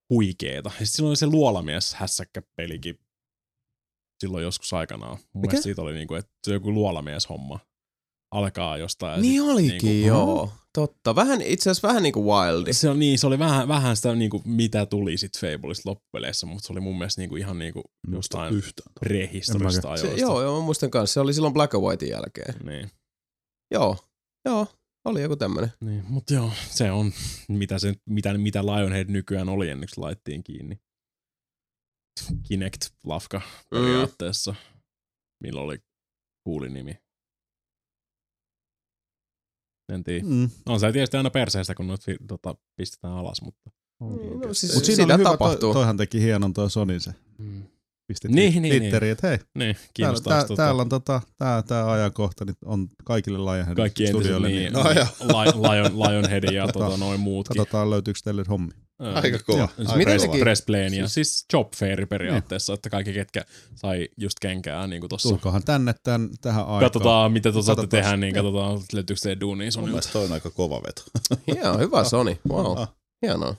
huikeeta. 0.09 0.71
Ja 0.79 0.85
silloin 0.85 1.09
oli 1.09 1.15
se 1.17 1.27
luolamies 1.27 1.93
hässäkkä 1.93 2.41
pelikin 2.55 2.99
silloin 4.19 4.43
joskus 4.43 4.73
aikanaan. 4.73 5.17
Mun 5.17 5.41
Mikä? 5.41 5.47
mielestä 5.51 5.63
siitä 5.63 5.81
oli 5.81 5.93
niin 5.93 6.07
kuin, 6.07 6.19
että 6.19 6.31
se 6.43 6.51
on 6.51 6.55
joku 6.55 6.73
luolamies 6.73 7.29
homma 7.29 7.59
alkaa 8.31 8.77
jostain. 8.77 9.21
Niin 9.21 9.41
sit 9.41 9.51
olikin, 9.51 9.69
niinku- 9.69 9.85
niinku, 9.87 10.07
joo. 10.07 10.51
Totta. 10.73 11.15
Vähän, 11.15 11.41
itse 11.41 11.69
asiassa 11.69 11.87
vähän 11.87 12.03
niinku 12.03 12.25
Wildi. 12.25 12.73
Se 12.73 12.89
on, 12.89 12.99
niin, 12.99 13.19
se 13.19 13.27
oli 13.27 13.39
vähän, 13.39 13.67
vähän 13.67 13.95
sitä, 13.95 14.15
niin 14.15 14.29
kuin, 14.29 14.43
mitä 14.45 14.85
tuli 14.85 15.17
sit 15.17 15.31
Fableista 15.39 15.89
loppupeleissä, 15.89 16.45
mutta 16.45 16.67
se 16.67 16.73
oli 16.73 16.79
mun 16.79 16.97
mielestä 16.97 17.21
niin 17.21 17.29
kuin, 17.29 17.41
ihan 17.41 17.59
niin 17.59 17.73
kuin, 17.73 17.83
jostain 18.11 18.53
prehistorista 18.99 19.91
En 19.91 19.97
Se, 19.97 20.07
ajoista. 20.07 20.21
joo, 20.25 20.41
joo, 20.43 20.59
mä 20.59 20.65
muistan 20.65 20.91
kanssa. 20.91 21.13
Se 21.13 21.19
oli 21.19 21.33
silloin 21.33 21.53
Black 21.53 21.75
and 21.75 21.83
Whitein 21.83 22.11
jälkeen. 22.11 22.53
Niin. 22.65 22.91
Joo, 23.73 23.97
joo. 24.45 24.67
Oli 25.05 25.21
joku 25.21 25.35
tämmönen. 25.35 25.73
Niin, 25.81 26.03
mutta 26.09 26.33
joo, 26.33 26.51
se 26.69 26.91
on, 26.91 27.11
mitä, 27.47 27.79
se, 27.79 27.93
mitä, 28.09 28.37
mitä 28.37 28.65
Lionhead 28.65 29.09
nykyään 29.09 29.49
oli 29.49 29.69
ennen 29.69 29.89
kuin 29.95 30.05
laittiin 30.05 30.43
kiinni. 30.43 30.79
Kinect-lafka 32.47 33.41
periaatteessa, 33.69 34.55
millä 35.43 35.61
oli 35.61 35.77
kuuli 36.43 36.69
nimi. 36.69 36.97
En 39.89 40.03
tiedä. 40.03 40.25
Mm. 40.27 40.49
On 40.65 40.79
se 40.79 40.91
tietysti 40.91 41.17
aina 41.17 41.29
perseestä, 41.29 41.75
kun 41.75 41.97
fi- 42.05 42.17
tota, 42.27 42.55
pistetään 42.75 43.13
alas, 43.13 43.41
mutta... 43.41 43.69
Mm, 44.01 44.07
no 44.47 44.53
siis 44.53 44.75
Mut 44.75 44.85
siinä 44.85 45.03
sitä 45.03 45.17
hyvä, 45.17 45.29
tapahtuu. 45.29 45.59
toi, 45.59 45.73
toihan 45.73 45.97
teki 45.97 46.21
hienon 46.21 46.53
toi 46.53 46.69
Sony 46.71 46.99
se. 46.99 47.11
Pisti 48.07 48.27
Niin, 48.27 48.35
niin, 48.53 48.61
niin, 48.61 48.79
Twitteriin, 48.81 49.11
että 49.11 49.27
hei, 49.27 49.37
Niin, 49.37 49.75
täällä, 49.75 49.89
kiinnostaa 49.93 50.33
tää, 50.33 50.41
tota, 50.47 50.55
täällä 50.63 50.81
on 50.81 50.89
tota, 50.89 51.21
tää, 51.37 51.61
tää 51.61 51.91
ajankohta 51.91 52.45
nyt 52.45 52.57
on 52.65 52.87
kaikille 53.03 53.37
Lionheadin 53.37 53.75
kaikki 53.75 54.03
entiset 54.05 54.21
studioille, 54.21 54.47
niin, 54.47 54.59
niin 54.59 54.73
No 54.73 54.91
joo. 54.91 55.05
Lion, 55.43 55.61
Lion, 55.61 55.99
Lionhead 55.99 56.43
ja 56.53 56.67
Tota, 56.67 56.79
tota, 56.85 56.97
noin 56.97 57.19
muutkin. 57.19 57.57
katsotaan 57.57 57.89
löytyykö 57.89 58.19
teille 58.23 58.43
hommi. 58.49 58.71
Ää, 59.01 59.13
Aika 59.13 59.39
kova. 59.39 59.57
joo, 59.57 59.67
aika 59.79 59.91
miten 59.97 60.03
press, 60.03 60.23
kova. 60.23 60.33
sekin- 60.33 60.43
press 60.43 60.61
plania. 60.65 61.07
Siis 61.07 61.45
job 61.53 61.73
fair 61.75 62.07
periaatteessa, 62.07 62.73
että 62.73 62.89
kaikki 62.89 63.13
ketkä 63.13 63.41
sai 63.75 64.09
just 64.17 64.39
kenkää 64.41 64.87
niin 64.87 64.99
kuin 64.99 65.09
tossa. 65.09 65.29
Tulkohan 65.29 65.63
tänne 65.63 65.95
tämän, 66.03 66.29
tähän 66.41 66.61
aikaan. 66.63 66.79
Katsotaan, 66.83 67.31
mitä 67.31 67.51
tuossa 67.51 67.75
saatte 67.75 67.87
tehdä, 67.97 68.17
niin 68.17 68.33
katsotaan, 68.35 68.79
löytyykö 68.93 69.19
se 69.19 69.37
duunia 69.39 69.65
Mun 69.65 69.71
Sonilta. 69.71 69.91
mielestä 69.91 70.13
toi 70.13 70.25
on 70.25 70.31
aika 70.31 70.49
kova 70.49 70.81
veto. 70.83 71.03
Joo, 71.63 71.77
hyvä 71.77 72.03
Sony. 72.03 72.37
Wow, 72.49 72.77
hienoa. 73.25 73.55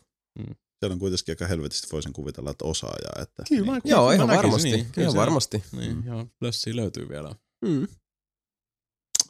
Siellä 0.80 0.92
on 0.92 0.98
kuitenkin 0.98 1.32
aika 1.32 1.46
helvetisti 1.46 1.88
voisin 1.92 2.12
kuvitella, 2.12 2.50
että 2.50 2.64
osaajaa. 2.64 3.22
Että, 3.22 3.42
Kyllä, 3.48 3.72
mä- 3.72 3.80
Joo, 3.84 4.08
mä 4.08 4.14
ihan 4.14 4.28
varmasti. 4.28 4.70
niin. 4.72 4.84
Kyllä 4.92 5.04
Ihan 5.04 5.12
se- 5.12 5.18
varmasti. 5.18 5.62
Niin, 5.72 6.02
ja 6.06 6.26
lössiä 6.40 6.76
löytyy 6.76 7.08
vielä. 7.08 7.34
Mm. 7.64 7.86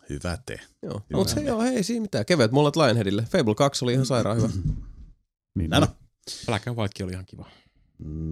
Hyvä 0.09 0.39
te. 0.47 0.61
Joo. 0.83 0.93
Hyvä. 1.11 1.19
Mutta 1.19 1.35
se 1.35 1.41
joo, 1.41 1.63
ei 1.63 1.83
siinä 1.83 2.03
mitään. 2.03 2.27
Kevyet 2.27 2.53
mullet 2.53 2.77
Lionheadille. 2.77 3.23
Fable 3.31 3.55
2 3.55 3.85
oli 3.85 3.93
ihan 3.93 4.07
sairaan 4.07 4.37
hyvä. 4.37 4.49
Niin, 5.55 5.71
No. 5.71 5.87
Black 6.47 6.69
and 6.69 6.77
Whitekin 6.77 7.05
oli 7.07 7.13
ihan 7.13 7.27
kiva. 7.27 7.51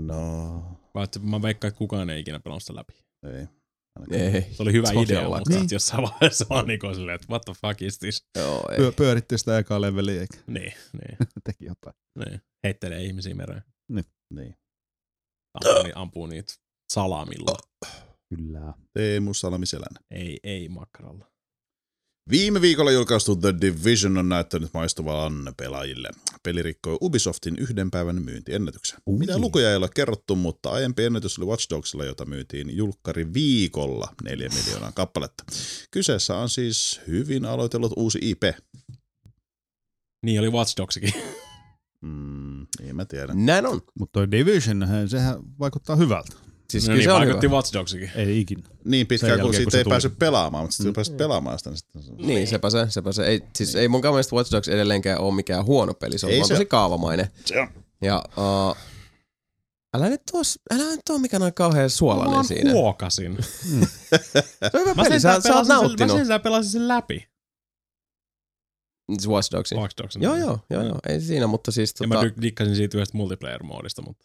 No, 0.06 0.62
Vaikka 0.94 1.18
mä 1.20 1.42
veikkaan, 1.42 1.68
että 1.68 1.78
kukaan 1.78 2.10
ei 2.10 2.20
ikinä 2.20 2.40
pelannut 2.40 2.62
sitä 2.62 2.74
läpi. 2.76 2.92
ei. 3.22 3.46
Ei. 4.10 4.54
Se 4.54 4.62
oli 4.62 4.72
hyvä 4.72 4.88
idea, 4.90 5.02
Todellakaan. 5.04 5.30
mutta 5.40 5.50
niin. 5.54 5.68
jossain 5.70 6.02
vaiheessa 6.02 6.46
vaan 6.50 6.66
niin 6.66 6.80
kuin 6.80 6.94
silleen, 6.94 7.14
että 7.14 7.26
what 7.30 7.42
the 7.44 7.52
fuck 7.60 7.82
is 7.82 7.98
this? 7.98 8.26
Joo, 8.38 8.68
ei. 8.70 8.76
Pyö, 8.76 8.92
pyöritti 8.92 9.38
sitä 9.38 9.58
ekaa 9.58 9.80
leveliä 9.80 10.20
eikä 10.20 10.38
Niin, 10.46 10.72
niin, 10.92 11.18
teki 11.44 11.64
jotain. 11.64 11.94
niin. 12.18 12.40
Heittelee 12.64 13.02
ihmisiä 13.02 13.34
mereen. 13.34 13.62
Niin. 14.34 14.54
Ampuu, 15.54 15.82
ni- 15.84 15.92
ampuu 15.94 16.26
niitä 16.26 16.52
salamilla. 16.92 17.56
Kyllä. 18.34 18.74
Teemu 18.94 19.34
Salmiselän. 19.34 20.04
Ei, 20.10 20.40
ei 20.42 20.68
makkaralla. 20.68 21.30
Viime 22.30 22.60
viikolla 22.60 22.90
julkaistu 22.90 23.36
The 23.36 23.54
Division 23.60 24.18
on 24.18 24.28
näyttänyt 24.28 24.70
maistuvan 24.74 25.54
pelaajille. 25.56 26.10
Peli 26.42 26.62
rikkoi 26.62 26.98
Ubisoftin 27.02 27.56
yhden 27.58 27.90
päivän 27.90 28.22
myyntiennätyksen. 28.22 28.98
Ui. 29.06 29.18
Mitä 29.18 29.38
lukuja 29.38 29.70
ei 29.70 29.76
ole 29.76 29.88
kerrottu, 29.94 30.36
mutta 30.36 30.70
aiempi 30.70 31.04
ennätys 31.04 31.38
oli 31.38 31.46
Watch 31.46 31.70
Dogsilla, 31.70 32.04
jota 32.04 32.24
myytiin 32.24 32.76
julkkari 32.76 33.34
viikolla 33.34 34.14
4 34.24 34.48
miljoonaa 34.54 34.92
kappaletta. 34.92 35.44
Kyseessä 35.90 36.36
on 36.36 36.48
siis 36.48 37.00
hyvin 37.06 37.44
aloitellut 37.44 37.92
uusi 37.96 38.18
IP. 38.22 38.42
Niin 40.22 40.40
oli 40.40 40.50
Watch 40.50 40.76
Dogsikin. 40.76 41.12
Mm, 42.02 42.66
niin 42.80 42.96
mä 42.96 43.04
tiedän. 43.04 43.46
Näin 43.46 43.66
on. 43.66 43.80
Mutta 43.98 44.12
toi 44.12 44.30
Division, 44.30 44.86
sehän 45.06 45.36
vaikuttaa 45.58 45.96
hyvältä. 45.96 46.47
Siis 46.72 46.84
no 46.84 46.86
kyllä 46.86 46.96
niin, 46.96 47.04
se 47.04 47.12
on 47.12 47.18
vaikutti 47.18 47.46
hyvä. 47.46 47.56
Watch 47.56 47.72
Dogsikin. 47.72 48.10
Ei 48.14 48.40
ikinä. 48.40 48.62
Niin 48.84 49.06
pitkään 49.06 49.40
kun 49.40 49.50
siitä 49.54 49.64
kun 49.64 49.72
se 49.72 49.78
ei 49.78 49.84
tuli. 49.84 49.92
päässyt 49.92 50.18
pelaamaan, 50.18 50.64
mutta 50.64 50.76
sitten 50.76 50.90
Mm. 50.90 50.94
pääsit 50.94 51.16
pelaamaan 51.16 51.58
sitä. 51.58 51.70
Niin 51.70 51.78
sitten 51.78 52.26
Niin, 52.26 52.46
sepä 52.46 52.70
se, 52.70 52.86
sepä 52.88 53.12
se. 53.12 53.26
Ei, 53.26 53.42
siis 53.56 53.74
ei 53.74 53.88
mun 53.88 54.00
mielestä 54.00 54.36
Watch 54.36 54.52
Dogs 54.52 54.68
edelleenkään 54.68 55.20
ole 55.20 55.34
mikään 55.34 55.64
huono 55.64 55.94
peli, 55.94 56.18
se 56.18 56.26
on 56.26 56.32
Ei 56.32 56.38
vaan 56.38 56.48
se- 56.48 56.54
tosi 56.54 56.66
kaavamainen. 56.66 57.28
Se 57.44 57.60
on. 57.60 57.68
Ja 58.02 58.24
uh, 58.36 58.76
älä 59.94 60.08
nyt 60.08 60.22
tuos, 60.30 60.58
älä 60.74 60.84
nyt 60.90 61.08
oo 61.10 61.18
mikään 61.18 61.40
noin 61.40 61.54
kauhean 61.54 61.90
suolainen 61.90 62.44
siinä. 62.44 62.72
huokasin. 62.72 63.36
Se 63.42 64.70
on 64.74 64.80
hyvä 64.80 64.94
Mä 64.94 65.02
peli, 65.02 65.20
sen 65.20 65.20
sä, 65.20 65.28
sä 65.28 65.34
oot 65.34 65.42
pelasin, 65.42 65.66
sen, 65.66 65.76
mä 65.76 65.82
nauttinut. 65.82 66.26
sen 66.26 66.40
pelasin 66.40 66.70
sen 66.72 66.88
läpi. 66.88 67.28
Siis 69.12 69.28
Watch 69.28 69.52
Dogsin. 69.52 69.78
Watch 69.78 70.02
Dogsin. 70.02 70.22
Joo, 70.22 70.36
joo, 70.36 70.58
joo, 70.70 70.82
joo, 70.82 70.98
ei 71.08 71.20
siinä, 71.20 71.46
mutta 71.46 71.70
siis 71.72 71.94
Ja 72.00 72.08
tota, 72.08 72.20
mä 72.20 72.30
dy- 72.30 72.42
dikkasin 72.42 72.76
siitä 72.76 72.96
yhdestä 72.98 73.18
multiplayer-moodista, 73.18 74.02
mutta... 74.06 74.24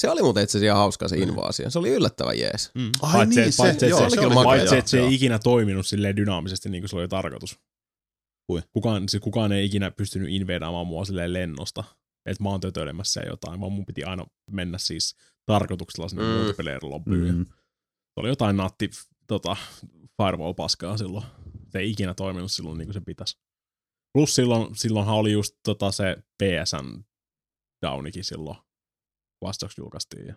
se 0.00 0.10
oli 0.10 0.22
muuten 0.22 0.44
itse 0.44 0.58
asiassa 0.58 0.64
ihan 0.66 0.78
hauskaa 0.78 1.08
se 1.08 1.16
invaasio. 1.18 1.70
Se 1.70 1.78
oli 1.78 1.88
yllättävän 1.90 2.38
jees. 2.38 2.70
Mm. 2.74 2.90
Ai 3.02 3.12
Paitsi, 3.12 3.40
niin, 3.40 3.52
se- 3.52 3.86
joo, 3.88 4.00
se, 4.00 4.10
se 4.10 4.20
se, 4.20 4.26
oli 4.26 4.34
paitsi, 4.44 4.76
että 4.76 4.90
se 4.90 5.00
ei 5.00 5.14
ikinä 5.14 5.38
toiminut 5.38 5.86
silleen 5.86 6.16
dynaamisesti 6.16 6.68
niin 6.68 6.82
kuin 6.82 6.88
se 6.88 6.96
oli 6.96 7.08
tarkoitus. 7.08 7.58
Kui? 8.46 8.62
Kukaan, 8.72 9.08
siis 9.08 9.22
kukaan 9.22 9.52
ei 9.52 9.66
ikinä 9.66 9.90
pystynyt 9.90 10.28
invadaamaan 10.30 10.86
mua 10.86 11.04
silleen 11.04 11.32
lennosta, 11.32 11.84
että 12.26 12.42
mä 12.42 12.48
oon 12.48 12.60
tötöilemässä 12.60 13.20
jotain, 13.26 13.60
vaan 13.60 13.72
mun 13.72 13.86
piti 13.86 14.04
aina 14.04 14.26
mennä 14.50 14.78
siis 14.78 15.16
tarkoituksella 15.46 16.08
sinne 16.08 16.24
Mm. 16.24 16.30
multiplayer 16.30 16.80
lobbyyn. 16.84 17.32
Mm. 17.34 17.38
Mm. 17.38 17.44
Se 18.14 18.16
oli 18.20 18.28
jotain 18.28 18.56
natti 18.56 18.90
tota, 19.26 19.56
firewall-paskaa 20.22 20.96
silloin. 20.96 21.24
Se 21.72 21.78
ei 21.78 21.90
ikinä 21.90 22.14
toiminut 22.14 22.52
silloin 22.52 22.78
niin 22.78 22.86
kuin 22.86 22.94
se 22.94 23.00
pitäisi. 23.00 23.38
Plus 24.14 24.34
silloin, 24.34 24.76
silloinhan 24.76 25.14
oli 25.16 25.32
just 25.32 25.56
tota 25.64 25.92
se 25.92 26.16
PSN 26.42 27.04
downikin 27.86 28.24
silloin. 28.24 28.56
Vastaus 29.42 29.78
julkaistiin. 29.78 30.26
Ja, 30.26 30.34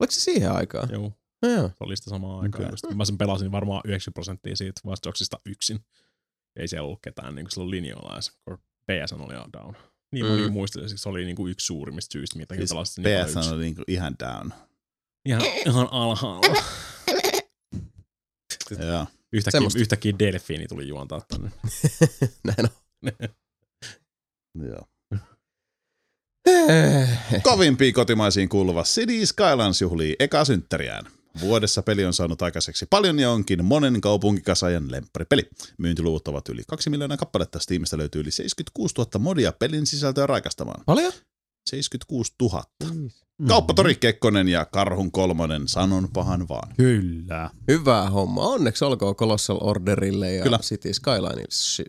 Oliko 0.00 0.10
se 0.10 0.20
siihen 0.20 0.52
aikaan? 0.52 0.88
joo, 0.92 1.12
No, 1.42 1.48
joo. 1.48 1.68
se 1.68 1.76
oli 1.80 1.96
sitä 1.96 2.10
samaan 2.10 2.40
aikaan. 2.42 2.64
Okei. 2.64 2.74
Okay. 2.84 2.96
Mä 2.96 3.04
sen 3.04 3.18
pelasin 3.18 3.52
varmaan 3.52 3.82
90 3.84 4.14
prosenttia 4.14 4.56
siitä 4.56 4.80
Watchdogsista 4.86 5.40
yksin. 5.46 5.80
Ei 6.56 6.68
siellä 6.68 6.86
ollut 6.86 7.02
ketään 7.02 7.34
niin 7.34 7.50
silloin 7.50 7.70
linjoilla 7.70 8.14
edes, 8.14 8.30
kun 8.44 8.58
PSN 8.58 9.20
oli 9.20 9.34
down. 9.52 9.74
Niin 10.12 10.26
Mm. 10.46 10.52
muistelin, 10.52 10.98
se 10.98 11.08
oli 11.08 11.24
niin 11.24 11.36
kuin 11.36 11.50
yksi 11.50 11.66
suurimmista 11.66 12.12
syistä, 12.12 12.38
mitä 12.38 12.54
Siis 12.54 12.70
pelasin 12.70 13.04
niin 13.04 13.24
PS 13.26 13.36
yksin. 13.36 13.52
on 13.52 13.60
niinku 13.60 13.82
ihan 13.88 14.14
down. 14.24 14.50
Ihan, 15.28 15.42
ihan 15.66 15.88
alhaalla. 15.90 16.62
Joo. 18.80 19.06
Yhtäkkiä, 19.32 19.50
Semmosta. 19.58 19.78
yhtäkkiä 19.78 20.12
delfiini 20.18 20.66
tuli 20.66 20.88
juontaa 20.88 21.20
tänne. 21.28 21.50
Näin 22.46 22.58
on. 22.60 23.12
Joo. 24.68 24.86
Eh, 26.68 27.08
Kovimpiin 27.42 27.94
kotimaisiin 27.94 28.48
kuuluva 28.48 28.82
City 28.82 29.26
Skylines 29.26 29.80
juhlii 29.80 30.16
eka 30.18 30.44
synttäriään. 30.44 31.04
Vuodessa 31.40 31.82
peli 31.82 32.04
on 32.04 32.12
saanut 32.12 32.42
aikaiseksi 32.42 32.86
paljon 32.90 33.18
ja 33.18 33.30
onkin 33.30 33.64
monen 33.64 34.00
kaupunkikasajan 34.00 34.90
lempparipeli. 34.92 35.42
Myyntiluvut 35.78 36.28
ovat 36.28 36.48
yli 36.48 36.62
2 36.68 36.90
miljoonaa 36.90 37.16
kappaletta. 37.16 37.58
Steamista 37.58 37.98
löytyy 37.98 38.20
yli 38.20 38.30
76 38.30 38.94
000 38.98 39.10
modia 39.18 39.52
pelin 39.52 39.86
sisältöä 39.86 40.26
raikastamaan. 40.26 40.82
Paljon? 40.86 41.12
76 41.66 42.32
000. 42.42 42.62
Mm. 42.94 43.10
Kauppatori 43.48 43.94
Kekkonen 43.94 44.48
ja 44.48 44.64
Karhun 44.64 45.12
kolmonen, 45.12 45.68
sanon 45.68 46.08
pahan 46.12 46.48
vaan. 46.48 46.74
Kyllä. 46.76 47.50
Hyvä 47.68 48.10
homma. 48.10 48.42
Onneksi 48.42 48.84
olkoon 48.84 49.16
Colossal 49.16 49.58
Orderille 49.60 50.32
ja 50.32 50.42
Kyllä. 50.42 50.58
City 50.58 50.92
Skyline. 50.94 51.44
S- 51.50 51.82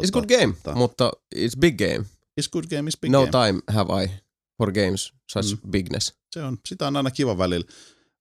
Joo. 0.00 0.06
It's 0.06 0.12
good 0.12 0.38
game, 0.40 0.54
Tota. 0.62 0.76
mutta 0.76 1.10
it's 1.36 1.58
big 1.60 1.78
game. 1.78 2.04
It's 2.40 2.48
good 2.52 2.64
game, 2.70 2.88
is 2.88 2.98
big 3.00 3.10
no 3.10 3.26
game. 3.26 3.30
time 3.48 3.60
have 3.78 4.04
I 4.04 4.10
for 4.58 4.72
games 4.72 5.12
such 5.32 5.54
Mm. 5.64 5.70
bigness. 5.70 6.14
Se 6.32 6.42
on, 6.42 6.58
sitä 6.68 6.86
on 6.86 6.96
aina 6.96 7.10
kiva 7.10 7.38
välillä. 7.38 7.66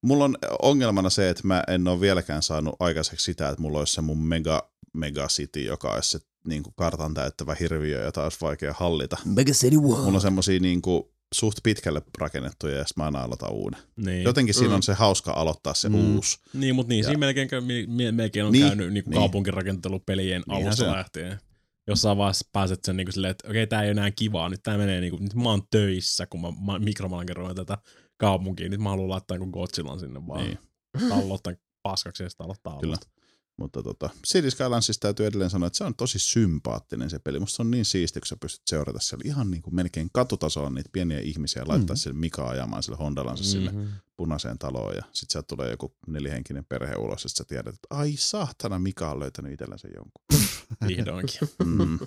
Mulla 0.02 0.26
on 0.26 0.38
ongelmana 0.62 1.10
se, 1.10 1.30
että 1.30 1.48
mä 1.48 1.64
en 1.68 1.88
ole 1.88 2.02
vieläkään 2.02 2.44
saanut 2.44 2.76
aikaiseksi 2.80 3.24
sitä, 3.26 3.50
että 3.50 3.62
mulla 3.62 3.80
olisi 3.80 3.94
se 3.94 4.02
mun 4.02 4.18
mega, 4.18 4.72
mega 4.94 5.28
city, 5.28 5.62
joka 5.64 5.92
olisi 5.94 6.12
se 6.12 6.20
niin 6.48 6.64
kuin 6.64 6.74
kartan 6.78 7.14
täyttävä 7.14 7.56
hirviö, 7.60 8.04
jota 8.06 8.24
olisi 8.24 8.38
vaikea 8.42 8.74
hallita. 8.78 9.18
Mega 9.26 9.52
City 9.54 9.76
One. 9.78 9.86
Mulla 10.04 10.16
on 10.18 10.22
semmosia 10.22 10.60
niin 10.60 10.82
kuin 10.82 11.04
suht 11.34 11.58
pitkälle 11.64 12.02
rakennettuja 12.18 12.76
ja 12.78 12.86
sitten 12.86 13.02
mä 13.02 13.06
aina 13.06 13.22
aloitan 13.22 13.52
uuden. 13.52 13.80
Niin. 13.96 14.24
Jotenkin 14.24 14.54
siinä 14.54 14.70
Mm. 14.70 14.76
on 14.76 14.84
se 14.84 14.94
hauska 14.94 15.32
aloittaa 15.32 15.74
se 15.74 15.90
Mm. 15.90 16.16
uusi. 16.16 16.38
Niin, 16.54 16.76
mutta 16.76 16.90
niin, 16.90 17.00
Ja- 17.00 17.06
siinä 17.06 17.20
melkein, 17.20 17.50
melkein 18.12 18.46
on 18.46 18.52
Niin, 18.52 18.68
käynyt 18.68 18.94
niin 18.94 19.04
niin. 19.06 19.14
kaupunkirakentelupelien 19.14 20.44
Niinhän 20.48 20.68
alusta 20.68 20.92
lähtien. 20.92 21.40
Jossain 21.90 22.18
vaiheessa 22.18 22.50
pääset 22.54 22.80
sen 22.84 22.98
niin 22.98 23.06
kuin 23.08 23.14
silleen, 23.14 23.32
että 23.32 23.48
okei, 23.48 23.68
tää 23.68 23.82
ei 23.82 23.86
ole 23.86 23.92
enää 23.92 24.12
kivaa, 24.12 24.50
nyt 24.50 24.64
tää 24.64 24.78
menee 24.78 25.02
niin 25.02 25.12
kuin, 25.12 25.24
nyt 25.24 25.36
mä 25.36 25.50
oon 25.50 25.62
töissä, 25.72 26.26
kun 26.26 26.42
mä, 26.42 26.48
mä 26.66 26.80
mikromanageroin 26.80 27.56
tätä 27.56 27.78
kaupunkia, 28.18 28.70
nyt 28.70 28.82
mä 28.82 28.90
haluan 28.90 29.10
laittaa 29.10 29.38
jonkun 29.38 29.62
Godzillan 29.62 30.00
sinne 30.00 30.28
vaan. 30.28 30.44
Niin. 30.44 30.60
Aloittaa 31.12 31.54
paskaksi 31.84 32.24
ja 32.24 32.30
sitten 32.30 32.46
aloittaa 32.46 32.80
Kyllä. 32.80 32.92
alusta. 32.92 33.19
Mutta 33.60 33.84
tota, 33.84 34.10
City 34.28 34.52
Skylinesista 34.52 35.02
täytyy 35.02 35.26
edelleen 35.26 35.50
sanoa, 35.50 35.68
että 35.68 35.78
se 35.78 35.84
on 35.84 35.96
tosi 35.96 36.20
sympaattinen 36.20 37.10
se 37.10 37.20
peli. 37.20 37.40
Musta 37.40 37.56
se 37.56 37.62
on 37.62 37.72
niin 37.72 37.86
siisti, 37.86 38.20
kun 38.20 38.28
sä 38.28 38.38
pystyt 38.38 38.68
seurata 38.68 39.00
siellä 39.00 39.22
ihan 39.26 39.52
niin 39.52 39.62
kuin 39.62 39.76
melkein 39.76 40.10
katutasolla 40.14 40.70
niitä 40.70 40.90
pieniä 40.94 41.20
ihmisiä 41.20 41.62
ja 41.62 41.68
laittaa 41.68 41.94
Mm. 41.94 41.98
sille 41.98 42.16
Mika 42.20 42.50
ajamaan 42.50 42.84
sille 42.84 42.98
Hondalansa 42.98 43.44
mm. 43.44 43.48
sinne 43.48 43.72
Mhm. 43.72 43.88
punaiseen 44.18 44.58
taloon 44.58 44.96
ja 44.96 45.04
sit 45.14 45.30
sieltä 45.32 45.48
tulee 45.48 45.70
joku 45.72 45.96
nelihenkinen 46.08 46.66
perhe 46.66 46.96
ulos 46.96 47.22
sit 47.22 47.32
sä 47.36 47.44
tiedät, 47.48 47.76
että 47.76 47.88
ai 47.90 48.14
saatana 48.18 48.80
Mika 48.80 49.12
on 49.12 49.20
löytänyt 49.20 49.52
itsellänsä 49.54 49.88
jonkun. 49.96 50.26
Vihdoinkin. 50.88 51.40
Mm, 51.66 52.00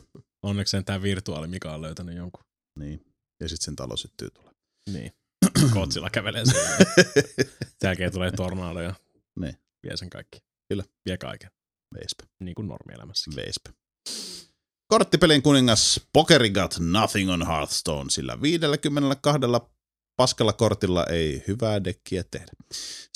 Onneksi 0.43 0.83
tämä 0.83 1.03
virtuaali 1.03 1.47
Mika 1.49 1.75
on 1.75 1.83
löytänyt 1.83 2.17
jonkun. 2.17 2.45
niin. 2.79 3.07
Ja 3.41 3.49
sit 3.49 3.61
sen 3.61 3.77
talo 3.77 3.97
syttyy 3.97 4.31
tulee. 4.31 4.53
Niin. 4.93 5.13
Godzilla 5.75 6.11
kävelee 6.11 6.45
sen. 6.47 6.55
Sen 7.81 8.13
tulee 8.13 8.31
tornado 8.31 8.81
ja 8.81 8.95
Niin. 9.41 9.57
vie 9.83 9.97
sen 9.97 10.11
kaikki. 10.11 10.43
Kyllä. 10.73 10.85
Vie 11.07 11.19
kaiken. 11.19 11.51
Veispä, 11.95 12.25
Niin 12.41 12.55
kuin 12.55 12.69
normielämässä. 12.69 13.31
veispä. 13.37 13.71
Korttipelin 14.87 15.43
kuningas 15.43 16.01
Pokeri 16.13 16.51
got 16.51 16.75
nothing 16.79 17.31
on 17.31 17.47
Hearthstone, 17.47 18.11
sillä 18.11 18.43
52 18.43 19.41
paskalla 20.17 20.53
kortilla 20.53 21.07
ei 21.07 21.45
hyvää 21.49 21.85
dekkiä 21.85 22.25
tehdä. 22.31 22.53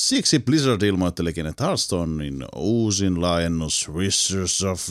Siksi 0.01 0.39
Blizzard 0.39 0.83
ilmoittelikin, 0.83 1.47
että 1.47 1.65
Hearthstonein 1.65 2.45
uusin 2.57 3.21
laajennus 3.21 3.89
Whispers 3.89 4.63
of, 4.63 4.89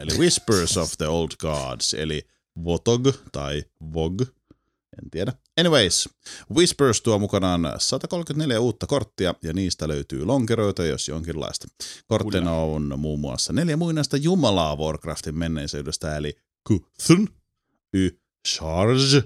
eli 0.00 0.18
Whispers 0.18 0.76
of 0.76 0.92
the 0.98 1.06
Old 1.06 1.30
Gods, 1.40 1.94
eli 1.94 2.26
Votog 2.64 3.08
tai 3.32 3.64
Vog, 3.94 4.20
en 4.22 5.10
tiedä, 5.10 5.32
Anyways, 5.60 6.08
Whispers 6.54 7.02
tuo 7.02 7.18
mukanaan 7.18 7.72
134 7.78 8.60
uutta 8.60 8.86
korttia 8.86 9.34
ja 9.42 9.52
niistä 9.52 9.88
löytyy 9.88 10.24
lonkeroita, 10.24 10.84
jos 10.84 11.08
jonkinlaista. 11.08 11.66
Kortteina 12.06 12.52
on 12.52 12.94
muun 12.98 13.20
muassa 13.20 13.52
neljä 13.52 13.76
muinaista 13.76 14.16
jumalaa 14.16 14.76
Warcraftin 14.76 15.38
menneisyydestä, 15.38 16.16
eli 16.16 16.34
Kuthun, 16.68 17.28
Y, 17.94 18.10
Charge, 18.48 19.22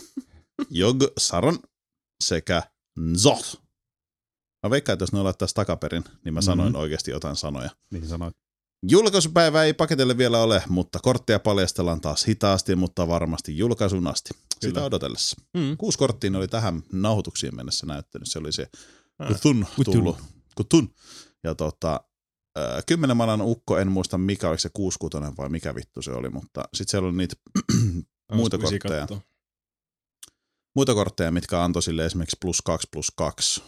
Jog, 0.70 1.02
Saron 1.18 1.58
sekä 2.24 2.62
Nzoth. 2.98 3.56
Mä 4.62 4.70
veikkaan, 4.70 4.94
että 4.94 5.02
jos 5.02 5.12
ne 5.12 5.22
laittaisi 5.22 5.54
takaperin, 5.54 6.04
niin 6.24 6.34
mä 6.34 6.40
sanoin 6.40 6.72
Mhm. 6.72 6.80
oikeasti 6.80 7.10
jotain 7.10 7.36
sanoja. 7.36 7.70
Niin 7.90 8.08
sanoit. 8.08 8.36
Julkaisupäivä 8.90 9.64
ei 9.64 9.72
paketille 9.72 10.18
vielä 10.18 10.38
ole, 10.42 10.62
mutta 10.68 10.98
kortteja 11.02 11.38
paljastellaan 11.38 12.00
taas 12.00 12.26
hitaasti, 12.28 12.76
mutta 12.76 13.08
varmasti 13.08 13.58
julkaisun 13.58 14.06
asti. 14.06 14.30
Sitä 14.68 14.74
Kyllä. 14.74 14.86
odotellessa. 14.86 15.36
Mm. 15.54 15.76
Kuusi 15.76 15.98
korttia 15.98 16.30
oli 16.38 16.48
tähän 16.48 16.82
nauhoituksiin 16.92 17.56
mennessä 17.56 17.86
näyttänyt. 17.86 18.28
Se 18.30 18.38
oli 18.38 18.52
se 18.52 18.66
Ah. 19.18 19.28
Kutun 19.28 19.66
Kutun. 19.76 19.94
tullut. 19.94 20.16
Kutun. 20.54 20.94
Ja 21.44 21.54
tota, 21.54 22.00
äh, 22.58 22.84
kymmenen 22.86 23.16
manan 23.16 23.40
ukko, 23.42 23.78
en 23.78 23.92
muista 23.92 24.18
mikä, 24.18 24.48
oliko 24.48 24.58
se 24.60 24.70
kuuskutonen 24.72 25.36
vai 25.36 25.48
mikä 25.48 25.74
vittu 25.74 26.02
se 26.02 26.10
oli, 26.12 26.28
mutta 26.30 26.64
sitten 26.74 26.90
siellä 26.90 27.08
oli 27.08 27.16
niitä 27.16 27.36
muita 28.32 28.58
kortteja. 28.58 29.00
katsoa? 29.00 29.20
muita 30.76 30.94
kortteja, 30.94 31.30
mitkä 31.30 31.64
antoi 31.64 31.82
sille 31.82 32.06
esimerkiksi 32.06 32.36
plus 32.40 32.62
kaksi 32.62 32.88
plus 32.92 33.10
kaksi, 33.16 33.62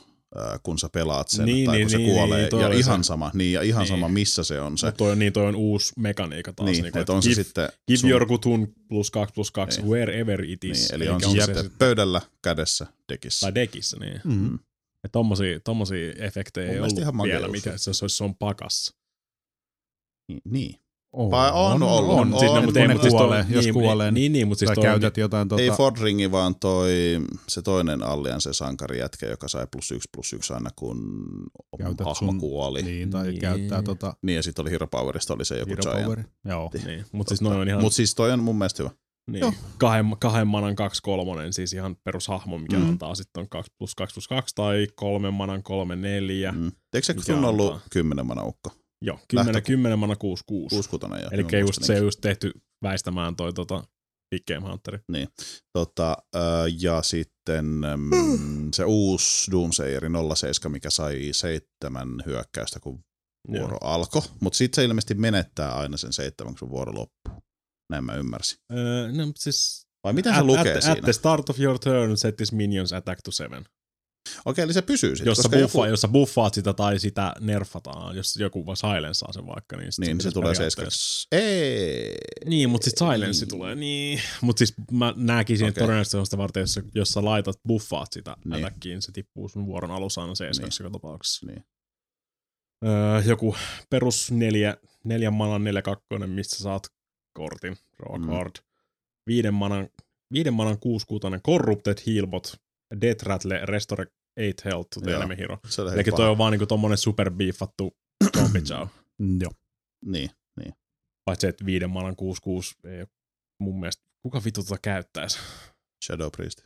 kun 0.62 0.78
sä 0.78 0.88
pelaat 0.88 1.28
sen, 1.28 1.46
Niin, 1.46 1.66
tai 1.66 1.76
niin, 1.76 1.84
kun 1.84 1.90
se 1.90 1.96
niin, 1.98 2.10
kuolee. 2.10 2.48
niin, 2.52 2.60
ja 2.60 2.72
ihan 2.72 3.04
se. 3.04 3.06
sama, 3.08 3.30
niin, 3.34 3.52
ja 3.52 3.62
ihan 3.62 3.80
Niin. 3.80 3.88
sama, 3.88 4.08
missä 4.08 4.44
se 4.44 4.60
on 4.60 4.78
se. 4.78 4.86
Mut 4.86 4.96
toi 4.96 5.12
on, 5.12 5.18
niin, 5.18 5.32
toi 5.32 5.46
on 5.46 5.56
uusi 5.56 5.92
mekaniikka 5.98 6.52
taas. 6.52 6.70
Niin, 6.70 6.82
niinku, 6.82 6.98
että 6.98 7.12
on 7.12 7.22
se 7.22 7.28
give, 7.30 7.42
sitten 7.44 7.68
Give 7.88 7.96
sun- 7.96 8.10
your 8.10 8.26
kutun 8.26 8.74
plus 8.88 9.10
2 9.10 9.34
plus 9.34 9.50
2 9.50 9.80
Niin. 9.80 9.90
wherever 9.90 10.44
it 10.44 10.64
is. 10.64 10.78
Niin, 10.78 10.94
eli 10.94 11.04
Eikä 11.04 11.14
on 11.14 11.20
se 11.20 11.26
onko 11.26 11.40
sitten 11.44 11.70
pöydällä, 11.78 12.20
kädessä, 12.42 12.86
dekissä. 13.12 13.46
tai 13.46 13.54
dekissä, 13.54 13.96
niin. 14.00 14.20
Mm. 14.24 14.58
Ja 15.02 15.08
tommosia, 15.12 15.60
tommosia 15.60 16.12
efektejä 16.18 16.66
Mun 16.66 16.74
ei 16.74 16.80
ollut 16.80 16.98
ihan 16.98 17.14
vielä, 17.22 17.48
se, 17.76 17.94
se, 17.94 18.08
se 18.08 18.24
on 18.24 18.34
pakassa. 18.34 18.94
Niin, 20.28 20.40
niin. 20.44 20.74
On, 21.18 21.30
Vai 21.30 21.50
on 21.52 21.82
ollut? 21.82 22.10
On, 22.18 22.32
On. 22.34 22.38
Siis 22.40 22.50
On, 22.50 22.64
mutta 22.64 22.72
kun 22.72 22.82
ei, 22.82 22.88
ne 22.88 22.94
mut 22.94 23.02
siis 23.02 23.14
toi- 23.14 23.20
kuolee, 23.26 23.46
jos 23.48 23.64
niin, 23.64 23.74
kuolee, 23.74 24.10
niin, 24.10 24.32
niin, 24.32 24.48
mutta 24.48 24.58
siis 24.58 24.70
toi 24.74 24.82
on- 24.86 24.90
käytät 24.90 25.16
jotain 25.16 25.48
Tota... 25.48 25.62
Ei 25.62 25.70
Fordringi, 25.70 26.30
vaan 26.30 26.54
toi, 26.54 26.90
se 27.48 27.62
toinen 27.62 28.02
Allianse 28.02 28.52
sankari 28.52 28.98
jätkä, 28.98 29.26
joka 29.26 29.48
sai 29.48 29.66
plus 29.72 29.90
yksi 29.90 30.08
plus 30.16 30.32
yksi 30.32 30.52
aina 30.52 30.70
kun 30.76 30.98
Käytät 31.78 32.06
hahmo 32.06 32.14
sun- 32.32 32.40
kuoli. 32.40 32.82
Niin. 32.82 32.94
niin, 32.96 33.10
tai 33.10 33.26
Niin. 33.28 33.40
käyttää 33.40 33.82
tota 33.82 34.16
niin 34.22 34.36
ja 34.36 34.42
sitten 34.42 34.62
oli 34.62 34.70
Hero 34.70 34.86
Powerista 34.86 35.34
oli 35.34 35.44
se 35.44 35.58
joku 35.58 35.70
Hero 35.70 35.82
Giant. 35.82 36.04
Power. 36.04 36.22
Joo. 36.44 36.70
Niin, 36.86 37.04
mutta 37.12 37.28
siis 37.30 37.40
noin 37.40 37.56
on 37.60 37.68
ihan 37.68 37.80
Mutta 37.82 37.96
siis 37.96 38.14
toi 38.14 38.32
on 38.32 38.42
mun 38.42 38.58
mielestä 38.58 38.82
hyvä. 38.82 38.94
niin, 39.30 39.40
Joo. 39.40 39.52
kahden, 39.78 40.06
kahden 40.18 40.46
manan 40.48 40.76
kaksi 40.76 41.02
kolmonen, 41.02 41.52
siis 41.52 41.72
ihan 41.72 41.96
perushahmo, 42.04 42.58
mikä 42.58 42.78
Mm. 42.78 42.88
antaa 42.88 43.14
sitten 43.14 43.40
on 43.40 43.48
2 43.48 43.72
plus 43.78 43.94
2 43.94 44.14
plus 44.14 44.28
2 44.28 44.54
tai 44.54 44.86
kolmen 44.96 45.34
manan 45.34 45.62
kolme 45.62 45.96
neljä. 45.96 46.52
Mm. 46.52 46.72
Eikö 46.94 47.06
se 47.06 47.12
Mikä 47.12 47.24
sun 47.26 47.44
ollut 47.44 47.72
antaa? 47.72 47.86
kymmenen 47.90 48.26
manaukko? 48.26 48.70
Joo, 49.02 49.18
10, 49.28 49.54
Lähtö- 49.54 49.66
10 49.66 49.98
mana 49.98 50.16
6 50.16 50.44
6. 50.46 50.74
Kuuskutonen 50.74 51.22
jo. 51.22 51.28
Eli 51.32 51.42
just, 51.42 51.52
se 51.52 51.62
muistini. 51.62 51.98
on 51.98 52.04
just 52.04 52.20
tehty 52.20 52.52
väistämään 52.82 53.36
toi 53.36 53.52
tota, 53.52 53.84
Big 54.30 54.42
Game 54.48 54.68
Hunteri. 54.70 54.98
Tota, 55.72 56.16
äh, 56.36 56.42
ja 56.80 57.02
sitten 57.02 57.64
mm, 57.96 58.72
se 58.74 58.84
uusi 58.84 59.50
Doomsayeri 59.50 60.08
07, 60.34 60.72
mikä 60.72 60.90
sai 60.90 61.28
seitsemän 61.32 62.08
hyökkäystä, 62.26 62.80
kun 62.80 63.00
vuoro 63.50 63.78
alkoi. 63.80 64.22
Mutta 64.40 64.56
sitten 64.56 64.76
se 64.76 64.84
ilmeisesti 64.84 65.14
menettää 65.14 65.76
aina 65.76 65.96
sen 65.96 66.12
seitsemän, 66.12 66.54
kun 66.58 66.70
vuoro 66.70 66.94
loppuu. 66.94 67.42
Näin 67.90 68.04
mä 68.04 68.14
ymmärsin. 68.14 68.58
Öö, 68.72 69.12
no, 69.12 69.32
siis 69.36 69.86
Vai 70.04 70.12
miten 70.12 70.34
se 70.34 70.40
at, 70.40 70.46
lukee 70.46 70.76
at, 70.76 70.82
siinä? 70.82 70.92
At 70.98 71.04
the 71.04 71.12
start 71.12 71.50
of 71.50 71.60
your 71.60 71.78
turn, 71.78 72.16
set 72.16 72.36
this 72.36 72.52
minions 72.52 72.92
attack 72.92 73.20
to 73.24 73.30
seven. 73.30 73.64
Okei, 74.44 74.62
eli 74.64 74.72
se 74.72 74.82
pysyy 74.82 75.16
sitten. 75.16 75.30
Jossa, 75.30 75.42
koska 75.48 75.58
buffa, 75.62 75.78
joku, 75.78 75.90
jossa 75.90 76.08
buffaat 76.08 76.54
sitä 76.54 76.72
tai 76.72 76.98
sitä 76.98 77.32
nerfataan. 77.40 78.16
Jos 78.16 78.36
joku 78.36 78.66
vaan 78.66 78.76
silensaa 78.76 79.32
sen 79.32 79.46
vaikka, 79.46 79.76
niin, 79.76 79.90
niin, 80.00 80.20
se 80.20 80.30
tulee 80.30 80.52
periaatteessa- 80.52 80.60
seiskaksi. 80.60 81.28
Ei. 81.32 82.14
Niin, 82.46 82.70
mutta 82.70 82.84
sitten 82.84 83.08
silensi 83.12 83.40
Niin. 83.44 83.48
tulee. 83.48 83.74
Niin. 83.74 84.20
Mutta 84.40 84.58
siis 84.58 84.74
mä 84.92 85.14
näkisin, 85.16 85.68
että 85.68 85.78
Okei. 85.78 85.86
todennäköisesti 85.86 86.16
on 86.16 86.26
sitä 86.26 86.38
varten, 86.38 86.60
jos, 86.60 86.80
jos 86.94 87.08
sä 87.08 87.24
laitat 87.24 87.60
buffaat 87.68 88.12
sitä 88.12 88.30
Niin. 88.44 88.50
niin. 88.52 88.64
attackiin, 88.64 89.02
se 89.02 89.12
tippuu 89.12 89.48
sun 89.48 89.66
vuoron 89.66 89.90
alussa 89.90 90.20
aina 90.22 90.34
seiskaksi 90.34 90.82
joka 90.82 90.92
tapauksessa. 90.92 91.46
Niin. 91.46 91.64
Öö, 92.84 93.22
joku 93.26 93.56
perus 93.90 94.30
neljä, 94.32 94.76
neljän 95.04 95.34
manan 95.34 95.64
neljä 95.64 95.82
kakkonen, 95.82 96.30
mistä 96.30 96.56
saat 96.56 96.82
kortin, 97.32 97.76
draw 97.96 98.20
Mm. 98.20 98.28
card. 98.30 98.50
Viiden 99.26 99.54
manan, 99.54 99.88
viiden 100.32 100.54
manan 100.54 100.78
kuusi 100.78 101.06
kuutonen, 101.06 101.42
corrupted 101.42 101.98
healbot, 102.06 102.56
death 103.00 103.24
rattle, 103.24 103.60
restore 103.66 104.06
8 104.36 104.64
health 104.64 104.88
to 104.94 105.00
the 105.00 105.10
Joo. 105.10 105.20
enemy 105.20 105.36
hero. 105.38 105.58
Eli 105.94 106.04
toi 106.04 106.28
on 106.28 106.38
vaan 106.38 106.52
niinku 106.52 106.66
tommonen 106.66 106.98
superbeefattu 106.98 107.96
zombie 108.38 108.62
chow. 108.70 108.86
Mm, 109.18 109.38
Joo. 109.42 109.52
Niin. 110.04 110.30
Paitsi 111.24 111.46
että 111.46 111.66
viiden 111.66 111.90
manan 111.90 112.16
6-6 112.84 112.88
ei 112.90 113.06
mun 113.60 113.80
mielestä, 113.80 114.02
kuka 114.22 114.42
vittu 114.44 114.62
tota 114.62 114.78
käyttäisi? 114.82 115.38
Shadow 116.04 116.30
Priest. 116.36 116.60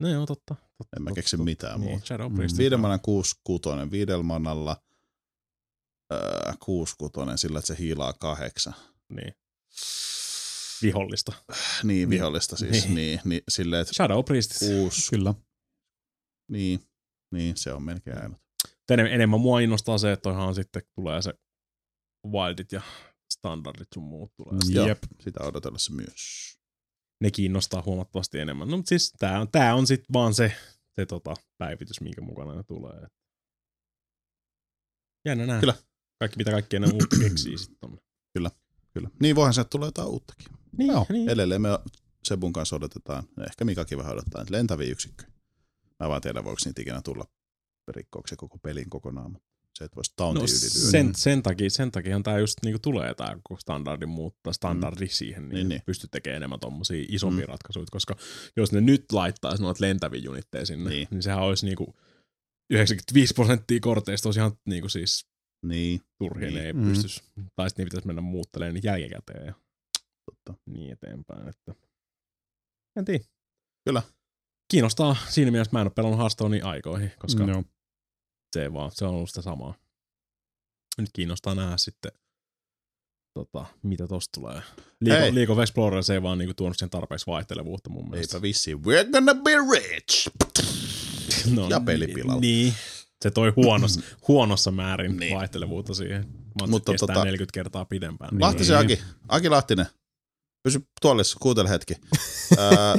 No 0.00 0.08
joo, 0.08 0.26
totta. 0.26 0.54
totta 0.54 0.96
En 0.96 1.02
mä 1.02 1.10
totta, 1.10 1.14
keksi 1.14 1.36
totta. 1.36 1.44
mitään 1.44 1.80
niin, 1.80 1.90
muuta. 1.90 2.06
Shadow 2.06 2.30
Mm. 2.32 2.36
Priest. 2.36 2.58
Viiden 2.58 2.80
manan 2.80 3.00
kuusi 3.00 3.34
kutonen 3.44 3.90
viidellä 3.90 4.22
manalla. 4.22 4.82
Öö, 6.12 6.52
kuusi 6.64 6.94
kutonen 6.98 7.38
sillä, 7.38 7.58
että 7.58 7.66
se 7.74 7.78
hiilaa 7.78 8.12
kahdeksan. 8.12 8.74
Niin. 9.08 9.34
Vihollista. 10.88 11.32
Niin, 11.82 12.10
vihollista 12.10 12.56
siis. 12.56 12.70
Niin, 12.70 12.82
Niin. 12.84 12.94
niin, 12.94 13.20
niin 13.24 13.42
silleen, 13.48 13.82
että 13.82 13.94
Shadow 13.94 14.24
Priest. 14.24 14.58
kuusi. 14.58 15.10
Kyllä. 15.10 15.34
Niin, 16.50 16.80
niin, 17.34 17.56
se 17.56 17.72
on 17.72 17.82
melkein 17.82 18.22
ainut. 18.22 18.38
Enem, 18.90 19.06
enemmän 19.06 19.40
mua 19.40 19.60
innostaa 19.60 19.98
se, 19.98 20.12
että 20.12 20.22
toihan 20.22 20.54
sitten 20.54 20.82
tulee 20.94 21.22
se 21.22 21.34
Wildit 22.26 22.72
ja 22.72 22.82
standardit 23.34 23.88
sun 23.94 24.02
muut 24.02 24.32
tulee. 24.36 24.52
Mm. 24.68 24.74
Joo, 24.74 24.88
Jep. 24.88 24.98
sitä 25.20 25.44
odotellessa 25.44 25.92
myös. 25.92 26.54
Ne 27.20 27.30
kiinnostaa 27.30 27.82
huomattavasti 27.86 28.38
enemmän. 28.38 28.68
No 28.68 28.76
mutta 28.76 28.88
siis 28.88 29.12
tää 29.18 29.40
on, 29.40 29.48
tää 29.52 29.74
on 29.74 29.86
sitten 29.86 30.12
vaan 30.12 30.34
se, 30.34 30.52
se 31.00 31.06
tota, 31.06 31.34
päivitys, 31.58 32.00
minkä 32.00 32.20
mukana 32.20 32.54
ne 32.54 32.62
tulee. 32.62 33.06
Jännä 35.28 35.46
nähdä. 35.46 35.60
Kyllä. 35.60 35.74
Kaikki, 36.18 36.36
mitä 36.36 36.50
kaikkea 36.50 36.80
ne 36.80 36.86
uutta 36.92 37.16
keksii 37.20 37.58
sitten 37.58 37.76
tonne. 37.80 38.00
Kyllä. 38.34 38.50
Niin 39.20 39.36
voihan 39.36 39.54
sieltä 39.54 39.70
tulee 39.70 39.86
jotain 39.88 40.08
uuttakin. 40.08 40.46
Niin, 40.78 40.90
Joo, 40.92 41.06
niin. 41.08 41.28
Edelleen 41.28 41.62
me 41.62 41.68
Sebun 42.24 42.52
kanssa 42.52 42.76
odotetaan, 42.76 43.24
ehkä 43.46 43.64
Mikakin 43.64 43.98
vähän 43.98 44.12
odottaa, 44.12 44.42
että 44.42 44.54
lentäviä 44.54 44.90
yksikköjä. 44.90 45.30
Mä 46.00 46.08
vaan 46.08 46.20
tiedän, 46.20 46.44
voiko 46.44 46.58
niitä 46.64 46.82
ikinä 46.82 47.02
tulla 47.02 47.24
rikkoako 47.88 48.28
se 48.28 48.36
koko 48.36 48.58
pelin 48.58 48.90
kokonaan, 48.90 49.32
mutta 49.32 49.48
se, 49.78 49.84
että 49.84 49.96
voisi 49.96 50.12
taunti 50.16 50.38
No, 50.40 50.44
yli 50.44 50.52
lyödä. 50.52 50.90
sen, 50.90 51.14
sen, 51.16 51.42
takia, 51.42 51.70
sen 51.70 51.90
takiahan 51.92 52.22
tää 52.22 52.38
just 52.38 52.58
niinku 52.64 52.78
tulee 52.78 53.14
koko 53.42 53.60
standardin 53.60 54.08
muuttaa, 54.08 54.52
standardi 54.52 55.04
mm. 55.04 55.08
siihen, 55.10 55.42
niin, 55.42 55.48
Niin, 55.48 55.58
niin, 55.58 55.68
niin. 55.68 55.82
pystyt 55.86 56.10
tekemään 56.10 56.36
enemmän 56.36 56.60
tommosia 56.60 57.04
isompia 57.08 57.46
Mm. 57.46 57.50
ratkaisuja, 57.50 57.86
koska 57.90 58.16
jos 58.56 58.72
ne 58.72 58.80
nyt 58.80 59.04
laittaisi 59.12 59.62
noita 59.62 59.84
lentäviä 59.84 60.20
junitteja 60.20 60.66
sinne, 60.66 60.90
Niin. 60.90 60.96
niin, 60.96 61.08
niin 61.10 61.22
sehän 61.22 61.42
olisi 61.42 61.66
niinku 61.66 61.94
95 62.70 63.34
prosenttia 63.34 63.80
korteista 63.80 64.28
olisi 64.28 64.40
ihan 64.40 64.52
niinku 64.66 64.88
siis 64.88 65.26
Niin, 65.66 66.00
turhia, 66.18 66.46
Niin. 66.48 66.54
niin. 66.54 66.62
ne 66.62 66.66
ei 66.66 66.72
Mm. 66.72 66.80
mm. 66.80 66.88
pystyisi, 66.88 67.22
tai 67.56 67.70
sitten 67.70 67.84
ne 67.84 67.86
pitäisi 67.86 68.06
mennä 68.06 68.22
muuttelemaan 68.22 68.74
niitä 68.74 68.88
jälkikäteen 68.88 69.46
ja 69.46 69.54
totta. 70.24 70.54
niin 70.66 70.92
eteenpäin, 70.92 71.48
että 71.48 71.74
en 72.96 73.04
tiedä. 73.04 73.24
Kyllä. 73.84 74.02
Kiinnostaa 74.70 75.16
siinä 75.28 75.50
mielessä, 75.50 75.72
mä 75.72 75.80
en 75.80 75.86
ole 75.86 75.92
pelannut 75.96 76.18
Hearthstonea 76.18 76.66
aikoihin, 76.68 77.12
koska 77.18 77.44
Joo. 77.44 77.64
se, 78.54 78.72
vaan, 78.72 78.90
se 78.94 79.04
on 79.04 79.14
ollut 79.14 79.28
sitä 79.30 79.42
samaa. 79.42 79.74
Nyt 80.98 81.10
kiinnostaa 81.12 81.54
nähdä 81.54 81.76
sitten, 81.76 82.12
tota, 83.34 83.66
mitä 83.82 84.06
tosta 84.06 84.40
tulee. 84.40 84.62
League 85.32 85.48
of 85.52 85.58
Explorers 85.58 86.10
ei 86.10 86.22
vaan 86.22 86.38
niinku 86.38 86.54
tuonut 86.54 86.78
sen 86.78 86.90
tarpeeksi 86.90 87.26
vaihtelevuutta 87.26 87.90
mun 87.90 88.10
mielestä. 88.10 88.36
Eipä 88.36 88.42
vissi. 88.42 88.74
We're 88.74 89.10
gonna 89.12 89.34
be 89.34 89.50
rich! 89.72 90.28
No, 91.54 91.68
Ja 91.68 91.80
pelipilalla. 91.80 92.40
Niin. 92.40 92.74
Se 93.22 93.30
toi 93.30 93.52
huonossa, 93.56 94.00
huonossa 94.28 94.70
määrin 94.70 95.10
Niin. 95.10 95.20
niin. 95.20 95.36
vaihtelevuutta 95.36 95.94
siihen. 95.94 96.24
Mä 96.60 96.66
Mutta 96.66 96.92
tota- 96.92 96.96
tota, 96.98 97.24
40 97.24 97.54
kertaa 97.54 97.84
pidempään. 97.84 98.30
Niin. 98.30 98.40
Lahtisen 98.40 98.78
Aki. 98.78 98.98
Aki 99.28 99.48
Lahtinen. 99.48 99.86
Pysy 100.64 100.80
tuolissa, 101.00 101.38
kuuntele 101.40 101.68
hetki. 101.68 101.94
Ää, 102.58 102.94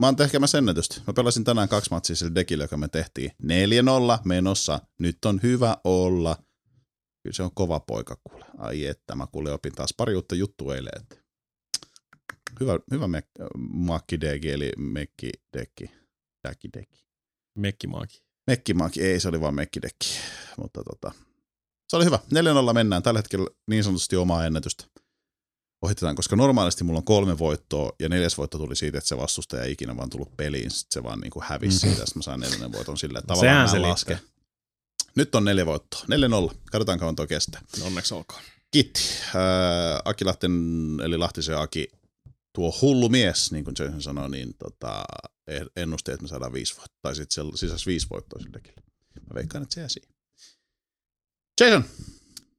mä 0.00 0.06
oon 0.06 0.16
tekemässä 0.16 0.58
ennätystä. 0.58 1.00
Mä 1.06 1.12
pelasin 1.12 1.44
tänään 1.44 1.68
kaksi 1.68 1.90
matsia 1.90 2.16
sillä 2.16 2.34
dekillä, 2.34 2.64
joka 2.64 2.76
me 2.76 2.88
tehtiin. 2.88 3.30
4-0 3.30 3.46
menossa. 4.24 4.80
Nyt 5.00 5.24
on 5.24 5.40
hyvä 5.42 5.76
olla. 5.84 6.36
Kyllä 7.22 7.34
se 7.34 7.42
on 7.42 7.54
kova 7.54 7.80
poika 7.80 8.16
kuule. 8.24 8.44
Ai 8.58 8.86
että, 8.86 9.14
mä 9.14 9.26
kuule 9.32 9.52
opin 9.52 9.72
taas 9.72 9.94
pari 9.96 10.14
uutta 10.14 10.34
juttua 10.34 10.74
eilen. 10.74 10.92
Hyvä, 12.60 12.78
hyvä 12.90 13.08
mek, 13.08 13.26
makkideki, 13.68 14.50
eli 14.50 14.72
mekkidekki. 14.76 15.90
Däkidekki. 16.48 17.06
Mekkimaaki. 17.58 18.22
Mekkimaaki, 18.46 19.02
ei 19.02 19.20
se 19.20 19.28
oli 19.28 19.40
vaan 19.40 19.54
mekkidekki. 19.54 20.08
Mutta 20.58 20.82
tota, 20.84 21.12
se 21.88 21.96
oli 21.96 22.04
hyvä. 22.04 22.18
4-0 22.70 22.72
mennään 22.72 23.02
tällä 23.02 23.18
hetkellä 23.18 23.46
niin 23.66 23.84
sanotusti 23.84 24.16
omaa 24.16 24.46
ennätystä. 24.46 24.84
Ohitetaan, 25.82 26.16
koska 26.16 26.36
normaalisti 26.36 26.84
mulla 26.84 26.98
on 26.98 27.04
kolme 27.04 27.38
voittoa 27.38 27.92
ja 28.00 28.08
neljäs 28.08 28.38
voitto 28.38 28.58
tuli 28.58 28.76
siitä, 28.76 28.98
että 28.98 29.08
se 29.08 29.16
vastustaja 29.16 29.62
ei 29.62 29.72
ikinä 29.72 29.96
vaan 29.96 30.10
tullut 30.10 30.36
peliin, 30.36 30.70
sitten 30.70 30.94
se 30.94 31.02
vaan 31.02 31.20
niinku 31.20 31.42
hävisi 31.44 31.78
siitä, 31.78 31.96
sitten 31.96 32.18
mä 32.18 32.22
sain 32.22 32.40
neljännen 32.40 32.72
voiton 32.72 32.98
silleen, 32.98 33.18
että 33.18 33.26
tavallaan 33.34 33.54
Sehän 33.54 33.68
selittää. 33.68 33.90
laske. 33.90 34.18
Nyt 35.14 35.34
on 35.34 35.44
neljä 35.44 35.66
voittoa, 35.66 36.00
4-0, 36.50 36.54
katsotaan 36.70 36.98
kauan 36.98 37.16
tuo 37.16 37.26
kestää. 37.26 37.60
Onneksi 37.82 38.14
olkoon. 38.14 38.42
Kiitti. 38.70 39.00
Äh, 39.26 39.32
Aki 40.04 40.24
Lahten, 40.24 40.52
eli 41.04 41.16
Lahtisen 41.18 41.58
Aki, 41.58 41.88
tuo 42.54 42.74
hullu 42.82 43.08
mies, 43.08 43.52
niin 43.52 43.64
kuin 43.64 43.74
Jason 43.78 44.02
sanoi, 44.02 44.30
niin 44.30 44.54
tota, 44.58 45.04
ennusti, 45.76 46.10
että 46.12 46.22
me 46.22 46.28
saadaan 46.28 46.52
viisi 46.52 46.76
voittoa. 46.76 46.98
Tai 47.02 47.14
sitten 47.16 47.44
sisässä 47.56 47.86
viisi 47.86 48.06
voittoa 48.10 48.40
sillekin. 48.42 48.74
Mä 49.20 49.34
veikkaan, 49.34 49.62
että 49.62 49.74
se 49.74 49.80
jää 49.80 49.88
siihen. 49.88 50.10
Jason, 51.60 51.84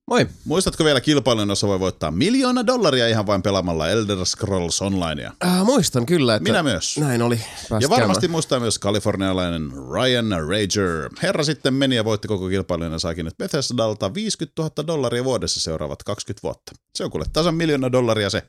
Moi. 0.09 0.27
muistatko 0.45 0.83
vielä 0.83 1.01
kilpailun, 1.01 1.49
jossa 1.49 1.67
voi 1.67 1.79
voittaa 1.79 2.11
miljoona 2.11 2.65
dollaria 2.67 3.07
ihan 3.07 3.27
vain 3.27 3.41
pelaamalla 3.41 3.89
Elder 3.89 4.25
Scrolls 4.25 4.81
Onlinea? 4.81 5.31
Äh, 5.45 5.65
muistan 5.65 6.05
kyllä, 6.05 6.35
että 6.35 6.49
Minä 6.49 6.63
myös. 6.63 6.97
näin 6.97 7.21
oli. 7.21 7.35
Pääsit 7.69 7.81
Ja 7.81 7.89
varmasti 7.89 8.21
käymään. 8.21 8.31
muistaa 8.31 8.59
myös 8.59 8.79
kalifornialainen 8.79 9.71
Ryan 9.93 10.25
Rager. 10.49 11.09
Herra 11.23 11.43
sitten 11.43 11.73
meni 11.73 11.95
ja 11.95 12.05
voitti 12.05 12.27
koko 12.27 12.47
kilpailun 12.49 12.91
ja 12.91 12.99
saakin 12.99 13.25
nyt 13.25 13.37
Bethesdalta 13.37 14.13
50 14.13 14.61
000 14.61 14.87
dollaria 14.87 15.23
vuodessa 15.23 15.59
seuraavat 15.59 16.03
20 16.03 16.43
vuotta. 16.43 16.71
Se 16.95 17.03
on 17.03 17.11
kuule 17.11 17.25
tasan 17.33 17.55
miljoona 17.55 17.91
dollaria 17.91 18.29
se. 18.29 18.43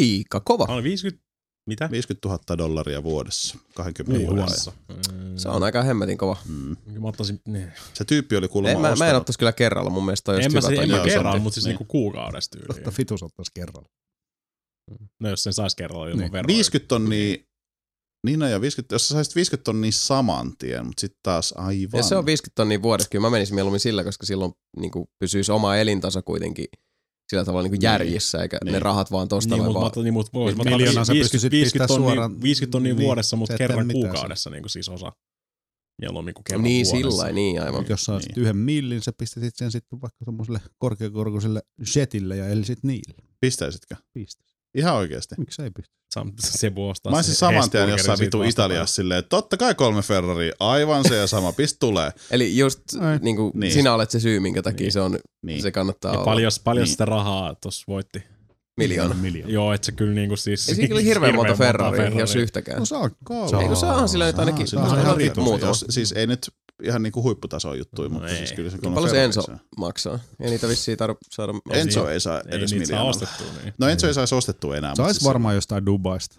Aika 0.00 0.40
kova. 0.40 0.64
Oli 0.68 0.82
50, 0.82 1.24
mitä? 1.66 1.90
50 1.90 2.28
000 2.28 2.58
dollaria 2.58 3.02
vuodessa 3.02 3.58
20 3.74 4.18
Niin, 4.18 4.36
vuodessa. 4.36 4.72
vuodessa. 4.88 5.12
Mm. 5.12 5.36
Se 5.36 5.48
on 5.48 5.62
aika 5.62 5.82
hemmetin 5.82 6.18
kova. 6.18 6.36
Mm. 6.48 6.76
Mä 7.00 7.08
ottaisin, 7.08 7.40
niin. 7.48 7.72
Se 7.94 8.04
tyyppi 8.04 8.36
oli 8.36 8.48
kuulemma 8.48 8.88
En, 8.88 8.98
mä, 8.98 9.04
mä 9.04 9.10
en 9.10 9.16
ottaisi 9.16 9.38
kyllä 9.38 9.52
kerralla, 9.52 9.90
mun 9.90 10.04
mielestä 10.04 10.32
on 10.32 10.36
just 10.38 10.46
En 10.46 10.52
mä, 10.52 10.68
hyvä 10.68 10.82
en 10.82 10.88
mä 10.90 11.02
tehty. 11.32 11.38
mutta 11.40 11.54
siis 11.54 11.64
Niin. 11.64 11.70
niinku 11.70 11.84
kuukaudessa 11.84 12.50
tyyliin. 12.50 12.74
Totta 12.74 12.90
fitus 12.90 13.22
ottaisi 13.22 13.50
kerralla. 13.54 13.88
No 15.20 15.28
jos 15.30 15.42
sen 15.42 15.52
sais 15.52 15.74
kerralla 15.74 16.06
ilman 16.08 16.18
Niin. 16.20 16.32
veroa. 16.32 16.46
50 16.46 16.88
tonnia, 16.88 17.36
niin 18.26 18.38
no 18.38 18.46
ja 18.48 18.60
50, 18.60 18.94
jos 18.94 19.08
sä 19.08 19.14
saisit 19.14 19.34
50 19.36 19.64
tonnia 19.64 19.92
saman 19.92 20.56
tien, 20.58 20.86
mutta 20.86 21.00
sitten 21.00 21.20
taas 21.22 21.54
aivan. 21.56 21.98
Ja 21.98 22.02
se 22.02 22.16
on 22.16 22.26
50 22.26 22.54
tonnia 22.54 22.82
vuodessa. 22.82 23.10
Kyllä 23.10 23.22
mä 23.26 23.30
menisin 23.30 23.54
mieluummin 23.54 23.80
sillä, 23.80 24.04
koska 24.04 24.26
silloin 24.26 24.52
niin 24.76 24.90
kuin, 24.90 25.06
pysyisi 25.18 25.52
oma 25.52 25.76
elintaso 25.76 26.22
kuitenkin 26.22 26.66
sillä 27.30 27.44
tavalla 27.44 27.62
niin 27.62 27.70
kuin 27.70 27.78
Niin. 27.78 27.84
järjissä, 27.84 28.42
eikä 28.42 28.58
Niin. 28.64 28.72
ne 28.72 28.78
rahat 28.78 29.10
vaan 29.10 29.28
tosta 29.28 29.54
Niin, 29.54 29.64
mutta, 29.64 29.74
vaan. 29.74 29.86
mutta, 29.86 30.02
niin, 30.02 30.14
mutta 30.14 30.30
vois, 30.34 30.56
mä 30.56 30.64
Miljoonaa 30.64 30.90
otan 30.92 31.06
sä 31.06 31.12
50, 31.12 31.24
pystyisit 31.24 31.50
50 31.52 31.82
pistää 31.84 31.86
tonnia, 31.96 32.08
suoraan- 32.14 32.42
50 32.42 32.72
tonnia 32.72 32.94
niin, 32.94 33.04
vuodessa, 33.04 33.36
mutta 33.36 33.52
sä 33.54 33.58
kerran 33.58 33.88
kuukaudessa 33.92 34.50
niin 34.50 34.62
kuin 34.62 34.70
siis 34.70 34.88
osa. 34.88 35.12
Mieluummin 36.00 36.34
kuin 36.34 36.44
kerran 36.44 36.62
Niin 36.62 36.86
vuodessa. 36.86 37.16
sillä 37.22 37.32
niin 37.32 37.62
aivan. 37.62 37.86
Jos 37.88 38.04
saisit 38.04 38.36
Niin. 38.36 38.42
yhden 38.42 38.56
millin, 38.56 39.02
sä 39.02 39.12
pistäisit 39.18 39.56
sen 39.56 39.70
sitten 39.72 40.00
vaikka 40.00 40.24
tuommoiselle 40.24 40.60
korkeakorkoiselle 40.78 41.62
jetille 41.96 42.36
ja 42.36 42.48
elisit 42.48 42.78
niillä. 42.82 43.14
Pistäisitkö? 43.40 43.96
Pistä. 44.12 44.44
Ihan 44.74 44.94
oikeasti. 44.94 45.34
Miksi 45.38 45.62
ei 45.62 45.70
pistä? 45.70 45.94
Sam- 46.18 46.32
Se 46.38 46.74
voi 46.74 46.90
ostaa 46.90 47.10
Mä 47.12 47.16
se 47.16 47.18
olisin 47.18 47.34
saman 47.34 47.70
tien 47.70 47.88
jossain 47.88 48.18
vitu. 48.18 48.42
Italiassa 48.42 48.94
silleen, 48.94 49.18
että 49.18 49.28
totta 49.28 49.56
kai 49.56 49.74
kolme 49.74 50.02
Ferrari, 50.02 50.52
aivan 50.60 51.08
se 51.08 51.16
ja 51.16 51.26
sama, 51.26 51.52
pist 51.52 51.76
tulee. 51.80 52.10
Eli 52.30 52.56
just 52.58 52.80
Ai. 53.00 53.18
niin 53.22 53.36
kuin, 53.36 53.52
Niin. 53.54 53.72
sinä 53.72 53.94
olet 53.94 54.10
se 54.10 54.20
syy, 54.20 54.40
minkä 54.40 54.62
takia 54.62 54.84
Niin. 54.84 54.92
se 54.92 55.00
on, 55.00 55.18
Niin. 55.46 55.62
se 55.62 55.70
kannattaa 55.70 56.12
Ja 56.12 56.18
olla. 56.18 56.24
paljon, 56.24 56.52
paljon 56.64 56.84
Niin. 56.84 56.90
sitä 56.92 57.04
rahaa 57.04 57.54
tuossa 57.54 57.84
voitti. 57.88 58.22
Miljoona. 58.76 59.14
Miljoona. 59.14 59.52
Joo, 59.52 59.72
että 59.72 59.86
se 59.86 59.92
kyllä 59.92 60.14
niinku 60.14 60.36
siis... 60.36 60.68
Ei 60.68 60.74
siinä 60.74 60.88
kyllä 60.88 61.00
hirveän 61.00 61.34
monta 61.34 61.54
Ferraria, 61.54 62.08
jos 62.18 62.36
yhtään. 62.36 62.64
No 62.78 62.84
saa 62.84 63.10
Kolme. 63.24 63.62
Eikö 63.62 63.74
saa 63.74 63.92
onhan 63.92 64.08
sillä 64.08 64.26
nyt 64.26 64.38
ainakin 64.38 64.68
saa 64.68 65.16
vitu. 65.18 65.40
muutama. 65.40 65.70
Jos, 65.70 65.84
siis 65.90 66.12
ei 66.12 66.26
nyt 66.26 66.50
ihan 66.82 67.02
niinku 67.02 67.22
huipputason 67.22 67.78
juttuja, 67.78 68.08
mutta 68.08 68.28
ei. 68.28 68.36
siis 68.36 68.52
kyllä 68.52 68.70
se 68.70 68.76
Niin 68.76 68.82
kolme 68.82 68.94
paljon 68.94 69.10
se 69.10 69.24
Enso 69.24 69.42
saa. 69.42 69.58
maksaa? 69.76 70.18
Ei 70.40 70.50
niitä 70.50 70.68
vissiin 70.68 70.98
tarvitse 70.98 71.26
saada. 71.30 71.52
Enzo 71.70 72.08
ei 72.08 72.20
saa 72.20 72.40
Ei 72.40 72.56
edes 72.58 72.70
niitä 72.72 72.86
saa 72.86 72.96
miljoonalla. 72.96 73.10
ostettua. 73.10 73.62
Niin. 73.62 73.74
No 73.78 73.88
Enzo 73.88 74.06
ei 74.06 74.14
saisi 74.14 74.34
ostettua 74.34 74.76
enää. 74.76 74.90
mutta 74.90 75.02
Sais 75.04 75.16
siis- 75.16 75.24
varmaan 75.28 75.54
jostain 75.54 75.86
Dubaista. 75.86 76.36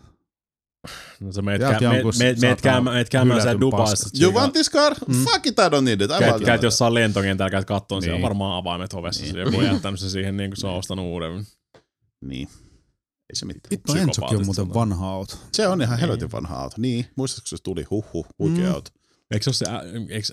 No 1.19 1.31
sä 1.31 1.41
meet, 1.41 1.61
kä- 1.61 1.89
meet, 1.89 2.05
meet, 2.19 2.39
meet, 2.41 2.61
käymään, 2.61 2.95
meet 2.95 3.09
käymään 3.09 3.41
siellä 3.41 3.59
Dubaissa. 3.61 4.09
You 4.21 4.33
want 4.33 4.53
this 4.53 4.69
car? 4.71 4.95
Mm. 5.07 5.15
Fuck 5.23 5.47
it, 5.47 5.59
I 5.59 5.61
don't 5.61 5.81
need 5.83 6.01
it. 6.01 6.11
I 6.11 6.19
Käyt, 6.19 6.43
käyt 6.45 6.63
jossain 6.63 6.93
lentokentällä, 6.93 7.49
käyt 7.49 7.65
kattoon, 7.65 7.99
niin. 7.99 8.03
siellä 8.05 8.15
on 8.15 8.19
Niin. 8.19 8.23
varmaan 8.23 8.57
avaimet 8.57 8.93
ovessa. 8.93 9.21
Niin. 9.23 9.35
Niin. 9.35 9.45
Joku 9.45 9.57
on 9.57 9.65
jättänyt 9.65 9.99
se 9.99 10.09
siihen, 10.09 10.37
niin 10.37 10.49
kuin 10.51 10.57
se 10.57 10.67
on 10.67 10.73
ostanut 10.75 11.05
uuden. 11.05 11.45
Niin. 12.25 12.47
Ei 13.29 13.35
se 13.35 13.45
mitään. 13.45 13.69
Vittu 13.71 13.93
Ensokin 13.93 14.37
on 14.37 14.45
muuten 14.45 14.73
vanha 14.73 15.09
auto. 15.11 15.35
Se 15.51 15.67
on 15.67 15.81
ihan 15.81 15.99
helvetin 15.99 16.31
vanha 16.31 16.55
auto. 16.61 16.75
Niin, 16.79 17.05
muistatko 17.15 17.47
se 17.47 17.57
tuli? 17.63 17.83
Huhhuh, 17.89 18.25
huikea 18.39 18.67
Mm. 18.69 18.73
auto. 18.73 18.91
Eikö 19.35 19.53
se 19.53 19.65
ole 19.69 19.71
se, 20.07 20.13
eikö 20.13 20.27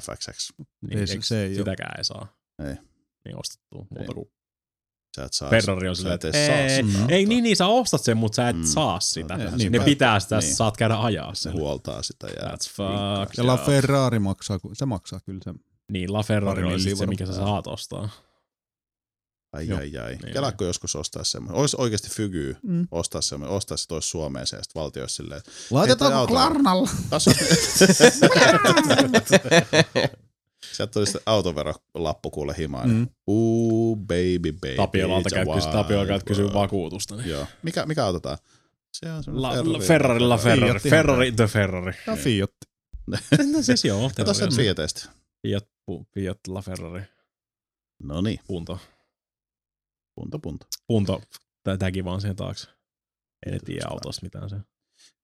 FXX. 0.00 0.52
niin, 0.80 0.98
Ei 0.98 1.06
se- 1.22 1.42
ei 1.42 1.54
sitäkään 1.54 1.94
ei 1.98 2.04
saa. 2.04 2.26
Ei. 2.68 2.74
Niin 3.24 3.40
ostettua. 3.40 3.86
Muuta 3.90 4.02
Ei. 4.02 4.14
kuin 4.14 4.26
Sä 5.16 5.24
et 5.24 5.32
saa. 5.32 5.50
Ferrari 5.50 5.88
on 5.88 5.96
silleen, 5.96 6.14
et 6.14 6.24
että 6.24 6.38
ei, 6.66 6.84
sitä. 6.84 6.98
ei 7.08 7.26
niin, 7.26 7.44
niin, 7.44 7.56
sä 7.56 7.66
ostat 7.66 8.02
sen, 8.02 8.16
mutta 8.16 8.36
sä 8.36 8.48
et 8.48 8.56
Mm. 8.56 8.64
saa 8.64 9.00
sitä. 9.00 9.36
No, 9.36 9.44
ne 9.44 9.56
niinpä. 9.56 9.84
pitää 9.84 10.20
sitä, 10.20 10.36
Niin. 10.38 10.46
niin. 10.46 10.56
saat 10.56 10.76
käydä 10.76 10.96
ajaa 10.98 11.34
Se 11.34 11.40
sen. 11.42 11.52
huoltaa 11.52 12.02
sitä. 12.02 12.26
Ja 12.26 12.32
That's 12.48 12.70
fucked 12.72 13.34
Ja 13.38 13.46
La. 13.46 13.56
Ferrari 13.56 14.18
maksaa, 14.18 14.58
se 14.72 14.86
maksaa 14.86 15.20
kyllä 15.20 15.40
sen. 15.44 15.54
Niin, 15.92 16.12
La 16.12 16.22
Ferrari 16.22 16.64
on 16.64 16.80
se, 16.80 17.06
mikä 17.06 17.26
sä 17.26 17.32
saat 17.34 17.66
ostaa. 17.66 18.08
Ai, 19.52 19.68
Joo. 19.68 19.78
ai, 19.78 19.96
ai. 19.98 20.16
Niin. 20.16 20.32
Kelaatko 20.32 20.64
joskus 20.64 20.96
ostaa 20.96 21.24
semmoinen? 21.24 21.60
Olisi 21.60 21.76
oikeasti 21.80 22.08
fygyy 22.10 22.56
Mm. 22.62 22.88
ostaa 22.90 23.20
semmoinen, 23.20 23.56
ostaa 23.56 23.76
se 23.76 23.88
tois 23.88 24.10
Suomeen 24.10 24.46
se, 24.46 24.56
ja 24.56 24.62
sitten 24.62 24.80
valtio 24.80 25.02
olisi 25.02 25.14
silleen, 25.14 25.42
Laitetaanko 25.70 26.18
auto- 26.18 26.32
Klarnalla? 26.32 26.88
tässä 27.10 27.30
on... 27.34 27.36
Sieltä 30.72 30.92
tuli 30.92 31.06
sitten 31.06 31.22
autoverolappu 31.26 32.30
kuule 32.30 32.54
himaan. 32.58 32.88
Mm. 32.88 32.94
Mm. 32.96 33.08
Uu, 33.26 33.96
baby, 33.96 34.52
baby. 34.52 34.76
Tapiolalta 34.76 35.30
wild 36.08 36.22
kysyä 36.24 36.44
world. 36.44 36.54
vakuutusta. 36.60 37.16
Niin. 37.16 37.28
Joo. 37.30 37.46
Mikä, 37.62 37.86
mikä 37.86 38.04
autotaan? 38.04 38.38
Se 38.92 39.12
on 39.12 39.24
semmoinen 39.24 39.66
La, 39.66 39.72
la, 39.72 39.78
Ferrari, 39.84 40.20
La 40.20 40.38
Ferrari, 40.38 40.80
Fiat 40.80 40.90
Ferrari, 40.90 41.32
The 41.32 41.46
Ferrari. 41.46 41.92
Ja 42.06 42.16
Fiat. 42.16 42.50
No 43.52 43.62
siis 43.62 43.84
joo, 43.84 44.10
Kato 44.16 44.34
sen. 44.34 44.54
Fiateista. 44.56 45.08
Fiat, 45.42 45.68
Fiat, 46.14 46.38
La 46.48 46.62
Ferrari, 46.62 47.02
No 48.02 48.20
niin, 48.20 48.40
punto. 48.46 48.78
Punto, 50.18 50.38
punto. 50.38 50.66
Punto, 50.86 51.22
tätäkin 51.64 52.04
vaan 52.04 52.20
siihen 52.20 52.36
taakse. 52.36 52.66
Kiitos, 53.44 53.62
tiedä 53.66 53.80
Clark. 53.80 53.92
autosta 53.92 54.22
mitään 54.22 54.50
se. 54.50 54.56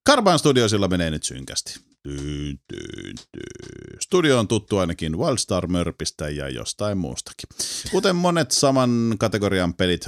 Carbon 0.09 0.39
Studiosilla 0.39 0.89
menee 0.89 1.11
nyt 1.11 1.25
synkästi. 1.25 1.81
Tyyn, 2.03 2.59
tyyn, 2.69 3.17
tyyn. 3.33 4.01
Studio 4.01 4.39
on 4.39 4.49
tuttu 4.49 4.79
ainakin 4.79 5.19
Wildstar 5.19 5.67
Mörpistä 5.67 6.29
ja 6.29 6.49
jostain 6.49 6.99
muustakin. 6.99 7.49
Kuten 7.91 8.17
monet 8.17 8.51
saman 8.51 9.15
kategorian 9.19 9.75
pelit... 9.75 10.05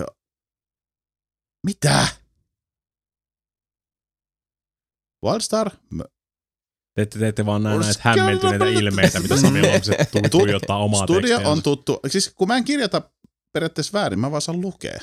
Mitä? 1.66 2.08
Wildstar? 5.24 5.70
Te 6.94 7.02
ette, 7.02 7.18
te 7.18 7.28
ette 7.28 7.46
vaan 7.46 7.62
näe 7.62 7.78
näitä 7.78 8.00
hämmentyneitä 8.02 8.64
ilmeitä, 8.64 9.20
mitä 9.20 9.36
Sami 9.36 9.60
Tu- 10.12 10.28
tuijottaa 10.30 10.78
omaa 10.78 11.02
Studio 11.04 11.20
tekstiänsä. 11.20 11.48
on 11.48 11.62
tuttu, 11.62 12.00
siis 12.08 12.32
kun 12.34 12.48
mä 12.48 12.56
en 12.56 12.64
kirjoita 12.64 13.10
periaatteessa 13.56 13.98
väärin, 13.98 14.18
mä 14.18 14.30
vaan 14.30 14.42
saan 14.42 14.60
lukea. 14.60 15.00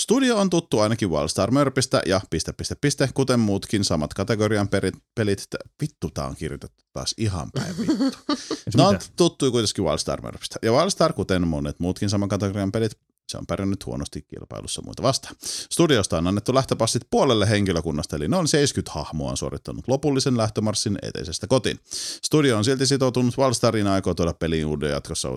Studio 0.00 0.36
on 0.36 0.50
tuttu 0.50 0.80
ainakin 0.80 1.10
Wildstar 1.10 1.50
Mörpistä 1.50 2.02
ja 2.06 2.20
piste, 2.30 2.52
piste, 2.52 2.74
piste, 2.80 3.08
kuten 3.14 3.40
muutkin 3.40 3.84
samat 3.84 4.14
kategorian 4.14 4.68
perit, 4.68 4.94
pelit. 5.14 5.46
Vittu, 5.82 6.10
tää 6.10 6.26
on 6.26 6.36
kirjoitettu 6.36 6.84
taas 6.92 7.14
ihan 7.18 7.50
päin 7.52 7.78
vittu. 7.78 8.18
No 8.76 8.88
on 8.88 8.98
tuttu 9.16 9.50
kuitenkin 9.50 9.84
Wildstar 9.84 10.22
Mörpistä. 10.22 10.58
Ja 10.62 10.72
Wildstar, 10.72 11.12
kuten 11.12 11.48
monet 11.48 11.80
muutkin 11.80 12.10
saman 12.10 12.28
kategorian 12.28 12.72
pelit, 12.72 12.92
se 13.34 13.38
on 13.38 13.46
pärjännyt 13.46 13.86
huonosti 13.86 14.22
kilpailussa 14.22 14.82
muita 14.84 15.02
vastaan. 15.02 15.34
Studiosta 15.72 16.18
on 16.18 16.26
annettu 16.26 16.54
lähtöpassit 16.54 17.02
puolelle 17.10 17.50
henkilökunnasta, 17.50 18.16
eli 18.16 18.28
noin 18.28 18.48
70 18.48 18.92
hahmoa 18.92 19.30
on 19.30 19.36
suorittanut 19.36 19.88
lopullisen 19.88 20.36
lähtömarssin 20.36 20.98
eteisestä 21.02 21.46
kotiin. 21.46 21.80
Studio 22.24 22.56
on 22.56 22.64
silti 22.64 22.86
sitoutunut 22.86 23.38
Wallstariin 23.38 23.86
ja 23.86 23.92
aikoo 23.92 24.14
tuoda 24.14 24.32
peliin 24.32 24.66
uuden 24.66 24.90
jatkossa, 24.90 25.28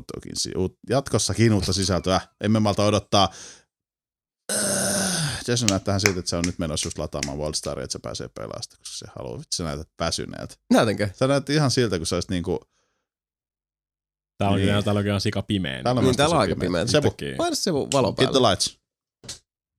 jatkossakin 0.89 1.53
uutta 1.53 1.73
sisältöä. 1.73 2.21
Emme 2.41 2.59
malta 2.59 2.85
odottaa. 2.85 3.29
Äh, 4.53 5.41
Jason 5.47 5.67
näyttää 5.69 5.99
siltä, 5.99 6.19
että 6.19 6.29
se 6.29 6.35
on 6.35 6.43
nyt 6.45 6.59
menossa 6.59 6.87
just 6.87 6.97
lataamaan 6.97 7.37
Wallstaria, 7.37 7.83
että 7.83 7.91
se 7.91 7.99
pääsee 7.99 8.27
pelaamaan 8.27 8.61
koska 8.77 8.97
se 8.97 9.05
haluaa. 9.15 9.37
Vitsi, 9.37 9.57
sä 9.57 9.63
näytät 9.63 9.89
väsyneeltä. 9.99 10.55
Näytänkö? 10.73 11.09
Sä 11.13 11.27
näytät 11.27 11.49
ihan 11.49 11.71
siltä, 11.71 11.97
kun 11.97 12.07
sä 12.07 12.15
olisit 12.15 12.29
niinku... 12.29 12.59
Täällä 14.37 14.55
on, 14.55 14.61
Niin. 14.61 14.83
täällä 14.83 15.13
on 15.13 15.21
sika 15.21 15.41
pimeä. 15.41 15.83
Täällä 15.83 15.99
on 15.99 16.05
Niin, 16.05 16.17
täällä 16.17 16.35
on 16.35 16.41
aika 16.41 16.55
pimeä. 16.55 16.87
Sebu. 16.87 17.15
Paina 17.37 17.55
se 17.55 17.73
valo 17.73 18.07
hit 18.07 18.15
the 18.15 18.25
päälle. 18.25 18.49
lights. 18.49 18.79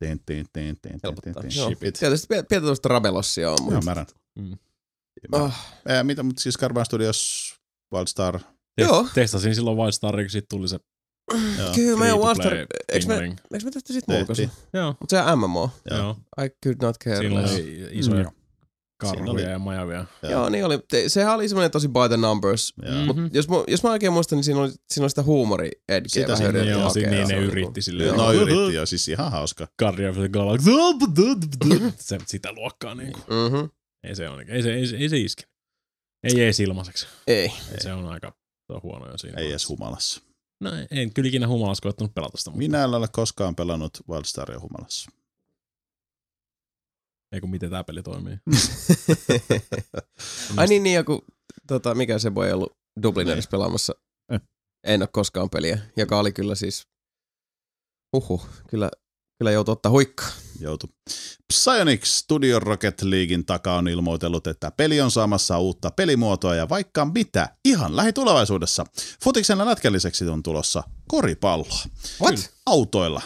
Tin, 0.04 0.20
tin, 0.26 0.46
tin, 0.52 0.76
tin, 0.82 1.00
tin, 1.00 1.00
tin, 1.22 1.34
tin. 1.34 1.56
Joo. 1.56 1.68
Ship 1.68 1.84
it. 1.84 1.94
Tietysti 1.98 2.26
pientä 2.48 2.60
tuosta 2.66 2.88
rabelossia 2.88 3.50
on, 3.50 3.58
mutta... 3.62 3.80
märän. 3.84 4.06
Mm. 4.38 4.58
Oh, 5.32 5.52
Eh, 5.88 6.04
mitä, 6.04 6.22
mutta 6.22 6.42
siis 6.42 6.56
Carbon 6.58 6.84
Studios, 6.86 7.54
Wildstar. 7.94 8.40
Joo. 8.80 9.06
Testasin 9.14 9.54
silloin 9.54 9.76
Wildstar, 9.76 10.16
kun 10.16 10.30
siitä 10.30 10.46
tuli 10.50 10.68
se 10.68 10.78
Joo. 11.58 11.72
Kyllä 11.74 11.98
free-to-play 11.98 12.26
Wildstar... 12.26 12.52
Eiks 12.88 13.06
me, 13.06 13.14
eiks 13.52 13.64
me 13.64 13.70
tästä 13.70 13.92
sit 13.92 14.08
mulkaisu? 14.08 14.42
Joo, 14.72 14.94
Mut 15.00 15.10
se 15.10 15.20
on 15.22 15.38
MMO. 15.38 15.70
Joo. 15.90 15.98
joo. 15.98 16.16
I 16.44 16.48
could 16.64 16.76
not 16.82 16.96
care 17.04 17.16
Siinä 17.18 17.42
less. 17.42 17.54
oli 17.54 17.88
isoja 17.90 18.20
Joo. 18.20 18.32
Karhuja 18.98 19.30
oli- 19.32 19.42
ja 19.42 19.58
majavia. 19.58 20.04
Joo. 20.22 20.32
Joo, 20.32 20.48
niin 20.48 20.64
oli. 20.64 20.78
Te- 20.90 21.08
Sehän 21.08 21.34
oli 21.34 21.48
semmoinen 21.48 21.70
tosi 21.70 21.88
by 21.88 22.08
the 22.08 22.16
numbers. 22.16 22.74
Joo. 22.82 23.04
Mut 23.04 23.16
jos, 23.34 23.48
mä, 23.48 23.56
jos 23.68 23.82
mä 23.82 23.90
oikein 23.90 24.12
muistan, 24.12 24.36
niin 24.36 24.44
siinä 24.44 24.60
oli, 24.60 24.70
siinä 24.90 25.04
oli 25.04 25.10
sitä 25.10 25.22
huumori 25.22 25.70
edgeä 25.88 26.08
Sitä 26.08 26.36
siinä 26.36 26.48
yritetty 26.48 26.70
Joo, 26.78 26.88
hakea, 26.88 27.10
niin 27.10 27.28
ne 27.28 27.36
yritti 27.36 27.82
silleen. 27.82 28.16
No 28.16 28.32
yritti 28.32 28.74
jo, 28.74 28.86
siis 28.86 29.08
ihan 29.08 29.30
hauska. 29.32 29.68
Guardian 29.78 30.10
of 30.10 30.16
the 30.16 30.28
Galaxy. 30.28 30.70
Se, 31.98 32.18
sitä 32.26 32.52
luokkaa 32.52 32.94
niinku. 32.94 33.18
Mhm. 33.18 33.64
Ei 34.04 34.14
se 34.16 34.28
on, 34.28 34.40
ei 34.50 34.62
se, 34.62 34.74
ei 34.74 34.86
se, 34.86 34.96
ei 34.96 35.08
se 35.08 35.18
iske. 35.18 35.42
Ei 36.24 36.40
ees 36.40 36.60
ilmaiseksi. 36.60 37.06
Ei. 37.26 37.52
Se 37.80 37.92
on 37.92 38.06
aika 38.06 38.32
se 38.66 38.72
on 38.72 38.80
huono 38.82 39.06
jo 39.10 39.18
siinä. 39.18 39.40
Ei 39.40 39.50
edes 39.50 39.68
humalassa. 39.68 40.20
No 40.60 40.70
en 40.90 41.12
kyllä 41.14 41.28
ikinä 41.28 41.48
humalassa 41.48 41.82
koettanut 41.82 42.14
pelata 42.14 42.38
sitä. 42.38 42.50
Minä 42.50 42.84
en 42.84 42.94
ole 42.94 43.08
koskaan 43.12 43.54
pelannut 43.54 43.90
Wildstaria 44.10 44.60
humalassa. 44.60 45.10
Ei 47.32 47.40
kun 47.40 47.50
miten 47.50 47.70
tää 47.70 47.84
peli 47.84 48.02
toimii. 48.02 48.36
Ai 50.56 50.66
niin, 50.66 50.82
niin 50.82 50.94
joku, 50.94 51.24
tota, 51.66 51.94
mikä 51.94 52.18
se 52.18 52.34
voi 52.34 52.52
ollut 52.52 52.72
Dublinerissa 53.02 53.50
pelaamassa. 53.50 53.94
Eh. 54.32 54.40
En 54.86 55.02
ole 55.02 55.08
koskaan 55.12 55.50
peliä, 55.50 55.78
joka 55.96 56.18
oli 56.18 56.32
kyllä 56.32 56.54
siis, 56.54 56.86
uhu, 58.16 58.42
kyllä, 58.70 58.90
kyllä 59.38 59.50
joutuu 59.50 59.72
ottaa 59.72 59.92
huikkaa. 59.92 60.28
Joutu. 60.60 60.90
Psyonix 61.52 62.04
Studio 62.04 62.60
Rocket 62.60 63.02
Leaguein 63.02 63.46
takaa 63.46 63.78
on 63.78 63.88
ilmoitellut, 63.88 64.46
että 64.46 64.70
peli 64.70 65.00
on 65.00 65.10
saamassa 65.10 65.58
uutta 65.58 65.90
pelimuotoa 65.90 66.54
ja 66.54 66.68
vaikka 66.68 67.04
mitä, 67.04 67.48
ihan 67.64 67.96
lähitulevaisuudessa. 67.96 68.86
Futiksen 69.24 69.58
lätkän 69.58 69.92
lisäksi 69.92 70.28
on 70.28 70.42
tulossa 70.42 70.82
koripalloa. 71.08 71.82
What? 72.22 72.50
Autoilla. 72.66 73.22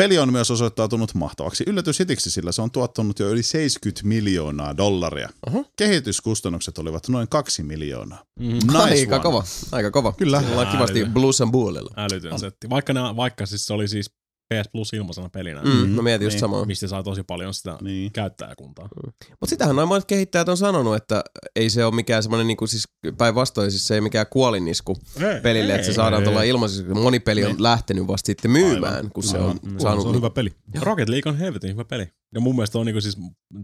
Peli 0.00 0.18
on 0.18 0.32
myös 0.32 0.50
osoittautunut 0.50 1.14
mahtavaksi 1.14 1.64
yllätyshitiksi, 1.66 2.30
sillä 2.30 2.52
se 2.52 2.62
on 2.62 2.70
tuottanut 2.70 3.18
jo 3.18 3.28
yli 3.28 3.42
70 3.42 4.08
miljoonaa 4.08 4.76
dollaria. 4.76 5.28
Oho. 5.46 5.64
Kehityskustannukset 5.76 6.78
olivat 6.78 7.08
noin 7.08 7.28
2 7.28 7.62
miljoonaa. 7.62 8.24
Mm. 8.38 8.46
Nice 8.46 8.70
aika 8.78 9.14
one. 9.14 9.22
kova, 9.22 9.44
aika 9.72 9.90
kova. 9.90 10.12
Kyllä. 10.12 10.42
Ollaan 10.50 10.66
kivasti 10.66 10.98
Älytön. 10.98 11.14
bluesan 11.14 11.52
puolella. 11.52 11.90
Älytön 11.96 12.38
setti. 12.38 12.70
Vaikka, 12.70 12.92
ne, 12.92 13.00
vaikka 13.00 13.46
siis 13.46 13.66
se 13.66 13.72
oli 13.72 13.88
siis 13.88 14.10
PS 14.54 14.68
Plus 14.72 14.92
ilmaisena 14.92 15.28
pelinä, 15.28 15.62
Mm, 15.62 15.88
mä 15.88 16.02
mietin 16.02 16.24
just 16.26 16.34
Niin. 16.34 16.40
samaa. 16.40 16.64
mistä 16.64 16.86
saa 16.88 17.02
tosi 17.02 17.22
paljon 17.22 17.54
sitä 17.54 17.78
Niin. 17.80 18.12
käyttäjäkuntaa. 18.12 18.88
Mutta 19.30 19.46
sitähän 19.46 19.76
noin 19.76 19.88
monet 19.88 20.04
kehittäjät 20.04 20.48
on 20.48 20.56
sanonut, 20.56 20.96
että 20.96 21.24
ei 21.56 21.70
se 21.70 21.84
ole 21.84 21.94
mikään 21.94 22.22
semmoinen 22.22 22.46
niinku 22.46 22.66
siis 22.66 22.88
päinvastoin, 23.18 23.70
siis 23.70 23.86
se 23.86 23.94
ei 23.94 24.00
mikään 24.00 24.26
kuolinisku 24.30 24.96
pelille, 25.42 25.74
että 25.74 25.86
se 25.86 25.92
saadaan 25.92 26.22
tuolla 26.22 26.42
ilmaiseksi. 26.42 26.84
kun 26.84 27.02
Moni 27.02 27.20
peli 27.20 27.44
on 27.44 27.50
Niin. 27.52 27.62
lähtenyt 27.62 28.06
vasta 28.06 28.26
sitten 28.26 28.50
myymään, 28.50 28.94
Aivan. 28.94 29.10
kun 29.12 29.22
se 29.22 29.36
Aivan. 29.38 29.50
on 29.50 29.58
Mm. 29.62 29.78
saanut... 29.78 30.02
Se 30.02 30.08
on 30.08 30.14
hyvä 30.16 30.30
peli. 30.30 30.50
Rocket 30.80 31.08
League 31.08 31.30
on 31.32 31.38
helvetin 31.38 31.70
hyvä 31.70 31.84
peli. 31.84 32.08
Ja 32.34 32.40
mun 32.40 32.54
mielestä 32.56 32.78
on 32.78 32.86
niinku 32.86 33.00
siis 33.00 33.16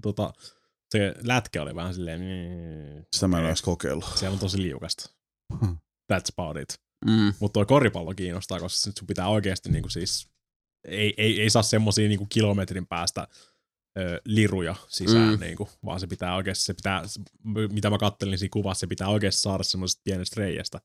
tota, 0.03 0.33
se 0.91 1.15
lätkä 1.23 1.63
oli 1.63 1.75
vähän 1.75 1.95
silleen, 1.95 2.21
mm, 2.21 3.05
Sitä 3.13 3.29
mä 3.29 3.37
en 3.37 3.41
ole 3.43 3.49
edes 3.49 3.63
kokeillut. 3.63 4.05
siellä 4.15 4.33
on 4.35 4.39
tosi 4.41 4.63
liukasta. 4.63 5.11
That's 6.13 6.31
about 6.39 6.57
it. 6.57 6.69
Mm. 7.07 7.33
Mutta 7.41 7.53
toi 7.53 7.67
koripallo 7.67 8.15
kiinnostaa, 8.15 8.61
koska 8.61 8.91
sun 8.99 9.07
pitää 9.07 9.29
oikeasti 9.29 9.71
niinku 9.71 9.89
siis, 9.89 10.29
ei, 10.89 11.15
ei, 11.17 11.41
ei 11.43 11.51
saa 11.51 11.63
semmosia 11.63 12.09
niinku 12.09 12.27
kilometrin 12.29 12.87
päästä 12.87 13.29
ö, 13.99 14.21
liruja 14.25 14.75
sisään, 14.89 15.29
Mm. 15.29 15.35
mm. 15.35 15.41
niinku, 15.41 15.69
vaan 15.85 16.01
se 16.01 16.07
pitää 16.07 16.37
oikeasti, 16.37 16.65
se 16.65 16.75
pitää, 16.75 17.03
mitä 17.73 17.91
mä 17.91 17.99
kattelin 17.99 18.39
siinä 18.39 18.53
kuvassa, 18.53 18.81
se 18.81 18.87
pitää 18.87 19.09
oikeasti 19.09 19.41
saada 19.41 19.63
semmoisesta 19.63 20.01
pienestä 20.05 20.41
reiästä. 20.41 20.81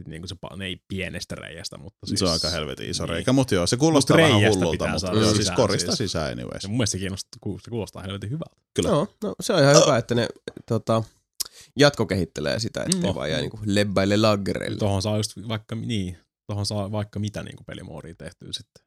Sitten 0.00 0.10
niinku 0.10 0.26
se, 0.28 0.36
ei 0.64 0.76
pienestä 0.88 1.34
reiästä, 1.34 1.78
mutta 1.78 2.06
siis... 2.06 2.18
Se 2.18 2.24
on 2.26 2.32
aika 2.32 2.50
helvetin 2.50 2.90
iso 2.90 3.04
niin. 3.04 3.10
reikä, 3.12 3.32
mutta 3.32 3.54
joo, 3.54 3.66
se 3.66 3.76
kuulostaa 3.76 4.16
Mut 4.16 4.26
vähän 4.26 4.52
hullulta, 4.52 4.88
mutta 4.88 5.12
joo, 5.12 5.34
siis 5.34 5.50
korista 5.50 5.86
siis. 5.96 6.10
sisään 6.10 6.32
anyways. 6.32 6.62
Ja 6.62 6.68
mun 6.68 6.76
mielestä 6.78 6.92
se, 6.92 6.98
kiinnostaa, 6.98 7.38
se 7.64 7.70
kuulostaa 7.70 8.02
helvetin 8.02 8.30
hyvältä. 8.30 8.56
Kyllä. 8.74 8.88
Joo, 8.88 9.08
no, 9.24 9.34
se 9.40 9.52
on 9.52 9.62
ihan 9.62 9.76
hyvä, 9.82 9.98
että 9.98 10.14
ne 10.14 10.28
tota, 10.68 11.02
jatkokehittelee 11.78 12.60
sitä, 12.60 12.80
ettei 12.82 13.00
Mm. 13.00 13.06
mm. 13.08 13.14
vaan 13.14 13.30
jää 13.30 13.40
niinku 13.40 13.60
lebbaille 13.64 14.16
laggereille. 14.16 14.78
Tuohon 14.78 15.02
saa 15.02 15.16
just 15.16 15.32
vaikka, 15.48 15.74
niin, 15.76 16.18
tuohon 16.46 16.66
saa 16.66 16.92
vaikka 16.92 17.18
mitä 17.18 17.42
niinku 17.42 17.64
pelimoodia 17.64 18.14
tehtyä 18.14 18.48
sitten. 18.52 18.85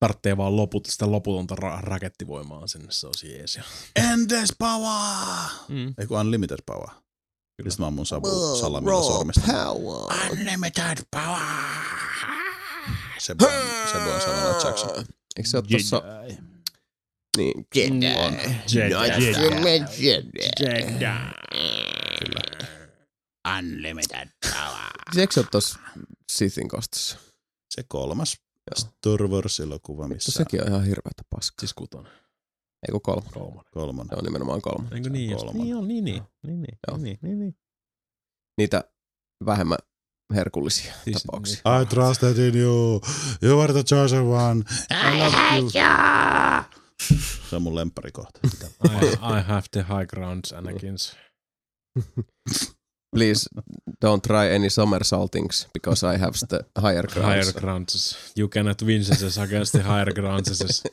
Tarttee 0.00 0.36
vaan 0.36 0.56
loput, 0.56 0.86
sitä 0.86 1.10
loputonta 1.10 1.54
ra- 1.54 1.80
rakettivoimaa 1.82 2.66
sinne, 2.66 2.86
se 2.90 3.06
on 3.06 3.12
jees. 3.22 3.60
Endless 3.96 4.54
power! 4.58 5.50
Mm. 5.68 5.94
Ei 5.98 6.06
kun 6.06 6.20
unlimited 6.20 6.58
power. 6.66 6.88
Kyllä. 6.88 7.70
Sitten 7.70 7.82
mä 7.82 7.86
ammun 7.86 8.06
savu 8.06 8.56
salamilla 8.56 9.02
sormista. 9.02 9.40
power. 9.46 10.30
Unlimited 10.30 10.98
power! 11.10 11.40
Se 13.18 13.34
voi, 13.38 13.50
se 13.92 13.98
voi 14.04 14.20
sanoa 14.20 14.58
Jackson. 14.64 15.04
Eikö 15.36 15.48
se 15.48 15.56
ole 15.58 15.66
tossa... 15.70 16.02
Niin, 17.36 17.66
Jedi. 17.74 18.06
On. 18.16 18.34
Jedi. 18.72 18.94
Jedi. 20.60 21.04
Unlimited 23.58 24.28
power. 24.42 24.90
Eikö 25.16 25.34
se 25.34 25.40
ole 25.40 25.48
tossa 25.50 25.78
Sithin 26.32 26.68
kostossa? 26.68 27.18
Se 27.74 27.82
kolmas 27.88 28.36
Joo. 28.70 28.76
Star 28.90 29.28
Wars-elokuva, 29.28 30.02
Vittu, 30.02 30.14
missä 30.14 30.32
sekin 30.32 30.62
on 30.62 30.68
ihan 30.68 30.84
hirveätä 30.84 31.22
paskaa. 31.30 31.60
Siis 31.60 31.74
kutonen. 31.74 32.12
Ei 32.88 32.92
kun 32.92 33.00
kolme. 33.02 33.30
Kolmonen. 33.34 33.64
kolmonen. 33.72 34.08
Se 34.08 34.14
on 34.16 34.24
nimenomaan 34.24 34.62
kolme. 34.62 34.88
Eikö 34.94 35.10
niin? 35.10 35.36
kolmonen. 35.36 35.62
Niin 35.62 35.76
on, 35.76 35.88
niin, 35.88 36.04
niin. 36.04 36.22
Niin, 36.46 36.62
niin, 36.62 36.78
Joo. 36.88 36.96
niin, 36.96 37.18
niin, 37.22 37.38
niin. 37.38 37.56
Niitä 38.58 38.84
vähemmän 39.46 39.78
herkullisia 40.34 40.94
Siis- 41.04 41.22
tapauksia. 41.22 41.60
I 41.82 41.86
trusted 41.86 42.36
in 42.38 42.56
you. 42.56 43.00
You 43.42 43.60
are 43.60 43.72
the 43.72 43.82
chosen 43.82 44.22
one. 44.22 44.64
I 44.90 45.18
love 45.18 45.56
you. 45.56 46.64
Se 47.50 47.56
on 47.56 47.62
mun 47.62 47.74
lempparikohta. 47.74 48.40
I, 49.02 49.06
I 49.12 49.42
have 49.46 49.62
the 49.72 49.82
high 49.82 50.06
grounds, 50.06 50.52
Anakins. 50.52 51.16
Please 53.16 53.48
don't 54.04 54.22
try 54.22 54.54
any 54.54 54.68
somersaultings 54.68 55.68
because 55.74 56.14
I 56.14 56.18
have 56.18 56.32
the 56.48 56.60
higher 56.78 57.06
grounds. 57.06 57.46
Higher 57.46 57.60
grounds. 57.60 58.16
You 58.36 58.48
cannot 58.48 58.82
win 58.82 59.04
this 59.04 59.38
against 59.38 59.72
the 59.72 59.82
higher 59.82 60.12
grounds. 60.14 60.82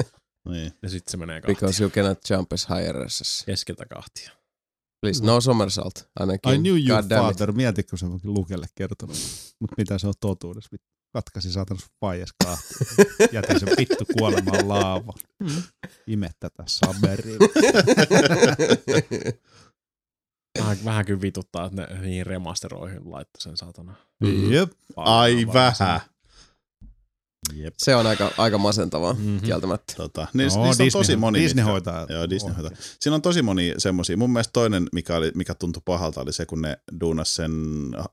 Niin. 0.50 0.72
Ja 0.82 0.90
sitten 0.90 1.12
se 1.12 1.18
menee 1.18 1.42
kahtia. 1.42 1.56
Because 1.56 1.84
you 1.84 1.90
cannot 1.90 2.30
jump 2.30 2.54
as 2.54 2.68
higher 2.70 2.98
as. 2.98 3.44
Keskeltä 3.46 3.86
kahtia. 3.86 4.32
Please, 5.02 5.24
no 5.26 5.42
somersault. 5.42 6.10
Ainakin. 6.20 6.54
I 6.54 6.58
knew 6.58 6.78
you 6.78 7.02
God 7.02 7.10
father. 7.10 7.52
Mietitkö 7.52 7.98
se 7.98 8.06
onkin 8.06 8.34
Lukelle 8.34 8.66
kertonut. 8.76 9.18
Mutta 9.60 9.76
mitä 9.78 9.98
se 9.98 10.08
on 10.08 10.14
totuudessa? 10.20 10.70
Katkasi 11.14 11.52
saatan 11.52 11.80
sun 11.80 11.90
faijas 12.02 12.30
kahti. 12.44 12.74
Jätin 13.36 13.60
sen 13.60 13.70
vittu 13.78 14.06
kuolemaan 14.18 14.68
laava. 14.68 15.14
Ime 16.08 16.30
tätä 16.40 16.64
saberiin. 16.66 17.40
Vähän, 20.60 20.78
vähän 20.86 21.06
kyllä 21.06 21.22
vituttaa, 21.22 21.66
että 21.66 21.82
ne 21.82 22.02
niin 22.02 22.26
remasteroihin 22.26 23.12
laittoi 23.12 23.42
sen 23.42 23.58
saatana. 23.58 23.94
Jep. 24.50 24.72
Ai 24.96 25.48
vähän. 25.54 26.02
Jep. 27.56 27.74
Se 27.78 27.96
on 27.96 28.08
aika, 28.08 28.32
aika 28.38 28.58
masentavaa, 28.58 29.14
Mhm. 29.14 29.22
mm-hmm. 29.24 29.40
kieltämättä. 29.42 29.94
Tota, 29.98 30.28
niissä, 30.34 30.60
No, 30.60 30.66
niissä 30.66 30.84
on 30.84 30.88
Disney- 30.88 30.92
tosi 30.92 31.16
moni. 31.16 31.40
Disney 31.40 31.64
mitkä- 31.64 31.72
hoitaa. 31.72 32.06
Joo, 32.10 32.30
Disney 32.30 32.54
hoitaa. 32.54 32.78
Siinä 33.00 33.16
on 33.16 33.22
tosi 33.22 33.42
moni 33.42 33.74
semmosia. 33.78 34.18
Mun 34.18 34.30
mielestä 34.34 34.52
toinen, 34.54 34.88
mikä, 34.94 35.16
oli, 35.16 35.32
mikä 35.36 35.56
tuntui 35.56 35.82
pahalta, 35.86 36.22
oli 36.22 36.34
se, 36.34 36.46
kun 36.46 36.62
ne 36.62 36.78
duunas 37.02 37.36
sen 37.36 37.52
äh, 38.00 38.06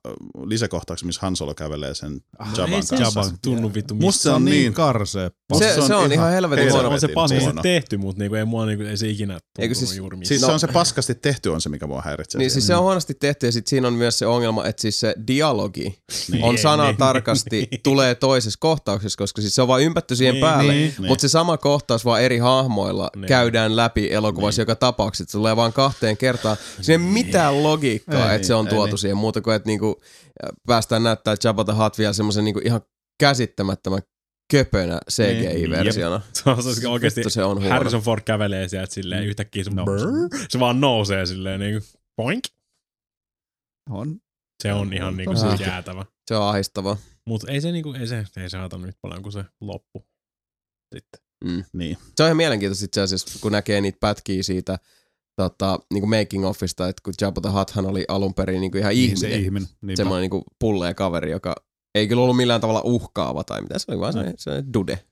lisäkohtauksen, 0.46 1.06
missä 1.06 1.20
Han 1.22 1.36
Solo 1.36 1.54
kävelee 1.54 1.94
sen 1.94 2.12
ei 2.12 2.82
se 2.82 2.96
kanssa. 2.96 2.96
Jabban 3.20 3.38
tunnu 3.42 3.74
vittu 3.74 3.94
Musta 3.94 4.22
se 4.22 4.30
on 4.30 4.44
niin, 4.44 4.72
karsee. 4.74 5.30
Musta 5.52 5.64
Se, 5.68 5.86
se 5.86 5.94
on 5.94 6.12
ihan 6.12 6.30
helvetin 6.32 6.72
huono. 6.72 6.88
on 6.90 7.00
se 7.00 7.08
paskasti 7.08 7.44
huono. 7.44 7.62
tehty, 7.62 7.96
mutta 7.96 8.20
niinku, 8.20 8.34
ei, 8.36 8.44
mua, 8.44 8.66
niinku, 8.66 8.84
ei 8.84 8.96
se 8.96 9.08
ikinä 9.08 9.32
tuntunut 9.34 9.58
Eikö 9.58 9.74
siis- 9.74 9.96
juuri 9.96 10.16
missään. 10.16 10.28
Siis 10.28 10.40
No. 10.42 10.46
se 10.46 10.52
on 10.52 10.60
se 10.60 10.66
paskasti 10.66 11.14
tehty 11.14 11.48
on 11.48 11.60
se, 11.60 11.68
mikä 11.68 11.86
mua 11.86 12.02
häiritsee. 12.02 12.38
Niin 12.38 12.50
siis 12.50 12.66
se 12.66 12.74
on 12.76 12.82
huonosti 12.82 13.14
tehty 13.14 13.46
ja 13.46 13.52
sit 13.52 13.66
siinä 13.66 13.88
on 13.88 13.94
myös 13.94 14.18
se 14.18 14.26
ongelma, 14.26 14.64
että 14.66 14.80
siis 14.82 15.00
se 15.00 15.14
dialogi 15.26 15.98
Niin. 16.30 16.44
on 16.44 16.54
Niin, 16.54 16.62
sana 16.62 16.84
niin, 16.86 16.96
tarkasti 16.96 17.68
niin. 17.70 17.80
tulee 17.82 18.14
toisessa 18.14 18.58
kohtauksessa, 18.60 19.16
koska 19.24 19.40
siis 19.40 19.54
se 19.54 19.62
on 19.62 19.68
vaan 19.68 19.82
ympätty 19.82 20.16
siihen 20.16 20.34
Niin, 20.34 20.40
päälle. 20.44 20.72
niin, 20.72 20.94
niin. 20.98 21.08
Mutta 21.08 21.22
se 21.22 21.28
sama 21.28 21.56
kohtaus 21.58 22.04
vaan 22.04 22.22
eri 22.22 22.38
hahmoilla 22.38 23.10
Niin. 23.16 23.26
käydään 23.28 23.76
läpi 23.76 24.12
elokuvassa 24.12 24.62
joka 24.62 24.74
tapauksessa. 24.74 25.32
Se 25.32 25.38
tulee 25.38 25.56
vaan 25.56 25.72
kahteen 25.72 26.16
kertaan. 26.16 26.56
Siinä 26.80 27.04
ei 27.04 27.10
mitään 27.12 27.62
logiikkaa, 27.62 28.30
Ei, 28.30 28.36
että 28.36 28.46
se 28.46 28.54
on 28.54 28.66
ei 28.66 28.70
tuotu 28.74 28.90
niin. 28.90 28.98
siihen 28.98 29.16
muuta 29.16 29.40
kuin, 29.40 29.56
että 29.56 29.66
niinku, 29.66 30.00
päästään 30.66 31.02
näyttää 31.02 31.34
Jabba 31.44 31.64
the 31.64 31.72
Hutt 31.72 31.98
vielä 31.98 32.12
semmoisen 32.12 32.44
niinku 32.44 32.60
ihan 32.64 32.80
käsittämättömän 33.20 34.00
köpönä 34.52 34.98
CGI-versiona. 35.10 36.20
Se 36.32 36.50
on 36.50 36.62
se 36.62 36.88
oikeesti, 36.88 37.18
Vittu, 37.20 37.30
se 37.30 37.44
on 37.44 37.56
huono. 37.58 37.70
Harrison 37.74 38.00
Ford 38.02 38.20
kävelee 38.24 38.68
sieltä 38.68 38.94
silleen 38.94 39.24
yhtäkkiä 39.24 39.64
se, 39.64 39.70
No. 39.70 39.84
brrr, 39.84 40.28
se 40.48 40.60
vaan 40.60 40.80
nousee 40.80 41.26
silleen 41.26 41.60
niinku 41.60 41.86
poink. 42.16 42.44
On. 43.90 44.16
Se 44.62 44.72
on 44.72 44.92
ihan 44.92 45.16
niinku 45.16 45.32
Tosi. 45.34 45.48
siis 45.48 45.60
jäätävä. 45.60 46.04
Se 46.28 46.36
on 46.36 46.48
ahdistavaa. 46.48 46.96
Mutta 47.28 47.52
ei 47.52 47.60
se 47.60 47.72
niinku, 47.72 47.92
ei 47.92 48.06
se, 48.06 48.24
ei 48.36 48.50
se 48.50 48.56
haeta 48.58 48.78
nyt 48.78 48.96
paljon 49.02 49.22
kuin 49.22 49.32
se 49.32 49.44
loppu. 49.60 50.06
Sitten. 50.94 51.20
Niin. 51.72 51.98
Se 52.16 52.22
on 52.22 52.26
ihan 52.26 52.36
mielenkiintoista 52.36 52.84
itse 52.84 53.00
asiassa, 53.00 53.38
kun 53.40 53.52
näkee 53.52 53.80
niitä 53.80 53.98
pätkiä 54.00 54.42
siitä 54.42 54.78
tota, 55.36 55.78
niin 55.94 56.08
making 56.08 56.46
offista, 56.46 56.88
että 56.88 57.00
kun 57.04 57.14
Jabba 57.20 57.40
the 57.40 57.50
Hutthan 57.58 57.86
oli 57.86 58.04
alun 58.08 58.34
perin 58.34 58.60
niin 58.60 58.76
ihan 58.76 58.90
Niin, 58.90 59.02
ihminen. 59.04 59.18
se 59.20 59.36
ihminen. 59.36 59.68
Niinpä. 59.82 59.96
semmoinen 59.96 60.30
niin 60.30 60.42
pullee 60.58 60.94
kaveri, 60.94 61.30
joka 61.30 61.54
ei 61.94 62.08
kyllä 62.08 62.22
ollut 62.22 62.36
millään 62.36 62.60
tavalla 62.60 62.80
uhkaava 62.84 63.44
tai 63.44 63.62
mitä, 63.62 63.78
se 63.78 63.84
oli 63.88 64.00
vaan 64.00 64.12
se, 64.12 64.34
se 64.36 64.64
dude. 64.74 65.04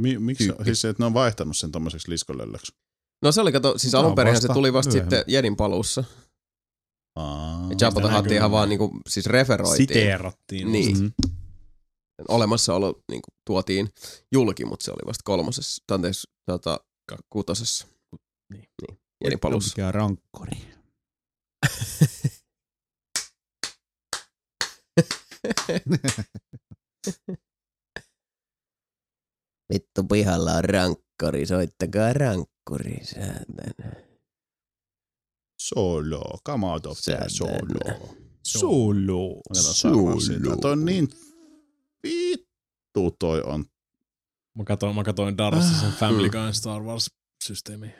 Mi- 0.00 0.18
miksi? 0.18 0.44
Tyyppi. 0.44 0.64
Siis 0.64 0.80
se, 0.80 0.88
että 0.88 1.02
ne 1.02 1.06
on 1.06 1.14
vaihtanut 1.14 1.56
sen 1.56 1.72
tommoseksi 1.72 2.10
liskolöllöksi. 2.10 2.72
No 3.22 3.32
se 3.32 3.40
oli, 3.40 3.52
kato, 3.52 3.78
siis 3.78 3.94
alun 3.94 4.14
perin 4.14 4.40
se 4.42 4.48
tuli 4.48 4.72
vasta 4.72 4.92
myöhemmin. 4.92 5.18
sitten 5.18 5.34
Jedin 5.34 5.56
paluussa. 5.56 6.04
Aa, 7.16 7.66
Ja 7.70 7.76
Jabba 7.80 8.00
the 8.00 8.08
näin 8.08 8.16
Hutt 8.16 8.24
kyllä 8.24 8.36
ihan 8.36 8.50
vaan 8.50 8.68
niinku, 8.68 9.00
siis 9.08 9.26
referoitiin. 9.26 9.88
Siteerattiin. 9.88 10.72
Niin. 10.72 10.98
Mm. 10.98 11.12
Olemassaolo 12.28 13.02
niinku, 13.10 13.28
tuotiin 13.46 13.88
julki, 14.32 14.64
mutta 14.64 14.84
se 14.84 14.90
oli 14.90 15.06
vasta 15.06 15.22
kolmosessa, 15.24 15.84
tai 15.86 15.94
anteeksi, 15.94 16.30
tota, 16.46 16.80
kutosessa. 17.30 17.86
Niin. 18.52 18.68
niin. 18.82 18.98
Jedin 19.24 19.40
palussa. 19.40 19.74
Mikä 19.76 19.92
rankkori. 19.92 20.74
Vittu 29.72 30.04
pihalla 30.04 30.52
on 30.52 30.64
rankkori, 30.64 31.46
soittakaa 31.46 32.12
rankkuri, 32.12 33.04
säätänä. 33.04 34.03
Solo, 35.68 36.38
come 36.46 36.66
out 36.66 36.86
of 36.86 36.98
there, 37.00 37.28
solo. 37.28 38.10
Solo. 38.42 39.40
Siitä. 40.20 40.56
Toi 40.60 40.72
on 40.72 40.84
niin 40.84 41.08
vittu 42.02 43.10
toi 43.18 43.42
on. 43.42 43.64
Mä 44.58 44.64
katoin, 44.64 44.94
mä 44.94 45.04
katoin 45.04 45.38
Darrassa 45.38 45.74
Ah. 45.74 45.80
sen 45.80 45.92
Family 45.92 46.30
Guy 46.30 46.52
Star 46.52 46.82
Wars-systeemi. 46.82 47.94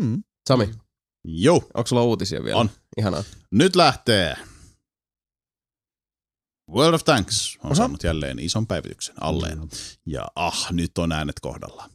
Mm. 0.00 0.22
Sami, 0.48 0.70
Joo, 1.24 1.56
onko 1.74 1.86
sulla 1.86 2.02
uutisia 2.02 2.44
vielä? 2.44 2.56
On. 2.58 2.70
Ihanaa. 2.98 3.24
nyt 3.50 3.76
lähtee. 3.76 4.36
World 6.70 6.94
of 6.94 7.04
Tanks 7.04 7.56
on 7.58 7.66
Aha. 7.66 7.74
saanut 7.74 8.02
jälleen 8.02 8.38
ison 8.38 8.66
päivityksen 8.66 9.22
alleen. 9.22 9.58
Ja 10.06 10.28
ah, 10.36 10.72
nyt 10.72 10.98
on 10.98 11.12
äänet 11.12 11.40
kohdalla. 11.40 11.90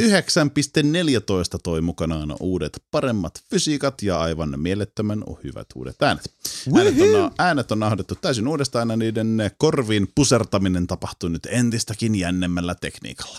9.14 0.00 1.58
toi 1.62 1.80
mukanaan 1.80 2.36
uudet 2.40 2.82
paremmat 2.90 3.42
fysiikat 3.50 4.02
ja 4.02 4.20
aivan 4.20 4.60
mielettömän 4.60 5.24
hyvät 5.44 5.66
uudet 5.74 6.02
äänet. 6.02 6.32
Äänet 6.76 6.94
on, 7.00 7.30
äänet 7.38 7.72
on 7.72 7.78
nahdettu 7.78 8.14
täysin 8.14 8.48
uudestaan 8.48 8.90
ja 8.90 8.96
niiden 8.96 9.50
korviin 9.58 10.08
pusertaminen 10.14 10.86
tapahtuu 10.86 11.28
nyt 11.28 11.46
entistäkin 11.50 12.14
jännemmällä 12.14 12.74
tekniikalla. 12.74 13.38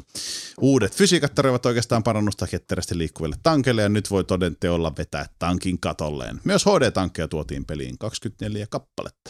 Uudet 0.61 0.95
fysiikat 0.95 1.35
tarjoavat 1.35 1.65
oikeastaan 1.65 2.03
parannusta 2.03 2.47
ketterästi 2.47 2.97
liikkuville 2.97 3.35
tankeille 3.43 3.81
ja 3.81 3.89
nyt 3.89 4.11
voi 4.11 4.23
todenteolla 4.23 4.93
vetää 4.97 5.25
tankin 5.39 5.79
katolleen. 5.79 6.41
Myös 6.43 6.65
HD-tankkeja 6.65 7.27
tuotiin 7.27 7.65
peliin 7.65 7.97
24 7.97 8.67
kappaletta. 8.69 9.29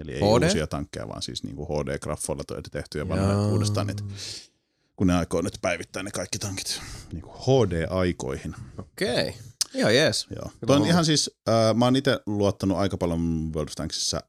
Eli 0.00 0.12
ei 0.12 0.20
HD? 0.20 0.44
uusia 0.44 0.66
tankkeja, 0.66 1.08
vaan 1.08 1.22
siis 1.22 1.42
niinku 1.42 1.64
HD-graffoilla 1.64 2.44
tehtyjä 2.70 3.08
vanhoja 3.08 3.38
uudestaan 3.38 3.86
niitä 3.86 4.02
kun 4.96 5.06
ne 5.06 5.14
aikoo 5.14 5.42
nyt 5.42 5.58
päivittää 5.62 6.02
ne 6.02 6.10
kaikki 6.10 6.38
tankit 6.38 6.80
niin 7.12 7.22
kuin 7.22 7.34
HD-aikoihin. 7.36 8.54
Okei. 8.78 9.34
Ihan 9.74 9.94
jees. 9.94 10.26
Joo. 10.36 10.50
Toi 10.66 10.76
on 10.76 10.86
ihan 10.86 11.04
siis, 11.04 11.30
äh, 11.48 11.74
mä 11.74 11.84
oon 11.84 11.96
itse 11.96 12.20
luottanut 12.26 12.78
aika 12.78 12.96
paljon 12.96 13.52
World 13.54 13.68
of 13.68 13.74
Tanksissa 13.74 14.20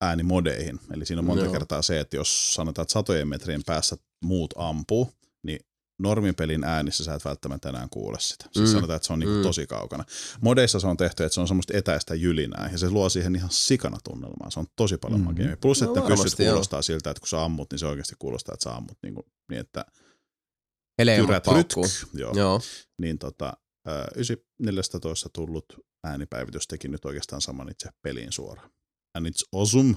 äänimodeihin. 0.00 0.80
Eli 0.94 1.06
siinä 1.06 1.20
on 1.20 1.24
monta 1.26 1.44
Joo. 1.44 1.52
kertaa 1.52 1.82
se, 1.82 2.00
että 2.00 2.16
jos 2.16 2.54
sanotaan, 2.54 2.82
että 2.82 2.92
satojen 2.92 3.28
metrien 3.28 3.62
päässä 3.66 3.96
muut 4.24 4.54
ampuu, 4.56 5.12
niin 5.42 5.60
normipelin 5.98 6.64
äänissä 6.64 7.04
sä 7.04 7.14
et 7.14 7.24
välttämättä 7.24 7.68
enää 7.68 7.88
kuule 7.90 8.20
sitä. 8.20 8.44
Siis 8.52 8.68
Mm. 8.68 8.72
sanotaan, 8.72 8.96
että 8.96 9.06
se 9.06 9.12
on 9.12 9.18
niinku 9.18 9.36
Mm. 9.36 9.42
tosi 9.42 9.66
kaukana. 9.66 10.04
Modeissa 10.40 10.80
se 10.80 10.86
on 10.86 10.96
tehty, 10.96 11.24
että 11.24 11.34
se 11.34 11.40
on 11.40 11.48
semmoista 11.48 11.76
etäistä 11.76 12.14
jylinää 12.14 12.68
ja 12.72 12.78
se 12.78 12.90
luo 12.90 13.08
siihen 13.08 13.36
ihan 13.36 13.50
sikana 13.50 13.98
tunnelmaa. 14.04 14.50
Se 14.50 14.60
on 14.60 14.66
tosi 14.76 14.96
paljon 14.98 15.20
mm. 15.20 15.26
Plus, 15.60 15.80
No 15.80 15.86
että 15.86 16.00
no, 16.00 16.08
joo. 16.08 16.16
kuulostaa 16.36 16.82
siltä, 16.82 17.10
että 17.10 17.20
kun 17.20 17.28
sä 17.28 17.44
ammut, 17.44 17.72
niin 17.72 17.78
se 17.78 17.86
oikeasti 17.86 18.14
kuulostaa, 18.18 18.52
että 18.54 18.64
sä 18.70 18.76
ammut 18.76 18.98
niin, 19.02 19.14
kuin, 19.14 19.26
niin 19.50 19.60
että 19.60 19.84
Jyrät 20.98 21.44
paukkuu. 21.44 21.84
Joo 22.14 22.32
Joo. 22.36 22.60
niin 22.98 23.18
tota, 23.18 23.52
ää, 23.86 24.04
9.14 24.04 24.68
tullut 25.32 25.64
äänipäivitys 26.04 26.66
teki 26.66 26.88
nyt 26.88 27.04
oikeastaan 27.04 27.40
saman 27.42 27.68
itse 27.68 27.88
peliin 28.02 28.32
suoraan. 28.32 28.70
And 29.14 29.26
it's 29.26 29.58
awesome. 29.58 29.94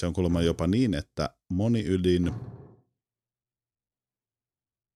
Se 0.00 0.06
on 0.06 0.12
kuulemma 0.12 0.42
jopa 0.42 0.66
niin, 0.66 0.94
että 0.94 1.30
moni 1.52 1.84
ydin 1.86 2.34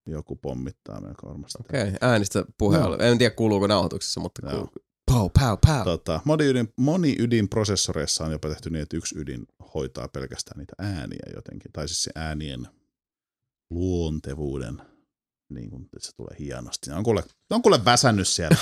joku 0.07 0.37
pommittaa 0.37 1.01
melko 1.01 1.27
varmasti. 1.27 1.59
Okei, 1.61 1.93
äänistä 2.01 2.45
puheen 2.59 2.81
Joo. 2.81 2.87
ollen. 2.87 3.01
En 3.01 3.19
tiedä 3.19 3.35
kuuluuko 3.35 3.67
nauhoituksessa, 3.67 4.21
mutta 4.21 4.43
Joo. 4.47 4.51
kuuluu. 4.53 4.73
Pau, 5.07 5.29
pau, 5.29 5.57
pau. 5.67 5.85
Tota, 5.85 6.21
moni, 6.25 6.45
ydin, 6.45 6.73
moni 6.77 7.17
ydinprosessoreissa 7.19 8.25
on 8.25 8.33
jopa 8.33 8.49
tehty 8.49 8.71
niin, 8.71 8.83
että 8.83 8.97
yksi 8.97 9.19
ydin 9.19 9.47
hoitaa 9.75 10.09
pelkästään 10.09 10.59
niitä 10.59 10.73
ääniä 10.79 11.33
jotenkin. 11.35 11.73
Tai 11.73 11.89
siis 11.89 12.03
se 12.03 12.11
äänien 12.15 12.69
luontevuuden, 13.71 14.83
niin 15.53 15.71
kuin 15.71 15.83
että 15.83 15.99
se 16.07 16.13
tulee 16.17 16.37
hienosti. 16.39 16.91
Ne 16.91 16.97
on 16.97 17.05
kuule, 17.05 17.21
ne 17.51 17.57
on 17.57 17.63
kuule 17.63 17.85
väsännyt 17.85 18.29
siellä. 18.29 18.57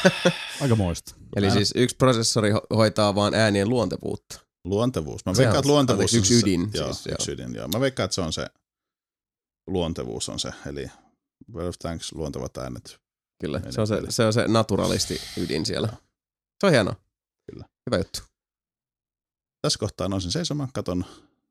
Aika 0.62 0.76
moista. 0.76 1.14
Eli 1.36 1.46
Ää. 1.46 1.52
siis 1.52 1.72
yksi 1.76 1.96
prosessori 1.96 2.52
ho- 2.52 2.76
hoitaa 2.76 3.14
vaan 3.14 3.34
äänien 3.34 3.68
luontevuutta. 3.68 4.40
Luontevuus. 4.64 5.26
Mä 5.26 5.34
Se 5.34 5.38
veikkaan, 5.42 5.58
että 5.58 5.68
luontevuus 5.68 6.12
on 6.12 6.18
yksi 6.18 6.34
se- 6.34 6.40
ydin 6.40 6.70
Joo, 6.74 6.92
siis, 6.92 7.06
joo. 7.06 7.12
yksi 7.14 7.32
ydin, 7.32 7.54
joo. 7.54 7.68
Mä 7.68 7.80
veikkaan, 7.80 8.04
että 8.04 8.14
se 8.14 8.20
on 8.20 8.32
se 8.32 8.46
luontevuus 9.66 10.28
on 10.28 10.38
se, 10.40 10.50
eli 10.66 10.90
World 11.52 11.68
of 11.68 11.74
Tanks 11.78 12.12
luontevat 12.12 12.56
äänet. 12.56 13.00
Kyllä, 13.40 13.58
Meidän 13.58 13.72
se 13.72 13.80
on 13.80 13.86
se, 13.86 14.00
se 14.08 14.24
on 14.24 14.32
se 14.32 14.48
naturalisti 14.48 15.20
ydin 15.36 15.66
siellä. 15.66 15.88
Se 16.60 16.66
on 16.66 16.72
hienoa. 16.72 16.94
Kyllä. 17.50 17.64
Hyvä 17.90 17.98
juttu. 17.98 18.20
Tässä 19.62 19.78
kohtaa 19.78 20.08
nousin 20.08 20.32
seisomaan, 20.32 20.68
katon 20.74 21.04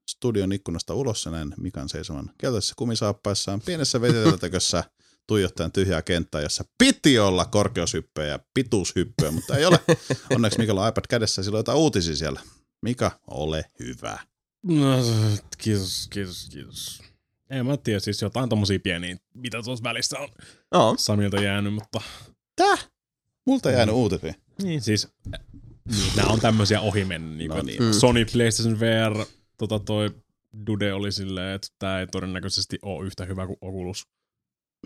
studion 0.10 0.52
ikkunasta 0.52 0.94
ulos 0.94 1.26
ja 1.26 1.32
näen 1.32 1.54
Mikan 1.58 1.90
seisoman 1.90 2.32
keltaisessa 2.38 2.74
kumisaappaissaan 2.78 3.62
pienessä 3.62 4.02
veteltäkössä 4.02 4.84
tuijottajan 5.28 5.72
tyhjää 5.72 6.02
kenttää, 6.02 6.42
jossa 6.42 6.64
piti 6.78 7.20
olla 7.20 7.46
korkeushyppyä 7.46 8.26
ja 8.26 8.40
pituushyppyä, 8.54 9.32
mutta 9.32 9.58
ei 9.58 9.66
ole. 9.66 9.80
Onneksi 10.36 10.60
Mikalla 10.60 10.82
on 10.84 10.90
iPad 10.90 11.04
kädessä 11.10 11.44
sillä 11.44 11.56
on 11.56 11.60
jotain 11.60 11.78
uutisia 11.78 12.16
siellä. 12.16 12.42
Mika, 12.82 13.12
ole 13.28 13.66
hyvä. 13.80 14.20
No, 14.64 14.98
kiitos, 15.58 16.08
kiitos, 16.10 16.50
kiitos. 16.52 17.02
En 17.50 17.66
mä 17.66 17.78
tiedä, 17.78 18.00
siis 18.00 18.22
jotain 18.22 18.50
tommosia 18.50 18.80
pieniä, 18.80 19.18
mitä 19.34 19.62
tuossa 19.64 19.84
välissä 19.84 20.20
on 20.20 20.30
No, 20.74 20.96
Samilta 20.98 21.42
jäänyt, 21.42 21.74
mutta 21.74 22.02
Täh? 22.56 22.90
Multa 23.46 23.72
jäänyt 23.72 23.96
uutisia. 23.96 24.34
niin 24.62 24.82
siis, 24.82 25.08
niin, 25.86 26.12
nämä 26.16 26.30
on 26.30 26.40
tämmöisiä 26.40 26.82
ohimennyt. 26.82 27.38
Niin 27.38 27.50
No 27.50 27.62
niin. 27.62 27.84
Mm. 27.84 27.92
Sony 27.94 28.26
PlayStation 28.26 28.80
VR, 28.80 29.26
tota 29.60 29.80
toi 29.80 30.10
Dude 30.68 30.94
oli 30.94 31.12
silleen, 31.12 31.56
että 31.56 31.68
tämä 31.80 32.00
ei 32.00 32.08
todennäköisesti 32.08 32.80
ole 32.82 33.06
yhtä 33.06 33.26
hyvä 33.26 33.48
kuin 33.48 33.58
Oculus. 33.62 34.08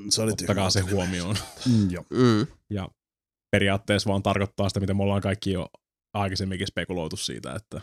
Se 0.10 0.22
oli 0.22 0.32
Ottakaa 0.32 0.70
se 0.70 0.80
huomioon. 0.82 1.36
Mm, 1.70 1.92
joo. 1.92 2.06
mm. 2.10 2.48
Ja 2.70 2.88
periaatteessa 3.52 4.10
vaan 4.10 4.24
tarkoittaa 4.24 4.70
sitä, 4.70 4.80
mitä 4.80 4.94
me 4.94 5.04
ollaan 5.04 5.22
kaikki 5.22 5.52
jo 5.52 5.70
aikaisemminkin 6.14 6.68
spekuloitu 6.68 7.18
siitä, 7.18 7.54
että 7.56 7.82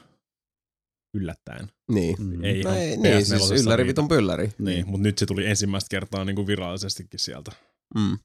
yllättäen. 1.16 1.68
niin. 1.92 2.16
Mm. 2.18 2.44
Ei 2.44 2.52
No 2.62 2.70
ihan 2.70 2.76
ei, 2.78 2.96
niin, 2.96 3.26
siis 3.26 3.42
PS4:ssä 3.42 3.54
ylläri 3.54 3.86
vitun 3.86 4.08
pylläri. 4.08 4.46
Niin, 4.46 4.54
Niin. 4.64 4.88
mutta 4.88 5.02
nyt 5.02 5.18
se 5.18 5.26
tuli 5.26 5.46
ensimmäistä 5.46 5.88
kertaa 5.90 6.24
niin 6.24 6.36
kuin 6.36 6.46
virallisestikin 6.46 7.20
sieltä. 7.20 7.52
Mm. 7.94 8.18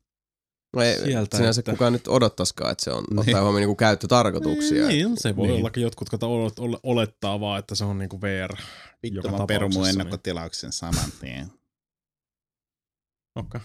No 0.75 0.81
ei, 0.81 0.99
Sieltä, 1.03 1.37
sinänsä 1.37 1.59
että- 1.61 1.71
kukaan 1.71 1.93
nyt 1.93 2.07
odottaisikaan, 2.07 2.71
että 2.71 2.83
se 2.83 2.91
on 2.91 3.03
Niin. 3.09 3.19
ottaa 3.19 3.41
huomioon 3.41 3.61
niinku 3.61 3.75
käyttötarkoituksia. 3.75 4.87
Niin, 4.87 5.17
se 5.17 5.35
voi 5.35 5.47
Niin. 5.47 5.59
ollakin 5.59 5.83
jotkut, 5.83 6.07
jotka 6.11 6.27
olet- 6.27 6.59
ole- 6.59 6.79
olettaa 6.83 7.39
vaan, 7.39 7.59
että 7.59 7.75
se 7.75 7.85
on 7.85 7.97
niinku 7.97 8.21
VR. 8.21 8.55
Vittu 9.03 9.17
joka 9.17 9.31
mä 9.37 9.45
perun 9.47 9.73
mun 9.73 9.89
ennakkotilauksen 9.89 10.71
saman 10.71 11.09
tien. 11.19 11.51
Okei, 13.35 13.61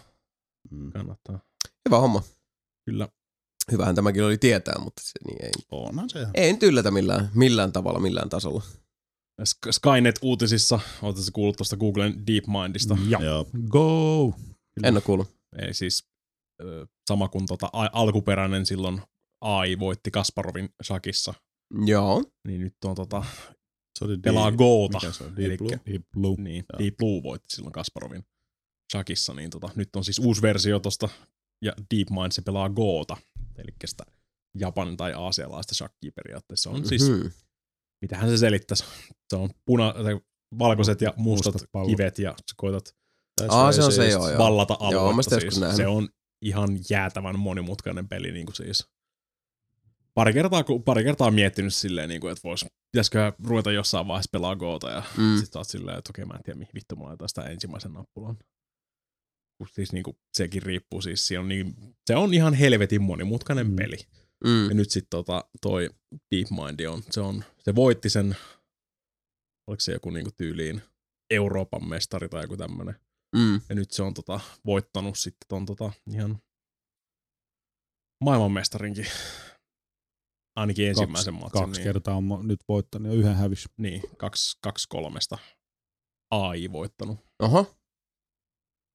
Mm. 0.70 0.92
kannattaa. 0.92 1.40
Hyvä 1.88 1.98
homma. 1.98 2.22
Kyllä. 2.86 3.08
Hyvähän 3.72 3.94
tämäkin 3.94 4.24
oli 4.24 4.38
tietää, 4.38 4.74
mutta 4.78 5.02
se 5.04 5.12
niin 5.26 5.44
ei, 5.44 5.50
Onhan 5.70 6.10
se. 6.10 6.26
ei 6.34 6.52
nyt 6.52 6.62
yllätä 6.62 6.90
millään, 6.90 7.30
millään 7.34 7.72
tavalla, 7.72 7.98
millään 8.00 8.28
tasolla. 8.28 8.62
Sk- 9.42 9.72
Skynet-uutisissa, 9.72 10.80
oletko 11.02 11.22
kuullut 11.32 11.56
tuosta 11.56 11.76
Googlen 11.76 12.26
DeepMindista? 12.26 12.98
Ja. 13.08 13.18
Joo. 13.22 13.46
Go! 13.68 14.34
En 14.82 14.94
ole 14.94 15.00
kuullut. 15.00 15.28
Ei 15.58 15.74
siis 15.74 16.09
sama 17.10 17.28
kuin 17.28 17.46
tota, 17.46 17.70
a- 17.72 17.90
alkuperäinen 17.92 18.66
silloin 18.66 19.02
AI 19.40 19.78
voitti 19.78 20.10
Kasparovin 20.10 20.68
shakissa. 20.84 21.34
Joo. 21.86 22.24
Niin 22.46 22.60
nyt 22.60 22.74
on 22.84 22.94
tota, 22.94 23.24
Se 23.98 24.04
oli 24.04 24.18
pelaa 24.18 24.50
Deep- 24.50 24.56
Goota. 24.56 24.98
Mikä 24.98 25.12
se 25.12 25.24
on? 25.24 25.36
Deep 25.36 25.46
Elikkä- 25.46 25.64
Blue? 25.64 25.80
Deep 25.92 26.02
Blue. 26.14 26.36
Niin, 26.38 26.64
Joo. 26.72 26.78
Deep 26.78 26.96
Blue 26.96 27.22
voitti 27.22 27.56
silloin 27.56 27.72
Kasparovin 27.72 28.24
shakissa, 28.92 29.34
niin 29.34 29.50
tota, 29.50 29.68
nyt 29.74 29.96
on 29.96 30.04
siis 30.04 30.18
uusi 30.18 30.42
versio 30.42 30.78
tosta, 30.78 31.08
ja 31.64 31.72
DeepMind 31.94 32.32
se 32.32 32.42
pelaa 32.42 32.68
Goota, 32.68 33.16
eli 33.58 33.68
sitä 33.84 34.04
Japanin 34.58 34.96
tai 34.96 35.12
aasialaista 35.12 35.74
shakkia 35.74 36.12
periaatteessa. 36.14 36.70
On 36.70 36.86
siis, 36.86 37.10
Mhm. 37.10 37.26
mitähän 38.02 38.30
se 38.30 38.36
selittäisi, 38.38 38.84
se 39.30 39.36
on 39.36 39.50
puna, 39.64 39.94
tai 40.02 40.20
valkoiset 40.58 41.00
ja 41.00 41.14
mustat, 41.16 41.52
Mustat 41.54 41.70
pallot. 41.72 41.90
kivet, 41.90 42.18
ja 42.18 42.30
sä 42.30 42.54
koetat 42.56 42.94
Aa, 43.48 43.72
se 43.72 43.82
on 43.84 43.92
se 43.92 44.08
joo, 44.08 44.28
joo. 44.28 44.38
vallata 44.38 44.76
Joo, 44.80 44.92
mä 45.04 45.10
aluetta. 45.10 45.34
joskus 45.34 45.54
siis. 45.54 45.76
Se 45.76 45.86
on 45.86 46.08
ihan 46.42 46.68
jäätävän 46.90 47.38
monimutkainen 47.38 48.08
peli 48.08 48.32
niin 48.32 48.46
kuin 48.46 48.56
siis. 48.56 48.88
Pari 50.14 50.32
kertaa, 50.32 50.64
kun- 50.64 50.82
pari 50.82 51.04
kertaa 51.04 51.30
miettinyt 51.30 51.74
silleen, 51.74 52.08
niin 52.08 52.20
kuin, 52.20 52.32
että 52.32 52.42
vois, 52.44 52.66
pitäisikö 52.92 53.32
ruveta 53.44 53.72
jossain 53.72 54.08
vaiheessa 54.08 54.28
pelaa 54.32 54.56
Goota 54.56 54.90
ja 54.90 55.02
Mm. 55.16 55.36
sitten 55.40 55.58
oot 55.60 55.68
silleen, 55.68 55.98
että 55.98 56.10
okei 56.12 56.24
mä 56.24 56.34
en 56.34 56.42
tiedä 56.42 56.58
mihin 56.58 56.74
vittu 56.74 56.96
mä 56.96 57.04
laitan 57.04 57.28
sitä 57.28 57.42
ensimmäisen 57.42 57.92
nappulan. 57.92 58.38
siis 59.72 59.92
niinku, 59.92 60.18
sekin 60.34 60.62
riippuu 60.62 61.02
siis, 61.02 61.26
se 61.26 61.38
on, 61.38 61.48
niin, 61.48 61.74
se 62.06 62.16
on 62.16 62.34
ihan 62.34 62.54
helvetin 62.54 63.02
monimutkainen 63.02 63.66
Mm. 63.66 63.76
peli. 63.76 63.96
Mm. 64.44 64.68
Ja 64.68 64.74
nyt 64.74 64.90
sitten 64.90 65.10
tota, 65.10 65.44
toi 65.60 65.90
DeepMind 66.34 66.80
on, 66.86 67.02
se 67.10 67.20
on, 67.20 67.44
se 67.58 67.74
voitti 67.74 68.10
sen, 68.10 68.36
oliko 69.66 69.80
se 69.80 69.92
joku 69.92 70.10
niinku 70.10 70.30
tyyliin 70.36 70.82
Euroopan 71.30 71.88
mestari 71.88 72.28
tai 72.28 72.44
joku 72.44 72.56
tämmönen. 72.56 72.94
Mm. 73.36 73.60
Ja 73.68 73.74
nyt 73.74 73.90
se 73.90 74.02
on 74.02 74.14
tota, 74.14 74.40
voittanut 74.66 75.18
sitten 75.18 75.48
ton 75.48 75.66
tota, 75.66 75.92
ihan 76.14 76.38
maailmanmestarinkin. 78.24 79.06
Ainakin 80.56 80.88
ensimmäisen 80.88 81.34
kaksi, 81.34 81.44
matsin. 81.44 81.60
kaksi 81.60 81.80
niin, 81.80 81.84
kertaa 81.84 82.16
on 82.16 82.48
nyt 82.48 82.60
voittanut 82.68 83.12
ja 83.12 83.18
yhden 83.18 83.34
hävis. 83.34 83.68
niin, 83.76 84.02
kaksi, 84.16 84.58
kaksi 84.62 84.88
kolmesta 84.88 85.38
AI 86.30 86.72
voittanut. 86.72 87.18
Oho. 87.42 87.76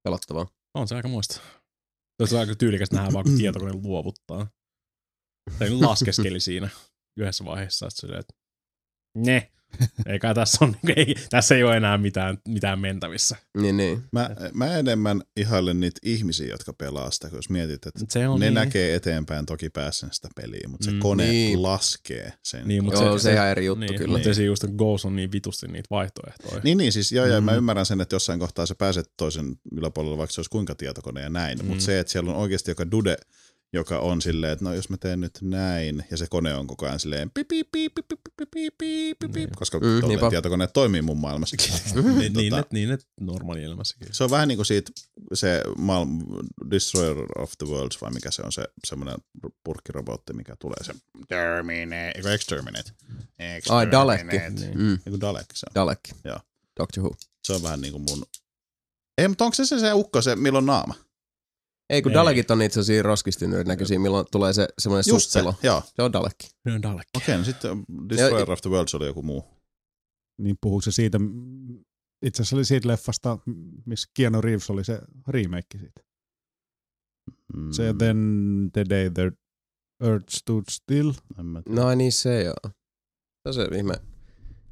Pelottavaa. 0.04 0.48
On 0.74 0.88
se 0.88 0.96
aika 0.96 1.08
muista. 1.08 1.42
Se 2.26 2.36
on 2.36 2.42
aika 2.42 2.56
tyylikästä 2.56 2.96
nähdä 2.96 3.14
vaan, 3.14 3.26
kun 3.26 3.38
tietokone 3.42 3.74
luovuttaa. 3.74 4.48
Tai 5.60 5.70
laskeskeli 5.70 6.40
siinä 6.40 6.70
yhdessä 7.20 7.46
vaiheessa, 7.46 7.88
että, 7.88 8.02
silleen, 8.02 8.20
että 8.20 8.34
ne, 9.18 9.52
ei 10.06 10.20
kai 10.20 10.36
tässä, 10.36 10.66
on, 10.66 10.76
ei, 10.96 11.16
tässä 11.30 11.56
ei 11.56 11.64
ole 11.64 11.78
enää 11.78 11.98
mitään, 11.98 12.38
mitään 12.48 12.80
mentävissä. 12.80 13.36
Niin, 13.58 13.78
niin. 13.78 14.04
Mä, 14.12 14.30
mä 14.54 14.78
enemmän 14.78 15.22
ihailen 15.38 15.80
niitä 15.80 16.00
ihmisiä, 16.04 16.48
jotka 16.48 16.74
pelaa 16.74 17.12
sitä, 17.12 17.30
kun 17.30 17.38
jos 17.38 17.50
mietit, 17.50 17.86
että 17.86 18.00
Se 18.10 18.28
on 18.28 18.40
ne 18.40 18.46
niin, 18.46 18.54
näkee 18.54 18.96
eteenpäin 18.96 19.46
toki 19.46 19.70
pääsen 19.70 20.10
sitä 20.12 20.28
peliä, 20.36 20.68
mutta 20.68 20.86
se 20.86 20.92
Mm, 20.92 21.00
kone 21.00 21.28
niin. 21.28 21.64
laskee 21.64 22.34
sen. 22.44 22.68
Niin, 22.68 22.84
mut 22.84 22.94
Joo, 22.94 23.18
se- 23.18 23.22
se, 23.22 23.24
se 23.24 23.34
ihan 23.34 23.48
eri 23.48 23.66
juttu 23.66 23.80
niin, 23.86 23.98
kyllä. 23.98 24.12
Mutta 24.18 24.34
se 24.34 24.44
just, 24.44 24.64
että 24.64 24.76
Ghost 24.78 25.06
on 25.06 25.16
niin 25.16 25.32
vitusti 25.32 25.68
niitä 25.68 25.88
vaihtoehtoja. 25.92 26.62
Niin, 26.64 26.78
niin 26.78 26.92
siis 26.92 27.12
joo, 27.12 27.26
ja 27.26 27.42
mä 27.42 27.52
Mm. 27.52 27.58
ymmärrän 27.58 27.86
sen, 27.86 28.02
että 28.02 28.16
jossain 28.16 28.40
kohtaa 28.40 28.66
sä 28.66 28.76
pääset 28.76 29.12
toisen 29.18 29.56
yläpuolelle, 29.72 30.18
vaikka 30.18 30.34
se 30.34 30.40
olisi 30.42 30.50
kuinka 30.50 30.76
tietokone 30.76 31.22
ja 31.22 31.30
näin, 31.30 31.60
Mm. 31.60 31.66
mutta 31.66 31.84
se, 31.84 32.00
että 32.00 32.12
siellä 32.12 32.32
on 32.32 32.38
oikeasti 32.38 32.72
joka 32.72 32.92
dude, 32.92 33.18
joka 33.74 34.00
on 34.00 34.22
silleen, 34.22 34.54
että 34.54 34.66
no 34.66 34.74
jos 34.74 34.90
mä 34.90 34.98
teen 34.98 35.22
nyt 35.22 35.40
näin, 35.42 36.06
ja 36.12 36.18
se 36.18 36.28
kone 36.30 36.54
on 36.54 36.68
koko 36.68 36.86
ajan 36.86 37.00
silleen 37.00 37.32
pip, 37.34 37.48
pip, 37.48 37.68
pip, 37.72 37.94
pip, 37.96 38.06
pip, 38.38 38.50
pip, 38.52 38.78
pip, 38.78 39.32
pip, 39.34 39.50
koska 39.56 39.80
Mm, 39.80 40.30
tietokoneet 40.30 40.74
toimii 40.74 41.02
mun 41.02 41.18
maailmassa. 41.18 41.56
niin, 41.96 42.34
niin, 42.34 42.54
tota- 42.54 42.68
niin, 42.72 42.92
että 42.92 43.06
normaali 43.20 43.64
elämässäkin. 43.64 44.08
Se 44.12 44.24
on 44.24 44.30
vähän 44.32 44.48
niin 44.48 44.58
kuin 44.58 44.66
siitä 44.66 44.92
se 45.34 45.62
maailm, 45.78 46.20
Destroyer 46.72 47.26
of 47.38 47.52
the 47.58 47.68
Worlds, 47.68 48.02
vai 48.02 48.12
mikä 48.12 48.32
se 48.32 48.42
on 48.42 48.52
se 48.52 48.64
semmoinen 48.88 49.16
purkkirobotti, 49.64 50.34
mikä 50.34 50.56
tulee 50.60 50.84
se 50.84 50.94
Terminate, 51.28 52.12
eikö 52.16 52.34
Exterminate? 52.34 52.92
Ai, 53.70 53.92
Dalekki. 53.92 54.36
Exterminate. 54.36 54.78
Mm. 54.78 55.00
Eiku 55.06 55.20
Dalek 55.22 55.46
se 55.54 55.66
on. 55.70 55.76
Dalekki. 55.76 56.12
Joo. 56.24 56.40
Doctor 56.80 57.04
Who. 57.04 57.16
Se 57.44 57.54
on 57.54 57.64
vähän 57.64 57.82
niin 57.82 57.92
kuin 57.92 58.04
mun... 58.10 58.26
Ei, 59.18 59.28
mutta 59.28 59.46
onko 59.46 59.56
se 59.56 59.66
se, 59.66 59.80
se 59.80 59.94
ukko, 59.94 60.22
se 60.22 60.36
milloin 60.36 60.66
naama? 60.66 60.94
Ei, 61.90 62.02
kun 62.02 62.12
Ei. 62.12 62.14
Dalekit 62.14 62.52
on 62.52 62.62
itse 62.62 62.80
asiassa 62.80 63.04
roskistyneen 63.04 63.68
näköisiä, 63.68 64.00
milloin 64.00 64.26
tulee 64.32 64.54
se 64.54 64.68
semmoinen 64.80 65.04
Just 65.08 65.30
se, 65.32 65.44
joo. 65.64 65.84
Se 65.96 66.02
on 66.04 66.14
Dalekki. 66.14 66.48
Ne 66.66 66.74
on 66.74 66.82
Dalek. 66.82 67.08
Okei, 67.18 67.38
no 67.38 67.44
sitten 67.44 67.84
Destroyer 68.10 68.52
of 68.52 68.62
the 68.62 68.70
Worlds 68.70 68.96
oli 68.96 69.06
joku 69.06 69.22
muu. 69.22 69.44
Niin 70.42 70.56
puhuuko 70.62 70.82
se 70.82 70.92
siitä, 70.92 71.18
itse 72.26 72.42
asiassa 72.42 72.56
oli 72.56 72.66
siitä 72.66 72.88
leffasta, 72.88 73.38
missä 73.86 74.10
Keanu 74.14 74.42
Reeves 74.42 74.70
oli 74.70 74.84
se 74.84 75.02
remake 75.28 75.78
siitä. 75.80 76.02
Mm, 77.56 77.72
Se 77.72 77.94
Then 77.98 78.18
the 78.74 78.86
Day 78.90 79.10
the 79.10 79.32
Earth 80.04 80.26
Stood 80.36 80.64
Still. 80.72 81.12
No 81.70 81.96
niin 81.96 82.12
se 82.12 82.44
joo. 82.44 82.56
Se 83.44 83.48
on 83.50 83.54
se 83.54 83.64
ihme. 83.78 83.94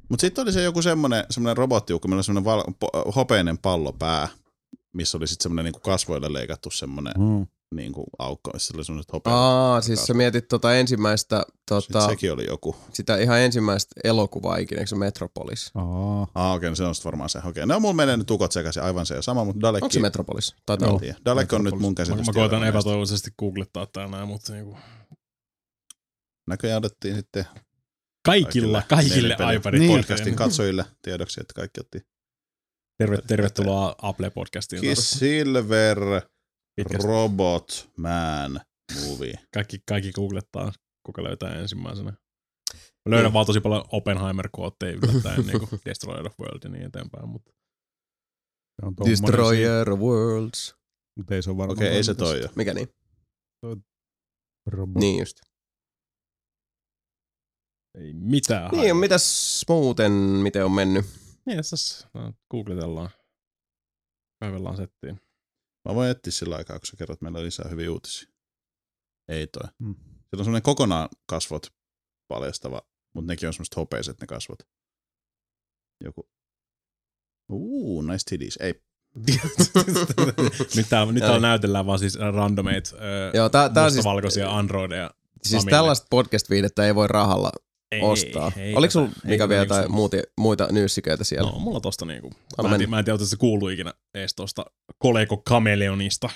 Mut 0.08 0.20
sitten 0.20 0.42
oli 0.42 0.52
se 0.52 0.62
joku 0.62 0.82
semmonen, 0.82 1.24
semmonen 1.30 1.56
robottiukko, 1.56 2.08
millä 2.08 2.18
oli 2.18 2.24
semmonen 2.24 2.44
val- 2.44 2.64
po- 2.84 3.12
hopeinen 3.16 3.58
pallopää, 3.58 4.28
missä 4.94 5.18
oli 5.18 5.26
sitten 5.28 5.42
semmonen 5.42 5.64
niinku 5.64 5.80
kasvoille 5.80 6.32
leikattu 6.32 6.70
semmonen 6.70 7.12
Mm. 7.18 7.46
niinku 7.74 8.04
aukko, 8.18 8.50
missä 8.52 8.74
oli 8.76 8.84
semmoset 8.84 9.12
hopeat. 9.12 9.36
Aa, 9.36 9.80
siis 9.80 10.04
sä 10.06 10.14
mietit 10.14 10.48
tota 10.48 10.74
ensimmäistä, 10.74 11.38
Sitten 11.48 11.92
tota, 11.92 12.06
sekin 12.08 12.32
oli 12.32 12.46
joku. 12.46 12.76
sitä 12.92 13.16
ihan 13.16 13.40
ensimmäistä 13.40 13.92
elokuvaa 14.04 14.56
ikinä, 14.56 14.78
eikö 14.78 14.88
se 14.88 14.96
Metropolis? 14.96 15.70
Aa. 15.74 16.26
Ah, 16.34 16.54
okei, 16.54 16.68
no 16.70 16.76
se 16.76 16.84
on 16.84 16.94
sitten 16.94 17.10
varmaan 17.10 17.30
se. 17.30 17.40
Okei, 17.44 17.66
ne 17.66 17.74
on 17.74 17.82
mulla 17.82 17.94
menee 17.94 18.16
nyt 18.16 18.26
tukot 18.26 18.52
sekaisin, 18.52 18.82
aivan 18.82 19.06
se 19.06 19.22
sama, 19.22 19.44
mutta 19.44 19.60
Dalekki. 19.60 19.84
Onko 19.84 19.92
se 19.92 20.00
Metropolis? 20.00 20.54
Olla. 20.70 20.98
tiedä. 21.00 21.18
Dalek 21.24 21.52
on 21.52 21.64
nyt 21.64 21.78
mun 21.78 21.92
Mä, 21.92 21.94
käsitys. 21.96 22.26
mä 22.26 22.32
koitan 22.32 22.34
tietokoneesta. 22.50 22.78
epätoivoisesti 22.78 23.30
googlettaa 23.38 23.86
tää 23.86 24.08
näin, 24.08 24.28
mutta 24.28 24.52
niinku, 24.52 24.76
Näköjään 26.46 26.78
otettiin 26.78 27.16
sitten 27.16 27.44
kaikilla, 28.24 28.82
kaikille 28.88 29.28
nelipeli- 29.36 29.56
iPadit 29.56 29.80
niin, 29.80 29.96
podcastin 29.98 30.36
katsojille 30.36 30.84
tiedoksi, 31.02 31.40
että 31.40 31.54
kaikki 31.54 31.80
otti. 31.80 32.06
Terve, 32.98 33.18
tervetuloa 33.26 33.94
Apple-podcastiin. 34.02 34.80
Kiss 34.80 35.10
Silver 35.10 35.98
Pitkästä. 36.76 37.08
Robot 37.08 37.90
Man 37.96 38.60
Movie. 39.06 39.34
Kaikki, 39.54 39.78
kaikki 39.88 40.12
googlettaa, 40.12 40.72
kuka 41.06 41.24
löytää 41.24 41.54
ensimmäisenä. 41.54 42.10
Mä 42.10 43.10
löydän 43.10 43.24
Niin. 43.24 43.32
vaan 43.32 43.46
tosi 43.46 43.60
paljon 43.60 43.84
Oppenheimer-kootteja 43.92 44.92
yllättäen, 45.02 45.46
niin 45.46 45.58
kuin 45.68 45.80
Destroyer 45.86 46.26
of 46.26 46.40
World 46.40 46.60
ja 46.64 46.70
niin 46.70 46.84
eteenpäin. 46.84 47.28
Mutta 47.28 47.50
Destroyer 49.10 49.90
of 49.90 50.00
Worlds. 50.00 50.74
Mutta 51.18 51.34
ei 51.34 51.42
se 51.42 51.50
ole 51.50 51.56
varmaan. 51.58 51.78
Okei, 51.78 51.88
ei 51.88 52.04
se 52.04 52.14
toi 52.14 52.40
ole. 52.40 52.50
Mikä 52.56 52.74
niin? 52.74 52.88
Robot. 54.66 54.94
Niin 55.00 55.18
just. 55.18 55.36
ei 57.98 58.12
mitään. 58.12 58.70
Niin, 58.70 58.96
mitäs 58.96 59.64
muuten, 59.68 60.12
miten 60.12 60.64
on 60.64 60.72
mennyt? 60.72 61.04
Niin, 61.46 61.56
tässä 61.56 62.08
googletellaan. 62.50 63.10
Kaivellaan 64.40 64.76
settiin. 64.76 65.20
Mä 65.88 65.94
voin 65.94 66.10
etsiä 66.10 66.30
sillä 66.30 66.56
aikaa, 66.56 66.78
kun 66.78 66.86
sä 66.86 66.96
kerrot 66.96 67.20
meillä 67.20 67.42
lisää 67.42 67.68
hyviä 67.70 67.92
uutisia. 67.92 68.28
Ei 69.28 69.46
toi. 69.46 69.68
Mm. 69.78 69.94
Siellä 69.94 70.40
on 70.40 70.44
semmoinen 70.44 70.62
kokonaan 70.62 71.08
kasvot 71.26 71.66
paljastava, 72.28 72.82
mutta 73.14 73.32
nekin 73.32 73.46
on 73.46 73.52
semmoiset 73.52 73.76
hopeiset 73.76 74.20
ne 74.20 74.26
kasvot. 74.26 74.58
Joku. 76.04 76.28
Uu, 77.52 78.02
nice 78.02 78.24
titties. 78.30 78.58
Ei. 78.60 78.82
nyt 80.76 80.86
täällä, 80.88 81.12
nyt 81.12 81.20
täällä 81.20 81.48
näytellään 81.48 81.86
vaan 81.86 81.98
siis 81.98 82.18
randomate 82.18 82.82
Joo, 83.34 83.48
tää, 83.48 83.68
tää 83.68 83.84
on 83.84 83.90
siis, 83.90 83.98
mustavalkoisia 83.98 84.56
androideja. 84.56 85.10
siis 85.42 85.62
Samille. 85.62 85.70
tällaista 85.76 86.06
podcast-viidettä 86.10 86.86
ei 86.86 86.94
voi 86.94 87.08
rahalla 87.08 87.50
Ei, 87.94 88.02
ostaa. 88.02 88.52
ei 88.56 88.74
Oliko 88.74 88.90
sulla 88.90 89.06
ei 89.08 89.30
mikä 89.30 89.48
vielä 89.48 89.62
niinku 89.62 89.74
jotain 89.74 89.86
sun- 89.86 89.94
muuta, 89.94 90.16
muita 90.40 90.68
nyyssiköitä 90.72 91.24
siellä? 91.24 91.50
No, 91.50 91.58
mulla 91.58 91.80
tosta 91.80 92.04
niinku, 92.06 92.30
Anna 92.58 92.68
mä 92.78 92.84
en, 92.84 92.90
mä 92.90 92.98
en 92.98 93.04
tiedä, 93.04 93.24
se 93.24 93.36
kuuluu 93.36 93.68
ikinä 93.68 93.94
ees 94.14 94.34
tosta 94.34 94.64
Coleco 95.02 95.42
Chameleonista, 95.48 96.28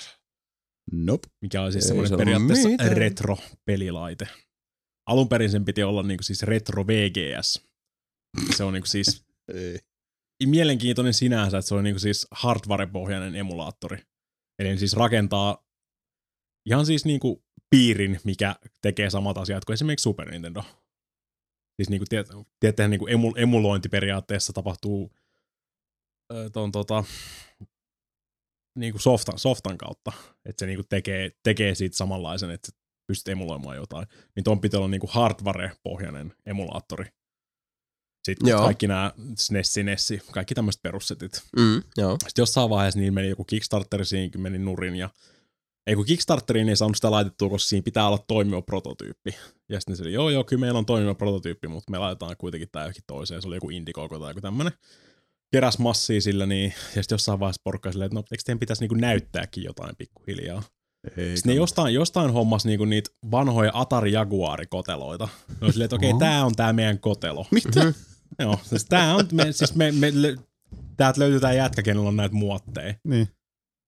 Nope. 0.91 1.27
mikä 1.41 1.61
on 1.61 1.71
siis 1.71 1.83
Ei 1.83 1.87
semmoinen 1.87 2.09
se 2.09 2.17
periaatteessa 2.17 2.69
mitään. 2.69 2.97
retro-pelilaite. 2.97 4.27
Alun 5.09 5.29
perin 5.29 5.49
sen 5.51 5.65
piti 5.65 5.83
olla 5.83 6.03
niinku 6.03 6.23
siis 6.23 6.43
retro 6.43 6.87
VGS. 6.87 7.61
Se 8.55 8.63
on 8.63 8.73
niinku 8.73 8.87
siis 8.87 9.25
Ei. 9.53 9.79
mielenkiintoinen 10.45 11.13
sinänsä, 11.13 11.57
että 11.57 11.67
se 11.69 11.75
on 11.75 11.83
niinku 11.83 11.99
siis 11.99 12.27
hardware-pohjainen 12.31 13.35
emulaattori. 13.35 13.97
Eli 14.59 14.77
siis 14.77 14.93
rakentaa 14.93 15.63
ihan 16.69 16.85
siis 16.85 17.05
niinku 17.05 17.43
piirin, 17.69 18.19
mikä 18.23 18.55
tekee 18.81 19.09
samat 19.09 19.37
asiat 19.37 19.65
kuin 19.65 19.73
esimerkiksi 19.73 20.03
Super 20.03 20.31
Nintendo. 20.31 20.63
Siis 21.79 21.89
niinku, 21.89 22.05
tiet, 22.09 22.27
tiedättehän 22.59 22.91
niinku 22.91 23.07
emu, 23.07 23.33
emulointi 23.35 23.89
periaatteessa 23.89 24.53
tapahtuu 24.53 25.11
ö, 26.33 26.49
ton, 26.49 26.71
tota, 26.71 27.03
niinku 28.75 28.99
softan, 28.99 29.39
softan 29.39 29.77
kautta. 29.77 30.11
Että 30.45 30.59
se 30.59 30.65
niinku 30.65 30.83
tekee, 30.89 31.31
tekee 31.43 31.75
siitä 31.75 31.97
samanlaisen, 31.97 32.49
että 32.49 32.71
pystyt 33.07 33.31
emuloimaan 33.31 33.77
jotain. 33.77 34.07
Niin 34.35 34.43
ton 34.43 34.61
pitää 34.61 34.77
olla 34.77 34.87
niinku 34.87 35.07
hardware-pohjainen 35.07 36.33
emulaattori. 36.45 37.05
Sitten 38.23 38.49
Joo. 38.49 38.63
kaikki 38.63 38.87
nämä 38.87 39.13
SNESi, 39.37 39.83
NESi, 39.83 40.21
kaikki 40.31 40.55
tämmöiset 40.55 40.81
perussetit. 40.81 41.43
Mm, 41.57 41.83
joo. 41.97 42.11
Sitten 42.11 42.41
jossain 42.41 42.69
vaiheessa 42.69 42.99
niin 42.99 43.13
meni 43.13 43.29
joku 43.29 43.43
Kickstarter, 43.43 44.05
siinäkin 44.05 44.41
meni 44.41 44.57
nurin 44.57 44.95
ja 44.95 45.09
ei 45.89 45.95
kun 45.95 46.05
Kickstarteriin 46.05 46.69
ei 46.69 46.75
saanut 46.75 46.95
sitä 46.95 47.11
laitettua, 47.11 47.49
koska 47.49 47.69
siinä 47.69 47.83
pitää 47.83 48.07
olla 48.07 48.25
toimiva 48.27 48.61
prototyyppi. 48.61 49.35
Ja 49.69 49.79
sitten 49.79 49.95
se 49.95 50.03
oli, 50.03 50.13
joo 50.13 50.29
joo, 50.29 50.43
kyllä 50.43 50.59
meillä 50.59 50.77
on 50.77 50.85
toimiva 50.85 51.15
prototyyppi, 51.15 51.67
mutta 51.67 51.91
me 51.91 51.97
laitetaan 51.97 52.35
kuitenkin 52.37 52.69
tää 52.71 52.83
johonkin 52.83 53.03
toiseen. 53.07 53.41
Se 53.41 53.47
oli 53.47 53.55
joku 53.55 53.69
Indiegogo 53.69 54.19
tai 54.19 54.29
joku 54.29 54.41
tämmönen. 54.41 54.73
Keräs 55.51 55.79
massia 55.79 56.21
sillä 56.21 56.45
niin, 56.45 56.73
ja 56.95 57.03
sitten 57.03 57.13
jossain 57.13 57.39
vaiheessa 57.39 57.61
porukka 57.63 57.91
silleen, 57.91 58.05
että 58.05 58.15
no 58.15 58.23
eikö 58.31 58.43
teidän 58.45 58.59
pitäisi 58.59 58.81
niinku 58.81 58.95
näyttääkin 58.95 59.63
jotain 59.63 59.95
pikkuhiljaa. 59.95 60.63
Ei 61.17 61.37
Sitten 61.37 61.49
ne 61.49 61.55
jostain, 61.55 61.93
jostain 61.93 62.33
hommas 62.33 62.65
niinku 62.65 62.85
niitä 62.85 63.09
vanhoja 63.31 63.71
Atari 63.73 64.11
Jaguar-koteloita. 64.11 65.29
Ne 65.49 65.55
oli 65.61 65.71
silleen, 65.71 65.85
että 65.85 65.95
okei, 65.95 66.09
okay, 66.11 66.19
tää 66.19 66.45
on 66.45 66.55
tää 66.55 66.73
meidän 66.73 66.99
kotelo. 66.99 67.45
Mitä? 67.51 67.93
Joo, 68.39 68.59
siis 68.63 68.85
tää 68.85 69.15
on, 69.15 69.27
me, 69.31 69.51
siis 69.51 69.75
me, 69.75 69.91
me, 69.91 70.11
täältä 70.97 71.19
löytyy 71.19 71.39
tää 71.39 71.53
jätkä, 71.53 71.81
kenellä 71.81 72.07
on 72.07 72.15
näitä 72.15 72.35
muotteja 72.35 72.93
Niin. 73.03 73.27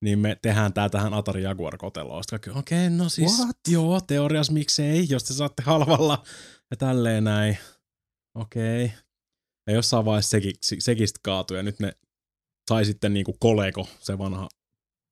Niin 0.01 0.19
me 0.19 0.37
tehdään 0.41 0.73
tää 0.73 0.89
tähän 0.89 1.13
Atari 1.13 1.43
Jaguar 1.43 1.77
koteloon. 1.77 2.23
Sitten 2.23 2.57
okei, 2.57 2.87
okay, 2.87 2.97
no 2.97 3.09
siis, 3.09 3.39
What? 3.39 3.57
joo, 3.67 4.01
teoriassa 4.01 4.53
miksei, 4.53 5.05
jos 5.09 5.23
te 5.23 5.33
saatte 5.33 5.63
halvalla 5.63 6.23
ja 6.71 6.77
tälleen 6.77 7.23
näin. 7.23 7.57
Okei. 8.35 8.85
Okay. 8.85 8.97
Ja 9.67 9.73
jossain 9.73 10.05
vaiheessa 10.05 10.29
sekin, 10.29 10.53
se- 10.61 10.75
sekin 10.79 11.07
sit 11.07 11.17
kaatui 11.23 11.57
ja 11.57 11.63
nyt 11.63 11.79
ne 11.79 11.93
sai 12.69 12.85
sitten 12.85 13.13
niinku 13.13 13.35
Koleko, 13.39 13.87
se 13.99 14.17
vanha 14.17 14.49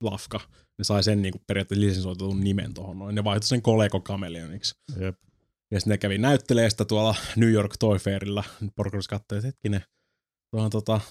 lafka. 0.03 0.39
Ne 0.77 0.83
sai 0.83 1.03
sen 1.03 1.21
niinku 1.21 1.41
periaatteessa 1.47 1.85
lisensoitetun 1.85 2.39
nimen 2.39 2.73
tuohon 2.73 2.99
noin. 2.99 3.15
Ne 3.15 3.23
vaihtoi 3.23 3.47
sen 3.47 3.61
Coleco 3.61 3.99
Chameleoniksi. 3.99 4.75
Jep. 4.99 5.15
Ja 5.71 5.79
sitten 5.79 5.91
ne 5.91 5.97
kävi 5.97 6.17
näyttelee 6.17 6.69
sitä 6.69 6.85
tuolla 6.85 7.15
New 7.35 7.51
York 7.51 7.73
Toy 7.79 7.97
Fairilla. 7.97 8.43
Porkos 8.75 9.07
katsoi, 9.07 9.37
että 9.37 9.47
hetkinen, 9.47 9.81
tuo 10.51 10.61
on 10.61 10.69
tota, 10.69 11.01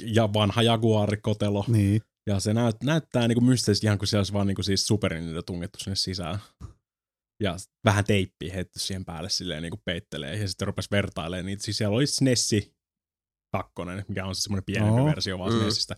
ja 0.00 0.32
vanha 0.32 0.62
Jaguar-kotelo. 0.62 1.64
Niin. 1.68 2.02
Ja 2.28 2.40
se 2.40 2.54
näyt, 2.54 2.76
näyttää 2.82 3.28
niinku 3.28 3.40
mystisesti 3.40 3.86
ihan 3.86 3.98
kuin 3.98 4.08
siellä 4.08 4.20
olisi 4.20 4.32
vaan 4.32 4.46
niinku 4.46 4.62
siis 4.62 4.86
Super 4.86 5.14
Nintendo 5.14 5.42
tungettu 5.42 5.78
sinne 5.78 5.96
sisään. 5.96 6.38
Ja 7.42 7.56
vähän 7.84 8.04
teippiä 8.04 8.54
heitetty 8.54 8.78
siihen 8.78 9.04
päälle 9.04 9.30
silleen 9.30 9.62
niinku 9.62 9.80
peittelee. 9.84 10.36
Ja 10.36 10.48
sitten 10.48 10.66
rupesi 10.66 10.88
vertailemaan 10.90 11.46
niitä. 11.46 11.64
Siis 11.64 11.76
siellä 11.76 11.96
oli 11.96 12.06
SNESi 12.06 12.76
kakkonen, 13.52 14.04
mikä 14.08 14.26
on 14.26 14.34
siis 14.34 14.42
semmoinen 14.44 14.64
pienempi 14.64 15.00
Oo. 15.00 15.06
versio 15.06 15.38
vaan 15.38 15.52
Mm. 15.52 15.60
SNESistä. 15.60 15.96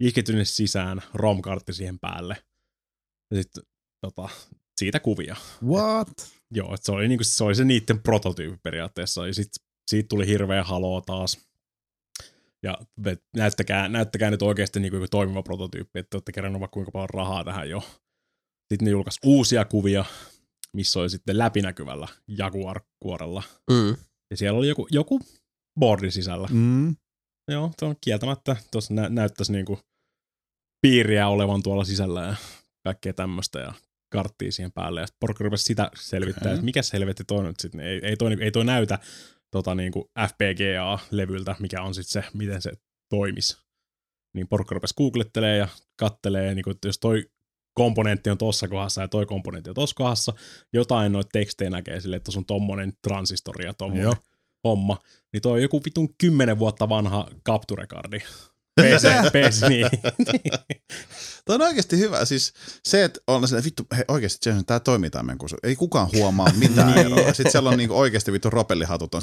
Isketty 0.00 0.44
sisään, 0.44 1.02
ROM-kartti 1.14 1.72
siihen 1.72 1.98
päälle. 1.98 2.36
Ja 3.30 3.42
sitten 3.42 3.62
tota, 4.00 4.28
siitä 4.76 5.00
kuvia. 5.00 5.36
What? 5.64 6.08
Joo, 6.50 6.74
että 6.74 6.84
se 6.86 6.92
oli, 6.92 7.08
niinku, 7.08 7.24
se 7.24 7.44
oli 7.44 7.54
se 7.54 7.64
niiden 7.64 8.02
prototyyppi 8.02 8.58
periaatteessa. 8.62 9.26
Ja 9.26 9.34
sit 9.34 9.52
siitä 9.90 10.08
tuli 10.08 10.26
hirveä 10.26 10.64
haloo 10.64 11.00
taas. 11.00 11.48
Ja 12.64 12.78
näyttäkää, 13.36 13.88
näyttäkää 13.88 14.30
nyt 14.30 14.42
oikeasti 14.42 14.80
niinku 14.80 14.96
joku 14.96 15.08
toimiva 15.10 15.42
prototyyppi, 15.42 15.98
että 15.98 16.16
olette 16.16 16.32
keränneet 16.32 16.60
vaikka 16.60 16.74
kuinka 16.74 16.90
paljon 16.90 17.10
rahaa 17.10 17.44
tähän 17.44 17.70
jo. 17.70 17.80
Sitten 18.72 18.84
ne 18.84 18.90
julkaisi 18.90 19.20
uusia 19.24 19.64
kuvia, 19.64 20.04
missä 20.72 21.00
oli 21.00 21.10
sitten 21.10 21.38
läpinäkyvällä 21.38 22.08
Jaguar-kuorella. 22.28 23.42
Mm. 23.70 23.96
Ja 24.30 24.36
siellä 24.36 24.58
oli 24.58 24.68
joku, 24.68 24.86
joku 24.90 25.20
boardi 25.80 26.10
sisällä. 26.10 26.48
Mm. 26.52 26.96
Joo, 27.50 27.70
se 27.78 27.84
on 27.84 27.96
kieltämättä. 28.00 28.56
Tuossa 28.70 28.94
nä- 28.94 29.08
näyttäisi 29.08 29.52
niinku 29.52 29.78
piiriä 30.82 31.28
olevan 31.28 31.62
tuolla 31.62 31.84
sisällä 31.84 32.22
ja 32.22 32.36
kaikkea 32.84 33.12
tämmöistä 33.12 33.60
ja 33.60 33.72
karttia 34.12 34.52
siihen 34.52 34.72
päälle. 34.72 35.00
Ja 35.00 35.06
sitten 35.06 35.20
porukka 35.20 35.44
rupesi 35.44 35.64
sitä 35.64 35.90
selvittää, 35.96 36.42
Okei. 36.42 36.52
että 36.52 36.64
mikä 36.64 36.82
se 36.82 36.92
helvetti 36.92 37.24
toi 37.24 37.44
nyt 37.44 37.60
sitten. 37.60 37.80
Ei, 37.80 38.00
ei, 38.02 38.16
toi, 38.16 38.36
ei 38.40 38.50
toi 38.50 38.64
näytä 38.64 38.98
tota 39.54 39.74
niinku 39.74 40.10
FPGA-levyltä, 40.18 41.56
mikä 41.60 41.82
on 41.82 41.94
sitten 41.94 42.22
se, 42.22 42.30
miten 42.38 42.62
se 42.62 42.72
toimisi. 43.10 43.56
Niin 44.34 44.48
porukka 44.48 44.74
rupesi 44.74 44.94
googlettelee 44.94 45.56
ja 45.56 45.68
kattelee, 45.96 46.54
niinku, 46.54 46.70
että 46.70 46.88
jos 46.88 46.98
toi 46.98 47.24
komponentti 47.74 48.30
on 48.30 48.38
tossa 48.38 48.68
kohdassa 48.68 49.00
ja 49.00 49.08
toi 49.08 49.26
komponentti 49.26 49.70
on 49.70 49.74
tossa 49.74 49.96
kohdassa, 49.96 50.32
jotain 50.72 51.12
noita 51.12 51.28
tekstejä 51.32 51.70
näkee 51.70 52.00
silleen, 52.00 52.16
että 52.16 52.24
tuossa 52.24 52.40
on 52.40 52.44
tommonen 52.44 52.92
transistori 53.02 53.64
ja 53.64 53.74
tommonen 53.74 54.02
Joo. 54.02 54.14
homma, 54.64 54.98
niin 55.32 55.42
toi 55.42 55.52
on 55.52 55.62
joku 55.62 55.82
vitun 55.84 56.14
kymmenen 56.18 56.58
vuotta 56.58 56.88
vanha 56.88 57.28
Capture-kardi. 57.48 58.18
PC, 58.80 59.08
PC, 59.32 59.62
niin. 59.70 59.90
Toi 61.44 61.54
on 61.54 61.62
oikeasti 61.62 61.98
hyvä. 61.98 62.24
Siis 62.24 62.52
se, 62.84 63.04
että 63.04 63.20
on 63.26 63.48
se, 63.48 63.56
että 63.56 63.64
vittu, 63.64 63.86
hei 63.96 64.04
oikeasti 64.08 64.48
Jason, 64.48 64.64
tää 64.64 64.80
toimii 64.80 65.10
tämä 65.10 65.22
meidän 65.22 65.38
kursu. 65.38 65.56
Ei 65.62 65.76
kukaan 65.76 66.08
huomaa 66.12 66.52
mitään 66.58 66.98
eroa. 66.98 67.32
Sitten 67.32 67.52
siellä 67.52 67.70
on 67.70 67.78
niinku 67.78 67.98
oikeasti 67.98 68.32
vittu 68.32 68.50
ropellihatut 68.50 69.14
on 69.14 69.22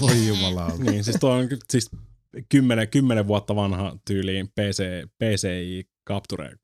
Voi 0.00 0.26
jumalauta. 0.26 0.84
niin, 0.84 1.04
siis 1.04 1.16
toi 1.20 1.40
on 1.40 1.48
siis 1.70 1.90
kymmenen, 2.48 2.88
kymmenen 2.88 3.26
vuotta 3.26 3.56
vanha 3.56 3.96
tyyliin 4.04 4.48
PC, 4.48 4.82
PCI 5.18 5.88
Capture. 6.08 6.56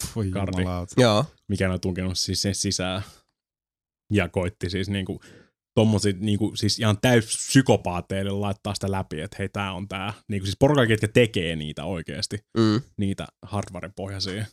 Joo. 0.97 1.25
mikä 1.49 1.73
on 1.73 1.81
tunkenut 1.81 2.19
siis 2.19 2.43
sen 2.43 2.55
sisään. 2.55 3.03
Ja 4.13 4.29
koitti 4.29 4.71
siis 4.71 4.89
niinku 4.89 5.21
tommosit 5.75 6.21
niinku 6.21 6.53
siis 6.57 6.79
ihan 6.79 6.99
täys 7.01 7.25
psykopaateille 7.27 8.31
laittaa 8.31 8.75
sitä 8.75 8.91
läpi, 8.91 9.21
että 9.21 9.37
hei 9.39 9.49
tää 9.49 9.73
on 9.73 9.89
tää. 9.89 10.13
Niinku 10.29 10.47
siis 10.47 10.57
porukka, 10.59 10.87
ketkä 10.87 11.09
tekee 11.09 11.57
niitä 11.57 11.85
oikeesti. 11.85 12.39
Mm. 12.57 12.81
niitä 12.99 13.27
hardware-pohjaisia. 13.43 14.45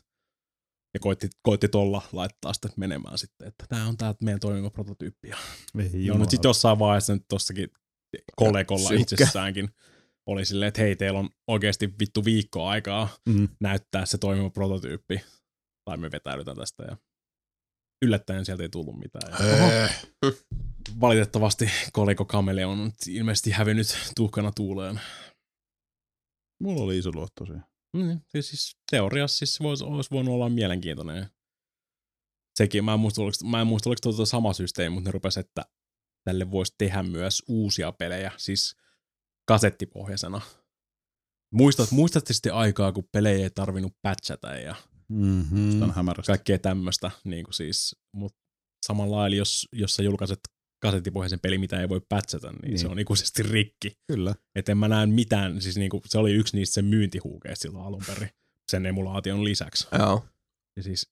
Ja 0.93 0.99
koitti, 0.99 1.29
koitti 1.41 1.67
tolla 1.67 2.01
laittaa 2.11 2.53
sitä 2.53 2.69
menemään 2.77 3.17
sitten, 3.17 3.47
että 3.47 3.65
tämä 3.69 3.87
on 3.87 3.97
tämä 3.97 4.15
meidän 4.23 4.39
toimiva 4.39 4.69
prototyyppi. 4.69 5.29
Ja 5.29 5.37
no, 6.13 6.17
nyt 6.19 6.29
sitten 6.29 6.49
jossain 6.49 6.79
vaiheessa 6.79 7.13
nyt 7.13 7.25
tossakin 7.29 7.69
kollegolla 8.35 8.87
Synkkä. 8.87 9.01
itsessäänkin 9.01 9.69
oli 10.25 10.45
silleen, 10.45 10.67
että 10.67 10.81
hei, 10.81 10.95
teillä 10.95 11.19
on 11.19 11.29
oikeasti 11.47 11.93
vittu 11.99 12.25
viikko 12.25 12.67
aikaa 12.67 13.09
Mm. 13.29 13.49
näyttää 13.61 14.05
se 14.05 14.17
toimiva 14.17 14.49
prototyyppi. 14.49 15.21
Tai 15.85 15.97
me 15.97 16.11
vetäydytään 16.11 16.57
tästä 16.57 16.83
ja 16.83 16.97
yllättäen 18.01 18.45
sieltä 18.45 18.63
ei 18.63 18.69
tullut 18.69 18.99
mitään. 18.99 19.31
Ja 19.31 19.83
"Eh." 19.83 20.07
valitettavasti 21.01 21.69
Coleco 21.93 22.25
Chameleon 22.25 22.71
on 22.71 22.85
nyt 22.85 23.07
ilmeisesti 23.07 23.51
hävinnyt 23.51 23.87
tuhkana 24.15 24.51
tuuleen. 24.51 25.01
Mulla 26.61 26.83
oli 26.83 26.97
iso 26.97 27.11
luotto 27.13 27.45
siihen. 27.45 27.63
Mm, 27.97 28.21
siis, 28.27 28.49
siis 28.49 28.77
teoriassa 28.91 29.37
siis 29.37 29.53
se 29.53 29.63
vois, 29.63 29.81
olisi 29.81 30.11
voinut 30.11 30.33
olla 30.33 30.49
mielenkiintoinen. 30.49 31.29
Sekin, 32.57 32.85
mä 32.85 32.93
en 32.93 32.99
muista, 32.99 33.21
oliko, 33.21 33.35
mä 33.45 33.61
en 33.61 33.67
muista, 33.67 33.89
oliko 33.89 33.99
tuota 34.03 34.25
sama 34.25 34.53
systeemi, 34.53 34.93
mutta 34.93 35.07
ne 35.07 35.11
rupesi, 35.11 35.39
että 35.39 35.65
tälle 36.23 36.51
voisi 36.51 36.75
tehdä 36.77 37.03
myös 37.03 37.43
uusia 37.47 37.91
pelejä, 37.91 38.31
siis 38.37 38.75
kasettipohjaisena. 39.47 40.41
Muistat, 41.53 41.91
muistatte 41.91 42.33
sitten 42.33 42.53
aikaa, 42.53 42.91
kun 42.91 43.09
pelejä 43.11 43.43
ei 43.43 43.49
tarvinnut 43.49 43.93
patchata 44.01 44.55
ja 44.55 44.75
Mm-hmm. 45.09 45.91
Hämärästi. 45.95 46.27
kaikkea 46.27 46.59
tämmöistä. 46.59 47.11
Niin 47.23 47.43
kuin 47.43 47.53
siis, 47.53 47.95
mutta 48.11 48.39
samalla 48.85 49.15
lailla, 49.17 49.37
jos, 49.37 49.67
jos 49.73 49.95
sä 49.95 50.03
julkaiset 50.03 50.39
kasettipohjaisen 50.79 51.39
peli, 51.39 51.57
mitä 51.57 51.81
ei 51.81 51.89
voi 51.89 52.01
patchata, 52.09 52.51
niin, 52.51 52.61
niin. 52.61 52.79
se 52.79 52.83
Niin. 52.85 52.91
on 52.91 52.99
ikuisesti 52.99 53.43
rikki. 53.43 53.91
Kyllä. 54.07 54.35
Et 54.55 54.69
en 54.69 54.77
mä 54.77 54.87
näe 54.87 55.05
mitään, 55.05 55.61
siis 55.61 55.77
niinku, 55.77 56.01
se 56.05 56.17
oli 56.17 56.33
yksi 56.33 56.57
niistä 56.57 56.73
sen 56.73 56.85
myyntihuukeista 56.85 57.61
silloin 57.61 57.85
alun 57.85 58.03
perin, 58.07 58.29
sen 58.71 58.85
emulaation 58.85 59.43
lisäksi. 59.43 59.87
Joo. 59.99 60.25
Ja 60.75 60.83
siis 60.83 61.11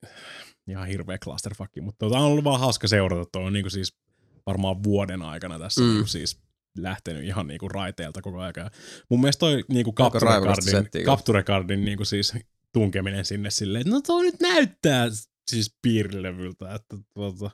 ihan 0.69 0.87
hirveä 0.87 1.17
clusterfuck, 1.17 1.71
mutta 1.81 1.97
tota 2.05 2.17
on 2.19 2.25
ollut 2.25 2.43
vaan 2.43 2.59
hauska 2.59 2.87
seurata, 2.87 3.29
tuo 3.31 3.41
on 3.41 3.53
niinku 3.53 3.69
siis 3.69 3.97
varmaan 4.45 4.83
vuoden 4.83 5.21
aikana 5.21 5.59
tässä 5.59 5.81
Mm. 5.81 5.87
niinku 5.87 6.07
siis 6.07 6.39
lähtenyt 6.77 7.23
ihan 7.23 7.47
niinku 7.47 7.69
raiteelta 7.69 8.21
koko 8.21 8.39
ajan. 8.39 8.53
Ja 8.57 8.71
Mun 9.09 9.21
mielestä 9.21 9.39
toi 9.39 9.63
niinku 9.69 9.93
Aika 9.99 10.19
Capture 10.19 10.31
Cardin. 10.41 11.05
Capture 11.05 11.43
Cardin 11.43 11.85
niinku 11.85 12.05
siis 12.05 12.33
tunkeminen 12.75 13.25
sinne 13.25 13.49
silleen, 13.49 13.81
että 13.81 13.93
no 13.93 14.01
toi 14.01 14.23
nyt 14.23 14.39
näyttää 14.41 15.07
siis 15.47 15.75
piirilevyltä, 15.81 16.75
että 16.75 16.97
tuota. 17.13 17.51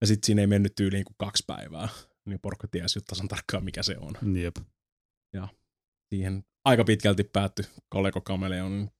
Ja 0.00 0.06
sit 0.06 0.24
siinä 0.24 0.40
ei 0.40 0.46
mennyt 0.46 0.74
tyyliin 0.74 1.04
kuin 1.04 1.14
kaksi 1.18 1.44
päivää, 1.46 1.88
niin 2.24 2.40
porukka 2.40 2.68
tiesi 2.68 2.98
jo 2.98 3.02
tasan 3.06 3.28
tarkkaan 3.28 3.64
mikä 3.64 3.82
se 3.82 3.96
on 3.98 4.36
Jep. 4.36 4.56
siihen 6.08 6.44
aika 6.64 6.84
pitkälti 6.84 7.24
päättyi 7.24 7.64
Coleco 7.94 8.20
Chameleon 8.20 8.90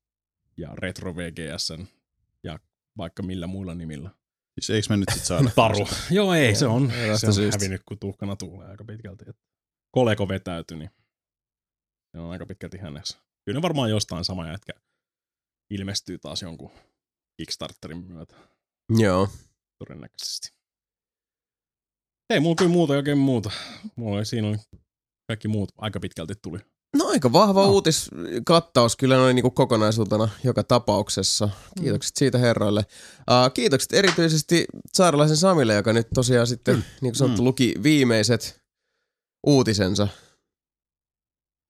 ja 0.57 0.69
Retro 0.75 1.17
VGSn 1.17 1.87
ja 2.45 2.59
vaikka 2.97 3.23
millä 3.23 3.47
muilla 3.47 3.75
nimillä. 3.75 4.11
Siis 4.61 4.71
eikö 4.71 4.87
me 4.91 4.97
nyt 4.97 5.09
sit 5.15 5.25
saada? 5.25 5.51
Taru. 5.57 5.87
Joo, 6.11 6.35
ei, 6.35 6.55
se 6.55 6.67
on, 6.67 6.89
Tästä 6.89 7.19
se 7.19 7.27
on 7.27 7.35
syystä. 7.35 7.59
hävinnyt, 7.59 7.83
kun 7.85 7.99
tuhkana 7.99 8.37
tuulee 8.37 8.69
aika 8.69 8.85
pitkälti. 8.85 9.25
Et 9.29 9.37
Coleco 9.95 10.29
vetäytyi, 10.29 10.79
niin 10.79 10.91
se 12.13 12.19
on 12.19 12.31
aika 12.31 12.47
pitkälti 12.47 12.79
hänessä. 12.79 13.19
Kyllä 13.45 13.59
ne 13.59 13.63
varmaan 13.63 13.91
jostain 13.91 14.25
sama 14.25 14.49
jätkä 14.49 14.73
ilmestyy 15.71 16.19
taas 16.19 16.43
jonkun 16.43 16.71
Kickstarterin 17.37 18.05
myötä 18.07 18.37
Joo. 18.99 19.29
todennäköisesti. 19.79 20.53
Ei 22.31 22.41
mulla 22.41 22.57
kyllä 22.57 22.71
muuta 22.71 22.93
oikein 22.93 23.19
muuta. 23.19 23.51
Mulla 23.97 24.17
oli, 24.17 24.25
siinä 24.27 24.49
oli 24.49 24.57
kaikki 25.29 25.49
muut 25.49 25.73
aika 25.79 26.01
pitkälti 26.01 26.35
tuli. 26.43 26.59
No 26.97 27.07
aika 27.09 27.33
vahva 27.33 27.63
No. 27.67 27.71
uutiskattaus 27.71 28.97
kyllä 28.97 29.17
noin 29.17 29.35
niin 29.37 29.53
kokonaisuutena 29.53 30.29
joka 30.45 30.65
tapauksessa. 30.65 31.49
Kiitokset 31.83 32.17
siitä 32.17 32.39
herroille. 32.39 32.81
Uh, 33.21 33.53
kiitokset 33.55 33.93
erityisesti 33.93 34.67
saarelaisen 34.93 35.37
Samille, 35.37 35.75
joka 35.75 35.93
nyt 35.93 36.07
tosiaan 36.15 36.47
sitten, 36.47 36.77
mm. 36.77 36.83
niin 36.83 37.13
kuin 37.13 37.17
sanottu, 37.17 37.43
Mm. 37.43 37.47
luki 37.47 37.75
viimeiset 37.83 38.61
uutisensa. 39.47 40.09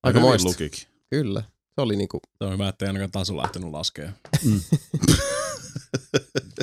Aika 0.03 0.21
moista. 0.21 0.49
lukikin. 0.49 0.89
Kyllä. 1.11 1.43
Se 1.81 1.85
oli 1.85 1.97
niinku, 1.97 2.21
Se 2.39 2.45
on 2.45 2.53
hyvä, 2.53 2.69
että 2.69 2.85
ei 2.85 2.87
ainakaan 2.87 3.11
taso 3.11 3.37
lähtenyt 3.37 3.71
laskemaan. 3.71 4.15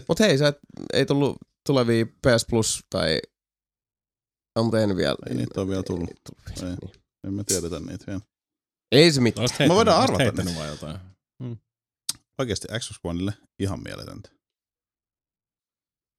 mut 0.07 0.19
hei, 0.19 0.37
sä 0.37 0.47
et, 0.47 0.57
ei 0.93 1.05
tullut 1.05 1.37
tulevia 1.67 2.05
PS 2.05 2.45
Plus 2.49 2.83
tai 2.89 3.19
on 4.55 4.65
mutta 4.65 4.81
en 4.81 4.95
vielä. 4.95 5.15
Ei 5.29 5.35
niitä 5.35 5.61
ole 5.61 5.69
vielä 5.69 5.83
tullut. 5.83 6.09
Ei, 6.09 6.15
tullut. 6.25 6.63
Ei. 6.63 6.69
Niin. 6.69 7.03
En 7.27 7.33
mä 7.33 7.43
tiedetä 7.43 7.79
niitä 7.79 8.05
vielä. 8.07 8.21
ei 8.91 9.11
se 9.11 9.21
mitään. 9.21 9.43
Oisit 9.43 9.59
Me 9.59 9.67
voidaan 9.67 10.01
arvata 10.01 10.23
heittänyt 10.23 10.53
ne. 10.53 10.59
vai 10.59 10.67
jotain. 10.67 10.99
Oikeasti 12.39 12.67
Xbox 12.79 12.99
Oneille 13.03 13.33
ihan 13.59 13.83
mieletöntä. 13.83 14.29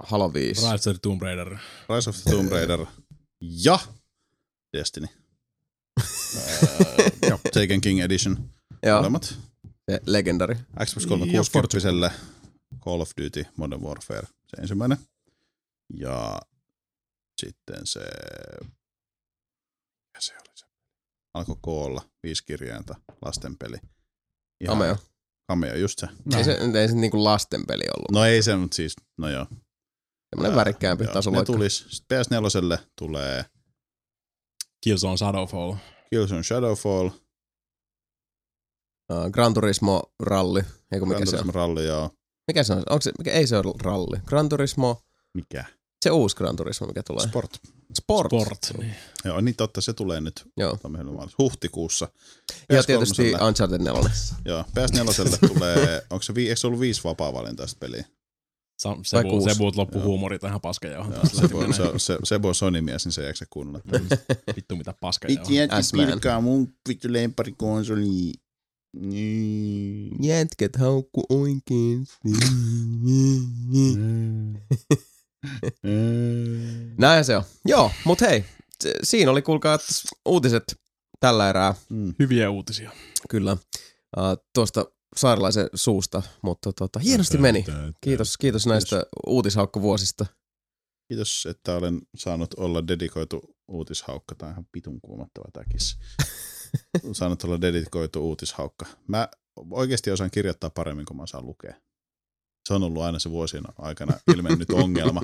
Halo 0.02 0.32
5. 0.32 0.60
Rise 0.72 0.74
of 0.74 0.82
the 0.82 1.00
Tomb 1.02 1.22
Raider. 1.22 1.58
Rise 1.88 2.10
of 2.10 2.16
the 2.16 2.30
Tomb 2.30 2.52
Raider 2.52 2.86
ja 3.40 3.78
Destiny. 4.76 5.06
Joo, 7.28 7.40
Taken 7.54 7.80
King 7.80 8.00
Edition. 8.00 8.57
Joo, 8.82 8.96
Molemmat. 8.96 9.24
se 9.90 10.00
legendari. 10.06 10.54
Xbox 10.84 11.02
Ja 11.02 11.08
360 11.08 12.10
Call 12.84 13.00
of 13.00 13.10
Duty 13.22 13.46
Modern 13.56 13.82
Warfare, 13.82 14.26
se 14.26 14.56
ensimmäinen. 14.62 14.98
Ja 15.94 16.40
sitten 17.40 17.86
se, 17.86 18.00
mikä 20.06 20.20
se 20.20 20.32
oli 20.34 20.52
se? 20.54 20.66
Alkoi 21.34 21.56
koolla, 21.60 22.02
viisi 22.22 22.44
kirjainta, 22.44 22.94
lastenpeli. 23.22 23.76
Ihan 24.60 24.76
Ameo. 24.76 24.96
Cameo, 25.50 25.74
just 25.74 25.98
se. 25.98 26.08
Ei 26.36 26.44
se, 26.44 26.58
ei 26.80 26.88
se 26.88 26.94
niinku 26.94 27.24
lasten 27.24 27.66
peli 27.66 27.84
ollut. 27.96 28.10
No 28.12 28.24
ei 28.24 28.42
se, 28.42 28.56
mutta 28.56 28.74
siis, 28.74 28.96
no 29.18 29.28
joo. 29.28 29.46
Semmoinen 30.30 30.50
Ää, 30.52 30.56
värikkäämpi 30.56 31.04
joo, 31.04 31.12
taso 31.12 31.30
Ne 31.30 31.44
tulis. 31.44 31.86
Sitten 31.88 32.24
PS4 32.24 32.78
tulee 32.98 33.44
Killzone 34.84 35.16
Shadowfall. 35.16 35.74
Killzone 36.10 36.42
Shadowfall, 36.42 37.10
Uh, 39.12 39.30
Gran 39.30 39.54
Turismo 39.54 40.02
ralli. 40.22 40.60
Eikö 40.92 41.06
mikä 41.06 41.16
Gran 41.16 41.26
se 41.26 41.36
on? 41.36 41.42
Turismo 41.42 41.52
Rally, 41.52 41.86
joo. 41.86 42.10
Mikä 42.48 42.62
se 42.64 42.72
on? 42.72 42.82
Onko 42.90 43.00
se, 43.02 43.12
mikä, 43.18 43.32
ei 43.32 43.46
se 43.46 43.56
ole 43.56 43.74
ralli. 43.82 44.16
Gran 44.26 44.48
Turismo, 44.48 45.02
Mikä? 45.34 45.64
se 46.04 46.10
uusi 46.10 46.36
Gran 46.36 46.56
Turismo, 46.56 46.86
mikä 46.86 47.02
tulee. 47.02 47.28
Sport. 47.28 47.50
Sport. 47.94 48.26
Sport. 48.30 48.58
Niin. 48.78 48.94
Joo, 49.24 49.40
niin 49.40 49.56
totta, 49.56 49.80
se 49.80 49.92
tulee 49.92 50.20
nyt 50.20 50.48
Joo. 50.56 50.78
huhtikuussa. 51.38 52.08
Ja 52.68 52.80
PS3:lle 52.80 52.86
tietysti 52.86 53.32
Uncharted 53.46 53.80
4. 53.80 54.10
Joo, 54.44 54.64
PS4 54.78 55.48
tulee, 55.54 56.02
onko 56.10 56.22
se, 56.22 56.34
vi- 56.34 56.48
eikö 56.48 56.56
se 56.56 56.66
ollut 56.66 56.80
viisi 56.80 57.04
vapaa-valintaista 57.04 57.78
peliä? 57.80 58.04
Se, 59.02 59.22
kuusi. 59.22 59.54
se 59.54 59.58
buut 59.58 59.76
loppu 59.76 60.00
huumori 60.00 60.38
tähän 60.38 60.60
paskajauhan. 60.60 61.12
Joo, 61.12 61.24
se, 61.24 61.50
voi, 61.52 61.74
se, 61.74 61.82
se, 61.96 62.18
se 62.24 62.42
voi 62.42 62.54
Sony-mies, 62.54 63.04
niin 63.04 63.12
se 63.12 63.20
ei 63.20 63.26
jaksa 63.26 63.44
kuunnella. 63.50 63.80
Vittu 64.56 64.76
mitä 64.76 64.94
paskajauhan. 65.00 65.54
jätki 65.54 65.82
S-Man. 65.82 66.06
pilkkaa 66.06 66.40
mun 66.40 66.74
vittu 66.88 67.08
lempparikonsoli. 67.12 68.32
Niin. 68.96 70.24
Jätkät 70.24 70.76
haukku 70.76 71.24
oikeesti. 71.28 72.28
Näin 76.98 77.24
se 77.24 77.36
on. 77.36 77.42
Joo, 77.64 77.90
mut 78.04 78.20
hei, 78.20 78.44
siinä 79.02 79.30
oli 79.30 79.42
kuulkaa 79.42 79.78
uutiset 80.26 80.64
tällä 81.20 81.48
erää. 81.48 81.74
Mm. 81.88 82.14
Hyviä 82.18 82.50
uutisia. 82.50 82.90
Kyllä. 83.30 83.52
Uh, 83.52 84.46
tuosta 84.54 84.86
sairalaisen 85.16 85.68
suusta, 85.74 86.22
mutta 86.42 86.72
tota, 86.72 86.98
hienosti 86.98 87.38
meni. 87.38 87.64
Kiitos, 88.00 88.36
kiitos 88.36 88.66
näistä 88.66 89.02
uutishaukkuvuosista. 89.26 90.26
Kiitos, 91.08 91.46
että 91.50 91.74
olen 91.74 92.00
saanut 92.16 92.54
olla 92.56 92.86
dedikoitu 92.86 93.56
uutishaukka. 93.68 94.34
Tämä 94.34 94.48
on 94.48 94.54
ihan 94.54 94.66
pitun 94.72 95.00
kuumattava 95.00 95.50
tämä. 95.52 95.64
saanut 97.12 97.44
olla 97.44 97.60
dedikoitu 97.60 98.28
uutishaukka. 98.28 98.86
Mä 99.06 99.28
oikeasti 99.70 100.10
osaan 100.10 100.30
kirjoittaa 100.30 100.70
paremmin 100.70 101.06
kuin 101.06 101.16
mä 101.16 101.22
osaan 101.22 101.46
lukea. 101.46 101.74
Se 102.68 102.74
on 102.74 102.82
ollut 102.82 103.02
aina 103.02 103.18
se 103.18 103.30
vuosien 103.30 103.64
aikana 103.78 104.18
ilmennyt 104.34 104.70
ongelma. 104.82 105.22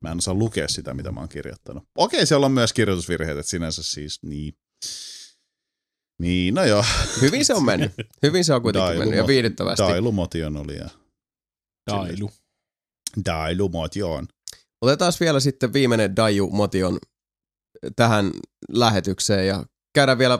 Mä 0.00 0.10
en 0.10 0.18
osaa 0.18 0.34
lukea 0.34 0.68
sitä, 0.68 0.94
mitä 0.94 1.12
mä 1.12 1.20
oon 1.20 1.28
kirjoittanut. 1.28 1.84
Okei, 1.96 2.26
siellä 2.26 2.46
on 2.46 2.52
myös 2.52 2.72
kirjoitusvirheet, 2.72 3.38
että 3.38 3.50
sinänsä 3.50 3.82
siis 3.82 4.22
niin. 4.22 4.54
Niin, 6.20 6.54
no 6.54 6.64
joo. 6.64 6.84
Hyvin 7.20 7.44
se 7.44 7.54
on 7.54 7.64
mennyt. 7.64 7.92
Hyvin 8.22 8.44
se 8.44 8.54
on 8.54 8.62
kuitenkin 8.62 8.86
Dailu 8.86 9.00
mennyt 9.00 9.18
ja 9.18 9.26
viihdyttävästi. 9.26 9.82
Dailu 9.82 10.12
Motion 10.12 10.56
oli 10.56 10.76
ja 10.76 10.88
Dailu. 11.90 12.30
Dailu 13.24 13.68
Motion. 13.68 14.28
Otetaan 14.80 15.12
vielä 15.20 15.40
sitten 15.40 15.72
viimeinen 15.72 16.16
Daju 16.16 16.50
Motion 16.50 16.98
tähän 17.96 18.32
lähetykseen 18.68 19.46
ja 19.46 19.64
käydään 19.94 20.18
vielä 20.18 20.38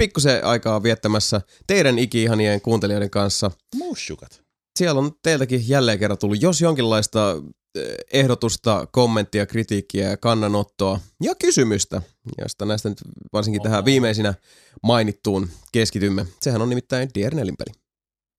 pikkusen 0.00 0.44
aikaa 0.44 0.82
viettämässä 0.82 1.40
teidän 1.66 1.98
iki-ihanien 1.98 2.60
kuuntelijoiden 2.60 3.10
kanssa. 3.10 3.50
Mussukat. 3.74 4.42
Siellä 4.78 4.98
on 4.98 5.12
teiltäkin 5.22 5.68
jälleen 5.68 5.98
kerran 5.98 6.18
tullut, 6.18 6.42
jos 6.42 6.60
jonkinlaista 6.60 7.36
eh, 7.74 7.94
ehdotusta, 8.12 8.86
kommenttia, 8.92 9.46
kritiikkiä 9.46 10.10
ja 10.10 10.16
kannanottoa 10.16 11.00
ja 11.22 11.34
kysymystä, 11.34 12.02
josta 12.40 12.64
näistä 12.64 12.88
nyt 12.88 12.98
varsinkin 13.32 13.62
tähän 13.62 13.84
viimeisinä 13.84 14.34
mainittuun 14.82 15.48
keskitymme. 15.72 16.26
Sehän 16.40 16.62
on 16.62 16.68
nimittäin 16.68 17.10
Dear 17.14 17.34
Nelinpeli. 17.34 17.72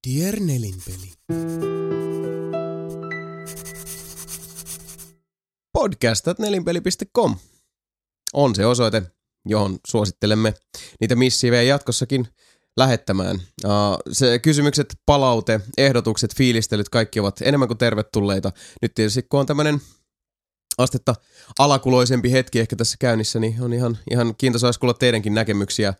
Dear 0.08 0.40
Nelinpeli. 0.40 1.12
podcast.nelinpeli.com 5.74 7.36
on 8.34 8.56
se 8.56 8.66
osoite, 8.66 9.04
johon 9.46 9.80
suosittelemme 9.88 10.54
niitä 11.00 11.16
missiivejä 11.16 11.64
jatkossakin 11.64 12.28
lähettämään. 12.78 13.42
Se 14.12 14.40
kysymykset, 14.40 14.96
palaute, 15.06 15.62
ehdotukset, 15.78 16.36
fiilistelyt, 16.36 16.90
kaikki 16.90 17.20
ovat 17.20 17.42
enemmän 17.42 17.68
kuin 17.68 17.78
tervetulleita. 17.78 18.52
Nyt 18.82 18.92
tietysti 18.96 19.24
kun 19.30 19.40
on 19.40 19.46
tämmöinen 19.46 19.82
astetta 20.78 21.16
alakuloisempi 21.60 22.32
hetki 22.32 22.60
ehkä 22.60 22.76
tässä 22.76 22.98
käynnissä, 23.00 23.40
niin 23.40 23.62
on 23.62 23.74
ihan, 23.74 23.98
ihan 24.12 24.36
kiintoisa 24.38 24.72
kuulla 24.80 24.94
teidänkin 24.94 25.34
näkemyksiä 25.34 25.94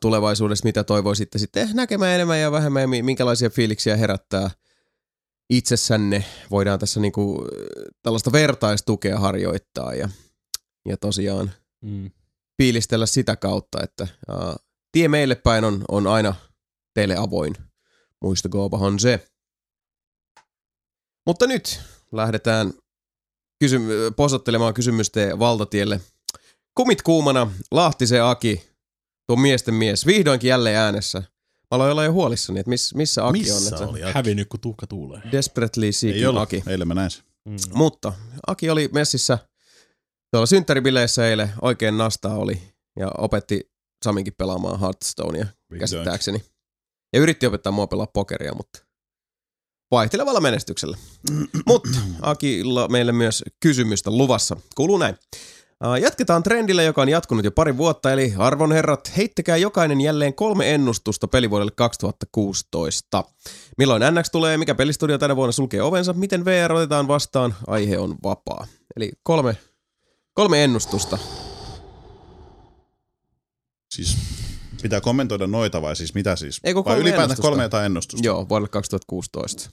tulevaisuudesta, 0.00 0.68
mitä 0.68 0.84
toivoisitte 0.84 1.38
sitten 1.38 1.68
näkemään 1.74 2.14
enemmän 2.14 2.40
ja 2.40 2.52
vähemmän 2.52 2.82
ja 2.82 2.88
mi- 2.88 3.02
minkälaisia 3.02 3.50
fiiliksiä 3.50 3.96
herättää 3.96 4.50
itsessänne. 5.50 6.24
Voidaan 6.50 6.78
tässä 6.78 7.00
niinku 7.00 7.48
tällaista 8.02 8.32
vertaistukea 8.32 9.18
harjoittaa 9.18 9.94
ja, 9.94 10.08
ja 10.88 10.96
tosiaan 10.96 11.52
Mm. 11.82 12.10
Fiilistellä 12.62 13.06
sitä 13.06 13.36
kautta, 13.36 13.82
että 13.82 14.08
uh, 14.30 14.54
tie 14.92 15.08
meille 15.08 15.34
päin 15.34 15.64
on, 15.64 15.84
on 15.88 16.06
aina 16.06 16.34
teille 16.94 17.16
avoin. 17.16 17.54
Muistakoopahan 18.22 18.98
se. 18.98 19.28
Mutta 21.26 21.46
nyt 21.46 21.80
lähdetään 22.12 22.72
kysym- 23.64 24.14
posottelemaan 24.16 24.74
kysymysten 24.74 25.38
valtatielle. 25.38 26.00
Kumit 26.74 27.02
kuumana, 27.02 27.50
Lahtisen 27.70 28.24
Aki, 28.24 28.70
tuo 29.26 29.36
miesten 29.36 29.74
mies, 29.74 30.06
vihdoinkin 30.06 30.48
jälleen 30.48 30.76
äänessä. 30.76 31.18
Mä 31.18 31.66
aloin 31.70 31.92
olla 31.92 32.04
jo 32.04 32.12
huolissani, 32.12 32.60
että 32.60 32.70
miss, 32.70 32.94
missä 32.94 33.26
Aki 33.26 33.38
on. 33.38 33.56
Missä 33.62 33.76
Että 33.76 33.88
oli 33.88 34.04
Aki? 34.04 34.12
Hävinnyt 34.14 34.48
kun 34.48 34.60
tuhka 34.60 34.86
tuulee. 34.86 35.20
Desperately 35.32 35.86
Ei 35.86 35.92
seeking. 35.92 36.38
Aki. 36.38 36.62
Eilen 36.66 36.88
mä 36.88 36.94
näin. 36.94 37.10
Mm. 37.44 37.56
Mutta 37.74 38.12
Aki 38.46 38.70
oli 38.70 38.88
messissä 38.92 39.38
tuolla 40.30 40.46
synttäribileissä 40.46 41.28
eilen, 41.28 41.52
oikein 41.62 41.98
nastaa 41.98 42.34
oli 42.34 42.62
ja 42.98 43.10
opetti 43.18 43.70
Saminkin 44.04 44.34
pelaamaan 44.38 44.80
Hearthstonea 44.80 45.46
käsittääkseni. 45.78 46.44
Ja 47.12 47.20
yritti 47.20 47.46
opettaa 47.46 47.72
mua 47.72 47.86
pelaa 47.86 48.06
pokeria, 48.06 48.54
mutta 48.54 48.78
vaihtelevalla 49.90 50.40
menestyksellä. 50.40 50.96
mutta 51.66 51.98
Akilla 52.22 52.88
meille 52.88 53.12
myös 53.12 53.44
kysymystä 53.60 54.10
luvassa. 54.10 54.56
Kuuluu 54.74 54.98
näin. 54.98 55.16
Jatketaan 56.00 56.42
trendillä, 56.42 56.82
joka 56.82 57.02
on 57.02 57.08
jatkunut 57.08 57.44
jo 57.44 57.50
pari 57.50 57.76
vuotta, 57.76 58.12
eli 58.12 58.34
arvon 58.38 58.72
herrat, 58.72 59.12
heittäkää 59.16 59.56
jokainen 59.56 60.00
jälleen 60.00 60.34
kolme 60.34 60.74
ennustusta 60.74 61.28
pelivuodelle 61.28 61.72
2016. 61.76 63.24
Milloin 63.78 64.02
NX 64.14 64.30
tulee, 64.32 64.56
mikä 64.58 64.74
pelistudio 64.74 65.18
tänä 65.18 65.36
vuonna 65.36 65.52
sulkee 65.52 65.82
ovensa, 65.82 66.12
miten 66.12 66.44
VR 66.44 66.72
otetaan 66.72 67.08
vastaan, 67.08 67.54
aihe 67.66 67.98
on 67.98 68.16
vapaa. 68.22 68.66
Eli 68.96 69.12
kolme, 69.22 69.56
kolme 70.36 70.64
ennustusta. 70.64 71.18
Siis 73.94 74.16
pitää 74.82 75.00
kommentoida 75.00 75.46
noita 75.46 75.82
vai 75.82 75.96
siis 75.96 76.14
mitä 76.14 76.36
siis? 76.36 76.60
Ei, 76.64 76.74
kun 76.74 76.84
vai 76.84 76.90
kolme 76.94 77.00
ylipäätään 77.02 77.24
ennustusta. 77.24 77.48
kolme 77.48 77.62
jotain 77.62 77.86
ennustusta? 77.86 78.26
Joo, 78.26 78.48
vuodelle 78.48 78.68
2016. 78.68 79.70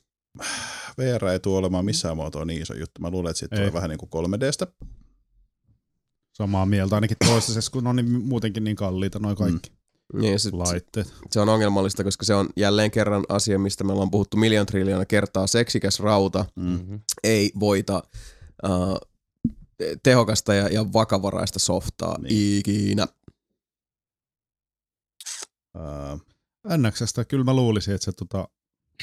VR 0.98 1.26
ei 1.26 1.40
tule 1.40 1.58
olemaan 1.58 1.86
missään 1.86 2.18
muotoa 2.18 2.46
niin 2.46 2.62
iso 2.62 2.74
juttu. 2.74 3.02
Mä 3.02 3.10
luulen, 3.10 3.30
että 3.30 3.40
siitä 3.40 3.56
Ei. 3.56 3.60
tulee 3.60 3.74
vähän 3.74 3.90
niin 3.90 3.98
kuin 3.98 4.10
3Dstä. 4.10 4.88
Samaa 6.34 6.66
mieltä 6.66 6.96
ainakin 6.96 7.18
toistaiseksi, 7.26 7.72
kun 7.72 7.88
on 7.88 7.96
niin 7.96 8.26
muutenkin 8.26 8.64
niin 8.64 8.76
kalliita 8.76 9.20
noin 9.20 9.36
kaikki 9.36 9.72
Niin, 10.14 10.40
se, 10.40 10.50
laitteet. 10.54 11.14
se 11.32 11.40
on 11.40 11.50
ongelmallista, 11.50 12.04
koska 12.04 12.26
se 12.26 12.34
on 12.36 12.50
jälleen 12.58 12.92
kerran 12.92 13.24
asia, 13.30 13.60
mistä 13.60 13.84
me 13.84 13.92
ollaan 13.94 14.12
puhuttu 14.12 14.38
miljoon 14.38 14.66
triljoona 14.68 15.06
kertaa. 15.06 15.48
Seksikäs 15.48 16.00
rauta 16.00 16.46
Mm. 16.56 16.64
Mm-hmm. 16.70 17.00
ei 17.24 17.52
voita 17.60 18.04
uh, 18.64 18.98
tehokasta 20.04 20.54
ja, 20.54 20.68
ja 20.68 20.94
vakavaraista 20.94 21.60
softaa 21.60 22.18
Niin. 22.22 22.60
ikinä. 22.60 23.08
Uh, 25.78 26.22
NXstä 26.78 27.26
kyllä 27.26 27.44
mä 27.44 27.54
luulisin, 27.56 27.94
että 27.96 28.06
se 28.06 28.12
tota, 28.12 28.48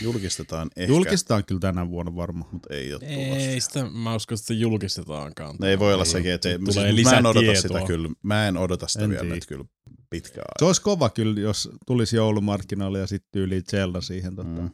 julkistetaan 0.03 0.71
ehkä, 0.77 0.93
julkistetaan 0.93 1.45
kyllä 1.45 1.61
tänä 1.61 1.89
vuonna 1.89 2.17
varmaan. 2.17 2.49
mutta 2.53 2.75
ei 2.75 2.95
ole 2.95 3.05
Ei 3.05 3.29
tulossa. 3.29 3.69
sitä, 3.69 3.91
mä 3.91 4.15
uskon, 4.15 4.35
että 4.37 4.47
se 4.47 4.55
julkistetaankaan. 4.55 5.57
No 5.61 5.67
ei 5.67 5.79
voi 5.79 5.95
olla 5.95 6.05
sekin, 6.05 6.33
että 6.33 6.49
ei, 6.49 6.59
Tulee 6.59 6.93
siis, 6.93 7.05
mä 7.11 7.19
en 7.19 7.27
odota 7.27 7.41
tietoa. 7.41 7.63
sitä 7.63 7.87
kyllä. 7.87 8.09
Mä 8.23 8.49
en 8.49 8.57
odota 8.57 8.89
sitä 8.89 9.05
En 9.05 9.11
vielä 9.11 9.23
tiedä. 9.23 9.35
nyt 9.35 9.47
kyllä 9.47 9.65
pitkään 10.11 10.45
Se 10.59 10.65
olisi 10.65 10.83
kova 10.83 11.11
kyllä, 11.11 11.41
jos 11.41 11.69
tulisi 11.87 12.17
joulumarkkinoille 12.17 12.99
ja 12.99 13.07
sitten 13.07 13.29
tyyliin 13.33 13.63
Zelda 13.71 14.01
siihen 14.01 14.37
tota, 14.37 14.49
Mm. 14.49 14.71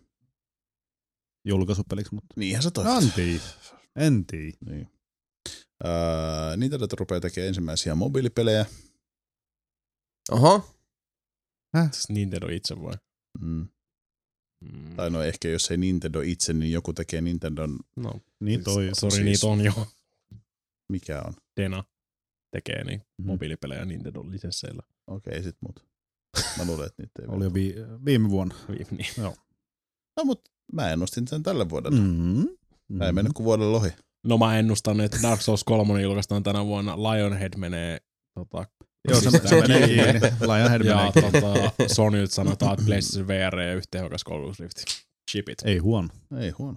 julkaisupeliksi, 1.44 2.15
mutta 2.15 2.35
Niinhän 2.36 2.62
se 2.62 2.70
toivoo. 2.70 2.99
en 2.99 3.12
tiedä. 3.12 3.41
En 3.97 4.26
tiedä. 4.26 4.57
Niin. 4.67 4.89
Öö, 5.85 6.57
Nintendo 6.57 6.87
rupeaa 6.99 7.21
tekemään 7.21 7.49
ensimmäisiä 7.49 7.95
mobiilipelejä. 7.95 8.67
Oho, 10.33 10.73
Siis 11.93 12.09
Nintendo 12.09 12.47
itse 12.49 12.83
vai? 12.83 12.95
Mm. 13.41 13.69
Mm. 14.73 14.97
Tai 14.97 15.11
no 15.11 15.23
ehkä 15.23 15.49
jos 15.49 15.71
ei 15.71 15.77
Nintendo 15.77 16.21
itse, 16.21 16.53
niin 16.53 16.73
joku 16.73 16.93
tekee 16.93 17.21
Nintendon, 17.21 17.79
No, 17.97 18.13
Niin 18.41 18.65
toi. 18.65 18.91
sori, 18.95 19.11
siis- 19.13 19.25
niitä 19.25 19.47
on 19.47 19.61
jo. 19.65 19.87
mikä 20.93 21.23
on. 21.23 21.35
Dena 21.61 21.85
tekee 22.51 22.85
niin 22.85 23.03
Mhm. 23.19 23.27
mobiilipelejä 23.29 23.85
Nintendo 23.85 24.31
lisensseillä. 24.31 24.83
Okei, 25.07 25.43
sit 25.43 25.57
mut. 25.61 25.87
Mä 26.59 26.65
luulen, 26.65 26.87
että 26.87 27.03
niitä 27.03 27.23
ei 27.23 27.29
Oli 27.37 27.45
jo 27.45 27.55
vi- 27.55 27.75
viime 28.05 28.31
vuonna. 28.31 28.55
Niin. 28.69 29.07
Joo. 29.19 29.37
No, 30.17 30.25
mutta 30.25 30.51
mä 30.73 30.91
ennustin 30.91 31.29
sen 31.29 31.43
tälle 31.43 31.69
vuodelle. 31.71 32.01
Mm. 32.01 32.07
Mm. 32.09 32.49
Näin 32.99 33.15
mennyt 33.15 33.33
kuin 33.33 33.45
vuoden 33.45 33.73
lohi. 33.73 33.91
No 34.27 34.39
mä 34.39 34.59
ennustan, 34.59 35.01
että 35.01 35.19
Dark 35.23 35.43
Souls 35.43 35.65
3 35.65 36.03
julkaistaan 36.03 36.43
tänä 36.43 36.65
vuonna. 36.67 36.97
Lionhead 36.97 37.53
menee 37.57 37.99
tota, 38.35 38.67
Joo, 39.09 39.21
se, 39.21 39.31
se 39.31 39.61
menee 39.61 39.87
kiinni. 39.89 40.05
kiinni. 40.13 40.21
Lionhead 40.41 40.85
ja 40.85 40.97
menee 40.97 41.13
kiinni. 41.13 41.33
tota, 41.41 41.95
Sony 41.95 42.27
sanotaan, 42.27 42.73
että 42.73 42.85
PlayStation 42.87 43.29
VR 43.29 43.59
ja 43.61 43.75
yhtä 43.75 43.89
tehokas 43.91 44.23
Oculus 44.27 44.61
Rift. 44.61 44.77
Chip 45.31 45.49
it. 45.49 45.59
Ei 45.65 45.79
huono. 45.79 46.09
Ei 46.41 46.51
huono. 46.51 46.77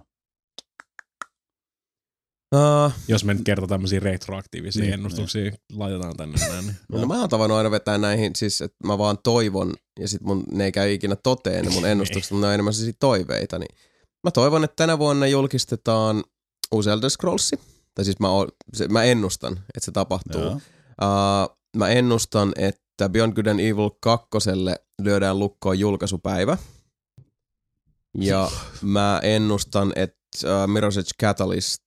Uh, 2.54 2.92
Jos 3.08 3.24
me 3.24 3.34
nyt 3.34 3.44
kerta 3.44 3.66
tämmöisiä 3.66 4.00
retroaktiivisia 4.00 4.82
Niin, 4.82 4.94
ennustuksia 4.94 5.52
laitetaan 5.72 6.16
tänne 6.16 6.38
näin. 6.48 6.66
Niin. 6.66 6.76
no 7.00 7.06
mä 7.06 7.20
oon 7.20 7.28
tavannut 7.28 7.58
aina 7.58 7.70
vetää 7.70 7.98
näihin, 7.98 8.32
siis 8.36 8.60
että 8.60 8.86
mä 8.86 8.98
vaan 8.98 9.18
toivon, 9.18 9.74
ja 10.00 10.08
sit 10.08 10.20
mun, 10.22 10.44
ne 10.52 10.64
ei 10.64 10.72
käy 10.72 10.92
ikinä 10.92 11.16
toteen 11.16 11.64
ne 11.64 11.70
mun 11.70 11.86
ennustukset, 11.86 12.30
mutta 12.30 12.40
ne 12.46 12.48
on 12.48 12.54
enemmän 12.54 12.74
siis 12.74 12.96
toiveita. 13.00 13.58
Niin 13.58 13.76
mä 14.24 14.30
toivon, 14.30 14.64
että 14.64 14.76
tänä 14.76 14.98
vuonna 14.98 15.26
julkistetaan 15.26 16.24
uusi 16.74 16.90
Elder 16.90 17.10
Scrolls. 17.10 17.50
Tai 17.94 18.04
siis 18.04 18.18
mä, 18.18 18.28
oon, 18.28 18.48
se, 18.74 18.88
mä 18.88 19.04
ennustan, 19.04 19.52
että 19.52 19.84
se 19.84 19.92
tapahtuu. 19.92 20.40
Joo. 20.40 20.52
Uh, 20.52 21.58
mä 21.76 21.88
ennustan, 21.88 22.52
että 22.56 23.08
Beyond 23.08 23.32
Good 23.32 23.46
and 23.46 23.60
Evil 23.60 23.90
2 24.00 24.28
lyödään 25.02 25.38
lukkoon 25.38 25.78
julkaisupäivä. 25.78 26.56
Ja 28.18 28.50
mä 28.82 29.20
ennustan, 29.22 29.92
että 29.96 30.18
uh, 30.44 30.50
Mirror's 30.50 30.98
Edge 30.98 31.10
Catalyst 31.22 31.82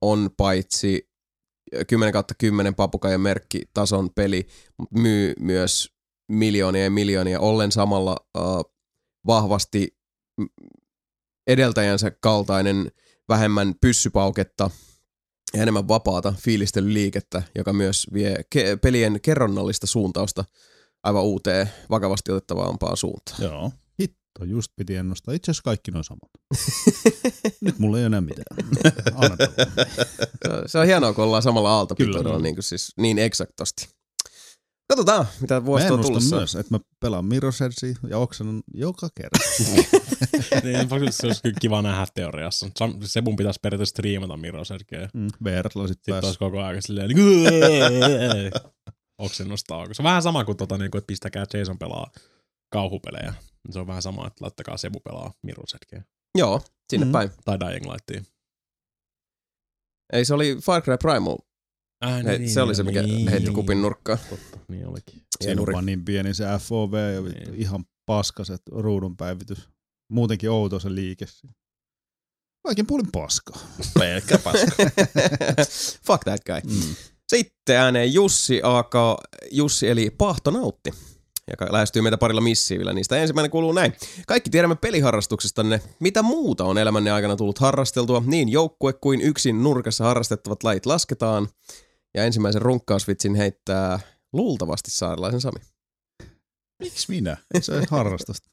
on 0.00 0.30
paitsi 0.36 1.10
10 1.88 2.12
kautta 2.12 2.34
10 2.38 2.74
papukajan 2.74 3.20
merkki 3.20 3.62
tason 3.74 4.10
peli, 4.14 4.46
mutta 4.78 4.98
myy 4.98 5.34
myös 5.40 5.88
miljoonia 6.32 6.84
ja 6.84 6.90
miljoonia 6.90 7.40
ollen 7.40 7.72
samalla 7.72 8.16
uh, 8.38 8.74
vahvasti 9.26 9.96
edeltäjänsä 11.46 12.10
kaltainen 12.10 12.90
vähemmän 13.30 13.74
pyssypauketta 13.80 14.70
ja 15.54 15.62
enemmän 15.62 15.88
vapaata 15.88 16.34
fiilistelyliikettä, 16.38 17.42
joka 17.58 17.72
myös 17.72 18.06
vie 18.12 18.34
ke- 18.34 18.76
pelien 18.82 19.18
kerronnallista 19.22 19.86
suuntausta 19.86 20.44
aivan 21.02 21.22
uuteen, 21.22 21.70
vakavasti 21.90 22.32
otettavampaan 22.32 22.96
suuntaan. 22.96 23.42
Joo. 23.42 23.72
Hitto, 24.00 24.44
just 24.44 24.72
piti 24.76 24.96
ennustaa. 24.96 25.34
Itse 25.34 25.50
asiassa 25.50 25.62
kaikki 25.62 25.90
noin 25.90 26.04
samat. 26.04 26.30
Nyt 27.60 27.78
mulla 27.78 27.98
ei 27.98 28.02
ole 28.02 28.06
enää 28.06 28.20
mitään. 28.20 28.56
Se- 30.66 30.78
on 30.78 30.86
hienoa, 30.86 31.12
kun 31.12 31.24
ollaan 31.24 31.42
samalla 31.42 31.70
aaltopituudella 31.70 32.38
niin, 32.38 32.54
kuin 32.54 32.64
siis, 32.64 32.92
niin 32.96 33.18
eksaktosti. 33.18 33.88
Katsotaan, 34.90 35.26
mitä 35.40 35.64
vuosi 35.64 35.86
tuo 35.86 35.98
tullessa. 35.98 36.36
myös, 36.36 36.54
että 36.54 36.74
mä 36.74 36.80
pelaan 37.00 37.24
Mirror's 37.24 37.64
Edgea 37.64 37.94
ja 38.08 38.18
oksennan 38.18 38.62
joka 38.74 39.08
kerta. 39.14 39.38
niin, 40.64 40.88
fakti, 40.88 41.12
se 41.12 41.26
olisi 41.26 41.42
kyllä 41.42 41.56
kiva 41.60 41.82
nähdä 41.82 42.06
teoriassa. 42.14 42.66
Se 43.04 43.20
mun 43.20 43.36
pitäisi 43.36 43.60
periaatteessa 43.62 43.90
striimata 43.90 44.34
Mirror's 44.34 44.74
Edgeä. 44.74 45.08
Mm, 45.14 45.28
VR-lasit 45.44 45.88
Sitten 45.96 46.12
päässä. 46.12 46.26
olisi 46.26 46.38
koko 46.38 46.62
ajan 46.62 46.82
silleen 46.82 47.08
niin 47.08 48.50
oksennusta. 49.18 49.74
Se 49.92 50.02
on 50.02 50.04
vähän 50.04 50.22
sama 50.22 50.44
kuin, 50.44 50.56
tota, 50.56 50.78
niin 50.78 50.90
kuin 50.90 50.98
että 50.98 51.06
pistäkää 51.06 51.44
Jason 51.54 51.78
pelaa 51.78 52.10
kauhupelejä. 52.72 53.34
Se 53.70 53.78
on 53.78 53.86
vähän 53.86 54.02
sama, 54.02 54.26
että 54.26 54.44
laittakaa 54.44 54.76
Sebu 54.76 55.00
pelaa 55.00 55.32
Mirror's 55.46 55.76
Edgeä. 55.82 56.04
Joo, 56.38 56.62
sinne 56.90 57.04
Mhm. 57.06 57.12
päin. 57.12 57.30
Tai 57.44 57.60
Dying 57.60 57.86
Lightia. 57.92 58.22
Ei, 60.12 60.24
se 60.24 60.34
oli 60.34 60.56
Far 60.62 60.82
Cry 60.82 60.96
Primal. 60.98 61.36
Äh, 62.04 62.24
He, 62.24 62.48
se 62.48 62.62
oli 62.62 62.74
se, 62.74 62.82
mikä 62.82 63.02
heitti 63.30 63.50
kupin 63.50 63.82
nurkkaan. 63.82 64.18
Totta, 64.30 64.58
niin 64.68 64.86
olikin. 64.86 65.22
Siinä 65.40 65.52
on 65.52 65.56
nuri. 65.56 65.72
vaan 65.72 65.86
niin 65.86 66.04
pieni 66.04 66.34
se 66.34 66.44
FOV 66.60 66.92
ja 67.14 67.20
Niin. 67.20 67.54
ihan 67.54 67.84
paskaset 68.06 68.62
ruudun 68.70 69.16
päivitys. 69.16 69.68
Muutenkin 70.12 70.50
outo 70.50 70.80
se 70.80 70.94
liike. 70.94 71.26
siinä. 71.26 71.54
Kaikin 72.66 72.86
puolin 72.86 73.12
paskaa. 73.12 73.58
Pelkkä 73.98 74.38
paska. 74.38 74.72
Fuck 76.06 76.24
that 76.24 76.40
guy. 76.46 76.60
Mm. 76.74 76.94
Sitten 77.28 77.76
ääneen 77.76 78.12
Jussi 78.14 78.60
aka 78.62 79.18
Jussi 79.50 79.88
eli 79.88 80.10
Pahtonautti, 80.10 80.90
joka 81.50 81.66
lähestyy 81.72 82.02
meitä 82.02 82.18
parilla 82.18 82.40
missiivillä. 82.40 82.92
Niistä 82.92 83.16
ensimmäinen 83.18 83.50
kuuluu 83.50 83.72
näin. 83.72 83.92
Kaikki 84.26 84.50
tiedämme 84.50 84.76
peliharrastuksestanne. 84.76 85.80
Mitä 86.00 86.22
muuta 86.22 86.64
on 86.64 86.78
elämänne 86.78 87.10
aikana 87.10 87.36
tullut 87.36 87.58
harrasteltua? 87.58 88.22
Niin 88.26 88.48
joukkue 88.48 88.92
kuin 88.92 89.20
yksin 89.20 89.62
nurkassa 89.62 90.04
harrastettavat 90.04 90.62
lajit 90.62 90.86
lasketaan. 90.86 91.48
Ja 92.14 92.24
ensimmäisen 92.24 92.62
runkkausvitsin 92.62 93.34
heittää 93.34 94.00
luultavasti 94.32 94.90
saarilaisen 94.90 95.40
Sami. 95.40 95.60
Miksi 96.82 97.06
minä? 97.08 97.36
Ei 97.54 97.62
se 97.62 97.72
ole 97.74 97.86
harrastusta. 97.90 98.50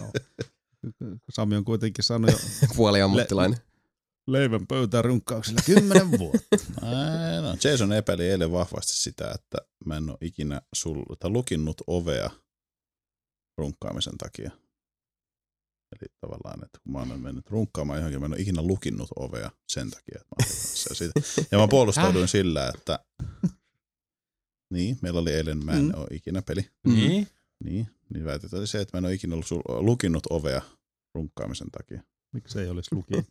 no. 0.00 0.10
Sami 1.30 1.56
on 1.56 1.64
kuitenkin 1.64 2.04
saanut 2.04 2.30
jo 2.30 2.36
Puoliammattilainen. 2.76 3.58
leivän 4.26 4.66
pöytään 4.66 5.04
runkkauksella 5.04 5.60
kymmenen 5.66 6.10
vuotta. 6.18 6.56
No. 7.42 7.56
Jason 7.64 7.92
epäili 7.92 8.28
eilen 8.28 8.52
vahvasti 8.52 8.92
sitä, 8.96 9.30
että 9.34 9.58
mä 9.84 9.96
en 9.96 10.10
ole 10.10 10.18
ikinä 10.20 10.62
sul, 10.74 11.02
lukinnut 11.24 11.76
ovea 11.86 12.30
runkkaamisen 13.58 14.18
takia. 14.18 14.50
Eli 16.00 16.08
tavallaan, 16.20 16.64
että 16.64 16.78
kun 16.82 16.92
mä 16.92 16.98
oon 16.98 17.20
mennyt 17.20 17.50
runkkaamaan 17.50 17.98
johonkin, 17.98 18.20
mä 18.20 18.26
en 18.26 18.32
ole 18.32 18.40
ikinä 18.40 18.62
lukinnut 18.62 19.08
ovea 19.16 19.50
sen 19.68 19.90
takia, 19.90 20.18
että 20.20 20.34
mä 20.38 20.46
ja 20.88 20.94
siitä. 20.94 21.20
Ja 21.50 21.58
mä 21.58 21.68
puolustauduin 21.76 22.28
sillä, 22.28 22.72
että 22.74 22.98
niin, 24.74 24.98
meillä 25.02 25.20
oli 25.20 25.32
eilen 25.32 25.64
Mä 25.64 25.72
en 25.72 25.82
Mm. 25.84 25.92
ole 25.96 26.06
ikinä 26.10 26.42
peli. 26.42 26.68
Niin? 26.86 27.28
Niin, 27.64 27.86
niin 28.14 28.24
väitetään 28.24 28.60
oli 28.60 28.66
se, 28.66 28.80
että 28.80 28.96
mä 28.96 28.98
en 28.98 29.04
ole 29.04 29.14
ikinä 29.14 29.34
ollut 29.34 29.50
lukinnut 29.66 30.22
ovea 30.30 30.62
runkkaamisen 31.14 31.70
takia. 31.70 32.02
Miksi 32.32 32.60
ei 32.60 32.68
olisi 32.68 32.94
luki? 32.94 33.14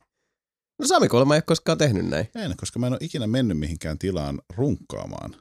No 0.80 0.88
Sami 0.88 1.08
kuulemma 1.10 1.36
ei 1.36 1.38
ole 1.38 1.44
koskaan 1.48 1.78
tehnyt 1.78 2.06
näin. 2.06 2.30
En, 2.36 2.58
koska 2.58 2.80
mä 2.80 2.88
en 2.88 2.94
ole 2.94 3.00
ikinä 3.02 3.28
mennyt 3.28 3.58
mihinkään 3.60 4.00
tilaan 4.00 4.42
runkkaamaan 4.56 5.36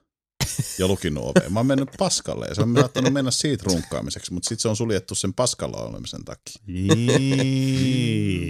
ja 0.78 0.88
lukinnut 0.88 1.24
ovea. 1.24 1.50
Mä 1.50 1.58
oon 1.58 1.66
mennyt 1.66 1.88
paskalle 1.98 2.46
ja 2.46 2.54
se 2.54 2.62
on 2.62 2.74
saattanut 2.74 3.12
mennä 3.12 3.30
siitä 3.30 3.64
runkkaamiseksi, 3.66 4.32
mutta 4.32 4.48
sitten 4.48 4.62
se 4.62 4.68
on 4.68 4.76
suljettu 4.76 5.14
sen 5.14 5.34
paskalla 5.34 5.76
olemisen 5.76 6.24
takia. 6.24 6.62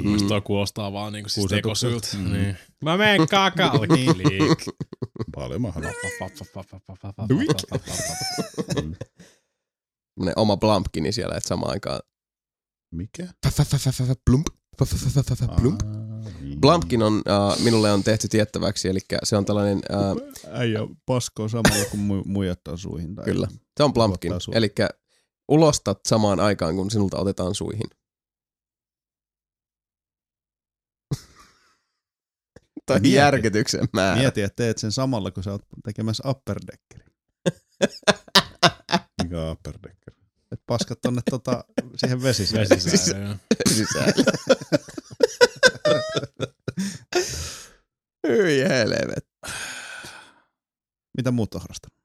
Musta 0.05 0.29
toi 0.29 0.41
kuulostaa 0.41 0.93
vaan 0.93 1.13
niinku 1.13 1.29
siis 1.29 1.47
tekosyltä. 1.47 2.09
Mm. 2.17 2.33
Niin. 2.33 2.57
Mä 2.85 2.97
menen 2.97 3.29
kakalle. 3.29 3.87
Klik. 3.87 4.65
Paljon 5.35 5.61
mahdollista. 5.61 6.01
Oma 10.37 10.57
blampkini 10.57 11.13
siellä, 11.13 11.37
että 11.37 11.49
samaan 11.49 11.73
aikaan 11.73 12.01
Mikä? 12.95 13.29
plump, 14.25 14.47
plump. 15.57 15.81
Blumpkin 16.61 17.03
on, 17.03 17.15
uh, 17.15 17.65
minulle 17.65 17.93
on 17.93 18.03
tehty 18.05 18.29
tiettäväksi, 18.29 18.89
eli 18.89 18.99
se 19.23 19.37
on 19.37 19.45
tällainen, 19.45 19.77
uh, 19.79 20.53
Äijä 20.53 20.79
paskoo 21.07 21.49
samalla 21.49 21.85
kun 21.91 22.01
mu- 22.01 22.23
muijattaa 22.27 22.77
suihin. 22.77 23.15
Tai 23.15 23.25
kyllä, 23.25 23.49
se 23.77 23.83
on 23.83 23.93
Blumpkin, 23.93 24.33
eli 24.53 24.75
ulostat 25.49 26.01
samaan 26.09 26.41
aikaan, 26.41 26.77
kun 26.77 26.91
sinulta 26.91 27.19
otetaan 27.19 27.55
suihin. 27.55 27.87
Toi 32.87 33.01
Mieti. 33.01 33.13
järkytyksen 33.13 33.89
määrä. 33.93 34.21
Mieti, 34.21 34.43
että 34.43 34.57
teet 34.57 34.79
sen 34.79 34.93
samalla, 34.93 35.31
kun 35.31 35.43
sä 35.43 35.53
oot 35.53 35.63
tekemässä 35.85 36.29
upperdeckeri. 36.29 37.05
Mikä 39.23 39.43
on 39.43 39.53
upper 39.53 39.75
decker? 39.83 40.15
Et 40.53 40.61
paskat 40.67 41.01
tonne 41.01 41.23
tota, 41.31 41.65
siihen 41.97 42.23
vesiseen. 42.29 42.67
Vesisäädö, 42.71 43.25
joo. 43.25 43.35
Sisään. 43.69 44.13
Hyi 48.37 48.61
helvet. 48.69 49.27
Mitä 51.17 51.31
muut 51.31 51.55
on 51.55 51.61
harrastanut? 51.61 51.97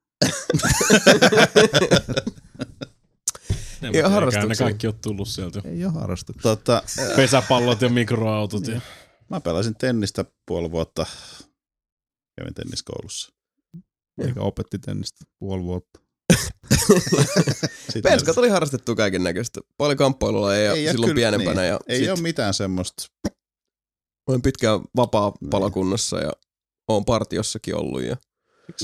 Ne, 3.82 3.88
Ja 3.94 4.04
ne 4.04 4.10
harrastuksia. 4.10 4.66
kaikki 4.66 4.88
on 4.88 5.00
tullut 5.04 5.28
sieltä. 5.28 5.62
Ei 5.66 5.86
ole 5.86 5.94
harrastuksia. 5.94 6.42
Tota, 6.42 6.84
Pesäpallot 7.16 7.82
ja 7.82 7.90
mikroautot. 7.90 8.68
Ja. 8.68 8.82
mä 9.30 9.42
pelasin 9.42 9.76
tennistä 9.76 10.26
puoli 10.46 10.72
vuotta. 10.72 11.06
Kävin 12.40 12.54
tenniskoulussa. 12.54 13.34
Eikä 14.26 14.40
opetti 14.42 14.80
tennistä 14.80 15.26
puoli 15.40 15.64
vuotta. 15.64 16.00
Penskat 18.04 18.38
oli 18.38 18.50
harrastettu 18.50 18.96
kaiken 18.96 19.24
näköistä. 19.24 19.62
Paljon 19.78 19.98
kamppailulla 19.98 20.56
ja 20.56 20.74
Ei, 20.74 20.84
ja 20.84 20.92
silloin 20.92 21.10
kyllä- 21.14 21.20
pienempänä. 21.20 21.62
niin. 21.62 21.70
Ja 21.70 21.80
ei 21.88 22.00
sit 22.00 22.10
ole 22.10 22.20
mitään 22.22 22.54
semmoista. 22.54 23.04
Olen 24.28 24.42
pitkään 24.42 24.80
vapaa 24.96 25.34
palokunnassa 25.52 26.20
ja 26.20 26.32
oon 26.88 27.06
partiossakin 27.06 27.76
ollut. 27.76 28.04
Ja 28.04 28.16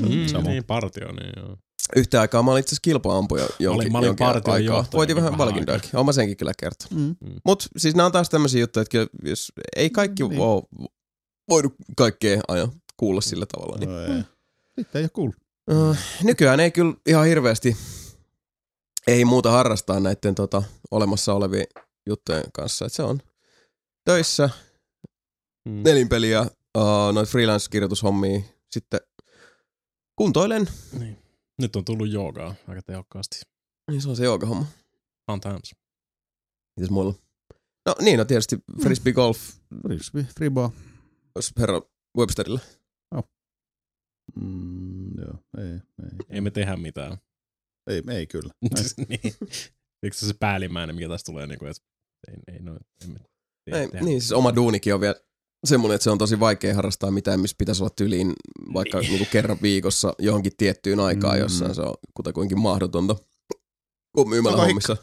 Mm, 0.02 0.28
Sama. 0.28 0.50
niin, 0.50 0.64
partio, 0.64 1.12
niin 1.12 1.34
joo. 1.38 1.58
yhtä 1.96 2.22
aikaa 2.22 2.44
mä 2.44 2.52
olin 2.52 2.60
itse 2.60 2.70
asiassa 2.70 2.82
kilpa-ampuja 2.84 3.48
jonkin, 3.60 3.92
mä 3.92 3.98
olin 3.98 4.08
jonkin 4.08 4.26
partion 4.28 4.54
aikaa. 4.56 4.78
johtaja 4.78 4.98
Voitiin 4.98 5.16
vähän 5.16 5.32
vähän 5.32 5.38
valkintoakin. 5.38 5.90
Oon 5.94 6.06
mä 6.06 6.12
senkin 6.12 6.38
kyllä 6.38 6.52
kertonut. 6.60 7.04
Mm. 7.04 7.16
Mut 7.46 7.68
siis 7.78 7.96
nämä 7.96 8.06
on 8.06 8.12
taas 8.12 8.30
tämmöisiä 8.30 8.60
juttuja, 8.62 8.82
että 8.82 8.92
kyllä, 8.92 9.08
jos 9.24 9.52
ei 9.76 9.90
kaikki 9.90 10.24
Niin. 10.24 10.30
niin. 10.30 10.42
ole 10.42 10.64
voinut 11.50 11.74
kaikkea 11.98 12.42
ajan 12.48 12.72
kuulla 12.98 13.22
sillä 13.22 13.46
tavalla. 13.46 13.78
Niin. 13.78 13.90
No, 13.92 14.00
ei. 14.18 14.24
Sitten 14.76 15.00
ei 15.00 15.04
ole 15.04 15.10
kuullut. 15.10 15.36
Uh, 15.72 15.96
nykyään 16.24 16.60
ei 16.60 16.72
kyllä 16.72 16.94
ihan 17.06 17.26
hirveästi 17.26 17.78
ei 19.08 19.26
muuta 19.26 19.52
harrastaa 19.52 20.00
näiden 20.00 20.36
tota, 20.36 20.64
olemassa 20.92 21.34
olevien 21.34 21.68
juttujen 22.06 22.44
kanssa. 22.54 22.86
Et 22.86 22.94
se 22.94 23.04
on 23.04 23.20
töissä, 24.06 24.50
Mm. 25.66 25.84
nelinpeliä, 25.84 26.42
uh, 26.78 27.14
noit 27.14 27.30
freelance-kirjoitushommia, 27.30 28.42
sitten 28.72 29.00
kuntoilen. 30.16 30.68
Niin. 31.00 31.18
Nyt 31.62 31.76
on 31.76 31.86
tullut 31.86 32.12
joogaa 32.12 32.56
aika 32.68 32.82
tehokkaasti. 32.82 33.42
Niin 33.92 34.02
se 34.02 34.10
on 34.10 34.16
se 34.16 34.24
joogahomma. 34.24 34.66
Fun 35.32 35.42
times. 35.42 35.76
Mitäs 36.80 36.90
muilla? 36.90 37.14
No 37.86 37.96
niin, 38.00 38.18
no 38.18 38.26
tietysti 38.26 38.58
frisbee 38.84 39.14
golf 39.14 39.40
Frisbee, 40.34 40.70
olisi 41.36 41.54
herra 41.58 41.82
Websterillä. 42.18 42.60
Mm, 44.36 45.18
joo, 45.18 45.36
ei, 45.58 45.72
ei. 45.74 46.10
Ei 46.30 46.42
me 46.42 46.52
tehdä 46.52 46.78
mitään. 46.78 47.18
Ei, 47.88 48.04
ei 48.10 48.28
kyllä. 48.28 48.54
niin. 49.10 49.34
Eikö 50.04 50.18
se 50.18 50.28
se 50.28 50.34
päällimmäinen, 50.40 50.96
mikä 50.96 51.08
tästä 51.10 51.32
tulee, 51.32 51.48
niin 51.48 51.60
kuin, 51.60 51.72
että 51.72 51.84
ei, 52.28 52.56
ei, 52.56 52.60
no, 52.60 52.78
ei 53.68 53.80
Ei, 53.80 53.88
niin, 53.88 54.22
siis 54.22 54.32
oma 54.32 54.56
duunikin 54.56 54.94
on 54.94 55.02
vielä 55.02 55.16
semmoinen, 55.64 55.96
että 55.96 56.04
se 56.04 56.10
on 56.10 56.18
tosi 56.18 56.40
vaikea 56.40 56.76
harrastaa 56.76 57.12
mitään, 57.12 57.40
missä 57.40 57.56
pitäisi 57.58 57.84
olla 57.84 57.94
tyliin 57.96 58.34
vaikka 58.74 59.00
niin. 59.00 59.12
Niin 59.14 59.28
kerran 59.32 59.58
viikossa 59.62 60.14
johonkin 60.20 60.52
tiettyyn 60.58 61.00
aikaan, 61.00 61.36
Mm. 61.38 61.42
jossain 61.42 61.76
se 61.76 61.82
on 61.82 61.94
kutakuinkin 62.14 62.60
mahdotonta. 62.60 63.16
Kun 64.16 64.30
myymällä 64.30 64.56
Onko 64.56 64.68
hommissa. 64.68 64.96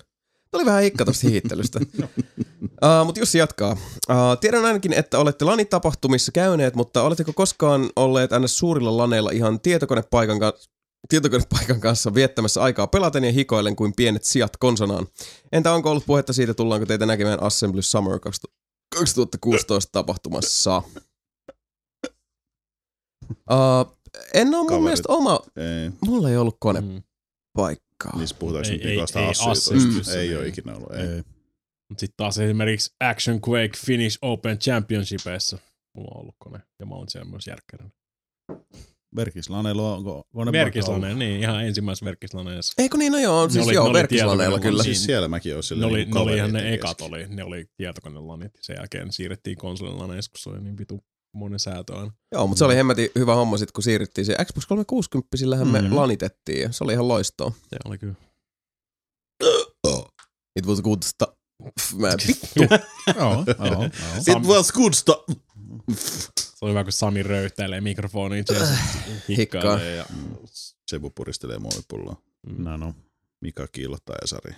Tämä 0.50 0.58
oli 0.60 0.66
vähän 0.66 0.82
hikka 0.82 1.04
tosta 1.04 1.28
hihittelystä. 1.28 1.80
uh, 2.02 3.04
mutta 3.06 3.20
Jussi 3.20 3.38
jatkaa. 3.38 3.72
Uh, 3.72 4.38
tiedän 4.40 4.64
ainakin, 4.64 4.92
että 4.92 5.18
olette 5.18 5.44
lanitapahtumissa 5.44 6.32
käyneet, 6.32 6.74
mutta 6.74 7.02
oletteko 7.02 7.32
koskaan 7.32 7.90
olleet 7.96 8.32
aina 8.32 8.46
suurilla 8.48 8.96
laneilla 8.96 9.30
ihan 9.30 9.60
tietokonepaikan 9.60 10.38
kanssa 10.40 10.70
tietokonepaikan 11.08 11.80
kanssa 11.80 12.14
viettämässä 12.14 12.62
aikaa 12.62 12.86
pelaten 12.86 13.24
ja 13.24 13.32
hikoillen 13.32 13.76
kuin 13.76 13.92
pienet 13.96 14.24
sijat 14.24 14.56
konsonaan. 14.56 15.06
Entä 15.52 15.72
onko 15.72 15.90
ollut 15.90 16.06
puhetta 16.06 16.32
siitä, 16.32 16.54
tullaanko 16.54 16.86
teitä 16.86 17.06
näkemään 17.06 17.42
Assembly 17.42 17.82
Summer 17.82 18.18
2016 18.96 19.92
tapahtumassa? 19.92 20.82
Uh, 23.30 23.98
en 24.34 24.48
ole 24.48 24.56
mun 24.56 24.66
Kaverit. 24.66 24.82
mielestä 24.84 25.12
oma, 25.12 25.40
Ei. 25.56 25.90
mulla 26.04 26.30
ei 26.30 26.36
ollut 26.36 26.56
konepaikkaa. 26.60 28.12
Mm. 28.12 28.18
Niissä 28.18 28.36
puhutaanko 28.38 28.68
Ei- 28.70 28.82
ei- 28.88 28.90
ei? 28.90 29.00
Assista. 29.50 30.18
Ei 30.18 30.28
Mm. 30.30 30.36
ole 30.36 30.48
ikinä 30.48 30.74
ollut. 30.76 30.92
Ei. 30.92 31.00
Ei. 31.00 31.16
Mutta 31.88 32.00
sitten 32.00 32.14
taas 32.16 32.38
esimerkiksi 32.38 32.94
Action 33.00 33.40
Quake 33.48 33.76
Finnish 33.86 34.18
Open 34.22 34.58
Championshipeissa 34.58 35.58
mulla 35.96 36.10
on 36.14 36.20
ollut 36.20 36.34
kone. 36.38 36.60
Ja 36.80 36.86
mä 36.86 36.94
oon 36.94 37.08
siellä 37.08 37.30
myös 37.30 37.46
järkkäränä. 37.46 37.90
Verkislaneilu 39.16 39.86
onko 39.86 40.24
kone 40.34 40.52
Verkislaneen, 40.52 41.18
niin 41.18 41.40
ihan 41.40 41.64
ensimmäisessä 41.64 42.04
verkislaneessa. 42.04 42.74
Eikö 42.78 42.98
niin, 42.98 43.12
no 43.12 43.18
joo, 43.18 43.48
siis 43.48 43.66
oli- 43.66 43.74
joo, 43.74 43.86
ne 43.86 43.92
verkislaneilla 43.92 44.58
kyllä. 44.60 44.82
Siis 44.82 45.04
siellä 45.04 45.28
mäkin 45.28 45.52
olen 45.52 45.58
Ne 45.58 45.62
silleen 45.62 45.90
oli, 45.90 45.98
niin 46.04 46.14
ne 46.14 46.20
oli 46.20 46.36
ihan 46.36 46.52
ne 46.52 46.74
ekat 46.74 47.00
oli, 47.00 47.26
ne 47.28 47.44
oli 47.44 47.66
tietokonelanit. 47.76 48.52
Sen 48.60 48.76
jälkeen 48.76 49.12
siirrettiin 49.12 49.58
konsolilaneissa, 49.58 50.30
kun 50.30 50.38
se 50.38 50.50
oli 50.50 50.60
niin 50.60 50.78
vitu 50.78 51.04
monen 51.34 51.58
säätö 51.58 51.94
aina. 51.96 52.12
Joo, 52.32 52.46
mutta 52.46 52.58
se 52.58 52.64
oli 52.64 52.76
hemmetin 52.76 53.08
hyvä 53.18 53.34
homma 53.34 53.56
sit, 53.58 53.72
kun 53.72 53.82
siirryttiin 53.82 54.24
siihen 54.24 54.46
Xbox 54.46 54.66
360, 54.66 55.36
sillähän 55.36 55.68
me 55.68 55.80
Mhm. 55.82 55.96
lanitettiin 55.96 56.60
ja 56.62 56.72
se 56.72 56.84
oli 56.84 56.92
ihan 56.92 57.08
loistoa. 57.08 57.52
Se 57.68 57.76
oli 57.84 57.98
kyllä. 57.98 58.14
It 60.56 60.66
was 60.66 60.82
good 60.82 61.02
stuff. 61.04 61.32
Mä 61.96 62.08
vittu. 62.28 62.46
Joo, 63.16 63.44
joo, 63.58 63.66
joo. 63.70 63.84
It 64.38 64.46
was 64.48 64.72
good 64.72 64.92
stuff. 64.92 65.28
Se 66.58 66.64
oli 66.64 66.70
hyvä, 66.72 66.84
kun 66.84 66.92
Sami 66.92 67.22
röyhtäilee 67.22 67.80
mikrofoniin. 67.80 68.44
Se 68.48 68.54
Hikkaa. 69.28 69.80
Ja, 69.80 70.06
Sebu 70.90 71.10
puristelee 71.10 71.58
muovipulloa. 71.58 72.22
No, 72.46 72.76
no. 72.76 72.94
Mika 73.40 73.68
kiillottaa 73.72 74.16
Esari. 74.24 74.54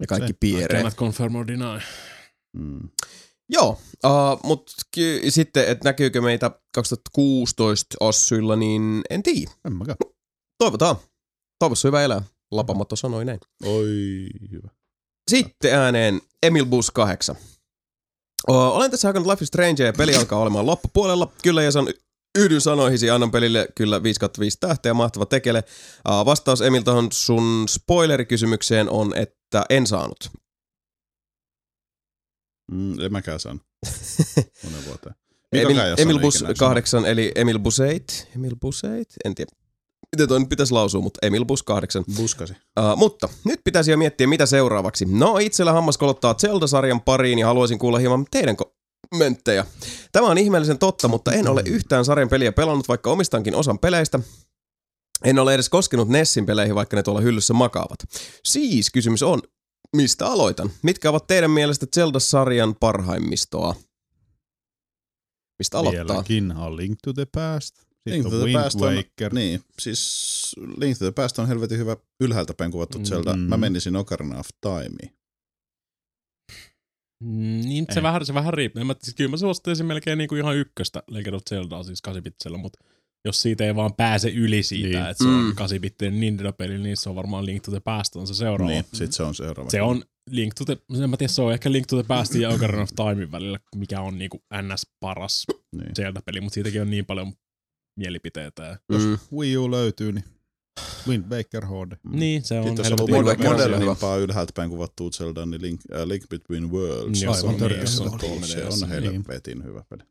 Ja 0.00 0.06
kaikki 0.08 0.32
Se. 0.32 0.36
piireet. 0.40 0.70
cannot 0.70 0.94
confirm 0.96 1.34
or 1.34 1.46
deny. 1.46 1.80
Mm. 2.56 2.88
Joo, 3.48 3.80
uh, 4.04 4.40
mutta 4.44 4.72
ky- 4.94 5.20
sitten, 5.28 5.68
että 5.68 5.88
näkyykö 5.88 6.20
meitä 6.20 6.50
2016 6.74 7.96
Assyilla, 8.00 8.56
niin 8.56 9.02
en 9.10 9.22
tiedä. 9.22 9.50
En 9.64 9.72
mäkään. 9.72 9.96
Toivotaan. 10.58 10.96
Toivossa 11.58 11.88
hyvä 11.88 12.02
elää. 12.04 12.22
Lapamatto 12.50 12.96
sanoi 12.96 13.24
näin. 13.24 13.40
Oi, 13.64 14.26
hyvä. 14.50 14.68
Sitten 15.30 15.74
ääneen 15.74 16.20
Emil 16.42 16.64
Bus 16.66 16.90
8. 16.90 17.36
Olen 18.46 18.90
tässä 18.90 19.08
hakenut 19.08 19.28
Life 19.28 19.42
is 19.42 19.48
Strange 19.48 19.84
ja 19.84 19.92
peli 19.92 20.14
alkaa 20.14 20.38
olemaan 20.38 20.66
loppupuolella. 20.66 21.32
Kyllä 21.42 21.62
ja 21.62 21.72
sanon, 21.72 21.92
yhdyn 22.38 22.60
sanoihisi, 22.60 23.10
annan 23.10 23.30
pelille 23.30 23.68
kyllä 23.74 24.02
5 24.02 24.20
5 24.38 24.58
tähteä, 24.60 24.94
mahtava 24.94 25.26
tekele. 25.26 25.64
Vastaus 26.04 26.60
Emil 26.60 26.82
tuohon 26.82 27.08
sun 27.12 27.66
spoilerikysymykseen 27.68 28.90
on, 28.90 29.16
että 29.16 29.64
en 29.70 29.86
saanut. 29.86 30.30
Mm, 32.72 33.00
en 33.00 33.12
mäkään 33.12 33.40
saanut. 33.40 33.62
Monen 34.64 34.84
vuoteen. 34.86 35.14
Emil, 35.52 35.78
Emil 35.96 36.18
Bus 36.18 36.36
ikinä 36.36 36.54
8, 36.58 37.06
eli 37.06 37.32
Emil 37.34 37.58
Buseit. 37.58 38.28
Emil 38.36 38.56
Buseit? 38.60 39.08
En 39.24 39.34
tiedä. 39.34 39.52
Miten 40.16 40.28
toi 40.28 40.40
nyt 40.40 40.48
pitäisi 40.48 40.72
lausua, 40.72 41.00
mutta 41.00 41.18
Emil 41.26 41.44
Bus 41.44 41.62
8. 41.62 42.04
sanonut. 42.04 42.22
Buskasi. 42.22 42.52
Uh, 42.52 42.96
mutta 42.96 43.28
nyt 43.44 43.60
pitäisi 43.64 43.90
jo 43.90 43.96
miettiä, 43.96 44.26
mitä 44.26 44.46
seuraavaksi. 44.46 45.04
No, 45.04 45.38
itsellä 45.38 45.72
hammas 45.72 45.98
kolottaa 45.98 46.34
Zelda-sarjan 46.34 47.00
pariin 47.00 47.38
ja 47.38 47.46
haluaisin 47.46 47.78
kuulla 47.78 47.98
hieman 47.98 48.26
teidän 48.30 48.56
kommentteja. 49.10 49.64
Tämä 50.12 50.26
on 50.26 50.38
ihmeellisen 50.38 50.78
totta, 50.78 51.08
mutta 51.08 51.32
en 51.32 51.48
ole 51.48 51.62
yhtään 51.66 52.04
sarjan 52.04 52.28
peliä 52.28 52.52
pelannut, 52.52 52.88
vaikka 52.88 53.10
omistankin 53.10 53.54
osan 53.54 53.78
peleistä. 53.78 54.20
En 55.24 55.38
ole 55.38 55.54
edes 55.54 55.68
koskenut 55.68 56.08
Nessin 56.08 56.46
peleihin, 56.46 56.74
vaikka 56.74 56.96
ne 56.96 57.02
tuolla 57.02 57.20
hyllyssä 57.20 57.54
makaavat. 57.54 57.98
Siis 58.44 58.90
kysymys 58.90 59.22
on, 59.22 59.42
mistä 59.96 60.26
aloitan? 60.26 60.70
Mitkä 60.82 61.10
ovat 61.10 61.26
teidän 61.26 61.50
mielestä 61.50 61.86
Zelda-sarjan 61.94 62.74
parhaimmistoa? 62.80 63.74
Mistä 65.58 65.78
aloittaa? 65.78 66.06
Vieläkin 66.06 66.52
on 66.56 66.76
Link 66.76 66.98
to 67.04 67.12
the 67.12 67.26
Past. 67.34 67.87
Sitten 67.98 68.12
Link 68.12 68.24
to 68.24 68.36
the 68.36 68.44
Wind 68.44 68.62
Past 68.62 68.80
on, 68.80 68.94
Waker. 68.94 69.34
niin, 69.34 69.60
siis 69.78 70.54
Link 70.76 70.98
to 70.98 71.04
the 71.04 71.12
Past 71.12 71.38
on 71.38 71.48
helvetin 71.48 71.78
hyvä 71.78 71.96
ylhäältä 72.20 72.54
päin 72.54 72.70
kuvattu 72.70 72.98
Mm. 72.98 73.04
Zelda. 73.04 73.36
Mä 73.36 73.56
menisin 73.56 73.96
Ocarina 73.96 74.38
of 74.38 74.48
Timeen. 74.60 75.18
Mm, 77.24 77.60
niin, 77.68 77.86
se 77.92 77.98
Ei. 78.00 78.02
vähän, 78.02 78.26
se 78.26 78.34
vähän 78.34 78.54
riippuu. 78.54 78.84
Mä, 78.84 78.94
siis 79.02 79.14
kyllä 79.16 79.30
mä 79.30 79.36
suosittelisin 79.36 79.86
melkein 79.86 80.18
niinku 80.18 80.34
ihan 80.34 80.56
ykköstä 80.56 81.02
Legend 81.10 81.34
of 81.34 81.42
Zeldaa, 81.50 81.82
siis 81.82 82.02
8 82.02 82.32
mutta 82.58 82.78
jos 83.24 83.42
siitä 83.42 83.64
ei 83.64 83.74
vaan 83.74 83.94
pääse 83.94 84.28
yli 84.30 84.62
siitä, 84.62 84.98
Niin. 84.98 85.10
että 85.10 85.24
se 85.24 85.28
on 85.30 85.44
Mm. 85.44 85.50
8-bittinen 85.52 86.20
Nintendo-peli, 86.20 86.78
niin 86.78 86.96
se 86.96 87.08
on 87.08 87.16
varmaan 87.16 87.46
Link 87.46 87.62
to 87.62 87.70
the 87.70 87.80
Past 87.80 88.16
on 88.16 88.26
se 88.26 88.34
seuraava. 88.34 88.72
Niin, 88.72 88.84
sit 88.92 89.12
se 89.12 89.22
on 89.22 89.34
seuraava. 89.34 89.70
Se 89.70 89.82
on 89.82 90.04
Link 90.30 90.54
to 90.54 90.64
the, 90.64 90.78
en 91.02 91.10
mä 91.10 91.16
tiedä, 91.16 91.32
se 91.32 91.42
on 91.42 91.52
ehkä 91.52 91.72
Link 91.72 91.86
to 91.86 91.96
the 91.96 92.04
Pastin 92.08 92.40
ja 92.40 92.48
Ocarina 92.48 92.82
of 92.82 92.88
Timein 92.96 93.32
välillä, 93.32 93.58
mikä 93.76 94.00
on 94.00 94.18
niinku 94.18 94.42
NS 94.62 94.86
paras 95.00 95.46
Niin. 95.76 95.90
Zelda-peli, 95.96 96.40
mutta 96.40 96.54
siitäkin 96.54 96.82
on 96.82 96.90
niin 96.90 97.06
paljon 97.06 97.32
mielipiteitä. 97.98 98.62
Ja... 98.62 98.78
Mm. 98.98 99.18
Wii 99.38 99.56
U 99.56 99.70
löytyy, 99.70 100.12
niin 100.12 100.24
Wind 101.08 101.24
Waker 101.32 101.66
HD. 101.66 101.96
Niin, 102.10 102.44
se 102.44 102.60
on 102.60 102.66
Sitten 102.66 102.90
jos. 102.90 103.00
Waker 103.26 103.46
on 103.46 103.52
modernimpaa 103.52 104.16
ylhäältä 104.16 104.52
päin 104.56 104.70
kuvattua 104.70 105.10
Zelda, 105.10 105.46
niin 105.46 105.62
Link, 105.62 105.80
äh, 105.94 106.02
Link 106.06 106.28
Between 106.28 106.70
Worlds. 106.72 107.10
Niin, 107.20 107.24
jos 107.24 107.44
on 107.44 107.54
törkeä 107.54 107.86
se, 107.86 108.02
on, 108.02 108.20
se 108.20 108.26
3DS. 108.26 108.82
on 108.82 108.88
Niin. 108.90 109.12
helvetin 109.12 109.64
hyvä 109.64 109.84
peli. 109.88 110.02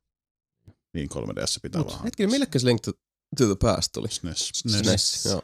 Niin 0.94 1.10
3DS 1.14 1.60
pitää 1.62 1.82
Mut 1.82 1.92
olla. 1.92 2.02
hetkinen, 2.04 2.32
millekäs 2.32 2.64
Link 2.64 2.82
to, 2.82 2.92
to 3.38 3.46
the 3.46 3.56
Past 3.62 3.92
tuli? 3.92 4.08
SNES. 4.08 4.50
SNES. 4.54 4.80
SNES, 4.82 5.26
joo. 5.26 5.42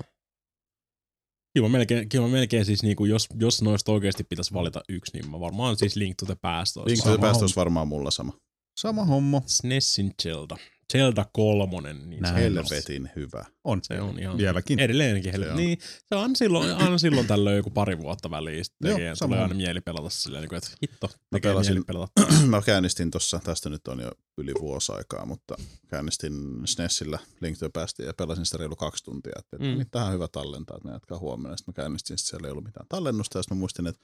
Kyllä 1.54 1.68
mä 1.70 1.78
melkein, 1.78 2.10
kyllä 2.10 2.26
mä 2.28 2.32
melkein 2.32 2.66
siis 2.66 2.84
niinku, 2.84 3.06
jos, 3.06 3.28
jos 3.40 3.62
noista 3.62 3.92
oikeasti 3.92 4.24
pitäisi 4.24 4.54
valita 4.54 4.82
yksi, 4.90 5.12
niin 5.18 5.32
mä 5.32 5.40
varmaan 5.40 5.78
siis 5.78 5.96
Link 5.96 6.16
to 6.18 6.26
the 6.26 6.36
Past 6.42 6.78
olisi 6.78 6.90
Link 6.90 7.04
to 7.04 7.10
the 7.10 7.16
Sama 7.16 7.22
Past 7.22 7.34
homma. 7.36 7.44
olisi 7.44 7.56
varmaan 7.56 7.88
mulla 7.88 8.12
sama. 8.12 8.34
Sama 8.80 9.06
homma. 9.06 9.42
SNESin 9.46 10.14
Zelda. 10.24 10.58
Zelda 10.92 11.26
kolmonen, 11.34 12.10
niin 12.10 12.22
Näin 12.22 12.36
se, 12.36 12.42
Helvetin 12.42 13.10
hyvä. 13.16 13.46
On. 13.64 13.80
se 13.84 14.02
on 14.02 14.20
ihan 14.20 14.38
Vieläkin. 14.38 14.80
edelleenkin 14.80 15.24
Se 15.24 15.32
helvetin. 15.32 15.52
on. 15.54 15.58
Niin, 15.58 15.78
se 16.10 16.16
on 16.16 16.36
silloin, 16.36 16.72
aina 16.84 16.98
silloin 16.98 17.28
tällöin 17.28 17.58
joku 17.58 17.70
pari 17.70 17.98
vuotta 17.98 18.32
väliin. 18.32 18.66
Sitten 18.66 18.90
Joo, 18.90 18.98
tekee, 18.98 19.14
tulee 19.20 19.38
on. 19.38 19.44
aina 19.44 19.56
mieli 19.56 19.82
pelata 19.82 20.10
silleen, 20.10 20.42
niin 20.42 20.50
kuin, 20.50 20.58
että 20.58 20.70
hitto, 20.82 21.10
tekee 21.32 21.52
pelasin- 21.54 21.74
mieli 21.74 21.84
pelata. 21.86 22.12
mä 22.48 22.62
käynnistin 22.62 23.12
tossa, 23.12 23.40
tästä 23.44 23.70
nyt 23.70 23.88
on 23.88 24.00
jo 24.00 24.12
yli 24.38 24.54
vuosi 24.62 24.92
aikaa, 24.92 25.26
mutta 25.26 25.56
käynnistin 25.88 26.34
SNESillä 26.66 27.20
Link 27.42 27.58
to 27.58 27.66
the 27.66 27.70
Pastia 27.82 28.06
ja 28.06 28.14
pelasin 28.14 28.46
sitä 28.46 28.58
reilu 28.58 28.76
kaksi 28.76 29.04
tuntia. 29.04 29.34
Että 29.40 29.58
Mm. 29.58 29.66
mm. 29.66 29.86
tähän 29.92 30.08
on 30.08 30.14
hyvä 30.14 30.28
tallentaa, 30.28 30.78
että 30.78 30.88
ne 30.90 30.94
jatkaa 30.94 31.20
huomenna. 31.20 31.58
Sitten 31.58 31.72
mä 31.72 31.82
käynnistin, 31.84 32.18
sitten 32.18 32.30
siellä 32.30 32.48
ei 32.48 32.52
ollut 32.52 32.64
mitään 32.66 32.86
tallennusta 32.90 33.40
ja 33.40 33.44
sitten 33.44 33.58
mä 33.58 33.60
muistin, 33.60 33.88
että 33.88 34.02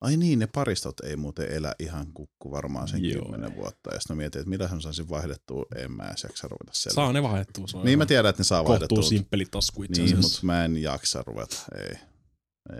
ai 0.00 0.16
niin, 0.16 0.38
ne 0.38 0.46
paristot 0.46 1.00
ei 1.00 1.16
muuten 1.16 1.52
elä 1.52 1.74
ihan 1.78 2.12
kukku 2.12 2.50
varmaan 2.50 2.88
sen 2.88 3.04
Joo. 3.04 3.22
kymmenen 3.22 3.56
vuotta. 3.56 3.94
Ja 3.94 4.00
sitten 4.00 4.16
mietin, 4.16 4.38
että 4.40 4.48
mitä 4.50 4.68
mä 4.74 4.80
saisin 4.80 5.08
vaihdettua, 5.08 5.64
en 5.76 5.92
mä 5.92 6.08
edes 6.08 6.22
jaksa 6.22 6.48
ruveta 6.48 6.72
siellä. 6.74 6.94
Saa 6.94 7.12
ne 7.12 7.22
vaihdettua. 7.22 7.66
Se 7.66 7.76
on 7.76 7.84
niin 7.84 7.98
mä 7.98 8.06
tiedän, 8.06 8.30
että 8.30 8.40
ne 8.40 8.44
saa 8.44 8.58
kohtuu 8.60 8.72
vaihdettua. 8.72 9.02
simppeli 9.02 9.44
tasku 9.50 9.82
itse 9.82 10.02
Niin, 10.02 10.20
mutta 10.20 10.38
mä 10.42 10.64
en 10.64 10.76
jaksa 10.76 11.22
ruveta, 11.26 11.56
ei. 11.74 11.94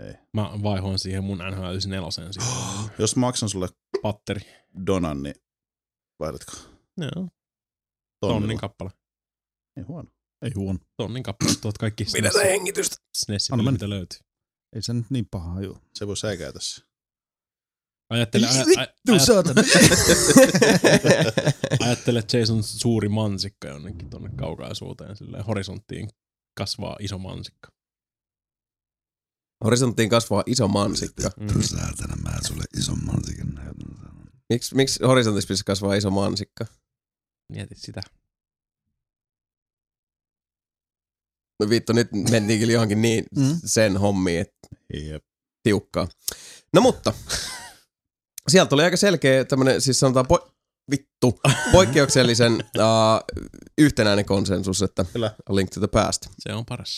ei. 0.05 0.13
Mä 0.33 0.51
vaihoin 0.63 0.99
siihen 0.99 1.23
mun 1.23 1.37
NHL 1.37 1.71
94 1.71 2.11
siihen 2.11 2.91
Jos 2.99 3.15
mä 3.15 3.19
maksan 3.21 3.49
sulle 3.49 3.67
patteri. 4.01 4.41
donan, 4.87 5.23
niin 5.23 5.35
vaihdatko? 6.19 6.51
Joo, 6.97 7.09
Tonnilla? 7.11 8.39
tonnin 8.39 8.57
kappale. 8.57 8.91
Ei 9.77 9.83
huono. 9.83 10.09
Ei 10.41 10.51
huono. 10.55 10.79
Tonnin 10.97 11.23
kappale, 11.23 11.51
tuot 11.61 11.77
kaikki 11.77 12.05
Pidätä 12.13 12.39
hengitystä. 12.39 12.95
SNESin, 13.17 13.53
Anna 13.53 13.63
mennä. 13.63 13.71
mitä 13.75 13.89
löytyy. 13.89 14.19
Ei 14.75 14.81
se 14.81 14.93
nyt 14.93 15.05
niin 15.09 15.27
paha 15.31 15.61
juu. 15.61 15.77
Se 15.95 16.07
voi 16.07 16.17
säikäytä 16.17 16.59
se. 16.61 16.81
Ajattele, 18.11 18.47
a, 18.47 18.49
a, 18.49 18.53
Vittu, 18.65 19.11
ajat, 19.11 19.21
saatana. 19.25 19.61
ajattele 21.79 22.23
Jason 22.33 22.63
suuri 22.63 23.09
mansikka 23.09 23.67
jonnekin 23.67 24.09
tonne 24.09 24.29
kaukaisuuteen, 24.35 25.15
silleen 25.17 25.45
horisonttiin 25.45 26.09
kasvaa 26.57 26.95
iso 26.99 27.17
mansikka. 27.17 27.71
Horisonttiin 29.63 30.09
kasvaa 30.09 30.43
iso 30.45 30.67
mansikka. 30.67 31.29
Mm. 31.39 31.61
Saatana, 31.61 32.15
mä 32.15 32.37
sulle 32.47 32.63
ison 32.77 33.05
mansikan 33.05 33.47
näytän. 33.47 34.31
Miksi 34.49 34.75
miks 34.75 34.99
horisontissa 35.07 35.47
pitäisi 35.47 35.63
kasvaa 35.65 35.95
iso 35.95 36.09
mansikka? 36.09 36.65
Mietit 37.51 37.77
sitä. 37.77 38.01
No 41.59 41.69
vittu, 41.69 41.93
nyt 41.93 42.07
mentiin 42.31 42.59
kyllä 42.59 42.73
johonkin 42.73 43.01
niin 43.01 43.25
Mm. 43.35 43.59
sen 43.65 43.97
hommiin, 43.97 44.41
että 44.41 44.67
tiukkaa. 45.63 46.07
No 46.73 46.81
mutta, 46.81 47.13
sieltä 48.47 48.69
tuli 48.69 48.83
aika 48.83 48.97
selkeä 48.97 49.45
tämmönen, 49.45 49.81
siis 49.81 49.99
sanotaan 49.99 50.25
po- 50.33 50.51
vittu, 50.91 51.39
poikkeuksellisen 51.71 52.53
uh, 52.53 53.41
yhtenäinen 53.77 54.25
konsensus, 54.25 54.81
että 54.81 55.05
Kyllä. 55.13 55.35
A 55.49 55.55
Link 55.55 55.69
to 55.69 55.79
the 55.79 55.87
Past. 55.87 56.27
Se 56.39 56.53
on 56.53 56.65
paras. 56.65 56.91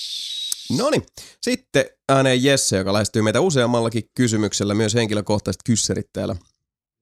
No 0.77 0.89
niin, 0.89 1.03
sitten 1.41 1.85
ääneen 2.09 2.43
Jesse, 2.43 2.77
joka 2.77 2.93
lähestyy 2.93 3.21
meitä 3.21 3.41
useammallakin 3.41 4.03
kysymyksellä, 4.15 4.73
myös 4.73 4.93
henkilökohtaiset 4.95 5.61
kyssärit 5.65 6.09
täällä 6.13 6.35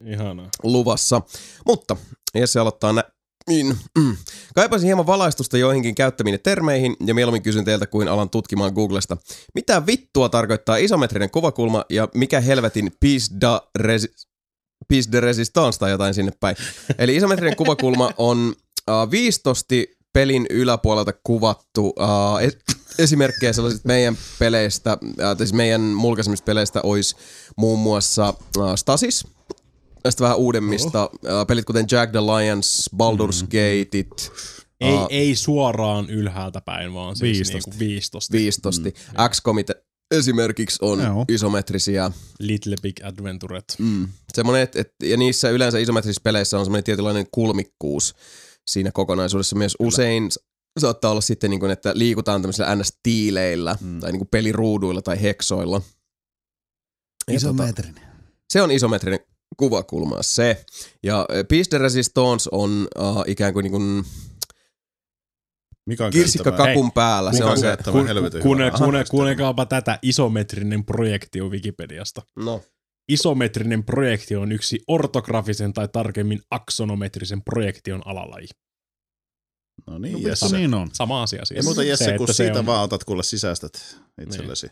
Ihanaa. 0.05 0.49
luvassa. 0.63 1.21
Mutta 1.65 1.97
Jesse 2.35 2.59
aloittaa 2.59 2.93
nä- 2.93 3.03
niin. 3.49 3.77
mm. 3.97 4.17
Kaipaisin 4.55 4.85
hieman 4.85 5.07
valaistusta 5.07 5.57
joihinkin 5.57 5.95
käyttämiin 5.95 6.39
termeihin 6.43 6.95
ja 7.05 7.13
mieluummin 7.13 7.43
kysyn 7.43 7.65
teiltä 7.65 7.87
kuin 7.87 8.07
alan 8.07 8.29
tutkimaan 8.29 8.73
Googlesta. 8.73 9.17
Mitä 9.55 9.85
vittua 9.85 10.29
tarkoittaa 10.29 10.77
isometrinen 10.77 11.31
kuvakulma 11.31 11.85
ja 11.89 12.07
mikä 12.15 12.39
helvetin 12.39 12.91
piece 12.99 13.35
de, 13.41 13.47
resi- 13.79 14.30
piece 14.87 15.11
de 15.11 15.19
resistance 15.19 15.79
tai 15.79 15.91
jotain 15.91 16.13
sinne 16.13 16.31
päin. 16.39 16.55
Eli 16.97 17.15
isometrinen 17.15 17.55
kuvakulma 17.55 18.11
on 18.17 18.53
uh, 18.89 19.11
viistosti 19.11 19.97
pelin 20.13 20.45
yläpuolelta 20.49 21.13
kuvattu 21.23 21.85
uh, 21.87 22.39
es- 22.41 22.75
esimerkkejä 22.99 23.53
sellaisista 23.53 23.87
meidän 23.87 24.17
peleistä, 24.39 24.97
uh, 25.03 25.15
tai 25.15 25.37
siis 25.37 25.53
meidän 25.53 25.81
mulkaisemista 25.81 26.45
peleistä 26.45 26.79
olisi 26.83 27.15
muun 27.57 27.79
muassa 27.79 28.33
uh, 28.57 28.75
Stasis, 28.75 29.27
Näistä 30.03 30.23
vähän 30.23 30.37
uudemmista 30.37 31.09
uh, 31.13 31.19
pelit, 31.47 31.65
kuten 31.65 31.85
Jagged 31.91 32.15
Alliance, 32.15 32.89
Baldur's 32.95 33.43
Gateit, 33.45 34.31
Ei, 34.81 34.93
Aa. 34.97 35.07
ei 35.09 35.35
suoraan 35.35 36.09
ylhäältä 36.09 36.61
päin, 36.61 36.93
vaan 36.93 37.15
siis 37.15 37.37
Viistosti. 37.37 37.69
niinku 37.69 37.79
viistosti. 37.79 38.37
viistosti. 38.37 38.93
XCOMit 39.29 39.67
esimerkiksi 40.11 40.77
on 40.81 40.99
Joo. 40.99 41.25
isometrisiä. 41.29 42.11
Little 42.39 42.75
Big 42.81 42.95
Adventuret. 43.03 43.75
Mm. 43.79 44.07
Semmoinen, 44.33 44.63
et, 44.63 44.75
et, 44.75 44.93
ja 45.03 45.17
niissä 45.17 45.49
yleensä 45.49 45.77
isometrisissä 45.79 46.21
peleissä 46.23 46.59
on 46.59 46.65
semmoinen 46.65 46.83
tietynlainen 46.83 47.27
kulmikkuus 47.31 48.15
siinä 48.67 48.91
kokonaisuudessa. 48.91 49.55
Myös 49.55 49.75
usein 49.79 50.31
s- 50.31 50.39
saattaa 50.79 51.11
olla 51.11 51.21
sitten, 51.21 51.49
niin 51.49 51.59
kuin, 51.59 51.71
että 51.71 51.91
liikutaan 51.95 52.41
tämmöisillä 52.41 52.75
NS-tiileillä 52.75 53.77
mm. 53.81 53.99
tai 53.99 54.11
niin 54.11 54.19
kuin 54.19 54.29
peliruuduilla 54.31 55.01
tai 55.01 55.21
heksoilla. 55.21 55.75
Ja 57.27 57.33
tota, 57.33 57.35
Isometrinen. 57.35 58.03
se 58.49 58.61
on 58.61 58.71
isometrinen 58.71 59.19
kuvakulma 59.57 60.17
se. 60.21 60.65
Ja 61.03 61.25
Piece 61.47 61.71
de 61.71 61.77
Resistance 61.77 62.49
on 62.51 62.87
uh, 62.99 63.23
ikään 63.27 63.53
kuin, 63.53 63.63
niin 63.63 63.71
kuin 63.71 64.05
Mikä 65.91 66.05
on 66.05 66.11
kirsikka 66.11 66.43
käyttävä? 66.51 66.67
kakun 66.67 66.91
päällä. 66.91 67.33
Se 67.33 67.43
on 67.43 67.57
se, 67.59 67.77
kuune, 68.41 68.65
hyvä? 68.65 68.71
kuune, 68.77 69.03
kuunnelkaapa 69.09 69.65
tätä 69.65 69.99
isometrinen 70.01 70.85
projekti 70.85 71.41
on 71.41 71.51
Wikipediasta. 71.51 72.21
no, 72.35 72.61
Isometrinen 73.09 73.83
projekti 73.83 74.35
on 74.35 74.51
yksi 74.51 74.79
ortografisen 74.87 75.73
tai 75.73 75.87
tarkemmin 75.87 76.41
aksonometrisen 76.51 77.41
projektion 77.41 78.07
alalaji. 78.07 78.47
No 79.87 79.97
niin, 79.97 80.13
No, 80.23 80.29
Jesse. 80.29 80.57
niin 80.57 80.73
on. 80.73 80.89
Sama 80.93 81.23
asia 81.23 81.45
siis. 81.45 81.57
Ei 81.57 81.63
muuta 81.63 81.83
Jesse, 81.83 82.05
Se, 82.05 82.17
kun 82.17 82.33
siitä 82.33 82.59
on, 82.59 82.65
vaan 82.65 82.83
otat 82.83 83.03
kuule 83.03 83.23
sisäistät 83.23 83.97
itsellesi 84.21 84.67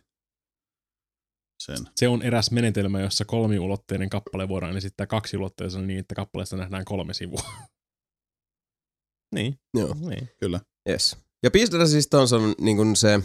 sen. 1.64 1.78
Se 1.96 2.08
on 2.08 2.22
eräs 2.22 2.52
menetelmä, 2.52 3.02
jossa 3.02 3.26
kolmiulotteinen 3.26 4.10
kappale 4.10 4.48
voidaan 4.48 4.78
esittää 4.78 5.08
kaksiulotteisena 5.08 5.86
niin, 5.86 6.00
että 6.00 6.16
kappaleesta 6.16 6.58
nähdään 6.58 6.86
kolme 6.86 7.14
sivua. 7.14 7.44
niin. 9.36 9.60
joo. 9.74 9.96
niin. 10.10 10.30
Kyllä. 10.40 10.60
Yes. 10.90 11.18
Ja 11.44 11.52
Piece 11.52 11.72
de 11.72 11.78
Resistance 11.78 12.36
on 12.36 12.56
niin 12.62 12.78
kuin 12.78 12.96
se, 12.96 13.22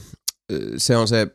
se 0.76 0.96
on 0.96 1.08
se, 1.08 1.26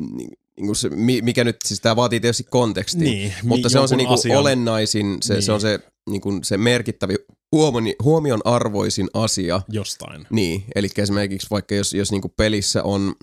niin 0.00 0.30
niin 0.58 0.66
kuin 0.66 0.76
se, 0.76 0.88
mi- 0.88 1.22
mikä 1.22 1.44
nyt, 1.44 1.56
siis 1.64 1.80
tämä 1.80 1.96
vaatii 1.96 2.20
tietysti 2.20 2.44
kontekstin, 2.44 3.00
niin. 3.00 3.34
mutta 3.42 3.68
se 3.68 3.78
on 3.78 3.88
se 3.88 3.96
niin 3.96 4.08
kuin 4.08 4.18
asian- 4.18 4.38
olennaisin, 4.38 5.18
se, 5.22 5.34
niin. 5.34 5.42
se 5.42 5.52
on 5.52 5.60
se, 5.60 5.80
niin 6.10 6.20
kuin 6.20 6.44
se 6.44 6.56
merkittävä 6.56 7.12
huomoni, 7.52 7.96
huomion 8.02 8.40
arvoisin 8.44 9.08
asia. 9.14 9.60
Jostain. 9.68 10.26
Niin, 10.30 10.64
eli 10.74 10.88
esimerkiksi 10.98 11.46
vaikka 11.50 11.74
jos, 11.74 11.92
jos 11.92 12.10
niin 12.10 12.20
kuin 12.20 12.32
pelissä 12.36 12.82
on 12.82 13.14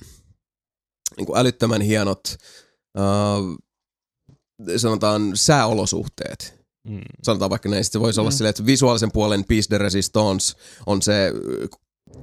niin 1.18 1.26
kuin 1.26 1.38
älyttömän 1.38 1.82
hienot, 1.82 2.22
uh, 2.98 3.58
sanotaan 4.78 5.32
sääolosuhteet, 5.36 6.55
Mm. 6.86 7.02
sanotaan 7.24 7.50
vaikka 7.50 7.70
näin, 7.70 7.84
sitten 7.84 8.00
se 8.00 8.04
voisi 8.04 8.20
olla 8.20 8.30
Mm. 8.30 8.34
silleen, 8.36 8.50
että 8.50 8.66
visuaalisen 8.66 9.12
puolen 9.12 9.46
piece 9.46 9.70
de 9.70 9.78
resistance 9.78 10.58
on 10.86 11.02
se, 11.02 11.32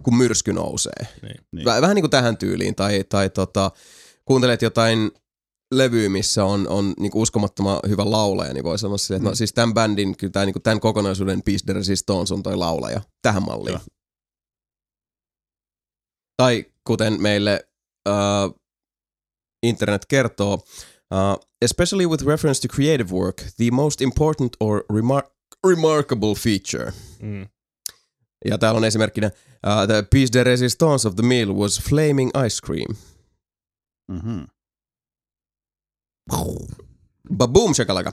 kun 0.03 0.17
myrsky 0.17 0.53
nousee. 0.53 1.07
Niin. 1.23 1.35
Niin. 1.53 1.67
Väh- 1.67 1.81
Vähän 1.81 1.95
niin 1.95 2.03
kuin 2.03 2.11
tähän 2.11 2.37
tyyliin, 2.37 2.75
tai, 2.75 3.05
tai 3.09 3.31
tota, 3.31 3.71
kuuntelet 4.25 4.63
jotain 4.63 5.11
levyä, 5.75 6.09
missä 6.09 6.45
on, 6.45 6.69
on 6.69 6.95
niin 7.01 7.13
uskomattoman 7.15 7.81
hyvä 7.89 8.11
laulaja, 8.11 8.53
niin 8.55 8.65
voi 8.65 8.79
sanoa 8.79 8.99
silleen, 8.99 9.19
että 9.21 9.29
no 9.29 9.33
Mm. 9.33 9.37
siis 9.37 9.53
tämän 9.53 9.75
bändin, 9.75 10.17
kyllä 10.17 10.31
tämä, 10.31 10.45
niin 10.47 10.53
kuin 10.55 10.63
tämän 10.63 10.81
kokonaisuuden 10.81 11.43
Piece 11.43 11.67
de 11.67 11.73
Resistance 11.73 12.35
on 12.35 12.43
toi 12.43 12.57
laulaja, 12.57 13.01
tähän 13.23 13.43
malliin. 13.43 13.73
Joo. 13.73 13.81
Tai 16.37 16.65
kuten 16.87 17.23
meille 17.23 17.69
uh, 18.09 18.61
internet 19.63 20.07
kertoo, 20.07 20.65
uh, 21.13 21.37
especially 21.65 22.07
with 22.07 22.27
reference 22.27 22.61
to 22.61 22.75
creative 22.75 23.15
work, 23.15 23.37
the 23.57 23.71
most 23.71 24.01
important 24.01 24.57
or 24.61 24.85
remar- 24.93 25.31
remarkable 25.67 26.35
feature. 26.35 26.93
Mm. 27.21 27.49
Ja 28.45 28.59
täällä 28.59 28.79
on 28.79 28.85
esimerkkinä, 28.85 29.27
uh, 29.27 29.87
the 29.87 30.03
piece 30.11 30.33
de 30.33 30.45
resistance 30.45 31.09
of 31.09 31.17
the 31.17 31.23
meal 31.23 31.55
was 31.55 31.81
flaming 31.81 32.31
ice 32.47 32.67
cream. 32.67 32.97
Mm-hmm. 34.13 34.47
Baboom 37.37 37.75
shakalaka. 37.75 38.13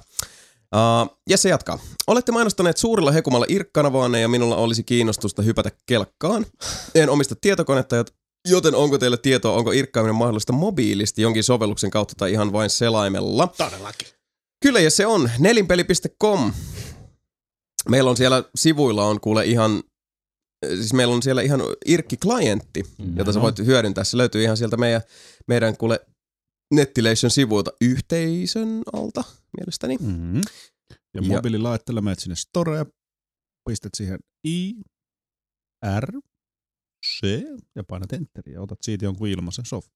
Uh, 0.76 1.20
ja 1.30 1.38
se 1.38 1.50
jatkaa. 1.50 1.80
Olette 2.08 2.32
mainostaneet 2.32 2.78
suurilla 2.78 3.12
hekumalla 3.12 3.46
irkkanavaanne 3.50 4.22
ja 4.22 4.28
minulla 4.28 4.56
olisi 4.56 4.84
kiinnostusta 4.84 5.42
hypätä 5.42 5.72
kelkkaan. 5.86 6.46
En 6.96 7.10
omista 7.10 7.36
tietokonetta, 7.42 7.96
joten 8.48 8.76
onko 8.76 8.98
teille 8.98 9.18
tietoa, 9.18 9.56
onko 9.56 9.72
irkkaaminen 9.72 10.16
mahdollista 10.16 10.54
mobiilisti 10.54 11.22
jonkin 11.22 11.44
sovelluksen 11.44 11.92
kautta 11.92 12.14
tai 12.18 12.32
ihan 12.32 12.54
vain 12.54 12.70
selaimella? 12.70 13.48
Todellakin. 13.48 14.08
Kyllä, 14.64 14.80
ja 14.80 14.92
se 14.92 15.06
on 15.06 15.32
nelinpeli.com. 15.40 16.54
Meillä 17.90 18.10
on 18.10 18.18
siellä 18.18 18.44
sivuilla 18.56 19.06
on 19.06 19.20
kuule 19.22 19.46
ihan, 19.46 19.84
siis 20.66 20.94
meillä 20.94 21.16
on 21.16 21.24
siellä 21.24 21.42
ihan 21.42 21.62
irkki-klientti, 21.86 22.84
jota 23.16 23.34
sä 23.34 23.42
voit 23.42 23.60
hyödyntää. 23.60 24.04
Se 24.04 24.18
löytyy 24.18 24.44
ihan 24.44 24.58
sieltä 24.58 24.78
meidän, 24.78 25.02
meidän 25.48 25.78
kuule 25.78 26.00
Nettilation 26.74 27.32
sivuilta 27.32 27.72
yhteisön 27.82 28.82
alta 28.94 29.24
mielestäni. 29.58 29.98
Mm-hmm. 29.98 30.42
Ja, 30.90 30.94
Ja- 31.14 31.22
mobiililaitteella 31.22 32.02
menet 32.02 32.20
sinne 32.20 32.36
storeen, 32.36 32.86
pistät 33.70 33.92
siihen 33.98 34.20
I, 34.48 34.74
R, 36.00 36.20
C 37.06 37.28
ja 37.76 37.84
painat 37.84 38.14
enteriä 38.14 38.54
ja 38.54 38.62
otat 38.62 38.80
siitä 38.82 39.06
jonkun 39.06 39.28
ilmaisen 39.28 39.66
soft. 39.66 39.92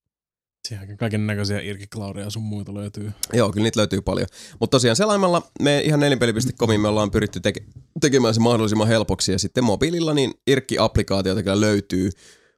Siellä 0.67 0.95
kaiken 0.95 1.27
näköisiä 1.27 1.61
irkiklaudeja 1.61 2.29
sun 2.29 2.43
muita 2.43 2.73
löytyy. 2.73 3.11
Joo, 3.33 3.51
kyllä 3.51 3.63
niitä 3.63 3.79
löytyy 3.79 4.01
paljon. 4.01 4.27
Mutta 4.59 4.71
tosiaan 4.71 4.95
selaimella 4.95 5.51
me 5.61 5.79
ihan 5.79 5.99
nelinpeli.comiin 5.99 6.81
me 6.81 6.87
ollaan 6.87 7.11
pyritty 7.11 7.39
teke- 7.39 7.81
tekemään 8.01 8.33
se 8.33 8.39
mahdollisimman 8.39 8.87
helpoksi. 8.87 9.31
Ja 9.31 9.39
sitten 9.39 9.63
mobiililla 9.63 10.13
niin 10.13 10.33
Irkki-applikaatiota 10.47 11.43
kyllä 11.43 11.61
löytyy 11.61 12.09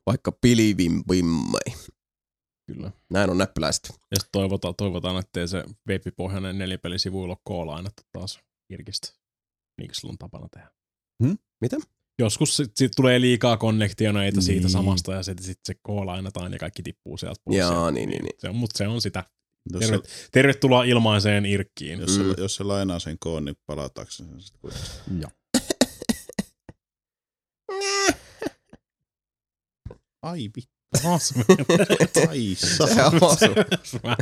vaikka 0.06 0.32
pilivimpimmai. 0.32 1.61
Kyllä. 2.72 2.91
Näin 3.09 3.30
on 3.30 3.38
näppiläiset. 3.38 3.90
Ja 3.90 3.95
sitten 4.19 4.30
toivotaan, 4.32 4.74
toivotaan, 4.77 5.17
ettei 5.17 5.48
se 5.48 5.64
web-pohjainen 5.88 6.57
nelipelisivu 6.57 7.24
ole 7.24 7.38
koolainetta 7.43 8.03
taas 8.11 8.40
Irkistä. 8.69 9.07
Niin 9.77 9.88
kuin 9.88 9.95
sulla 9.95 10.11
on 10.11 10.17
tapana 10.17 10.48
tehdä. 10.49 10.72
Hmm? 11.24 11.38
Mitä? 11.61 11.77
Joskus 12.19 12.57
sit, 12.57 12.71
sit 12.77 12.91
tulee 12.95 13.21
liikaa 13.21 13.57
konnektioneita 13.57 14.41
siitä 14.41 14.61
Niin. 14.61 14.69
samasta 14.69 15.13
ja 15.13 15.23
sitten 15.23 15.45
sit 15.45 15.59
se 15.65 15.73
koolainetaan 15.81 16.53
ja 16.53 16.59
kaikki 16.59 16.83
tippuu 16.83 17.17
sieltä 17.17 17.41
pois. 17.45 17.57
Jaa, 17.57 17.85
Ja- 17.85 17.91
niin, 17.91 18.09
niin, 18.09 18.23
niin. 18.23 18.35
Se 18.39 18.49
on, 18.49 18.55
mutta 18.55 18.77
se 18.77 18.87
on 18.87 19.01
sitä. 19.01 19.23
Jos, 19.73 19.79
Terve, 19.79 19.97
se, 20.07 20.27
tervetuloa 20.31 20.83
ilmaiseen 20.83 21.45
Irkkiin. 21.45 21.99
jos, 21.99 22.15
se, 22.15 22.23
Mm. 22.23 22.33
jos 22.37 22.55
se 22.55 22.63
lainaa 22.63 22.99
sen 22.99 23.17
koon, 23.19 23.45
niin 23.45 23.55
palataanko 23.65 24.11
se 24.11 24.23
sitten 24.39 24.61
kuitenkin? 24.61 25.21
Joo. 25.21 25.31
Ai 30.21 30.49
vittu. 30.55 30.75
Ai 32.29 32.55
Se 32.55 32.67
sa- 32.67 33.11
osu, 33.21 33.45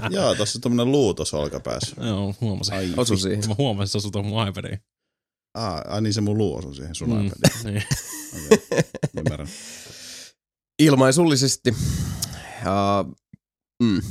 Joo, 0.10 0.36
tossa 0.36 0.58
on 0.58 0.62
tämmönen 0.62 0.92
luu 0.92 1.14
tossa 1.14 1.38
olkapäässä. 1.38 1.96
Joo, 2.06 2.36
huomasin. 2.42 2.74
Ai, 2.74 2.94
osu 2.98 3.18
siihen. 3.18 3.48
Mä 3.48 3.56
huomasin, 3.58 3.84
että 3.84 3.92
se 3.92 3.98
osui 3.98 4.12
tuohon 4.12 4.32
mun 4.32 4.48
iPadiin. 4.48 4.80
Aa, 5.54 5.84
ai 5.88 6.02
niin 6.02 6.14
se 6.14 6.22
mun 6.22 6.38
luu 6.38 6.56
osui 6.58 6.76
siihen 6.76 6.96
sun 6.96 7.10
Mm, 7.10 7.26
iPadiin. 7.26 7.64
niin. 7.74 7.84
Okay. 8.46 8.82
Ymmärrän. 9.18 9.48
Ilmaisullisesti. 10.80 11.70
Uh, 11.72 13.16
mm, 13.84 14.02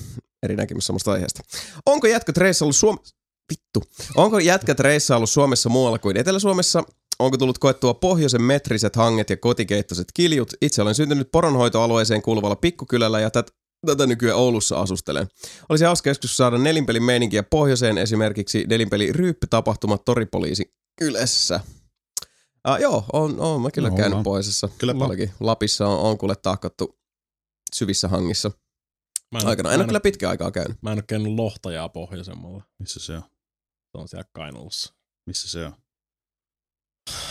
eri 0.42 0.56
näkemys 0.56 0.86
samasta 0.86 1.12
aiheesta. 1.12 1.42
Onko 1.86 2.06
jätkät 2.06 2.36
reissaillut 2.36 2.76
Suomessa? 2.76 3.16
Vittu. 3.52 3.82
Onko 4.16 4.38
jätkät 4.38 4.80
reissaillut 4.80 5.30
Suomessa 5.30 5.68
muualla 5.68 5.98
kuin 5.98 6.16
Etelä-Suomessa? 6.16 6.82
Onko 7.18 7.36
tullut 7.36 7.58
koettua 7.58 7.94
pohjoisen 7.94 8.42
metriset 8.42 8.96
hanget 8.96 9.30
ja 9.30 9.36
kotikeittoiset 9.36 10.06
kiljut? 10.14 10.52
Itse 10.62 10.82
olen 10.82 10.94
syntynyt 10.94 11.28
poronhoitoalueeseen 11.32 12.22
kuuluvalla 12.22 12.56
pikkukylällä 12.56 13.20
ja 13.20 13.30
tät, 13.30 13.50
tätä 13.86 14.06
nykyään 14.06 14.38
Oulussa 14.38 14.80
asustelen. 14.80 15.26
Olisi 15.68 15.84
hauska 15.84 16.10
joskus 16.10 16.36
saada 16.36 16.58
nelinpelin 16.58 17.02
meininkiä 17.02 17.42
pohjoiseen, 17.42 17.98
esimerkiksi 17.98 18.64
nelinpeli 18.68 19.12
ryyppytapahtumat 19.12 20.04
Toripoliisi 20.04 20.72
Ylessä. 21.02 21.60
Uh, 22.68 22.76
joo, 22.81 23.05
on, 23.12 23.40
on 23.40 23.62
mä 23.62 23.70
kyllä 23.70 23.89
No, 23.90 23.97
käynyt 23.97 24.12
ollaan. 24.12 24.24
pohjoisessa. 24.24 24.68
Kyllä 24.78 24.94
Paljonkin. 24.94 25.32
Lapissa 25.40 25.89
on, 25.89 25.98
on 25.98 26.18
kuule 26.18 26.34
taakattu 26.36 26.98
syvissä 27.74 28.08
hangissa. 28.08 28.50
Mä 29.32 29.39
en, 29.39 29.47
Aikana. 29.47 29.68
mä 29.68 29.72
En 29.72 29.74
en, 29.74 29.81
ole 29.81 29.86
kyllä 29.86 30.00
pitkään 30.00 30.31
aikaa 30.31 30.50
käynyt. 30.50 30.82
mä 30.82 30.92
en 30.92 30.98
ole 30.98 31.05
käynyt 31.08 31.32
lohtajaa 31.32 31.89
pohjoisemmalla. 31.89 32.62
Missä 32.78 33.00
se 33.00 33.12
on? 33.16 33.22
Se 33.92 33.98
on 33.98 34.08
siellä 34.08 34.28
Kainuussa. 34.32 34.94
Missä 35.26 35.48
se 35.48 35.66
on? 35.66 35.72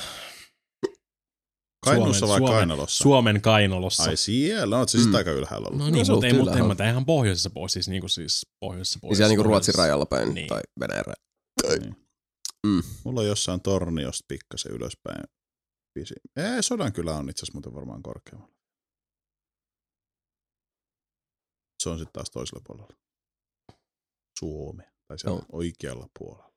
Kainuussa 1.86 2.28
vai 2.28 2.38
Suomen, 2.38 2.54
Kainalossa? 2.58 3.04
Suomen 3.04 3.42
Kainolossa. 3.42 4.04
Ai 4.04 4.18
siellä, 4.18 4.78
oot 4.78 4.90
siis 4.90 5.06
Mm. 5.08 5.16
aika 5.16 5.32
ylhäällä 5.32 5.66
ollut. 5.68 5.80
No 5.80 5.86
No 5.86 5.92
niin, 5.92 6.06
se 6.06 6.12
mutta 6.12 6.28
ei, 6.28 6.34
on 6.34 6.40
mutta 6.40 6.64
mutta 6.64 6.90
ihan 6.90 7.06
pohjoisessa 7.06 7.50
pois, 7.50 7.72
siis 7.74 7.88
niinku 7.88 8.08
siis 8.08 8.46
pohjoisessa 8.60 9.00
pois. 9.02 9.10
Niin 9.10 9.18
siellä 9.18 9.30
niinku 9.30 9.44
Ruotsin 9.44 9.74
pohjoisessa. 9.74 9.82
rajalla 9.84 10.06
päin 10.06 10.34
Niin. 10.34 10.48
tai 10.48 10.62
Venäjän 10.80 11.06
rajalla. 11.06 11.80
Niin. 11.86 12.01
Mm. 12.68 12.82
Mulla 13.04 13.20
on 13.22 13.28
jossain 13.28 13.62
torniosta 13.62 14.26
pikkasen 14.28 14.72
ylöspäin. 14.72 15.24
Pisi. 15.94 16.16
Ei, 16.36 16.64
Sodankylä 16.64 17.16
on 17.16 17.30
itse 17.30 17.40
asiassa 17.44 17.56
muuten 17.56 17.74
varmaan 17.74 18.04
korkeammalla. 18.04 18.54
Se 21.84 21.90
on 21.90 21.98
sitten 21.98 22.14
taas 22.14 22.30
toisella 22.32 22.62
puolella. 22.68 22.96
Suomi. 24.40 24.84
Tai 25.08 25.20
siellä 25.20 25.38
Joo. 25.38 25.46
oikealla 25.52 26.10
puolella. 26.20 26.52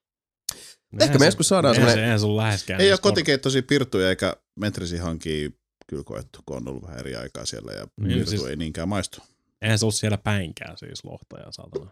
Ehkä 1.01 1.19
me 1.19 1.25
joskus 1.25 1.49
saadaan 1.49 1.75
se, 1.75 1.79
semmoinen... 1.79 2.05
eihän 2.05 2.21
se 2.21 2.27
ole 2.27 2.37
läheskään. 2.43 2.81
Ei 2.81 2.87
edes 2.89 2.99
ole 2.99 3.03
kotikeittoisia 3.11 3.63
pirtuja 3.63 4.09
eikä 4.11 4.37
metrisi 4.61 4.97
hankia 4.97 5.51
kyllä 5.87 6.05
koettu, 6.05 6.39
kun 6.47 6.57
on 6.57 6.69
ollut 6.69 6.83
vähän 6.83 6.99
eri 6.99 7.17
aikaa 7.17 7.47
siellä 7.47 7.73
ja 7.73 7.87
Niin, 8.01 8.13
pirtu 8.15 8.31
siis- 8.31 8.45
ei 8.45 8.57
niinkään 8.57 8.89
maistu. 8.89 9.21
Eihän 9.63 9.79
se 9.79 9.85
ole 9.87 9.93
siellä 9.93 10.19
päinkään 10.19 10.79
siis 10.79 11.05
lohtajaa, 11.05 11.53
saatana. 11.53 11.91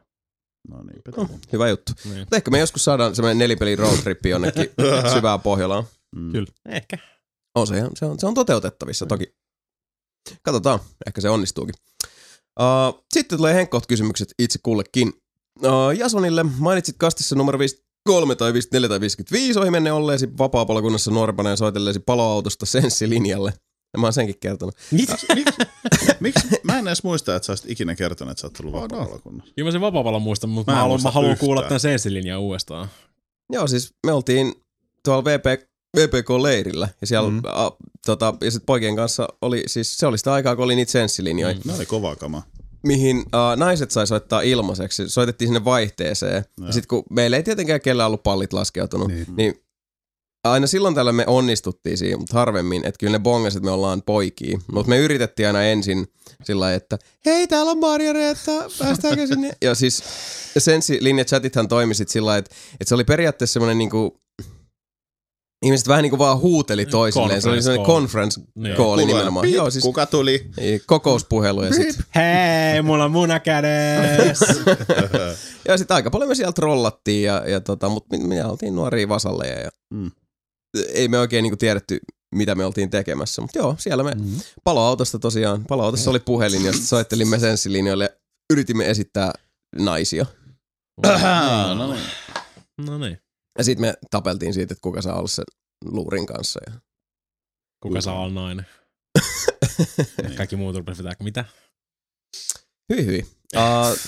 No 0.68 0.82
niin, 0.82 1.02
Oh, 1.16 1.28
petä. 1.28 1.38
hyvä 1.52 1.68
juttu. 1.68 1.92
Niin. 2.04 2.18
Mutta 2.18 2.36
ehkä 2.36 2.50
me 2.50 2.58
joskus 2.58 2.84
saadaan 2.84 3.14
semmoinen 3.16 3.38
nelipeli 3.38 3.76
roadtrippi 3.76 4.28
jonnekin 4.28 4.70
syvään 5.14 5.40
Pohjolaan. 5.40 5.84
Mm. 6.16 6.32
Kyllä. 6.32 6.46
Ehkä. 6.68 6.98
On 7.54 7.66
se, 7.66 7.76
ihan- 7.76 7.90
se, 7.96 8.04
on, 8.04 8.20
se 8.20 8.26
on 8.26 8.34
toteutettavissa 8.34 9.06
toki. 9.06 9.34
Katsotaan, 10.42 10.80
ehkä 11.06 11.20
se 11.20 11.30
onnistuukin. 11.30 11.74
Uh, 12.60 13.04
sitten 13.14 13.38
tulee 13.38 13.54
henkkoht-kysymykset 13.54 14.34
itse 14.38 14.58
kullekin. 14.62 15.12
Uh, 15.62 15.90
Jasonille 15.98 16.42
mainitsit 16.42 16.96
kastissa 16.98 17.34
numero 17.36 17.58
53 17.58 18.34
tai 18.34 18.52
54 18.52 18.88
tai 18.88 19.00
55 19.00 19.58
ohi 19.58 19.70
menne 19.70 19.92
olleesi 19.92 20.28
vapaa-palokunnassa 20.38 21.10
nuorempana 21.10 21.50
ja 21.50 21.56
soitellesi 21.56 22.00
paloautosta 22.00 22.66
senssilinjalle. 22.66 23.52
Ja 23.92 23.98
Mä 23.98 24.06
oon 24.06 24.12
senkin 24.12 24.36
kertonut. 24.40 24.74
Miksi? 24.90 25.26
Miksi? 26.20 26.48
Mä 26.64 26.78
en 26.78 26.86
edes 26.88 27.02
muista, 27.04 27.36
että 27.36 27.46
sä 27.46 27.52
olisit 27.52 27.70
ikinä 27.70 27.94
kertonut, 27.94 28.30
että 28.30 28.40
sä 28.40 28.46
oot 28.46 28.60
ollut 28.60 28.72
vapaa-palokunnassa. 28.72 29.52
Kyllä 29.56 29.68
mä 29.68 29.72
sen 29.72 29.80
vapaa 29.80 30.18
muistan, 30.18 30.50
mutta 30.50 30.72
Mä 30.72 30.76
mä, 30.76 30.80
haluan, 30.82 30.94
muista 30.94 31.08
mä 31.08 31.12
haluan 31.12 31.32
yhtään. 31.32 31.46
kuulla 31.46 31.62
tämän 31.62 31.80
senssilinjan 31.80 32.40
uudestaan. 32.40 32.88
Joo, 33.52 33.66
siis 33.66 33.94
me 34.06 34.12
oltiin 34.12 34.54
tuolla 35.04 35.24
VP, 35.24 35.44
VPK-leirillä 35.96 36.88
ja 37.00 37.06
siellä 37.06 37.30
mm. 37.30 37.42
A, 37.48 37.70
tota, 38.06 38.34
ja 38.40 38.50
sit 38.50 38.62
poikien 38.66 38.96
kanssa 38.96 39.28
oli, 39.42 39.62
siis 39.66 39.98
se 39.98 40.06
oli 40.06 40.18
sitä 40.18 40.32
aikaa, 40.32 40.56
kun 40.56 40.64
oli 40.64 40.76
niitä 40.76 40.92
senssilinjoja, 40.92 41.54
mm. 41.54 41.60
Ne 41.64 41.74
oli 41.74 41.86
kovaa 41.86 42.16
kamaa. 42.16 42.42
mihin 42.86 43.18
uh, 43.18 43.24
naiset 43.56 43.90
sai 43.90 44.06
soittaa 44.06 44.40
ilmaiseksi. 44.40 45.08
Soitettiin 45.08 45.48
sinne 45.48 45.64
vaihteeseen. 45.64 46.44
Joo. 46.58 46.66
Ja 46.66 46.72
sitten 46.72 46.88
kun 46.88 47.02
meillä 47.10 47.36
ei 47.36 47.42
tietenkään 47.42 47.80
kellään 47.80 48.06
ollut 48.06 48.22
pallit 48.22 48.52
laskeutunut, 48.52 49.08
niin, 49.08 49.26
Niin. 49.36 49.60
Niin 50.44 50.52
aina 50.52 50.66
silloin 50.66 50.94
tällä 50.94 51.12
me 51.12 51.24
onnistuttiin 51.26 51.98
siinä, 51.98 52.16
mutta 52.16 52.34
harvemmin, 52.38 52.84
että 52.86 52.98
kyllä 52.98 53.12
ne 53.12 53.18
bongasit, 53.18 53.56
että 53.56 53.64
me 53.64 53.70
ollaan 53.70 54.02
poikia. 54.06 54.58
Mutta 54.72 54.88
me 54.88 54.98
yritettiin 54.98 55.46
aina 55.46 55.62
ensin 55.62 56.06
sillä 56.44 56.60
lailla, 56.60 56.76
että 56.76 56.98
hei, 57.26 57.46
täällä 57.46 57.70
on 57.72 57.78
Marja 57.78 58.12
Reetta, 58.12 58.52
päästäänkö 58.78 59.26
sinne? 59.26 59.50
Ja 59.64 59.74
siis 59.74 60.02
senssilinja 60.58 61.24
chatithan 61.24 61.68
toimi 61.68 61.94
sit 61.94 62.08
sillä 62.08 62.26
lailla, 62.26 62.38
että, 62.38 62.54
että 62.72 62.84
se 62.88 62.94
oli 62.94 63.04
periaatteessa 63.04 63.52
semmoinen 63.52 63.78
niinku, 63.78 64.20
ihmiset 65.64 65.88
vähän 65.88 66.02
niinku 66.02 66.18
vaan 66.18 66.38
huuteli 66.40 66.86
toisilleen. 66.86 67.42
Se 67.42 67.48
oli 67.48 67.56
Conference 67.58 67.64
semmoinen 67.64 67.86
call. 67.86 67.96
conference 68.00 68.40
Niin. 68.54 68.76
call 68.76 68.84
Kuuluu 68.86 69.06
nimenomaan. 69.06 69.46
aina, 69.46 69.56
Joo, 69.56 69.70
siis 69.70 69.84
Kuka 69.84 70.06
tuli? 70.06 70.46
ei, 70.58 70.80
kokouspuhelu 70.86 71.62
ja 71.62 71.72
sitten 71.74 72.04
Hei, 72.14 72.82
mulla 72.82 73.04
on 73.04 73.10
muna 73.10 73.40
kädessä. 73.40 74.46
Ja 75.68 75.78
sitten 75.78 75.94
aika 75.94 76.10
paljon 76.10 76.28
me 76.28 76.34
siellä 76.34 76.52
trollattiin, 76.52 77.22
ja, 77.24 77.42
ja 77.50 77.60
tota, 77.60 77.88
mutta 77.88 78.16
me, 78.18 78.24
me 78.26 78.44
oltiin 78.44 78.74
nuoria 78.74 79.08
vasalleja 79.08 79.60
ja 79.60 79.70
Mm. 79.94 80.10
Ei 80.88 81.08
me 81.08 81.18
oikein 81.18 81.42
niinku 81.42 81.56
tiedetty, 81.56 81.98
mitä 82.34 82.54
me 82.54 82.64
oltiin 82.64 82.90
tekemässä. 82.90 83.42
Mutta 83.42 83.58
joo, 83.58 83.76
siellä 83.78 84.04
me 84.04 84.14
Mm. 84.14 84.40
paloautosta 84.64 85.18
tosiaan, 85.18 85.64
paloautossa 85.64 86.10
oli 86.10 86.20
puhelin 86.20 86.64
ja 86.64 86.72
sitten 86.72 86.88
soittelimme 86.88 87.38
senssilinjoille 87.38 88.04
ja 88.04 88.10
yritimme 88.52 88.90
esittää 88.90 89.32
naisia. 89.78 90.26
no 91.76 91.92
niin. 91.92 92.04
no 92.86 92.98
niin. 92.98 93.18
Ja 93.58 93.64
sitten 93.64 93.86
me 93.86 93.94
tapeltiin 94.10 94.54
siitä, 94.54 94.72
että 94.72 94.82
kuka 94.82 95.02
saa 95.02 95.18
olla 95.18 95.28
sen 95.28 95.44
luurin 95.84 96.26
kanssa. 96.26 96.60
Ja... 96.66 96.72
Kuka 97.82 98.00
saa 98.00 98.20
olla 98.20 98.32
nainen? 98.40 98.66
Niin. 100.22 100.36
Kaikki 100.36 100.56
muut 100.56 100.76
rupesivat 100.76 101.04
vetää, 101.10 101.24
mitä? 101.24 101.44
Hyi 102.92 103.06
hyi. 103.06 103.26
Uh, 103.56 103.98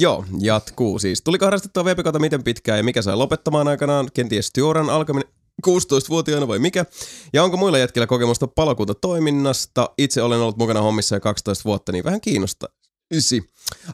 joo, 0.00 0.24
jatkuu 0.40 0.98
siis. 0.98 1.22
Tuliko 1.22 1.44
harrastettua 1.44 1.84
VPKta 1.84 2.18
miten 2.18 2.44
pitkään 2.44 2.78
ja 2.78 2.82
mikä 2.84 3.02
sai 3.02 3.16
lopettamaan 3.16 3.68
aikanaan? 3.68 4.08
Kenties 4.14 4.50
työuran 4.52 4.90
alkaminen 4.90 5.28
16-vuotiaana 5.66 6.48
vai 6.48 6.58
mikä? 6.58 6.86
Ja 7.32 7.44
onko 7.44 7.56
muilla 7.56 7.78
jätkillä 7.78 8.06
kokemusta 8.06 8.46
palokuntatoiminnasta? 8.46 9.90
Itse 9.98 10.22
olen 10.22 10.40
ollut 10.40 10.56
mukana 10.56 10.82
hommissa 10.82 11.16
jo 11.16 11.20
12 11.20 11.64
vuotta, 11.64 11.92
niin 11.92 12.04
vähän 12.04 12.20
kiinnostaa. 12.20 12.68
Ysi. 13.14 13.42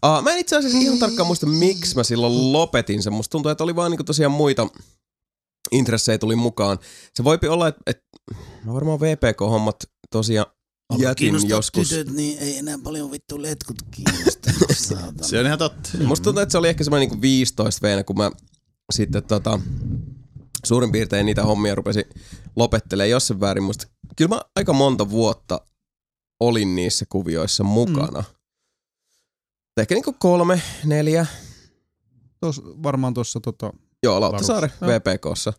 Uh, 0.04 0.22
mä 0.22 0.32
en 0.32 0.38
itse 0.38 0.56
asiassa 0.56 0.78
ihan 0.78 0.98
tarkkaan 0.98 1.26
muista, 1.26 1.46
miksi 1.46 1.96
mä 1.96 2.04
silloin 2.04 2.52
lopetin 2.52 3.02
sen. 3.02 3.12
Musta 3.12 3.30
tuntuu, 3.32 3.50
että 3.50 3.64
oli 3.64 3.76
vaan 3.76 3.90
niinku 3.90 4.04
tosiaan 4.04 4.32
muita 4.32 4.68
intressejä 5.72 6.18
tuli 6.18 6.36
mukaan. 6.36 6.78
Se 7.14 7.24
voipi 7.24 7.48
olla, 7.48 7.68
että, 7.68 7.80
että 7.86 8.04
mä 8.64 8.74
varmaan 8.74 9.00
VPK-hommat 9.00 9.76
tosiaan 10.10 10.46
jätin 10.98 11.48
joskus. 11.48 11.88
tytöt, 11.88 12.14
niin 12.14 12.38
ei 12.38 12.58
enää 12.58 12.78
paljon 12.84 13.10
vittu 13.10 13.42
letkut 13.42 13.76
kiinnosta. 13.90 14.50
Se 15.28 15.38
on 15.38 15.46
ihan 15.46 15.58
totta. 15.58 15.90
Musta 16.04 16.24
tuntuu, 16.24 16.42
että 16.42 16.52
se 16.52 16.58
oli 16.58 16.68
ehkä 16.68 16.84
semmoinen 16.84 17.08
niinku 17.08 17.22
15 17.22 17.82
veenä, 17.82 18.04
kun 18.04 18.16
mä 18.16 18.30
sitten 18.92 19.22
tota, 19.22 19.60
suurin 20.64 20.92
piirtein 20.92 21.26
niitä 21.26 21.42
hommia 21.42 21.74
rupesin 21.74 22.04
lopettelemaan 22.56 23.10
jossain 23.10 23.40
väärin. 23.40 23.64
Musta, 23.64 23.86
kyllä 24.16 24.28
mä 24.28 24.40
aika 24.56 24.72
monta 24.72 25.10
vuotta 25.10 25.60
olin 26.40 26.76
niissä 26.76 27.04
kuvioissa 27.08 27.64
mukana. 27.64 28.20
Mm. 28.20 28.40
Ehkä 29.80 29.94
niinku 29.94 30.14
kolme, 30.18 30.62
neljä. 30.84 31.26
Tos, 32.40 32.62
varmaan 32.64 33.14
tuossa 33.14 33.40
tota, 33.40 33.72
Joo, 34.02 34.20
Lauttasaari. 34.20 34.68
VPKssa 34.68 35.52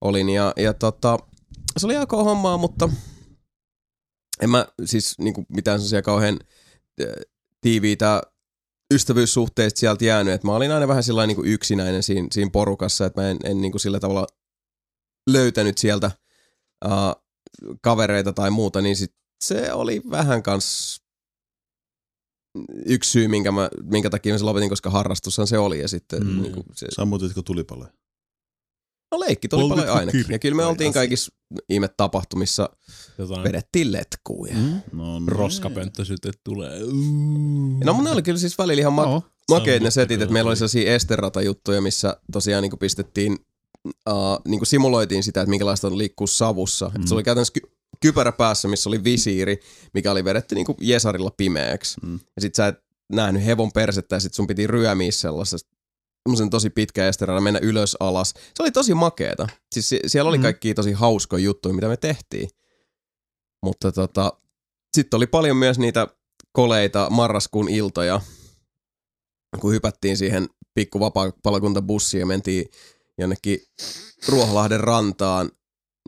olin. 0.00 0.28
Ja, 0.28 0.52
ja 0.56 0.74
tota, 0.74 1.18
se 1.76 1.86
oli 1.86 1.96
aika 1.96 2.16
hommaa, 2.16 2.56
mutta 2.56 2.88
en 4.42 4.50
mä 4.50 4.66
siis 4.84 5.18
niinku 5.18 5.44
mitään 5.48 5.78
sellaisia 5.78 6.02
kauhean 6.02 6.38
tiiviitä 7.60 8.22
ystävyyssuhteista 8.94 9.80
sieltä 9.80 10.04
jäänyt. 10.04 10.34
Et 10.34 10.44
mä 10.44 10.56
olin 10.56 10.72
aina 10.72 10.88
vähän 10.88 11.02
sillä 11.02 11.26
niinku 11.26 11.42
yksinäinen 11.44 12.02
siinä, 12.02 12.28
siinä 12.32 12.50
porukassa, 12.50 13.06
että 13.06 13.20
mä 13.20 13.30
en, 13.30 13.36
en 13.44 13.60
niinku 13.60 13.78
sillä 13.78 14.00
tavalla 14.00 14.26
löytänyt 15.30 15.78
sieltä 15.78 16.10
uh, 16.84 17.24
kavereita 17.80 18.32
tai 18.32 18.50
muuta, 18.50 18.80
niin 18.80 18.96
sit 18.96 19.14
se 19.44 19.72
oli 19.72 20.02
vähän 20.10 20.42
kans 20.42 21.00
yksi 22.86 23.10
syy, 23.10 23.28
minkä, 23.28 23.52
mä, 23.52 23.68
minkä 23.82 24.10
takia 24.10 24.34
mä 24.34 24.38
sen 24.38 24.46
lopetin, 24.46 24.68
koska 24.68 24.90
harrastushan 24.90 25.46
se 25.46 25.58
oli. 25.58 25.80
Ja 25.80 25.88
sitten 25.88 26.22
Mm. 26.22 26.30
mm. 26.30 26.42
niinku 26.42 26.64
se, 26.74 26.86
Sammutitko 26.90 27.42
tulipaloja? 27.42 27.90
No 29.12 29.20
leikki 29.20 29.48
tuli 29.48 29.62
Poltitko 29.62 29.82
paljon 29.82 29.98
ainakin. 29.98 30.24
Ja 30.28 30.38
kyllä 30.38 30.56
me 30.56 30.64
oltiin 30.64 30.92
kaikissa 30.92 31.32
ihme-tapahtumissa, 31.68 32.68
Jotain 33.18 33.44
vedettiin 33.44 33.92
letkuja. 33.92 34.54
Mm. 34.54 34.80
No, 34.92 35.18
no. 35.18 35.26
roskapönttösytet 35.26 36.40
tulee. 36.44 36.80
No 37.84 37.92
mun 37.92 38.04
ne 38.04 38.10
oli 38.10 38.22
kyllä 38.22 38.38
siis 38.38 38.58
välillä 38.58 38.80
ihan 38.80 38.92
ma- 38.92 39.04
no, 39.06 39.22
makeet 39.50 39.82
ne 39.82 39.84
mutta 39.86 39.90
setit, 39.94 40.20
että 40.20 40.32
meillä 40.32 40.48
oli 40.48 40.56
sellaisia 40.56 40.94
esterata-juttuja, 40.94 41.80
missä 41.80 42.16
tosiaan 42.32 42.62
niinku 42.62 42.76
pistettiin, 42.76 43.38
uh, 43.86 44.14
niinku 44.48 44.64
simuloitiin 44.64 45.22
sitä, 45.22 45.40
että 45.40 45.50
minkälaista 45.50 45.86
on 45.86 45.98
liikkua 45.98 46.26
savussa. 46.26 46.90
Mm. 46.94 47.02
Et 47.02 47.08
se 47.08 47.14
oli 47.14 47.22
käytännössä 47.22 47.52
ky- 47.52 47.70
kypärä 48.00 48.32
päässä, 48.32 48.68
missä 48.68 48.90
oli 48.90 49.04
visiiri, 49.04 49.60
mikä 49.94 50.12
oli 50.12 50.24
vedetty 50.24 50.54
niinku 50.54 50.76
Jesarilla 50.80 51.30
pimeäksi. 51.36 51.96
Mm. 52.02 52.20
Ja 52.36 52.42
sit 52.42 52.54
sä 52.54 52.66
et 52.66 52.76
nähnyt 53.12 53.44
hevon 53.46 53.72
persettä 53.72 54.16
ja 54.16 54.20
sit 54.20 54.34
sun 54.34 54.46
piti 54.46 54.66
ryömiä 54.66 55.10
sellaisesta 55.12 55.74
semmoisen 56.28 56.50
tosi 56.50 56.70
pitkä 56.70 57.08
esterana, 57.08 57.40
mennä 57.40 57.60
ylös 57.62 57.96
alas. 58.00 58.34
Se 58.54 58.62
oli 58.62 58.70
tosi 58.70 58.94
makeeta. 58.94 59.48
Siis 59.74 59.88
sie- 59.88 60.00
siellä 60.08 60.28
oli 60.28 60.38
Mhm. 60.38 60.42
kaikki 60.42 60.74
tosi 60.74 60.92
hauskoja 60.92 61.44
juttuja, 61.44 61.74
mitä 61.74 61.88
me 61.88 61.96
tehtiin. 61.96 62.48
Mutta 63.62 63.92
tota, 63.92 64.32
sitten 64.96 65.16
oli 65.16 65.26
paljon 65.26 65.56
myös 65.56 65.78
niitä 65.78 66.08
koleita 66.52 67.10
marraskuun 67.10 67.68
iltoja, 67.68 68.20
kun 69.60 69.72
hypättiin 69.72 70.16
siihen 70.16 70.48
pikku 70.74 71.00
vapaa-palokuntabussiin 71.00 72.20
ja 72.20 72.26
mentiin 72.26 72.66
jonnekin 73.18 73.58
Ruoholahden 74.28 74.80
rantaan 74.80 75.50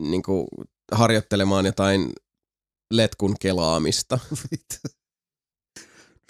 niin 0.01 0.23
kuin 0.23 0.47
harjoittelemaan 0.91 1.65
jotain 1.65 2.13
letkun 2.93 3.35
kelaamista. 3.39 4.19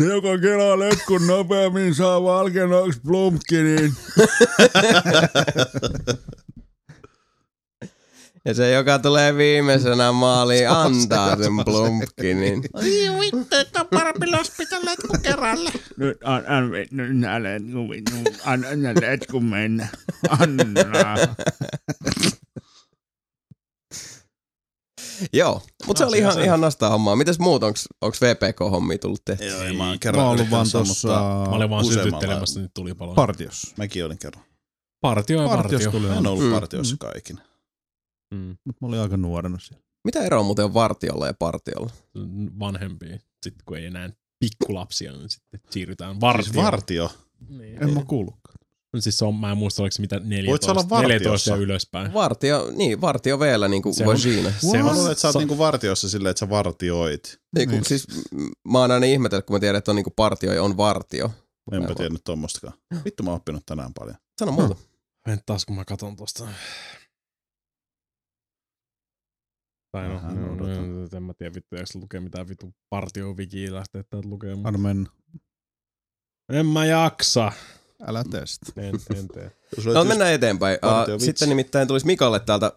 Se, 0.01 0.05
joka 0.05 0.37
kelaa 0.41 0.79
letkun 0.79 1.27
nopeammin, 1.27 1.95
saa 1.95 2.23
valkennoksi 2.23 2.99
plumpkinin. 2.99 3.93
Ja 8.47 8.53
se, 8.53 8.71
joka 8.71 8.99
tulee 8.99 9.35
viimeisenä 9.37 10.11
maaliin, 10.11 10.69
antaa 10.69 11.37
sen 11.37 11.51
plumpkinin. 11.65 12.63
Oi 12.73 13.19
vittu, 13.19 13.55
että 13.55 13.79
on 13.81 13.87
parempi 13.87 14.31
lospita 14.31 14.75
letku 14.85 15.17
kerralle. 15.23 15.71
Nyt 15.97 16.17
an, 16.23 16.43
an, 16.47 16.71
nyt 16.91 17.17
nää 17.17 17.43
letkun, 17.43 17.89
vittu. 17.89 18.11
Anna 18.45 18.75
nää 18.75 18.93
letkun 19.01 19.45
mennä. 19.45 19.87
Anna. 20.39 20.63
Joo, 25.33 25.61
mutta 25.87 25.99
se 25.99 26.05
oli 26.05 26.17
ihan, 26.17 26.43
ihan 26.43 26.61
nastaa 26.61 26.89
hommaa. 26.89 27.15
Mites 27.15 27.39
muut, 27.39 27.63
onks, 27.63 27.87
onks 28.01 28.19
VPK-hommia 28.21 28.97
tullut 28.97 29.25
tehty? 29.25 29.45
Joo, 29.47 29.61
ei, 29.61 29.73
mä 29.77 29.83
oon 29.83 29.93
Mä 29.93 29.97
kerran 29.99 30.25
ollut 30.25 30.39
yrittänyt 30.39 30.51
vaan 30.73 30.85
tossa 30.85 31.07
Mä 31.07 31.43
olin 31.43 31.69
vaan 31.69 31.85
useammalla- 31.85 32.03
sytyttelemässä 32.03 32.59
nyt 32.59 32.71
tulipaloja. 32.73 33.15
partiossa. 33.15 33.73
Mäkin 33.77 34.05
olin 34.05 34.17
kerran. 34.19 34.43
Partio 35.01 35.41
ja 35.41 35.47
partio. 35.49 35.91
tuli 35.91 36.07
Mä 36.07 36.15
en 36.17 36.27
ollut 36.27 36.43
Mm. 36.45 36.51
partiossa 36.51 36.93
Mm. 36.95 36.97
kaikin. 36.97 37.37
Mm. 38.33 38.57
Mut 38.65 38.75
mä 38.81 38.87
olin 38.87 38.99
aika 38.99 39.17
nuorena 39.17 39.59
siellä. 39.59 39.83
Mitä 40.05 40.23
eroa 40.23 40.43
muuten 40.43 40.65
on 40.65 40.73
vartiolla 40.73 41.27
ja 41.27 41.33
partiolla? 41.39 41.89
Vanhempia. 42.59 43.17
Sitten 43.43 43.63
kun 43.65 43.77
ei 43.77 43.85
enää 43.85 44.09
pikkulapsia, 44.39 45.11
niin 45.11 45.29
sitten 45.29 45.59
siirrytään 45.69 46.11
Siis 46.11 46.21
vartioon. 46.21 46.65
vartio. 46.65 47.11
niin. 47.49 47.83
En 47.83 47.93
mä 47.93 48.03
kuullutkaan. 48.03 48.57
Siis 48.99 49.17
se 49.17 49.25
on, 49.25 49.35
mä 49.35 49.51
en 49.51 49.57
muista, 49.57 49.81
oliko 49.83 49.91
se 49.91 50.01
mitä 50.01 50.19
14, 50.19 50.49
Voit 50.51 50.61
sä 50.63 50.71
olla 50.71 50.89
vartiossa? 50.89 51.07
14 51.13 51.49
ja 51.49 51.55
ylöspäin. 51.55 52.13
Vartio, 52.13 52.71
niin, 52.75 53.01
vartio 53.01 53.39
vielä 53.39 53.67
niin 53.67 53.81
kuin 53.81 53.95
Se 53.95 54.03
on- 54.03 54.07
vagina. 54.07 54.51
Se 54.51 54.77
Mä 54.83 54.89
on, 54.89 54.95
luulen, 54.95 55.11
että 55.11 55.21
sä 55.21 55.27
oot 55.27 55.33
se- 55.33 55.39
niinku 55.39 55.57
vartiossa 55.57 56.09
silleen, 56.09 56.31
että 56.31 56.39
sä 56.39 56.49
vartioit. 56.49 57.39
Niin, 57.55 57.69
kun, 57.69 57.73
Niin. 57.75 57.85
siis 57.85 58.07
mä 58.67 58.79
oon 58.79 58.91
aina 58.91 59.05
ihmetellyt, 59.05 59.45
kun 59.45 59.55
mä 59.55 59.59
tiedän, 59.59 59.77
että 59.79 59.91
on 59.91 59.95
niinku 59.95 60.13
partio 60.15 60.53
ja 60.53 60.63
on 60.63 60.77
vartio. 60.77 61.31
Enpä 61.71 61.95
tiennyt 61.95 62.21
tommostakaan. 62.23 62.73
Vittu 63.05 63.23
mä 63.23 63.29
oon 63.29 63.37
oppinut 63.37 63.63
tänään 63.65 63.93
paljon. 63.93 64.15
Sano 64.39 64.51
muuta. 64.51 64.75
Vent 65.27 65.45
taas, 65.45 65.65
kun 65.65 65.75
mä 65.75 65.85
katon 65.85 66.15
tosta. 66.15 66.47
Tai 69.97 70.35
no, 70.35 70.55
no, 70.55 70.65
no, 70.65 71.17
en 71.17 71.23
mä 71.23 71.33
tiedä 71.33 71.53
vittu, 71.55 71.75
eikö 71.75 71.85
se 71.85 71.99
lukee 71.99 72.19
mitään 72.19 72.49
vittu 72.49 72.73
partio 72.89 73.33
wikiä 73.33 73.73
lähteä 73.73 74.03
täältä 74.09 74.27
lukemaan. 74.29 74.65
Anna 74.67 74.79
mennä. 74.79 75.09
En 76.53 76.65
mä 76.65 76.85
jaksa. 76.85 77.51
Älä 78.07 78.23
tee 78.31 78.45
sitä. 78.45 78.81
En, 78.81 78.95
en 79.15 79.27
tee. 79.27 79.51
No 79.93 80.03
mennään 80.03 80.33
eteenpäin. 80.33 80.77
Uh, 81.13 81.19
sitten 81.21 81.49
nimittäin 81.49 81.87
tulisi 81.87 82.05
Mikalle 82.05 82.39
täältä 82.39 82.71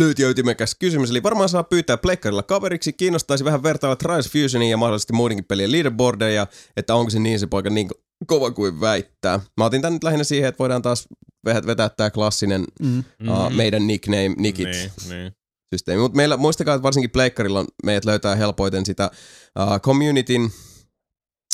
lyhyt 0.00 0.18
ja 0.18 0.28
ytimekäs 0.28 0.74
kysymys. 0.78 1.10
Eli 1.10 1.22
varmaan 1.22 1.48
saa 1.48 1.62
pyytää 1.64 1.96
plekkarilla 1.96 2.42
kaveriksi. 2.42 2.92
Kiinnostaisi 2.92 3.44
vähän 3.44 3.62
vertailla 3.62 3.96
Trials 3.96 4.30
Fusionin 4.32 4.70
ja 4.70 4.76
mahdollisesti 4.76 5.12
muidenkin 5.12 5.44
pelien 5.44 5.72
leaderboardeja, 5.72 6.46
että 6.76 6.94
onko 6.94 7.10
se 7.10 7.18
niin 7.18 7.38
se 7.40 7.46
poika 7.46 7.70
niin 7.70 7.88
ko- 7.94 8.00
kova 8.26 8.50
kuin 8.50 8.80
väittää. 8.80 9.40
Mä 9.56 9.64
otin 9.64 9.82
tän 9.82 9.92
nyt 9.92 10.04
lähinnä 10.04 10.24
siihen, 10.24 10.48
että 10.48 10.58
voidaan 10.58 10.82
taas 10.82 11.08
ve- 11.48 11.66
vetää 11.66 11.88
tää 11.88 12.10
klassinen 12.10 12.64
Mm. 12.80 12.98
uh, 13.28 13.50
meidän 13.56 13.86
nickname, 13.86 14.28
nickit 14.38 14.68
Niin, 14.68 14.90
niin. 15.08 15.32
Systeemi. 15.70 16.02
Mutta 16.02 16.16
meillä, 16.16 16.36
muistakaa, 16.36 16.74
että 16.74 16.82
varsinkin 16.82 17.10
pleikkarilla 17.10 17.60
on, 17.60 17.66
meidät 17.84 18.04
löytää 18.04 18.34
helpoiten 18.36 18.86
sitä 18.86 19.10
uh, 19.58 19.80
communityn 19.80 20.50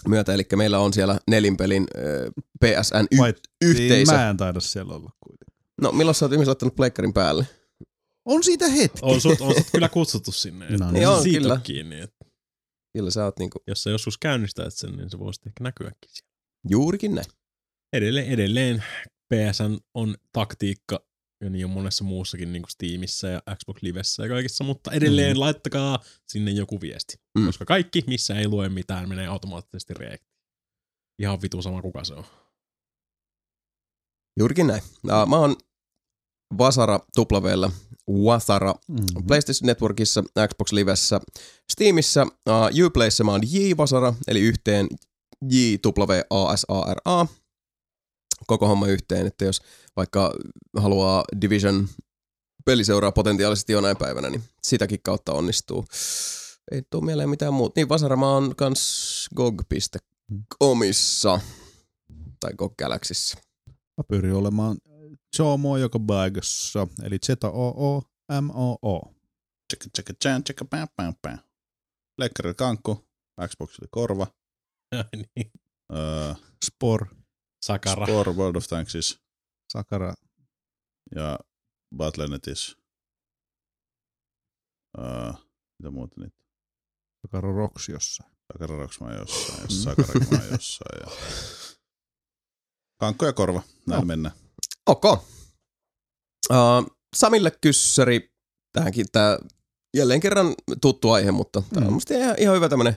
myötä, 0.09 0.35
eli 0.35 0.47
meillä 0.57 0.79
on 0.79 0.93
siellä 0.93 1.21
nelinpelin 1.27 1.83
uh, 1.83 2.45
PSN 2.65 3.07
y- 3.11 3.33
yhteisö. 3.63 4.13
Mä 4.13 4.31
en 4.31 4.37
taida 4.37 4.61
siellä 4.61 4.95
olla 4.95 5.11
kuitenkaan. 5.21 5.67
No 5.81 5.93
milloin 5.93 6.15
sä 6.15 6.25
oot 6.25 6.33
ihmiset 6.33 6.49
laittanut 6.49 6.77
pleikkarin 6.77 7.13
päälle? 7.13 7.47
On 8.25 8.45
siitä 8.45 8.69
hetki. 8.69 8.99
On 9.03 9.21
sut, 9.21 9.41
on 9.41 9.55
sut 9.55 9.67
kyllä 9.73 9.89
kutsuttu 9.89 10.33
sinne. 10.33 10.65
että 10.65 10.85
No 10.85 10.91
niin. 10.91 11.09
On, 11.09 11.23
siitä 11.23 11.41
kyllä. 11.41 11.61
kiinni. 11.63 12.01
Että 12.01 12.17
Kyllä 12.93 13.11
sä 13.11 13.25
oot 13.25 13.39
niinku 13.39 13.59
jos 13.67 13.83
sä 13.83 13.91
joskus 13.91 14.19
käynnistät 14.19 14.75
sen, 14.75 14.93
niin 14.97 15.11
se 15.11 15.19
voisi 15.19 15.41
ehkä 15.47 15.65
näkyäkin 15.65 16.11
siellä. 16.11 16.33
juurikin 16.69 17.15
näin. 17.15 17.27
Edelleen, 17.93 18.27
edelleen 18.27 18.85
PSN 19.35 19.79
on 19.95 20.15
taktiikka 20.33 21.01
ja 21.41 21.51
niin 21.51 21.65
on 21.65 21.71
monessa 21.71 22.05
muussakin 22.05 22.53
niin 22.53 22.63
kuin 22.63 22.71
Steamissa 22.71 23.29
ja 23.29 23.43
Xbox 23.57 23.83
Livessä 23.83 24.23
ja 24.23 24.29
kaikissa, 24.29 24.65
mutta 24.65 24.93
edelleen 24.93 25.37
mm. 25.37 25.41
laittakaa 25.41 25.99
sinne 26.29 26.51
joku 26.51 26.81
viesti. 26.81 27.21
Mm. 27.39 27.47
Koska 27.47 27.65
kaikki, 27.65 28.05
missä 28.07 28.35
ei 28.35 28.49
lue 28.49 28.69
mitään, 28.69 29.09
menee 29.09 29.27
automaattisesti 29.27 29.95
reakti. 29.95 30.27
Ihan 31.19 31.43
vitu 31.43 31.63
sama 31.63 31.83
kuka 31.83 32.05
se 32.05 32.15
on. 32.15 32.25
Juurikin 34.39 34.67
näin. 34.67 34.83
Uh, 35.05 35.29
mä 35.29 35.37
oon 35.37 35.57
Vasara 36.59 37.01
tuplavella, 37.15 37.71
Wasara 38.11 38.75
Mm-hmm. 38.89 39.27
PlayStation 39.27 39.67
Networkissa, 39.67 40.23
Xbox 40.49 40.73
Livessä, 40.73 41.21
Steamissa, 41.73 42.23
uh, 42.23 42.87
Uplayssä 42.87 43.25
mä 43.25 43.31
oon 43.31 43.43
J 43.53 43.77
Vasara, 43.77 44.15
eli 44.29 44.41
yhteen 44.41 44.87
J 45.51 45.57
W 45.87 46.21
A 46.31 46.57
S 46.57 46.67
A 46.69 46.95
R 46.95 47.01
A. 47.05 47.27
Koko 48.47 48.69
homma 48.69 48.87
yhteen, 48.87 49.27
että 49.27 49.45
jos 49.45 49.63
vaikka 49.97 50.35
haluaa 50.77 51.25
Division 51.41 51.89
peliseuraa 52.65 53.13
potentiaalisesti 53.13 53.73
jonain 53.73 53.97
päivänä, 53.97 54.31
niin 54.31 54.43
sitäkin 54.63 55.01
kautta 55.03 55.33
onnistuu. 55.33 55.85
Ei 56.71 56.83
tuu 56.91 57.01
mieleen 57.01 57.31
mitään 57.31 57.55
muuta. 57.55 57.73
Niin 57.77 57.89
Vasara 57.89 58.17
mä 58.17 58.31
oon 58.31 58.57
kans 58.57 59.27
gog.comissa 59.37 61.41
tai 62.41 62.53
GOG 62.59 62.75
Galaxyssä. 62.79 63.39
Mä 63.69 64.05
pyrin 64.09 64.35
olemaan 64.35 64.77
Jomo 65.39 65.77
joka 65.77 65.99
paikassa, 66.07 66.87
eli 67.03 67.19
Z-O-O-M-O-O. 67.27 69.01
Tsekka, 69.69 69.87
tsekka, 69.93 70.13
tjän, 70.23 70.45
tsekka, 70.45 70.65
pää, 70.65 70.87
pää, 70.97 71.13
pää. 71.23 71.39
Lekkarilla 72.19 72.55
kankku, 72.55 73.07
Xboxilla 73.49 73.89
korva, 73.91 74.27
niin. 75.37 75.53
öö, 75.93 76.35
Spor, 76.65 77.07
Sakara. 77.67 78.07
Score 78.07 78.33
World 78.33 78.57
of 78.57 78.67
Tanksissa 78.69 79.19
Sakara, 79.73 80.15
ja 81.15 81.39
Battle.netissä. 81.97 82.77
Öö, 84.99 85.33
mitä 85.79 85.91
muuta 85.91 86.21
niitä? 86.21 86.37
Sakara 87.27 87.53
Rocks 87.53 87.89
jossain. 87.89 88.31
Sakararoks 88.53 89.01
mä 89.01 89.13
jossain, 89.15 89.59
Mm. 89.59 89.63
ja 89.63 89.69
Sakarak 89.83 90.31
mä 90.31 90.39
jossain. 90.53 91.01
Ja... 91.01 91.07
Kankku 93.01 93.25
ja 93.25 93.33
korva, 93.33 93.63
näin 93.87 94.01
No. 94.01 94.07
mennään. 94.07 94.35
Ok. 94.87 95.05
Uh, 95.05 96.97
Samille 97.17 97.51
kyssäri. 97.61 98.31
Tähänkin 98.73 99.07
tää 99.13 99.39
jälleen 99.97 100.21
kerran 100.21 100.55
tuttu 100.81 101.11
aihe, 101.11 101.31
mutta 101.31 101.61
tää 101.61 101.83
on 101.83 101.89
Mm. 101.89 101.93
musta 101.93 102.15
ihan, 102.15 102.35
ihan 102.39 102.57
hyvä 102.57 102.69
tämmönen, 102.69 102.97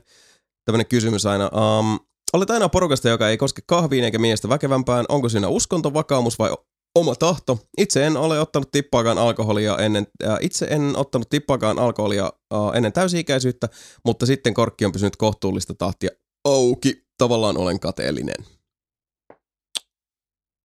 tämmönen 0.66 0.88
kysymys 0.88 1.26
aina. 1.26 1.46
Um, 1.46 2.00
olet 2.34 2.50
aina 2.50 2.70
porukasta, 2.70 3.10
joka 3.10 3.30
ei 3.30 3.38
koske 3.38 3.62
kahviin 3.68 4.04
eikä 4.04 4.20
miestä 4.20 4.50
väkevämpään. 4.50 5.06
Onko 5.10 5.30
siinä 5.30 5.48
uskonto, 5.48 5.94
vakaumus 5.94 6.40
vai 6.40 6.50
oma 6.96 7.16
tahto? 7.16 7.60
Itse 7.78 8.08
en 8.08 8.18
ole 8.18 8.40
ottanut 8.40 8.72
tippaakaan 8.72 9.18
alkoholia 9.18 9.78
ennen, 9.78 10.08
äh, 10.24 10.38
itse 10.42 10.68
en 10.70 10.96
ottanut 10.96 11.30
tippaakaan 11.30 11.80
alkoholia 11.80 12.24
äh, 12.54 12.60
ennen 12.76 12.94
täysi-ikäisyyttä, 12.94 13.70
mutta 14.06 14.26
sitten 14.26 14.54
korkki 14.54 14.86
on 14.86 14.92
pysynyt 14.92 15.16
kohtuullista 15.16 15.74
tahtia 15.74 16.10
auki. 16.46 17.10
Tavallaan 17.18 17.58
olen 17.58 17.80
kateellinen. 17.80 18.46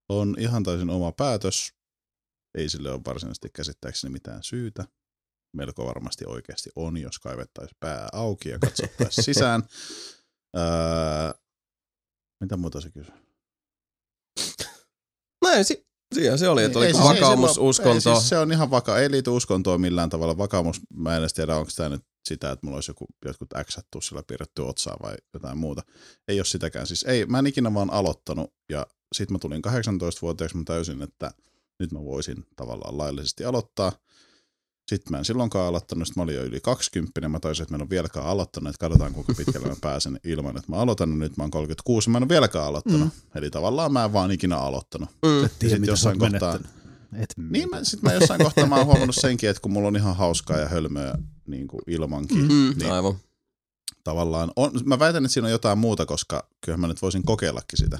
On 0.09 0.35
ihan 0.39 0.63
täysin 0.63 0.89
oma 0.89 1.11
päätös. 1.11 1.73
Ei 2.57 2.69
sille 2.69 2.91
ole 2.91 3.01
varsinaisesti 3.05 3.49
käsittääkseni 3.53 4.11
mitään 4.11 4.43
syytä. 4.43 4.85
Melko 5.55 5.85
varmasti 5.85 6.25
oikeasti 6.27 6.69
on, 6.75 6.97
jos 6.97 7.19
kaivettaisiin 7.19 7.77
pää 7.79 8.09
auki 8.13 8.49
ja 8.49 8.59
katsottaisiin 8.59 9.25
sisään. 9.33 9.63
Öö, 10.57 10.63
mitä 12.39 12.57
muuta 12.57 12.81
se 12.81 12.89
kysyy? 12.91 13.13
Näin, 15.45 15.65
si- 15.65 15.87
siinä 16.15 16.37
se 16.37 16.49
oli, 16.49 16.63
että 16.63 16.79
Ei 16.79 16.85
oliko 16.85 16.97
siis- 16.99 17.09
ei 17.11 17.15
vakaumus, 17.21 17.53
silloin- 17.53 17.69
uskonto. 17.69 18.09
Ei, 18.09 18.15
siis 18.15 18.29
se 18.29 18.37
on 18.37 18.51
ihan 18.51 18.71
vaka, 18.71 18.97
ei 18.99 19.11
liity 19.11 19.29
uskontoon 19.29 19.81
millään 19.81 20.09
tavalla. 20.09 20.37
Vakaumus, 20.37 20.81
mä 20.93 21.13
en 21.15 21.19
edes 21.19 21.33
tiedä, 21.33 21.55
onko 21.57 21.71
tämä 21.75 21.89
nyt 21.89 22.01
sitä, 22.27 22.51
että 22.51 22.65
mulla 22.65 22.77
olisi 22.77 22.91
joku, 22.91 23.05
jotkut 23.25 23.49
X 23.63 23.77
tussilla 23.91 24.23
piirretty 24.27 24.61
otsaa 24.61 24.97
vai 25.03 25.15
jotain 25.33 25.57
muuta. 25.57 25.81
Ei 26.27 26.39
ole 26.39 26.45
sitäkään. 26.45 26.87
Siis 26.87 27.03
ei, 27.03 27.25
mä 27.25 27.39
en 27.39 27.47
ikinä 27.47 27.73
vaan 27.73 27.89
aloittanut 27.93 28.53
ja 28.69 28.87
sit 29.15 29.31
mä 29.31 29.39
tulin 29.39 29.61
18-vuotiaaksi, 29.67 30.57
mä 30.57 30.63
täysin, 30.65 31.01
että 31.01 31.31
nyt 31.79 31.91
mä 31.91 31.99
voisin 31.99 32.45
tavallaan 32.55 32.97
laillisesti 32.97 33.45
aloittaa. 33.45 33.91
Sitten 34.87 35.11
mä 35.11 35.17
en 35.17 35.25
silloinkaan 35.25 35.67
aloittanut, 35.67 36.07
sitten 36.07 36.21
mä 36.21 36.23
olin 36.23 36.35
jo 36.35 36.43
yli 36.43 36.59
20, 36.61 37.29
mä 37.29 37.39
taisin, 37.39 37.63
että 37.63 37.73
mä 37.73 37.75
en 37.75 37.81
ole 37.81 37.89
vieläkään 37.89 38.25
aloittanut, 38.25 38.69
että 38.69 38.79
katsotaan 38.79 39.13
kuinka 39.13 39.33
pitkälle 39.33 39.67
mä 39.67 39.75
pääsen 39.81 40.19
ilman, 40.23 40.57
että 40.57 40.71
mä 40.71 40.75
aloitan, 40.75 41.19
nyt 41.19 41.37
mä 41.37 41.43
oon 41.43 41.51
36, 41.51 42.09
mä 42.09 42.17
en 42.17 42.23
ole 42.23 42.29
vieläkään 42.29 42.65
aloittanut. 42.65 43.01
Mm. 43.01 43.11
Eli 43.35 43.49
tavallaan 43.49 43.93
mä 43.93 44.05
en 44.05 44.13
vaan 44.13 44.31
ikinä 44.31 44.57
aloittanut. 44.57 45.09
Mm. 45.25 45.29
Ja 45.29 45.49
Tiedä, 45.49 45.49
sitten 45.59 45.81
mitä 45.81 45.91
jossain 45.91 46.19
kohtaa. 46.19 46.59
Et 47.13 47.33
niin 47.51 47.69
mä, 47.69 47.83
sit 47.83 48.01
mä 48.01 48.13
jossain 48.13 48.43
kohtaa 48.43 48.65
mä 48.67 48.75
oon 48.75 48.85
huomannut 48.85 49.15
senkin, 49.15 49.49
että 49.49 49.61
kun 49.61 49.71
mulla 49.71 49.87
on 49.87 49.95
ihan 49.95 50.15
hauskaa 50.15 50.57
ja 50.57 50.67
hölmöä 50.67 51.17
niin 51.47 51.67
kuin 51.67 51.81
ilmankin, 51.87 52.37
mm. 52.37 52.53
Mm, 52.53 52.73
niin 52.79 52.91
aivan. 52.91 53.15
tavallaan 54.03 54.51
on, 54.55 54.71
mä 54.85 54.99
väitän, 54.99 55.25
että 55.25 55.33
siinä 55.33 55.45
on 55.45 55.51
jotain 55.51 55.77
muuta, 55.77 56.05
koska 56.05 56.47
kyllähän 56.61 56.81
mä 56.81 56.87
nyt 56.87 57.01
voisin 57.01 57.23
kokeillakin 57.23 57.77
sitä, 57.77 57.99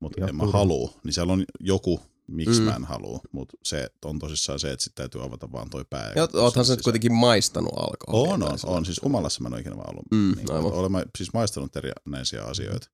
mutta 0.00 0.20
Ja 0.20 0.26
en 0.26 0.36
mä 0.36 0.46
halua, 0.46 0.94
niin 1.04 1.12
siellä 1.12 1.32
on 1.32 1.44
joku, 1.60 2.00
miksi 2.28 2.60
Mm. 2.60 2.66
mä 2.66 2.74
en 2.76 2.84
halua, 2.84 3.20
mutta 3.32 3.56
se 3.64 3.90
on 4.04 4.18
tosissaan 4.18 4.58
se, 4.58 4.70
että 4.70 4.84
sit 4.84 4.94
täytyy 4.94 5.24
avata 5.24 5.52
vaan 5.52 5.70
toi 5.70 5.84
pää. 5.90 6.12
Ja 6.16 6.28
oothan 6.34 6.64
sä 6.64 6.76
kuitenkin 6.84 7.12
maistanut 7.12 7.72
alkoholia. 7.76 8.34
On, 8.34 8.42
on, 8.42 8.58
on. 8.66 8.84
Siis 8.84 9.02
humalassa 9.02 9.42
mä 9.42 9.48
en 9.56 9.60
ikinä 9.60 9.76
vaan 9.76 9.90
ollut. 9.90 10.06
Mm, 10.10 10.34
niin, 10.36 10.50
olen 10.50 10.92
mä 10.92 11.02
siis 11.18 11.32
maistanut 11.32 11.76
erinäisiä 11.76 12.44
asioita. 12.44 12.90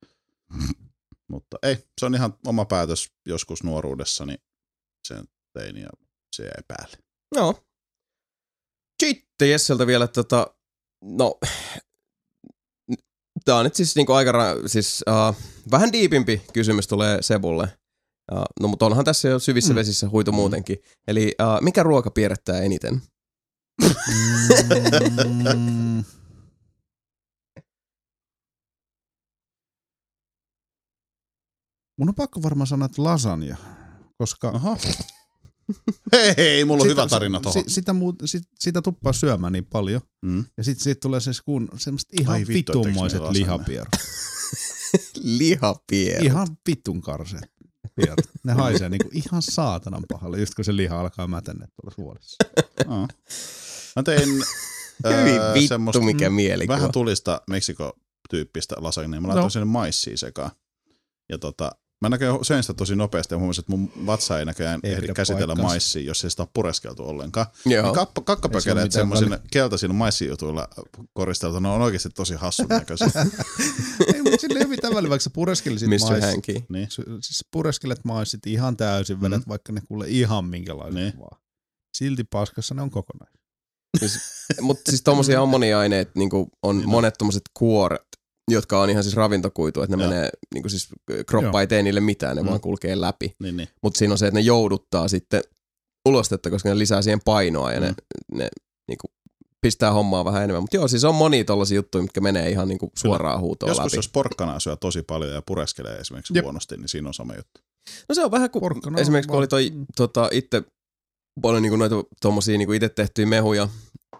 Mutta 1.28 1.56
ei, 1.62 1.76
se 2.00 2.06
on 2.06 2.14
ihan 2.14 2.34
oma 2.46 2.64
päätös 2.64 3.10
joskus 3.26 3.62
nuoruudessani 3.62 4.34
sen 5.08 5.24
tein 5.52 5.76
ja 5.76 5.88
se 6.36 6.42
jäi 6.42 6.62
päälle. 6.68 6.96
Joo. 7.34 7.64
Sitten 9.02 9.50
Jesseltä 9.50 9.86
vielä, 9.86 10.06
tota, 10.06 10.46
no, 11.02 11.38
tää 13.44 13.56
on 13.56 13.64
nyt 13.64 13.74
siis 13.74 13.96
niinku 13.96 14.12
aika, 14.12 14.32
ra- 14.32 14.68
siis 14.68 15.04
uh, 15.08 15.36
vähän 15.70 15.92
diipimpi 15.92 16.42
kysymys 16.52 16.86
tulee 16.88 17.22
Sebulle. 17.22 17.78
Uh, 18.32 18.42
no 18.60 18.68
mutta 18.68 18.86
onhan 18.86 19.04
tässä 19.04 19.28
jo 19.28 19.38
syvissä 19.38 19.70
Mm. 19.70 19.74
mm. 19.74 19.78
vesissä 19.78 20.08
huitu 20.08 20.32
muutenkin. 20.32 20.76
Eli 21.08 21.34
uh, 21.42 21.62
mikä 21.64 21.82
ruoka 21.82 22.10
pierrettää 22.10 22.60
eniten? 22.62 23.02
Mm. 23.82 26.04
Mun 31.98 32.08
on 32.08 32.14
pakko 32.14 32.42
varmaan 32.42 32.66
sanoa, 32.66 32.86
että 32.86 33.02
lasagna, 33.04 33.56
koska 34.18 34.48
Aha. 34.48 34.76
hei, 36.12 36.34
hei, 36.36 36.64
mulla 36.64 36.82
on 36.82 36.88
sitä- 36.88 37.02
hyvä 37.02 37.08
tarina 37.08 37.40
tuohon. 37.40 37.64
Si, 37.64 37.70
sitä, 37.74 37.92
muut, 37.92 38.16
sit, 38.24 38.42
sitä 38.60 38.82
tuppaa 38.82 39.12
syömään 39.12 39.52
niin 39.52 39.66
paljon. 39.66 40.00
Mm. 40.22 40.44
Ja 40.56 40.64
sitten 40.64 40.84
siitä 40.84 41.00
tulee 41.00 41.20
se 41.20 41.30
kun, 41.44 41.68
semmoset 41.76 42.08
ihan 42.20 42.34
Ai 42.34 42.44
vittu, 42.48 42.84
lihapierut. 43.30 43.88
Lihapierre. 45.38 46.26
Ihan 46.26 46.46
vitun 46.68 47.00
karseet 47.00 47.52
pierut. 47.94 48.20
Ne 48.44 48.52
haisee 48.52 48.88
niinku 48.88 49.08
ihan 49.12 49.42
saatanan 49.42 50.02
pahalle, 50.08 50.38
just 50.40 50.54
kun 50.54 50.64
se 50.64 50.76
liha 50.76 51.00
alkaa 51.00 51.26
mätänne 51.26 51.66
tuolla 51.66 51.94
suolissa. 51.94 52.36
Aa. 52.88 53.08
Mä 53.96 54.02
tein 54.02 54.28
Hyvin 55.08 55.40
öö, 55.40 55.54
vittu, 55.54 55.68
semmoista 55.68 56.02
mikä 56.02 56.30
mielikuva. 56.30 56.76
vähän 56.76 56.92
tulista 56.92 57.40
Meksiko-tyyppistä 57.50 58.74
lasagnea. 58.78 59.20
Mä 59.20 59.26
No. 59.28 59.32
laitoin 59.34 59.50
sinne 59.50 59.64
maissia 59.64 60.16
sekaan. 60.16 60.50
Ja 61.28 61.38
tota, 61.38 61.72
mä 62.04 62.08
näköjään 62.08 62.38
söin 62.44 62.62
sitä 62.62 62.74
tosi 62.74 62.96
nopeasti 62.96 63.34
ja 63.34 63.38
huomasin, 63.38 63.62
että 63.62 63.72
mun 63.72 63.92
vatsa 64.06 64.38
ei 64.38 64.44
näköjään 64.44 64.80
Ei 64.82 64.92
ehdi 64.92 65.08
käsitellä 65.14 65.54
maissia, 65.54 66.02
jos 66.02 66.24
ei 66.24 66.30
sitä 66.30 66.42
ole 66.42 66.48
pureskeltu 66.54 67.02
ollenkaan. 67.08 67.46
Joo. 67.66 67.82
Niin 67.84 67.94
kappa, 67.94 68.20
kakkapökeleet 68.20 68.84
mitään 68.84 68.92
semmoisilla 68.92 69.38
keltaisilla 69.50 69.94
maissijutuilla 69.94 70.68
koristeltu, 71.12 71.60
ne 71.60 71.68
on 71.68 71.82
oikeasti 71.82 72.08
tosi 72.10 72.34
hassun 72.34 72.66
näköisiä. 72.80 73.06
ei, 74.14 74.22
mutta 74.22 74.40
sillä 74.40 74.58
ei 74.58 74.64
ole 74.64 74.70
mitään 74.70 74.94
väliä, 74.94 75.10
vaikka 75.10 75.24
sä 75.24 75.30
pureskelisit 75.30 75.88
Mr. 75.88 75.94
mais. 76.10 76.24
Hanky. 76.24 76.54
niin. 76.68 76.88
Siis 77.20 77.44
pureskelet 77.50 78.04
maissit 78.04 78.46
ihan 78.46 78.76
täysin, 78.76 79.20
vedät 79.20 79.38
Mm. 79.46 79.48
vaikka 79.48 79.72
ne 79.72 79.80
kuule 79.88 80.04
ihan 80.08 80.44
minkälaiset 80.44 80.94
Niin. 80.94 81.18
vaan. 81.18 81.40
Silti 81.96 82.24
paskassa 82.24 82.74
ne 82.74 82.82
on 82.82 82.90
kokonaan. 82.90 83.32
Mutta 84.60 84.90
siis 84.90 85.02
tommosia 85.02 85.42
ammoniaineet 85.42 86.14
niinku 86.14 86.48
on 86.62 86.76
Niin 86.76 86.84
on. 86.84 86.90
monet 86.90 87.14
tommoset 87.18 87.42
kuoret, 87.54 88.06
jotka 88.50 88.80
on 88.80 88.90
ihan 88.90 89.02
siis 89.02 89.16
ravintokuitu, 89.16 89.82
että 89.82 89.96
ne 89.96 90.02
Joo. 90.02 90.10
menee, 90.10 90.30
niinku 90.54 90.68
siis 90.68 90.88
kroppa 91.26 91.60
ei 91.60 91.66
tee 91.66 91.82
niille 91.82 92.00
mitään, 92.00 92.36
ne 92.36 92.42
Mm. 92.42 92.48
vaan 92.48 92.60
kulkee 92.60 93.00
läpi. 93.00 93.34
niin, 93.40 93.56
niin. 93.56 93.68
Mutta 93.82 93.98
siinä 93.98 94.14
on 94.14 94.18
se, 94.18 94.26
että 94.26 94.38
ne 94.40 94.44
jouduttaa 94.44 95.08
sitten 95.08 95.42
ulostetta, 96.08 96.50
koska 96.50 96.68
ne 96.68 96.78
lisää 96.78 97.02
siihen 97.02 97.20
painoa 97.24 97.72
ja 97.72 97.80
ne, 97.80 97.88
Mm. 97.88 98.38
ne 98.38 98.48
niinku 98.88 99.06
pistää 99.60 99.92
hommaa 99.92 100.24
vähän 100.24 100.42
enemmän. 100.44 100.62
Mutta 100.62 100.76
joo, 100.76 100.88
siis 100.88 101.04
on 101.04 101.14
monia 101.14 101.44
tollasia 101.44 101.74
juttuja, 101.76 102.02
mitkä 102.02 102.20
menee 102.20 102.50
ihan 102.50 102.68
niinku 102.68 102.90
suoraan 102.98 103.40
huutoon 103.40 103.70
Joskus 103.70 103.84
läpi. 103.84 103.96
jos 103.96 104.08
porkkanaa 104.08 104.60
syö 104.60 104.76
tosi 104.76 105.02
paljon 105.02 105.32
ja 105.32 105.42
pureskelee 105.42 105.96
esimerkiksi 105.96 106.34
Jep. 106.36 106.42
huonosti, 106.44 106.76
niin 106.76 106.88
siinä 106.88 107.08
on 107.08 107.14
sama 107.14 107.34
juttu. 107.34 107.60
No 108.08 108.14
se 108.14 108.24
on 108.24 108.30
vähän 108.30 108.50
kuin 108.50 108.60
Porkkana 108.60 108.98
esimerkiksi 108.98 109.28
kun 109.28 109.38
oli 109.38 109.46
toi 109.48 109.70
mm. 109.74 109.86
tota, 109.96 110.28
itse 110.32 110.62
paljon 111.42 111.62
niinku 111.62 111.76
noita 111.76 111.96
tommosia 112.20 112.58
niinku 112.58 112.72
itse 112.72 112.88
tehtyjä 112.88 113.26
mehuja, 113.26 113.68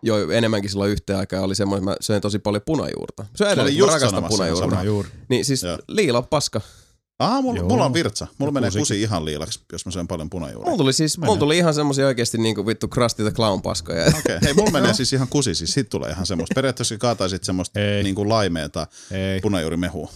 jo 0.05 0.31
enemmänkin 0.31 0.71
silloin 0.71 0.91
yhteen 0.91 1.19
aikaan 1.19 1.45
oli 1.45 1.55
semmoinen, 1.55 1.83
että 1.83 1.91
mä 1.91 1.97
söin 2.01 2.23
tosi 2.23 2.39
paljon 2.39 2.63
punajuurta. 2.67 3.27
Se 3.37 3.45
edelleen, 3.45 3.77
just 3.77 3.87
mä 3.91 3.95
rakastan 3.95 4.11
sanomassa 4.31 4.65
punajuurta. 4.65 5.13
Niin 5.29 5.45
siis 5.45 5.63
Joo. 5.63 5.79
liila 5.89 6.19
on 6.19 6.27
paska. 6.27 6.61
Ah, 7.19 7.43
mulla, 7.43 7.59
Joo. 7.59 7.69
mulla 7.69 7.85
on 7.85 7.95
virtsa. 7.95 8.27
Mulla 8.39 8.49
Ja 8.49 8.53
menee 8.53 8.69
kusikin. 8.69 8.81
kusi 8.83 9.03
ihan 9.03 9.25
liilaksi, 9.25 9.61
jos 9.73 9.87
mä 9.87 9.93
syön 9.93 10.09
paljon 10.09 10.31
punajuuria. 10.31 10.65
Mulla 10.65 10.79
tuli 10.79 10.93
siis, 10.93 11.19
Menee. 11.19 11.27
mulla 11.27 11.39
tuli 11.39 11.59
ihan 11.59 11.75
semmosia 11.75 12.07
oikeesti 12.07 12.39
niinku 12.39 12.67
vittu 12.67 12.89
Krusty 12.89 13.23
the 13.23 13.31
Clown 13.31 13.63
paskoja. 13.63 14.07
Okei, 14.07 14.19
okay. 14.19 14.39
hei, 14.43 14.55
mulla 14.55 14.71
menee 14.81 14.95
siis 14.95 15.13
ihan 15.13 15.29
kusi, 15.29 15.55
siis 15.55 15.73
sit 15.73 15.89
tulee 15.89 16.11
ihan 16.11 16.27
semmoista. 16.27 16.55
Periaatteessa 16.55 16.99
kaataisit 16.99 17.45
semmoista 17.45 17.81
Ei. 17.81 18.03
niinku 18.03 18.29
laimeeta 18.29 18.87
punajuurimehua. 19.43 20.11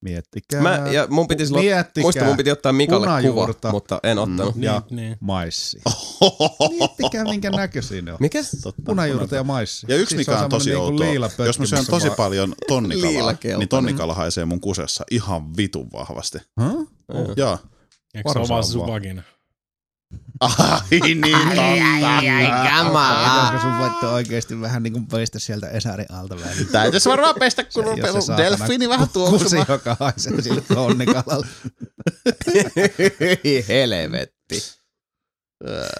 Miettikää. 0.00 0.62
Mä, 0.62 0.82
ja 0.90 1.06
mun 1.10 1.28
piti 1.28 1.46
silloin, 1.46 1.64
Miettikää. 1.64 2.02
muista 2.02 2.24
mun 2.24 2.36
piti 2.36 2.50
ottaa 2.50 2.72
Mikalle 2.72 3.06
Punajuurta. 3.06 3.58
kuva, 3.60 3.72
mutta 3.72 4.00
en 4.02 4.18
ottanut. 4.18 4.54
Niin, 4.54 4.64
Ja- 4.64 4.82
niin. 4.90 5.16
maissi. 5.20 5.80
Miettikää 6.78 7.24
minkä 7.24 7.50
näköisiä 7.50 8.02
ne 8.02 8.12
on. 8.12 8.18
Mikä? 8.20 8.38
Totta. 8.62 8.82
Punajuurta 8.84 9.34
ja 9.36 9.44
maissi. 9.44 9.86
Ja 9.88 9.96
yksi 9.96 10.16
Siis 10.16 10.28
mikä 10.28 10.38
se 10.38 10.44
on 10.44 10.50
tosi 10.50 10.70
niinku 10.70 10.84
outoa, 10.84 11.46
jos 11.46 11.58
mä 11.58 11.66
syön 11.66 11.86
tosi 11.86 12.06
missä 12.06 12.16
paljon 12.16 12.54
tonnikalaa, 12.68 13.34
niin 13.58 13.68
tonnikala 13.68 14.14
haisee 14.14 14.44
mun 14.44 14.60
kusessa 14.60 15.04
ihan 15.10 15.56
vitun 15.56 15.88
vahvasti. 15.92 16.38
vaan- 16.60 16.70
Huh? 16.72 16.88
Joo. 17.14 17.34
Joo. 17.36 17.58
Eikö 18.14 18.32
se 18.32 18.38
ole 18.38 18.48
vaan 18.48 18.64
se 18.64 18.70
sun 18.72 18.86
vagina? 18.86 19.22
Ai 20.40 21.00
niin, 21.00 21.20
totta. 21.20 21.62
Koska 23.40 23.60
sun 23.60 23.78
voitte 23.78 24.06
oikeesti 24.06 24.60
vähän 24.60 24.82
niinku 24.82 25.00
peistä 25.10 25.38
sieltä 25.38 25.68
Esarin 25.68 26.12
alta 26.12 26.36
vähän. 26.40 26.66
Täytyisi 26.72 27.08
varmaan 27.08 27.34
pestä, 27.38 27.64
kun 27.64 27.84
Se- 27.84 27.90
on 27.90 27.98
jos 27.98 28.26
se 28.26 28.32
pelu- 28.32 28.36
delfiini 28.36 28.88
vähän 28.88 29.08
Kusi, 29.08 29.12
tuoksumaan. 29.12 29.66
joka 29.68 29.96
haisee 30.00 30.42
sille 30.42 30.60
tonnikalalle. 30.60 31.46
Helvetti. 33.68 34.62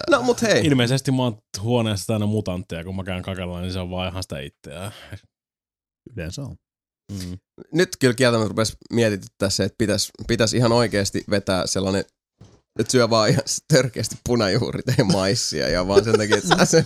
No 0.09 0.21
mut 0.21 0.41
hei. 0.41 0.65
Ilmeisesti 0.65 1.11
mä 1.11 1.23
oon 1.23 1.37
huoneessa 1.61 2.07
täynnä 2.07 2.25
mutantteja, 2.25 2.83
kun 2.83 2.95
mä 2.95 3.03
käyn 3.03 3.23
kakella, 3.23 3.61
niin 3.61 3.73
se 3.73 3.79
on 3.79 3.89
vaan 3.89 4.09
ihan 4.09 4.23
sitä 4.23 4.39
itseään. 4.39 4.91
Yleensä 6.15 6.41
on. 6.41 6.55
Mm. 7.11 7.37
Nyt 7.73 7.89
kyllä 7.99 8.13
kieltämättä 8.13 8.49
rupes 8.49 8.77
mietityttää 8.93 9.49
se, 9.49 9.63
että 9.63 9.75
pitäis, 9.77 10.11
pitäis 10.27 10.53
ihan 10.53 10.71
oikeesti 10.71 11.23
vetää 11.29 11.67
sellainen 11.67 12.05
että 12.79 12.91
syö 12.91 13.09
vaan 13.09 13.29
ihan 13.29 13.43
törkeästi 13.67 14.15
punajuurit 14.27 14.85
ja 14.97 15.03
maissia 15.05 15.69
ja 15.69 15.87
vaan 15.87 16.03
sen 16.03 16.17
takia, 16.17 16.37
että 16.37 16.65
sen 16.65 16.83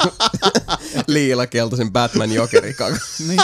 liilakeltaisen 1.07 1.91
Batman 1.91 2.31
jokerikakan. 2.31 2.99
Niin. 3.27 3.39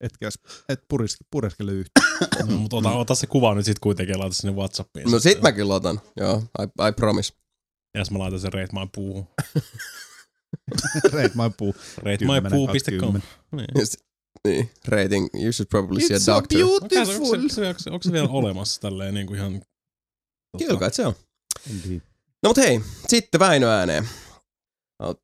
Etkä 0.00 0.28
et 0.68 0.80
puris, 0.88 1.16
pureskele 1.30 1.72
yhtään. 1.72 2.06
No, 2.48 2.56
mutta 2.56 2.76
ota, 2.76 2.90
ota 2.90 3.14
se 3.14 3.26
kuva 3.26 3.54
nyt 3.54 3.64
sit 3.64 3.78
kuitenkin 3.78 4.12
ja 4.12 4.18
laita 4.18 4.34
sinne 4.34 4.56
Whatsappiin. 4.56 5.10
No 5.10 5.18
sit 5.18 5.42
mä 5.42 5.52
kyllä 5.52 5.74
otan, 5.74 6.00
joo, 6.16 6.42
I, 6.60 6.64
I 6.88 6.92
promise. 6.96 7.32
Ja 7.94 8.04
sit 8.04 8.12
mä 8.12 8.18
laitan 8.18 8.40
sen 8.40 8.52
Rate 8.52 8.72
My 8.72 8.88
Puu. 8.94 9.26
Rate 11.12 11.30
my 11.34 11.50
puu. 11.56 11.74
RateMyPoo.com. 11.96 13.20
Niin. 13.52 13.66
Just- 13.78 13.96
Niin, 13.96 14.07
rating, 14.88 15.28
you 15.34 15.52
should 15.52 15.68
probably 15.68 16.00
see 16.00 16.14
a 16.14 16.18
It's 16.18 16.24
so 16.24 16.34
doctor. 16.34 16.58
Beautiful. 16.58 17.34
onko, 17.34 17.48
se, 17.48 17.68
onko, 17.68 17.78
se, 17.78 17.90
onko 17.90 18.02
se 18.02 18.12
vielä 18.12 18.28
olemassa 18.28 18.80
tälleen 18.80 19.14
niin 19.14 19.26
kuin 19.26 19.38
ihan... 19.38 19.62
Kyllä 20.58 20.78
kai 20.78 20.92
se 20.92 21.06
on. 21.06 21.14
Indeed. 21.70 22.00
No 22.42 22.50
mut 22.50 22.56
hei, 22.56 22.80
sitten 23.08 23.40
Väinö 23.40 23.70
ääneen. 23.70 24.08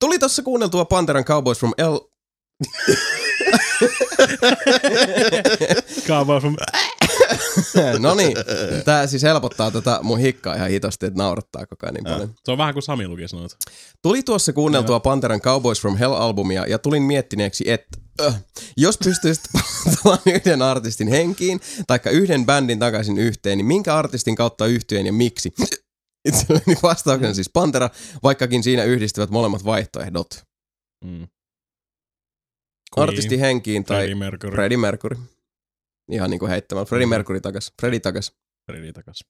Tuli 0.00 0.18
tossa 0.18 0.42
kuunneltua 0.42 0.84
Panteran 0.84 1.24
Cowboys 1.24 1.58
from 1.58 1.72
L... 1.78 1.96
Cowboy 6.08 6.40
from... 6.40 6.56
no 7.98 8.14
niin, 8.14 8.36
tää 8.84 9.06
siis 9.06 9.22
helpottaa 9.22 9.70
tätä 9.70 9.98
mun 10.02 10.18
hikkaa 10.18 10.54
ihan 10.54 10.68
hitosti, 10.68 11.06
että 11.06 11.18
naurattaa 11.18 11.66
koko 11.66 11.86
ajan 11.86 11.94
niin 11.94 12.04
paljon. 12.04 12.34
Se 12.44 12.52
on 12.52 12.58
vähän 12.58 12.74
kuin 12.74 12.82
Sami 12.82 13.08
luki 13.08 13.28
sanot. 13.28 13.56
Tuli 14.02 14.22
tuossa 14.22 14.52
kuunneltua 14.52 15.00
Panteran 15.00 15.40
Cowboys 15.40 15.80
from 15.80 15.96
Hell-albumia 15.96 16.66
ja 16.68 16.78
tulin 16.78 17.02
miettineeksi, 17.02 17.70
että 17.70 17.98
jos 18.76 18.98
pystyisit 18.98 19.44
palauttamaan 19.52 20.18
yhden 20.26 20.62
artistin 20.62 21.08
henkiin, 21.08 21.60
taikka 21.86 22.10
yhden 22.10 22.46
bändin 22.46 22.78
takaisin 22.78 23.18
yhteen, 23.18 23.58
niin 23.58 23.66
minkä 23.66 23.96
artistin 23.96 24.36
kautta 24.36 24.66
yhtyeen 24.66 25.06
ja 25.06 25.12
miksi? 25.12 25.54
Itselleni 26.28 26.76
vastauksena 26.82 27.34
siis 27.34 27.50
Pantera, 27.50 27.90
vaikkakin 28.22 28.62
siinä 28.62 28.84
yhdistyvät 28.84 29.30
molemmat 29.30 29.64
vaihtoehdot. 29.64 30.44
Mm. 31.04 31.28
Artisti 32.96 33.40
henkiin 33.40 33.84
tai 33.84 33.96
Freddie 33.96 34.14
Mercury. 34.14 34.54
Freddie 34.54 34.78
Mercury. 34.78 35.16
Ihan 36.10 36.30
niinku 36.30 36.46
heittämällä. 36.46 36.86
Freddie 36.86 37.06
Mercury 37.06 37.40
takas. 37.40 37.72
Freddie 37.80 38.00
takas. 38.00 38.32
Freddy 38.70 38.92
takas. 38.92 39.24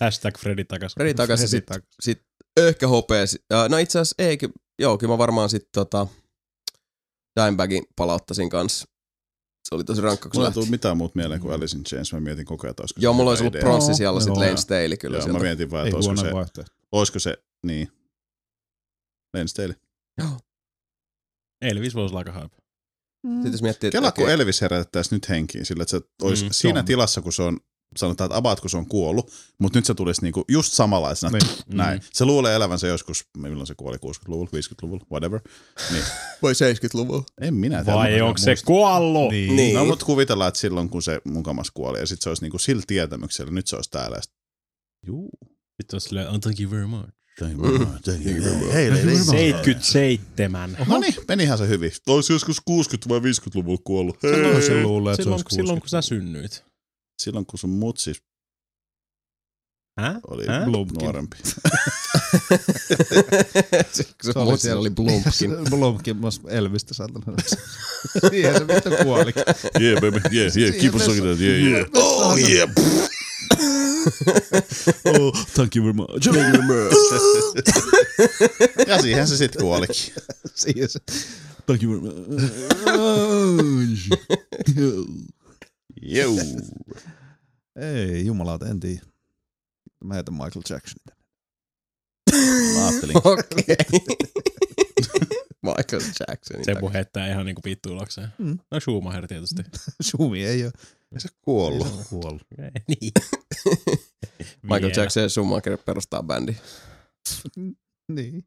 Hashtag 0.00 0.38
Freddy 0.38 0.64
takas. 0.64 0.94
Freddie 0.94 1.14
takas 1.14 1.40
Freddy 1.40 1.50
sit, 1.50 1.66
takas. 1.66 1.88
sit 2.00 2.22
Ehkä 2.56 2.88
hopees. 2.88 3.38
Ja, 3.50 3.68
No 3.68 3.78
itse 3.78 3.98
asiassa 3.98 4.14
ei, 4.18 4.38
joo, 4.78 4.98
kyllä 4.98 5.12
mä 5.12 5.18
varmaan 5.18 5.50
sitten 5.50 5.70
tota, 5.74 6.06
Dimebagin 7.36 7.84
palauttaisin 7.96 8.50
kanssa. 8.50 8.86
Se 9.68 9.74
oli 9.74 9.84
tosi 9.84 10.00
rankka, 10.00 10.28
kun 10.28 10.38
Mulla 10.38 10.46
se 10.46 10.50
ei 10.50 10.54
tule 10.54 10.62
lähti. 10.64 10.70
mitään 10.70 10.96
muuta 10.96 11.12
mieleen 11.16 11.40
kuin 11.40 11.54
Alice 11.54 11.76
in 11.78 11.84
Chains. 11.84 12.12
Mä 12.12 12.20
mietin 12.20 12.44
koko 12.46 12.66
ajan, 12.66 12.70
että 12.70 12.82
olisiko 12.82 13.00
Joo, 13.00 13.12
mulla 13.12 13.30
olisi 13.30 13.42
ollut 13.44 13.60
pronssi 13.60 13.94
siellä 13.94 14.20
sitten 14.20 14.34
Joo. 14.34 14.44
Lane 14.44 14.56
Staley 14.56 14.96
kyllä 14.96 15.16
Joo, 15.16 15.22
sieltä. 15.22 15.38
mä 15.38 15.42
mietin 15.44 15.70
vaan, 15.70 15.86
että 15.86 15.96
olisiko 15.96 16.16
se, 16.16 16.32
vaihtoehto. 16.32 16.72
olisiko 16.92 17.18
se, 17.18 17.36
niin. 17.66 17.88
Lane 19.34 19.46
Staley. 19.46 19.74
Elvis 21.62 21.94
voisi 21.94 22.12
olla 22.12 22.18
aika 22.18 22.32
hype. 22.32 22.56
Sitten 23.34 23.52
jos 23.52 23.62
miettii, 23.62 23.88
että 23.88 23.98
Kela, 23.98 24.12
kun 24.12 24.30
Elvis 24.30 24.60
herätettäisiin 24.60 25.16
nyt 25.16 25.28
henkiin 25.28 25.66
sillä, 25.66 25.82
että 25.82 25.90
se 25.98 26.00
olisi 26.22 26.44
Mm, 26.44 26.48
siinä 26.52 26.78
on. 26.80 26.86
tilassa, 26.86 27.20
kun 27.22 27.32
se 27.32 27.42
on, 27.42 27.60
sanotaan, 27.96 28.26
että 28.28 28.36
about 28.36 28.60
kun 28.60 28.70
se 28.70 28.76
on 28.76 28.86
kuollut, 28.86 29.32
mutta 29.58 29.78
nyt 29.78 29.84
se 29.84 29.94
tulisi 29.94 30.22
niinku 30.22 30.44
just 30.48 30.72
samanlaisena, 30.72 31.38
Niin. 31.38 31.50
näin. 31.66 32.00
Se 32.12 32.24
luulee 32.24 32.54
elävänsä 32.56 32.86
joskus, 32.86 33.24
milloin 33.36 33.66
se 33.66 33.74
kuoli, 33.74 33.96
60-luvulla, 33.96 34.50
50-luvulla, 34.56 35.06
whatever. 35.12 35.40
Niin. 35.92 36.04
vai 36.42 36.52
70-luvulla. 36.52 37.24
En 37.40 37.54
minä 37.54 37.84
tiedä. 37.84 37.96
Vai 37.98 38.20
onko 38.20 38.38
se 38.38 38.50
muista. 38.50 38.66
kuollut? 38.66 39.30
Niin. 39.30 39.56
Niin. 39.56 39.74
No, 39.76 39.84
mutta 39.84 40.04
kuvitellaan, 40.06 40.48
että 40.48 40.60
silloin 40.60 40.88
kun 40.88 41.02
se 41.02 41.20
mukamas 41.24 41.70
kuoli, 41.70 41.98
ja 41.98 42.06
sitten 42.06 42.22
se 42.24 42.30
olisi 42.30 42.42
niinku 42.42 42.58
sillä 42.58 42.82
tietämyksellä, 42.86 43.52
nyt 43.52 43.66
se 43.66 43.76
olisi 43.76 43.90
täällä. 43.90 44.16
sit- 44.22 44.34
Juu. 45.06 45.30
Sitten 45.82 45.96
on 45.96 46.00
silleen, 46.00 46.28
oh, 46.28 46.40
thank 46.40 46.60
you 46.60 46.70
very 46.70 46.86
much. 46.86 47.08
Thank 47.38 47.52
you 47.52 47.62
very 47.62 47.78
much, 47.78 48.00
thank 48.02 48.26
you 48.26 48.44
very 48.44 48.56
much. 48.56 48.72
Hei, 48.72 48.90
hei, 48.90 49.04
hei. 49.04 49.16
77. 49.16 50.76
No 50.88 50.98
niin, 50.98 51.14
menihän 51.28 51.58
se 51.58 51.68
hyvin. 51.68 51.92
Olisi 52.06 52.32
joskus 52.32 52.56
60- 52.70 53.08
vai 53.08 53.18
50-luvulla 53.18 53.80
kuollut. 53.84 54.22
Hei. 54.22 54.34
Silloin 54.34 54.62
se 54.62 54.82
luulee, 54.82 55.12
että 55.12 55.22
se 55.22 55.24
Silloin, 55.24 55.42
olisi 55.44 55.54
silloin 55.56 55.80
kun 55.80 55.80
60. 55.80 55.88
sä 55.88 56.02
synnyit. 56.08 56.64
Silloin 57.18 57.46
kun 57.46 57.58
sun 57.58 57.70
mutsi 57.70 58.12
Hä? 60.00 60.20
oli 60.26 60.46
Hä? 60.46 60.64
Blumkin. 60.64 60.98
nuorempi. 61.02 61.36
se, 63.92 64.04
oli 64.34 64.50
oli, 64.50 64.58
siellä- 64.58 64.80
oli 64.80 64.90
Blumpkin. 64.90 65.50
Blumkin 65.70 66.16
mas 66.16 66.40
Elvistä 66.48 66.94
saatana. 66.94 67.24
Siihen 68.30 68.54
se 68.58 68.66
vittu 68.68 68.90
kuolikin. 69.02 69.42
Yeah, 69.80 70.00
baby. 70.00 70.20
Yeah, 70.36 70.56
yeah. 70.56 70.74
Keep 70.80 70.94
on 70.94 71.00
sucking 71.00 71.26
that. 71.26 71.40
Yeah, 71.40 71.62
yeah. 71.62 71.86
Oh, 71.94 72.38
yeah. 72.38 72.70
oh, 75.04 75.32
thank 75.54 75.76
you 75.76 75.84
very 75.84 75.92
much. 75.96 76.10
Thank 76.22 76.36
you 76.36 76.62
very 76.68 76.84
much. 76.84 76.96
ja 78.88 79.02
siihen 79.02 79.28
se 79.28 79.36
sitten 79.36 79.62
kuolikin. 79.62 79.96
Siihen 80.54 80.88
se. 80.88 80.98
Thank 81.66 81.82
you 81.82 81.92
very 81.92 82.02
much. 82.02 82.26
Jou. 86.02 86.38
Ei, 87.76 88.26
jumalauta, 88.26 88.68
en 88.68 88.80
tiedä. 88.80 89.02
Mä 90.04 90.14
heitän 90.14 90.34
Michael 90.34 90.62
Jacksonin. 90.70 91.16
Mä 92.74 92.86
ajattelin. 92.88 93.16
Okei. 93.24 93.76
Michael 95.62 96.02
Jackson. 96.20 96.64
Se 96.64 96.74
puhettää 96.80 97.28
ihan 97.30 97.46
niinku 97.46 97.60
vittuilakseen. 97.64 98.28
Mm. 98.38 98.58
No 98.70 98.80
Schumacher 98.80 99.26
tietysti. 99.26 99.62
Sumi 100.10 100.44
ei 100.46 100.64
ole 100.64 100.72
Ei 101.12 101.20
se 101.20 101.28
kuollut. 101.42 101.88
kuollut. 102.08 102.42
niin. 102.88 103.12
Michael 104.62 104.82
Vielä. 104.82 104.92
Jackson 104.96 105.22
ja 105.22 105.28
Schumacher 105.28 105.78
perustaa 105.78 106.22
bändi. 106.22 106.56
Niin. 108.12 108.44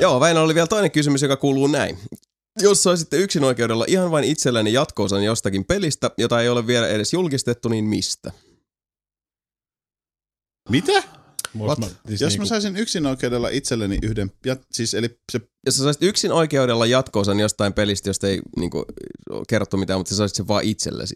Joo, 0.00 0.20
Väinö 0.20 0.40
oli 0.40 0.54
vielä 0.54 0.66
toinen 0.66 0.90
kysymys, 0.90 1.22
joka 1.22 1.36
kuuluu 1.36 1.66
näin. 1.66 1.98
Jos 2.60 2.82
saisitte 2.82 3.16
yksin 3.16 3.44
oikeudella 3.44 3.84
ihan 3.88 4.10
vain 4.10 4.24
itsellenne 4.24 4.70
jatkoosan 4.70 5.24
jostakin 5.24 5.64
pelistä, 5.64 6.10
jota 6.18 6.40
ei 6.40 6.48
ole 6.48 6.66
vielä 6.66 6.88
edes 6.88 7.12
julkistettu, 7.12 7.68
niin 7.68 7.84
mistä? 7.84 8.32
Mitä? 10.68 11.02
What? 11.58 11.78
mä, 11.78 11.86
siis 12.08 12.20
Jos 12.20 12.32
niinku, 12.32 12.42
mä 12.42 12.48
saisin 12.48 12.76
yksin 12.76 13.06
oikeudella 13.06 13.48
itselleni 13.48 13.98
yhden, 14.02 14.32
ja, 14.46 14.56
siis 14.72 14.94
eli 14.94 15.18
se, 15.32 15.40
Jos 15.66 15.76
sä 15.76 15.82
saisit 15.82 16.02
yksin 16.02 16.32
oikeudella 16.32 16.86
jatkoosan 16.86 17.40
jostain 17.40 17.72
pelistä, 17.72 18.08
josta 18.08 18.28
ei 18.28 18.40
niinku, 18.56 18.84
kerrottu 19.48 19.76
mitään, 19.76 20.00
mutta 20.00 20.10
sä 20.10 20.16
saisit 20.16 20.36
sen 20.36 20.48
vaan 20.48 20.64
itsellesi. 20.64 21.14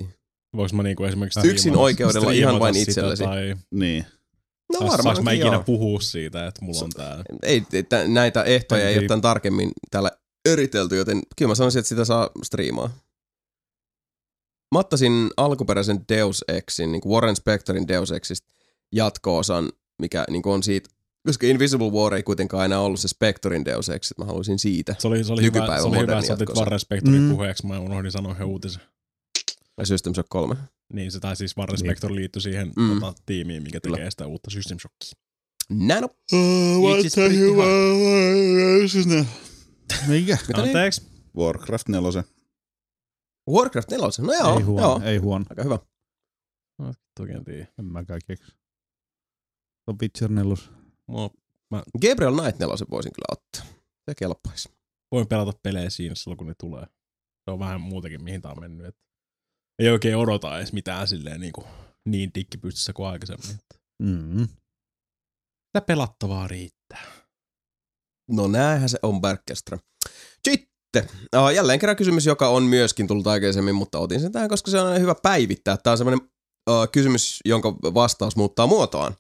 Voinko 0.57 0.77
mä 0.77 0.83
niinku 0.83 1.05
esimerkiksi 1.05 1.41
Yksin 1.49 1.73
striimata- 1.73 1.79
oikeudella 1.79 2.31
ihan 2.31 2.61
vain 2.61 2.77
itsellesi. 2.77 3.25
Tai 3.25 3.57
niin. 3.71 4.07
No 4.73 4.79
saaks, 4.79 5.03
saaks 5.03 5.21
mä 5.21 5.33
ikinä 5.33 5.53
joo. 5.53 5.63
puhua 5.63 6.01
siitä, 6.01 6.47
että 6.47 6.65
mulla 6.65 6.81
on 6.85 6.91
tää. 6.91 7.25
Ei, 7.43 7.63
näitä 8.09 8.43
ehtoja 8.43 8.89
ei 8.89 8.93
Ei. 8.93 8.99
ole 8.99 9.07
tämän 9.07 9.21
tarkemmin 9.21 9.71
täällä 9.91 10.11
eritelty, 10.45 10.97
joten 10.97 11.23
kyllä 11.37 11.49
mä 11.51 11.55
sanoisin, 11.55 11.79
että 11.79 11.89
sitä 11.89 12.05
saa 12.05 12.31
striimaa. 12.43 12.91
Mä 14.75 14.79
ottaisin 14.79 15.31
alkuperäisen 15.37 16.01
Deus 16.09 16.45
Exin, 16.49 16.93
niin 16.93 17.01
kuin 17.03 17.13
Warren 17.13 17.37
Spectorin 17.37 17.89
Deus 17.89 18.11
Exista 18.13 18.49
jatko-osan, 18.93 19.73
mikä 20.03 20.25
niin 20.31 20.43
kuin 20.43 20.53
on 20.53 20.63
siitä, 20.63 20.91
koska 21.27 21.47
Invisible 21.47 21.91
War 21.91 22.15
ei 22.15 22.23
kuitenkaan 22.23 22.65
enää 22.65 22.81
ollut 22.81 23.01
se 23.01 23.09
Spectorin 23.09 23.65
Deus 23.65 23.89
Ex, 23.89 24.11
että 24.11 24.23
mä 24.23 24.27
haluaisin 24.27 24.59
siitä. 24.59 24.95
Se 24.99 25.09
oli, 25.09 25.25
se 25.25 25.33
oli 25.33 25.43
hyvä, 25.43 25.79
se 25.79 25.83
oli 25.83 25.99
hyvä, 25.99 26.13
että 26.13 26.27
sä 26.27 26.33
otit. 26.33 26.49
Warren 26.57 26.81
Spectorin 26.81 27.23
Mm. 27.23 27.31
puheeksi. 27.31 27.67
Mä 27.67 27.81
unohdin 27.81 28.13
sanoa 28.13 28.35
he 28.35 28.45
uutisen. 28.45 28.83
Ja 29.79 29.87
System 29.87 30.15
Shock 30.15 30.29
3. 30.29 30.57
Niin, 30.93 31.13
se 31.13 31.21
tai 31.21 31.37
siis 31.37 31.57
Warren 31.57 31.75
Niin. 31.81 31.87
Spector 31.91 32.15
liittyi 32.15 32.43
siihen 32.43 32.73
Mm. 32.77 33.01
tota, 33.01 33.15
tiimiin, 33.27 33.63
mikä 33.63 33.81
Kyllä. 33.81 33.97
tekee 33.97 34.11
sitä 34.11 34.27
uutta 34.27 34.51
System 34.51 34.79
Shockia. 34.79 35.13
Näin 35.69 36.05
on. 36.05 36.11
Pretty 37.15 37.51
Mikä? 40.09 40.39
Mitä 40.49 40.63
niin? 40.63 40.67
Anteeksi? 40.67 41.11
Warcraft 41.37 41.89
4. 41.89 42.25
Warcraft 43.51 43.91
4. 43.91 44.09
No 44.21 44.33
joo, 44.33 44.59
ei 44.59 44.63
huono, 44.63 44.87
joo. 44.87 45.01
ei 45.05 45.19
huono. 45.19 45.45
Aika 45.51 45.63
hyvä. 45.63 45.79
No, 46.79 46.95
Toki 47.15 47.33
en 47.33 47.45
tiedä. 47.45 47.67
En 47.79 47.85
mäkään 47.85 48.21
keksi. 48.27 48.53
On 49.87 49.97
Witcher 50.03 50.31
4. 50.31 50.55
Mua, 51.07 51.31
Gabriel 52.01 52.33
Knight 52.33 52.59
4 52.59 52.77
voisin 52.91 53.13
kyllä 53.13 53.27
ottaa. 53.33 53.81
Se 54.11 54.15
kelpaisi. 54.17 54.69
voin 55.13 55.27
pelata 55.27 55.53
pelejä 55.63 55.91
siinä 55.91 56.15
silloin, 56.15 56.39
kun 56.39 56.47
ne 56.47 56.55
tulee. 56.59 56.87
Se 57.45 57.51
on 57.51 57.59
vähän 57.59 57.81
muutenkin, 57.81 58.25
mihin 58.25 58.43
tää 58.43 58.53
on 58.53 58.61
mennyt. 58.61 58.87
Et 58.87 58.97
ei 59.79 59.89
oikein 59.89 60.17
odota 60.17 60.59
edes 60.59 60.73
mitään 60.73 61.09
silleen 61.09 61.41
niin, 61.41 61.53
kuin, 61.53 61.67
niin 62.05 62.31
dikkipystyssä 62.35 62.93
kuin 62.93 63.09
aikaisemmin. 63.09 63.59
Mm. 64.03 64.49
Sitä 65.67 65.81
pelattavaa 65.87 66.49
riittää. 66.49 67.05
No 68.31 68.49
näinhän 68.49 68.89
se 68.89 68.99
on 69.03 69.21
Berkestra. 69.21 69.79
Sitten, 70.49 71.09
jälleen 71.55 71.79
kerran 71.79 71.97
kysymys, 71.97 72.27
joka 72.27 72.49
on 72.49 72.63
myöskin 72.63 73.07
tullut 73.07 73.27
aikaisemmin, 73.27 73.75
mutta 73.75 73.99
otin 73.99 74.21
sen 74.21 74.33
tähän, 74.33 74.49
koska 74.49 74.71
se 74.71 74.81
on 74.81 75.01
hyvä 75.01 75.15
päivittää. 75.23 75.77
Tämä 75.77 75.93
on 75.93 75.99
semmoinen 75.99 76.29
kysymys, 76.93 77.41
jonka 77.45 77.73
vastaus 77.73 78.37
muuttaa 78.37 78.67
muotoaan. 78.67 79.17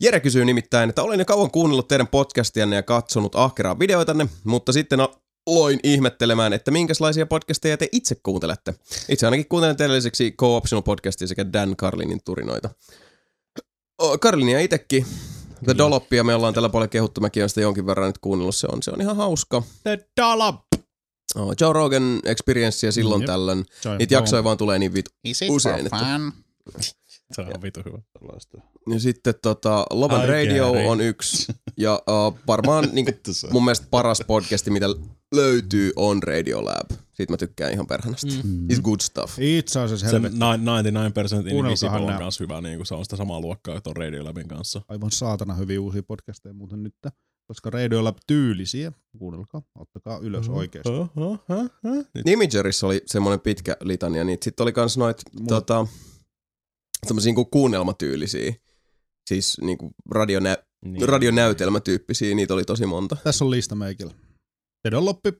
Jere 0.00 0.20
kysyy 0.20 0.44
nimittäin, 0.44 0.90
että 0.90 1.02
olen 1.02 1.18
jo 1.18 1.24
kauan 1.24 1.50
kuunnellut 1.50 1.88
teidän 1.88 2.08
podcastianne 2.08 2.76
ja 2.76 2.82
katsonut 2.82 3.34
ahkeraa 3.34 3.78
videoitanne, 3.78 4.26
mutta 4.44 4.72
sitten 4.72 5.00
aloin 5.00 5.80
ihmettelemään, 5.82 6.52
että 6.52 6.70
minkälaisia 6.70 7.26
podcasteja 7.26 7.76
te 7.76 7.88
itse 7.92 8.14
kuuntelette. 8.22 8.74
Itse 9.08 9.26
ainakin 9.26 9.48
kuuntelen 9.48 9.76
teille 9.76 9.96
lisäksi 9.96 10.32
Co-Optional 10.32 10.82
podcastia 10.82 11.28
sekä 11.28 11.52
Dan 11.52 11.76
Carlinin 11.76 12.20
turinoita. 12.24 12.70
Carlinia 14.20 14.60
itsekin 14.60 15.06
The 15.64 15.76
Dollopia 15.78 16.24
me 16.24 16.34
ollaan 16.34 16.54
tällä 16.54 16.68
paljon 16.68 16.90
kehuttu, 16.90 17.20
mäkin 17.20 17.40
olen 17.40 17.48
sitä 17.48 17.60
jonkin 17.60 17.86
verran 17.86 18.06
nyt 18.06 18.18
kuunnellut, 18.18 18.56
se 18.56 18.66
on, 18.72 18.82
se 18.82 18.90
on 18.90 19.00
ihan 19.00 19.16
hauska. 19.16 19.62
The 19.82 19.98
dollop! 20.20 20.56
Oh, 21.36 21.54
Joe 21.60 21.72
Rogan 21.72 22.20
Experiencea 22.24 22.92
silloin 22.92 23.20
Jep. 23.22 23.26
tällöin. 23.26 23.64
Niitä 23.98 24.14
jaksoja 24.14 24.44
vaan 24.44 24.56
tulee 24.56 24.78
niin 24.78 24.94
vitu 24.94 25.10
Usein, 25.50 25.86
että-? 25.86 26.20
Se 27.34 27.42
on 27.42 27.62
vitu 27.62 27.80
hyvä. 27.84 27.98
Ja 28.92 29.00
sitten 29.00 29.34
tota, 29.42 29.86
Love 29.90 30.14
and 30.14 30.28
Radio 30.28 30.70
on 30.70 31.00
yksi. 31.00 31.52
Ja 31.76 32.02
uh, 32.08 32.38
varmaan 32.46 32.88
niin 32.92 33.06
on. 33.44 33.52
mun 33.52 33.64
mielestä 33.64 33.86
paras 33.90 34.22
podcasti, 34.26 34.70
mitä 34.70 34.86
löytyy, 35.34 35.92
on 35.96 36.22
Radio 36.22 36.64
Lab. 36.64 36.90
Siitä 37.12 37.32
mä 37.32 37.36
tykkään 37.36 37.72
ihan 37.72 37.86
perhanasti. 37.86 38.40
Mm. 38.44 38.68
It's 38.72 38.80
good 38.82 39.00
stuff. 39.00 39.38
Itse 39.38 39.80
asiassa 39.80 40.06
Se 40.06 40.12
helvetti. 40.12 40.38
99% 40.38 41.54
Invisible 41.54 41.96
on 42.12 42.18
kanssa 42.18 42.44
hyvä, 42.44 42.60
niin 42.60 42.76
kuin 42.76 42.86
se 42.86 42.94
on 42.94 43.04
sitä 43.04 43.16
samaa 43.16 43.40
luokkaa 43.40 43.80
tuon 43.80 43.96
Radiolabin 43.96 44.48
kanssa. 44.48 44.82
Aivan 44.88 45.10
saatana 45.10 45.54
hyviä 45.54 45.80
uusia 45.80 46.02
podcasteja 46.02 46.54
muuten 46.54 46.82
nyt. 46.82 46.94
Koska 47.46 47.70
Radio 47.70 48.04
Lab 48.04 48.16
tyylisiä. 48.26 48.92
Kuunnelkaa, 49.18 49.62
ottakaa 49.78 50.18
ylös 50.18 50.48
oikeesti. 50.48 50.90
Nyt 52.14 52.28
Imagerissa 52.28 52.86
oli 52.86 53.02
semmoinen 53.06 53.40
pitkä 53.40 53.76
litania, 53.80 54.24
niin 54.24 54.38
sitten 54.42 54.64
oli 54.64 54.72
kans 54.72 54.98
noit 54.98 55.16
Mulla- 55.32 55.48
tota, 55.48 55.86
semmosia 57.06 57.28
niinku 57.28 57.44
kuunnelmatyylisiä. 57.44 58.54
Siis 59.28 59.56
niinku 59.60 59.90
radionä, 60.10 60.56
niin. 60.84 61.08
radionäytelmätyyppisiä, 61.08 62.34
niitä 62.34 62.54
oli 62.54 62.64
tosi 62.64 62.86
monta. 62.86 63.16
Tässä 63.24 63.44
on 63.44 63.50
lista 63.50 63.74
meikillä. 63.74 64.14
Tedoloppi. 64.82 65.32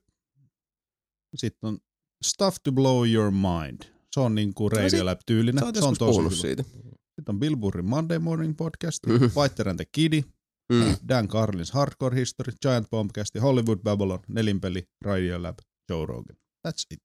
Sitten 1.36 1.69
on 1.69 1.78
Stuff 2.25 2.57
to 2.65 2.73
Blow 2.73 3.09
Your 3.09 3.31
Mind. 3.31 3.83
Se 4.15 4.20
on 4.20 4.35
niinku 4.35 4.70
Sä 4.75 4.77
Radio 4.83 5.05
Lab 5.07 5.19
tyylinen. 5.27 5.59
Sä 5.60 5.65
oot 5.67 5.75
Se 5.77 5.85
on 5.85 5.97
tosi 5.99 6.19
hyvä. 6.20 6.31
siitä. 6.31 6.62
Sitten 6.62 7.35
on 7.35 7.41
Bill 7.41 7.57
Burrin 7.57 7.89
Monday 7.89 8.19
Morning 8.19 8.57
Podcast. 8.57 8.99
Fighter 9.35 9.69
and 9.69 9.77
the 9.77 9.85
Kiddy, 9.93 10.23
Mm. 10.73 10.97
Dan 11.09 11.28
Carlins 11.28 11.70
Hardcore 11.73 12.17
History, 12.17 12.52
Giant 12.62 12.91
Bombcast, 12.91 13.35
Hollywood 13.43 13.78
Babylon, 13.78 14.19
Nelinpeli, 14.28 14.85
Radio 15.05 15.43
Lab, 15.43 15.59
Joe 15.91 16.07
Rogan. 16.07 16.36
That's 16.69 16.85
it. 16.91 16.99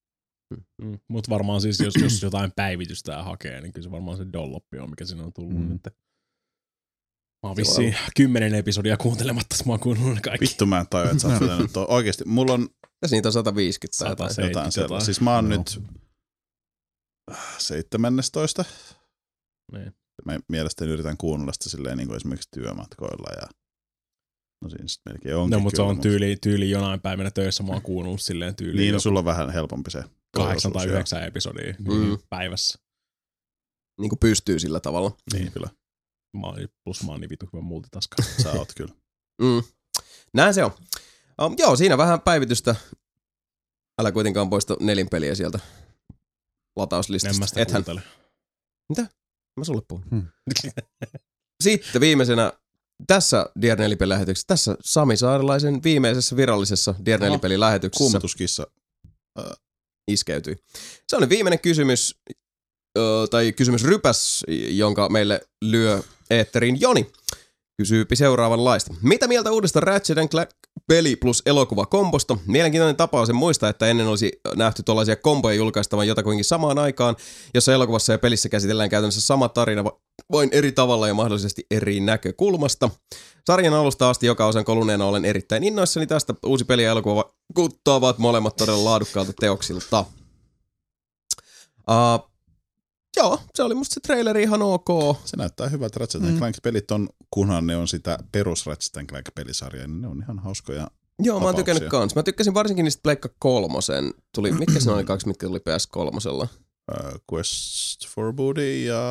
Mm. 0.82 1.00
Mutta 1.10 1.30
varmaan 1.30 1.62
siis, 1.62 1.80
jos, 1.80 1.94
jos 2.02 2.22
jotain 2.24 2.52
päivitystä 2.56 3.24
hakee, 3.24 3.62
niin 3.62 3.74
kyllä 3.74 3.84
se 3.84 3.92
varmaan 3.92 4.18
se 4.18 4.26
dolloppi 4.34 4.80
on, 4.80 4.90
mikä 4.90 5.06
siinä 5.06 5.24
on 5.24 5.34
tullut 5.34 5.54
Mm. 5.54 5.60
mm. 5.60 5.70
nyt. 5.70 5.82
Mä 7.46 7.50
oon 7.50 7.56
vissiin 7.58 7.96
kymmenen 8.16 8.56
episodia 8.56 8.98
kuuntelematta, 8.98 9.56
mä 9.66 9.72
oon 9.74 9.80
kuunnellut 9.80 10.16
ne 10.16 10.22
kaikki. 10.22 10.46
Vittu 10.46 10.66
mä 10.66 10.80
en 10.80 10.88
tajua, 10.90 11.10
että 11.12 11.22
sä 11.22 11.28
oot 11.28 11.42
vetänyt 11.42 11.74
tuo. 11.74 11.86
Oikeesti, 11.90 12.26
mulla 12.26 12.54
on 12.54 12.70
Tässä 13.00 13.16
niitä 13.16 13.28
on 13.30 13.34
150 13.34 13.98
tai 14.04 14.12
jotain. 14.12 14.28
Jotain 14.28 14.36
70 14.36 14.72
sellaista. 14.72 14.82
jotain. 14.82 15.06
Siis 15.06 15.22
mä 15.22 15.36
oon 15.36 15.52
Joo. 15.52 15.58
nyt 15.58 15.82
äh, 17.32 17.56
17. 17.58 18.66
Niin. 19.72 19.94
Mä 20.26 20.40
mielestäni 20.50 20.92
yritän 20.92 21.18
kuunnella 21.18 21.54
sitä 21.54 21.70
silleen 21.70 21.98
niin 21.98 22.08
kuin 22.08 22.18
esimerkiksi 22.18 22.50
työmatkoilla 22.56 23.42
ja 23.42 23.48
no 24.64 24.70
siinä 24.70 24.88
sitten 24.88 25.14
melkein 25.14 25.36
onkin 25.36 25.52
No, 25.52 25.60
mutta 25.60 25.76
se 25.76 25.82
on 25.82 26.02
tyyli, 26.02 26.38
tyyli 26.42 26.70
jonain 26.70 27.02
päivänä 27.02 27.32
töissä, 27.32 27.64
mä 27.64 27.72
oon 27.74 27.82
kuunnellut 27.82 28.22
silleen 28.22 28.56
tyyliin 28.56 28.78
Niin, 28.78 28.92
no, 28.92 28.96
joku 28.96 29.02
sulla 29.02 29.20
on 29.20 29.26
vähän 29.26 29.50
helpompi 29.50 29.92
se. 29.92 30.04
kahdeksan 30.36 30.72
tai 30.72 30.80
todellisuus, 30.80 30.94
yhdeksän 30.96 31.24
episodia 31.24 31.74
Mm. 31.80 31.94
mm. 31.94 32.18
päivässä. 32.30 32.80
Niin 34.02 34.10
kuin 34.10 34.20
pystyy 34.20 34.60
sillä 34.60 34.80
tavalla. 34.80 35.18
Niin, 35.34 35.52
kyllä. 35.52 35.70
Mä 36.36 36.48
oon, 36.48 36.68
plus 36.84 37.04
mä 37.04 37.12
oon 37.12 37.22
niin 37.22 37.30
vitu 37.30 37.50
hyvä 37.54 37.62
multitaska. 37.62 38.16
Sä 38.44 38.52
oot 38.52 38.74
kyllä. 38.76 38.94
Mm. 39.42 39.64
Näin 40.34 40.54
se 40.54 40.64
on. 40.64 40.72
Um, 41.42 41.56
joo, 41.58 41.76
siinä 41.76 41.98
vähän 41.98 42.22
päivitystä. 42.22 42.76
Älä 44.00 44.12
kuitenkaan 44.12 44.50
poista 44.50 44.78
nelinpeliä 44.80 45.36
sieltä 45.36 45.60
En 45.64 45.70
latauslistasta. 46.76 47.40
mä 47.40 47.48
sitä 47.48 47.62
Ethän. 47.62 47.84
kuuntele. 47.84 49.10
Mä 49.58 49.64
sulle 49.64 49.82
puhun. 49.88 50.04
Hmm. 50.12 50.28
Sitten 51.64 52.02
viimeisenä 52.02 52.54
tässä 53.08 53.46
Dear 53.62 53.78
Nelipeli-lähetyksessä, 53.80 54.48
tässä 54.48 54.78
Sami 54.82 55.18
Saarilaisen 55.18 55.84
viimeisessä 55.84 56.36
virallisessa 56.36 56.96
Dear 57.06 57.22
Aha. 57.22 57.30
Nelipeli-lähetyksessä 57.30 57.98
Kuumutuskissa. 58.04 58.68
iskeytyi. 60.08 60.56
Se 61.08 61.16
oli 61.16 61.30
viimeinen 61.30 61.60
kysymys, 61.60 62.20
tai 63.30 63.52
kysymysrypäs, 63.52 64.44
jonka 64.70 65.10
meille 65.10 65.42
lyö 65.62 66.04
eetteriin 66.30 66.82
Joni. 66.82 67.12
Kysyypi 67.78 68.16
seuraavanlaista. 68.16 68.94
Mitä 69.02 69.28
mieltä 69.28 69.52
uudesta 69.52 69.80
Ratchet 69.80 70.30
Clank 70.32 70.50
peli 70.88 71.16
plus 71.16 71.42
elokuva 71.46 71.86
kombosta? 71.86 72.38
Mielenkiintoinen 72.48 72.96
tapaus 72.96 73.30
en 73.30 73.36
muista, 73.36 73.70
että 73.70 73.88
ennen 73.88 74.08
olisi 74.08 74.32
nähty 74.56 74.84
tuollaisia 74.84 75.16
komboja 75.16 75.56
julkaistavan 75.56 76.08
jotakuinkin 76.08 76.46
samaan 76.46 76.80
aikaan, 76.80 77.16
jossa 77.54 77.74
elokuvassa 77.74 78.12
ja 78.12 78.20
pelissä 78.20 78.50
käsitellään 78.50 78.90
käytännössä 78.90 79.22
sama 79.22 79.50
tarina, 79.50 79.84
va- 79.84 80.00
vain 80.32 80.50
eri 80.52 80.72
tavalla 80.72 81.08
ja 81.08 81.14
mahdollisesti 81.14 81.66
eri 81.72 82.00
näkökulmasta. 82.00 82.90
Sarjan 83.48 83.74
alusta 83.74 84.10
asti 84.10 84.26
joka 84.26 84.46
osan 84.46 84.66
koluneena 84.66 85.06
olen 85.06 85.26
erittäin 85.26 85.64
innoissani 85.64 86.08
tästä. 86.08 86.34
Uusi 86.46 86.66
peli 86.66 86.84
ja 86.84 86.92
elokuva 86.92 87.34
kuttaavat 87.56 88.18
molemmat 88.18 88.56
todella 88.56 88.86
laadukkaalta 88.86 89.34
teoksilta. 89.40 90.06
Uh, 91.90 92.35
joo, 93.16 93.40
se 93.56 93.64
oli 93.64 93.76
musta 93.76 93.94
se 93.94 94.00
traileri 94.00 94.44
ihan 94.44 94.62
ok. 94.62 95.18
Se 95.26 95.38
näyttää 95.38 95.70
hyvältä. 95.70 96.00
Ratchet 96.00 96.22
Mm. 96.24 96.38
Clank-pelit 96.38 96.92
on, 96.92 97.10
kunhan 97.32 97.68
ne 97.68 97.76
on 97.76 97.88
sitä 97.88 98.18
perus 98.32 98.66
Ratchet 98.66 99.08
Clank-pelisarjaa, 99.08 99.88
niin 99.88 100.02
ne 100.02 100.08
on 100.08 100.20
ihan 100.24 100.40
hauskoja. 100.40 100.88
Joo, 101.20 101.40
mä 101.40 101.46
oon 101.46 101.56
Tapauksia. 101.56 101.74
tykännyt 101.74 101.92
kans. 101.92 102.16
Mä 102.16 102.24
tykkäsin 102.24 102.54
varsinkin 102.54 102.84
niistä 102.84 103.02
Pleikka 103.04 103.30
kolmosen. 103.40 104.14
Tuli, 104.36 104.52
mitkä 104.60 104.80
se 104.80 104.92
oli 104.92 105.04
kaksi, 105.04 105.28
mitkä 105.28 105.48
tuli 105.48 105.60
ps 105.60 105.88
kolmosella? 105.88 106.48
Uh, 106.92 107.20
Quest 107.34 108.08
for 108.08 108.34
Booty 108.34 108.84
ja 108.84 109.02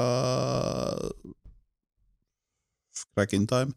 Cracking 3.15 3.47
Time. 3.49 3.73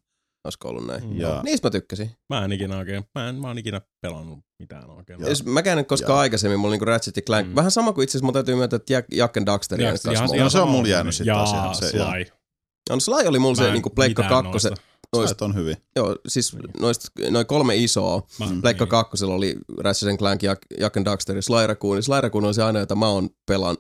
Olisiko 0.48 0.69
ollut 0.69 0.88
näin? 0.88 1.03
Mm. 1.03 1.17
Ja 1.19 1.42
Niistä 1.43 1.67
mä 1.67 1.72
tykkäsin. 1.72 2.11
Mä 2.30 2.45
en 2.45 2.51
ikinä 2.51 2.77
oikein, 2.77 3.03
mä 3.16 3.30
en, 3.30 3.35
mä 3.35 3.51
en 3.51 3.58
ikinä 3.58 3.82
pelannut 4.01 4.40
mitään 4.59 4.90
oikein. 4.90 5.22
Jos 5.22 5.45
mäkään 5.45 5.80
en 5.80 5.85
koskaan 5.85 6.11
Joo. 6.16 6.19
aikaisemmin, 6.19 6.59
mulla 6.59 6.69
oli 6.69 6.74
niinku 6.76 6.85
Ratchet 6.85 7.26
Clank. 7.26 7.48
Mm. 7.48 7.56
Vähän 7.56 7.72
sama 7.72 7.93
kuin 7.93 8.03
itse 8.03 8.11
asiassa 8.11 8.26
mun 8.26 8.34
täytyy 8.34 8.56
myöntää, 8.56 8.77
että 8.77 8.93
Jack, 8.93 9.08
Jack 9.14 9.38
and 9.38 9.45
Daxter 9.45 9.82
ja, 9.82 9.90
kanssa 9.90 10.11
ihan- 10.11 10.27
mulla. 10.30 10.43
No 10.43 10.50
se 10.50 10.59
on 10.59 10.69
mulla 10.69 10.88
jäänyt 10.88 11.16
sitten 11.16 11.35
taas 11.35 11.51
Jaa, 11.51 11.64
ihan 11.64 11.76
se- 11.76 11.90
Sly. 11.90 12.26
No 12.90 13.00
Sly 13.00 13.27
oli 13.27 13.40
mulla 13.40 13.56
Mä 13.61 13.64
se 13.67 13.72
niinku 13.72 13.90
Pleikka 13.90 14.24
mitään 14.24 14.43
kakkosen. 14.43 14.69
noista. 14.72 14.88
Noista, 15.16 15.30
Sait 15.30 15.42
on 15.42 15.56
hyvin. 15.56 15.77
joo, 15.95 16.16
siis 16.27 16.53
Niin. 16.53 16.64
noista, 16.80 17.08
noin 17.32 17.45
kolme 17.45 17.76
isoa. 17.76 18.27
Mä, 18.40 18.45
Pleikka 18.61 18.85
niin. 18.85 18.90
kakkosella 18.90 19.34
oli 19.34 19.56
Ratchet 19.77 20.17
Clank, 20.19 20.43
Jack, 20.43 20.61
Jack 20.80 20.98
and 20.98 21.06
Daxter 21.06 21.35
ja 21.35 21.42
Sly 21.42 21.67
Raccoon. 21.67 22.03
Sly 22.03 22.22
Raccoon 22.22 22.45
on 22.45 22.53
se 22.53 22.64
aina, 22.64 22.80
jota 22.80 22.95
mä 22.95 23.08
oon 23.08 23.30
pelan 23.45 23.77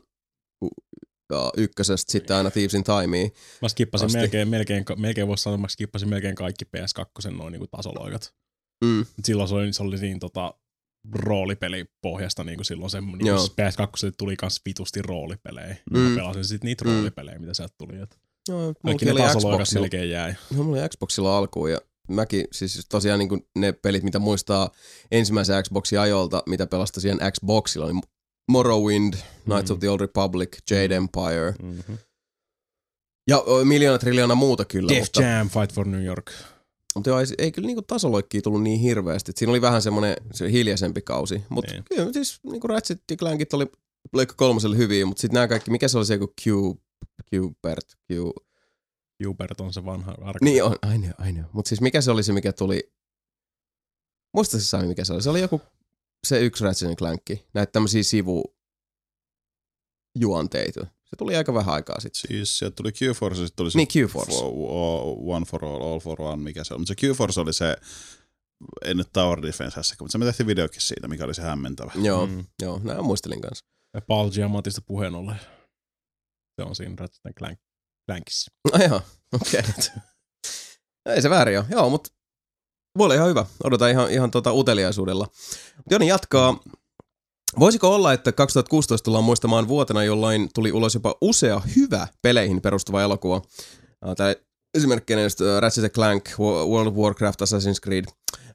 ykkösestä 1.57 2.11
sitten 2.11 2.37
aina 2.37 2.51
Thieves 2.51 2.73
in 2.73 2.83
Timea. 2.83 3.29
Mä 3.61 3.69
skippasin 3.69 4.05
Asti. 4.05 4.17
melkein, 4.17 4.47
melkein, 4.47 4.85
melkein 4.95 5.27
voisi 5.27 5.43
sanoa, 5.43 5.55
että 5.55 5.61
mä 5.61 5.67
skippasin 5.67 6.09
melkein 6.09 6.35
kaikki 6.35 6.65
PS2 6.65 7.31
noin 7.37 7.51
niinku 7.51 7.67
tasoloikat. 7.67 8.33
Mm. 8.85 9.05
Silloin 9.23 9.49
se 9.49 9.55
oli, 9.55 9.73
se 9.73 9.83
oli 9.83 9.95
niin 9.97 10.19
tota, 10.19 10.53
roolipeli 11.13 11.85
pohjasta 12.01 12.43
niin 12.43 12.57
kuin 12.57 12.65
silloin 12.65 12.89
se 12.89 13.01
niin 13.01 13.25
Joo. 13.25 13.45
PS2 13.45 14.11
tuli 14.17 14.35
kans 14.35 14.61
vitusti 14.65 15.01
roolipelejä. 15.01 15.75
Mm. 15.91 15.99
Mä 15.99 16.15
pelasin 16.15 16.45
sitten 16.45 16.67
niitä 16.67 16.85
Mm. 16.85 16.91
roolipelejä, 16.91 17.39
mitä 17.39 17.53
sieltä 17.53 17.75
tuli. 17.77 17.99
Et 18.01 18.17
Joo, 18.49 18.73
kaikki 18.85 19.05
ne 19.05 19.13
tasoloikat 19.13 19.67
melkein 19.73 20.09
jäi. 20.09 20.33
No, 20.55 20.63
mulla 20.63 20.81
oli 20.81 20.89
Xboxilla 20.89 21.37
alkuun 21.37 21.71
ja 21.71 21.77
mäkin, 22.09 22.47
siis 22.51 22.85
tosiaan 22.89 23.19
niin 23.19 23.47
ne 23.55 23.71
pelit, 23.71 24.03
mitä 24.03 24.19
muistaa 24.19 24.71
ensimmäisen 25.11 25.63
Xboxin 25.63 25.99
ajolta, 25.99 26.43
mitä 26.45 26.67
pelasi 26.67 26.93
tosiaan 26.93 27.19
Xboxilla, 27.31 27.91
niin 27.91 28.01
Morrowind, 28.47 29.13
Knights 29.43 29.69
Mm. 29.69 29.73
of 29.73 29.79
the 29.79 29.89
Old 29.89 29.99
Republic, 30.01 30.49
Jade 30.71 30.95
Empire 30.95 31.53
Mm-hmm. 31.63 31.97
ja 33.27 33.43
miljoona 33.63 33.97
triljoona 33.97 34.35
muuta 34.35 34.65
kyllä, 34.65 34.89
Def 34.89 34.99
mutta, 35.03 35.21
Jam, 35.21 35.49
Fight 35.49 35.73
for 35.73 35.87
New 35.87 36.03
York. 36.05 36.31
mutta 36.95 37.09
joo, 37.09 37.19
ei, 37.19 37.25
ei 37.37 37.51
kyllä 37.51 37.65
niinku 37.67 37.81
tasoloikkia 37.81 38.41
tullut 38.41 38.63
niin 38.63 38.79
hirveästi. 38.79 39.29
Et 39.31 39.37
siinä 39.37 39.51
oli 39.51 39.61
vähän 39.61 39.81
semmoinen 39.81 40.15
se 40.33 40.51
hiljaisempi 40.51 41.01
kausi, 41.01 41.43
mutta 41.49 41.71
Niin. 41.73 41.83
kyllä 41.83 42.13
siis 42.13 42.39
niinku 42.43 42.67
Ratchet 42.67 43.01
ja 43.11 43.17
Clankit 43.17 43.53
oli 43.53 43.65
Pleikka 44.11 44.35
kolmoselle 44.37 44.77
hyviä, 44.77 45.05
mutta 45.05 45.21
sitten 45.21 45.33
nämä 45.33 45.47
kaikki, 45.47 45.71
mikä 45.71 45.87
se 45.87 45.97
oli 45.97 46.05
se 46.05 46.13
joku 46.13 46.27
Q, 46.41 46.45
Qbert, 47.35 47.85
Q, 48.11 48.15
Hubert 49.27 49.61
on 49.61 49.73
se 49.73 49.85
vanha 49.85 50.15
arka. 50.21 50.45
Niin 50.45 50.63
on, 50.63 50.75
aina, 50.81 51.13
aina. 51.17 51.43
Mutta 51.53 51.69
siis 51.69 51.81
mikä 51.81 52.01
se 52.01 52.11
oli 52.11 52.23
se, 52.23 52.33
mikä 52.33 52.53
tuli... 52.53 52.91
Muista 54.33 54.59
se 54.59 54.65
Sami, 54.65 54.87
mikä 54.87 55.03
se 55.03 55.13
oli? 55.13 55.21
Se 55.21 55.29
oli 55.29 55.41
joku, 55.41 55.61
se 56.27 56.39
yksi 56.39 56.63
Ratchet 56.63 56.97
Clankki. 56.97 57.45
Näitä 57.53 57.71
tämmöisiä 57.71 58.03
sivujuonteita. 58.03 60.85
Se 61.05 61.15
tuli 61.17 61.35
aika 61.35 61.53
vähän 61.53 61.75
aikaa 61.75 61.99
sitten. 61.99 62.21
Siis 62.27 62.59
sieltä 62.59 62.75
tuli 62.75 62.89
Q-Force, 62.91 63.35
sitten 63.35 63.55
tuli 63.55 63.71
se 63.71 63.77
Niin, 63.77 63.87
Q-Force. 63.87 64.31
Fo- 64.31 64.43
o- 64.43 65.35
One 65.35 65.45
for 65.45 65.65
all, 65.65 65.81
all 65.83 65.99
for 65.99 66.21
one, 66.21 66.43
mikä 66.43 66.63
se 66.63 66.73
on. 66.73 66.81
Mutta 66.81 66.93
se 66.99 67.07
Q-Force 67.07 67.41
oli 67.41 67.53
se, 67.53 67.77
en 68.85 68.97
nyt 68.97 69.07
Tower 69.13 69.41
Defense 69.41 69.81
mutta 69.99 70.11
se 70.11 70.17
me 70.17 70.25
tehtiin 70.25 70.47
videokin 70.47 70.81
siitä, 70.81 71.07
mikä 71.07 71.23
oli 71.25 71.33
se 71.35 71.41
hämmentävä. 71.41 71.91
Joo, 72.03 72.25
Mm. 72.27 72.45
joo, 72.61 72.79
näin 72.83 73.05
muistelin 73.05 73.41
kanssa. 73.41 73.65
Ja 73.93 74.01
Paul 74.01 74.29
Giamatista 74.31 74.81
puheen 74.81 75.15
ollen. 75.15 75.39
Se 76.61 76.67
on 76.67 76.75
siinä 76.75 76.95
Ratchet 76.97 77.35
Clank, 77.39 77.59
Clankissa. 78.11 78.51
No 78.73 78.79
joo, 78.85 79.01
okei. 79.33 79.61
Okay. 79.69 79.83
Ei 81.15 81.21
se 81.21 81.29
väärin 81.29 81.57
ole. 81.59 81.65
Joo, 81.69 81.89
mutta 81.89 82.09
voi 82.97 83.05
olla 83.05 83.15
ihan 83.15 83.29
hyvä. 83.29 83.45
Odotan 83.63 83.91
ihan, 83.91 84.11
ihan 84.11 84.31
tota 84.31 84.53
uteliaisuudella. 84.53 85.27
Joni 85.91 86.07
jatkaa. 86.07 86.59
Voisiko 87.59 87.95
olla, 87.95 88.13
että 88.13 88.31
2016 88.31 89.05
tullaan 89.05 89.23
muistamaan 89.23 89.67
vuotena, 89.67 90.03
jolloin 90.03 90.49
tuli 90.55 90.71
ulos 90.71 90.93
jopa 90.93 91.15
usea 91.21 91.61
hyvä 91.75 92.07
peleihin 92.21 92.61
perustuva 92.61 93.01
elokuva? 93.01 93.41
Tää 94.17 94.35
esimerkkinä 94.77 95.21
just 95.21 95.39
Ratchet 95.59 95.93
Clank, 95.93 96.29
Wo- 96.29 96.67
World 96.69 96.87
of 96.87 96.93
Warcraft, 96.95 97.41
Assassin's 97.41 97.79
Creed. 97.83 98.05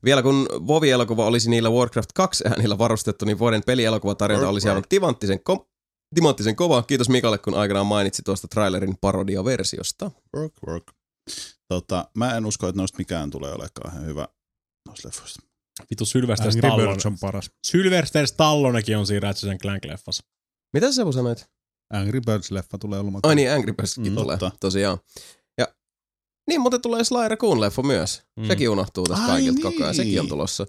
Vielä 0.05 0.23
kun 0.23 0.49
WoW-elokuva 0.67 1.27
olisi 1.27 1.51
niillä 1.51 1.71
Warcraft 1.71 2.11
2 2.15 2.45
äänillä 2.49 2.79
varustettu, 2.79 3.25
niin 3.25 3.39
vuoden 3.39 3.63
pelielokuvatarjonta 3.67 4.49
olisi 4.49 4.69
aivan 4.69 4.85
timanttisen, 4.89 5.41
ko- 5.51 5.67
timanttisen 6.15 6.57
kova. 6.57 6.83
Kiitos 6.83 7.09
Mikalle, 7.09 7.39
kun 7.39 7.55
aikanaan 7.55 7.87
mainitsi 7.87 8.23
tuosta 8.23 8.49
trailerin 8.49 8.97
parodiaversiosta. 9.01 10.11
Work, 10.37 10.53
work. 10.67 10.85
Tota, 11.73 12.09
mä 12.15 12.37
en 12.37 12.47
usko, 12.47 12.69
että 12.69 12.77
noista 12.81 12.99
mikään 12.99 13.31
tulee 13.31 13.51
olemaan 13.51 13.71
kauhean 13.83 14.07
hyvä 14.07 14.29
noista 14.89 15.09
leffoista. 15.09 15.41
Vitu 15.91 16.07
Sylvester 16.07 16.53
Stallone. 16.53 16.97
On 17.07 17.19
paras. 17.21 17.51
Sylvester 17.67 18.27
Stallonekin 18.27 18.97
on 18.99 19.07
siinä 19.07 19.21
Ratchet 19.21 19.63
Clank-leffassa. 19.63 20.23
Mitä 20.73 20.93
sä 20.93 21.03
sanoit? 21.13 21.47
Angry 21.93 22.21
Birds-leffa 22.21 22.79
tulee 22.81 23.01
olemaan. 23.01 23.21
Ai 23.23 23.35
niin, 23.35 23.53
Angry 23.53 23.73
Birdskin 23.73 24.09
Mm, 24.13 24.15
tulee, 24.15 24.37
totta. 24.39 24.57
tosiaan. 24.61 24.99
Ja 25.59 25.69
niin 26.49 26.61
muuten 26.61 26.81
tulee 26.83 27.05
Sly 27.05 27.29
Raccoon 27.29 27.61
leffa 27.61 27.83
myös. 27.83 28.23
Mm. 28.37 28.47
Sekin 28.47 28.69
unohtuu 28.71 29.05
tästä 29.07 29.25
Ai 29.25 29.31
kaikilta 29.31 29.55
niin. 29.55 29.63
koko 29.63 29.83
ajan. 29.85 29.95
Sekin 29.95 30.21
on 30.21 30.29
tulossa. 30.29 30.67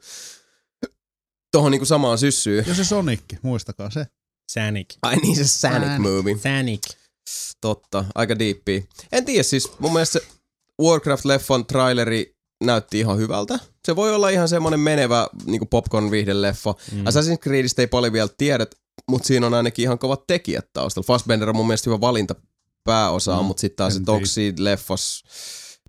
Tuohon 1.51 1.71
niinku 1.71 1.85
samaan 1.85 2.17
syssyyn. 2.17 2.65
Ja 2.67 2.75
se 2.75 2.83
Sonicki, 2.85 3.37
muistakaa 3.41 3.89
se. 3.89 4.05
Sanic. 4.51 4.95
Ai 5.01 5.15
niin, 5.15 5.35
se 5.35 5.47
Sanic 5.47 5.87
Sanic. 5.87 6.01
movie. 6.01 6.37
Sanic. 6.37 6.81
Totta, 7.61 8.05
aika 8.15 8.39
diippiä. 8.39 8.83
En 9.11 9.25
tiedä 9.25 9.43
siis, 9.43 9.79
mun 9.79 9.93
mielestä 9.93 10.19
se 10.19 10.27
Warcraft-leffan 10.83 11.65
traileri 11.67 12.35
näytti 12.63 12.99
ihan 12.99 13.17
hyvältä. 13.17 13.59
Se 13.85 13.95
voi 13.95 14.15
olla 14.15 14.29
ihan 14.29 14.47
semmonen 14.49 14.79
menevä 14.79 15.27
niinku 15.45 15.65
popcorn-viihdeleffa. 15.65 16.75
Mm. 16.91 17.03
Assassin's 17.05 17.37
Creedistä 17.39 17.81
ei 17.81 17.87
paljon 17.87 18.13
vielä 18.13 18.29
tiedä, 18.37 18.67
mutta 19.09 19.27
siinä 19.27 19.47
on 19.47 19.53
ainakin 19.53 19.83
ihan 19.83 19.99
kovat 19.99 20.27
tekijät 20.27 20.65
taustalla. 20.73 21.05
Fassbender 21.05 21.49
on 21.49 21.55
mun 21.55 21.67
mielestä 21.67 21.89
hyvä 21.89 22.01
valinta 22.01 22.35
pääosaa, 22.83 23.41
mm, 23.41 23.45
mutta 23.45 23.61
sitten 23.61 23.77
taas, 23.77 23.95
että 23.95 24.11
onko 24.11 24.25
siinä 24.25 24.63
leffas 24.63 25.23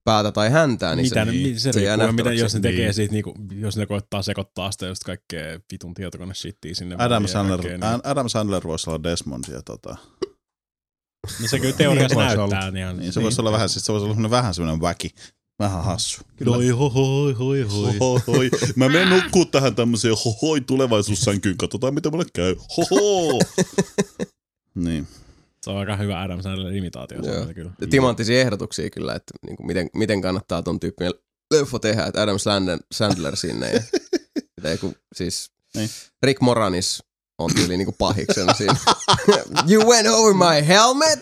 päätä 0.05 0.33
tai 0.33 0.51
häntää, 0.51 0.95
niin 0.97 1.07
mitä, 1.07 1.25
se, 1.25 1.31
ne, 1.33 1.59
se, 1.59 1.73
se 1.73 1.83
jää 1.83 1.97
riippuu, 1.97 2.13
mitä, 2.13 2.33
jos 2.33 2.55
ne 2.55 2.61
tekee 2.61 2.85
Niin. 2.85 2.95
siitä, 2.95 3.13
niinku, 3.13 3.35
jos 3.55 3.77
ne 3.77 3.87
koittaa 3.87 4.23
sekoittaa 4.23 4.73
sitä 4.73 4.87
just 4.87 5.05
kaikkea 5.05 5.61
vitun 5.73 5.95
tietokone 5.95 6.35
shittiä 6.35 6.75
sinne. 6.75 6.97
Adam 6.99 7.27
Sandler, 7.27 7.61
kaikkea, 7.63 7.91
niin. 7.91 8.01
Adam 8.05 8.29
Sandler 8.29 8.63
voisi 8.65 8.91
olla 8.91 9.03
Desmond 9.03 9.45
ja 9.53 9.63
tota, 9.63 9.97
niin, 11.27 11.37
niin 11.41 11.49
se 11.49 11.59
kyllä 11.59 11.73
teoriassa 11.73 12.19
Niin 12.19 12.37
näyttää. 12.39 12.71
Niin, 12.71 12.83
ihan, 12.83 12.97
niin 12.97 13.13
se 13.13 13.23
voisi 13.23 13.41
olla 13.41 13.53
vähän, 13.53 13.69
siis 13.69 13.85
se 13.85 13.93
voisi 13.93 14.07
olla 14.07 14.31
vähän 14.31 14.55
semmoinen 14.55 14.81
väki. 14.81 15.11
Vähän 15.59 15.85
hassu. 15.85 16.21
Hoi, 16.47 16.69
hoi, 16.69 16.91
hoi, 16.95 17.33
hoi, 17.33 17.63
hoi. 17.63 17.97
Hoi, 18.01 18.21
hoi. 18.27 18.51
Mä 18.77 18.89
menen 18.89 19.11
nukkuu 19.11 19.45
tähän 19.45 19.75
tämmöiseen 19.75 20.15
hohoi 20.25 20.61
tulevaisuussänkyyn. 20.61 21.57
Katsotaan, 21.57 21.95
miten 21.95 22.13
mulle 22.13 22.25
käy. 22.33 22.57
Hoho. 22.77 23.41
niin. 24.75 25.09
Se 25.65 25.71
on 25.71 25.77
aika 25.77 25.97
hyvä 25.97 26.23
Adam 26.23 26.43
Sandler 26.43 26.73
imitaatio. 26.77 27.19
kyllä. 27.55 27.71
Timanttisia 27.91 28.41
ehdotuksia 28.41 28.91
kyllä, 28.91 29.15
että 29.15 29.35
niin 29.47 29.57
kuin 29.57 29.67
miten, 29.67 29.91
miten 29.95 30.21
kannattaa 30.21 30.63
ton 30.63 30.81
tyyppinen 30.81 31.13
leffo 31.55 31.79
tehdä, 31.79 32.07
että 32.07 32.23
Adam 32.23 32.39
Sandler, 32.39 32.79
Sandler 32.93 33.37
sinne 33.37 33.73
ja 33.73 33.83
mitä 34.57 34.71
joku, 34.71 34.95
siis 35.15 35.51
Niin. 35.77 35.91
Rick 36.23 36.41
Moranis 36.41 37.03
on 37.39 37.51
tyyli 37.55 37.77
niinku 37.77 37.95
pahiksena 37.99 38.55
siinä. 38.55 38.77
you 39.71 39.87
went 39.91 40.09
over 40.09 40.35
my 40.35 40.69
helmet! 40.69 41.19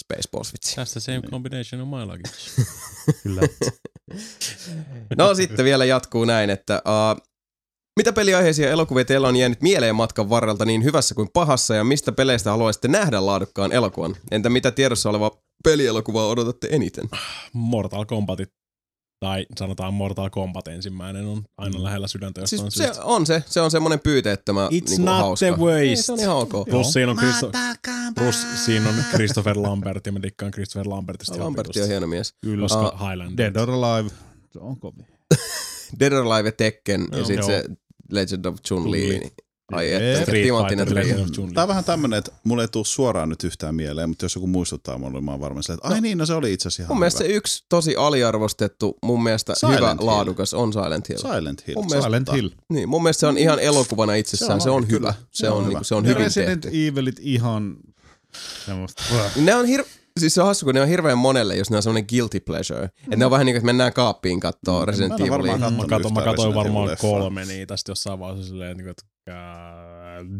Spaceballs 0.00 0.52
vitsi. 0.52 0.76
That's 0.76 0.92
the 0.92 1.00
same 1.00 1.22
combination 1.22 1.80
of 1.80 1.88
my 1.88 2.04
luggage. 2.04 2.30
Kyllä. 3.22 3.42
No 5.18 5.34
sitten 5.34 5.64
vielä 5.64 5.84
jatkuu 5.84 6.24
näin, 6.24 6.50
että 6.50 6.82
uh, 6.86 7.26
mitä 7.96 8.12
peliaiheisia 8.12 8.70
elokuvia 8.70 9.04
teillä 9.04 9.28
on 9.28 9.36
jäänyt 9.36 9.62
mieleen 9.62 9.94
matkan 9.94 10.30
varrelta 10.30 10.64
niin 10.64 10.84
hyvässä 10.84 11.14
kuin 11.14 11.28
pahassa 11.32 11.74
ja 11.74 11.84
mistä 11.84 12.12
peleistä 12.12 12.50
haluaisitte 12.50 12.88
nähdä 12.88 13.26
laadukkaan 13.26 13.72
elokuvan? 13.72 14.16
Entä 14.30 14.48
mitä 14.48 14.70
tiedossa 14.70 15.10
oleva 15.10 15.30
pelielokuvaa 15.64 16.26
odotatte 16.26 16.68
eniten? 16.70 17.08
Mortal 17.52 18.04
Kombatit, 18.04 18.48
tai 19.20 19.46
sanotaan 19.58 19.94
Mortal 19.94 20.30
Kombat 20.30 20.68
ensimmäinen, 20.68 21.26
on 21.26 21.42
aina 21.58 21.82
lähellä 21.82 22.08
sydäntä 22.08 22.40
Siis 22.46 22.52
jostain 22.62 22.70
se 22.72 22.84
syystä. 22.84 23.04
on 23.04 23.26
se, 23.26 23.42
se 23.46 23.60
on 23.60 23.70
semmonen 23.70 24.00
pyyteettömä 24.00 24.66
It's 24.68 24.70
niinku 24.90 25.04
not 25.04 25.18
hauska. 25.18 25.46
the 25.46 25.54
Ei, 25.80 25.88
waste. 25.90 26.02
se 26.02 26.12
on 26.12 26.20
ihan 26.20 26.36
ok. 26.36 26.50
Plus 26.70 26.92
siinä 26.92 27.10
on, 27.10 27.18
Christo- 27.18 27.50
plus 28.14 28.64
siinä 28.64 28.88
on 28.88 28.94
Christopher 29.10 29.56
Lambert, 29.58 30.06
ja 30.06 30.12
mä 30.12 30.22
dikkaan 30.22 30.52
Christopher 30.52 30.88
Lambertista. 30.88 31.34
vitusti. 31.50 31.82
on 31.82 31.88
hieno 31.88 32.06
mies. 32.06 32.34
Kyllä. 32.40 32.62
Koska 32.64 32.86
Ah, 32.86 33.08
Highlander. 33.10 33.54
Dead 33.54 33.56
or 33.68 33.70
Alive. 33.70 34.10
Se 34.52 34.58
on 34.58 34.80
kovin. 34.80 35.06
Dead 36.00 36.12
or 36.12 36.26
Alive 36.32 36.48
ja 36.48 36.52
Tekken 36.52 37.08
ja 37.12 37.16
Joo. 37.18 37.26
sitten 37.26 37.46
se 37.46 37.64
Legend 38.10 38.44
of 38.44 38.54
Chun-Li. 38.68 39.00
Chun-Li. 39.08 39.18
Niin. 39.18 39.32
Ai 39.72 39.90
Jep. 39.92 40.02
että, 40.02 40.22
Street 40.22 40.42
timanttinen. 40.44 40.86
Tää 41.54 41.64
on 41.64 41.68
vähän 41.68 41.84
tämmönen, 41.84 42.18
että 42.18 42.32
mulle 42.44 42.62
ei 42.62 42.68
tule 42.68 42.84
suoraan 42.84 43.28
nyt 43.28 43.44
yhtään 43.44 43.74
mieleen, 43.74 44.08
mutta 44.08 44.24
jos 44.24 44.34
joku 44.34 44.46
muistuttaa 44.46 44.98
mulle, 44.98 45.20
mä 45.20 45.30
oon 45.30 45.40
varmaan 45.40 45.62
silleen, 45.62 45.78
että 45.84 45.94
ai 45.94 46.00
niin, 46.00 46.18
no 46.18 46.26
se 46.26 46.34
oli 46.34 46.52
itse 46.52 46.68
asiassa 46.68 46.82
ihan 46.82 46.90
Mun 46.94 46.98
mielestä 46.98 47.24
hyvä. 47.24 47.32
se 47.32 47.36
yksi 47.36 47.64
tosi 47.68 47.96
aliarvostettu, 47.96 48.98
mun 49.04 49.22
mielestä 49.22 49.54
Silent 49.54 49.76
hyvä, 49.78 49.90
Hill. 50.00 50.06
laadukas 50.06 50.54
on 50.54 50.72
Silent 50.72 51.08
Hill. 51.08 51.18
Silent 51.18 51.66
Hill. 51.66 51.76
Mun 51.76 51.86
mielestä- 51.86 52.06
Silent 52.08 52.32
Hill. 52.32 52.48
Niin, 52.72 52.88
mun 52.88 53.02
mielestä 53.02 53.20
se 53.20 53.26
on 53.26 53.38
ihan 53.38 53.58
elokuvana 53.58 54.14
itsessään, 54.14 54.60
se 54.60 54.70
on, 54.70 54.76
oikein, 54.76 54.90
hyvä. 54.90 54.98
kyllä. 55.12 55.14
Se 55.30 55.38
Se 55.40 55.50
on 55.50 55.56
on, 55.56 55.62
hyvä. 55.62 55.68
niinku, 55.70 55.84
se 55.84 55.94
on 55.94 56.04
Ja 56.04 56.08
hyvin 56.10 56.24
Resident 56.24 56.60
tehty. 56.60 56.86
Evilit 56.86 57.16
ihan 57.20 57.76
semmoista. 58.66 59.02
Ne 59.36 59.54
on 59.54 59.64
hir- 59.66 59.86
siis 60.20 60.34
se 60.34 60.40
on 60.40 60.46
hassu, 60.46 60.66
kun 60.66 60.74
ne 60.74 60.80
on 60.82 60.88
hirveän 60.88 61.18
monelle, 61.18 61.56
jos 61.56 61.70
ne 61.70 61.76
on 61.76 61.82
semmoinen 61.82 62.06
guilty 62.08 62.40
pleasure. 62.40 62.84
Että 62.84 63.16
ne 63.16 63.24
on 63.24 63.30
vähän 63.30 63.46
niin 63.46 63.52
kuin, 63.54 63.58
että 63.58 63.66
mennään 63.66 63.92
kaappiin 63.92 64.40
kattoo 64.40 64.84
Resident 64.84 65.08
Mä 65.10 65.14
ole 65.24 65.30
varmaan 65.30 65.62
Evilia. 65.62 65.70
Mä, 65.70 65.88
katon, 65.88 66.12
mä 66.14 66.20
Resident 66.20 66.54
varmaan 66.54 66.96
kolme 67.00 67.44
niitä, 67.44 67.76
sitten 67.76 67.90
jossain 67.90 68.18
vaiheessa 68.18 68.48
silleen, 68.48 68.76
niin 68.76 68.88
että 68.88 69.02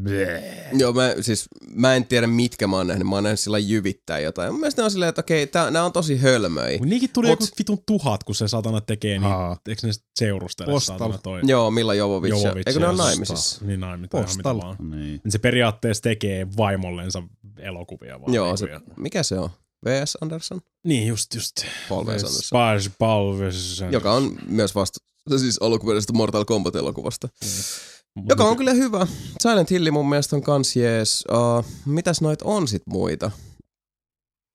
bleh. 0.02 0.42
Joo, 0.72 0.92
mä, 0.92 1.14
siis, 1.20 1.46
mä 1.70 1.94
en 1.94 2.06
tiedä 2.06 2.26
mitkä 2.26 2.66
mä 2.66 2.76
oon 2.76 2.86
nähnyt. 2.86 3.08
Mä 3.08 3.14
oon 3.14 3.24
nähnyt 3.24 3.40
sillä 3.40 3.58
jyvittää 3.58 4.18
jotain. 4.18 4.52
Mun 4.52 4.60
mielestä 4.60 4.82
ne 4.82 4.84
on 4.84 4.90
silleen, 4.90 5.08
että 5.08 5.20
okei, 5.20 5.46
tää, 5.46 5.70
nää 5.70 5.84
on 5.84 5.92
tosi 5.92 6.16
hölmöi. 6.18 6.78
Mut 6.78 6.88
niinkin 6.88 7.10
tuli 7.12 7.26
Mut- 7.26 7.40
joku 7.40 7.52
vitun 7.58 7.82
tuhat, 7.86 8.24
kun 8.24 8.34
se 8.34 8.48
satana 8.48 8.80
tekee, 8.80 9.18
niin 9.18 9.32
Aa. 9.32 9.56
eikö 9.68 9.86
ne 9.86 9.92
seurustele 10.18 10.70
Postal. 10.72 10.98
satana 10.98 11.18
toi 11.18 11.40
Joo, 11.44 11.70
Milla 11.70 11.94
Jovovich. 11.94 12.36
ja- 12.36 12.42
Jovovich 12.42 12.68
Eikö 12.68 12.80
ne 12.80 12.86
ole 12.86 12.92
Postal. 12.96 13.06
naimisissa? 13.06 13.64
Niin 13.64 13.80
naimisissa, 13.80 14.18
ihan 14.18 14.36
mitä 14.36 14.56
vaan. 14.56 14.76
Niin. 14.90 15.20
Niin 15.24 15.32
se 15.32 15.38
periaatteessa 15.38 16.02
tekee 16.02 16.46
vaimollensa 16.56 17.22
elokuvia 17.58 18.20
vaan. 18.20 18.34
Joo, 18.34 18.46
niinku, 18.46 18.56
se, 18.86 18.92
mikä 18.96 19.22
se 19.22 19.38
on? 19.38 19.50
V.S. 19.84 20.18
Anderson? 20.20 20.60
Niin, 20.84 21.06
just, 21.08 21.34
just. 21.34 21.52
Paul 21.88 22.06
V.S. 22.06 22.10
Anderson. 22.10 22.42
Spars 22.42 22.90
Palves. 22.98 23.84
Joka 23.90 24.12
on 24.12 24.38
myös 24.48 24.74
vasta 24.74 24.98
siis 25.38 25.58
alkuperäisestä 25.62 26.12
Mortal 26.12 26.44
Kombat-elokuvasta. 26.44 27.28
Mut 27.44 27.95
Joka 28.28 28.44
on 28.44 28.56
kyllä 28.56 28.72
hyvä. 28.72 29.06
Silent 29.42 29.70
Hill 29.70 29.90
mun 29.90 30.08
mielestä 30.08 30.36
on 30.36 30.42
kans 30.42 30.76
jees. 30.76 31.24
Uh, 31.32 31.64
mitäs 31.86 32.20
noit 32.20 32.42
on 32.42 32.68
sit 32.68 32.82
muita? 32.86 33.30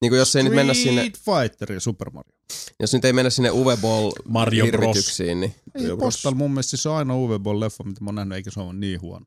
Niinku 0.02 0.16
jos 0.16 0.36
ei 0.36 0.44
nyt 0.44 0.54
mennä 0.54 0.74
sinne, 0.74 1.02
Street 1.02 1.18
Fighter 1.18 1.72
ja 1.74 1.80
Super 1.80 2.10
Mario. 2.10 2.34
jos 2.80 2.94
nyt 2.94 3.06
ei 3.06 3.14
mennä 3.14 3.30
sinne 3.30 3.52
Uwe 3.52 3.78
Ball 3.78 4.12
Mario 4.28 4.66
Bros. 4.72 5.20
niin 5.20 5.56
Ei, 5.76 5.86
Bros. 5.86 6.00
Postal 6.00 6.34
mun 6.34 6.52
mielestä 6.52 6.78
se 6.78 6.90
on 6.90 6.96
ainoa 6.96 7.18
Uwe 7.18 7.40
Boll 7.40 7.60
leffa, 7.60 7.84
mitä 7.84 8.04
mä 8.04 8.08
oon 8.08 8.16
nähnyt, 8.16 8.36
eikä 8.36 8.52
se 8.52 8.60
ole 8.60 8.74
niin 8.74 9.02
huono. 9.02 9.26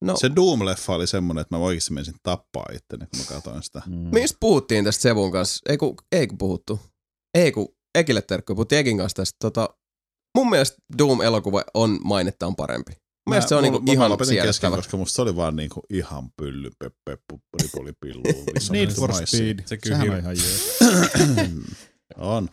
no, 0.00 0.16
Se 0.16 0.28
Doom-leffa 0.28 0.92
oli 0.92 1.06
semmonen, 1.06 1.40
että 1.42 1.56
mä 1.56 1.62
oikeasti 1.64 1.92
menisin 1.92 2.14
tappaa 2.22 2.66
itteni, 2.72 3.06
kun 3.06 3.18
mä 3.18 3.24
katsoin 3.34 3.62
sitä. 3.62 3.82
Mm. 3.86 3.94
me 4.12 4.20
just 4.20 4.36
puhuttiin 4.40 4.84
tästä 4.84 5.02
Sevun 5.02 5.32
kanssa. 5.32 5.60
Ei 5.68 5.76
kun, 5.76 5.94
ei 6.12 6.26
kun 6.26 6.38
puhuttu. 6.38 6.80
Ei 7.34 7.52
kun, 7.52 7.68
Ekille 7.94 8.22
terkkuja, 8.22 8.54
puhuttiin 8.54 8.78
Ekin 8.78 8.98
kanssa 8.98 9.16
tästä. 9.16 9.36
Tota, 9.40 9.68
mun 10.34 10.50
mielestä 10.50 10.76
Doom-elokuva 10.98 11.64
on 11.74 11.98
mainettaan 12.04 12.56
parempi. 12.56 12.92
Mun 13.26 13.32
mielestä 13.32 13.48
se 13.48 13.54
on 13.54 13.62
niinku 13.62 13.78
mä, 13.78 13.92
ihan 13.92 14.04
mä 14.04 14.08
lopetin 14.08 14.42
kesken, 14.42 14.70
koska 14.70 14.96
musta 14.96 15.16
se 15.16 15.22
oli 15.22 15.36
vaan 15.36 15.56
niinku 15.56 15.80
ihan 15.90 16.30
pylly, 16.36 16.70
peppe, 16.78 17.16
ripuli, 17.62 17.92
pillu. 18.00 18.22
Need 18.70 18.90
for 18.90 19.12
Speed. 19.12 19.58
Se 19.66 19.76
kyllä 19.76 19.96
Sehän 19.96 20.10
on 20.10 20.18
ihan 20.18 20.36
jees. 20.36 20.78
On. 22.16 22.48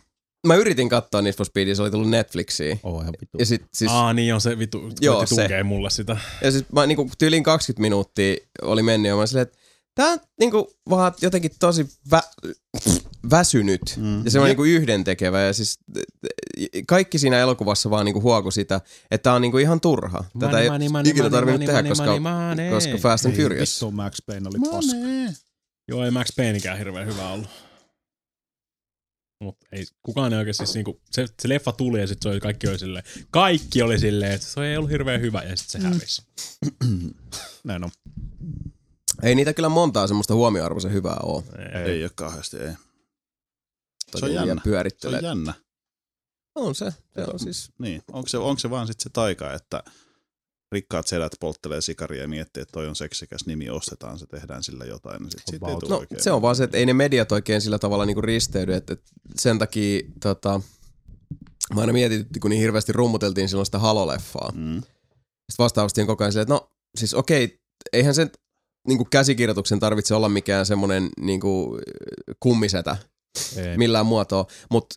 Mä 0.46 0.54
yritin 0.54 0.88
katsoa 0.88 1.22
Need 1.22 1.34
for 1.34 1.46
Speedia, 1.46 1.74
se 1.74 1.82
oli 1.82 1.90
tullut 1.90 2.10
Netflixiin. 2.10 2.80
Oo 2.82 3.00
ihan 3.00 3.14
vitu. 3.20 3.38
Ja 3.38 3.46
sit 3.46 3.62
siis, 3.74 3.90
Aa, 3.90 4.12
niin 4.12 4.34
on 4.34 4.40
se 4.40 4.58
vittu, 4.58 4.90
Joo, 5.00 5.26
se. 5.26 5.62
mulle 5.62 5.90
sitä. 5.90 6.16
ja 6.42 6.50
siis 6.50 6.64
mä 6.72 6.86
niinku 6.86 7.10
tyyliin 7.18 7.42
20 7.42 7.80
minuuttia 7.80 8.36
oli 8.62 8.82
mennyt 8.82 9.08
ja 9.08 9.14
mä 9.14 9.18
olin 9.18 9.28
silleen, 9.28 9.42
että 9.42 9.58
tää 9.94 10.08
on 10.08 10.18
niinku 10.40 10.72
vaan 10.90 11.14
jotenkin 11.22 11.50
tosi 11.58 11.86
vä- 12.14 12.52
väsynyt. 13.30 13.80
Mm. 13.96 14.24
Ja 14.24 14.30
se 14.30 14.40
on 14.40 14.46
niinku 14.46 14.64
yhdentekevä 14.64 15.40
ja 15.40 15.52
siis 15.52 15.78
kaikki 16.86 17.18
siinä 17.18 17.38
elokuvassa 17.38 17.90
vaan 17.90 18.04
niinku 18.04 18.22
huoku 18.22 18.50
sitä, 18.50 18.80
että 19.10 19.22
tää 19.22 19.32
on 19.32 19.42
niinku 19.42 19.58
ihan 19.58 19.80
turha. 19.80 20.24
Tätä 20.38 20.60
ei 20.60 20.70
Money, 20.70 20.88
money, 20.88 21.10
ikinä 21.10 21.30
tarvinnut 21.30 21.60
money, 21.60 21.66
tehdä, 21.66 21.78
money, 21.78 21.90
koska, 21.90 22.20
money, 22.20 22.20
money. 22.20 22.70
koska 22.70 22.98
Fast 22.98 23.26
and 23.26 23.34
Ei 23.34 23.42
Furious. 23.42 23.74
Vittu 23.74 23.90
Max 23.90 24.18
Payne 24.26 24.48
oli 24.48 24.70
paska. 24.70 24.96
Joo, 25.88 26.04
ei 26.04 26.10
Max 26.10 26.28
Payneikään 26.36 26.78
hirveän 26.78 27.06
hyvä 27.06 27.30
ollut. 27.30 27.48
Mut 29.40 29.56
ei, 29.72 29.84
kukaan 30.02 30.32
ei 30.32 30.38
oikein 30.38 30.54
siis 30.54 30.74
niinku, 30.74 31.00
se, 31.10 31.26
se 31.42 31.48
leffa 31.48 31.72
tuli 31.72 32.00
ja 32.00 32.06
sit 32.06 32.22
se 32.22 32.28
oli, 32.28 32.40
kaikki 32.40 32.68
oli 32.68 32.78
silleen, 32.78 33.04
kaikki 33.30 33.82
oli 33.82 33.98
silleen, 33.98 34.32
että 34.32 34.46
se 34.46 34.66
ei 34.66 34.76
ollut 34.76 34.90
hirveän 34.90 35.20
hyvä 35.20 35.42
ja 35.42 35.56
sit 35.56 35.70
se 35.70 35.78
hävisi. 35.78 36.22
Näin 37.64 37.84
on. 37.84 37.90
Ei 39.22 39.34
niitä 39.34 39.52
kyllä 39.52 39.68
montaa 39.68 40.06
semmoista 40.06 40.34
huomioarvoisen 40.34 40.92
hyvää 40.92 41.16
oo. 41.22 41.44
Ei. 41.58 41.90
Ei 41.92 42.02
ole 42.02 42.10
kauheasti, 42.14 42.56
ei. 42.56 42.72
Se 44.16 44.24
on 44.24 44.34
jännä. 44.34 44.62
Se 44.98 45.08
on 45.08 45.22
jännä. 45.22 45.54
On 46.54 46.74
se. 46.74 46.84
Se 47.14 47.24
on 47.32 47.38
siis. 47.38 47.70
Niin. 47.78 48.02
Onko 48.12 48.28
se, 48.28 48.38
onko 48.38 48.58
se 48.58 48.70
vaan 48.70 48.86
sitten 48.86 49.02
se 49.02 49.10
taika, 49.12 49.52
että 49.52 49.82
rikkaat 50.72 51.06
sedät 51.06 51.32
polttelee 51.40 51.80
sikaria 51.80 52.22
ja 52.22 52.28
miettii, 52.28 52.60
että 52.62 52.72
toi 52.72 52.88
on 52.88 52.96
seksikäs 52.96 53.46
nimi, 53.46 53.70
ostetaan 53.70 54.18
se, 54.18 54.26
tehdään 54.26 54.62
sillä 54.62 54.84
jotain. 54.84 55.22
Niin 55.22 55.30
sit, 55.30 55.42
sit 55.50 55.62
ei 55.62 55.88
No 55.88 55.96
oikein. 55.98 56.22
se 56.22 56.32
on 56.32 56.42
vaan 56.42 56.56
se, 56.56 56.64
että 56.64 56.76
ei 56.76 56.86
ne 56.86 56.92
mediat 56.92 57.32
oikein 57.32 57.60
sillä 57.60 57.78
tavalla 57.78 58.06
niinku 58.06 58.20
risteydy, 58.20 58.74
että, 58.74 58.92
että 58.92 59.10
sen 59.38 59.58
takia 59.58 60.02
tota, 60.22 60.60
mä 61.74 61.80
aina 61.80 61.92
mietin, 61.92 62.26
kun 62.40 62.50
niin 62.50 62.60
hirveästi 62.60 62.92
rummuteltiin 62.92 63.48
silloin 63.48 63.66
sitä 63.66 63.78
Halo-leffaa. 63.78 64.52
Mm. 64.54 64.74
Sitten 64.74 65.58
vastaavasti 65.58 66.00
on 66.00 66.06
koko 66.06 66.24
ajan 66.24 66.32
silleen, 66.32 66.42
että 66.42 66.54
no 66.54 66.70
siis 66.96 67.14
okei, 67.14 67.60
eihän 67.92 68.14
sen 68.84 68.88
niinku 68.88 69.04
käsikirjoituksen 69.10 69.80
tarvitse 69.80 70.14
olla 70.14 70.28
mikään 70.28 70.66
semmoinen 70.66 71.08
niinku 71.20 71.78
kummisetä 72.40 72.96
Ei. 73.56 73.76
millään 73.78 74.06
muotoa, 74.06 74.46
mutta 74.70 74.96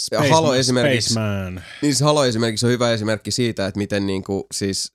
Space, 0.00 0.28
Halo 0.30 0.54
esimerkiksi- 0.54 1.10
Spaceman. 1.10 1.62
niin 1.82 1.94
se 1.94 2.04
Halo 2.04 2.24
esimerkiksi 2.24 2.66
on 2.66 2.72
hyvä 2.72 2.92
esimerkki 2.92 3.30
siitä, 3.30 3.66
että 3.66 3.78
miten 3.78 4.06
niinku 4.06 4.46
siis 4.54 4.92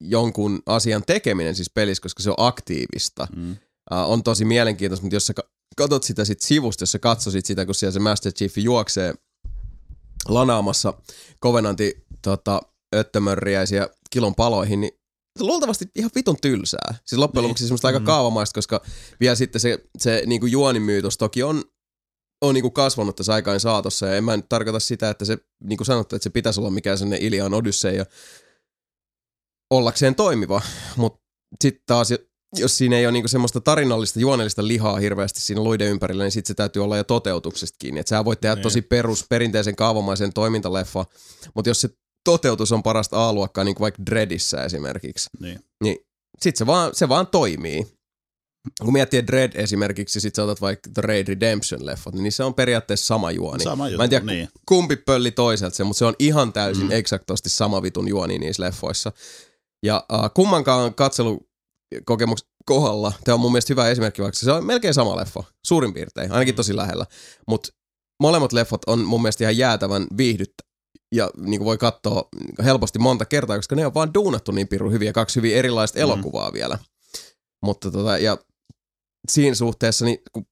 jonkun 0.00 0.62
asian 0.66 1.02
tekeminen 1.06 1.54
siis 1.54 1.70
pelissä, 1.74 2.02
koska 2.02 2.22
se 2.22 2.30
on 2.30 2.36
aktiivista, 2.38 3.26
Mm. 3.36 3.50
uh, 3.50 3.56
on 4.10 4.22
tosi 4.22 4.44
mielenkiintoista, 4.44 5.04
mutta 5.04 5.16
jos 5.16 5.26
sä 5.26 5.34
ka- 5.34 5.48
katot 5.76 6.02
sitä 6.02 6.24
sit 6.24 6.40
sivusta, 6.40 6.82
jos 6.82 6.92
sä 6.92 6.98
katsosit 6.98 7.46
sitä, 7.46 7.66
kun 7.66 7.74
siellä 7.74 7.92
se 7.92 7.98
Master 8.00 8.32
Chief 8.32 8.58
juoksee 8.58 9.14
lanaamassa 10.28 10.94
Covenantin 11.42 11.92
tota, 12.22 12.60
öttömörriäisiä 12.94 13.88
kilon 14.10 14.34
paloihin, 14.34 14.80
niin 14.80 14.92
luultavasti 15.40 15.84
ihan 15.94 16.10
vitun 16.14 16.36
tylsää. 16.42 16.94
Siis 17.04 17.18
loppujen 17.18 17.42
Niin. 17.42 17.48
lopuksi 17.48 17.64
semmoista 17.64 17.88
aika 17.88 18.00
kaavamaista, 18.00 18.54
koska 18.58 18.82
vielä 19.20 19.34
sitten 19.34 19.60
se, 19.60 19.78
se 19.98 20.22
niinku 20.26 20.46
juonimyytos 20.46 21.18
toki 21.18 21.42
on, 21.42 21.64
on 22.42 22.54
niinku 22.54 22.70
kasvanut 22.70 23.16
tässä 23.16 23.34
aikaan 23.34 23.60
saatossa, 23.60 24.06
ja 24.06 24.16
en 24.16 24.24
mä 24.24 24.36
nyt 24.36 24.48
tarkoita 24.48 24.80
sitä, 24.80 25.10
että 25.10 25.24
se, 25.24 25.38
niin 25.64 25.76
kuin 25.76 25.86
sanottu, 25.86 26.16
että 26.16 26.24
se 26.24 26.30
pitäisi 26.30 26.60
olla 26.60 26.70
mikään 26.70 26.98
sellainen 26.98 27.22
Ilian 27.26 27.54
Odyssey 27.54 27.94
ja 27.96 28.04
ollakseen 29.70 30.14
toimiva, 30.14 30.62
mutta 30.96 31.20
sitten 31.62 31.82
taas, 31.86 32.08
jos 32.56 32.76
siinä 32.78 32.96
ei 32.98 33.06
ole 33.06 33.12
niinku 33.12 33.28
semmoista 33.28 33.60
tarinallista, 33.60 34.20
juonellista 34.20 34.66
lihaa 34.66 34.96
hirveästi 34.96 35.40
siinä 35.40 35.60
luiden 35.64 35.88
ympärillä, 35.88 36.24
niin 36.24 36.32
sitten 36.32 36.48
se 36.48 36.54
täytyy 36.54 36.84
olla 36.84 36.96
jo 36.96 37.04
toteutuksesta 37.04 37.76
kiinni. 37.78 38.00
Että 38.00 38.10
sä 38.10 38.24
voit 38.24 38.40
tehdä 38.40 38.54
Niin. 38.54 38.62
tosi 38.62 38.82
perus, 38.82 39.24
perinteisen 39.28 39.76
kaavamaisen 39.76 40.32
toimintaleffa, 40.32 41.04
mutta 41.54 41.70
jos 41.70 41.80
se 41.80 41.88
toteutus 42.24 42.72
on 42.72 42.82
parasta 42.82 43.28
A-luokkaa, 43.28 43.64
niin 43.64 43.74
kuin 43.74 43.82
vaikka 43.82 44.02
Dreadissä 44.06 44.64
esimerkiksi, 44.64 45.30
Niin. 45.40 45.60
niin 45.82 45.96
sitten 46.40 46.58
se 46.58 46.66
vaan, 46.66 46.94
se 46.94 47.08
vaan 47.08 47.26
toimii. 47.26 47.86
kun 48.84 48.92
miettii 48.92 49.26
Dread 49.26 49.52
esimerkiksi, 49.54 50.20
sit 50.20 50.34
sä 50.34 50.44
otat 50.44 50.60
vaikka 50.60 50.90
The 50.94 51.02
Raid 51.02 51.28
Redemption-leffot, 51.28 52.12
niin 52.20 52.32
se 52.32 52.44
on 52.44 52.54
periaatteessa 52.54 53.06
sama 53.06 53.30
juoni. 53.30 53.64
Sama 53.64 53.88
juttu, 53.88 53.98
Mä 53.98 54.04
en 54.04 54.10
tiedä, 54.10 54.24
niin. 54.24 54.48
kumpi 54.68 54.96
pölli 54.96 55.30
toiselta 55.30 55.76
se, 55.76 55.84
mutta 55.84 55.98
se 55.98 56.04
on 56.04 56.14
ihan 56.18 56.52
täysin 56.52 56.84
mm. 56.86 56.92
eksaktosti 56.92 57.48
sama 57.48 57.82
vitun 57.82 58.08
juoni 58.08 58.38
niissä 58.38 58.62
leffoissa. 58.62 59.12
Ja 59.82 60.06
uh, 60.12 60.30
kummankaan 60.34 60.94
katselukokemuksen 60.94 62.48
kohdalla, 62.64 63.12
tämä 63.24 63.34
on 63.34 63.40
mun 63.40 63.52
mielestä 63.52 63.72
hyvä 63.72 63.88
esimerkki, 63.88 64.22
vaikka 64.22 64.38
se 64.38 64.52
on 64.52 64.66
melkein 64.66 64.94
sama 64.94 65.16
leffa, 65.16 65.44
suurin 65.66 65.94
piirtein, 65.94 66.32
ainakin 66.32 66.54
tosi 66.54 66.76
lähellä. 66.76 67.06
Mutta 67.48 67.68
molemmat 68.22 68.52
leffot 68.52 68.82
on 68.86 68.98
mun 69.00 69.22
mielestä 69.22 69.44
ihan 69.44 69.56
jäätävän 69.58 70.06
viihdyttä. 70.16 70.64
Ja 71.14 71.30
niin 71.36 71.60
kuin 71.60 71.66
voi 71.66 71.78
katsoa 71.78 72.28
helposti 72.64 72.98
monta 72.98 73.24
kertaa, 73.24 73.56
koska 73.56 73.74
ne 73.76 73.86
on 73.86 73.94
vaan 73.94 74.14
duunattu 74.14 74.52
niin 74.52 74.68
pirun 74.68 74.92
hyviä, 74.92 75.12
kaksi 75.12 75.36
hyvin 75.36 75.54
erilaista 75.56 75.98
elokuvaa 75.98 76.52
vielä. 76.52 76.78
Mutta 77.64 77.90
tota, 77.90 78.18
ja 78.18 78.38
siinä 79.28 79.54
suhteessa, 79.54 80.04
niin 80.04 80.18
kun 80.32 80.46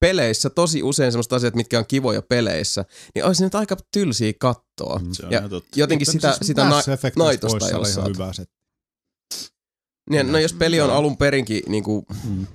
peleissä 0.00 0.50
tosi 0.50 0.82
usein 0.82 1.12
semmoiset 1.12 1.32
asiat, 1.32 1.54
mitkä 1.54 1.78
on 1.78 1.84
kivoja 1.88 2.22
peleissä, 2.22 2.84
niin 3.14 3.24
olisi 3.24 3.44
nyt 3.44 3.54
aika 3.54 3.76
tylsiä 3.92 4.32
kattoa. 4.40 5.00
Se 5.12 5.26
on 5.26 5.32
Ja 5.32 5.42
jotenkin 5.76 6.06
sitä, 6.12 6.32
Siis 6.32 6.46
sitä 6.46 6.64
na- 6.64 6.82
naitosta 7.16 7.68
ei 7.68 7.74
ole 7.74 7.88
ihan 7.88 8.08
hyvä 8.14 8.32
se. 8.32 8.44
Niin, 10.10 10.32
no 10.32 10.38
jos 10.38 10.52
peli 10.52 10.80
on 10.80 10.90
alun 10.90 11.16
perinkin 11.16 11.62
niinku, 11.68 12.04
Mm. 12.24 12.46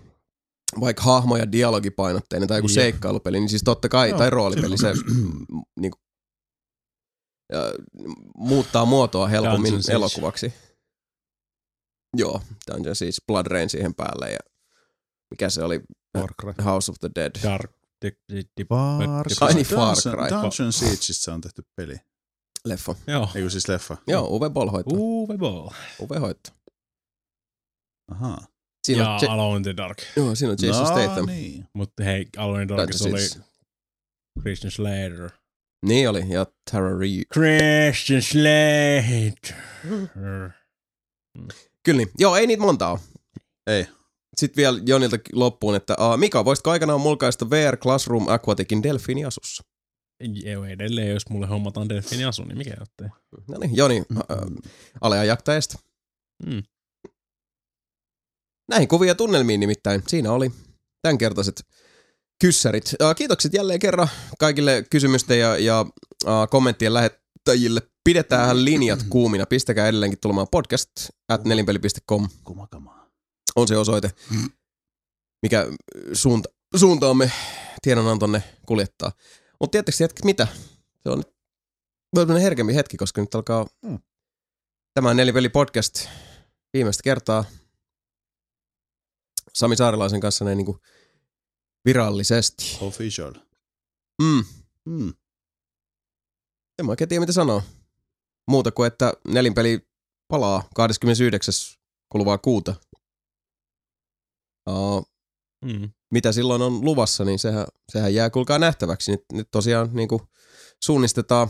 vaikka 0.80 1.03
hahmo- 1.03 1.38
ja 1.38 1.51
dialogipainotteinen 1.51 2.48
tai 2.48 2.57
joku 2.57 2.67
Jep. 2.67 2.73
seikkailupeli, 2.75 3.40
niin 3.40 3.49
siis 3.49 3.61
totta 3.65 3.90
kai, 3.90 4.09
Joo, 4.09 4.17
tai 4.17 4.30
roolipeli, 4.30 4.77
se 4.77 4.93
niinku, 5.80 5.98
ja, 5.99 6.10
muuttaa 8.38 8.85
muotoa 8.85 9.27
helpommin 9.27 9.61
Dungeon 9.63 9.83
Siege. 9.83 9.95
elokuvaksi. 9.95 10.53
Joo, 12.17 12.41
Dungeon 12.71 12.95
siis 12.95 13.21
Blood 13.27 13.45
Rain 13.47 13.69
siihen 13.69 13.95
päälle 13.95 14.31
ja 14.31 14.39
mikä 15.31 15.49
se 15.49 15.63
oli, 15.63 15.81
Warcraft. 16.17 16.63
House 16.65 16.91
of 16.91 16.97
the 16.99 17.09
Dead. 17.15 17.31
Dark. 17.43 17.71
Di, 18.05 18.11
di, 18.33 18.43
di, 18.57 18.65
Far 19.39 19.53
niin, 19.53 19.65
Far 19.65 19.95
Cry. 19.95 20.30
Dungeon 20.41 20.73
Siegeistä 20.73 21.33
on 21.33 21.41
tehty 21.41 21.61
peli. 21.75 21.95
Leffa. 22.65 22.95
Joo. 23.07 23.30
Eikö 23.35 23.49
siis 23.49 23.67
leffa? 23.67 23.97
Joo, 24.07 24.27
Uwe 24.27 24.49
Boll 24.49 24.69
hoitaa. 24.69 24.97
Uwe 24.97 25.38
Boll. 25.38 25.69
Uwe 25.99 26.17
hoitaa. 26.19 26.55
Ahaa. 28.11 28.47
Siinä 28.88 29.03
Ja 29.03 29.09
on, 29.09 29.19
Ja- 29.23 29.31
Alone 29.31 29.57
in 29.57 29.63
the 29.63 29.77
Dark. 29.77 29.97
joo, 30.15 30.35
siinä 30.35 30.51
on 30.51 30.57
Jason 30.61 30.85
Statham. 30.88 31.25
niin. 31.25 31.65
Mutta 31.73 32.03
hei, 32.03 32.25
Alone 32.38 32.61
in 32.61 32.67
the 32.67 32.75
Tai 32.75 32.85
oli 32.85 33.27
Christian 34.41 34.71
Slater. 34.71 35.30
Niin 35.85 36.09
oli, 36.09 36.29
ja 36.29 36.45
Tara 36.71 36.99
Reid. 36.99 37.23
Christian 37.33 38.21
Slater. 38.21 39.55
Kyllä 41.83 41.97
niin. 41.97 42.09
Joo, 42.19 42.35
ei 42.35 42.47
niitä 42.47 42.63
montaa 42.63 42.91
ole. 42.91 42.99
Ei. 43.67 43.87
Sitten 44.37 44.61
vielä 44.61 44.79
Jonilta 44.85 45.17
loppuun, 45.33 45.75
että 45.75 45.95
uh, 45.99 46.17
Mika, 46.17 46.45
voisitko 46.45 46.71
aikanaan 46.71 47.01
mulkaista 47.01 47.49
VR 47.49 47.77
Classroom 47.77 48.27
Aquaticin 48.27 48.83
Delfini 48.83 49.25
asussa? 49.25 49.63
Joo, 50.43 50.65
edelleen, 50.65 51.09
jos 51.09 51.29
mulle 51.29 51.47
hommataan 51.47 51.89
Delfini 51.89 52.25
asu, 52.25 52.43
niin 52.43 52.57
mikä 52.57 52.75
jottei. 52.79 53.07
No 53.47 53.57
niin, 53.57 53.75
Joni, 53.75 53.99
uh, 53.99 54.25
ale. 55.01 55.17
Mm. 56.45 56.63
Näihin 58.69 58.87
kuvia 58.87 59.15
tunnelmiin 59.15 59.59
nimittäin. 59.59 60.03
Siinä 60.07 60.31
oli 60.31 60.51
tämänkertaiset 61.01 61.63
kyssärit. 62.41 62.95
Kiitokset 63.17 63.53
jälleen 63.53 63.79
kerran 63.79 64.07
kaikille 64.39 64.85
kysymysten 64.89 65.39
ja, 65.39 65.57
ja 65.57 65.85
kommenttien 66.49 66.93
lähettäjille. 66.93 67.81
Pidetään 68.03 68.65
linjat 68.65 69.03
kuumina. 69.09 69.45
Pistäkää 69.45 69.87
edelleenkin 69.87 70.19
tulemaan 70.19 70.47
podcast 70.51 70.89
at 71.29 71.43
nelinpeli.com 71.45 72.29
Kumakamaa. 72.43 73.09
on 73.55 73.67
se 73.67 73.77
osoite, 73.77 74.11
mikä 75.41 75.67
suunta, 76.13 76.49
suuntaamme 76.75 77.31
tiedonantonne 77.81 78.43
kuljettaa. 78.65 79.11
Mutta 79.59 79.71
tietysti 79.71 80.03
hetki 80.03 80.21
mitä? 80.25 80.47
Se 81.03 81.09
on 81.09 81.23
nyt 82.15 82.27
vähän 82.27 82.41
herkemmin 82.41 82.75
hetki, 82.75 82.97
koska 82.97 83.21
nyt 83.21 83.35
alkaa 83.35 83.67
Mm. 83.85 83.99
tämä 84.93 85.13
Nelipeli 85.13 85.49
podcast 85.49 86.07
viimeistä 86.73 87.03
kertaa 87.03 87.45
Sami 89.53 89.75
Saarilaisen 89.75 90.19
kanssa 90.19 90.45
näin 90.45 90.57
niinku 90.57 90.79
virallisesti. 91.85 92.77
Official. 92.81 93.33
Mm. 94.21 94.43
Hmm. 94.89 95.13
En 96.79 96.85
mä 96.85 96.91
oikein 96.91 97.09
tiedä 97.09 97.19
mitä 97.19 97.31
sanoa. 97.33 97.63
Muuta 98.47 98.71
kuin, 98.71 98.87
että 98.87 99.13
nelinpeli 99.27 99.87
palaa 100.27 100.63
29. 100.75 101.53
kuluvaa 102.09 102.37
kuuta. 102.37 102.75
Uh, 104.69 105.11
Mm. 105.65 105.89
mitä 106.11 106.31
silloin 106.31 106.61
on 106.61 106.85
luvassa, 106.85 107.25
niin 107.25 107.39
sehän, 107.39 107.67
sehän 107.91 108.13
jää 108.13 108.29
kuulkaa 108.29 108.59
nähtäväksi. 108.59 109.11
Nyt, 109.11 109.25
nyt 109.33 109.47
tosiaan 109.51 109.89
niin 109.93 110.07
kuin 110.07 110.21
suunnistetaan 110.83 111.47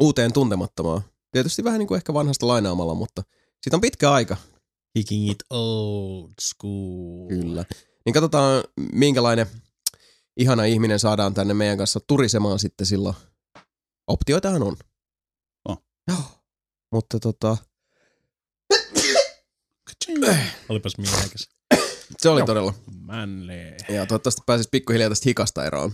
uuteen 0.00 0.32
tuntemattomaan. 0.32 1.02
Tietysti 1.32 1.64
vähän 1.64 1.78
niin 1.78 1.86
kuin 1.86 1.96
ehkä 1.96 2.14
vanhasta 2.14 2.46
lainaamalla, 2.46 2.94
mutta 2.94 3.22
siitä 3.62 3.76
on 3.76 3.80
pitkä 3.80 4.12
aika. 4.12 4.36
Kicking 4.94 5.30
it 5.30 5.38
old 5.50 6.30
school. 6.40 7.28
Kyllä. 7.28 7.64
Niin 8.06 8.12
katsotaan, 8.12 8.64
minkälainen 8.92 9.46
ihana 10.36 10.64
ihminen 10.64 10.98
saadaan 10.98 11.34
tänne 11.34 11.54
meidän 11.54 11.78
kanssa 11.78 12.00
turisemaan 12.06 12.58
sitten 12.58 12.86
silloin. 12.86 13.14
Optioitahan 14.06 14.62
on. 14.62 14.76
On. 15.68 15.76
Joo. 16.08 16.22
Mutta 16.92 17.20
tota, 17.20 17.56
Olipas 20.68 20.98
miehekäs. 20.98 21.48
se 22.18 22.28
oli 22.28 22.40
Joo. 22.40 22.46
todella. 22.46 22.74
Manly. 23.00 23.76
Ja 23.88 24.06
toivottavasti 24.06 24.42
pääsis 24.46 24.68
pikkuhiljaa 24.68 25.08
tästä 25.08 25.28
hikasta 25.28 25.64
eroon. 25.64 25.92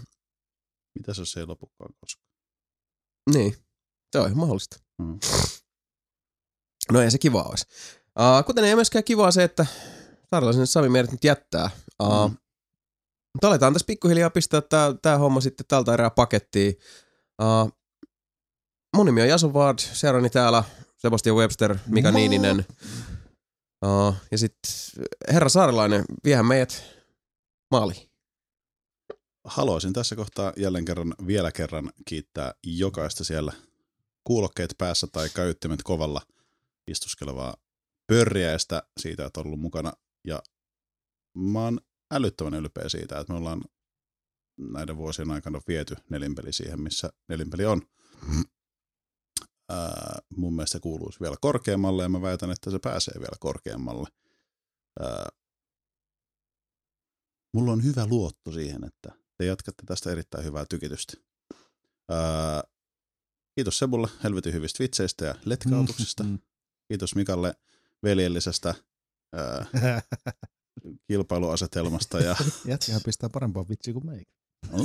Mitä 0.98 1.12
se 1.14 1.40
ei 1.40 1.46
lopukaan 1.46 1.94
koskaan? 2.00 2.28
Niin, 3.34 3.56
se 4.12 4.18
on 4.18 4.26
ihan 4.26 4.38
mahdollista. 4.38 4.80
Mm. 4.98 5.18
No 6.92 7.00
ei 7.00 7.10
se 7.10 7.18
kiva 7.18 7.42
olisi. 7.42 7.66
Uh, 8.18 8.44
kuten 8.46 8.64
ei 8.64 8.74
myöskään 8.74 9.04
kivaa 9.04 9.30
se, 9.30 9.44
että 9.44 9.66
Saarilaisen 10.30 10.66
Sami 10.66 10.88
meidät 10.88 11.12
nyt 11.12 11.24
jättää. 11.24 11.70
Uh, 12.02 12.30
Mm. 12.30 12.36
Mutta 13.34 13.48
aletaan 13.48 13.72
tässä 13.72 13.86
pikkuhiljaa 13.86 14.30
pistää 14.30 14.60
tää, 14.60 14.94
tää 15.02 15.18
homma 15.18 15.40
sitten 15.40 15.66
tältä 15.66 15.94
erää 15.94 16.10
pakettiin. 16.10 16.74
Uh, 17.42 17.72
mun 18.96 19.06
nimi 19.06 19.22
on 19.22 19.28
Jason 19.28 19.54
Ward, 19.54 19.78
seurani 19.78 20.30
täällä 20.30 20.64
Sebastian 20.96 21.36
Webster, 21.36 21.76
Mika 21.86 22.12
Moi. 22.12 22.20
Niininen. 22.20 22.66
Uh, 23.84 24.14
ja 24.30 24.38
sitten 24.38 24.72
herra 25.32 25.48
Saarilainen, 25.48 26.04
viehän 26.24 26.46
meidät 26.46 26.84
maaliin. 27.70 28.08
Haluaisin 29.44 29.92
tässä 29.92 30.16
kohtaa 30.16 30.52
jälleen 30.56 30.84
kerran, 30.84 31.14
vielä 31.26 31.52
kerran 31.52 31.92
kiittää 32.08 32.54
jokaista 32.66 33.24
siellä 33.24 33.52
kuulokkeet 34.24 34.74
päässä 34.78 35.06
tai 35.06 35.28
kaiuttimet 35.28 35.82
kovalla 35.82 36.22
istuskelevaa 36.90 37.54
pörriäistä 38.06 38.82
siitä, 39.00 39.26
että 39.26 39.40
on 39.40 39.46
ollut 39.46 39.60
mukana. 39.60 39.92
Ja 40.26 40.42
mä 41.36 41.64
oon 41.64 41.80
älyttömän 42.10 42.54
ylpeä 42.54 42.88
siitä, 42.88 43.18
että 43.18 43.32
me 43.32 43.38
ollaan 43.38 43.62
näiden 44.58 44.96
vuosien 44.96 45.30
aikana 45.30 45.60
viety 45.68 45.96
nelinpeli 46.10 46.52
siihen, 46.52 46.80
missä 46.80 47.12
nelinpeli 47.28 47.64
on. 47.64 47.82
Ää, 49.68 50.18
mun 50.36 50.54
mielestä 50.54 50.72
se 50.72 50.80
kuuluisi 50.80 51.20
vielä 51.20 51.36
korkeammalle 51.40 52.02
ja 52.02 52.08
mä 52.08 52.22
väitän, 52.22 52.50
että 52.50 52.70
se 52.70 52.78
pääsee 52.78 53.14
vielä 53.14 53.36
korkeammalle. 53.40 54.08
Ää, 55.00 55.28
mulla 57.54 57.72
on 57.72 57.84
hyvä 57.84 58.06
luotto 58.06 58.52
siihen, 58.52 58.84
että 58.84 59.12
te 59.38 59.44
jatkatte 59.44 59.82
tästä 59.86 60.10
erittäin 60.10 60.44
hyvää 60.44 60.64
tykitystä. 60.70 61.12
Ää, 62.08 62.62
kiitos 63.54 63.78
Sebulle 63.78 64.08
helvetin 64.24 64.52
hyvistä 64.52 64.82
vitseistä 64.82 65.24
ja 65.24 65.34
letkautuksista. 65.44 66.22
Mm. 66.24 66.38
Kiitos 66.88 67.14
Mikalle 67.14 67.54
veljellisestä 68.02 68.74
ää, 69.32 69.66
kilpailuasetelmasta 71.06 72.20
ja 72.20 72.36
Jätkähän 72.66 73.00
pistää 73.04 73.28
parempaa 73.28 73.68
vitsiä 73.68 73.92
kuin 73.92 74.06
meikä. 74.06 74.32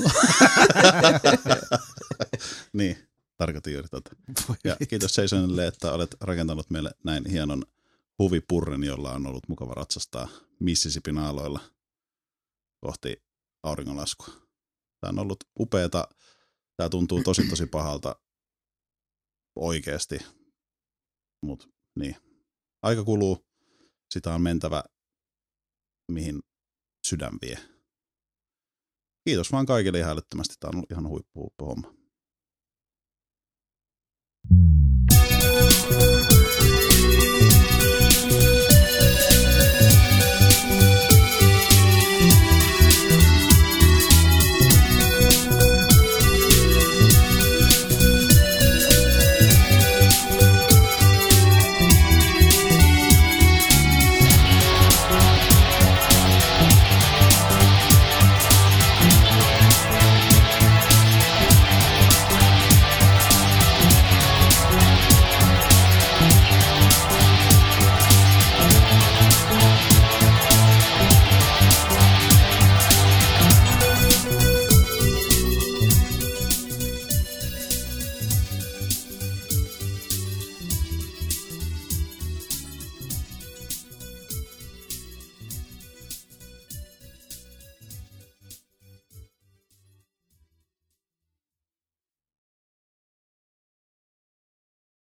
niin, 2.73 2.97
tarkoitin 3.37 3.73
juuri 3.73 3.87
tota. 3.89 4.11
Ja 4.63 4.75
kiitos 4.89 5.17
Jasonille, 5.17 5.67
että 5.67 5.93
olet 5.93 6.15
rakentanut 6.21 6.69
meille 6.69 6.91
näin 7.03 7.29
hienon 7.29 7.63
huvipurren, 8.19 8.83
jolla 8.83 9.11
on 9.11 9.27
ollut 9.27 9.47
mukava 9.47 9.73
ratsastaa 9.73 10.27
Mississippin 10.59 11.17
aaloilla 11.17 11.59
kohti 12.79 13.23
auringonlaskua. 13.63 14.27
Tämä 15.01 15.09
on 15.09 15.19
ollut 15.19 15.43
upeeta. 15.59 16.07
Tämä 16.77 16.89
tuntuu 16.89 17.23
tosi 17.23 17.47
tosi 17.49 17.65
pahalta 17.65 18.15
oikeasti. 19.55 20.19
Mutta 21.41 21.67
niin. 21.99 22.15
Aika 22.81 23.03
kuluu. 23.03 23.45
Sitä 24.09 24.33
on 24.33 24.41
mentävä 24.41 24.83
mihin 26.11 26.41
sydän 27.07 27.33
vie. 27.41 27.57
Kiitos 29.27 29.51
vaan 29.51 29.65
kaikille 29.65 29.99
ihan 29.99 30.11
älyttömästi. 30.11 30.55
Tämä 30.59 30.69
on 30.69 30.75
ollut 30.75 30.91
ihan 30.91 31.07
huippu 31.07 31.53
homma. 31.61 31.93
thank 34.49 36.01
you 36.01 36.22